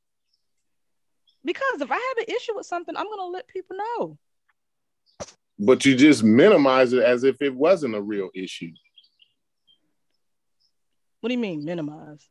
Because 1.46 1.80
if 1.80 1.90
I 1.90 1.94
have 1.94 2.28
an 2.28 2.34
issue 2.36 2.54
with 2.56 2.66
something, 2.66 2.94
I'm 2.96 3.08
gonna 3.08 3.30
let 3.30 3.48
people 3.48 3.76
know. 3.76 4.18
But 5.58 5.86
you 5.86 5.96
just 5.96 6.22
minimize 6.22 6.92
it 6.92 7.02
as 7.02 7.24
if 7.24 7.40
it 7.40 7.54
wasn't 7.54 7.94
a 7.94 8.02
real 8.02 8.28
issue. 8.34 8.72
What 11.20 11.28
do 11.28 11.32
you 11.34 11.38
mean 11.40 11.64
minimize? 11.64 12.28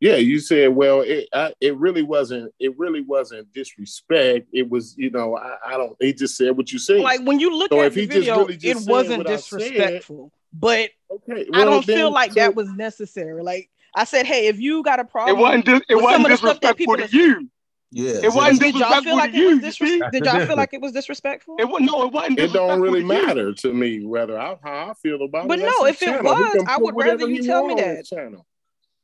Yeah, 0.00 0.16
you 0.16 0.40
said, 0.40 0.70
well, 0.74 1.02
it 1.02 1.28
I, 1.34 1.52
it 1.60 1.76
really 1.76 2.02
wasn't. 2.02 2.52
It 2.58 2.78
really 2.78 3.02
wasn't 3.02 3.52
disrespect. 3.52 4.48
It 4.52 4.70
was, 4.70 4.94
you 4.96 5.10
know, 5.10 5.36
I, 5.36 5.56
I 5.66 5.76
don't. 5.76 5.94
He 6.00 6.14
just 6.14 6.36
said 6.38 6.56
what 6.56 6.72
you 6.72 6.78
said. 6.78 7.00
Like 7.00 7.20
when 7.22 7.38
you 7.38 7.54
look 7.54 7.70
So 7.70 7.80
at 7.80 7.88
if 7.88 7.94
the 7.94 8.00
he 8.00 8.06
just 8.06 8.18
video, 8.20 8.38
really 8.38 8.56
just 8.56 8.88
it 8.88 8.90
wasn't 8.90 9.18
what 9.18 9.26
I 9.28 9.36
said- 9.36 9.58
disrespectful. 9.58 10.32
but 10.54 10.88
okay, 11.10 11.46
I 11.52 11.64
don't 11.66 11.84
feel 11.84 12.10
like 12.10 12.30
so- 12.30 12.40
that 12.40 12.54
was 12.54 12.70
necessary. 12.72 13.42
Like 13.42 13.68
I 13.94 14.04
said, 14.04 14.24
hey, 14.24 14.46
if 14.46 14.58
you 14.58 14.82
got 14.82 15.00
a 15.00 15.04
problem, 15.04 15.36
It 15.36 15.40
wasn't. 15.40 15.64
Dis- 15.66 15.82
it 15.90 15.94
wasn't 15.96 16.12
some 16.12 16.24
of 16.24 16.30
the 16.30 16.36
stuff 16.38 16.60
that 16.62 16.76
disrespectful 16.78 17.08
to 17.08 17.16
you. 17.16 17.50
Yeah. 17.92 18.20
It 18.22 18.32
wasn't 18.32 18.60
did 18.60 18.74
y'all 18.76 19.00
disrespectful 19.00 19.02
feel 19.02 19.16
like 19.16 19.32
to 19.32 19.36
it 19.36 19.40
you. 19.40 19.48
was 19.48 19.80
you 19.80 19.86
disres- 19.86 20.12
Did 20.12 20.24
y'all 20.24 20.46
feel 20.46 20.56
like 20.56 20.72
it 20.74 20.80
was 20.80 20.92
disrespectful? 20.92 21.56
It 21.58 21.68
was 21.68 21.82
no. 21.82 22.04
It 22.04 22.12
wasn't. 22.12 22.38
It 22.38 22.52
don't 22.52 22.80
really 22.80 23.00
to 23.00 23.06
you. 23.06 23.26
matter 23.26 23.52
to 23.52 23.72
me 23.72 24.04
whether 24.04 24.38
I, 24.38 24.56
how 24.62 24.90
I 24.90 24.94
feel 24.94 25.22
about 25.22 25.48
But 25.48 25.58
it. 25.58 25.62
But 25.62 25.72
no, 25.78 25.86
if 25.86 26.00
it 26.00 26.06
channel. 26.06 26.24
Was, 26.24 26.64
I 26.68 26.78
would 26.78 26.94
rather 26.96 27.28
you 27.28 27.42
tell 27.42 27.66
me 27.66 27.74
that. 27.74 28.06
channel. 28.06 28.46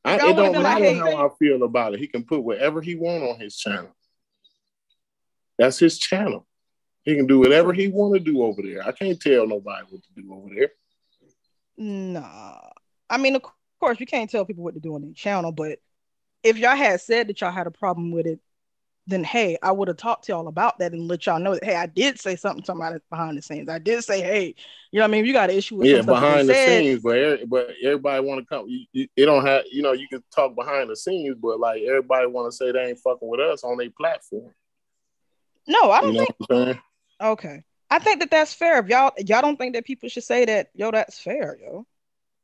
I, 0.05 0.15
it 0.15 0.19
don't 0.19 0.53
been 0.53 0.63
like, 0.63 0.81
matter 0.81 0.85
hey, 0.85 0.95
how 0.95 1.27
I 1.27 1.29
feel 1.37 1.63
about 1.63 1.93
it. 1.93 1.99
He 1.99 2.07
can 2.07 2.23
put 2.23 2.41
whatever 2.41 2.81
he 2.81 2.95
want 2.95 3.23
on 3.23 3.39
his 3.39 3.57
channel. 3.57 3.93
That's 5.57 5.77
his 5.77 5.97
channel. 5.97 6.47
He 7.03 7.15
can 7.15 7.27
do 7.27 7.39
whatever 7.39 7.73
he 7.73 7.89
want 7.89 8.13
to 8.13 8.19
do 8.19 8.41
over 8.43 8.61
there. 8.61 8.87
I 8.87 8.93
can't 8.93 9.19
tell 9.19 9.47
nobody 9.47 9.85
what 9.89 10.03
to 10.03 10.21
do 10.21 10.33
over 10.33 10.53
there. 10.53 10.69
Nah. 11.77 12.59
I 13.09 13.17
mean, 13.17 13.35
of 13.35 13.41
course, 13.79 13.99
you 13.99 14.05
can't 14.05 14.29
tell 14.29 14.45
people 14.45 14.63
what 14.63 14.75
to 14.75 14.79
do 14.79 14.95
on 14.95 15.01
their 15.01 15.13
channel, 15.13 15.51
but 15.51 15.79
if 16.43 16.57
y'all 16.57 16.75
had 16.75 17.01
said 17.01 17.27
that 17.27 17.41
y'all 17.41 17.51
had 17.51 17.67
a 17.67 17.71
problem 17.71 18.11
with 18.11 18.27
it, 18.27 18.39
then 19.07 19.23
hey, 19.23 19.57
I 19.63 19.71
would 19.71 19.87
have 19.87 19.97
talked 19.97 20.25
to 20.25 20.33
y'all 20.33 20.47
about 20.47 20.79
that 20.79 20.91
and 20.91 21.07
let 21.07 21.25
y'all 21.25 21.39
know 21.39 21.53
that 21.53 21.63
hey, 21.63 21.75
I 21.75 21.85
did 21.87 22.19
say 22.19 22.35
something 22.35 22.61
to 22.61 22.65
somebody 22.65 22.99
behind 23.09 23.37
the 23.37 23.41
scenes. 23.41 23.69
I 23.69 23.79
did 23.79 24.03
say, 24.03 24.21
hey, 24.21 24.53
you 24.91 24.99
know 24.99 25.03
what 25.03 25.09
I 25.09 25.11
mean? 25.11 25.25
You 25.25 25.33
got 25.33 25.49
an 25.49 25.55
issue 25.57 25.77
with 25.77 25.87
Yeah, 25.87 25.95
some 25.95 26.03
stuff 26.03 26.15
that 26.17 26.21
behind 26.21 26.49
the 26.49 26.53
said. 26.53 26.83
scenes, 26.83 27.01
but 27.01 27.49
but 27.49 27.69
everybody 27.83 28.25
want 28.25 28.41
to 28.41 28.45
come. 28.45 28.67
You, 28.67 28.85
you, 28.91 29.07
it 29.15 29.25
don't 29.25 29.45
have 29.45 29.63
you 29.71 29.81
know 29.81 29.93
you 29.93 30.07
can 30.07 30.23
talk 30.33 30.55
behind 30.55 30.89
the 30.89 30.95
scenes, 30.95 31.37
but 31.41 31.59
like 31.59 31.81
everybody 31.83 32.27
want 32.27 32.51
to 32.51 32.55
say 32.55 32.71
they 32.71 32.89
ain't 32.89 32.99
fucking 32.99 33.27
with 33.27 33.39
us 33.39 33.63
on 33.63 33.77
their 33.77 33.89
platform. 33.89 34.51
No, 35.67 35.91
I 35.91 36.01
don't 36.01 36.13
know 36.13 36.25
think 36.49 36.77
okay. 37.21 37.63
I 37.89 37.99
think 37.99 38.19
that 38.19 38.31
that's 38.31 38.53
fair. 38.53 38.79
If 38.79 38.89
y'all 38.89 39.11
y'all 39.17 39.41
don't 39.41 39.57
think 39.57 39.73
that 39.75 39.85
people 39.85 40.09
should 40.09 40.23
say 40.23 40.45
that, 40.45 40.69
yo, 40.73 40.91
that's 40.91 41.19
fair, 41.19 41.57
yo. 41.61 41.85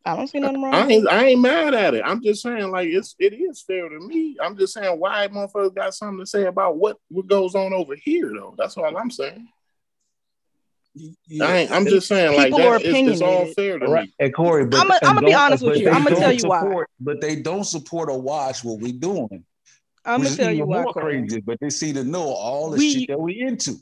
I 0.06 0.16
don't 0.18 0.28
see 0.28 0.40
nothing 0.40 0.62
wrong. 0.62 0.74
I 0.74 0.82
with 0.82 0.92
ain't 0.92 1.04
it. 1.06 1.12
I 1.12 1.26
ain't 1.28 1.42
mad 1.42 1.74
at 1.74 1.94
it. 1.94 2.04
I'm 2.06 2.22
just 2.22 2.42
saying 2.44 2.72
like 2.72 2.90
it's 2.90 3.16
it 3.20 3.34
is 3.34 3.62
fair 3.62 3.88
to 3.88 4.00
me. 4.00 4.36
I'm 4.42 4.58
just 4.58 4.74
saying 4.74 5.00
why 5.00 5.28
motherfuckers 5.30 5.74
got 5.76 5.94
something 5.94 6.20
to 6.20 6.26
say 6.26 6.44
about 6.46 6.78
what 6.78 6.98
what 7.10 7.28
goes 7.28 7.56
on 7.56 7.72
over 7.74 7.96
here 7.96 8.32
though. 8.36 8.54
That's 8.58 8.76
all 8.78 8.96
I'm 8.98 9.10
saying. 9.12 9.48
I 11.42 11.58
ain't, 11.58 11.72
I'm 11.72 11.86
just 11.88 12.08
saying 12.08 12.36
like 12.38 12.48
People 12.48 12.60
that. 12.60 12.68
are 12.68 12.76
It's, 12.76 12.86
it's 12.86 13.22
all 13.22 13.30
opinionated. 13.50 13.56
fair 13.56 13.80
to 13.80 13.88
Right. 13.88 14.06
me. 14.10 14.14
And 14.20 14.34
Corey, 14.34 14.66
but 14.68 14.80
I'ma- 15.04 15.22
be 15.22 15.34
honest 15.34 15.64
with 15.66 15.78
you. 15.80 15.90
I'ma 15.90 16.10
tell 16.12 16.20
don't 16.20 16.44
you 16.44 16.50
why. 16.50 16.84
But 17.00 17.20
they 17.20 17.36
don't 17.38 17.64
support 17.64 18.10
or 18.10 18.22
watch 18.22 18.64
what 18.64 18.80
we 18.80 18.92
doing. 18.92 19.44
I'm 20.06 20.22
gonna 20.22 20.36
tell 20.36 20.52
you 20.54 20.66
why, 20.66 20.84
more 20.84 20.94
Corey. 20.94 21.22
crazy. 21.22 21.40
But 21.42 21.60
they 21.62 21.70
seem 21.72 21.96
to 21.96 22.04
know 22.04 22.24
all 22.26 22.70
the 22.70 22.78
We- 22.78 22.92
shit 22.94 23.08
that 23.08 23.20
we 23.20 23.40
into. 23.40 23.78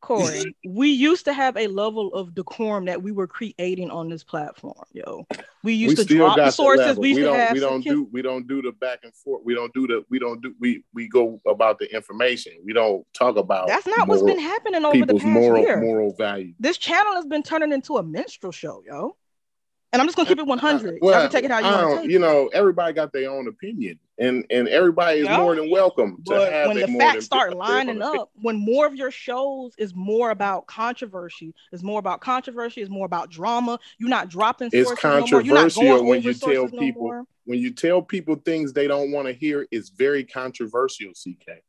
Corey, 0.00 0.56
we 0.66 0.88
used 0.90 1.24
to 1.24 1.32
have 1.32 1.56
a 1.56 1.66
level 1.66 2.12
of 2.14 2.34
decorum 2.34 2.84
that 2.86 3.02
we 3.02 3.12
were 3.12 3.26
creating 3.26 3.90
on 3.90 4.08
this 4.08 4.22
platform, 4.22 4.84
yo. 4.92 5.26
We 5.62 5.74
used 5.74 5.98
we 5.98 6.04
to 6.04 6.14
drop 6.16 6.36
the 6.36 6.50
sources. 6.50 6.96
We 6.96 7.08
used 7.08 7.18
We 7.18 7.24
to 7.24 7.28
don't 7.30 7.38
have 7.38 7.52
we 7.54 7.60
don't 7.60 7.80
do 7.82 8.08
we 8.12 8.22
don't 8.22 8.46
do 8.46 8.62
the 8.62 8.72
back 8.72 9.00
and 9.02 9.14
forth. 9.14 9.42
We 9.44 9.54
don't 9.54 9.72
do 9.74 9.86
the 9.86 10.04
we 10.08 10.18
don't 10.18 10.40
do 10.40 10.54
we 10.60 10.84
we 10.94 11.08
go 11.08 11.40
about 11.46 11.78
the 11.78 11.92
information. 11.94 12.52
We 12.64 12.72
don't 12.72 13.04
talk 13.12 13.36
about 13.36 13.66
That's 13.66 13.86
not 13.86 14.08
what's 14.08 14.22
been 14.22 14.38
happening 14.38 14.84
over 14.84 15.04
the 15.04 15.14
past 15.14 15.24
moral 15.24 15.62
year. 15.62 15.80
moral 15.80 16.14
value. 16.14 16.54
This 16.60 16.78
channel 16.78 17.14
has 17.14 17.26
been 17.26 17.42
turning 17.42 17.72
into 17.72 17.96
a 17.96 18.02
minstrel 18.02 18.52
show, 18.52 18.82
yo. 18.86 19.16
And 19.92 20.02
I'm 20.02 20.06
just 20.06 20.16
gonna 20.16 20.28
keep 20.28 20.38
it 20.38 20.46
100. 20.46 20.98
Y'all 20.98 20.98
Well, 21.00 21.20
can 21.22 21.30
take 21.30 21.44
it 21.44 21.50
how 21.50 21.60
you 21.60 21.64
want 21.64 22.04
to 22.04 22.10
you 22.10 22.18
know, 22.18 22.48
everybody 22.52 22.92
got 22.92 23.10
their 23.12 23.30
own 23.30 23.48
opinion, 23.48 23.98
and 24.18 24.44
and 24.50 24.68
everybody 24.68 25.20
is 25.20 25.24
Yeah. 25.26 25.38
more 25.38 25.56
than 25.56 25.70
welcome 25.70 26.16
to 26.16 26.22
But 26.24 26.52
have 26.52 26.68
when 26.68 26.76
the 26.76 26.86
facts 26.98 27.24
start 27.24 27.56
lining 27.56 28.02
opinion. 28.02 28.20
up, 28.20 28.30
when 28.34 28.56
more 28.56 28.86
of 28.86 28.94
your 28.94 29.10
shows 29.10 29.72
is 29.78 29.94
more 29.94 30.30
about 30.30 30.66
controversy, 30.66 31.54
is 31.72 31.82
more 31.82 31.98
about 31.98 32.20
controversy, 32.20 32.82
is 32.82 32.90
more 32.90 33.06
about 33.06 33.30
drama, 33.30 33.78
you're 33.98 34.10
not 34.10 34.28
dropping 34.28 34.68
It's 34.72 34.86
sources 34.88 35.04
no 35.04 35.26
more. 35.26 35.40
You're 35.40 35.54
not 35.54 35.74
going 35.74 36.06
when 36.06 36.20
you 36.22 36.34
tell 36.34 36.54
sources 36.54 36.72
no 36.74 36.80
people 36.80 37.26
when 37.46 37.58
you 37.58 37.72
tell 37.72 38.02
people 38.02 38.36
things 38.36 38.74
they 38.74 38.88
don't 38.88 39.10
want 39.10 39.26
to 39.26 39.32
hear. 39.32 39.66
It's 39.70 39.88
very 39.88 40.22
controversial, 40.22 41.12
CK. 41.14 41.62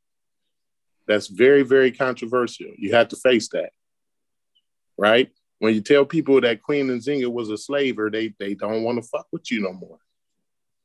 That's 1.07 1.27
very 1.27 1.63
very 1.63 1.93
controversial. 1.93 2.67
You 2.77 2.95
have 2.95 3.07
to 3.09 3.15
face 3.15 3.47
that, 3.53 3.71
right? 4.97 5.31
When 5.59 5.73
you 5.75 5.81
tell 5.81 6.05
people 6.05 6.39
that 6.41 6.63
Queen 6.63 6.87
Nzinga 6.87 7.31
was 7.31 7.49
a 7.49 7.57
slaver, 7.57 8.09
they 8.09 8.33
they 8.39 8.53
don't 8.55 8.83
want 8.83 9.01
to 9.01 9.07
fuck 9.07 9.27
with 9.31 9.51
you 9.51 9.61
no 9.61 9.73
more. 9.73 9.99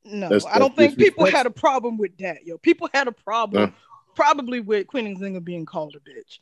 No, 0.04 0.28
That's- 0.28 0.44
I 0.46 0.58
don't 0.58 0.76
think 0.76 0.98
people 0.98 1.24
disrespectful. 1.24 1.38
had 1.38 1.46
a 1.46 1.50
problem 1.50 1.96
with 1.96 2.16
that, 2.18 2.44
yo. 2.44 2.58
People 2.58 2.88
had 2.92 3.08
a 3.08 3.12
problem 3.12 3.62
Yeah. 3.62 3.70
probably 4.14 4.60
with 4.60 4.86
Queen 4.86 5.16
Nzinga 5.16 5.42
being 5.42 5.64
called 5.64 5.96
a 5.96 6.00
bitch. 6.00 6.38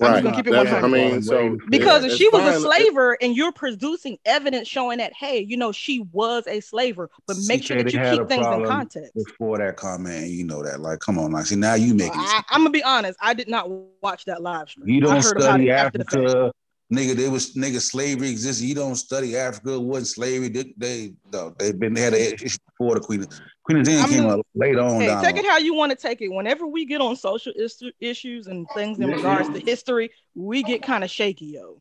I'm 0.00 0.14
just 0.14 0.24
gonna 0.24 0.34
keep 0.34 0.48
it 0.48 0.50
That's- 0.50 0.72
100. 0.72 0.84
I 0.84 1.10
mean, 1.10 1.22
so 1.22 1.56
because 1.68 2.04
yeah, 2.04 2.10
if 2.10 2.16
she 2.16 2.28
was 2.30 2.42
a 2.56 2.60
slaver 2.60 3.16
and 3.22 3.36
you're 3.36 3.52
producing 3.52 4.18
evidence 4.24 4.66
showing 4.66 4.98
that, 4.98 5.12
hey, 5.12 5.38
you 5.40 5.56
know, 5.56 5.70
she 5.70 6.00
was 6.12 6.44
a 6.48 6.58
slaver, 6.60 7.10
but 7.28 7.36
make 7.46 7.62
sure 7.62 7.76
that 7.76 7.92
you 7.92 8.00
keep 8.00 8.28
things 8.28 8.44
in 8.46 8.64
context. 8.64 9.14
Before 9.14 9.58
that 9.58 9.76
comment, 9.76 10.28
you 10.30 10.44
know 10.44 10.64
that. 10.64 10.80
Like, 10.80 10.98
come 10.98 11.18
on, 11.18 11.30
like, 11.30 11.46
see, 11.46 11.54
now 11.56 11.74
you 11.74 11.94
making 11.94 12.18
I, 12.18 12.42
I'm 12.48 12.60
gonna 12.62 12.70
be 12.70 12.82
honest, 12.82 13.16
I 13.22 13.34
did 13.34 13.48
not 13.48 13.68
watch 14.02 14.24
that 14.24 14.42
live 14.42 14.70
stream. 14.70 14.88
You 14.88 15.00
don't 15.02 15.22
heard 15.22 15.36
about 15.36 15.42
study 15.42 15.68
it 15.68 15.72
after. 15.72 16.00
Africa, 16.00 16.52
nigga. 16.92 17.16
They 17.16 17.28
was 17.28 17.54
nigga 17.54 17.80
slavery 17.80 18.30
existed. 18.30 18.64
You 18.64 18.74
don't 18.74 18.94
study 18.96 19.36
Africa. 19.36 19.74
It 19.74 19.82
wasn't 19.82 20.08
slavery. 20.08 20.48
They 20.48 20.74
they 20.76 21.14
no, 21.32 21.54
they've 21.58 21.78
been 21.78 21.94
they 21.94 22.02
had 22.02 22.14
an 22.14 22.20
issue 22.20 22.58
before 22.78 22.94
the 22.94 23.00
Queen. 23.00 23.22
of 23.22 23.28
Queen 23.64 23.80
of 23.80 23.88
I'm 23.88 24.08
came 24.08 24.26
out 24.26 24.46
later 24.54 24.80
on 24.80 25.00
Hey, 25.00 25.18
take 25.22 25.36
it 25.36 25.46
how 25.46 25.58
you 25.58 25.74
want 25.74 25.90
to 25.90 25.96
take 25.96 26.20
it. 26.20 26.28
Whenever 26.28 26.66
we 26.66 26.84
get 26.84 27.00
on 27.00 27.16
social 27.16 27.52
is- 27.56 27.82
issues 28.00 28.46
and 28.46 28.66
things 28.74 28.98
in 28.98 29.10
regards 29.10 29.48
to 29.48 29.58
history, 29.58 30.10
we 30.34 30.62
get 30.62 30.82
kind 30.82 31.02
of 31.02 31.10
shaky, 31.10 31.46
yo. 31.46 31.80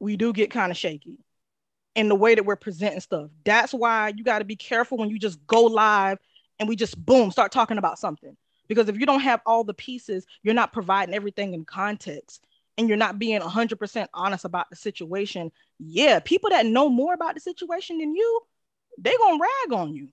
We 0.00 0.16
do 0.16 0.32
get 0.32 0.50
kind 0.50 0.70
of 0.70 0.76
shaky 0.76 1.18
in 1.94 2.08
the 2.08 2.14
way 2.14 2.34
that 2.34 2.44
we're 2.44 2.56
presenting 2.56 3.00
stuff. 3.00 3.30
That's 3.44 3.72
why 3.72 4.12
you 4.14 4.24
got 4.24 4.40
to 4.40 4.44
be 4.44 4.56
careful 4.56 4.98
when 4.98 5.08
you 5.08 5.18
just 5.18 5.44
go 5.46 5.62
live 5.62 6.18
and 6.58 6.68
we 6.68 6.76
just 6.76 7.02
boom 7.02 7.30
start 7.30 7.52
talking 7.52 7.78
about 7.78 7.98
something. 7.98 8.36
Because 8.66 8.88
if 8.88 8.98
you 8.98 9.06
don't 9.06 9.20
have 9.20 9.40
all 9.46 9.62
the 9.62 9.74
pieces, 9.74 10.26
you're 10.42 10.54
not 10.54 10.72
providing 10.72 11.14
everything 11.14 11.54
in 11.54 11.64
context 11.64 12.44
and 12.76 12.88
you're 12.88 12.96
not 12.96 13.18
being 13.18 13.40
100% 13.40 14.06
honest 14.14 14.44
about 14.44 14.70
the 14.70 14.76
situation. 14.76 15.50
Yeah, 15.78 16.20
people 16.20 16.50
that 16.50 16.66
know 16.66 16.88
more 16.88 17.14
about 17.14 17.34
the 17.34 17.40
situation 17.40 17.98
than 17.98 18.14
you, 18.14 18.40
they're 18.98 19.18
going 19.18 19.38
to 19.38 19.42
rag 19.70 19.80
on 19.80 19.94
you. 19.94 20.08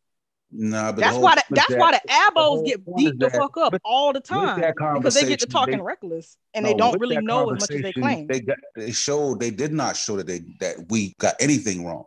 Nah, 0.53 0.91
but 0.91 0.99
That's 0.99 1.13
whole 1.13 1.23
why 1.23 1.35
the, 1.35 1.43
that's 1.51 1.73
why 1.75 1.91
the 1.93 2.01
abos 2.09 2.33
whole 2.35 2.65
get 2.65 2.85
beat 2.97 3.17
the 3.17 3.29
that 3.29 3.37
fuck 3.37 3.55
up 3.55 3.73
all 3.85 4.11
the 4.11 4.19
time 4.19 4.59
because 4.95 5.13
they 5.13 5.25
get 5.25 5.39
to 5.39 5.45
talking 5.45 5.77
they- 5.77 5.81
reckless 5.81 6.35
and 6.53 6.63
No, 6.65 6.69
they 6.71 6.77
don't 6.77 6.99
really 6.99 7.21
know 7.21 7.51
as 7.51 7.61
much 7.61 7.71
as 7.71 7.81
they 7.81 7.93
claim. 7.93 8.27
They 8.27 8.41
got 8.41 8.57
they 8.75 8.91
showed 8.91 9.39
they 9.39 9.49
did 9.51 9.71
not 9.71 9.95
show 9.95 10.17
that 10.17 10.27
they 10.27 10.41
that 10.59 10.75
we 10.89 11.15
got 11.19 11.35
anything 11.39 11.85
wrong 11.85 12.03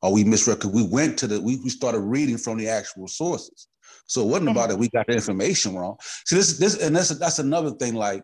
or 0.00 0.12
we 0.12 0.22
misread. 0.22 0.60
'cause 0.60 0.70
We 0.70 0.84
went 0.86 1.18
to 1.18 1.26
the 1.26 1.40
we, 1.40 1.56
we 1.56 1.70
started 1.70 1.98
reading 1.98 2.38
from 2.38 2.58
the 2.58 2.68
actual 2.68 3.08
sources. 3.08 3.66
So 4.06 4.22
it 4.22 4.26
wasn't 4.28 4.50
about 4.50 4.68
Mm-hmm. 4.68 4.70
that 4.70 4.78
we 4.78 4.88
got 4.90 5.06
the 5.08 5.14
information 5.14 5.74
wrong. 5.74 5.96
See 6.24 6.36
this 6.36 6.56
this 6.56 6.80
and 6.80 6.94
that's 6.94 7.08
that's 7.18 7.40
another 7.40 7.72
thing. 7.72 7.94
Like 7.94 8.22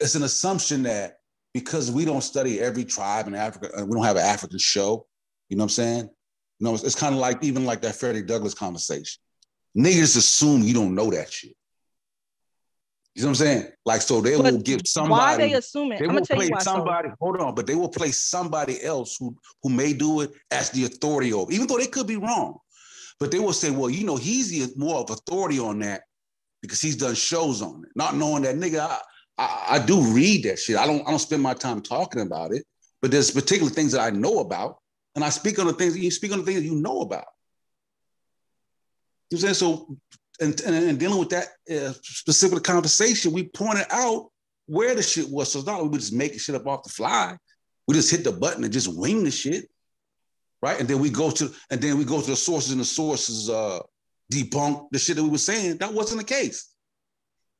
it's 0.00 0.14
an 0.14 0.22
assumption 0.22 0.82
that 0.84 1.18
because 1.54 1.90
we 1.90 2.04
don't 2.04 2.20
study 2.22 2.60
every 2.60 2.84
tribe 2.84 3.26
in 3.26 3.34
Africa, 3.34 3.70
and 3.76 3.88
we 3.88 3.94
don't 3.94 4.04
have 4.04 4.16
an 4.16 4.22
African 4.24 4.58
show. 4.58 5.06
You 5.48 5.56
know 5.56 5.62
what 5.62 5.66
I'm 5.66 5.70
saying? 5.70 6.10
You 6.58 6.64
know, 6.64 6.74
it's, 6.74 6.84
it's 6.84 6.94
kind 6.94 7.14
of 7.14 7.20
like 7.20 7.42
even 7.42 7.64
like 7.64 7.82
that 7.82 7.96
Freddie 7.96 8.22
Douglass 8.22 8.54
conversation. 8.54 9.20
Niggas 9.76 10.16
assume 10.16 10.62
you 10.62 10.74
don't 10.74 10.94
know 10.94 11.10
that 11.10 11.32
shit. 11.32 11.54
You 13.14 13.22
know 13.22 13.30
what 13.30 13.40
I'm 13.40 13.46
saying? 13.46 13.66
Like, 13.84 14.00
so 14.00 14.20
they 14.20 14.36
But 14.36 14.52
will 14.52 14.60
give 14.60 14.82
somebody. 14.86 15.10
why 15.10 15.36
they 15.36 15.52
assume 15.54 15.90
it? 15.92 15.98
They 15.98 16.06
I'm 16.06 16.14
will 16.14 16.24
play 16.24 16.44
you 16.46 16.52
why. 16.52 16.58
So. 16.60 16.70
somebody. 16.74 17.08
Hold 17.20 17.40
on, 17.40 17.54
but 17.54 17.66
they 17.66 17.74
will 17.74 17.88
play 17.88 18.12
somebody 18.12 18.82
else 18.84 19.16
who 19.18 19.36
who 19.62 19.70
may 19.70 19.92
do 19.92 20.20
it 20.20 20.30
as 20.52 20.70
the 20.70 20.84
authority 20.84 21.32
over, 21.32 21.50
even 21.50 21.66
though 21.66 21.78
they 21.78 21.86
could 21.86 22.06
be 22.06 22.16
wrong. 22.16 22.58
But 23.18 23.32
they 23.32 23.40
will 23.40 23.52
say, 23.52 23.70
well, 23.70 23.90
you 23.90 24.04
know, 24.04 24.16
he's 24.16 24.50
the 24.50 24.72
more 24.76 25.00
of 25.00 25.10
authority 25.10 25.58
on 25.58 25.80
that 25.80 26.02
because 26.62 26.80
he's 26.80 26.96
done 26.96 27.16
shows 27.16 27.60
on 27.62 27.82
it, 27.84 27.90
not 27.96 28.14
knowing 28.14 28.44
that 28.44 28.54
nigga. 28.54 28.80
I, 28.80 29.00
I, 29.38 29.66
I 29.70 29.78
do 29.78 30.00
read 30.00 30.44
that 30.44 30.58
shit. 30.58 30.76
I 30.76 30.86
don't. 30.86 31.06
I 31.06 31.10
don't 31.10 31.18
spend 31.18 31.42
my 31.42 31.54
time 31.54 31.80
talking 31.80 32.22
about 32.22 32.52
it, 32.52 32.64
but 33.00 33.10
there's 33.10 33.30
particular 33.30 33.70
things 33.70 33.92
that 33.92 34.00
I 34.00 34.10
know 34.10 34.40
about, 34.40 34.78
and 35.14 35.24
I 35.24 35.30
speak 35.30 35.58
on 35.58 35.66
the 35.66 35.72
things 35.72 35.96
you 35.96 36.10
speak 36.10 36.32
on 36.32 36.40
the 36.40 36.44
things 36.44 36.64
you 36.64 36.74
know 36.74 37.00
about. 37.00 37.26
You 39.30 39.38
saying? 39.38 39.54
So, 39.54 39.96
and, 40.40 40.58
and, 40.62 40.74
and 40.74 40.98
dealing 40.98 41.18
with 41.18 41.30
that 41.30 41.48
uh, 41.70 41.92
specific 42.02 42.64
conversation, 42.64 43.32
we 43.32 43.44
pointed 43.48 43.86
out 43.90 44.30
where 44.66 44.94
the 44.94 45.02
shit 45.02 45.28
was. 45.28 45.52
So 45.52 45.60
it's 45.60 45.66
not 45.66 45.82
like 45.82 45.90
we 45.90 45.98
just 45.98 46.12
making 46.12 46.38
shit 46.38 46.54
up 46.54 46.66
off 46.66 46.84
the 46.84 46.90
fly. 46.90 47.36
We 47.86 47.94
just 47.94 48.10
hit 48.10 48.24
the 48.24 48.32
button 48.32 48.64
and 48.64 48.72
just 48.72 48.94
wing 48.94 49.24
the 49.24 49.30
shit, 49.30 49.70
right? 50.62 50.78
And 50.78 50.88
then 50.88 50.98
we 50.98 51.10
go 51.10 51.30
to 51.30 51.50
and 51.70 51.80
then 51.80 51.98
we 51.98 52.04
go 52.04 52.20
to 52.20 52.30
the 52.30 52.36
sources 52.36 52.72
and 52.72 52.80
the 52.80 52.84
sources 52.84 53.48
uh, 53.48 53.80
debunk 54.32 54.88
the 54.90 54.98
shit 54.98 55.16
that 55.16 55.22
we 55.22 55.30
were 55.30 55.38
saying. 55.38 55.78
That 55.78 55.92
wasn't 55.92 56.20
the 56.20 56.26
case. 56.26 56.74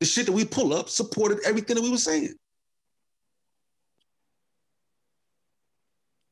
The 0.01 0.07
shit 0.07 0.27
that 0.27 0.33
we 0.33 0.45
pull 0.45 0.73
up 0.73 0.89
supported 0.89 1.41
everything 1.45 1.77
that 1.77 1.83
we 1.83 1.91
were 1.91 1.97
saying. 1.97 2.35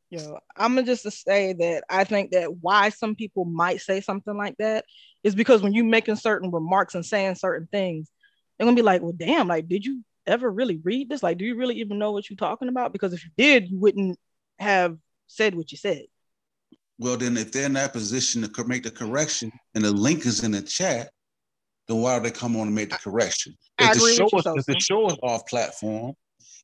Yo, 0.08 0.38
I'm 0.56 0.74
gonna 0.76 0.86
just 0.86 1.02
to 1.02 1.10
say 1.10 1.52
that 1.54 1.82
I 1.90 2.04
think 2.04 2.30
that 2.30 2.58
why 2.60 2.90
some 2.90 3.16
people 3.16 3.44
might 3.44 3.80
say 3.80 4.00
something 4.00 4.36
like 4.36 4.54
that 4.58 4.84
is 5.24 5.34
because 5.34 5.62
when 5.62 5.74
you're 5.74 5.84
making 5.84 6.14
certain 6.14 6.52
remarks 6.52 6.94
and 6.94 7.04
saying 7.04 7.34
certain 7.34 7.66
things, 7.72 8.08
they're 8.56 8.66
gonna 8.66 8.76
be 8.76 8.82
like, 8.82 9.02
"Well, 9.02 9.12
damn, 9.12 9.48
like, 9.48 9.66
did 9.68 9.84
you 9.84 10.04
ever 10.24 10.48
really 10.48 10.80
read 10.84 11.08
this? 11.08 11.24
Like, 11.24 11.38
do 11.38 11.44
you 11.44 11.56
really 11.56 11.80
even 11.80 11.98
know 11.98 12.12
what 12.12 12.30
you're 12.30 12.36
talking 12.36 12.68
about? 12.68 12.92
Because 12.92 13.12
if 13.12 13.24
you 13.24 13.30
did, 13.36 13.68
you 13.68 13.80
wouldn't 13.80 14.16
have 14.60 14.96
said 15.26 15.56
what 15.56 15.72
you 15.72 15.78
said." 15.78 16.04
Well, 16.98 17.16
then, 17.16 17.36
if 17.36 17.50
they're 17.50 17.66
in 17.66 17.72
that 17.72 17.92
position 17.92 18.42
to 18.42 18.64
make 18.64 18.84
the 18.84 18.92
correction 18.92 19.50
and 19.74 19.84
the 19.84 19.90
link 19.90 20.24
is 20.24 20.44
in 20.44 20.52
the 20.52 20.62
chat, 20.62 21.10
then 21.88 21.98
why 21.98 22.18
do 22.18 22.24
they 22.24 22.30
come 22.30 22.56
on 22.56 22.66
and 22.66 22.74
make 22.74 22.90
the 22.90 22.96
correction? 22.96 23.56
I 23.78 23.86
If 23.86 23.94
the 23.94 24.14
show 24.14 24.26
is, 24.26 24.46
if 24.46 24.66
the 24.66 24.80
show 24.80 25.08
is 25.08 25.18
off 25.22 25.46
platform, 25.46 26.14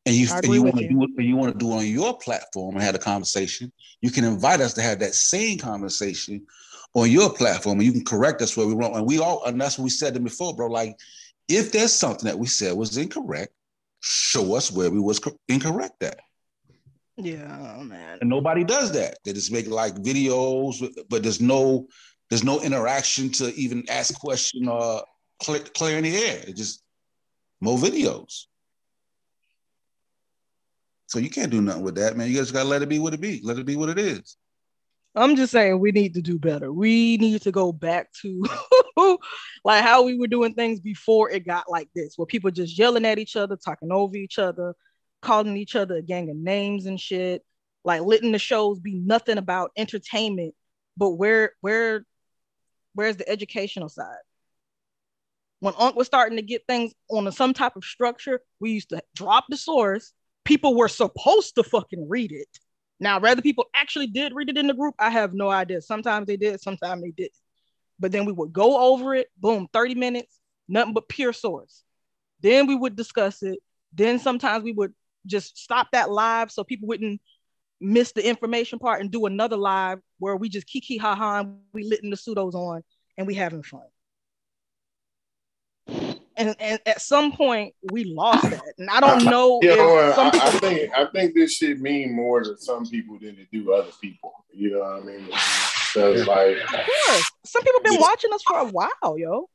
and 0.05 0.15
you 0.17 0.27
and 0.33 0.45
you 0.45 0.63
want 0.63 0.79
to 0.79 0.89
do 0.89 1.03
it, 1.05 1.11
you 1.23 1.37
want 1.37 1.53
to 1.53 1.59
do 1.59 1.73
on 1.73 1.87
your 1.87 2.19
platform 2.19 2.75
and 2.75 2.83
have 2.83 2.95
a 2.95 2.99
conversation, 2.99 3.73
you 4.01 4.11
can 4.11 4.25
invite 4.25 4.61
us 4.61 4.75
to 4.75 4.83
have 4.83 4.99
that 4.99 5.15
same 5.15 5.59
conversation 5.59 6.45
on 6.95 7.11
your 7.11 7.33
platform, 7.33 7.79
and 7.79 7.87
you 7.87 7.93
can 7.93 8.05
correct 8.05 8.43
us 8.43 8.57
where 8.57 8.67
we 8.67 8.75
wrong. 8.75 8.97
And 8.97 9.07
we 9.07 9.19
all, 9.21 9.45
and 9.45 9.61
that's 9.61 9.79
what 9.79 9.85
we 9.85 9.91
said 9.91 10.17
it 10.17 10.25
before, 10.25 10.55
bro. 10.55 10.67
Like, 10.67 10.97
if 11.49 11.73
there's 11.73 11.93
something 11.93 12.27
that 12.27 12.39
we 12.39 12.47
said 12.47 12.77
was 12.77 12.97
incorrect, 12.97 13.53
show 14.01 14.57
us 14.57 14.73
where 14.73 14.91
we 14.91 15.01
was 15.01 15.19
co- 15.19 15.39
incorrect 15.49 16.03
at. 16.03 16.19
Yeah, 17.17 17.81
man. 17.83 18.19
And 18.21 18.29
nobody 18.29 18.65
does 18.65 18.93
that. 18.93 19.19
They 19.25 19.33
just 19.33 19.53
make 19.53 19.69
like 19.69 19.95
videos, 19.95 20.85
but 21.09 21.23
there's 21.23 21.41
no 21.41 21.87
there's 22.29 22.45
no 22.45 22.61
interaction 22.63 23.31
to 23.33 23.55
even 23.55 23.85
ask 23.91 24.19
question 24.19 24.67
or 24.67 25.05
clear, 25.41 25.61
clear 25.61 25.99
in 25.99 26.05
the 26.05 26.17
air. 26.17 26.45
It's 26.47 26.59
just 26.59 26.83
more 27.61 27.79
videos. 27.79 28.45
So 31.07 31.19
you 31.19 31.31
can't 31.31 31.51
do 31.51 31.61
nothing 31.61 31.83
with 31.83 31.97
that, 31.97 32.17
man. 32.17 32.29
You 32.29 32.37
just 32.37 32.55
gotta 32.55 32.69
let 32.69 32.83
it 32.83 32.89
be 32.89 32.99
what 32.99 33.15
it 33.15 33.21
be. 33.21 33.41
Let 33.45 33.59
it 33.59 33.67
be 33.67 33.77
what 33.77 33.91
it 33.91 33.99
is. 33.99 34.37
I'm 35.15 35.37
just 35.37 35.53
saying 35.53 35.79
we 35.79 35.93
need 35.93 36.15
to 36.15 36.23
do 36.23 36.39
better. 36.39 36.73
We 36.73 37.19
need 37.19 37.43
to 37.43 37.53
go 37.53 37.71
back 37.71 38.11
to 38.23 38.43
like 39.65 39.85
how 39.85 40.05
we 40.05 40.17
were 40.17 40.27
doing 40.27 40.55
things 40.55 40.81
before 40.81 41.29
it 41.31 41.47
got 41.47 41.71
like 41.71 41.89
this, 41.95 42.15
where 42.17 42.25
people 42.25 42.51
just 42.51 42.79
yelling 42.79 43.05
at 43.05 43.19
each 43.19 43.37
other, 43.37 43.57
talking 43.57 43.93
over 43.93 44.17
each 44.17 44.39
other, 44.39 44.75
calling 45.21 45.57
each 45.59 45.77
other 45.77 45.97
a 45.97 46.03
gang 46.03 46.31
of 46.31 46.37
names 46.37 46.87
and 46.87 46.99
shit. 46.99 47.45
Like 47.85 48.01
letting 48.03 48.33
the 48.33 48.39
shows 48.39 48.81
be 48.81 48.95
nothing 48.95 49.37
about 49.37 49.73
entertainment, 49.77 50.55
but 50.97 51.11
where 51.11 51.53
where 51.61 52.07
where's 52.95 53.17
the 53.17 53.29
educational 53.29 53.91
side? 53.91 54.17
When 55.63 55.75
Unc 55.79 55.95
was 55.95 56.09
starting 56.09 56.39
to 56.39 56.43
get 56.43 56.67
things 56.67 56.93
on 57.09 57.31
some 57.31 57.55
type 57.55 57.77
of 57.77 57.85
structure, 57.85 58.41
we 58.59 58.73
used 58.73 58.89
to 58.89 59.01
drop 59.15 59.45
the 59.49 59.57
source. 59.57 60.13
People 60.45 60.75
were 60.75 60.89
supposed 60.89 61.55
to 61.55 61.63
fucking 61.63 62.09
read 62.09 62.33
it. 62.33 62.49
Now, 62.99 63.21
whether 63.21 63.41
people 63.41 63.67
actually 63.73 64.09
did 64.09 64.35
read 64.35 64.49
it 64.49 64.59
in 64.59 64.67
the 64.67 64.75
group, 64.75 64.97
I 64.99 65.09
have 65.09 65.35
no 65.35 65.51
idea. 65.51 65.81
Sometimes 65.81 66.27
they 66.27 66.37
did, 66.37 66.61
sometimes 66.61 67.03
they 67.03 67.13
didn't. 67.13 67.39
But 68.01 68.11
then 68.11 68.25
we 68.25 68.33
would 68.33 68.53
go 68.53 68.93
over 68.93 69.15
it, 69.15 69.29
boom, 69.37 69.69
30 69.73 69.95
minutes, 69.95 70.37
nothing 70.67 70.95
but 70.95 71.09
pure 71.09 71.33
source. 71.33 71.85
Then 72.41 72.67
we 72.67 72.75
would 72.75 72.97
discuss 72.97 73.41
it. 73.45 73.61
Then 73.93 74.19
sometimes 74.19 74.65
we 74.65 74.73
would 74.73 74.93
just 75.27 75.57
stop 75.57 75.93
that 75.93 76.11
live 76.11 76.51
so 76.51 76.65
people 76.65 76.89
wouldn't 76.89 77.21
miss 77.81 78.11
the 78.11 78.29
information 78.29 78.81
part 78.81 79.01
and 79.01 79.13
do 79.13 79.27
another 79.27 79.57
live 79.57 80.01
where 80.19 80.35
we 80.35 80.49
just 80.49 80.67
kiki 80.67 80.97
ha 80.97 81.15
ha 81.15 81.39
and 81.39 81.59
we 81.73 81.85
litting 81.85 82.11
the 82.11 82.17
pseudos 82.17 82.55
on 82.55 82.83
and 83.17 83.29
we 83.29 83.35
having 83.35 83.63
fun. 83.63 83.83
And, 86.37 86.57
and 86.59 86.81
at 86.87 87.01
some 87.03 87.33
point 87.33 87.75
we 87.91 88.05
lost 88.05 88.51
that. 88.51 88.63
And 88.79 88.89
I 88.91 89.01
don't 89.01 89.25
know 89.31 89.61
You 89.63 89.77
know, 89.77 90.09
if 90.09 90.15
some 90.15 90.27
I, 90.29 90.31
people 90.31 90.47
I 90.47 90.51
think 90.59 90.93
I 90.97 91.07
think 91.07 91.35
this 91.35 91.55
shit 91.57 91.81
mean 91.81 92.15
more 92.15 92.43
to 92.43 92.57
some 92.57 92.87
people 92.87 93.19
than 93.21 93.37
it 93.39 93.49
do 93.53 93.73
other 93.73 93.91
people. 94.01 94.33
You 94.53 94.73
know 94.73 94.81
what 94.81 95.03
I 95.03 95.05
mean? 95.05 95.29
So 95.93 96.13
it's 96.13 96.27
like 96.27 96.57
Of 96.59 96.69
course. 96.87 97.31
Some 97.45 97.63
people 97.63 97.81
been 97.83 98.01
watching 98.01 98.33
us 98.33 98.43
for 98.43 98.59
a 98.61 98.67
while, 98.67 99.19
yo. 99.19 99.49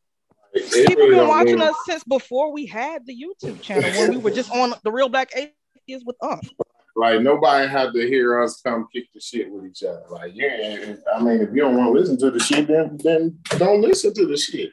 it 0.54 0.88
People 0.88 1.06
really 1.06 1.18
been 1.20 1.28
watching 1.28 1.60
mean- 1.60 1.68
us 1.68 1.76
since 1.86 2.04
before 2.04 2.52
we 2.52 2.66
had 2.66 3.06
the 3.06 3.14
YouTube 3.16 3.62
channel 3.62 3.90
when 3.92 4.12
we 4.12 4.18
were 4.18 4.32
just 4.32 4.52
on 4.52 4.74
the 4.84 4.92
real 4.92 5.10
black 5.10 5.32
atheists 5.36 6.06
with 6.06 6.18
us. 6.22 6.48
Like 6.96 7.22
nobody 7.22 7.68
had 7.68 7.94
to 7.94 8.08
hear 8.08 8.42
us 8.42 8.60
come 8.62 8.88
kick 8.92 9.06
the 9.14 9.20
shit 9.20 9.52
with 9.52 9.66
each 9.66 9.84
other. 9.84 10.02
Like 10.10 10.32
yeah, 10.34 10.96
I 11.16 11.22
mean, 11.22 11.42
if 11.42 11.50
you 11.54 11.62
don't 11.62 11.78
want 11.78 11.94
to 11.94 12.00
listen 12.00 12.18
to 12.18 12.32
the 12.32 12.40
shit, 12.40 12.68
then 12.68 12.98
then 13.04 13.38
don't 13.60 13.82
listen 13.82 14.14
to 14.16 14.26
the 14.26 14.36
shit. 14.36 14.72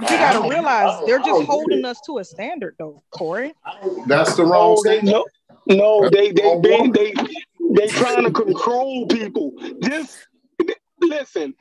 You 0.00 0.18
gotta 0.18 0.48
realize 0.48 0.90
they're 1.06 1.18
just 1.18 1.42
holding 1.42 1.84
us 1.84 2.00
to 2.02 2.18
a 2.18 2.24
standard 2.24 2.76
though, 2.78 3.02
Corey. 3.10 3.52
That's 4.06 4.34
the 4.36 4.44
wrong 4.44 4.74
No, 4.74 4.82
they, 4.82 5.00
statement. 5.00 5.26
no, 5.68 5.76
no, 5.76 6.08
they 6.08 6.32
they 6.32 6.42
wrong 6.42 6.92
they 6.92 7.12
they 7.12 7.14
they 7.74 7.86
trying 7.88 8.24
to 8.24 8.32
control 8.32 9.06
people. 9.06 9.52
Just 9.82 10.26
listen, 11.00 11.54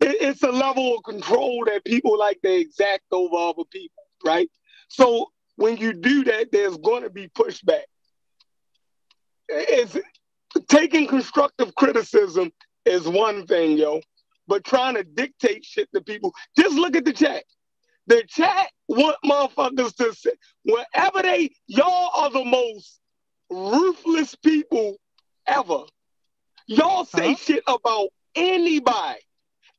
it, 0.00 0.16
it's 0.20 0.42
a 0.42 0.50
level 0.50 0.96
of 0.96 1.04
control 1.04 1.64
that 1.66 1.84
people 1.84 2.18
like 2.18 2.40
to 2.42 2.52
exact 2.52 3.04
over 3.12 3.36
other 3.36 3.64
people, 3.70 4.02
right? 4.24 4.50
So 4.88 5.30
when 5.56 5.76
you 5.76 5.92
do 5.92 6.24
that, 6.24 6.50
there's 6.52 6.76
going 6.78 7.04
to 7.04 7.10
be 7.10 7.28
pushback. 7.28 7.84
It's 9.48 9.96
taking 10.68 11.06
constructive 11.06 11.74
criticism 11.74 12.50
is 12.84 13.08
one 13.08 13.46
thing, 13.46 13.78
yo, 13.78 14.00
but 14.48 14.64
trying 14.64 14.94
to 14.94 15.04
dictate 15.04 15.64
shit 15.64 15.88
to 15.94 16.00
people. 16.00 16.32
Just 16.58 16.76
look 16.76 16.96
at 16.96 17.04
the 17.04 17.12
chat. 17.12 17.44
The 18.06 18.22
chat 18.28 18.70
want 18.88 19.16
motherfuckers 19.24 19.94
to 19.96 20.12
say 20.14 20.32
wherever 20.64 21.22
they 21.22 21.50
y'all 21.66 22.10
are 22.14 22.30
the 22.30 22.44
most 22.44 23.00
ruthless 23.50 24.34
people 24.34 24.96
ever. 25.46 25.84
Y'all 26.66 27.04
say 27.04 27.34
shit 27.34 27.62
about 27.66 28.08
anybody. 28.34 29.20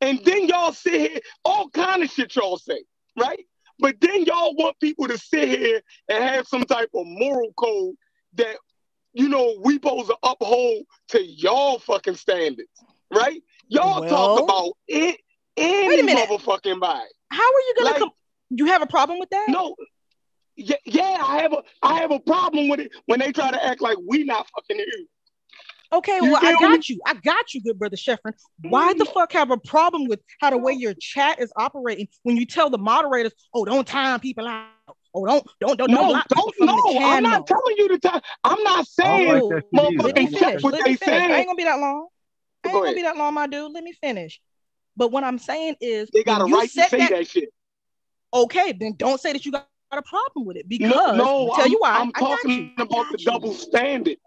And 0.02 0.20
then 0.24 0.48
y'all 0.48 0.74
sit 0.74 1.12
here, 1.12 1.20
all 1.44 1.70
kind 1.70 2.04
of 2.04 2.10
shit 2.12 2.36
y'all 2.36 2.58
say, 2.58 2.84
right? 3.18 3.46
But 3.80 4.00
then 4.02 4.26
y'all 4.26 4.56
want 4.56 4.80
people 4.80 5.08
to 5.08 5.18
sit 5.18 5.48
here 5.48 5.82
and 6.10 6.24
have 6.24 6.48
some 6.48 6.64
type 6.64 6.90
of 6.94 7.06
moral 7.08 7.52
code 7.54 7.96
that, 8.36 8.58
you 9.14 9.30
know, 9.30 9.56
we 9.64 9.76
supposed 9.76 10.08
to 10.08 10.18
uphold 10.24 10.84
to 11.10 11.24
y'all 11.24 11.80
fucking 11.80 12.16
standards, 12.16 12.70
right? 13.14 13.42
Y'all 13.68 14.02
Well- 14.02 14.10
talk 14.10 14.44
about 14.44 14.72
it, 14.88 15.20
any 15.58 15.88
Wait 15.88 16.00
a 16.00 16.04
minute. 16.04 16.30
motherfucking 16.30 16.80
body. 16.80 17.10
How 17.36 17.44
are 17.44 17.62
you 17.68 17.74
gonna 17.78 17.90
Like- 17.90 18.00
come? 18.00 18.12
You 18.52 18.66
have 18.68 18.82
a 18.82 18.88
problem 18.88 19.20
with 19.20 19.30
that? 19.32 19.48
No. 19.50 19.76
Yeah, 20.56 20.78
yeah, 20.86 21.22
I 21.22 21.42
have 21.42 21.52
a 21.52 21.64
I 21.82 21.96
have 22.00 22.12
a 22.12 22.20
problem 22.20 22.70
with 22.70 22.80
it 22.80 22.92
when 23.08 23.20
they 23.20 23.34
try 23.34 23.52
to 23.52 23.62
act 23.64 23.82
like 23.82 23.98
we 24.08 24.24
not 24.24 24.48
fucking 24.56 24.80
you. 24.80 25.08
Okay, 25.92 26.20
You 26.22 26.32
well, 26.32 26.40
I 26.42 26.54
got 26.54 26.72
me? 26.72 26.96
you. 26.96 27.00
I 27.06 27.14
got 27.14 27.54
you, 27.54 27.62
good 27.62 27.78
brother 27.78 27.98
Sheffrin. 27.98 28.34
Why 28.62 28.94
the 28.94 29.04
mm. 29.04 29.14
fuck 29.14 29.34
have 29.34 29.52
a 29.52 29.58
problem 29.58 30.08
with 30.08 30.20
how 30.40 30.50
the 30.50 30.58
way 30.58 30.74
your 30.74 30.94
chat 31.00 31.40
is 31.40 31.52
operating 31.58 32.08
when 32.24 32.38
you 32.38 32.46
tell 32.46 32.70
the 32.70 32.78
moderators, 32.78 33.34
oh, 33.54 33.66
don't 33.66 33.86
time 33.86 34.20
people 34.20 34.48
out. 34.48 34.68
Oh, 35.14 35.26
don't 35.26 35.46
don't 35.60 35.78
don't 35.78 35.92
don't 35.92 35.92
No, 35.92 36.10
block 36.10 36.28
people 36.30 36.54
don't 36.68 36.82
from 36.82 36.94
no. 37.02 37.08
I'm 37.10 37.24
not 37.24 37.48
telling 37.48 37.76
you 37.78 37.88
to 37.90 38.00
tell. 38.00 38.22
I'm 38.44 38.64
not 38.64 38.88
saying 38.88 39.30
Oh, 39.30 39.48
let 39.50 39.64
me 39.74 39.98
motherfucking 39.98 40.38
check 40.38 40.62
what 40.62 40.74
they 40.84 40.92
me 40.92 40.96
finish. 40.98 41.32
I 41.32 41.38
ain't 41.38 41.48
gonna 41.48 41.56
be 41.56 41.64
that 41.64 41.80
long. 41.80 42.08
I 42.64 42.70
ain't 42.70 42.74
Go 42.74 42.80
gonna 42.80 42.84
ahead. 42.86 42.96
be 42.96 43.02
that 43.04 43.18
long, 43.18 43.34
my 43.34 43.48
dude. 43.48 43.72
Let 43.72 43.84
me 43.84 43.94
finish. 43.94 44.42
But 44.98 45.12
what 45.12 45.24
I'm 45.24 45.38
saying 45.40 45.76
is, 45.82 46.10
They 46.14 46.24
got 46.24 46.42
a 46.42 46.46
you 46.48 46.56
right 46.56 46.70
to 46.70 46.84
say 46.84 47.00
that, 47.00 47.10
that 47.12 47.28
shit. 47.28 47.50
okay, 48.34 48.74
then 48.74 48.94
don't 48.98 49.20
say 49.20 49.34
that 49.34 49.46
you 49.46 49.52
got 49.52 49.68
a 49.92 50.02
problem 50.02 50.46
with 50.46 50.58
it 50.58 50.68
because 50.68 50.90
No, 50.90 51.16
no, 51.16 51.52
tell 51.56 51.66
I'm, 51.66 51.72
you 51.72 51.78
why. 51.80 51.92
I'm 51.92 52.12
I 52.16 52.20
got 52.20 52.44
you. 52.44 52.70
talking 52.70 52.74
about 52.78 53.12
the 53.12 53.18
double 53.24 53.54
standard. 53.54 54.18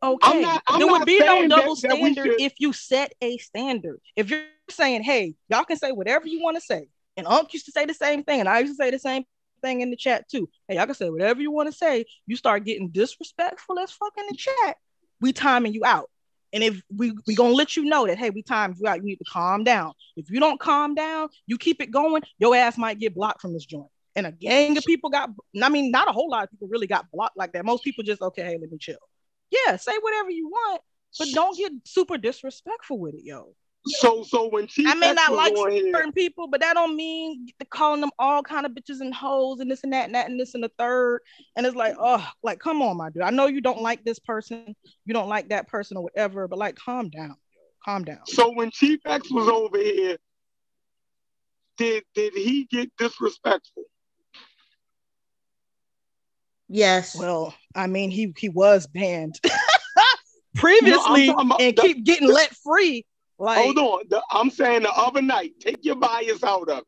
Okay, 0.00 0.30
I'm 0.36 0.42
not- 0.42 0.62
I'm 0.66 0.78
there 0.78 0.88
would 0.88 1.04
be 1.06 1.18
no 1.18 1.46
double 1.48 1.74
that 1.74 1.78
standard 1.80 2.32
should- 2.32 2.40
if 2.40 2.54
you 2.58 2.72
set 2.72 3.12
a 3.20 3.36
standard. 3.38 4.00
If 4.14 4.30
you're 4.30 4.44
saying, 4.70 5.02
hey, 5.02 5.34
y'all 5.48 5.64
can 5.64 5.76
say 5.76 5.90
whatever 5.92 6.28
you 6.28 6.40
want 6.40 6.56
to 6.56 6.60
say, 6.60 6.88
and 7.16 7.26
Unc 7.26 7.52
used 7.52 7.66
to 7.66 7.72
say 7.72 7.84
the 7.84 7.94
same 7.94 8.22
thing, 8.22 8.40
and 8.40 8.48
I 8.48 8.60
used 8.60 8.72
to 8.72 8.76
say 8.76 8.90
the 8.90 8.98
same 8.98 9.24
thing 9.60 9.80
in 9.80 9.90
the 9.90 9.96
chat 9.96 10.28
too. 10.28 10.48
Hey, 10.68 10.76
y'all 10.76 10.86
can 10.86 10.94
say 10.94 11.10
whatever 11.10 11.40
you 11.40 11.50
want 11.50 11.68
to 11.68 11.76
say. 11.76 12.04
You 12.26 12.36
start 12.36 12.64
getting 12.64 12.90
disrespectful 12.90 13.78
as 13.80 13.90
fuck 13.90 14.12
in 14.18 14.26
the 14.28 14.36
chat, 14.36 14.76
we 15.20 15.32
timing 15.32 15.72
you 15.74 15.84
out. 15.84 16.08
And 16.52 16.62
if 16.62 16.80
we 16.94 17.12
we 17.26 17.34
gonna 17.34 17.54
let 17.54 17.76
you 17.76 17.84
know 17.84 18.06
that 18.06 18.18
hey, 18.18 18.30
we 18.30 18.42
timed 18.42 18.76
you 18.78 18.88
out, 18.88 18.98
you 18.98 19.04
need 19.04 19.16
to 19.16 19.24
calm 19.24 19.64
down. 19.64 19.92
If 20.16 20.30
you 20.30 20.40
don't 20.40 20.58
calm 20.58 20.94
down, 20.94 21.28
you 21.46 21.58
keep 21.58 21.80
it 21.82 21.90
going, 21.90 22.22
your 22.38 22.56
ass 22.56 22.78
might 22.78 22.98
get 22.98 23.14
blocked 23.14 23.40
from 23.40 23.52
this 23.52 23.66
joint. 23.66 23.88
And 24.16 24.26
a 24.26 24.32
gang 24.32 24.76
of 24.76 24.84
people 24.84 25.10
got, 25.10 25.30
I 25.62 25.68
mean, 25.68 25.90
not 25.92 26.08
a 26.08 26.12
whole 26.12 26.28
lot 26.28 26.44
of 26.44 26.50
people 26.50 26.66
really 26.68 26.88
got 26.88 27.08
blocked 27.12 27.36
like 27.36 27.52
that. 27.52 27.64
Most 27.64 27.84
people 27.84 28.02
just 28.02 28.22
okay, 28.22 28.42
hey, 28.42 28.58
let 28.60 28.70
me 28.70 28.78
chill. 28.78 28.98
Yeah, 29.50 29.76
say 29.76 29.92
whatever 30.00 30.30
you 30.30 30.48
want, 30.48 30.82
but 31.18 31.28
don't 31.32 31.56
get 31.56 31.72
super 31.84 32.18
disrespectful 32.18 32.98
with 32.98 33.14
it, 33.14 33.24
yo. 33.24 33.54
So 33.88 34.22
so 34.22 34.48
when 34.48 34.66
Chief 34.66 34.86
I 34.88 34.94
may 34.94 35.12
not 35.12 35.32
like 35.32 35.52
on 35.54 35.72
here, 35.72 35.92
certain 35.94 36.12
people, 36.12 36.48
but 36.48 36.60
that 36.60 36.74
don't 36.74 36.96
mean 36.96 37.46
get 37.46 37.58
to 37.60 37.64
calling 37.66 38.00
them 38.00 38.10
all 38.18 38.42
kind 38.42 38.66
of 38.66 38.72
bitches 38.72 39.00
and 39.00 39.14
hoes 39.14 39.60
and 39.60 39.70
this 39.70 39.84
and 39.84 39.92
that 39.92 40.06
and 40.06 40.14
that 40.14 40.28
and 40.28 40.38
this 40.38 40.54
and 40.54 40.62
the 40.62 40.70
third. 40.78 41.20
And 41.56 41.66
it's 41.66 41.76
like, 41.76 41.94
oh, 41.98 42.26
like 42.42 42.58
come 42.58 42.82
on, 42.82 42.96
my 42.96 43.10
dude. 43.10 43.22
I 43.22 43.30
know 43.30 43.46
you 43.46 43.60
don't 43.60 43.82
like 43.82 44.04
this 44.04 44.18
person, 44.18 44.74
you 45.04 45.14
don't 45.14 45.28
like 45.28 45.48
that 45.48 45.68
person 45.68 45.96
or 45.96 46.02
whatever, 46.02 46.48
but 46.48 46.58
like 46.58 46.76
calm 46.76 47.08
down, 47.10 47.36
calm 47.84 48.04
down. 48.04 48.26
so 48.26 48.52
when 48.52 48.70
Chief 48.70 49.00
X 49.04 49.30
was 49.30 49.48
over 49.48 49.78
here, 49.78 50.18
did 51.76 52.04
did 52.14 52.34
he 52.34 52.64
get 52.70 52.90
disrespectful? 52.98 53.84
Yes. 56.68 57.14
Well, 57.14 57.54
I 57.74 57.86
mean, 57.86 58.10
he 58.10 58.32
he 58.36 58.48
was 58.50 58.86
banned 58.86 59.40
previously 60.54 61.26
talking 61.26 61.46
about 61.46 61.60
and 61.60 61.76
the- 61.76 61.82
keep 61.82 62.04
getting 62.04 62.28
let 62.28 62.54
free. 62.56 63.06
Like, 63.38 63.58
Hold 63.64 63.78
on. 63.78 64.00
The- 64.08 64.22
I'm 64.30 64.50
saying 64.50 64.82
the 64.82 64.90
other 64.92 65.22
night, 65.22 65.52
take 65.60 65.84
your 65.84 65.96
bias 65.96 66.42
out 66.42 66.68
of 66.68 66.78
it. 66.78 66.84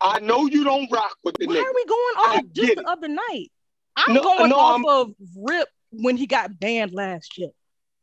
I 0.00 0.18
know 0.20 0.46
you 0.46 0.64
don't 0.64 0.90
rock 0.90 1.16
with 1.22 1.36
the 1.38 1.46
why 1.46 1.54
nigga. 1.56 1.62
are 1.64 1.74
we 1.74 1.84
going 1.84 2.16
off 2.16 2.36
I 2.38 2.42
just 2.52 2.74
the 2.76 2.80
it. 2.80 2.86
other 2.86 3.08
night? 3.08 3.52
I'm 3.96 4.14
No, 4.14 4.22
going 4.22 4.48
no, 4.50 4.56
off 4.58 4.72
I'm- 4.76 4.84
of 4.86 5.14
Rip 5.36 5.68
when 5.92 6.16
he 6.16 6.26
got 6.26 6.58
banned 6.58 6.92
last 6.92 7.36
year. 7.38 7.50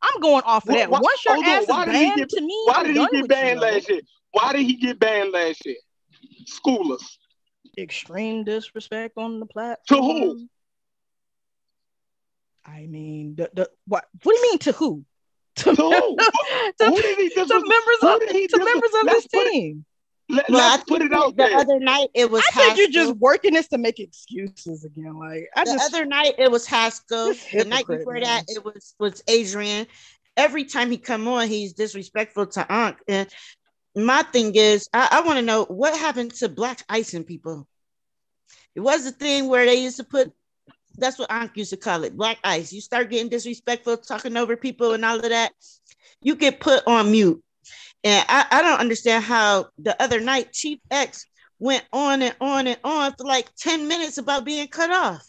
I'm 0.00 0.20
going 0.20 0.42
off 0.44 0.68
of 0.68 0.74
that. 0.74 0.88
why- 0.90 1.00
Once 1.00 1.24
your 1.24 1.34
hold 1.34 1.44
on, 1.46 1.50
ass 1.50 1.62
is 1.64 1.68
why 1.68 1.84
did 1.86 1.94
he 1.94 2.00
banned, 2.06 2.16
get- 2.18 2.28
to 2.30 2.40
me, 2.40 2.62
Why 2.66 2.74
I'm 2.76 2.86
did 2.86 2.96
he 2.96 3.06
get 3.18 3.28
banned 3.28 3.60
you, 3.60 3.66
last 3.66 3.88
year? 3.90 4.00
Why 4.30 4.52
did 4.52 4.62
he 4.62 4.74
get 4.76 4.98
banned 5.00 5.32
last 5.32 5.66
year? 5.66 5.76
School 6.46 6.92
us. 6.92 7.18
Extreme 7.76 8.44
disrespect 8.44 9.14
on 9.18 9.40
the 9.40 9.46
platform. 9.46 10.00
To 10.00 10.06
who? 10.06 10.48
I 12.64 12.86
mean, 12.86 13.34
the, 13.34 13.50
the 13.54 13.70
what? 13.86 14.04
What 14.22 14.32
do 14.34 14.38
you 14.38 14.50
mean 14.52 14.58
to 14.60 14.72
who? 14.72 15.04
To, 15.64 15.74
To 15.74 15.82
who? 15.82 16.16
to, 16.16 16.84
Who 16.90 17.02
did 17.02 17.18
he 17.18 17.28
to 17.30 17.34
dis- 17.44 17.48
members 17.48 17.98
of 18.02 18.20
did 18.20 18.30
he 18.32 18.46
to 18.48 18.58
members 18.58 18.90
of 19.00 19.04
let's 19.04 19.16
this 19.24 19.26
put 19.28 19.46
it- 19.46 19.52
team. 19.52 19.84
Let, 20.30 20.50
Well, 20.50 20.60
I 20.60 20.70
let's 20.72 20.84
put 20.84 21.00
it 21.00 21.12
out 21.12 21.36
the 21.36 21.44
there. 21.44 21.56
other 21.56 21.80
night 21.80 22.08
it 22.14 22.30
was 22.30 22.44
I 22.46 22.54
think 22.54 22.76
you're 22.78 22.90
just 22.90 23.14
working 23.16 23.54
this 23.54 23.66
to 23.68 23.78
make 23.78 23.98
excuses 23.98 24.84
again. 24.84 25.18
Like 25.18 25.48
I 25.56 25.64
the 25.64 25.72
just 25.72 25.94
other 25.94 26.04
night 26.04 26.34
it 26.38 26.50
was 26.50 26.66
Haskell. 26.66 27.32
The 27.52 27.64
night 27.64 27.86
before 27.86 28.12
man. 28.14 28.22
that 28.24 28.44
it 28.48 28.62
was 28.64 28.94
was 29.00 29.22
Adrian. 29.26 29.86
Every 30.36 30.64
time 30.64 30.90
he 30.90 30.98
come 30.98 31.26
on, 31.28 31.48
he's 31.48 31.72
disrespectful 31.72 32.46
to 32.48 32.72
Unc. 32.72 32.98
And 33.08 33.26
my 33.96 34.22
thing 34.22 34.54
is, 34.54 34.88
I, 34.92 35.08
I 35.10 35.20
want 35.26 35.38
to 35.38 35.44
know 35.44 35.64
what 35.64 35.96
happened 35.98 36.34
to 36.34 36.48
black 36.50 36.84
icing 36.90 37.24
people. 37.24 37.66
It 38.76 38.80
was 38.80 39.06
a 39.06 39.10
thing 39.12 39.48
where 39.48 39.64
they 39.64 39.82
used 39.82 39.96
to 39.96 40.04
put. 40.04 40.30
That's 40.98 41.18
what 41.18 41.30
Unc 41.30 41.56
used 41.56 41.70
to 41.70 41.76
call 41.76 42.04
it, 42.04 42.16
black 42.16 42.38
ice. 42.44 42.72
You 42.72 42.80
start 42.80 43.10
getting 43.10 43.28
disrespectful, 43.28 43.96
talking 43.98 44.36
over 44.36 44.56
people, 44.56 44.92
and 44.92 45.04
all 45.04 45.16
of 45.16 45.22
that. 45.22 45.52
You 46.22 46.34
get 46.34 46.60
put 46.60 46.82
on 46.86 47.10
mute. 47.10 47.42
And 48.04 48.24
I, 48.28 48.46
I 48.50 48.62
don't 48.62 48.80
understand 48.80 49.24
how 49.24 49.66
the 49.78 50.00
other 50.02 50.20
night 50.20 50.52
Chief 50.52 50.78
X 50.90 51.26
went 51.58 51.84
on 51.92 52.22
and 52.22 52.36
on 52.40 52.66
and 52.66 52.78
on 52.84 53.12
for 53.18 53.26
like 53.26 53.48
10 53.56 53.88
minutes 53.88 54.18
about 54.18 54.44
being 54.44 54.68
cut 54.68 54.90
off. 54.90 55.24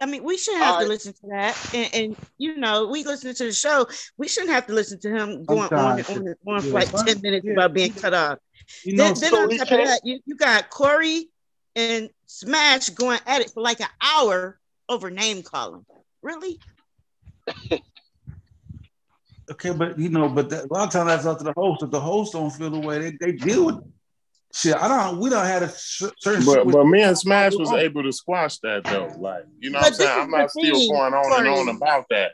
I 0.00 0.06
mean, 0.06 0.22
we 0.22 0.38
shouldn't 0.38 0.62
have 0.62 0.74
All 0.74 0.80
to 0.80 0.84
uh, 0.86 0.88
listen 0.88 1.12
to 1.12 1.26
that. 1.30 1.74
And, 1.74 1.94
and 1.94 2.16
you 2.38 2.56
know, 2.56 2.86
we 2.86 3.02
listen 3.04 3.34
to 3.34 3.44
the 3.44 3.52
show. 3.52 3.86
We 4.16 4.28
shouldn't 4.28 4.52
have 4.52 4.66
to 4.68 4.72
listen 4.72 5.00
to 5.00 5.10
him 5.10 5.44
going 5.44 5.72
on 5.72 5.98
and 5.98 6.08
on 6.08 6.16
and 6.18 6.36
on 6.46 6.62
for 6.62 6.68
like 6.68 6.90
10 6.90 7.20
minutes 7.20 7.44
Yeah. 7.44 7.52
about 7.54 7.72
being 7.74 7.92
cut 7.92 8.14
off. 8.14 8.38
You 8.84 8.94
know, 8.94 9.04
Then, 9.04 9.14
then 9.20 9.30
so 9.32 9.42
on 9.42 9.56
top 9.56 9.70
of 9.70 9.78
that, 9.78 10.00
you, 10.04 10.20
you 10.24 10.36
got 10.36 10.70
Corey 10.70 11.28
and 11.78 12.10
Smash 12.26 12.90
going 12.90 13.20
at 13.26 13.40
it 13.40 13.50
for 13.50 13.62
like 13.62 13.80
an 13.80 13.88
hour 14.02 14.58
over 14.88 15.10
name 15.10 15.42
calling. 15.42 15.86
Really? 16.22 16.58
okay, 19.50 19.70
but 19.70 19.98
you 19.98 20.08
know, 20.08 20.28
but 20.28 20.50
that, 20.50 20.64
a 20.64 20.74
lot 20.74 20.88
of 20.88 20.92
times 20.92 21.08
that's 21.08 21.26
up 21.26 21.38
to 21.38 21.44
the 21.44 21.52
host. 21.52 21.82
If 21.82 21.90
the 21.90 22.00
host 22.00 22.32
don't 22.32 22.50
feel 22.50 22.70
the 22.70 22.80
way 22.80 22.98
they, 22.98 23.12
they 23.20 23.32
deal 23.32 23.66
with 23.66 23.76
shit, 24.52 24.76
I 24.76 24.88
don't. 24.88 25.20
We 25.20 25.30
don't 25.30 25.46
had 25.46 25.62
a 25.62 25.68
cer- 25.68 26.12
certain. 26.18 26.44
But 26.44 26.68
but 26.68 26.84
me 26.84 27.02
and 27.02 27.16
Smash 27.16 27.54
was 27.54 27.70
able 27.70 28.02
to 28.02 28.12
squash 28.12 28.58
that 28.58 28.84
though. 28.84 29.14
Like 29.18 29.44
you 29.60 29.70
know 29.70 29.78
what 29.78 29.86
I'm 29.88 29.94
saying? 29.94 30.20
I'm 30.20 30.30
not 30.30 30.50
still 30.50 30.88
going 30.88 31.14
on 31.14 31.46
and 31.46 31.48
on 31.48 31.76
about 31.76 32.06
that. 32.10 32.32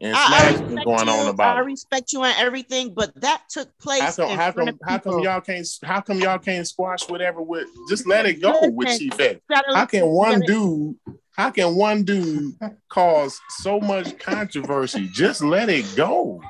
And 0.00 0.14
I, 0.14 0.22
I 0.22 0.26
Smash 0.26 0.52
been 0.52 0.64
respect 0.66 0.84
going 0.86 1.06
you. 1.06 1.12
on 1.12 1.26
I 1.26 1.30
about 1.30 1.58
it. 1.58 1.62
respect 1.62 2.12
you 2.12 2.22
and 2.22 2.34
everything, 2.38 2.94
but 2.94 3.20
that 3.20 3.42
took 3.50 3.76
place 3.78 4.00
How 4.00 4.12
come 4.12 4.30
in 4.30 4.36
how 4.38 4.52
front 4.52 4.68
come 4.68 4.68
of 4.68 4.78
how 4.88 4.98
come 4.98 5.20
y'all 5.20 5.40
can't 5.40 5.68
how 5.82 6.00
come 6.00 6.20
y'all 6.20 6.38
can't 6.38 6.66
squash 6.68 7.08
whatever 7.08 7.42
with 7.42 7.66
just 7.88 8.06
let 8.06 8.24
it 8.26 8.40
go 8.40 8.54
with 8.68 8.86
Listen, 8.88 9.10
Chief 9.10 9.20
X? 9.20 9.40
How 9.50 9.86
can 9.86 10.06
one 10.06 10.40
dude 10.40 10.94
how 11.32 11.50
can 11.50 11.74
one 11.76 12.04
dude 12.04 12.54
cause 12.88 13.40
so 13.58 13.80
much 13.80 14.18
controversy? 14.18 15.08
Just 15.12 15.42
let 15.42 15.68
it 15.68 15.84
go. 15.96 16.40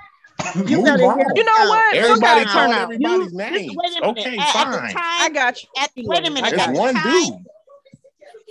You 0.54 0.76
Move 0.78 0.84
gotta 0.86 1.02
on. 1.04 1.36
You 1.36 1.44
know 1.44 1.52
what? 1.68 1.96
Everybody 1.96 2.40
out. 2.42 2.46
call 2.46 2.66
turn 2.68 2.72
out. 2.72 2.82
everybody's 2.84 3.32
You- 3.32 3.38
names. 3.38 3.76
wait 3.76 3.88
a 3.90 3.94
minute. 3.94 4.04
Okay, 4.04 4.36
At- 4.38 4.56
at 4.56 4.70
the 4.70 4.76
fine. 4.78 4.92
time- 4.92 4.94
I 4.96 5.30
got 5.32 5.62
you. 5.62 5.68
At, 5.78 5.90
wait 5.96 6.18
a 6.26 6.30
minute. 6.30 6.44
I 6.44 6.48
It's 6.48 6.56
got 6.56 6.60
At 6.60 6.68
you. 6.68 6.74
the 6.74 6.80
one 6.80 6.94
time, 6.94 7.12
dude. 7.12 7.34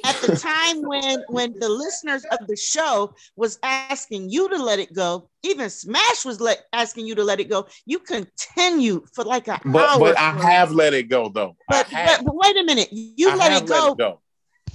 At 0.06 0.16
the 0.22 0.36
time 0.36 0.82
when 0.82 1.24
when 1.30 1.58
the 1.60 1.70
listeners 1.70 2.24
of 2.32 2.48
the 2.48 2.56
show 2.56 3.14
was 3.36 3.58
asking 3.64 4.30
you 4.30 4.48
to 4.50 4.58
let 4.64 4.80
it 4.80 4.94
go, 4.94 5.30
even 5.44 5.70
Smash 5.70 6.24
was 6.26 6.40
let 6.40 6.64
asking 6.74 7.08
you 7.08 7.16
to 7.16 7.24
let 7.24 7.40
it 7.40 7.50
go. 7.50 7.68
You 7.86 8.00
continued 8.00 9.04
for 9.14 9.24
like 9.24 9.48
an 9.48 9.60
But 9.66 9.90
hour. 9.90 10.00
but 10.00 10.18
I 10.20 10.32
have 10.54 10.72
let 10.72 10.94
it 10.94 11.10
go 11.10 11.30
though. 11.30 11.56
But, 11.68 11.88
but, 11.92 12.22
but 12.24 12.36
wait 12.36 12.58
a 12.58 12.64
minute. 12.64 12.90
You 12.92 13.32
I 13.32 13.36
let 13.36 13.64
it 13.64 13.68
go. 13.68 13.74
let 13.84 13.92
it 13.94 13.98
go. 13.98 14.20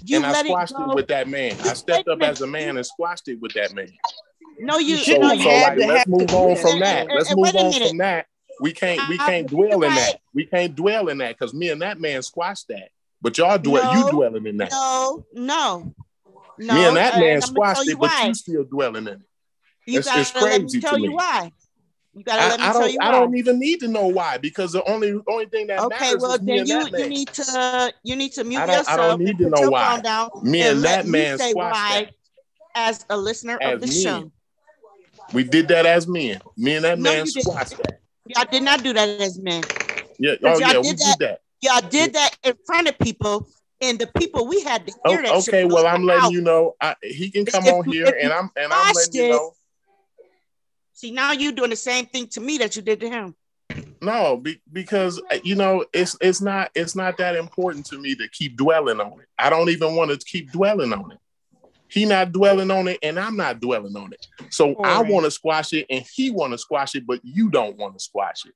You 0.04 0.16
and 0.16 0.26
I 0.26 0.32
let 0.32 0.46
it 0.46 0.48
squashed 0.48 0.74
go. 0.76 0.90
it, 0.90 0.94
with 0.96 1.08
that 1.08 1.28
man. 1.28 1.52
I 1.60 1.74
stepped 1.74 2.08
up 2.08 2.20
as 2.22 2.40
a 2.40 2.46
man 2.46 2.76
and 2.76 2.84
squashed 2.84 3.28
it 3.28 3.40
with 3.40 3.52
that 3.54 3.72
man. 3.74 3.88
No, 4.58 4.78
you. 4.78 4.96
So, 4.96 5.16
no, 5.16 5.28
have 5.28 5.40
so 5.40 5.48
had 5.50 5.62
like, 5.62 5.78
to 5.78 5.86
let's 5.86 5.98
have 5.98 6.04
to 6.04 6.10
move 6.10 6.26
do 6.26 6.34
on 6.36 6.56
from 6.56 6.70
And- 6.72 6.82
that. 6.82 7.00
and- 7.06 7.10
Let's 7.16 7.30
and 7.30 7.36
move 7.40 7.54
on 7.54 7.72
from 7.88 7.98
that. 7.98 8.26
We 8.60 8.72
can't 8.72 9.08
we 9.08 9.18
uh, 9.18 9.26
can't 9.26 9.46
dwell 9.48 9.82
in 9.82 9.94
that. 9.94 10.20
We 10.34 10.44
can't 10.46 10.74
dwell 10.74 11.08
in 11.08 11.18
that 11.18 11.36
because 11.38 11.54
me 11.54 11.70
and 11.70 11.82
that 11.82 12.00
man 12.00 12.22
squashed 12.22 12.68
that. 12.68 12.88
But 13.22 13.38
y'all 13.38 13.56
dwell 13.58 13.84
No, 13.84 13.92
you 13.92 14.10
dwelling 14.10 14.46
in 14.46 14.56
that. 14.58 14.72
No, 14.72 15.24
no, 15.32 15.94
no. 16.58 16.74
me 16.74 16.84
and 16.86 16.96
that 16.96 17.14
uh, 17.14 17.20
man 17.20 17.40
gonna 17.40 17.46
squashed 17.46 17.86
you 17.86 17.92
it, 17.92 17.98
but 18.00 18.10
why. 18.10 18.26
you 18.26 18.34
still 18.34 18.64
dwelling 18.64 19.06
in 19.06 19.14
it. 19.14 19.20
You 19.86 19.98
It's- 20.00 20.06
gotta 20.06 20.20
it's 20.20 20.34
let 20.34 20.60
me 20.62 20.68
crazy 20.68 20.80
to 20.80 20.96
you 20.96 21.02
me. 21.02 21.08
why. 21.14 21.52
You 22.14 22.24
gotta 22.24 22.48
let 22.48 22.60
me 22.60 22.66
I, 22.66 22.68
I 22.68 22.72
tell 22.72 22.80
don't 22.82 22.92
you 22.92 22.98
I 23.00 23.04
why. 23.06 23.10
don't 23.12 23.36
even 23.36 23.58
need 23.58 23.80
to 23.80 23.88
know 23.88 24.06
why 24.08 24.38
because 24.38 24.72
the 24.72 24.84
only 24.90 25.18
only 25.28 25.46
thing 25.46 25.68
that 25.68 25.80
Okay, 25.80 25.98
matters 26.00 26.22
well 26.22 26.34
is 26.34 26.42
me 26.42 26.46
then 26.52 26.58
and 26.58 26.68
you 26.68 26.78
that 26.80 26.92
you 26.92 26.98
man. 26.98 27.08
need 27.08 27.28
to 27.28 27.94
you 28.02 28.16
need 28.16 28.32
to 28.32 28.44
mute 28.44 28.58
I 28.60 28.66
don't 28.66 28.74
I 28.74 28.78
yourself 28.78 28.98
don't 28.98 29.20
need 29.20 29.38
to 29.38 29.48
know 29.48 29.70
why. 29.70 30.00
down 30.00 30.30
Me 30.42 30.60
and 30.62 30.82
let 30.82 31.04
that 31.04 31.10
man 31.10 31.38
say 31.38 31.50
squashed 31.52 31.74
why 31.74 32.04
that 32.04 32.14
as 32.74 33.06
a 33.08 33.16
listener 33.16 33.56
as 33.60 33.74
of 33.74 33.80
the 33.80 33.86
men. 33.86 33.94
show. 33.94 34.32
We 35.32 35.44
did 35.44 35.68
that 35.68 35.86
as 35.86 36.06
men. 36.06 36.40
Me 36.56 36.74
and 36.74 36.84
that 36.84 36.98
No, 36.98 37.10
man 37.12 37.26
squashed 37.26 37.78
that. 37.78 38.00
Y'all 38.26 38.44
did 38.50 38.62
not 38.62 38.82
do 38.82 38.92
that 38.92 39.08
as 39.20 39.38
men. 39.38 39.62
Yeah, 40.18 40.34
oh 40.44 40.58
yeah, 40.58 40.78
we 40.78 40.92
did 40.92 41.18
that. 41.20 41.40
That. 41.62 41.82
Y'all 41.82 41.90
did 41.90 42.12
that 42.14 42.36
in 42.42 42.54
front 42.66 42.88
of 42.88 42.98
people, 42.98 43.48
and 43.80 43.98
the 43.98 44.06
people 44.06 44.46
we 44.46 44.62
had 44.62 44.86
to 44.86 44.92
Oh, 45.04 45.10
hear 45.10 45.22
that 45.22 45.42
shit 45.42 45.54
okay, 45.54 45.64
well 45.64 45.86
I'm 45.86 46.04
letting 46.04 46.24
out. 46.24 46.32
you 46.32 46.40
know. 46.40 46.74
I, 46.80 46.94
he 47.02 47.30
can 47.30 47.44
come 47.44 47.64
If 47.66 47.74
on 47.74 47.84
here 47.84 48.16
and 48.20 48.32
I'm 48.32 48.50
and 48.56 48.72
I'm 48.72 48.94
letting 48.94 49.14
you 49.14 49.28
know. 49.28 49.52
See, 50.94 51.10
now 51.10 51.32
you're 51.32 51.52
doing 51.52 51.70
the 51.70 51.76
same 51.76 52.06
thing 52.06 52.28
to 52.28 52.40
me 52.40 52.58
that 52.58 52.76
you 52.76 52.82
did 52.82 53.00
to 53.00 53.08
him. 53.08 53.34
No, 54.00 54.36
be, 54.36 54.60
because 54.72 55.20
uh, 55.30 55.38
you 55.42 55.54
know 55.54 55.84
it's 55.92 56.16
it's 56.20 56.40
not 56.40 56.70
it's 56.74 56.94
not 56.94 57.16
that 57.18 57.36
important 57.36 57.86
to 57.86 57.98
me 57.98 58.14
to 58.16 58.28
keep 58.28 58.56
dwelling 58.56 59.00
on 59.00 59.20
it. 59.20 59.26
I 59.38 59.50
don't 59.50 59.68
even 59.70 59.96
want 59.96 60.10
to 60.10 60.18
keep 60.18 60.52
dwelling 60.52 60.92
on 60.92 61.12
it. 61.12 61.18
He 61.88 62.04
not 62.06 62.32
dwelling 62.32 62.70
on 62.70 62.88
it, 62.88 62.98
and 63.02 63.18
I'm 63.18 63.36
not 63.36 63.60
dwelling 63.60 63.96
on 63.96 64.12
it. 64.12 64.26
So 64.50 64.74
I 64.82 65.02
want 65.02 65.24
to 65.24 65.30
squash 65.30 65.72
it, 65.72 65.86
and 65.90 66.04
he 66.14 66.30
want 66.30 66.52
to 66.52 66.58
squash 66.58 66.94
it, 66.94 67.06
but 67.06 67.20
you 67.22 67.50
don't 67.50 67.76
want 67.76 67.94
to 67.94 68.00
squash 68.00 68.46
it. 68.46 68.54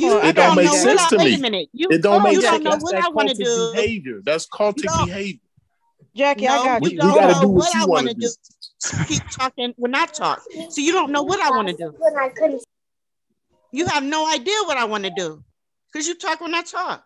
You 0.00 0.06
Well, 0.08 0.22
I 0.22 0.28
It 0.30 0.36
don't 0.36 0.56
make 0.56 0.64
know 0.66 0.72
what 0.72 0.82
sense 0.82 1.02
I, 1.02 1.08
to 1.10 1.18
me. 1.50 1.68
You, 1.72 1.88
It 1.90 2.02
don't 2.02 2.12
Hold 2.12 2.22
on, 2.22 2.24
make 2.24 2.34
you 2.34 2.40
sense. 2.40 2.52
don't 2.52 2.64
know 2.64 2.70
That's 2.70 2.82
what 2.84 2.94
that 2.94 3.04
I 3.04 3.08
want 3.10 3.28
to 3.28 3.34
cultic 3.34 3.44
do. 3.44 3.72
behavior. 3.72 4.20
That's 4.24 4.46
cultic 4.48 5.04
behavior. 5.06 5.40
Jackie, 6.16 6.48
I 6.48 6.56
got 6.56 6.82
you 6.82 6.88
We, 6.88 6.94
you. 6.94 6.98
don't 6.98 7.14
got 7.14 7.26
to 7.26 7.32
know 7.34 7.40
do 7.42 7.48
what 7.48 7.56
what 7.58 7.74
you 7.74 7.80
I 7.80 7.86
want 7.86 8.06
want 8.06 8.08
to 8.08 8.14
to 8.14 8.20
do. 8.20 8.26
do. 8.28 9.04
Keep 9.08 9.30
talking 9.30 9.74
when 9.76 9.94
I 9.94 10.06
talk. 10.06 10.42
So 10.70 10.80
you 10.80 10.92
don't 10.92 11.12
know 11.12 11.22
what 11.22 11.40
I 11.40 11.50
want 11.50 11.68
to 11.68 11.74
do. 11.74 11.94
You 13.72 13.86
have 13.86 14.02
no 14.02 14.30
idea 14.32 14.54
what 14.64 14.78
I 14.78 14.84
want 14.84 15.04
to 15.04 15.12
do 15.14 15.44
because 15.92 16.08
you 16.08 16.14
talk 16.14 16.40
when 16.40 16.54
I 16.54 16.62
talk. 16.62 17.04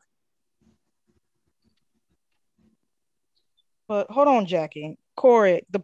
But 3.88 4.10
hold 4.10 4.28
on, 4.28 4.46
Jackie. 4.46 4.96
Corey, 5.16 5.66
the 5.70 5.82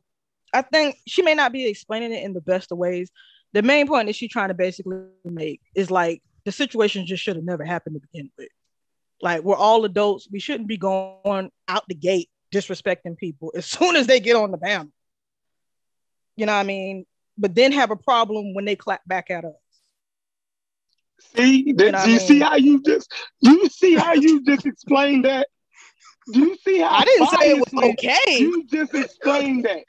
I 0.53 0.63
think 0.63 0.97
she 1.07 1.23
may 1.23 1.35
not 1.35 1.53
be 1.53 1.67
explaining 1.69 2.13
it 2.13 2.25
in 2.25 2.33
the 2.33 2.41
best 2.41 2.73
of 2.73 2.79
ways. 2.79 3.11
The 3.53 3.63
main 3.63 3.87
point 3.87 4.07
that 4.07 4.17
she's 4.17 4.31
trying 4.31 4.49
to 4.49 4.55
basically 4.55 4.99
make 5.25 5.61
is 5.75 5.91
like 5.91 6.23
the 6.45 6.53
situation 6.53 7.07
just 7.07 7.23
should 7.23 7.37
have 7.37 7.45
never 7.45 7.65
happened 7.65 7.97
to 7.97 8.01
begin 8.01 8.31
with. 8.39 8.49
Like 9.23 9.43
we're 9.43 9.57
all 9.57 9.85
adults. 9.85 10.29
We 10.31 10.41
shouldn't 10.41 10.69
be 10.69 10.77
going 10.77 11.51
out 11.69 11.85
the 11.89 11.95
gate 11.95 12.31
disrespecting 12.53 13.17
people 13.17 13.53
as 13.57 13.67
soon 13.67 13.97
as 13.97 14.07
they 14.07 14.21
get 14.21 14.37
on 14.37 14.51
the 14.51 14.59
panel. 14.59 14.91
You 16.37 16.47
know 16.47 16.55
what 16.55 16.61
I 16.61 16.65
mean? 16.65 17.07
But 17.37 17.55
then 17.55 17.73
have 17.73 17.91
a 17.91 17.97
problem 17.97 18.55
when 18.55 18.65
they 18.65 18.77
clap 18.77 19.03
back 19.07 19.31
at 19.31 19.45
us. 19.45 19.55
See, 21.37 21.73
that, 21.73 21.87
You 21.87 21.93
know 21.93 22.05
do 22.05 22.11
you 22.11 22.17
I 22.17 22.19
see 22.19 22.41
how 22.41 22.57
you 22.57 22.83
just 22.83 23.13
you 23.41 23.69
see 23.69 23.95
how 23.95 24.15
you 24.15 24.43
just 24.43 24.65
explained 24.65 25.27
that? 25.27 25.49
Do 26.33 26.41
you 26.41 26.57
see 26.65 26.79
how 26.79 26.91
I 26.91 27.05
didn't 27.05 27.29
say 27.29 27.51
it 27.51 27.59
was 27.73 27.85
okay. 27.91 28.39
You 28.39 28.65
just 28.67 28.95
explained 28.95 29.65
that. 29.65 29.85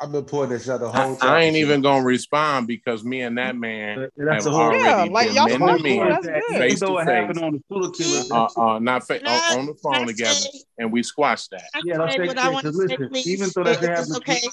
I've 0.00 0.10
been 0.10 0.24
pointing 0.24 0.56
that 0.58 0.64
shot 0.64 0.80
the 0.80 0.88
whole 0.90 1.14
time. 1.16 1.30
I 1.30 1.42
ain't 1.42 1.56
even 1.56 1.80
gonna 1.80 2.04
respond 2.04 2.66
because 2.66 3.04
me 3.04 3.20
and 3.20 3.38
that 3.38 3.54
man 3.54 4.08
that's 4.16 4.34
have 4.34 4.44
the 4.44 4.50
whole. 4.50 4.60
already 4.62 4.82
Yeah, 4.84 5.04
like 5.04 5.26
been 5.28 5.34
y'all 5.36 5.46
men 5.46 5.60
to 5.60 5.76
to. 5.76 5.82
men, 5.84 6.08
That's 6.08 6.26
good. 6.26 6.42
Even 6.50 6.58
face 6.60 6.80
though 6.80 6.86
to 6.88 6.96
it 6.98 7.04
happened 7.06 7.34
face, 7.36 7.42
on 7.44 7.52
the 7.52 7.62
Fuller 7.68 7.90
killer, 7.90 8.24
uh, 8.32 8.60
uh, 8.74 8.78
not 8.80 9.06
fa- 9.06 9.18
Can 9.20 9.28
I- 9.28 9.52
on, 9.52 9.58
on 9.60 9.66
the 9.66 9.74
phone 9.74 9.92
can 9.98 10.06
together, 10.08 10.34
say- 10.34 10.62
and 10.78 10.92
we 10.92 11.04
squashed 11.04 11.50
that. 11.52 11.62
I 11.74 11.80
Yeah, 11.84 11.98
that's 11.98 12.14
said 12.16 12.24
it, 12.24 12.26
what 12.26 12.38
I 12.38 12.48
want 12.50 12.66
to 12.66 12.72
say, 12.72 12.78
listen, 12.86 13.08
please. 13.08 13.26
even 13.28 13.50
though 13.54 13.70
If 13.70 13.80
that 13.80 13.90
happened- 13.90 14.16
okay. 14.16 14.40
So 14.40 14.48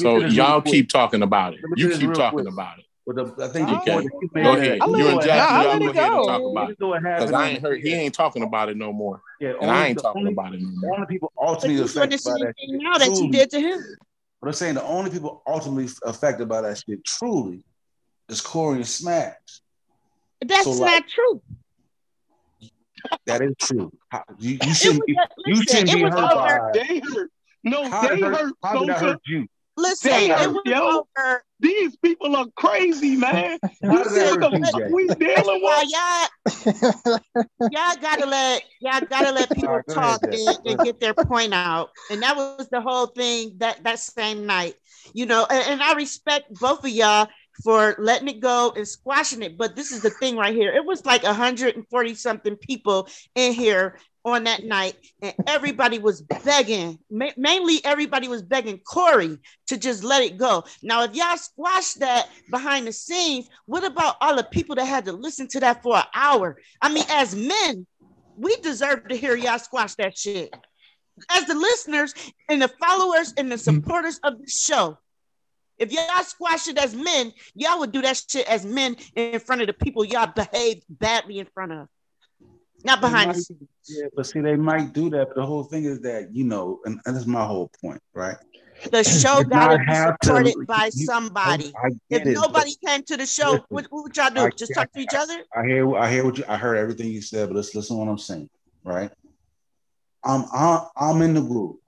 say 0.00 0.14
this 0.14 0.22
real 0.24 0.32
y'all 0.32 0.60
quick. 0.60 0.72
keep 0.74 0.88
talking 0.90 1.22
about 1.22 1.54
it. 1.54 1.60
Let 1.62 1.70
me 1.70 1.82
say 1.82 1.88
You 1.88 1.98
keep 2.08 2.14
talking 2.14 2.38
quick. 2.40 2.52
about 2.52 2.78
it. 2.78 2.84
But 3.06 3.16
the, 3.16 3.44
I 3.44 3.48
think 3.48 3.70
Okay. 3.70 3.90
point 3.94 4.04
you 4.20 4.30
made 4.34 4.42
Go 4.44 4.52
ahead. 4.52 4.78
I'll 4.82 4.88
You 4.98 5.08
and 5.08 5.18
it- 5.20 5.26
y'all 5.26 5.78
go 5.78 5.88
ahead 5.88 6.12
and 6.12 6.24
talk 6.26 6.42
about 6.44 6.70
it. 6.70 6.78
Because 6.78 7.32
I 7.32 7.48
ain't 7.48 7.62
heard 7.62 7.80
he 7.80 7.94
ain't 7.94 8.14
talking 8.14 8.42
about 8.42 8.68
it 8.68 8.76
no 8.76 8.92
more. 8.92 9.22
yeah, 9.40 9.54
And 9.62 9.70
I 9.70 9.86
ain't 9.86 9.98
talking 9.98 10.20
only, 10.20 10.32
about 10.34 10.52
it 10.52 10.60
no 10.60 10.68
more. 10.74 10.94
only 10.96 11.06
people 11.06 11.32
ultimately 11.40 11.76
you're 11.78 11.86
doing 11.88 12.10
the 12.10 12.16
affected 12.16 12.24
by 12.24 12.30
same 12.32 12.44
that 12.44 12.54
thing 12.56 12.78
now 12.82 12.98
that 12.98 13.16
you 13.16 13.30
did 13.30 13.50
to 13.52 13.60
him. 13.60 13.82
But 14.40 14.48
I'm 14.48 14.52
saying 14.54 14.74
the 14.74 14.84
only 14.84 15.10
people 15.10 15.42
ultimately 15.46 15.88
affected 16.04 16.48
by 16.48 16.60
that 16.62 16.78
shit 16.86 17.04
truly 17.04 17.64
is 18.28 18.40
Corey 18.40 18.76
and 18.76 18.86
Smash. 18.86 19.34
That's 20.40 20.64
So, 20.64 20.70
not 20.72 20.80
like- 20.80 21.08
true. 21.08 21.42
That 23.26 23.42
is 23.42 23.54
true. 23.60 23.92
You, 24.38 24.58
you 24.62 24.74
shouldn't 24.74 25.06
be, 25.06 25.14
was- 25.14 25.28
you 25.46 25.54
listen, 25.54 25.86
shouldn't 25.86 25.98
be 25.98 26.04
was 26.04 26.12
hurt 26.14 26.34
by 26.34 26.58
over. 26.58 26.70
it. 26.74 26.88
They 26.88 26.98
hurt. 27.00 27.30
No, 27.64 27.88
How 27.90 28.02
they 28.08 28.20
hurt, 28.20 28.36
hurt. 28.36 28.52
how 28.62 28.78
did 28.80 28.88
that 28.88 28.98
hurt 29.00 29.20
you? 29.26 29.48
Listen, 29.78 30.10
They 30.10 30.30
it 30.30 30.56
yo. 30.66 31.04
over. 31.18 31.44
These 31.60 31.96
people 31.96 32.34
are 32.34 32.46
crazy, 32.56 33.16
man. 33.16 33.58
How 33.84 33.98
You 33.98 34.04
see 34.10 34.24
what 34.24 34.40
the 34.40 34.70
fuck 34.72 34.82
we 34.92 35.08
dealing 35.14 35.60
with? 35.62 35.88
y'all, 35.88 37.18
y'all 37.70 37.96
gotta 38.00 38.26
let 38.26 38.62
y'all 38.80 39.00
gotta 39.08 39.30
let 39.30 39.52
people 39.52 39.68
Alright, 39.70 39.86
go 39.86 39.92
ahead, 39.94 40.20
talk 40.20 40.22
and, 40.24 40.58
and 40.66 40.80
get 40.80 41.00
their 41.00 41.14
point 41.14 41.54
out. 41.54 41.90
And 42.10 42.22
that 42.22 42.36
was 42.36 42.68
the 42.70 42.80
whole 42.80 43.06
thing 43.06 43.52
that 43.58 43.84
that 43.84 44.00
same 44.00 44.46
night, 44.46 44.74
you 45.14 45.26
know. 45.26 45.46
And, 45.48 45.74
and 45.74 45.82
I 45.82 45.94
respect 45.94 46.52
both 46.58 46.84
of 46.84 46.90
y'all 46.90 47.28
for 47.62 47.94
letting 47.98 48.28
it 48.28 48.40
go 48.40 48.72
and 48.76 48.86
squashing 48.86 49.42
it. 49.42 49.56
But 49.56 49.76
this 49.76 49.92
is 49.92 50.02
the 50.02 50.10
thing 50.10 50.36
right 50.36 50.54
here. 50.54 50.72
It 50.72 50.84
was 50.84 51.04
like 51.06 51.22
140 51.22 52.14
something 52.14 52.56
people 52.56 53.08
in 53.34 53.52
here 53.52 53.98
on 54.24 54.44
that 54.44 54.64
night, 54.64 54.94
and 55.22 55.34
everybody 55.46 55.98
was 55.98 56.22
begging. 56.22 56.98
Ma- 57.10 57.30
mainly, 57.36 57.84
everybody 57.84 58.28
was 58.28 58.42
begging 58.42 58.78
Corey 58.78 59.38
to 59.68 59.78
just 59.78 60.04
let 60.04 60.22
it 60.22 60.36
go. 60.36 60.64
Now, 60.82 61.04
if 61.04 61.14
y'all 61.14 61.36
squash 61.36 61.94
that 61.94 62.28
behind 62.50 62.86
the 62.86 62.92
scenes, 62.92 63.48
what 63.66 63.84
about 63.84 64.16
all 64.20 64.36
the 64.36 64.44
people 64.44 64.76
that 64.76 64.84
had 64.84 65.04
to 65.06 65.12
listen 65.12 65.48
to 65.48 65.60
that 65.60 65.82
for 65.82 65.96
an 65.96 66.04
hour? 66.14 66.58
I 66.82 66.92
mean, 66.92 67.04
as 67.08 67.34
men, 67.34 67.86
we 68.36 68.56
deserve 68.56 69.08
to 69.08 69.16
hear 69.16 69.36
y'all 69.36 69.58
squash 69.58 69.94
that 69.96 70.16
shit. 70.16 70.54
As 71.30 71.46
the 71.46 71.54
listeners 71.54 72.14
and 72.48 72.62
the 72.62 72.70
followers 72.80 73.34
and 73.36 73.50
the 73.50 73.56
mm-hmm. 73.56 73.76
supporters 73.76 74.20
of 74.22 74.38
the 74.38 74.48
show, 74.48 74.98
if 75.78 75.92
y'all 75.92 76.24
squash 76.24 76.68
it 76.68 76.78
as 76.78 76.94
men, 76.94 77.32
y'all 77.54 77.78
would 77.80 77.92
do 77.92 78.02
that 78.02 78.22
shit 78.28 78.48
as 78.48 78.64
men 78.64 78.96
in 79.14 79.38
front 79.40 79.60
of 79.60 79.68
the 79.68 79.72
people 79.72 80.04
y'all 80.04 80.26
behaved 80.26 80.84
badly 80.88 81.38
in 81.38 81.46
front 81.54 81.72
of, 81.72 81.88
not 82.84 83.00
behind 83.00 83.28
might- 83.28 83.44
Yeah, 83.86 84.06
but 84.14 84.26
see, 84.26 84.40
they 84.40 84.56
might 84.56 84.92
do 84.92 85.10
that. 85.10 85.28
But 85.28 85.36
the 85.36 85.46
whole 85.46 85.64
thing 85.64 85.84
is 85.84 86.00
that 86.02 86.34
you 86.34 86.44
know, 86.44 86.80
and, 86.84 87.00
and 87.06 87.16
that's 87.16 87.26
my 87.26 87.44
whole 87.44 87.70
point, 87.82 88.00
right? 88.14 88.36
The 88.92 89.02
show 89.02 89.42
got 89.42 89.72
to 89.72 89.78
be 89.78 89.84
have 89.86 90.18
to- 90.20 90.26
supported 90.26 90.66
by 90.66 90.90
you- 90.94 91.06
somebody. 91.06 91.72
I 91.82 91.88
If 92.10 92.26
it, 92.26 92.34
nobody 92.34 92.74
came 92.86 93.02
to 93.04 93.16
the 93.16 93.26
show, 93.26 93.50
listen, 93.52 93.64
what, 93.70 93.86
what 93.90 94.02
would 94.04 94.16
y'all 94.16 94.30
do? 94.30 94.40
I- 94.42 94.50
Just 94.50 94.72
talk 94.74 94.92
to 94.92 95.00
each 95.00 95.14
other? 95.14 95.42
I 95.56 95.66
hear, 95.66 95.96
I 95.96 96.10
hear 96.10 96.24
what 96.24 96.38
you, 96.38 96.44
I 96.48 96.56
heard 96.56 96.76
everything 96.76 97.08
you 97.10 97.20
said, 97.22 97.48
but 97.48 97.56
let's 97.56 97.74
listen 97.74 97.96
to 97.96 98.00
what 98.04 98.08
I'm 98.10 98.18
saying, 98.18 98.48
right? 98.84 99.10
I'm, 100.24 100.44
I'm, 100.52 100.80
I'm 100.96 101.22
in 101.22 101.34
the 101.34 101.40
group. 101.42 101.80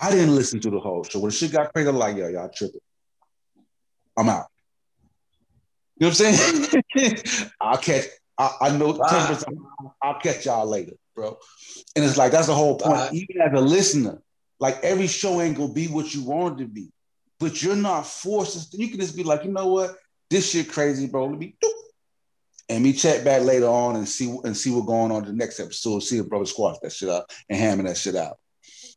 I 0.00 0.10
didn't 0.10 0.34
listen 0.34 0.60
to 0.60 0.70
the 0.70 0.78
whole 0.78 1.02
show. 1.04 1.18
When 1.20 1.30
the 1.30 1.34
shit 1.36 1.52
got 1.52 1.72
crazy, 1.72 1.88
I'm 1.88 1.96
like, 1.96 2.16
yo, 2.16 2.28
y'all 2.28 2.48
tripping. 2.54 2.80
I'm 4.16 4.28
out. 4.28 4.46
You 5.98 6.06
know 6.06 6.10
what 6.10 6.20
I'm 6.20 6.34
saying? 6.34 7.50
I'll 7.60 7.78
catch. 7.78 8.04
I, 8.38 8.56
I 8.62 8.76
know. 8.76 8.92
Bye. 8.92 9.08
10%, 9.08 9.44
I'll 10.02 10.20
catch 10.20 10.46
y'all 10.46 10.66
later, 10.66 10.92
bro. 11.14 11.36
And 11.96 12.04
it's 12.04 12.16
like 12.16 12.32
that's 12.32 12.46
the 12.46 12.54
whole 12.54 12.78
point. 12.78 12.94
Bye. 12.94 13.10
Even 13.12 13.40
as 13.42 13.52
a 13.52 13.60
listener, 13.60 14.22
like 14.60 14.78
every 14.82 15.06
show 15.06 15.40
ain't 15.40 15.56
gonna 15.56 15.72
be 15.72 15.86
what 15.88 16.14
you 16.14 16.24
want 16.24 16.60
it 16.60 16.64
to 16.64 16.68
be, 16.68 16.90
but 17.40 17.62
you're 17.62 17.76
not 17.76 18.06
forced. 18.06 18.72
To, 18.72 18.78
you 18.78 18.88
can 18.88 19.00
just 19.00 19.16
be 19.16 19.24
like, 19.24 19.44
you 19.44 19.50
know 19.50 19.66
what, 19.66 19.96
this 20.30 20.50
shit 20.50 20.70
crazy, 20.70 21.06
bro. 21.06 21.26
Let 21.26 21.38
me 21.38 21.56
do. 21.60 21.74
And 22.70 22.84
me 22.84 22.92
check 22.92 23.24
back 23.24 23.42
later 23.42 23.66
on 23.66 23.96
and 23.96 24.06
see 24.06 24.38
and 24.44 24.56
see 24.56 24.70
what's 24.70 24.86
going 24.86 25.10
on 25.10 25.24
in 25.24 25.28
the 25.28 25.32
next 25.32 25.58
episode. 25.58 26.00
See 26.00 26.18
if 26.18 26.28
brother 26.28 26.46
squash 26.46 26.76
that 26.82 26.92
shit 26.92 27.08
out 27.08 27.30
and 27.48 27.58
hammer 27.58 27.84
that 27.84 27.96
shit 27.96 28.14
out. 28.14 28.38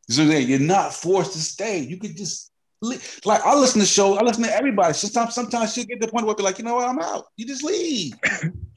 So 0.10 0.26
then 0.26 0.48
you're 0.48 0.60
not 0.60 0.94
forced 0.94 1.34
to 1.34 1.40
stay. 1.40 1.80
You 1.80 1.98
could 1.98 2.18
just 2.18 2.52
li- 2.82 3.00
like 3.24 3.42
I 3.46 3.56
listen 3.56 3.80
to 3.80 3.88
shows. 3.88 4.18
I 4.18 4.24
listen 4.24 4.44
to 4.44 4.54
everybody. 4.54 4.94
Sometimes 4.94 5.34
sometimes 5.34 5.74
shit 5.74 5.88
get 5.88 6.02
to 6.02 6.08
the 6.08 6.12
point 6.12 6.26
where 6.26 6.36
be 6.36 6.44
like, 6.44 6.60
you 6.60 6.66
know 6.66 6.76
what, 6.76 6.90
I'm 6.90 7.00
out. 7.00 7.28
You 7.38 7.48
just 7.48 7.64
leave. 7.64 8.14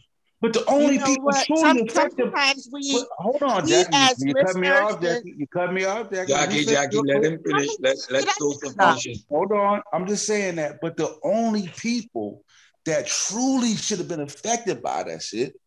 But 0.44 0.52
the 0.52 0.64
only 0.66 0.94
You 0.96 0.98
know 1.00 1.06
people 1.06 1.24
what? 1.24 1.46
truly 1.46 1.62
Some- 1.62 1.78
effective. 1.78 2.26
sometimes 2.26 2.68
we, 2.70 2.92
But 2.92 3.08
hold 3.16 3.42
on, 3.44 3.64
we 3.64 3.70
Jackie. 3.70 3.88
as 3.94 4.22
You 4.22 4.34
cut 4.34 4.56
me 4.56 4.68
off, 4.68 5.00
Jackie. 5.00 5.34
You 5.38 5.46
cut 5.46 5.72
me 5.72 5.84
off, 5.86 6.10
Jackie. 6.10 6.32
Jackie, 6.32 6.52
finish 6.52 6.66
Jackie, 6.66 6.98
let 6.98 7.24
him 7.24 7.42
finish. 7.42 7.68
Let 7.80 7.96
let 8.10 8.28
Sosa 8.36 8.70
finish 8.74 9.06
it. 9.06 9.18
Hold 9.30 9.52
on. 9.52 9.80
I'm 9.94 10.06
just 10.06 10.26
saying 10.26 10.56
that. 10.56 10.80
But 10.82 10.98
the 10.98 11.16
only 11.24 11.68
people 11.78 12.44
that 12.84 13.06
truly 13.06 13.74
should 13.74 13.96
have 13.96 14.08
been 14.08 14.20
affected 14.20 14.82
by 14.82 15.04
that 15.04 15.22
shit 15.22 15.58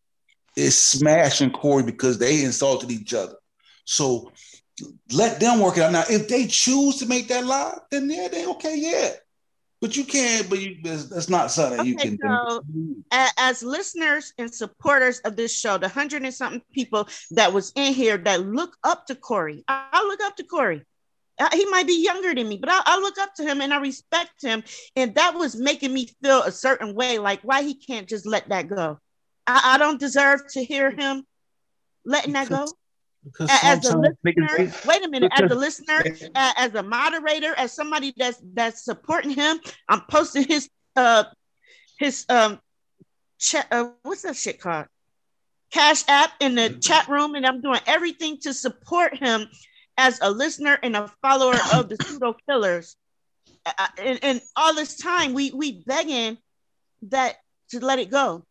is 0.54 0.78
Smash 0.78 1.40
and 1.40 1.52
Corey 1.52 1.82
because 1.82 2.18
they 2.18 2.44
insulted 2.44 2.92
each 2.92 3.14
other. 3.14 3.34
So 3.84 4.30
let 5.12 5.40
them 5.40 5.58
work 5.58 5.76
it 5.76 5.82
out. 5.82 5.90
Now, 5.90 6.04
if 6.08 6.28
they 6.28 6.46
choose 6.46 6.98
to 6.98 7.06
make 7.06 7.26
that 7.30 7.44
lie, 7.44 7.76
then 7.90 8.08
yeah, 8.08 8.28
they 8.28 8.46
okay, 8.46 8.76
yeah. 8.76 9.14
But 9.80 9.96
you 9.96 10.04
can't, 10.04 10.50
but 10.50 10.58
you 10.58 10.76
that's, 10.82 11.28
not 11.28 11.52
something 11.52 11.86
you 11.86 11.94
Okay, 11.94 12.16
can 12.16 12.18
so 12.20 12.64
a- 13.12 13.28
as 13.38 13.62
listeners 13.62 14.32
and 14.38 14.52
supporters 14.52 15.20
of 15.20 15.36
this 15.36 15.56
show, 15.56 15.78
the 15.78 15.88
hundred 15.88 16.22
and 16.22 16.34
something 16.34 16.62
people 16.72 17.08
that 17.30 17.52
was 17.52 17.72
in 17.76 17.92
here 17.92 18.18
that 18.18 18.40
look 18.46 18.76
up 18.82 19.06
to 19.06 19.14
Corey, 19.14 19.64
I, 19.68 20.04
look 20.06 20.20
up 20.22 20.36
to 20.36 20.44
Corey. 20.44 20.82
He 21.52 21.64
might 21.66 21.86
be 21.86 22.02
younger 22.02 22.34
than 22.34 22.48
me, 22.48 22.56
but 22.56 22.70
I, 22.70 22.82
I 22.84 22.98
look 22.98 23.16
up 23.18 23.34
to 23.36 23.44
him 23.44 23.60
and 23.60 23.72
I 23.72 23.78
respect 23.78 24.42
him. 24.42 24.64
And 24.96 25.14
that 25.14 25.34
was 25.36 25.54
making 25.54 25.94
me 25.94 26.08
feel 26.20 26.42
a 26.42 26.50
certain 26.50 26.94
way, 26.96 27.18
like 27.18 27.40
why 27.42 27.62
he 27.62 27.74
can't 27.74 28.08
just 28.08 28.26
let 28.26 28.48
that 28.48 28.68
go. 28.68 28.98
I, 29.46 29.74
I 29.74 29.78
don't 29.78 30.00
deserve 30.00 30.40
to 30.54 30.64
hear 30.64 30.90
him 30.90 31.22
letting 32.04 32.32
that 32.32 32.48
go. 32.48 32.66
As 33.48 33.84
a 33.84 33.96
listener, 33.96 34.72
wait 34.86 35.04
a 35.04 35.08
minute. 35.08 35.32
As 35.34 35.50
a 35.50 35.54
listener, 35.54 36.02
as 36.34 36.74
a 36.74 36.82
moderator, 36.82 37.54
as 37.56 37.72
somebody 37.72 38.14
that's 38.16 38.40
that's 38.54 38.84
supporting 38.84 39.30
him, 39.30 39.58
I'm 39.88 40.02
posting 40.10 40.44
his 40.44 40.68
uh 40.96 41.24
his 41.98 42.24
um 42.28 42.60
chat. 43.38 43.66
Uh, 43.70 43.90
what's 44.02 44.22
that 44.22 44.36
shit 44.36 44.60
called? 44.60 44.86
Cash 45.72 46.04
app 46.08 46.32
in 46.40 46.54
the 46.54 46.70
chat 46.80 47.08
room, 47.08 47.34
and 47.34 47.44
I'm 47.46 47.60
doing 47.60 47.80
everything 47.86 48.38
to 48.42 48.54
support 48.54 49.16
him 49.18 49.46
as 49.98 50.18
a 50.22 50.30
listener 50.30 50.78
and 50.82 50.96
a 50.96 51.12
follower 51.20 51.60
of 51.70 51.88
the 51.88 51.96
pseudo 51.96 52.34
killers. 52.48 52.96
Uh, 53.66 53.86
and, 53.98 54.18
and 54.22 54.40
all 54.56 54.74
this 54.74 54.96
time, 54.96 55.34
we 55.34 55.50
we 55.50 55.82
begging 55.84 56.38
that 57.02 57.36
to 57.70 57.84
let 57.84 57.98
it 57.98 58.10
go. 58.10 58.44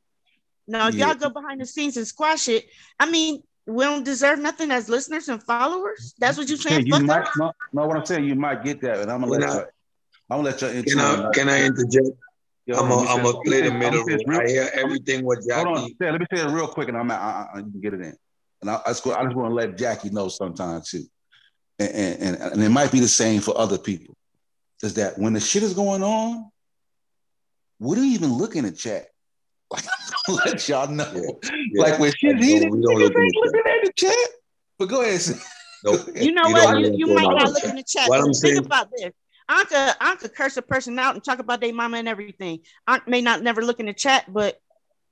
Now, 0.67 0.89
if 0.89 0.95
Yeah. 0.95 1.07
y'all 1.07 1.15
go 1.15 1.29
behind 1.29 1.61
the 1.61 1.65
scenes 1.65 1.97
and 1.97 2.05
squash 2.05 2.49
it, 2.49 2.65
I 2.99 3.09
mean, 3.09 3.41
we 3.67 3.83
don't 3.83 4.03
deserve 4.03 4.39
nothing 4.39 4.71
as 4.71 4.87
listeners 4.89 5.27
and 5.29 5.41
followers. 5.43 6.13
That's 6.19 6.37
what 6.37 6.47
you're 6.47 6.57
Yeah, 6.57 6.69
saying. 6.69 6.87
you 6.87 6.99
might 7.03 7.23
us? 7.27 7.37
no, 7.37 7.51
no, 7.73 7.85
what 7.87 7.97
I'm 7.97 8.05
saying, 8.05 8.23
you 8.25 8.35
might 8.35 8.63
get 8.63 8.81
that, 8.81 8.99
and 8.99 9.11
I'm 9.11 9.21
gonna 9.21 9.31
Can 9.33 9.41
let 9.41 9.49
I- 9.49 9.55
you. 9.55 9.65
I'm 10.29 10.37
gonna 10.39 10.49
let 10.49 10.61
you 10.61 10.67
into 10.69 10.89
Can 10.95 10.99
I 10.99 11.31
can 11.33 11.49
I 11.49 11.63
interject? 11.65 12.07
Yo, 12.65 12.77
I'm 12.77 12.89
gonna 12.89 13.07
I'm 13.09 13.23
me 13.23 13.43
play 13.45 13.61
the 13.61 13.71
middle 13.71 14.03
gonna 14.03 14.03
say 14.05 14.11
role. 14.11 14.17
this 14.17 14.23
real- 14.27 14.41
I 14.41 14.47
hear 14.47 14.69
everything 14.73 15.25
what 15.25 15.39
Hold 15.53 15.67
on, 15.67 15.75
Jackie. 15.87 15.95
let 16.01 16.19
me 16.19 16.25
say 16.33 16.41
it 16.41 16.49
real 16.51 16.67
quick, 16.67 16.89
and 16.89 16.97
I'm 16.97 17.09
I, 17.11 17.15
I, 17.15 17.47
I 17.55 17.59
can 17.61 17.79
get 17.81 17.93
it 17.93 18.01
in. 18.01 18.15
And 18.61 18.69
I, 18.71 18.81
I 18.85 18.89
just, 18.89 19.05
I 19.07 19.23
just 19.23 19.35
want 19.35 19.51
to 19.51 19.55
let 19.55 19.77
Jackie 19.77 20.09
know 20.09 20.27
sometimes 20.27 20.89
too, 20.89 21.03
and, 21.79 21.89
and 21.91 22.21
and 22.35 22.51
and 22.53 22.63
it 22.63 22.69
might 22.69 22.91
be 22.91 22.99
the 22.99 23.07
same 23.07 23.39
for 23.41 23.57
other 23.57 23.77
people. 23.77 24.15
Is 24.83 24.95
that 24.95 25.17
when 25.17 25.33
the 25.33 25.39
shit 25.39 25.63
is 25.63 25.73
going 25.73 26.03
on, 26.03 26.49
we 27.79 27.95
don't 27.95 28.05
even 28.05 28.33
look 28.33 28.55
in 28.55 28.65
the 28.65 28.71
chat. 28.71 29.07
Like 29.71 29.83
I'm 29.85 29.89
gonna 30.07 30.07
let 30.45 30.67
y'all 30.69 30.88
know. 30.89 31.39
Yeah. 31.73 31.81
Like 31.83 31.99
when 31.99 32.11
shit 32.11 32.33
Like, 32.33 32.39
no, 32.41 32.45
heated, 32.45 32.72
we 32.72 32.81
don't 32.81 32.95
niggas 32.95 32.99
look 32.99 33.15
in 33.15 33.22
ain't 33.22 33.33
the 33.33 33.41
looking 33.45 33.72
at 33.72 33.85
the 33.85 33.93
chat. 33.95 34.30
But 34.80 34.85
go 34.89 35.01
ahead. 35.01 35.22
sis. 35.22 35.45
Nope. 35.83 36.01
You 36.15 36.31
know 36.31 36.43
We 36.47 36.53
what? 36.53 36.80
You, 36.80 36.93
you 36.95 37.07
might 37.15 37.27
the 37.27 37.33
not 37.35 37.39
chat. 37.45 37.49
look 37.53 37.64
in 37.65 37.75
the 37.75 37.83
chat. 37.83 38.09
What 38.09 38.19
I'm 38.19 38.25
think 38.25 38.35
saying- 38.35 38.57
about 38.65 38.89
this. 38.95 39.11
Anka, 39.49 39.95
Anka 39.99 40.33
curse 40.35 40.57
a 40.57 40.61
person 40.61 40.99
out 40.99 41.15
and 41.15 41.23
talk 41.23 41.39
about 41.39 41.61
their 41.61 41.73
mama 41.73 41.97
and 41.97 42.07
everything. 42.09 42.59
Anka 42.89 43.07
may 43.07 43.22
not 43.22 43.41
never 43.41 43.61
look 43.64 43.80
in 43.80 43.85
the 43.85 43.93
chat, 43.93 44.25
but 44.27 44.59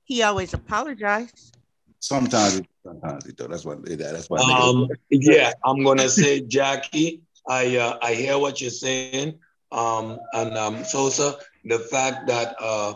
he 0.04 0.22
always 0.22 0.52
apologized. 0.52 1.56
Sometimes, 2.00 2.60
sometimes 2.84 3.24
it, 3.26 3.36
though. 3.38 3.46
That's 3.46 3.64
why. 3.64 3.76
That's 3.82 4.28
why. 4.28 4.38
Um, 4.40 4.88
yeah, 5.10 5.52
I'm 5.64 5.82
gonna 5.82 6.08
say, 6.10 6.40
Jackie, 6.42 7.22
I 7.48 7.76
uh, 7.78 7.98
I 8.02 8.12
hear 8.12 8.38
what 8.38 8.60
you're 8.60 8.70
saying. 8.70 9.38
Um, 9.72 10.18
and 10.34 10.56
um, 10.56 10.84
Sosa, 10.84 11.36
the 11.64 11.78
fact 11.78 12.26
that 12.28 12.54
uh, 12.60 12.94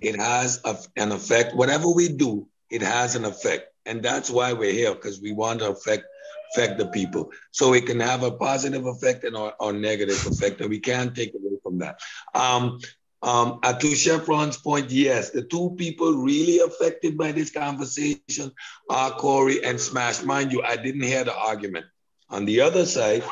it 0.00 0.16
has 0.16 0.60
a, 0.64 0.76
an 0.96 1.12
effect. 1.12 1.54
Whatever 1.54 1.88
we 1.90 2.08
do, 2.08 2.46
it 2.70 2.82
has 2.82 3.16
an 3.16 3.24
effect, 3.24 3.72
and 3.86 4.02
that's 4.02 4.30
why 4.30 4.52
we're 4.52 4.72
here 4.72 4.94
because 4.94 5.20
we 5.20 5.32
want 5.32 5.60
to 5.60 5.70
affect 5.70 6.04
affect 6.52 6.78
the 6.78 6.86
people, 6.86 7.30
so 7.52 7.74
it 7.74 7.86
can 7.86 8.00
have 8.00 8.24
a 8.24 8.30
positive 8.32 8.84
effect 8.86 9.24
and 9.24 9.36
or, 9.36 9.72
negative 9.72 10.26
effect, 10.26 10.60
and 10.60 10.68
we 10.68 10.80
can't 10.80 11.14
take 11.14 11.32
away 11.34 11.56
from 11.62 11.78
that. 11.78 12.00
Um, 12.34 12.80
um, 13.22 13.60
uh, 13.62 13.74
to 13.74 13.94
Chevron's 13.94 14.56
point, 14.56 14.90
yes, 14.90 15.30
the 15.30 15.42
two 15.42 15.74
people 15.76 16.14
really 16.14 16.58
affected 16.60 17.18
by 17.18 17.32
this 17.32 17.50
conversation 17.50 18.50
are 18.88 19.10
Corey 19.10 19.62
and 19.62 19.78
Smash. 19.78 20.22
Mind 20.22 20.52
you, 20.52 20.62
I 20.62 20.76
didn't 20.76 21.02
hear 21.02 21.24
the 21.24 21.36
argument. 21.36 21.86
On 22.30 22.46
the 22.46 22.62
other 22.62 22.86
side, 22.86 23.22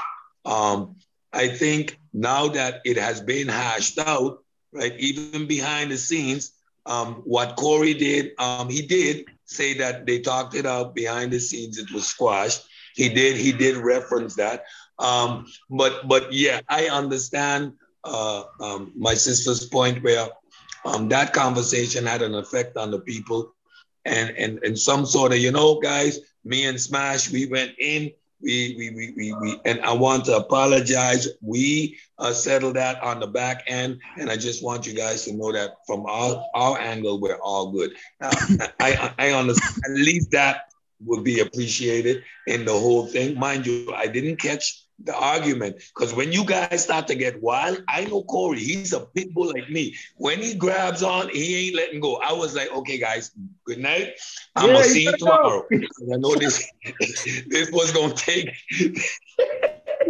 um, 0.45 0.97
I 1.33 1.49
think 1.49 1.99
now 2.13 2.49
that 2.49 2.83
it 2.85 2.99
has 2.99 3.21
been 3.21 3.49
hashed 3.49 3.99
out, 3.99 4.45
right, 4.73 4.95
even 4.99 5.47
behind 5.47 5.91
the 5.91 5.97
scenes, 5.97 6.53
um, 6.89 7.17
what 7.25 7.57
Corey 7.57 7.95
did, 7.95 8.33
um, 8.39 8.69
he 8.69 8.83
did 8.83 9.27
say 9.45 9.75
that 9.75 10.07
they 10.07 10.21
talked 10.21 10.55
it 10.55 10.67
out 10.67 10.95
behind 10.95 11.33
the 11.33 11.39
scenes, 11.39 11.79
it 11.79 11.93
was 11.93 12.07
squashed. 12.07 12.65
He 12.95 13.09
did, 13.09 13.37
he 13.37 13.53
did 13.53 13.77
reference 13.77 14.35
that. 14.37 14.65
Um, 14.99 15.47
but 15.71 16.09
but 16.09 16.33
yeah, 16.33 16.61
I 16.69 16.89
understand 16.89 17.75
uh, 18.05 18.45
um, 18.61 18.93
my 18.97 19.15
sister's 19.15 19.67
point 19.67 20.03
where 20.03 20.29
um, 20.85 21.09
that 21.11 21.33
conversation 21.33 22.07
had 22.07 22.23
an 22.23 22.35
effect 22.35 22.77
on 22.77 22.91
the 22.91 23.01
people, 23.01 23.55
and 24.05 24.31
and 24.31 24.59
and 24.65 24.79
some 24.79 25.07
sort 25.07 25.33
of 25.33 25.39
you 25.39 25.53
know, 25.53 25.79
guys, 25.79 26.19
me 26.45 26.67
and 26.67 26.81
Smash, 26.81 27.31
we 27.31 27.47
went 27.47 27.73
in. 27.79 28.11
We, 28.41 28.75
we, 28.79 28.91
we, 28.91 29.13
we, 29.17 29.33
we, 29.41 29.61
and 29.65 29.81
I 29.81 29.93
want 29.93 30.27
to 30.27 30.37
apologize. 30.37 31.29
We 31.41 31.99
uh, 32.19 32.33
settled 32.33 32.77
that 32.77 33.03
on 33.03 33.21
the 33.21 33.27
back 33.27 33.65
end, 33.67 34.01
and 34.17 34.31
I 34.31 34.37
just 34.37 34.63
want 34.63 34.87
you 34.87 34.95
guys 34.95 35.25
to 35.25 35.33
know 35.33 35.53
that 35.53 35.77
from 35.87 36.07
our, 36.07 36.45
our 36.55 36.79
angle, 36.79 37.21
we're 37.21 37.37
all 37.37 37.73
good. 37.73 37.93
Now, 38.21 38.31
I, 38.81 39.13
I 39.19 39.31
understand. 39.33 39.83
At 39.87 39.93
least 39.93 40.31
that 40.33 40.73
would 41.05 41.25
be 41.25 41.41
appreciated 41.41 42.23
in 42.47 42.65
the 42.65 42.73
whole 42.73 43.07
thing. 43.07 43.39
Mind 43.39 43.67
you, 43.67 43.93
I 43.95 44.07
didn't 44.07 44.37
catch 44.37 44.85
the 45.05 45.15
argument 45.15 45.77
because 45.95 46.15
when 46.15 46.33
you 46.33 46.45
guys 46.45 46.83
start 46.85 47.07
to 47.09 47.15
get 47.15 47.43
wild, 47.43 47.83
I 47.89 48.05
know 48.05 48.23
Corey, 48.25 48.61
he's 48.61 48.93
a 48.93 49.01
pit 49.01 49.33
bull 49.33 49.49
like 49.53 49.69
me. 49.69 49.95
When 50.17 50.39
he 50.41 50.55
grabs 50.55 51.03
on, 51.03 51.29
he 51.29 51.67
ain't 51.67 51.77
letting 51.77 52.01
go. 52.01 52.17
I 52.17 52.33
was 52.33 52.55
like, 52.55 52.71
okay, 52.73 52.99
guys, 52.99 53.31
good 53.65 53.79
night. 53.79 54.15
I'm 54.57 54.71
Yeah, 54.71 54.73
gonna 54.73 54.85
see 54.85 55.05
you 55.05 55.17
tomorrow. 55.17 55.69
I 56.13 56.17
know 56.19 56.37
this 56.37 56.73
this 57.49 57.71
was 57.71 57.93
gonna 57.93 58.15
take. 58.15 58.51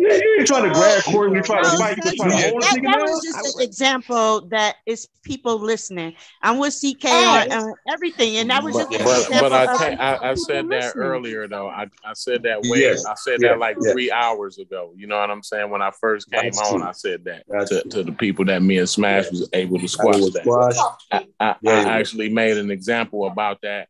Yeah, 0.01 0.15
you 0.15 0.37
ain't 0.39 0.47
trying 0.47 0.65
to 0.65 0.71
grab 0.71 1.03
Corey. 1.05 1.33
You 1.33 1.43
trying 1.43 1.65
to 1.65 1.71
fight. 1.77 1.97
You 1.97 2.03
saying 2.03 2.17
trying 2.17 2.31
to 2.31 2.37
that, 2.37 2.51
hold 2.51 2.63
a 2.63 2.67
that, 2.67 2.83
that 2.83 3.01
was 3.01 3.25
just 3.25 3.57
an 3.57 3.63
example 3.63 4.41
that 4.49 4.77
is 4.87 5.09
people 5.23 5.59
listening. 5.59 6.15
I'm 6.43 6.59
with 6.59 6.75
CK 6.75 7.05
on 7.07 7.53
uh, 7.53 7.67
everything, 7.89 8.37
and 8.37 8.51
that 8.51 8.63
was 8.63 8.75
just 8.77 8.91
But 8.91 9.01
an 9.01 9.05
but, 9.07 9.19
example 9.23 9.51
but 9.51 9.53
I, 9.53 9.73
of 9.73 9.79
can't, 9.79 10.01
I 10.01 10.31
I 10.31 10.35
said 10.35 10.65
that 10.69 10.85
listening. 10.85 11.05
earlier 11.05 11.49
though. 11.49 11.69
I, 11.69 11.87
I 12.05 12.13
said 12.15 12.43
that 12.45 12.63
way. 12.63 12.81
Yes, 12.81 13.05
I 13.05 13.15
said 13.15 13.39
yes, 13.41 13.51
that 13.53 13.59
like 13.59 13.77
yes. 13.81 13.93
three 13.93 14.11
hours 14.11 14.59
ago. 14.59 14.93
You 14.97 15.07
know 15.07 15.19
what 15.19 15.31
I'm 15.31 15.43
saying? 15.43 15.71
When 15.71 15.83
I 15.83 15.91
first 15.91 16.31
came 16.31 16.45
That's 16.45 16.61
on, 16.61 16.79
true. 16.81 16.89
I 16.89 16.93
said 16.93 17.25
that 17.25 17.45
That's 17.49 17.71
to, 17.71 17.83
true. 17.83 17.91
to 17.91 18.03
the 18.05 18.13
people 18.13 18.45
that 18.47 18.63
me 18.63 18.79
and 18.79 18.89
Smash 18.89 19.31
was 19.31 19.49
able 19.53 19.79
to 19.79 19.89
squash 19.89 20.17
that. 20.33 20.43
squashed. 20.43 20.81
I, 21.13 21.27
I, 21.41 21.57
Yeah, 21.63 21.73
I 21.73 21.99
actually 22.01 22.29
made 22.29 22.57
an 22.57 22.71
example 22.71 23.27
about 23.27 23.61
that 23.63 23.89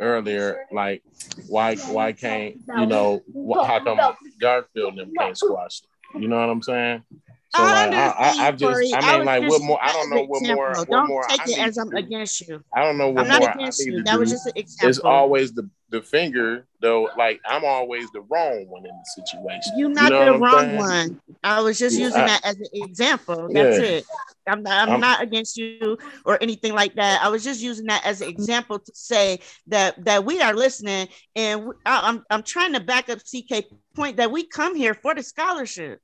earlier. 0.00 0.66
Like, 0.72 1.02
why 1.48 1.76
why 1.76 2.12
can't 2.12 2.56
you 2.66 2.86
know 2.86 3.22
how 3.66 3.84
come 3.84 3.98
Garfield 4.40 4.98
and 4.98 4.98
them 4.98 5.12
can't 5.18 5.36
squash 5.36 5.82
it? 6.14 6.20
You 6.20 6.28
know 6.28 6.40
what 6.40 6.48
I'm 6.50 6.62
saying? 6.62 7.04
So 7.52 7.64
I 7.64 7.86
like, 7.86 7.94
I, 7.94 8.06
I, 8.06 8.48
I 8.48 8.52
Corey. 8.52 8.90
just 8.90 8.94
I 8.94 8.98
I 8.98 9.10
mean 9.10 9.18
was 9.18 9.26
like 9.26 9.50
what 9.50 9.62
more? 9.62 9.78
I 9.82 9.92
don't 9.92 10.10
know 10.10 10.22
what 10.22 10.42
more 10.42 10.70
example. 10.70 10.84
what 10.84 10.88
Don't 11.00 11.08
more 11.08 11.22
take 11.28 11.40
I 11.40 11.44
it 11.50 11.58
as 11.58 11.78
I'm 11.78 11.92
against 11.96 12.40
you. 12.46 12.62
I 12.72 12.82
don't 12.84 12.96
know 12.96 13.08
I'm 13.08 13.26
not 13.26 13.40
more 13.40 13.48
I 13.50 13.52
against 13.54 13.84
you. 13.84 14.02
That 14.04 14.18
was 14.20 14.30
just 14.30 14.46
an 14.46 14.52
example. 14.54 14.88
It's 14.88 14.98
always 15.00 15.52
the 15.52 15.68
the 15.88 16.00
finger 16.00 16.66
though. 16.80 17.08
Like 17.18 17.40
I'm 17.44 17.64
always 17.64 18.08
the 18.12 18.20
wrong 18.20 18.66
one 18.68 18.86
in 18.86 18.92
the 18.92 19.04
situation. 19.26 19.72
You're 19.76 19.88
You 19.88 19.94
not 19.96 20.10
know 20.10 20.32
the 20.34 20.38
wrong 20.38 20.60
saying? 20.60 20.76
one. 20.76 21.20
I 21.42 21.60
was 21.60 21.76
just 21.76 21.98
Yeah, 21.98 22.06
using 22.06 22.20
I- 22.22 22.26
that 22.26 22.44
as 22.44 22.56
an 22.56 22.66
example. 22.72 23.48
That's 23.52 23.78
yeah. 23.78 23.84
it. 23.84 24.04
I'm 24.46 24.62
not, 24.62 24.82
I'm 24.82 24.90
I'm- 24.90 25.00
not 25.00 25.20
against 25.20 25.56
you 25.56 25.98
or 26.24 26.40
anything 26.40 26.72
like 26.74 26.94
that. 26.94 27.20
I 27.20 27.28
was 27.30 27.42
just 27.42 27.60
using 27.60 27.86
that 27.86 28.06
as 28.06 28.20
an 28.20 28.28
example 28.28 28.78
to 28.78 28.92
say 28.94 29.40
that 29.66 30.04
that 30.04 30.24
we 30.24 30.40
are 30.40 30.54
listening, 30.54 31.08
and 31.34 31.72
I, 31.84 32.00
I'm 32.08 32.22
I'm 32.30 32.44
trying 32.44 32.74
to 32.74 32.80
back 32.80 33.08
up 33.08 33.18
CK 33.18 33.64
point 33.96 34.18
that 34.18 34.30
we 34.30 34.46
come 34.46 34.76
here 34.76 34.94
for 34.94 35.16
the 35.16 35.24
scholarship. 35.24 35.98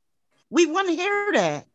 We 0.50 0.66
want 0.66 0.88
to 0.88 0.94
hear 0.94 1.32
that, 1.34 1.66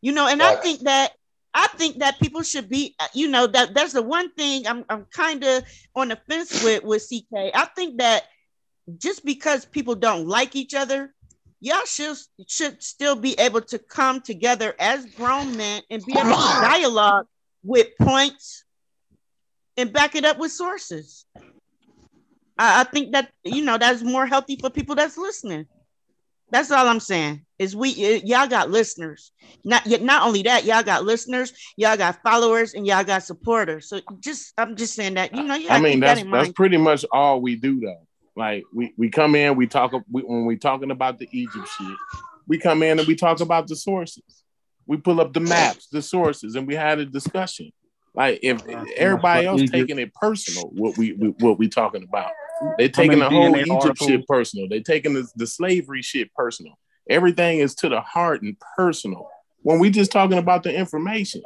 you 0.00 0.12
know. 0.12 0.26
And 0.26 0.42
I 0.42 0.56
think 0.56 0.80
that 0.80 1.12
I 1.54 1.66
think 1.68 1.98
that 1.98 2.20
people 2.20 2.42
should 2.42 2.68
be, 2.68 2.94
you 3.14 3.28
know, 3.28 3.46
that 3.46 3.74
that's 3.74 3.92
the 3.92 4.02
one 4.02 4.30
thing 4.32 4.66
I'm 4.66 4.84
I'm 4.88 5.06
kind 5.06 5.44
of 5.44 5.64
on 5.94 6.08
the 6.08 6.18
fence 6.28 6.62
with 6.62 6.84
with 6.84 7.08
CK. 7.08 7.52
I 7.54 7.66
think 7.76 7.98
that 7.98 8.24
just 8.98 9.24
because 9.24 9.64
people 9.64 9.94
don't 9.94 10.26
like 10.26 10.56
each 10.56 10.74
other, 10.74 11.12
y'all 11.60 11.84
should 11.86 12.16
should 12.46 12.82
still 12.82 13.16
be 13.16 13.38
able 13.38 13.60
to 13.62 13.78
come 13.78 14.20
together 14.20 14.74
as 14.78 15.06
grown 15.06 15.56
men 15.56 15.82
and 15.90 16.04
be 16.04 16.12
able 16.12 16.30
to 16.30 16.60
dialogue 16.60 17.26
with 17.62 17.88
points 18.00 18.64
and 19.76 19.92
back 19.92 20.14
it 20.14 20.24
up 20.24 20.38
with 20.38 20.52
sources. 20.52 21.26
I, 22.58 22.80
I 22.80 22.84
think 22.84 23.12
that 23.12 23.30
you 23.44 23.64
know 23.64 23.78
that's 23.78 24.02
more 24.02 24.26
healthy 24.26 24.56
for 24.56 24.70
people 24.70 24.94
that's 24.94 25.18
listening. 25.18 25.66
That's 26.50 26.70
all 26.70 26.88
I'm 26.88 27.00
saying. 27.00 27.44
Is 27.58 27.76
we 27.76 27.94
y- 27.96 28.22
y'all 28.24 28.46
got 28.46 28.70
listeners. 28.70 29.32
Not 29.64 29.86
yet. 29.86 30.02
Not 30.02 30.26
only 30.26 30.42
that, 30.42 30.64
y'all 30.64 30.82
got 30.82 31.04
listeners. 31.04 31.52
Y'all 31.76 31.96
got 31.96 32.22
followers, 32.22 32.74
and 32.74 32.86
y'all 32.86 33.04
got 33.04 33.22
supporters. 33.22 33.88
So 33.88 34.00
just 34.20 34.52
I'm 34.56 34.76
just 34.76 34.94
saying 34.94 35.14
that 35.14 35.34
you 35.34 35.42
know 35.44 35.54
you 35.54 35.68
I 35.68 35.80
mean 35.80 35.94
keep 35.94 36.00
that 36.02 36.16
that's 36.16 36.30
that's 36.30 36.52
pretty 36.52 36.78
much 36.78 37.04
all 37.12 37.40
we 37.40 37.56
do 37.56 37.80
though. 37.80 38.06
Like 38.36 38.64
we 38.72 38.94
we 38.96 39.10
come 39.10 39.34
in, 39.34 39.56
we 39.56 39.66
talk 39.66 39.92
we, 40.10 40.22
when 40.22 40.46
we 40.46 40.56
talking 40.56 40.90
about 40.90 41.18
the 41.18 41.28
Egypt 41.32 41.68
shit. 41.78 41.96
We 42.48 42.58
come 42.58 42.82
in 42.82 42.98
and 42.98 43.06
we 43.06 43.14
talk 43.14 43.40
about 43.40 43.68
the 43.68 43.76
sources. 43.76 44.24
We 44.86 44.96
pull 44.96 45.20
up 45.20 45.32
the 45.32 45.40
maps, 45.40 45.86
the 45.86 46.02
sources, 46.02 46.56
and 46.56 46.66
we 46.66 46.74
had 46.74 46.98
a 46.98 47.04
discussion. 47.04 47.70
Like 48.14 48.40
if 48.42 48.66
everybody 48.96 49.46
else 49.46 49.62
taking 49.70 49.98
it 49.98 50.12
personal, 50.14 50.68
what 50.72 50.96
we, 50.96 51.12
we 51.12 51.28
what 51.28 51.58
we 51.58 51.68
talking 51.68 52.02
about? 52.02 52.32
They 52.78 52.88
taking 52.88 53.18
the 53.20 53.28
whole 53.30 53.52
DNA 53.52 53.66
Egypt 53.66 53.98
shit 53.98 54.26
personal. 54.28 54.68
They 54.68 54.80
taking 54.80 55.14
the, 55.14 55.26
the 55.36 55.46
slavery 55.46 56.02
shit 56.02 56.32
personal. 56.34 56.78
Everything 57.08 57.58
is 57.60 57.74
to 57.76 57.88
the 57.88 58.00
heart 58.00 58.42
and 58.42 58.56
personal. 58.76 59.28
When 59.62 59.78
we 59.78 59.90
just 59.90 60.12
talking 60.12 60.38
about 60.38 60.62
the 60.62 60.74
information, 60.74 61.42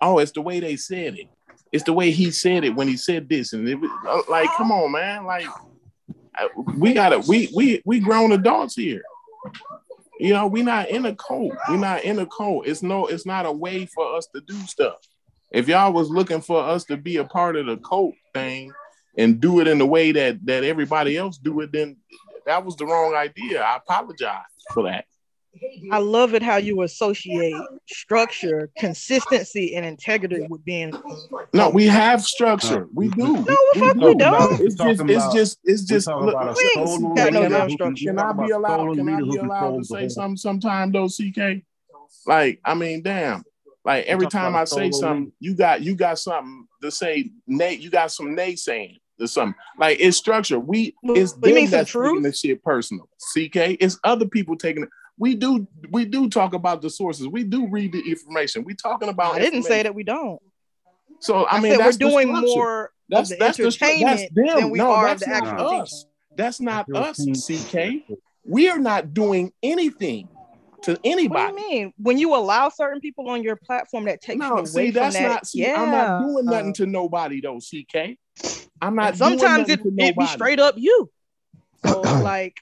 oh, 0.00 0.18
it's 0.18 0.32
the 0.32 0.42
way 0.42 0.60
they 0.60 0.76
said 0.76 1.14
it. 1.18 1.28
It's 1.72 1.84
the 1.84 1.92
way 1.92 2.10
he 2.10 2.30
said 2.30 2.64
it 2.64 2.74
when 2.74 2.88
he 2.88 2.96
said 2.96 3.28
this, 3.28 3.52
and 3.52 3.68
it, 3.68 3.74
was- 3.76 3.90
uh, 4.08 4.22
like, 4.30 4.48
come 4.56 4.70
on, 4.72 4.92
man, 4.92 5.24
like 5.24 5.46
we 6.76 6.92
gotta 6.92 7.18
we 7.20 7.50
we 7.54 7.82
we 7.84 7.98
grown 8.00 8.32
adults 8.32 8.76
here. 8.76 9.02
You 10.18 10.32
know, 10.32 10.46
we 10.46 10.62
not 10.62 10.88
in 10.88 11.04
a 11.06 11.14
cult. 11.14 11.52
We're 11.68 11.76
not 11.76 12.04
in 12.04 12.18
a 12.18 12.26
cult. 12.26 12.66
It's 12.66 12.82
no, 12.82 13.06
it's 13.06 13.26
not 13.26 13.46
a 13.46 13.52
way 13.52 13.86
for 13.86 14.16
us 14.16 14.26
to 14.34 14.40
do 14.40 14.58
stuff. 14.66 14.96
If 15.50 15.68
y'all 15.68 15.92
was 15.92 16.08
looking 16.08 16.40
for 16.40 16.62
us 16.62 16.84
to 16.84 16.96
be 16.96 17.16
a 17.18 17.24
part 17.24 17.56
of 17.56 17.66
the 17.66 17.76
cult 17.78 18.14
thing 18.34 18.72
and 19.16 19.40
do 19.40 19.60
it 19.60 19.68
in 19.68 19.78
the 19.78 19.86
way 19.86 20.12
that 20.12 20.44
that 20.46 20.64
everybody 20.64 21.16
else 21.16 21.38
do 21.38 21.60
it, 21.60 21.72
then 21.72 21.96
that 22.46 22.64
was 22.64 22.76
the 22.76 22.86
wrong 22.86 23.14
idea. 23.14 23.62
I 23.62 23.76
apologize 23.76 24.44
for 24.72 24.84
that. 24.84 25.06
I 25.90 25.98
love 25.98 26.34
it 26.34 26.42
how 26.42 26.56
you 26.56 26.82
associate 26.82 27.54
structure, 27.88 28.70
consistency, 28.78 29.74
and 29.74 29.86
integrity 29.86 30.46
with 30.50 30.64
being. 30.64 30.92
No, 31.54 31.70
we 31.70 31.86
have 31.86 32.22
structure. 32.22 32.88
We 32.92 33.08
do. 33.08 33.22
No, 33.38 33.42
the 33.42 33.56
We 33.74 33.80
fuck 33.80 33.96
we 33.96 34.14
don't. 34.14 34.60
It's 34.60 34.74
just, 34.74 35.02
it's 35.08 35.34
just, 35.34 35.58
it's 35.64 35.82
just. 35.84 36.06
talking 36.06 36.26
look, 36.26 36.34
about 36.34 36.58
a 36.58 36.80
look, 36.80 37.00
no 37.00 37.14
can 37.14 37.32
damn 37.32 37.54
I- 37.62 37.68
structure. 37.68 38.04
Can 38.04 38.18
I 38.18 38.32
be 38.32 38.50
allowed? 38.50 38.96
Can 38.96 39.08
I 39.08 39.20
be 39.22 39.36
allowed 39.38 39.78
to 39.78 39.84
say 39.84 40.08
something 40.08 40.36
sometime 40.36 40.92
though, 40.92 41.08
CK? 41.08 41.62
Like, 42.26 42.60
I 42.64 42.74
mean, 42.74 43.02
damn. 43.02 43.42
Like 43.84 44.04
every 44.06 44.26
time 44.26 44.48
about 44.50 44.58
I 44.58 44.62
a 44.62 44.66
say 44.66 44.90
solo 44.90 45.00
something, 45.00 45.32
you 45.38 45.54
got 45.54 45.80
you 45.80 45.94
got 45.94 46.18
something 46.18 46.66
to 46.82 46.90
say. 46.90 47.30
Nay, 47.46 47.74
you 47.74 47.88
got 47.88 48.10
some 48.10 48.36
naysaying 48.36 48.98
or 49.20 49.26
something. 49.26 49.54
Like 49.78 49.98
it's 50.00 50.16
structure. 50.16 50.58
We 50.58 50.94
it's 51.02 51.34
you 51.42 51.54
mean 51.54 51.54
them 51.54 51.66
some 51.66 51.70
that's 51.70 51.92
taking 51.92 52.00
truth? 52.02 52.22
the 52.22 52.32
shit 52.32 52.62
personal. 52.62 53.08
CK, 53.34 53.76
it's 53.80 53.98
other 54.04 54.26
people 54.26 54.56
taking 54.56 54.84
it. 54.84 54.88
We 55.18 55.34
do 55.34 55.66
we 55.90 56.04
do 56.04 56.28
talk 56.28 56.52
about 56.54 56.82
the 56.82 56.90
sources. 56.90 57.26
We 57.26 57.44
do 57.44 57.68
read 57.68 57.92
the 57.92 58.00
information. 58.00 58.64
We 58.64 58.74
talking 58.74 59.08
about. 59.08 59.34
I 59.34 59.38
didn't 59.38 59.62
say 59.62 59.82
that 59.82 59.94
we 59.94 60.04
don't. 60.04 60.40
So 61.20 61.44
I, 61.44 61.56
I 61.56 61.60
mean, 61.60 61.72
said 61.72 61.78
we're 61.78 61.84
that's 61.84 61.96
the 61.96 62.08
doing 62.10 62.28
more 62.32 62.90
That's 63.08 63.30
of 63.30 63.38
the 63.38 63.44
that's 63.44 63.56
the 63.56 63.64
stru- 63.64 64.00
that's 64.00 64.22
them. 64.34 64.60
than 64.60 64.70
we 64.70 64.78
no, 64.78 64.92
are 64.92 65.06
that's 65.06 65.24
the 65.24 65.30
not 65.30 65.46
actual 65.46 65.70
teaching. 65.70 65.82
us. 65.82 66.06
That's 66.36 66.60
not 66.60 66.86
us, 66.94 67.18
CK. 67.24 68.04
We 68.44 68.68
are 68.68 68.78
not 68.78 69.14
doing 69.14 69.52
anything 69.62 70.28
to 70.82 70.92
What 70.92 71.02
do 71.02 71.10
anybody. 71.10 71.52
you 71.62 71.68
mean? 71.70 71.92
When 71.96 72.18
you 72.18 72.36
allow 72.36 72.68
certain 72.68 73.00
people 73.00 73.28
on 73.30 73.42
your 73.42 73.56
platform 73.56 74.04
that 74.04 74.20
takes 74.20 74.38
No, 74.38 74.48
you 74.48 74.52
away 74.58 74.66
see, 74.66 74.90
from 74.90 74.94
that's 75.02 75.16
that, 75.16 75.28
not. 75.28 75.46
See, 75.46 75.62
yeah. 75.62 75.82
I'm 75.82 75.90
not 75.90 76.20
doing 76.20 76.48
uh, 76.48 76.50
nothing 76.50 76.74
to 76.74 76.86
nobody 76.86 77.40
though, 77.40 77.58
CK. 77.58 78.18
I'm 78.80 78.94
not. 78.94 79.10
And 79.10 79.18
sometimes 79.18 79.68
it, 79.68 79.80
it 79.84 80.16
be 80.16 80.26
straight 80.26 80.60
up 80.60 80.74
you. 80.76 81.10
So 81.86 82.00
like, 82.22 82.60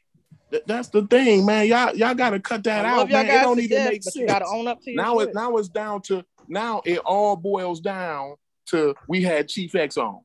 That's 0.66 0.88
the 0.88 1.06
thing, 1.06 1.44
man. 1.44 1.66
Y'all, 1.66 1.94
y'all 1.94 2.14
got 2.14 2.30
to 2.30 2.40
cut 2.40 2.64
that 2.64 2.84
out, 2.84 3.08
man. 3.10 3.26
It 3.26 3.42
don't 3.42 3.58
even 3.58 3.76
death, 3.76 3.90
make 3.90 4.02
sense. 4.02 4.16
you 4.16 4.26
gotta 4.26 4.46
own 4.46 4.68
up 4.68 4.82
to 4.82 4.92
your 4.92 5.02
now 5.02 5.18
shit. 5.18 5.28
it 5.30 5.34
now 5.34 5.56
it's 5.56 5.68
down 5.68 6.02
to 6.02 6.24
now 6.48 6.82
it 6.84 6.98
all 6.98 7.36
boils 7.36 7.80
down 7.80 8.36
to 8.66 8.94
we 9.08 9.22
had 9.22 9.48
Chief 9.48 9.74
X 9.74 9.96
on. 9.96 10.20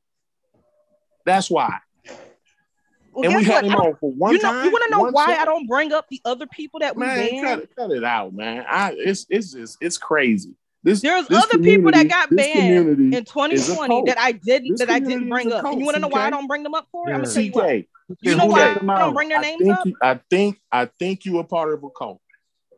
That's 1.26 1.50
why. 1.50 1.80
Well, 3.12 3.26
and 3.26 3.36
we 3.36 3.44
had 3.44 3.66
what? 3.66 3.66
him 3.66 3.76
on 3.76 3.96
for 4.00 4.12
one 4.12 4.34
you 4.34 4.42
know, 4.42 4.52
time. 4.52 4.66
you 4.66 4.72
want 4.72 4.84
to 4.86 4.92
know 4.92 5.12
why 5.12 5.34
show. 5.34 5.42
I 5.42 5.46
don't 5.46 5.68
bring 5.68 5.92
up 5.92 6.08
the 6.10 6.22
other 6.26 6.48
people 6.48 6.80
that 6.80 6.96
we 6.96 7.06
man, 7.06 7.30
banned? 7.30 7.46
cut 7.46 7.60
it, 7.60 7.76
cut 7.76 7.92
it 7.92 8.04
out, 8.04 8.34
man. 8.34 8.66
I 8.70 8.94
it's 8.98 9.26
it's 9.30 9.54
just 9.54 9.78
it's 9.82 9.98
crazy. 9.98 10.54
This 10.82 11.02
There's 11.02 11.28
this 11.28 11.44
other 11.44 11.62
people 11.62 11.92
that 11.92 12.08
got 12.08 12.30
banned 12.34 13.14
in 13.14 13.26
2020 13.26 14.04
that 14.06 14.18
I 14.18 14.32
didn't 14.32 14.78
that 14.80 14.90
I 14.90 15.00
didn't 15.00 15.28
bring 15.28 15.52
up. 15.52 15.66
And 15.66 15.80
you 15.80 15.86
want 15.86 15.96
to 15.96 16.02
know 16.02 16.08
why 16.08 16.28
I 16.28 16.30
don't 16.30 16.48
bring 16.48 16.64
them 16.64 16.74
up 16.74 16.88
for? 16.92 17.10
I'm 17.10 17.22
gonna 17.22 17.34
tell 17.34 17.44
you 17.44 17.52
why. 17.52 17.86
You 18.22 18.36
know 18.36 18.46
why 18.46 18.72
I 18.72 18.74
don't 18.76 18.90
out? 18.90 19.14
bring 19.14 19.30
their 19.30 19.40
I 19.40 19.42
names 19.42 19.62
think 19.62 19.78
up? 19.78 19.86
you, 19.86 19.96
I 20.02 20.20
think 20.30 20.62
I 20.72 20.86
think 20.86 21.26
you 21.26 21.38
are 21.40 21.44
part 21.44 21.74
of 21.74 21.84
a 21.84 21.90
cult. 21.90 22.22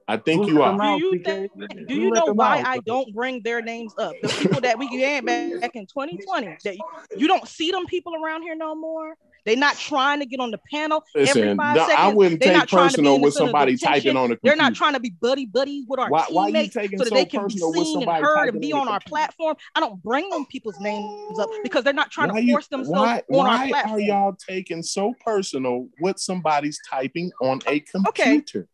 I 0.08 0.18
think 0.18 0.48
you 0.48 0.62
are. 0.62 0.78
Do 0.78 1.06
you 1.06 1.20
think, 1.24 1.52
do 1.88 1.96
you 1.96 2.10
know 2.10 2.34
why 2.34 2.60
out? 2.60 2.68
I 2.68 2.78
don't 2.80 3.14
bring 3.14 3.42
their 3.44 3.62
names 3.62 3.94
up? 3.98 4.14
The 4.22 4.28
people 4.28 4.62
that 4.62 4.78
we 4.78 4.90
banned 4.90 5.62
back 5.62 5.76
in 5.76 5.86
2020 5.86 6.58
that 6.66 6.76
you, 6.76 6.84
you 7.16 7.28
don't 7.28 7.48
see 7.48 7.72
them 7.72 7.86
people 7.86 8.14
around 8.16 8.42
here 8.42 8.56
no 8.56 8.76
more. 8.76 9.16
They're 9.46 9.56
not 9.56 9.76
trying 9.78 10.20
to 10.20 10.26
get 10.26 10.40
on 10.40 10.52
the 10.52 10.60
panel 10.72 11.04
Listen, 11.16 11.42
every 11.44 11.56
five 11.58 11.76
no, 11.76 11.84
I 11.84 11.88
seconds. 11.88 12.16
wouldn't 12.16 12.40
They're 12.42 12.50
take 12.52 12.58
not 12.60 12.68
trying 12.68 12.90
to 12.90 12.90
be 12.90 12.96
personal 13.02 13.20
with 13.22 13.34
somebody 13.34 13.78
typing 13.78 14.16
on 14.18 14.26
a 14.26 14.28
computer. 14.36 14.40
They're 14.44 14.56
not 14.56 14.76
trying 14.76 14.94
to 14.94 15.00
be 15.00 15.10
buddy 15.22 15.46
buddies 15.46 15.86
with 15.88 16.00
our 16.00 16.10
Why- 16.10 16.26
why 16.30 16.48
you 16.48 16.54
teammates 16.54 16.74
taking 16.76 16.98
so 17.00 17.04
that 17.06 17.10
so 17.10 17.16
they 17.16 17.26
can 17.26 17.48
be 17.48 17.58
seen 17.58 18.08
and 18.08 18.26
heard 18.26 18.50
and 18.50 18.62
be 18.62 18.72
on 18.74 18.88
our 18.88 19.00
platform. 19.00 19.56
I 19.76 19.80
don't 19.80 20.02
bring 20.04 20.30
them 20.30 20.46
people's 20.46 20.80
names 20.80 21.40
up 21.40 21.50
because 21.64 21.84
they're 21.84 21.94
not 21.94 22.12
trying 22.12 22.30
Why 22.30 22.42
to 22.42 22.46
you- 22.46 22.54
force 22.54 22.68
themselves 22.68 22.90
why, 23.30 23.40
on 23.40 23.48
our 23.48 23.68
platform. 23.68 23.92
why 23.94 23.98
are 23.98 24.00
y'all 24.00 24.34
taking 24.48 24.84
so 24.84 25.14
personal 25.26 25.88
what 26.00 26.20
somebody's 26.20 26.80
typing 26.90 27.32
on 27.42 27.60
a 27.68 27.80
computer? 27.80 28.68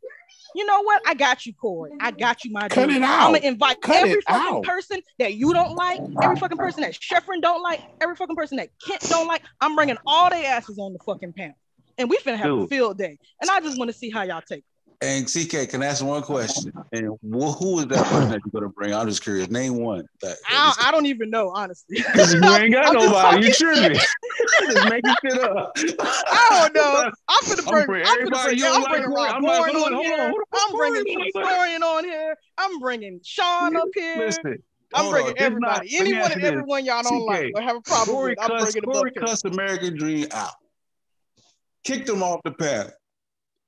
You 0.58 0.66
know 0.66 0.82
what? 0.82 1.04
I 1.06 1.14
got 1.14 1.46
you, 1.46 1.54
Corey. 1.54 1.92
I 2.00 2.10
mm-hmm. 2.10 2.18
got 2.18 2.44
you, 2.44 2.52
my 2.52 2.68
Cut 2.68 2.88
dude. 2.90 2.98
it 2.98 3.04
I'm 3.04 3.34
gonna 3.34 3.46
invite 3.46 3.80
Cut 3.80 3.98
every 3.98 4.22
fucking 4.22 4.58
out. 4.58 4.64
person 4.64 5.02
that 5.20 5.36
you 5.36 5.54
don't 5.54 5.76
like, 5.76 6.02
every 6.20 6.36
fucking 6.36 6.58
person 6.58 6.82
that 6.82 6.94
Sheffrin 6.94 7.44
don't 7.44 7.62
like, 7.62 7.80
every 8.02 8.16
fucking 8.16 8.36
person 8.36 8.58
that 8.58 8.70
Kent 8.84 9.02
don't 9.08 9.28
like. 9.28 9.44
I'm 9.62 9.76
bringing 9.76 9.98
all 10.08 10.32
their 10.32 10.44
asses 10.44 10.80
on 10.80 10.94
the 10.94 11.00
fucking 11.06 11.34
panel, 11.34 11.56
and 12.00 12.10
we 12.10 12.18
finna 12.18 12.38
have 12.38 12.52
a 12.52 12.66
field 12.66 12.98
day. 12.98 13.20
And 13.40 13.52
I 13.52 13.60
just 13.60 13.78
want 13.78 13.92
to 13.92 13.94
see 13.96 14.10
how 14.10 14.24
y'all 14.24 14.42
take. 14.42 14.60
it. 14.60 14.66
And 15.02 15.28
CK, 15.28 15.70
can 15.70 15.84
I 15.84 15.88
ask 15.88 16.04
one 16.04 16.24
question? 16.24 16.72
And 16.94 17.10
wh- 17.22 17.54
who 17.60 17.80
is 17.80 17.88
that 17.88 18.08
person 18.08 18.30
that 18.30 18.40
you're 18.46 18.62
gonna 18.62 18.72
bring? 18.72 18.94
I'm 18.94 19.08
just 19.10 19.22
curious. 19.22 19.50
Name 19.50 19.76
one. 19.76 20.06
That, 20.22 20.38
I, 20.48 20.74
I 20.80 20.92
don't 20.92 21.06
even 21.06 21.30
know, 21.30 21.50
honestly. 21.50 21.98
you 21.98 22.56
ain't 22.56 22.72
got 22.74 22.88
I'm 22.88 22.94
nobody. 22.94 23.42
You 23.46 23.52
talking 23.52 23.54
tripping. 23.54 24.00
just 24.70 24.84
making 24.84 25.16
shit 25.24 25.38
up. 25.38 25.74
I 25.76 26.48
don't 26.50 26.74
know. 26.74 27.12
I'm 27.28 27.44
finna 27.44 27.60
I'm 27.68 27.74
bring. 27.74 27.86
bringing 27.88 28.08
I'm 28.08 28.14
finna 28.14 28.22
everybody 28.22 28.46
bring. 28.48 28.58
you 28.58 28.66
I'm 28.68 28.72
don't 28.74 28.82
like, 28.84 28.92
bringing 28.92 29.10
Corey. 29.10 29.28
Rob 29.28 29.36
I'm 29.36 29.44
like, 29.44 29.58
Bourne 29.60 29.74
hold 29.76 29.86
on, 29.86 29.94
on 29.96 30.04
here. 30.06 30.14
on, 30.14 30.20
hold 30.20 30.34
on. 30.34 30.60
I'm 30.70 30.76
bringing 30.78 31.06
Hold 31.08 31.18
on, 31.18 31.24
Keith 31.26 31.34
hold 31.36 31.46
on. 31.46 31.52
Dorian 31.58 31.84
on 31.84 32.04
here. 32.06 32.36
I'm 32.58 32.80
bringing 32.80 33.20
Sean 33.24 33.76
up 33.76 33.88
here. 33.94 34.16
Listen. 34.18 34.64
I'm 34.94 35.02
hold 35.04 35.14
bringing 35.14 35.32
on. 35.32 35.38
Everybody. 35.44 35.90
not- 35.92 36.02
Anyone 36.08 36.32
and 36.32 36.42
everyone 36.42 36.86
y'all 36.86 37.04
don't 37.04 37.26
like 37.26 37.48
CK, 37.48 37.52
or 37.56 37.62
have 37.62 37.76
a 37.76 37.82
problem 37.82 38.16
Corey 38.16 38.30
with, 38.32 38.40
I'm 38.42 38.48
cussed, 38.50 38.62
bringing 38.64 38.82
them 38.82 38.92
Corey 38.94 39.10
up 39.10 39.14
here. 39.16 39.28
cussed 39.28 39.46
American 39.46 39.98
Dream 39.98 40.28
out. 40.32 40.54
Kicked 41.84 42.08
him 42.08 42.24
off 42.24 42.40
the 42.46 42.52
panel. 42.54 42.92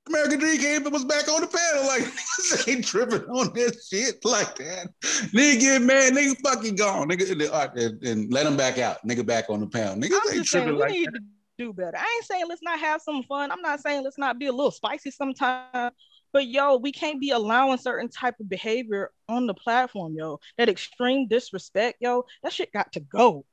American 0.09 0.39
Dream 0.39 0.59
came 0.59 0.83
and 0.83 0.91
was 0.91 1.05
back 1.05 1.27
on 1.29 1.41
the 1.41 1.47
panel. 1.47 1.87
Like, 1.87 2.03
niggas 2.03 2.67
ain't 2.67 2.85
tripping 2.85 3.23
on 3.29 3.53
this 3.53 3.87
shit 3.87 4.23
like 4.25 4.55
that. 4.55 4.89
Nigga 5.01 5.59
get 5.59 5.81
mad, 5.81 6.13
nigga 6.13 6.35
fucking 6.43 6.75
gone. 6.75 7.09
Nigga, 7.09 7.31
and, 7.31 7.41
uh, 7.43 7.69
and, 7.75 8.03
and 8.03 8.33
let 8.33 8.45
him 8.45 8.57
back 8.57 8.77
out. 8.77 9.05
Nigga 9.07 9.25
back 9.25 9.49
on 9.49 9.59
the 9.59 9.67
panel. 9.67 9.95
Niggas 9.95 10.19
I'm 10.23 10.33
ain't 10.33 10.35
just 10.41 10.51
saying 10.51 10.67
tripping 10.67 10.85
we 10.85 10.99
need 10.99 11.07
that. 11.07 11.13
to 11.13 11.19
do 11.57 11.73
better. 11.73 11.97
I 11.97 12.15
ain't 12.17 12.25
saying 12.25 12.45
let's 12.47 12.63
not 12.63 12.79
have 12.79 13.01
some 13.01 13.23
fun. 13.23 13.51
I'm 13.51 13.61
not 13.61 13.79
saying 13.81 14.03
let's 14.03 14.17
not 14.17 14.39
be 14.39 14.47
a 14.47 14.51
little 14.51 14.71
spicy 14.71 15.11
sometimes. 15.11 15.93
But 16.31 16.47
yo, 16.47 16.77
we 16.77 16.91
can't 16.91 17.19
be 17.19 17.31
allowing 17.31 17.77
certain 17.77 18.09
type 18.09 18.35
of 18.39 18.49
behavior 18.49 19.11
on 19.27 19.47
the 19.47 19.53
platform, 19.53 20.15
yo. 20.15 20.39
That 20.57 20.69
extreme 20.69 21.27
disrespect, 21.27 21.97
yo. 22.01 22.25
That 22.43 22.53
shit 22.53 22.71
got 22.71 22.91
to 22.93 22.99
go. 22.99 23.45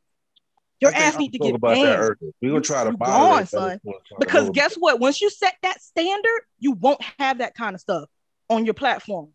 Your 0.80 0.92
ass 0.94 1.18
need 1.18 1.32
to 1.32 1.38
get 1.38 1.55
about 1.55 1.74
that 1.74 1.82
banned. 1.82 2.00
earlier. 2.00 2.32
We're 2.42 2.50
gonna 2.50 2.60
try 2.60 2.84
to 2.84 2.90
You 2.90 2.96
gone, 2.96 3.46
son. 3.46 3.80
Because 4.18 4.50
guess 4.50 4.74
what? 4.74 5.00
Once 5.00 5.20
you 5.20 5.30
set 5.30 5.56
that 5.62 5.80
standard, 5.80 6.42
you 6.58 6.72
won't 6.72 7.02
have 7.18 7.38
that 7.38 7.55
kind 7.55 7.74
of 7.74 7.80
stuff 7.80 8.08
on 8.50 8.64
your 8.64 8.74
platform. 8.74 9.30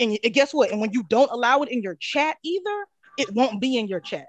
And 0.00 0.18
guess 0.32 0.54
what? 0.54 0.70
And 0.70 0.80
when 0.80 0.92
you 0.92 1.02
don't 1.04 1.30
allow 1.30 1.62
it 1.62 1.68
in 1.68 1.82
your 1.82 1.94
chat 1.94 2.36
either, 2.42 2.86
it 3.18 3.32
won't 3.32 3.60
be 3.60 3.76
in 3.76 3.86
your 3.86 4.00
chat. 4.00 4.26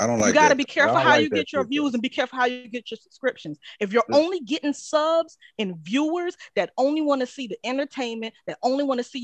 I 0.00 0.06
don't 0.06 0.18
like. 0.18 0.28
you 0.28 0.34
got 0.34 0.44
to 0.44 0.48
that. 0.50 0.56
be 0.56 0.64
careful 0.64 0.96
how 0.96 1.10
like 1.10 1.24
you 1.24 1.30
get 1.30 1.52
your 1.52 1.62
views 1.66 1.92
and 1.92 2.02
be 2.02 2.08
careful 2.08 2.38
how 2.38 2.46
you 2.46 2.68
get 2.68 2.90
your 2.90 2.96
subscriptions. 2.96 3.58
If 3.80 3.92
you're 3.92 4.04
only 4.10 4.40
getting 4.40 4.72
subs 4.72 5.36
and 5.58 5.76
viewers 5.76 6.36
that 6.56 6.70
only 6.78 7.02
want 7.02 7.20
to 7.20 7.26
see 7.26 7.46
the 7.46 7.58
entertainment, 7.64 8.32
that 8.46 8.56
only 8.62 8.82
want 8.82 8.98
to 8.98 9.04
see 9.04 9.18